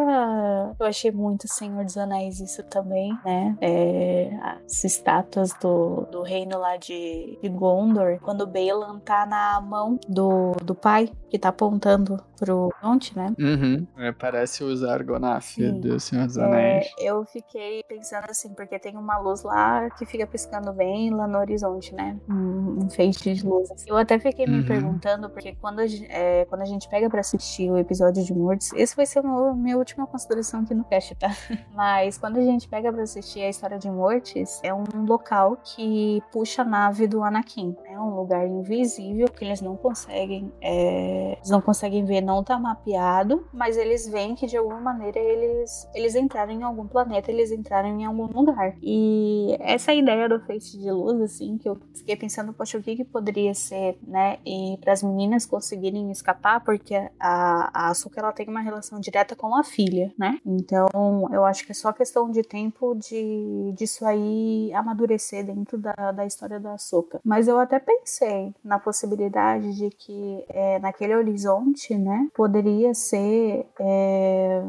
eu 0.80 0.86
achei 0.86 1.11
muito 1.12 1.48
Senhor 1.48 1.84
dos 1.84 1.98
Anéis 1.98 2.40
isso 2.40 2.64
também, 2.64 3.12
né? 3.26 3.56
É, 3.62 4.30
as 4.42 4.84
estátuas 4.84 5.54
do, 5.62 6.08
do 6.12 6.22
reino 6.22 6.58
lá 6.58 6.78
de, 6.78 7.38
de 7.42 7.50
Gondor, 7.50 8.20
quando 8.22 8.48
Balan 8.48 9.00
tá 9.00 9.26
na 9.26 9.62
mão 9.62 10.00
do, 10.08 10.52
do 10.64 10.76
pai, 10.76 11.12
que 11.30 11.40
tá 11.40 11.50
apontando 11.50 12.22
pro 12.42 12.74
monte, 12.82 13.16
né? 13.16 13.34
Uhum. 13.40 13.86
É, 13.98 14.12
parece 14.12 14.64
os 14.64 14.84
Argonaf 14.84 15.58
do 15.80 16.00
Senhor 16.00 16.26
dos 16.26 16.38
É, 16.38 16.44
Anéis. 16.44 16.88
eu 16.98 17.24
fiquei 17.26 17.84
pensando 17.84 18.26
assim, 18.30 18.52
porque 18.56 18.80
tem 18.80 18.98
uma 18.98 19.20
luz 19.20 19.44
lá 19.44 19.88
que 19.92 20.06
fica 20.08 20.26
piscando 20.26 20.74
bem 20.74 21.12
lá 21.12 21.28
no 21.28 21.38
horizonte, 21.38 21.94
né? 21.94 22.18
Um, 22.28 22.80
um 22.86 22.90
feixe 22.90 23.34
de 23.36 23.46
luz. 23.46 23.70
Eu 23.86 23.96
até 23.96 24.18
fiquei 24.18 24.48
me 24.48 24.58
Uhum. 24.62 24.66
perguntando, 24.66 25.30
porque 25.30 25.56
quando 25.62 25.82
a, 25.82 25.86
é, 26.10 26.46
quando 26.46 26.62
a 26.62 26.66
gente 26.66 26.90
pega 26.90 27.08
pra 27.10 27.20
assistir 27.20 27.70
o 27.70 27.78
episódio 27.78 28.24
de 28.24 28.34
Mortis, 28.34 28.72
esse 28.74 28.96
vai 28.96 29.06
ser 29.06 29.20
a 29.20 29.54
minha 29.54 29.78
última 29.78 30.08
consideração 30.08 30.62
aqui 30.62 30.74
no 30.74 30.84
cast, 30.84 31.14
tá? 31.16 31.28
Mas 31.76 32.18
quando 32.18 32.38
a 32.38 32.42
gente 32.42 32.68
pega 32.68 32.92
pra 32.92 33.04
assistir 33.04 33.42
a 33.44 33.50
história 33.50 33.78
de 33.78 33.90
Mortis, 33.92 34.60
é 34.64 34.74
um 34.74 34.84
local 35.08 35.58
que 35.64 36.24
puxa 36.32 36.64
a 36.64 36.66
nave 36.66 37.06
do 37.08 37.24
Anakin. 37.24 37.76
É 38.02 38.04
um 38.04 38.16
lugar 38.16 38.48
invisível 38.48 39.28
que 39.28 39.46
eles 39.46 39.62
não 39.62 39.78
conseguem, 39.78 40.52
é, 40.60 41.34
eles 41.38 41.50
não 41.52 41.62
conseguem 41.62 42.04
ver, 42.04 42.20
não 42.22 42.44
tá 42.44 42.58
mapeado, 42.58 43.46
mas 43.54 43.78
eles 43.78 44.08
veem 44.08 44.34
que 44.34 44.48
de 44.48 44.58
alguma 44.58 44.80
maneira 44.80 45.20
eles, 45.20 45.88
eles 45.94 46.16
entraram 46.16 46.52
em 46.52 46.64
algum 46.64 46.88
planeta, 46.88 47.32
eles 47.32 47.52
entraram 47.52 47.90
em 47.90 48.06
algum 48.06 48.26
lugar. 48.26 48.76
E 48.82 49.56
essa 49.60 49.94
ideia 49.94 50.28
do 50.28 50.40
feixe 50.40 50.80
de 50.80 50.92
luz, 50.92 51.22
assim, 51.22 51.60
que 51.60 51.70
eu 51.70 51.78
fiquei 51.96 52.16
pensando, 52.16 52.54
poxa, 52.54 52.80
o 52.80 52.82
que 52.82 52.96
que 52.96 53.06
poderia 53.06 53.54
ser, 53.54 54.00
né? 54.02 54.40
E 54.44 54.80
para 54.82 54.94
as 54.94 55.04
meninas 55.04 55.46
conseguirem 55.46 56.10
escapar, 56.12 56.64
porque 56.64 56.96
a, 57.20 57.70
a 57.72 57.90
Asuka 57.90 58.20
ela 58.20 58.32
tem 58.32 58.48
uma 58.48 58.62
relação 58.62 59.00
direta 59.00 59.36
com 59.36 59.56
a 59.56 59.64
filha, 59.64 60.12
né? 60.18 60.40
Então 60.44 60.90
eu 61.32 61.46
acho 61.46 61.66
que 61.66 61.72
é 61.72 61.76
só 61.76 61.94
questão 61.94 62.32
de 62.32 62.42
tempo 62.42 62.96
de 62.96 63.74
disso 63.78 64.04
aí 64.06 64.74
amadurecer 64.74 65.46
dentro 65.46 65.78
da, 65.78 66.12
da 66.12 66.26
história 66.26 66.60
da 66.60 66.74
Asuka. 66.74 67.22
Mas 67.24 67.48
eu 67.48 67.60
até 67.60 67.80
pensei 68.00 68.54
na 68.64 68.80
possibilidade 68.80 69.76
de 69.76 69.90
que 69.90 70.44
é, 70.50 70.80
naquele 70.80 71.16
horizonte, 71.16 71.96
né, 71.96 72.28
poderia 72.34 72.94
ser. 72.94 73.66
é, 73.80 74.62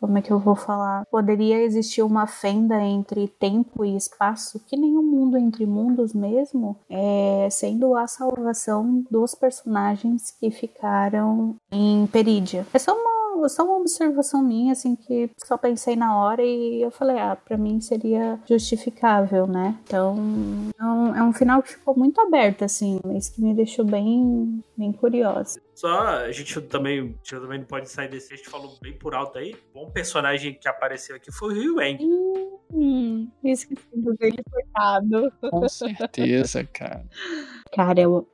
como 0.00 0.18
é 0.18 0.22
que 0.22 0.32
eu 0.32 0.38
vou 0.38 0.54
falar? 0.54 1.06
Poderia 1.10 1.62
existir 1.62 2.02
uma 2.02 2.26
fenda 2.26 2.80
entre 2.80 3.28
tempo 3.28 3.84
e 3.84 3.96
espaço, 3.96 4.60
que 4.66 4.76
o 4.76 5.02
mundo 5.02 5.36
entre 5.36 5.64
mundos 5.66 6.12
mesmo, 6.12 6.76
é, 6.88 7.48
sendo 7.50 7.96
a 7.96 8.06
salvação 8.06 9.04
dos 9.10 9.34
personagens 9.34 10.34
que 10.38 10.50
ficaram 10.50 11.56
em 11.70 12.06
Perídia. 12.06 12.66
É 12.72 12.78
só 12.78 12.92
uma 12.92 13.21
só 13.48 13.64
uma 13.64 13.78
observação 13.78 14.42
minha, 14.42 14.72
assim, 14.72 14.96
que 14.96 15.30
só 15.44 15.56
pensei 15.56 15.96
na 15.96 16.16
hora 16.16 16.42
e 16.42 16.82
eu 16.82 16.90
falei, 16.90 17.18
ah, 17.18 17.36
pra 17.36 17.56
mim 17.56 17.80
seria 17.80 18.38
justificável, 18.48 19.46
né? 19.46 19.78
Então, 19.84 20.16
é 20.78 20.84
um, 20.84 21.16
é 21.16 21.22
um 21.22 21.32
final 21.32 21.62
que 21.62 21.70
ficou 21.70 21.96
muito 21.96 22.20
aberto, 22.20 22.64
assim, 22.64 23.00
mas 23.04 23.28
que 23.28 23.42
me 23.42 23.54
deixou 23.54 23.84
bem, 23.84 24.62
bem 24.76 24.92
curiosa. 24.92 25.60
Só 25.74 26.00
a 26.00 26.30
gente 26.30 26.60
também, 26.62 27.00
a 27.00 27.02
gente 27.02 27.40
também 27.40 27.58
não 27.58 27.66
pode 27.66 27.90
sair 27.90 28.08
desse, 28.08 28.32
a 28.32 28.36
gente 28.36 28.48
falou 28.48 28.76
bem 28.80 28.96
por 28.96 29.14
alto 29.14 29.38
aí. 29.38 29.56
Bom 29.74 29.90
personagem 29.90 30.54
que 30.54 30.68
apareceu 30.68 31.16
aqui 31.16 31.32
foi 31.32 31.52
o 31.52 31.54
Ryu 31.54 31.76
Wang. 31.76 31.98
Hum, 32.72 33.28
esqueci 33.42 33.82
dele, 33.92 34.42
coitado. 34.50 35.32
Com 35.50 35.68
certeza, 35.68 36.64
cara. 36.64 37.04
Cara, 37.74 38.00
eu, 38.00 38.28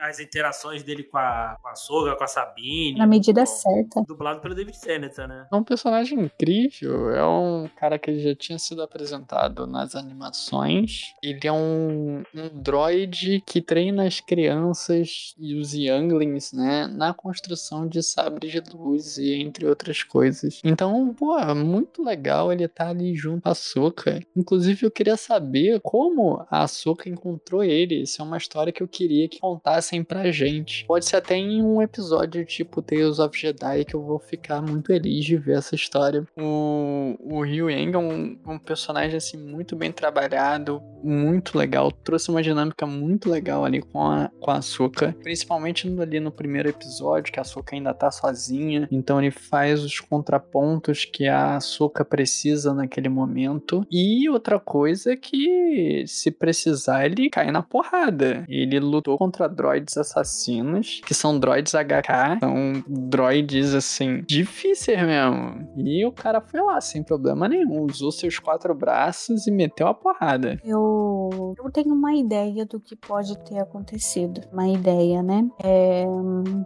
As 0.00 0.18
interações 0.18 0.82
dele 0.82 1.04
com 1.04 1.18
a, 1.18 1.56
com 1.62 1.68
a 1.68 1.74
Soga, 1.74 2.16
com 2.16 2.24
a 2.24 2.26
Sabine. 2.26 2.98
na 2.98 3.06
medida 3.06 3.42
Bom, 3.42 3.46
certa. 3.46 4.02
Dublado 4.06 4.40
pelo 4.40 4.54
David 4.54 4.78
Tennant, 4.80 5.16
né? 5.18 5.46
É 5.52 5.56
um 5.56 5.62
personagem 5.62 6.18
incrível. 6.18 7.10
É 7.10 7.26
um 7.26 7.68
cara 7.76 7.98
que 7.98 8.18
já 8.18 8.34
tinha 8.34 8.58
sido 8.58 8.82
apresentado 8.82 9.66
nas 9.66 9.94
animações. 9.94 11.14
Ele 11.22 11.40
é 11.44 11.52
um, 11.52 12.22
um 12.34 12.48
droid 12.52 13.42
que 13.46 13.60
treina 13.60 14.06
as 14.06 14.20
crianças 14.20 15.34
e 15.38 15.54
os 15.54 15.74
younglings, 15.74 16.52
né? 16.52 16.86
Na 16.86 17.12
construção 17.12 17.86
de 17.86 18.02
sabres 18.02 18.52
de 18.52 18.62
luz 18.74 19.18
e 19.18 19.34
entre 19.34 19.66
outras 19.66 20.02
coisas. 20.02 20.60
Então, 20.64 21.14
pô, 21.14 21.38
é 21.38 21.54
muito 21.54 22.02
legal 22.02 22.52
ele 22.52 22.64
estar 22.64 22.88
ali 22.88 23.14
junto 23.14 23.46
à 23.48 23.54
Soka. 23.54 24.20
Inclusive, 24.34 24.86
eu 24.86 24.90
queria 24.90 25.16
saber 25.16 25.80
como 25.80 26.44
a 26.50 26.66
Soka 26.66 27.08
encontrou 27.08 27.62
ele. 27.62 28.02
Isso 28.02 28.22
é 28.22 28.24
uma 28.24 28.38
história 28.38 28.72
que 28.72 28.82
eu 28.82 28.88
queria 28.88 29.28
que 29.28 29.38
contassem 29.50 30.04
pra 30.04 30.30
gente. 30.30 30.84
Pode 30.86 31.04
ser 31.04 31.16
até 31.16 31.36
em 31.36 31.62
um 31.62 31.82
episódio 31.82 32.44
tipo 32.44 32.80
Tales 32.80 33.18
of 33.18 33.36
Jedi 33.36 33.84
que 33.84 33.94
eu 33.94 34.02
vou 34.02 34.18
ficar 34.18 34.62
muito 34.62 34.86
feliz 34.86 35.24
de 35.24 35.36
ver 35.36 35.58
essa 35.58 35.74
história. 35.74 36.26
O, 36.38 37.16
o 37.20 37.42
Ryu 37.42 37.70
Yang 37.70 37.94
é 37.94 37.98
um, 37.98 38.38
um 38.46 38.58
personagem 38.58 39.16
assim 39.16 39.36
muito 39.36 39.74
bem 39.74 39.90
trabalhado, 39.90 40.80
muito 41.02 41.58
legal, 41.58 41.90
trouxe 41.90 42.30
uma 42.30 42.42
dinâmica 42.42 42.86
muito 42.86 43.28
legal 43.28 43.64
ali 43.64 43.80
com 43.82 44.02
a, 44.02 44.30
com 44.40 44.50
a 44.50 44.62
Soka, 44.62 45.14
principalmente 45.22 45.88
ali 46.00 46.20
no 46.20 46.30
primeiro 46.30 46.68
episódio, 46.68 47.32
que 47.32 47.40
a 47.40 47.44
Soka 47.44 47.74
ainda 47.74 47.92
tá 47.92 48.10
sozinha, 48.10 48.88
então 48.90 49.20
ele 49.20 49.30
faz 49.30 49.82
os 49.82 49.98
contrapontos 49.98 51.04
que 51.04 51.26
a 51.26 51.58
Soka 51.60 52.04
precisa 52.04 52.72
naquele 52.74 53.08
momento. 53.08 53.86
E 53.90 54.28
outra 54.28 54.60
coisa 54.60 55.12
é 55.12 55.16
que 55.16 56.04
se 56.06 56.30
precisar 56.30 57.06
ele 57.06 57.30
cai 57.30 57.50
na 57.50 57.62
porrada. 57.62 58.44
Ele 58.48 58.78
lutou 58.78 59.16
contra 59.16 59.39
droids 59.48 59.96
assassinos, 59.96 61.00
que 61.04 61.14
são 61.14 61.38
droids 61.38 61.72
HK, 61.72 62.40
são 62.40 62.84
droids 62.86 63.74
assim 63.74 64.22
difíceis 64.26 65.00
mesmo. 65.02 65.68
E 65.76 66.04
o 66.06 66.12
cara 66.12 66.40
foi 66.40 66.60
lá 66.60 66.80
sem 66.80 67.02
problema 67.02 67.48
nenhum, 67.48 67.84
usou 67.84 68.12
seus 68.12 68.38
quatro 68.38 68.74
braços 68.74 69.46
e 69.46 69.50
meteu 69.50 69.88
a 69.88 69.94
porrada. 69.94 70.58
Eu, 70.64 71.54
eu 71.58 71.70
tenho 71.72 71.94
uma 71.94 72.14
ideia 72.14 72.64
do 72.66 72.80
que 72.80 72.96
pode 72.96 73.38
ter 73.44 73.58
acontecido. 73.58 74.40
Uma 74.52 74.68
ideia, 74.68 75.22
né? 75.22 75.48
É, 75.62 76.04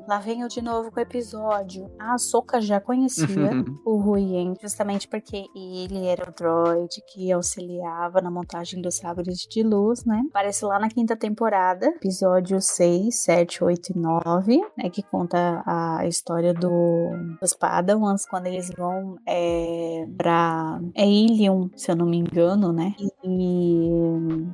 lá 0.08 0.18
vem 0.18 0.40
eu 0.40 0.48
de 0.48 0.62
novo 0.62 0.90
com 0.90 0.98
o 0.98 1.02
episódio. 1.02 1.90
A 1.98 2.18
Soka 2.18 2.60
já 2.60 2.80
conhecia 2.80 3.50
o 3.84 3.96
Ruyen, 3.96 4.54
justamente 4.60 5.08
porque 5.08 5.44
ele 5.54 6.06
era 6.06 6.28
o 6.28 6.34
droid 6.34 6.88
que 7.08 7.30
auxiliava 7.32 8.20
na 8.20 8.30
montagem 8.30 8.80
dos 8.80 8.96
sabres 8.96 9.38
de 9.48 9.62
luz, 9.62 10.04
né? 10.04 10.22
Aparece 10.28 10.64
lá 10.64 10.78
na 10.78 10.88
quinta 10.88 11.16
temporada, 11.16 11.86
episódio 11.86 12.60
6, 12.66 13.14
7, 13.14 13.64
8 13.64 13.92
e 13.92 13.98
9, 13.98 14.60
né? 14.76 14.90
Que 14.90 15.02
conta 15.02 15.62
a 15.66 16.06
história 16.06 16.52
do, 16.52 17.10
dos 17.40 17.54
Padawans 17.54 18.26
quando 18.26 18.46
eles 18.46 18.70
vão 18.76 19.16
é, 19.26 20.06
pra. 20.16 20.80
É 20.94 21.06
Ilium, 21.06 21.70
se 21.76 21.90
eu 21.90 21.96
não 21.96 22.06
me 22.06 22.18
engano, 22.18 22.72
né? 22.72 22.94
E. 23.22 23.88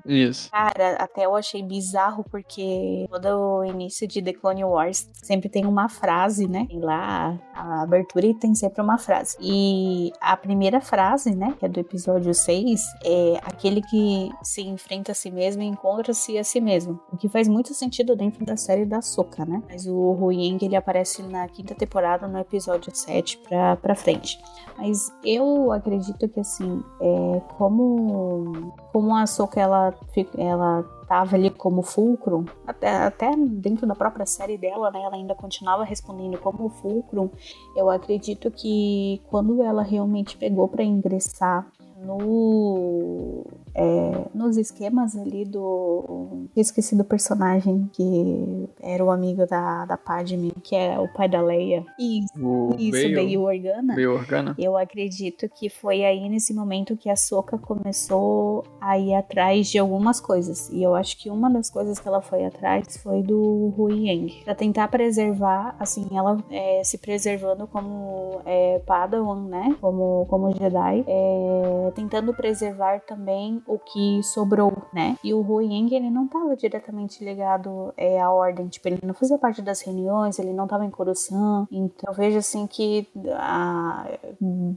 Isso. 0.04 0.50
Cara, 0.50 0.96
até 0.96 1.26
eu 1.26 1.34
achei 1.34 1.62
bizarro 1.62 2.24
porque 2.30 3.06
todo 3.10 3.58
o 3.60 3.64
início 3.64 4.06
de 4.06 4.22
The 4.22 4.32
Clone 4.32 4.64
Wars 4.64 5.08
sempre 5.14 5.48
tem 5.48 5.66
uma 5.66 5.88
frase, 5.88 6.46
né? 6.46 6.66
Tem 6.68 6.80
lá 6.80 7.38
a 7.54 7.82
abertura 7.82 8.26
e 8.26 8.34
tem 8.34 8.54
sempre 8.54 8.82
uma 8.82 8.98
frase. 8.98 9.36
E 9.40 10.12
a 10.20 10.36
primeira 10.36 10.80
frase, 10.80 11.34
né? 11.34 11.54
Que 11.58 11.66
é 11.66 11.68
do 11.68 11.80
episódio 11.80 12.32
6, 12.32 12.82
é 13.04 13.40
aquele 13.42 13.82
que 13.82 14.30
se 14.42 14.62
enfrenta 14.62 15.12
a 15.12 15.14
si 15.14 15.30
mesmo 15.30 15.62
e 15.62 15.66
encontra-se 15.66 16.38
a 16.38 16.44
si 16.44 16.60
mesmo. 16.60 17.00
O 17.12 17.16
que 17.16 17.28
faz 17.28 17.48
muito 17.48 17.74
sentido 17.74 17.99
dentro 18.05 18.44
da 18.44 18.56
série 18.56 18.85
da 18.85 19.01
Soka, 19.01 19.44
né? 19.44 19.62
Mas 19.68 19.86
o 19.86 20.12
Huyang, 20.12 20.64
ele 20.64 20.77
aparece 20.77 21.22
na 21.22 21.47
quinta 21.48 21.74
temporada, 21.74 22.27
no 22.27 22.39
episódio 22.39 22.94
7 22.94 23.39
pra, 23.39 23.77
pra 23.77 23.94
frente. 23.94 24.39
Mas 24.77 25.12
eu 25.24 25.72
acredito 25.72 26.28
que, 26.28 26.40
assim, 26.40 26.82
é, 27.01 27.40
como, 27.56 28.72
como 28.93 29.14
a 29.14 29.27
Soka, 29.27 29.60
ela, 29.60 29.94
ela 30.36 30.82
tava 31.06 31.35
ali 31.35 31.51
como 31.51 31.82
fulcrum, 31.82 32.44
até, 32.66 32.89
até 32.89 33.35
dentro 33.36 33.85
da 33.85 33.97
própria 33.97 34.24
série 34.24 34.56
dela, 34.56 34.93
né, 34.93 35.02
ela 35.02 35.16
ainda 35.16 35.35
continuava 35.35 35.82
respondendo 35.82 36.39
como 36.39 36.68
fulcrum, 36.68 37.28
eu 37.74 37.90
acredito 37.90 38.48
que 38.48 39.20
quando 39.28 39.60
ela 39.60 39.82
realmente 39.82 40.36
pegou 40.36 40.68
para 40.68 40.85
ingressar 40.85 41.66
no 42.01 43.44
é, 43.74 44.24
nos 44.34 44.56
esquemas 44.56 45.16
ali 45.16 45.44
do 45.44 46.47
esqueci 46.56 46.94
do 46.97 47.05
personagem 47.05 47.88
que 47.92 48.68
era 48.82 49.05
o 49.05 49.10
amigo 49.10 49.47
da, 49.47 49.84
da 49.84 49.97
Padme, 49.97 50.52
que 50.62 50.74
é 50.76 50.98
o 50.98 51.09
pai 51.09 51.28
da 51.28 51.40
Leia. 51.40 51.84
Isso, 51.98 52.32
O 52.38 52.74
isso 52.78 52.92
Bail- 53.14 53.40
o 53.40 53.44
Organa. 53.44 53.94
Bail 53.94 54.12
Organa. 54.12 54.55
Eu 54.59 54.76
acredito 54.76 55.48
que 55.48 55.68
foi 55.70 56.05
aí 56.05 56.28
nesse 56.28 56.52
momento 56.55 56.97
que 56.97 57.09
a 57.09 57.16
Soka 57.16 57.59
começou 57.59 58.64
a 58.80 58.98
ir 58.98 59.14
atrás 59.14 59.68
de 59.68 59.78
algumas 59.78 60.20
coisas. 60.20 60.68
E 60.70 60.82
eu 60.82 60.94
acho 60.94 61.16
que 61.18 61.30
uma 61.30 61.51
das 61.51 61.68
coisas 61.70 61.98
que 61.98 62.06
ela 62.09 62.20
foi 62.22 62.44
atrás 62.44 62.97
foi 63.02 63.22
do 63.22 63.72
Hui 63.76 64.06
Yang. 64.09 64.42
Pra 64.44 64.55
tentar 64.55 64.88
preservar, 64.88 65.74
assim, 65.78 66.06
ela 66.12 66.38
é, 66.51 66.82
se 66.84 66.98
preservando 66.98 67.66
como 67.66 68.40
é, 68.44 68.78
Padawan, 68.86 69.42
né? 69.48 69.76
Como, 69.80 70.26
como 70.28 70.51
Jedi. 70.56 71.05
é, 71.06 71.92
tentando 71.94 72.32
preservar 72.34 73.01
também 73.01 73.59
o 73.66 73.78
que 73.78 74.22
sobrou, 74.22 74.72
né? 74.92 75.16
E 75.22 75.32
o 75.34 75.40
Hui 75.40 75.66
Yang, 75.66 75.94
ele 75.94 76.10
não 76.10 76.26
tava 76.26 76.56
diretamente 76.56 77.24
ligado 77.24 77.92
é, 77.96 78.20
à 78.20 78.30
ordem. 78.30 78.68
Tipo, 78.68 78.88
ele 78.88 79.00
não 79.02 79.14
fazia 79.14 79.38
parte 79.38 79.62
das 79.62 79.80
reuniões, 79.80 80.38
ele 80.38 80.52
não 80.52 80.66
tava 80.66 80.84
em 80.84 80.90
Coruscant. 80.90 81.66
Então 81.70 82.12
eu 82.12 82.14
vejo 82.14 82.38
assim 82.38 82.66
que 82.66 83.06
a, 83.34 84.06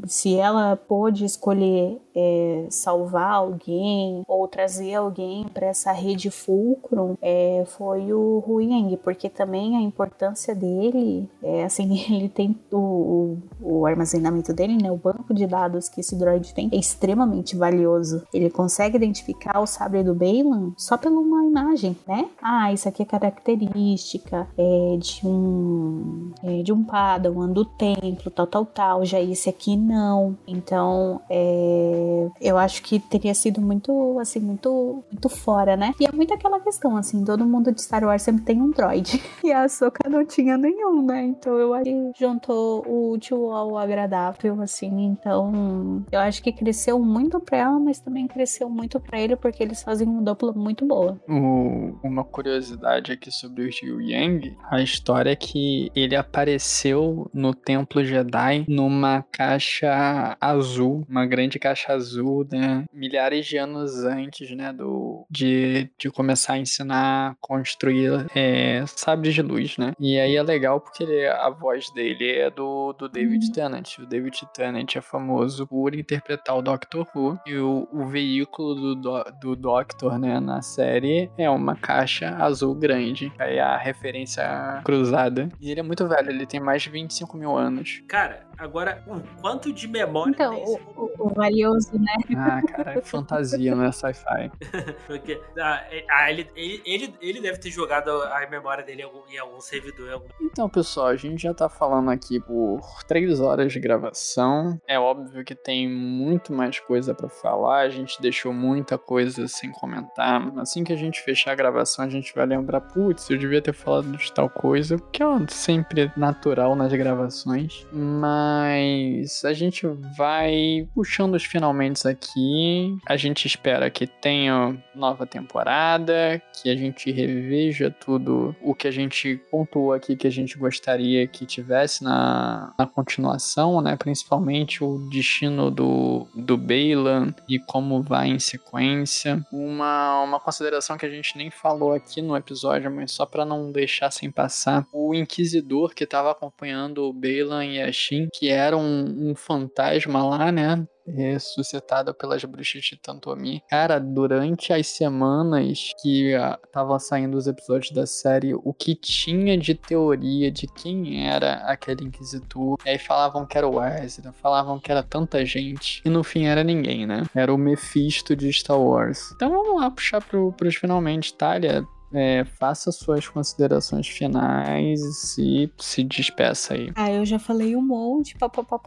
se 0.07 0.35
ela 0.35 0.75
pôde 0.75 1.25
escolher 1.25 2.01
é, 2.15 2.67
salvar 2.69 3.33
alguém 3.33 4.23
ou 4.27 4.47
trazer 4.47 4.95
alguém 4.95 5.47
para 5.47 5.67
essa 5.67 5.91
rede 5.91 6.29
fulcrum, 6.29 7.15
é, 7.21 7.63
foi 7.65 8.13
o 8.13 8.43
Hu 8.45 8.61
Yang, 8.61 8.97
porque 8.97 9.29
também 9.29 9.77
a 9.77 9.81
importância 9.81 10.53
dele, 10.53 11.29
é, 11.41 11.63
assim, 11.63 11.97
ele 12.13 12.29
tem 12.29 12.55
o, 12.71 12.77
o, 12.77 13.37
o 13.61 13.85
armazenamento 13.85 14.53
dele, 14.53 14.77
né, 14.81 14.91
o 14.91 14.97
banco 14.97 15.33
de 15.33 15.45
dados 15.47 15.89
que 15.89 16.01
esse 16.01 16.15
droid 16.15 16.53
tem 16.53 16.69
é 16.71 16.77
extremamente 16.77 17.55
valioso. 17.55 18.23
Ele 18.33 18.49
consegue 18.49 18.72
identificar 18.81 19.59
o 19.59 19.67
sabre 19.67 20.03
do 20.03 20.13
Baylan 20.13 20.73
só 20.77 20.97
pela 20.97 21.19
uma 21.19 21.43
imagem, 21.45 21.95
né? 22.07 22.29
Ah, 22.41 22.71
isso 22.73 22.87
aqui 22.87 23.03
é 23.03 23.05
característica 23.05 24.47
é, 24.57 24.97
de 24.97 25.21
um 25.25 26.31
é, 26.43 26.61
de 26.61 26.73
um 26.73 26.83
Padawan 26.83 27.49
do 27.49 27.65
templo, 27.65 28.31
tal, 28.31 28.47
tal, 28.47 28.65
tal. 28.65 29.05
Já 29.05 29.19
esse 29.21 29.49
aqui 29.49 29.75
não. 29.77 30.37
Então, 30.47 31.21
é, 31.29 32.29
eu 32.41 32.57
acho 32.57 32.81
que 32.83 32.99
teria 32.99 33.33
sido 33.33 33.61
muito, 33.61 34.19
assim, 34.19 34.39
muito, 34.39 35.03
muito 35.11 35.29
fora, 35.29 35.75
né? 35.75 35.93
E 35.99 36.05
é 36.05 36.11
muito 36.11 36.33
aquela 36.33 36.59
questão, 36.59 36.97
assim, 36.97 37.23
todo 37.23 37.45
mundo 37.45 37.71
de 37.71 37.81
Star 37.81 38.03
Wars 38.03 38.21
sempre 38.21 38.43
tem 38.43 38.61
um 38.61 38.71
droid. 38.71 39.21
E 39.43 39.51
a 39.51 39.63
Ahsoka 39.63 40.09
não 40.09 40.25
tinha 40.25 40.57
nenhum, 40.57 41.01
né? 41.05 41.21
Então 41.25 41.57
eu 41.57 41.73
acho 41.73 41.83
que 41.83 42.11
juntou 42.17 42.85
o 42.87 43.11
útil 43.11 43.51
ao 43.51 43.77
agradável, 43.77 44.61
assim. 44.61 45.03
Então, 45.03 46.03
eu 46.11 46.19
acho 46.19 46.41
que 46.41 46.51
cresceu 46.51 46.97
muito 46.99 47.39
pra 47.41 47.57
ela, 47.57 47.79
mas 47.79 47.99
também 47.99 48.25
cresceu 48.25 48.62
muito 48.69 48.99
pra 48.99 49.19
ele, 49.19 49.35
porque 49.35 49.61
eles 49.63 49.81
fazem 49.83 50.07
uma 50.07 50.21
dupla 50.21 50.51
muito 50.53 50.85
boa. 50.85 51.19
O- 51.27 51.97
uma 52.03 52.23
curiosidade 52.23 53.11
aqui 53.11 53.31
sobre 53.31 53.63
o 53.65 53.69
Liu 53.83 54.01
Yang, 54.01 54.55
a 54.69 54.81
história 54.81 55.31
é 55.31 55.35
que 55.35 55.91
ele 55.95 56.15
apareceu 56.15 57.29
no 57.33 57.53
Templo 57.53 58.03
Jedi 58.03 58.65
numa 58.67 59.23
caixa 59.31 60.37
azul, 60.39 61.05
uma 61.09 61.25
grande 61.25 61.57
caixa 61.59 61.93
azul, 61.93 62.45
né? 62.51 62.85
Milhares 62.93 63.45
de 63.45 63.57
anos 63.57 64.03
antes, 64.03 64.49
né? 64.55 64.71
Do, 64.71 65.25
de, 65.29 65.89
de 65.97 66.09
começar 66.11 66.53
a 66.53 66.57
ensinar 66.59 67.31
a 67.31 67.35
construir 67.41 68.25
é, 68.35 68.83
sabres 68.87 69.33
de 69.33 69.41
luz, 69.41 69.77
né? 69.77 69.93
E 69.99 70.19
aí 70.19 70.35
é 70.35 70.43
legal 70.43 70.79
porque 70.79 71.03
ele- 71.03 71.27
a 71.27 71.49
voz 71.49 71.89
dele 71.91 72.31
é 72.31 72.49
do, 72.49 72.93
do 72.93 73.09
David 73.09 73.51
Tennant. 73.51 73.97
O 73.99 74.05
David 74.05 74.41
Tennant 74.53 74.95
é 74.95 75.01
famoso 75.01 75.65
por 75.67 75.95
interpretar 75.95 76.57
o 76.57 76.61
Doctor 76.61 77.07
Who 77.15 77.37
e 77.45 77.55
o, 77.55 77.87
o 77.91 78.05
veículo 78.05 78.52
do, 78.57 78.95
do, 78.95 79.23
do 79.41 79.55
Doctor, 79.55 80.19
né, 80.19 80.39
na 80.39 80.61
série 80.61 81.31
é 81.37 81.49
uma 81.49 81.75
caixa 81.75 82.35
azul 82.37 82.75
grande. 82.75 83.31
Aí 83.39 83.59
a 83.59 83.77
referência 83.77 84.81
cruzada. 84.83 85.49
E 85.59 85.71
ele 85.71 85.79
é 85.79 85.83
muito 85.83 86.07
velho, 86.07 86.29
ele 86.29 86.45
tem 86.45 86.59
mais 86.59 86.81
de 86.81 86.89
25 86.89 87.37
mil 87.37 87.57
anos. 87.57 88.03
Cara, 88.07 88.45
agora, 88.57 89.03
o 89.07 89.19
quanto 89.41 89.71
de 89.71 89.87
memória 89.87 90.31
Então, 90.31 90.55
tem 90.55 90.63
o, 90.63 90.73
esse 90.75 90.81
o, 90.95 91.27
o 91.27 91.29
valioso, 91.29 91.91
né? 91.93 92.15
Ah, 92.35 92.61
cara, 92.61 92.99
é 92.99 93.01
fantasia, 93.01 93.75
não 93.75 93.85
é 93.85 93.91
sci-fi. 93.91 94.51
Porque 95.07 95.41
ah, 95.57 95.83
é- 95.89 96.05
ah, 96.09 96.31
ele, 96.31 96.47
ele, 96.55 97.15
ele, 97.21 97.41
deve 97.41 97.57
ter 97.57 97.71
jogado 97.71 98.09
a 98.09 98.47
memória 98.49 98.83
dele 98.83 99.01
em 99.01 99.05
algum, 99.05 99.21
em 99.29 99.37
algum 99.37 99.59
servidor. 99.59 100.07
Em 100.07 100.13
algum... 100.13 100.27
Então, 100.41 100.69
pessoal, 100.69 101.07
a 101.07 101.15
gente 101.15 101.41
já 101.41 101.53
tá 101.53 101.69
falando 101.69 102.09
aqui 102.09 102.39
por 102.39 103.03
três 103.07 103.39
horas 103.39 103.71
de 103.71 103.79
gravação. 103.79 104.79
É 104.87 104.99
óbvio 104.99 105.43
que 105.43 105.55
tem 105.55 105.89
muito 105.89 106.53
mais 106.53 106.79
coisa 106.79 107.13
pra 107.13 107.29
falar. 107.29 107.81
A 107.81 107.89
gente 107.89 108.21
deixou 108.21 108.42
muita 108.51 108.97
coisa 108.97 109.47
sem 109.47 109.71
comentar. 109.71 110.51
Assim 110.57 110.83
que 110.83 110.91
a 110.91 110.97
gente 110.97 111.21
fechar 111.21 111.51
a 111.51 111.55
gravação, 111.55 112.03
a 112.03 112.09
gente 112.09 112.33
vai 112.35 112.45
lembrar, 112.45 112.81
putz, 112.81 113.29
eu 113.29 113.37
devia 113.37 113.61
ter 113.61 113.73
falado 113.73 114.17
de 114.17 114.33
tal 114.33 114.49
coisa, 114.49 114.97
que 115.11 115.21
é 115.21 115.27
sempre 115.47 116.11
natural 116.17 116.75
nas 116.75 116.91
gravações. 116.91 117.85
Mas 117.91 119.45
a 119.45 119.53
gente 119.53 119.85
vai 120.17 120.87
puxando 120.93 121.35
os 121.35 121.43
finalmente 121.43 122.07
aqui. 122.07 122.97
A 123.07 123.15
gente 123.15 123.45
espera 123.45 123.89
que 123.89 124.07
tenha 124.07 124.75
nova 124.95 125.25
temporada, 125.25 126.41
que 126.61 126.69
a 126.69 126.75
gente 126.75 127.11
reveja 127.11 127.91
tudo 127.91 128.55
o 128.61 128.73
que 128.73 128.87
a 128.87 128.91
gente 128.91 129.39
pontuou 129.51 129.93
aqui 129.93 130.15
que 130.15 130.27
a 130.27 130.31
gente 130.31 130.57
gostaria 130.57 131.27
que 131.27 131.45
tivesse 131.45 132.03
na, 132.03 132.73
na 132.77 132.87
continuação, 132.87 133.81
né? 133.81 133.95
Principalmente 133.95 134.83
o 134.83 134.97
destino 135.09 135.69
do, 135.69 136.27
do 136.35 136.57
Bailan 136.57 137.33
e 137.47 137.59
como 137.59 138.01
vai 138.01 138.29
em 138.33 138.39
sequência. 138.39 139.45
Uma, 139.51 140.21
uma 140.21 140.39
consideração 140.39 140.97
que 140.97 141.05
a 141.05 141.09
gente 141.09 141.37
nem 141.37 141.49
falou 141.49 141.93
aqui 141.93 142.21
no 142.21 142.35
episódio, 142.35 142.91
mas 142.91 143.11
só 143.11 143.25
para 143.25 143.45
não 143.45 143.71
deixar 143.71 144.11
sem 144.11 144.31
passar, 144.31 144.85
o 144.91 145.13
Inquisidor 145.13 145.93
que 145.93 146.03
estava 146.03 146.31
acompanhando 146.31 147.03
o 147.03 147.13
Bailan 147.13 147.65
e 147.65 147.81
a 147.81 147.91
Shin, 147.91 148.27
que 148.33 148.49
era 148.49 148.77
um, 148.77 149.29
um 149.29 149.35
fantasma 149.35 150.23
lá, 150.23 150.51
né? 150.51 150.85
Ressuscitada 151.07 152.13
pelas 152.13 152.43
bruxas 152.43 152.83
de 152.83 152.97
Tantomi. 152.97 153.63
Cara, 153.69 153.99
durante 153.99 154.71
as 154.71 154.87
semanas 154.87 155.91
que 156.01 156.31
estavam 156.65 156.99
saindo 156.99 157.37
os 157.37 157.47
episódios 157.47 157.91
da 157.91 158.05
série, 158.05 158.53
o 158.53 158.73
que 158.73 158.95
tinha 158.95 159.57
de 159.57 159.75
teoria 159.75 160.51
de 160.51 160.67
quem 160.67 161.27
era 161.27 161.55
aquele 161.65 162.05
Inquisitor, 162.05 162.77
e 162.85 162.89
aí 162.89 162.97
falavam 162.97 163.45
que 163.45 163.57
era 163.57 163.67
o 163.67 163.83
Ezra, 163.83 164.31
falavam 164.33 164.79
que 164.79 164.91
era 164.91 165.03
tanta 165.03 165.45
gente, 165.45 166.01
e 166.05 166.09
no 166.09 166.23
fim 166.23 166.45
era 166.45 166.63
ninguém, 166.63 167.05
né? 167.05 167.23
Era 167.35 167.53
o 167.53 167.57
Mephisto 167.57 168.35
de 168.35 168.51
Star 168.51 168.79
Wars. 168.79 169.31
Então 169.35 169.49
vamos 169.49 169.81
lá 169.81 169.89
puxar 169.89 170.21
pro, 170.21 170.51
pros 170.53 170.75
finalmente, 170.75 171.33
Talia 171.33 171.85
é, 172.13 172.45
faça 172.45 172.91
suas 172.91 173.27
considerações 173.27 174.07
finais 174.07 175.37
e 175.37 175.69
se 175.77 176.03
despeça 176.03 176.73
aí. 176.75 176.91
Ah, 176.95 177.11
eu 177.11 177.25
já 177.25 177.39
falei 177.39 177.75
um 177.75 177.81
monte, 177.81 178.37
papapá, 178.37 178.79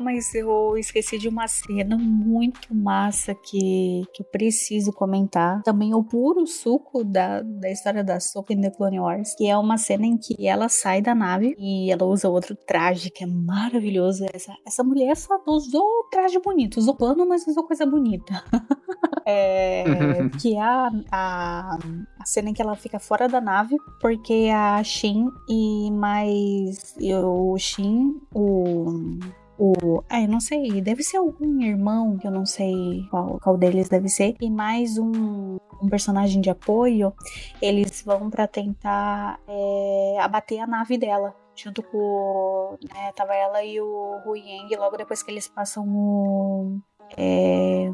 mas 0.00 0.34
eu 0.34 0.76
esqueci 0.76 1.18
de 1.18 1.28
uma 1.28 1.48
cena 1.48 1.96
muito 1.98 2.74
massa 2.74 3.34
que, 3.34 4.04
que 4.14 4.22
eu 4.22 4.26
preciso 4.26 4.92
comentar. 4.92 5.62
Também 5.62 5.94
o 5.94 6.02
puro 6.02 6.46
suco 6.46 7.04
da, 7.04 7.42
da 7.42 7.70
história 7.70 8.04
da 8.04 8.20
Soka 8.20 8.52
em 8.52 8.60
The 8.60 8.70
Clone 8.70 9.00
Wars, 9.00 9.34
que 9.34 9.48
é 9.48 9.56
uma 9.56 9.78
cena 9.78 10.06
em 10.06 10.16
que 10.16 10.46
ela 10.46 10.68
sai 10.68 11.02
da 11.02 11.14
nave 11.14 11.54
e 11.58 11.90
ela 11.90 12.04
usa 12.04 12.28
outro 12.28 12.54
traje 12.54 13.10
que 13.10 13.24
é 13.24 13.26
maravilhoso. 13.26 14.24
Essa, 14.32 14.54
essa 14.66 14.84
mulher 14.84 15.16
só 15.16 15.40
usou 15.46 16.08
traje 16.10 16.38
bonito, 16.38 16.78
usou 16.78 16.94
pano, 16.94 17.26
mas 17.26 17.46
usou 17.46 17.64
coisa 17.64 17.84
bonita. 17.84 18.42
é, 19.26 19.84
que 20.40 20.54
é 20.56 20.60
a, 20.60 20.90
a, 21.10 21.78
a 22.22 22.24
cena 22.24 22.50
em 22.50 22.54
que 22.54 22.62
ela 22.62 22.76
fica 22.76 22.98
fora 22.98 23.28
da 23.28 23.40
nave, 23.40 23.76
porque 24.00 24.48
a 24.54 24.82
Shin 24.82 25.28
e 25.48 25.90
mais 25.90 26.94
o 27.00 27.58
Shin, 27.58 28.20
o 28.34 29.18
o. 29.58 30.02
Ah, 30.08 30.20
eu 30.20 30.28
não 30.28 30.40
sei. 30.40 30.80
Deve 30.80 31.02
ser 31.02 31.18
algum 31.18 31.62
irmão, 31.62 32.16
que 32.16 32.26
eu 32.26 32.30
não 32.30 32.44
sei 32.44 33.06
qual, 33.10 33.38
qual 33.40 33.56
deles 33.56 33.88
deve 33.88 34.08
ser. 34.08 34.34
E 34.40 34.50
mais 34.50 34.98
um, 34.98 35.56
um 35.80 35.88
personagem 35.88 36.40
de 36.40 36.50
apoio. 36.50 37.14
Eles 37.60 38.02
vão 38.02 38.28
para 38.28 38.46
tentar 38.48 39.38
é, 39.46 40.16
abater 40.20 40.60
a 40.60 40.66
nave 40.66 40.98
dela. 40.98 41.34
Junto 41.54 41.82
com. 41.82 42.76
Né, 42.82 43.12
tava 43.14 43.34
ela 43.34 43.62
e 43.62 43.80
o 43.80 44.20
Hu 44.26 44.34
Yang 44.36 44.74
logo 44.76 44.96
depois 44.96 45.22
que 45.22 45.30
eles 45.30 45.46
passam 45.46 45.86
o. 45.88 46.80
É, 47.16 47.90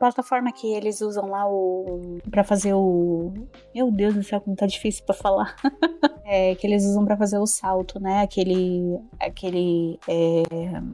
plataforma 0.00 0.50
que 0.50 0.72
eles 0.72 1.02
usam 1.02 1.26
lá 1.26 1.46
o 1.46 2.18
para 2.30 2.42
fazer 2.42 2.72
o 2.72 3.34
meu 3.74 3.92
Deus 3.92 4.14
do 4.14 4.22
céu 4.22 4.40
como 4.40 4.56
tá 4.56 4.66
difícil 4.66 5.04
para 5.04 5.14
falar 5.14 5.54
é, 6.24 6.54
que 6.54 6.66
eles 6.66 6.84
usam 6.86 7.04
para 7.04 7.18
fazer 7.18 7.38
o 7.38 7.46
salto 7.46 8.00
né 8.00 8.22
aquele 8.22 8.98
aquele 9.20 10.00
é, 10.08 10.42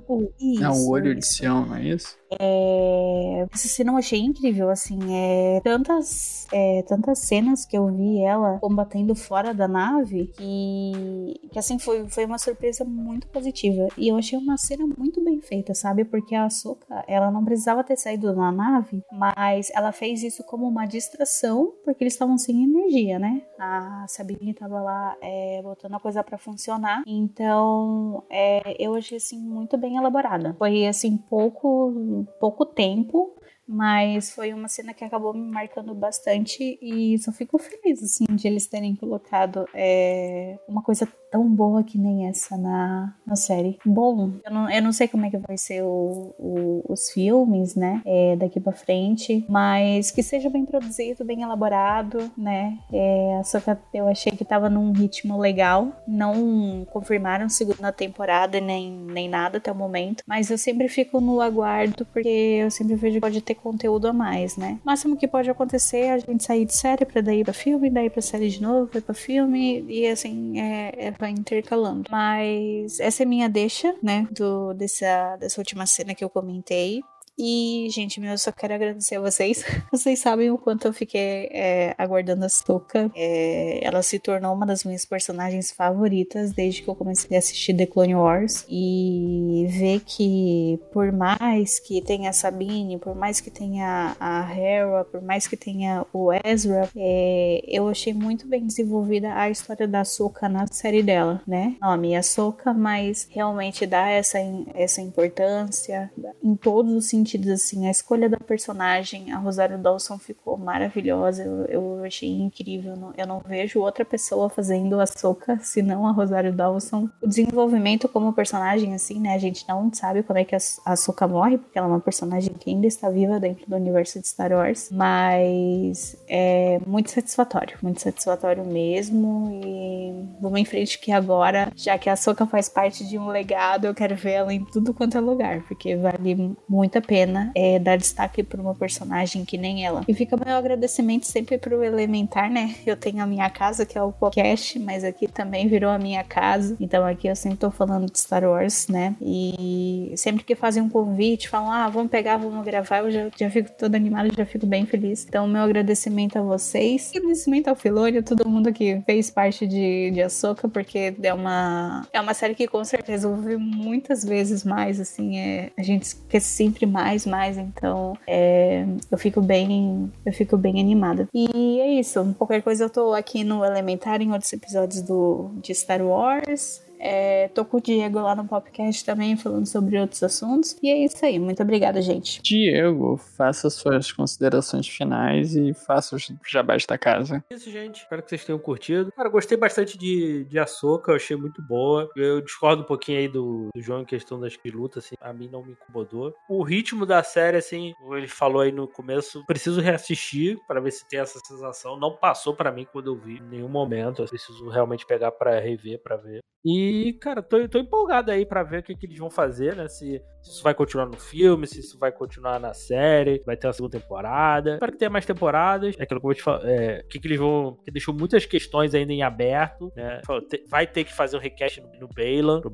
o, 0.09 0.29
isso, 0.41 0.65
é 0.65 0.69
o 0.69 0.91
olho 0.91 1.15
de 1.15 1.25
Sião 1.25 1.65
não 1.65 1.77
é 1.77 1.85
isso 1.85 2.19
é, 2.31 3.47
essa 3.53 3.69
cena 3.69 3.93
eu 3.93 3.97
achei 3.97 4.21
incrível, 4.21 4.69
assim, 4.69 4.99
é, 5.11 5.61
tantas, 5.63 6.47
é, 6.53 6.83
tantas 6.83 7.21
cenas 7.21 7.65
que 7.65 7.77
eu 7.77 7.87
vi 7.87 8.21
ela 8.21 8.59
combatendo 8.59 9.15
fora 9.15 9.55
da 9.55 9.69
nave 9.69 10.27
que, 10.37 11.49
que 11.51 11.59
assim, 11.59 11.79
foi, 11.79 12.09
foi 12.09 12.25
uma 12.25 12.39
surpresa 12.39 12.85
muito 12.85 13.29
positiva. 13.29 13.87
E 13.97 14.09
eu 14.09 14.17
achei 14.17 14.39
uma 14.39 14.57
cena 14.59 14.87
muito 14.99 15.23
bem 15.25 15.41
feita, 15.41 15.75
sabe? 15.75 16.05
Porque 16.05 16.35
a 16.35 16.47
Ahsoka, 16.47 17.05
ela 17.07 17.31
não 17.31 17.45
precisava 17.45 17.85
ter 17.85 17.97
saído 17.97 18.35
da 18.35 18.51
nave, 18.51 18.96
mas 19.13 19.71
ela 19.75 19.93
fez 19.93 20.23
isso 20.23 20.45
como 20.45 20.67
uma 20.67 20.87
distração, 20.87 21.73
porque 21.85 22.05
eles 22.05 22.15
estavam 22.15 22.39
sem 22.39 22.65
energia, 22.65 23.19
né? 23.19 23.43
A 23.59 24.07
Sabine 24.09 24.55
tava 24.55 24.81
lá 24.81 25.17
é, 25.21 25.61
botando 25.63 25.95
a 25.95 26.01
coisa 26.01 26.23
para 26.23 26.39
funcionar, 26.39 27.03
então 27.07 28.25
é, 28.31 28.77
eu 28.79 28.95
achei, 28.95 29.17
assim, 29.17 29.39
muito 29.39 29.77
bem 29.77 29.97
elaborada. 29.97 30.55
Foi, 30.59 30.87
assim, 30.87 31.17
pouco 31.17 32.27
pouco 32.41 32.65
tempo, 32.67 33.35
mas 33.67 34.31
foi 34.31 34.53
uma 34.53 34.69
cena 34.69 34.95
que 34.95 35.05
acabou 35.05 35.35
me 35.35 35.51
marcando 35.51 35.93
bastante 35.95 36.79
e 36.81 37.19
só 37.19 37.33
fico 37.33 37.59
feliz, 37.59 38.03
assim, 38.03 38.25
de 38.31 38.47
eles 38.47 38.67
terem 38.67 38.95
colocado 38.95 39.67
é, 39.75 40.59
uma 40.69 40.83
coisa 40.83 41.07
tão 41.37 41.47
boa 41.47 41.85
que 41.85 41.99
nem 41.99 42.27
essa 42.27 42.57
na, 42.57 43.15
na 43.27 43.37
série. 43.37 43.79
Bom, 43.85 44.33
eu 44.43 44.51
não, 44.51 44.71
eu 44.71 44.83
não 44.83 44.91
sei 44.91 45.07
como 45.07 45.27
é 45.27 45.31
que 45.31 45.37
vai 45.37 45.59
ser 45.59 45.83
o, 45.83 46.35
o, 46.39 46.83
os 46.89 47.11
filmes, 47.11 47.75
né, 47.75 48.01
é, 48.07 48.37
daqui 48.37 48.59
pra 48.59 48.73
frente, 48.73 49.45
mas 49.47 50.11
que 50.11 50.23
seja 50.23 50.49
bem 50.49 50.65
produzido, 50.65 51.27
bem 51.27 51.43
elaborado, 51.43 52.31
né, 52.39 52.79
é, 52.91 53.43
só 53.45 53.61
que 53.61 53.71
eu 53.93 54.09
achei 54.09 54.33
que 54.33 54.47
tava 54.47 54.71
num 54.71 54.93
ritmo 54.93 55.39
legal, 55.39 55.93
não 56.09 56.87
confirmaram 56.91 57.51
segunda 57.51 57.93
temporada 57.93 58.59
nem, 58.59 58.91
nem 58.91 59.29
nada 59.29 59.59
até 59.59 59.71
o 59.71 59.75
momento, 59.75 60.23
mas 60.27 60.51
eu 60.51 60.57
sempre 60.57 60.89
fico 60.89 61.21
no 61.21 61.43
aguardo 61.43 62.07
porque 62.07 62.29
eu 62.63 62.71
sempre 62.71 62.95
vejo 62.95 63.17
que 63.17 63.21
pode 63.21 63.43
ter 63.43 63.55
conteúdo 63.57 64.09
a 64.09 64.13
mais, 64.13 64.57
né. 64.57 64.79
O 64.83 64.87
máximo 64.87 65.19
que 65.19 65.29
pode 65.29 65.51
acontecer 65.51 65.99
é 65.99 66.13
a 66.13 66.19
gente 66.19 66.45
sair 66.45 66.65
de 66.65 66.75
série 66.75 67.05
pra 67.05 67.21
daí 67.21 67.45
pra 67.45 67.53
filme, 67.53 67.91
daí 67.91 68.09
pra 68.09 68.23
série 68.23 68.49
de 68.49 68.63
novo, 68.63 68.87
pra 68.87 69.13
filme, 69.13 69.85
e 69.87 70.07
assim, 70.07 70.59
é, 70.59 71.09
é 71.09 71.11
vai 71.27 71.33
intercalando. 71.33 72.09
Mas 72.11 73.01
essa 73.01 73.23
é 73.23 73.27
minha 73.27 73.49
deixa, 73.49 73.95
né, 74.03 74.27
do, 74.31 74.73
dessa, 74.75 75.37
dessa 75.37 75.61
última 75.61 75.87
cena 75.87 76.15
que 76.15 76.25
eu 76.25 76.31
comentei. 76.31 77.03
E, 77.39 77.89
gente, 77.91 78.19
meu, 78.19 78.31
eu 78.31 78.39
só 78.39 78.51
quero 78.51 78.73
agradecer 78.73 79.17
a 79.17 79.21
vocês. 79.21 79.63
Vocês 79.93 80.19
sabem 80.19 80.51
o 80.51 80.57
quanto 80.57 80.87
eu 80.87 80.93
fiquei 80.93 81.49
é, 81.53 81.95
aguardando 81.99 82.47
a 82.47 82.49
Soka. 82.49 83.11
É, 83.15 83.81
ela 83.83 84.03
se 84.03 84.19
tornou 84.19 84.55
uma 84.55 84.65
das 84.65 84.85
minhas 84.85 85.05
personagens 85.05 85.71
favoritas 85.71 86.53
desde 86.53 86.83
que 86.83 86.89
eu 86.89 86.95
comecei 86.95 87.37
a 87.37 87.39
assistir 87.39 87.75
The 87.75 87.87
Clone 87.87 88.15
Wars. 88.15 88.65
E 88.71 89.67
ver 89.69 90.01
que, 90.01 90.81
por 90.93 91.13
mais 91.13 91.79
que 91.79 92.01
tenha 92.01 92.31
a 92.31 92.33
Sabine, 92.33 92.99
por 92.99 93.15
mais 93.15 93.41
que 93.41 93.51
tenha 93.51 94.17
a 94.19 94.51
Hera, 94.51 95.05
por 95.05 95.21
mais 95.21 95.47
que 95.47 95.57
tenha 95.57 96.07
o 96.13 96.33
Ezra, 96.33 96.89
é, 96.97 97.63
eu 97.67 97.89
achei 97.89 98.15
muito 98.15 98.47
bem 98.47 98.67
desenvolvida 98.67 99.35
a 99.35 99.51
história 99.51 99.87
da 99.87 100.05
Soka 100.05 100.49
na 100.49 100.67
série 100.69 101.03
dela, 101.03 101.43
né? 101.47 101.77
Nome 101.83 102.15
é 102.15 102.23
Soka, 102.23 102.73
mas 102.73 103.29
realmente 103.31 103.85
dá 103.85 104.09
essa, 104.09 104.39
essa 104.75 105.03
importância 105.03 106.11
em 106.43 106.57
todos 106.57 106.93
os 106.93 107.07
sentidos 107.07 107.26
sentidos, 107.27 107.49
assim. 107.49 107.87
A 107.87 107.91
escolha 107.91 108.29
da 108.29 108.39
personagem, 108.39 109.33
a 109.33 109.39
Rosário 109.39 109.77
Dawson 109.77 110.19
ficou 110.19 110.57
maravilhosa. 110.57 111.43
Eu, 111.43 111.65
eu 111.67 112.05
achei 112.05 112.31
incrível. 112.31 112.93
Eu 112.93 112.97
não, 112.97 113.15
eu 113.17 113.27
não 113.27 113.41
vejo 113.41 113.81
outra 113.81 114.05
pessoa 114.05 114.49
fazendo 114.49 115.01
a 115.01 115.07
Soca 115.07 115.59
senão 115.63 116.07
a 116.07 116.13
Rosário 116.13 116.53
Dawson. 116.53 117.09
O 117.21 117.27
desenvolvimento 117.27 118.09
como 118.09 118.33
personagem, 118.33 118.95
assim, 118.95 119.21
né? 119.21 119.35
A 119.35 119.39
gente 119.39 119.67
não 119.69 119.93
sabe 119.93 120.23
como 120.23 120.39
é 120.39 120.45
que 120.45 120.55
a 120.55 120.97
Soca 120.97 121.27
morre, 121.27 121.59
porque 121.59 121.79
ela 121.79 121.89
é 121.89 121.91
uma 121.91 122.01
personagem 122.01 122.55
que 122.55 122.71
ainda 122.71 122.87
está 122.87 123.11
viva 123.11 123.41
dentro 123.41 123.67
do 123.69 123.77
universo 123.77 124.21
de 124.21 124.29
Star 124.29 124.53
Wars. 124.53 124.89
Mas 124.91 126.17
é 126.29 126.81
muito 126.87 127.11
satisfatório, 127.11 127.77
muito 127.83 128.01
satisfatório 128.01 128.65
mesmo. 128.65 129.61
E 129.65 130.27
vamos 130.41 130.61
em 130.61 130.65
frente 130.65 130.99
que 130.99 131.11
agora, 131.11 131.73
já 131.75 131.99
que 131.99 132.09
a 132.09 132.17
Soca 132.17 132.47
faz 132.47 132.69
parte 132.69 133.05
de 133.07 133.19
um 133.19 133.27
legado, 133.27 133.87
eu 133.87 133.95
quero 133.95 134.15
ver 134.15 134.33
ela 134.33 134.55
em 134.55 134.65
tudo 134.65 134.95
quanto 134.95 135.19
é 135.19 135.21
lugar, 135.21 135.63
porque 135.67 135.97
vale 135.97 136.57
muito 136.69 136.97
a 136.99 137.01
pena 137.01 137.16
pena 137.17 137.51
é, 137.55 137.79
dar 137.79 137.97
destaque 137.97 138.43
para 138.43 138.61
uma 138.61 138.75
personagem 138.75 139.43
que 139.43 139.57
nem 139.57 139.87
ela. 139.87 140.03
E 140.07 140.13
fica 140.13 140.37
meu 140.37 140.55
agradecimento 140.55 141.25
sempre 141.25 141.57
pro 141.57 141.83
Elementar, 141.83 142.51
né? 142.51 142.75
Eu 142.85 142.95
tenho 142.95 143.23
a 143.23 143.27
minha 143.27 143.49
casa, 143.49 143.87
que 143.87 143.97
é 143.97 144.03
o 144.03 144.13
podcast, 144.13 144.79
mas 144.79 145.03
aqui 145.03 145.27
também 145.27 145.67
virou 145.67 145.91
a 145.91 145.99
minha 145.99 146.23
casa. 146.23 146.77
Então 146.79 147.07
aqui 147.07 147.27
eu 147.27 147.35
sempre 147.35 147.57
tô 147.57 147.71
falando 147.71 148.11
de 148.13 148.19
Star 148.19 148.45
Wars, 148.45 148.89
né? 148.89 149.15
E 149.23 150.13
sempre 150.15 150.45
que 150.45 150.55
fazem 150.55 150.83
um 150.83 150.91
convite, 150.91 151.49
falam, 151.49 151.73
ah, 151.73 151.89
vamos 151.89 152.11
pegar, 152.11 152.37
vamos 152.37 152.63
gravar, 152.63 152.99
eu 152.99 153.11
já, 153.11 153.31
já 153.35 153.49
fico 153.49 153.71
toda 153.71 153.97
animada, 153.97 154.29
já 154.37 154.45
fico 154.45 154.67
bem 154.67 154.85
feliz. 154.85 155.25
Então, 155.27 155.49
meu 155.49 155.63
agradecimento 155.63 156.39
a 156.39 156.43
vocês. 156.43 157.13
Agradecimento 157.17 157.69
ao 157.69 157.77
Filônio, 157.77 158.23
todo 158.23 158.47
mundo 158.47 158.71
que 158.75 159.01
fez 159.07 159.31
parte 159.31 159.67
de, 159.67 160.11
de 160.11 160.21
Ahsoka, 160.21 160.69
porque 160.69 161.15
é 161.23 161.33
uma, 161.33 162.07
é 162.13 162.21
uma 162.21 162.35
série 162.35 162.55
que 162.55 162.69
com 162.69 162.85
certeza 162.85 163.27
eu 163.27 163.35
vou 163.35 163.43
ver 163.43 163.57
muitas 163.57 164.23
vezes 164.23 164.65
mais, 164.65 165.01
assim, 165.01 165.39
é, 165.39 165.71
a 165.79 165.83
gente 165.83 166.03
esquece 166.03 166.49
sempre 166.49 166.85
mais 166.85 167.06
mais, 167.07 167.27
mais, 167.27 167.57
então 167.57 168.17
é, 168.27 168.85
eu 169.11 169.19
fico 169.19 169.41
bem, 169.41 170.13
eu 170.25 170.33
fico 170.33 170.57
bem 170.57 170.81
animada. 170.81 171.29
E 171.33 171.81
é 171.81 171.89
isso. 171.93 172.35
Qualquer 172.37 172.63
coisa 172.63 172.85
eu 172.85 172.91
tô 172.91 173.15
aqui 173.15 173.45
no 173.45 173.65
Elementar 173.65 174.21
em 174.21 174.33
outros 174.33 174.53
episódios 174.53 175.03
do, 175.03 175.51
de 175.63 175.75
Star 175.75 176.03
Wars. 176.03 176.83
É, 176.99 177.49
tô 177.49 177.65
com 177.65 177.79
o 177.79 177.81
Diego 177.81 178.21
lá 178.21 178.35
no 178.35 178.47
podcast 178.47 179.05
também, 179.05 179.37
falando 179.37 179.67
sobre 179.67 179.99
outros 179.99 180.23
assuntos. 180.23 180.77
E 180.83 180.89
é 180.89 181.05
isso 181.05 181.25
aí. 181.25 181.39
Muito 181.39 181.63
obrigada, 181.63 182.01
gente. 182.03 182.41
Diego, 182.43 183.17
faça 183.17 183.71
suas 183.71 184.13
considerações 184.13 184.89
finais 184.89 185.57
e 185.57 185.73
faça 185.75 186.17
os 186.17 186.33
jabás 186.47 186.85
da 186.87 186.99
casa. 186.99 187.45
É 187.51 187.55
isso, 187.55 187.71
gente. 187.71 188.03
Espero 188.03 188.23
que 188.23 188.31
vocês 188.31 188.45
tenham 188.45 188.59
curtido. 188.59 189.13
Cara, 189.13 189.29
gostei 189.29 189.57
bastante 189.57 189.97
de, 189.97 190.45
de 190.45 190.57
eu 190.57 191.15
achei 191.15 191.37
muito 191.37 191.63
boa. 191.63 192.11
Eu 192.17 192.41
discordo 192.41 192.83
um 192.83 192.87
pouquinho 192.87 193.19
aí 193.19 193.29
do, 193.29 193.69
do 193.75 193.81
João 193.81 194.03
em 194.03 194.05
questão 194.05 194.39
das 194.41 194.57
lutas, 194.73 195.05
assim, 195.05 195.15
a 195.21 195.33
mim 195.33 195.49
não 195.51 195.65
me 195.65 195.73
incomodou. 195.73 196.35
O 196.49 196.63
ritmo 196.63 197.07
da 197.07 197.23
série, 197.23 197.57
assim, 197.57 197.95
ele 198.13 198.29
falou 198.29 198.63
aí 198.63 198.73
no 198.73 198.89
começo, 198.89 199.45
preciso 199.47 199.81
reassistir 199.81 200.59
para 200.67 200.81
ver 200.81 200.91
se 200.91 201.07
tem 201.09 201.21
essa 201.21 201.39
sensação. 201.39 201.99
Não 201.99 202.17
passou 202.17 202.55
para 202.55 202.73
mim 202.73 202.87
quando 202.93 203.09
eu 203.09 203.17
vi 203.17 203.39
em 203.39 203.49
nenhum 203.49 203.69
momento. 203.69 204.23
Eu 204.23 204.29
preciso 204.29 204.69
realmente 204.69 205.07
pegar 205.07 205.31
para 205.33 205.61
rever, 205.61 206.03
para 206.03 206.17
ver. 206.17 206.41
E, 206.67 207.13
cara, 207.21 207.43
tô, 207.43 207.69
tô 207.69 207.79
empolgado 207.79 208.33
aí 208.33 208.45
para 208.45 208.65
ver 208.65 208.81
o 208.81 208.83
que, 208.83 208.97
que 208.97 209.07
eles 209.07 209.19
vão 209.19 209.31
fazer, 209.31 209.77
né? 209.77 209.89
Se, 209.89 210.21
se, 210.47 210.53
isso 210.53 210.63
vai 210.63 210.75
continuar 210.75 211.07
no 211.07 211.17
filme, 211.17 211.67
se 211.67 211.81
isso 211.81 211.99
vai 211.99 212.13
continuar 212.13 212.61
na 212.61 212.73
série, 212.73 213.43
vai 213.45 213.57
ter 213.57 213.67
uma 213.67 213.73
segunda 213.73 213.99
temporada. 213.99 214.75
Espero 214.75 214.93
que 214.93 214.99
tenha 214.99 215.11
mais 215.11 215.27
temporadas. 215.27 215.95
É 215.99 216.03
aquilo 216.03 216.21
que 216.21 216.27
eu 216.27 216.29
vou 216.29 216.35
te 216.35 216.43
falar. 216.43 216.65
É, 216.65 217.03
que, 217.09 217.19
que 217.19 217.27
eles 217.27 217.39
vão. 217.39 217.79
Que 217.85 217.91
deixou 217.91 218.15
muitas 218.15 218.47
questões 218.47 218.95
ainda 218.95 219.13
em 219.13 219.23
aberto, 219.23 219.93
né? 219.97 220.21
Vai 220.69 220.87
ter 220.87 221.05
que 221.05 221.13
fazer 221.13 221.37
um 221.37 221.41
request 221.41 221.81
no, 221.81 221.89
no 222.01 222.09
Baylan, 222.09 222.61
pro. 222.61 222.71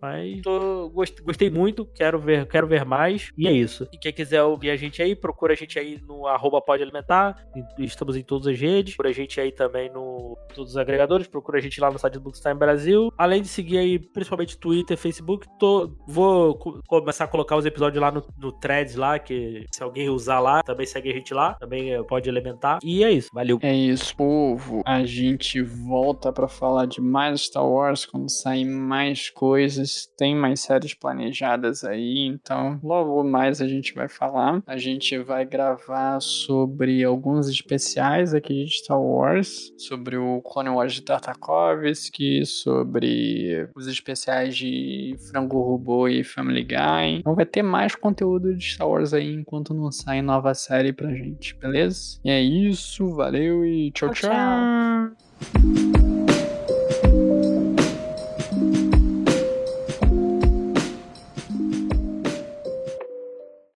Mas 0.00 0.42
tô, 0.42 0.90
gostei 0.90 1.50
muito, 1.50 1.86
quero 1.86 2.18
ver, 2.18 2.46
quero 2.46 2.66
ver 2.66 2.84
mais. 2.84 3.30
E 3.36 3.48
é 3.48 3.52
isso. 3.52 3.88
E 3.92 3.98
quem 3.98 4.12
quiser 4.12 4.42
ouvir 4.42 4.70
a 4.70 4.76
gente 4.76 5.02
aí, 5.02 5.14
procura 5.14 5.52
a 5.52 5.56
gente 5.56 5.78
aí 5.78 6.00
no 6.06 6.26
arroba 6.26 6.60
pode 6.60 6.82
alimentar. 6.82 7.46
Estamos 7.78 8.16
em 8.16 8.22
todas 8.22 8.46
as 8.48 8.58
redes. 8.58 8.94
Procura 8.94 9.10
a 9.10 9.14
gente 9.14 9.40
aí 9.40 9.52
também 9.52 9.90
no 9.90 10.36
todos 10.54 10.72
os 10.72 10.76
agregadores. 10.76 11.26
Procura 11.26 11.58
a 11.58 11.60
gente 11.60 11.80
lá 11.80 11.90
no 11.90 11.98
site 11.98 12.14
do 12.14 12.20
Bookstime 12.20 12.54
Brasil. 12.54 13.12
Além 13.16 13.42
de 13.42 13.48
seguir 13.48 13.78
aí, 13.78 13.98
principalmente 13.98 14.58
Twitter, 14.58 14.96
Facebook, 14.96 15.46
tô, 15.58 15.90
vou 16.06 16.56
começar 16.86 17.13
a 17.22 17.26
colocar 17.26 17.56
os 17.56 17.64
episódios 17.64 18.00
lá 18.00 18.10
no, 18.10 18.24
no 18.36 18.50
Threads 18.52 18.96
lá, 18.96 19.18
que 19.18 19.64
se 19.72 19.82
alguém 19.82 20.08
usar 20.08 20.40
lá, 20.40 20.62
também 20.62 20.86
segue 20.86 21.10
a 21.10 21.14
gente 21.14 21.32
lá. 21.32 21.54
Também 21.54 21.92
eh, 21.92 22.02
pode 22.02 22.28
alimentar. 22.28 22.78
E 22.82 23.04
é 23.04 23.10
isso. 23.10 23.30
Valeu. 23.32 23.58
É 23.62 23.72
isso, 23.72 24.16
povo. 24.16 24.82
A 24.84 25.04
gente 25.04 25.62
volta 25.62 26.32
para 26.32 26.48
falar 26.48 26.86
de 26.86 27.00
mais 27.00 27.42
Star 27.42 27.66
Wars 27.66 28.04
quando 28.04 28.30
sair 28.30 28.64
mais 28.64 29.30
coisas. 29.30 30.06
Tem 30.16 30.34
mais 30.34 30.60
séries 30.60 30.94
planejadas 30.94 31.84
aí, 31.84 32.26
então 32.26 32.80
logo 32.82 33.22
mais 33.22 33.60
a 33.60 33.68
gente 33.68 33.94
vai 33.94 34.08
falar. 34.08 34.62
A 34.66 34.76
gente 34.76 35.18
vai 35.18 35.44
gravar 35.44 36.20
sobre 36.20 37.04
alguns 37.04 37.48
especiais 37.48 38.34
aqui 38.34 38.64
de 38.64 38.78
Star 38.78 39.00
Wars, 39.00 39.72
sobre 39.78 40.16
o 40.16 40.40
Clone 40.42 40.70
Wars 40.70 40.94
de 40.94 41.02
Tartakovsky, 41.02 42.44
sobre 42.46 43.68
os 43.74 43.86
especiais 43.86 44.56
de 44.56 45.16
Frango 45.30 45.60
Robô 45.60 46.08
e 46.08 46.24
Family 46.24 46.64
Guy. 46.64 47.03
Então 47.10 47.34
vai 47.34 47.46
ter 47.46 47.62
mais 47.62 47.94
conteúdo 47.94 48.54
de 48.54 48.64
Star 48.64 48.88
Wars 48.88 49.12
aí 49.12 49.34
enquanto 49.34 49.74
não 49.74 49.90
sai 49.90 50.22
nova 50.22 50.54
série 50.54 50.92
pra 50.92 51.12
gente, 51.14 51.54
beleza? 51.56 52.18
E 52.24 52.30
é 52.30 52.40
isso, 52.40 53.14
valeu 53.14 53.64
e 53.64 53.90
tchau, 53.90 54.10
tchau. 54.10 54.30
tchau. 54.30 55.16
tchau. 55.52 55.93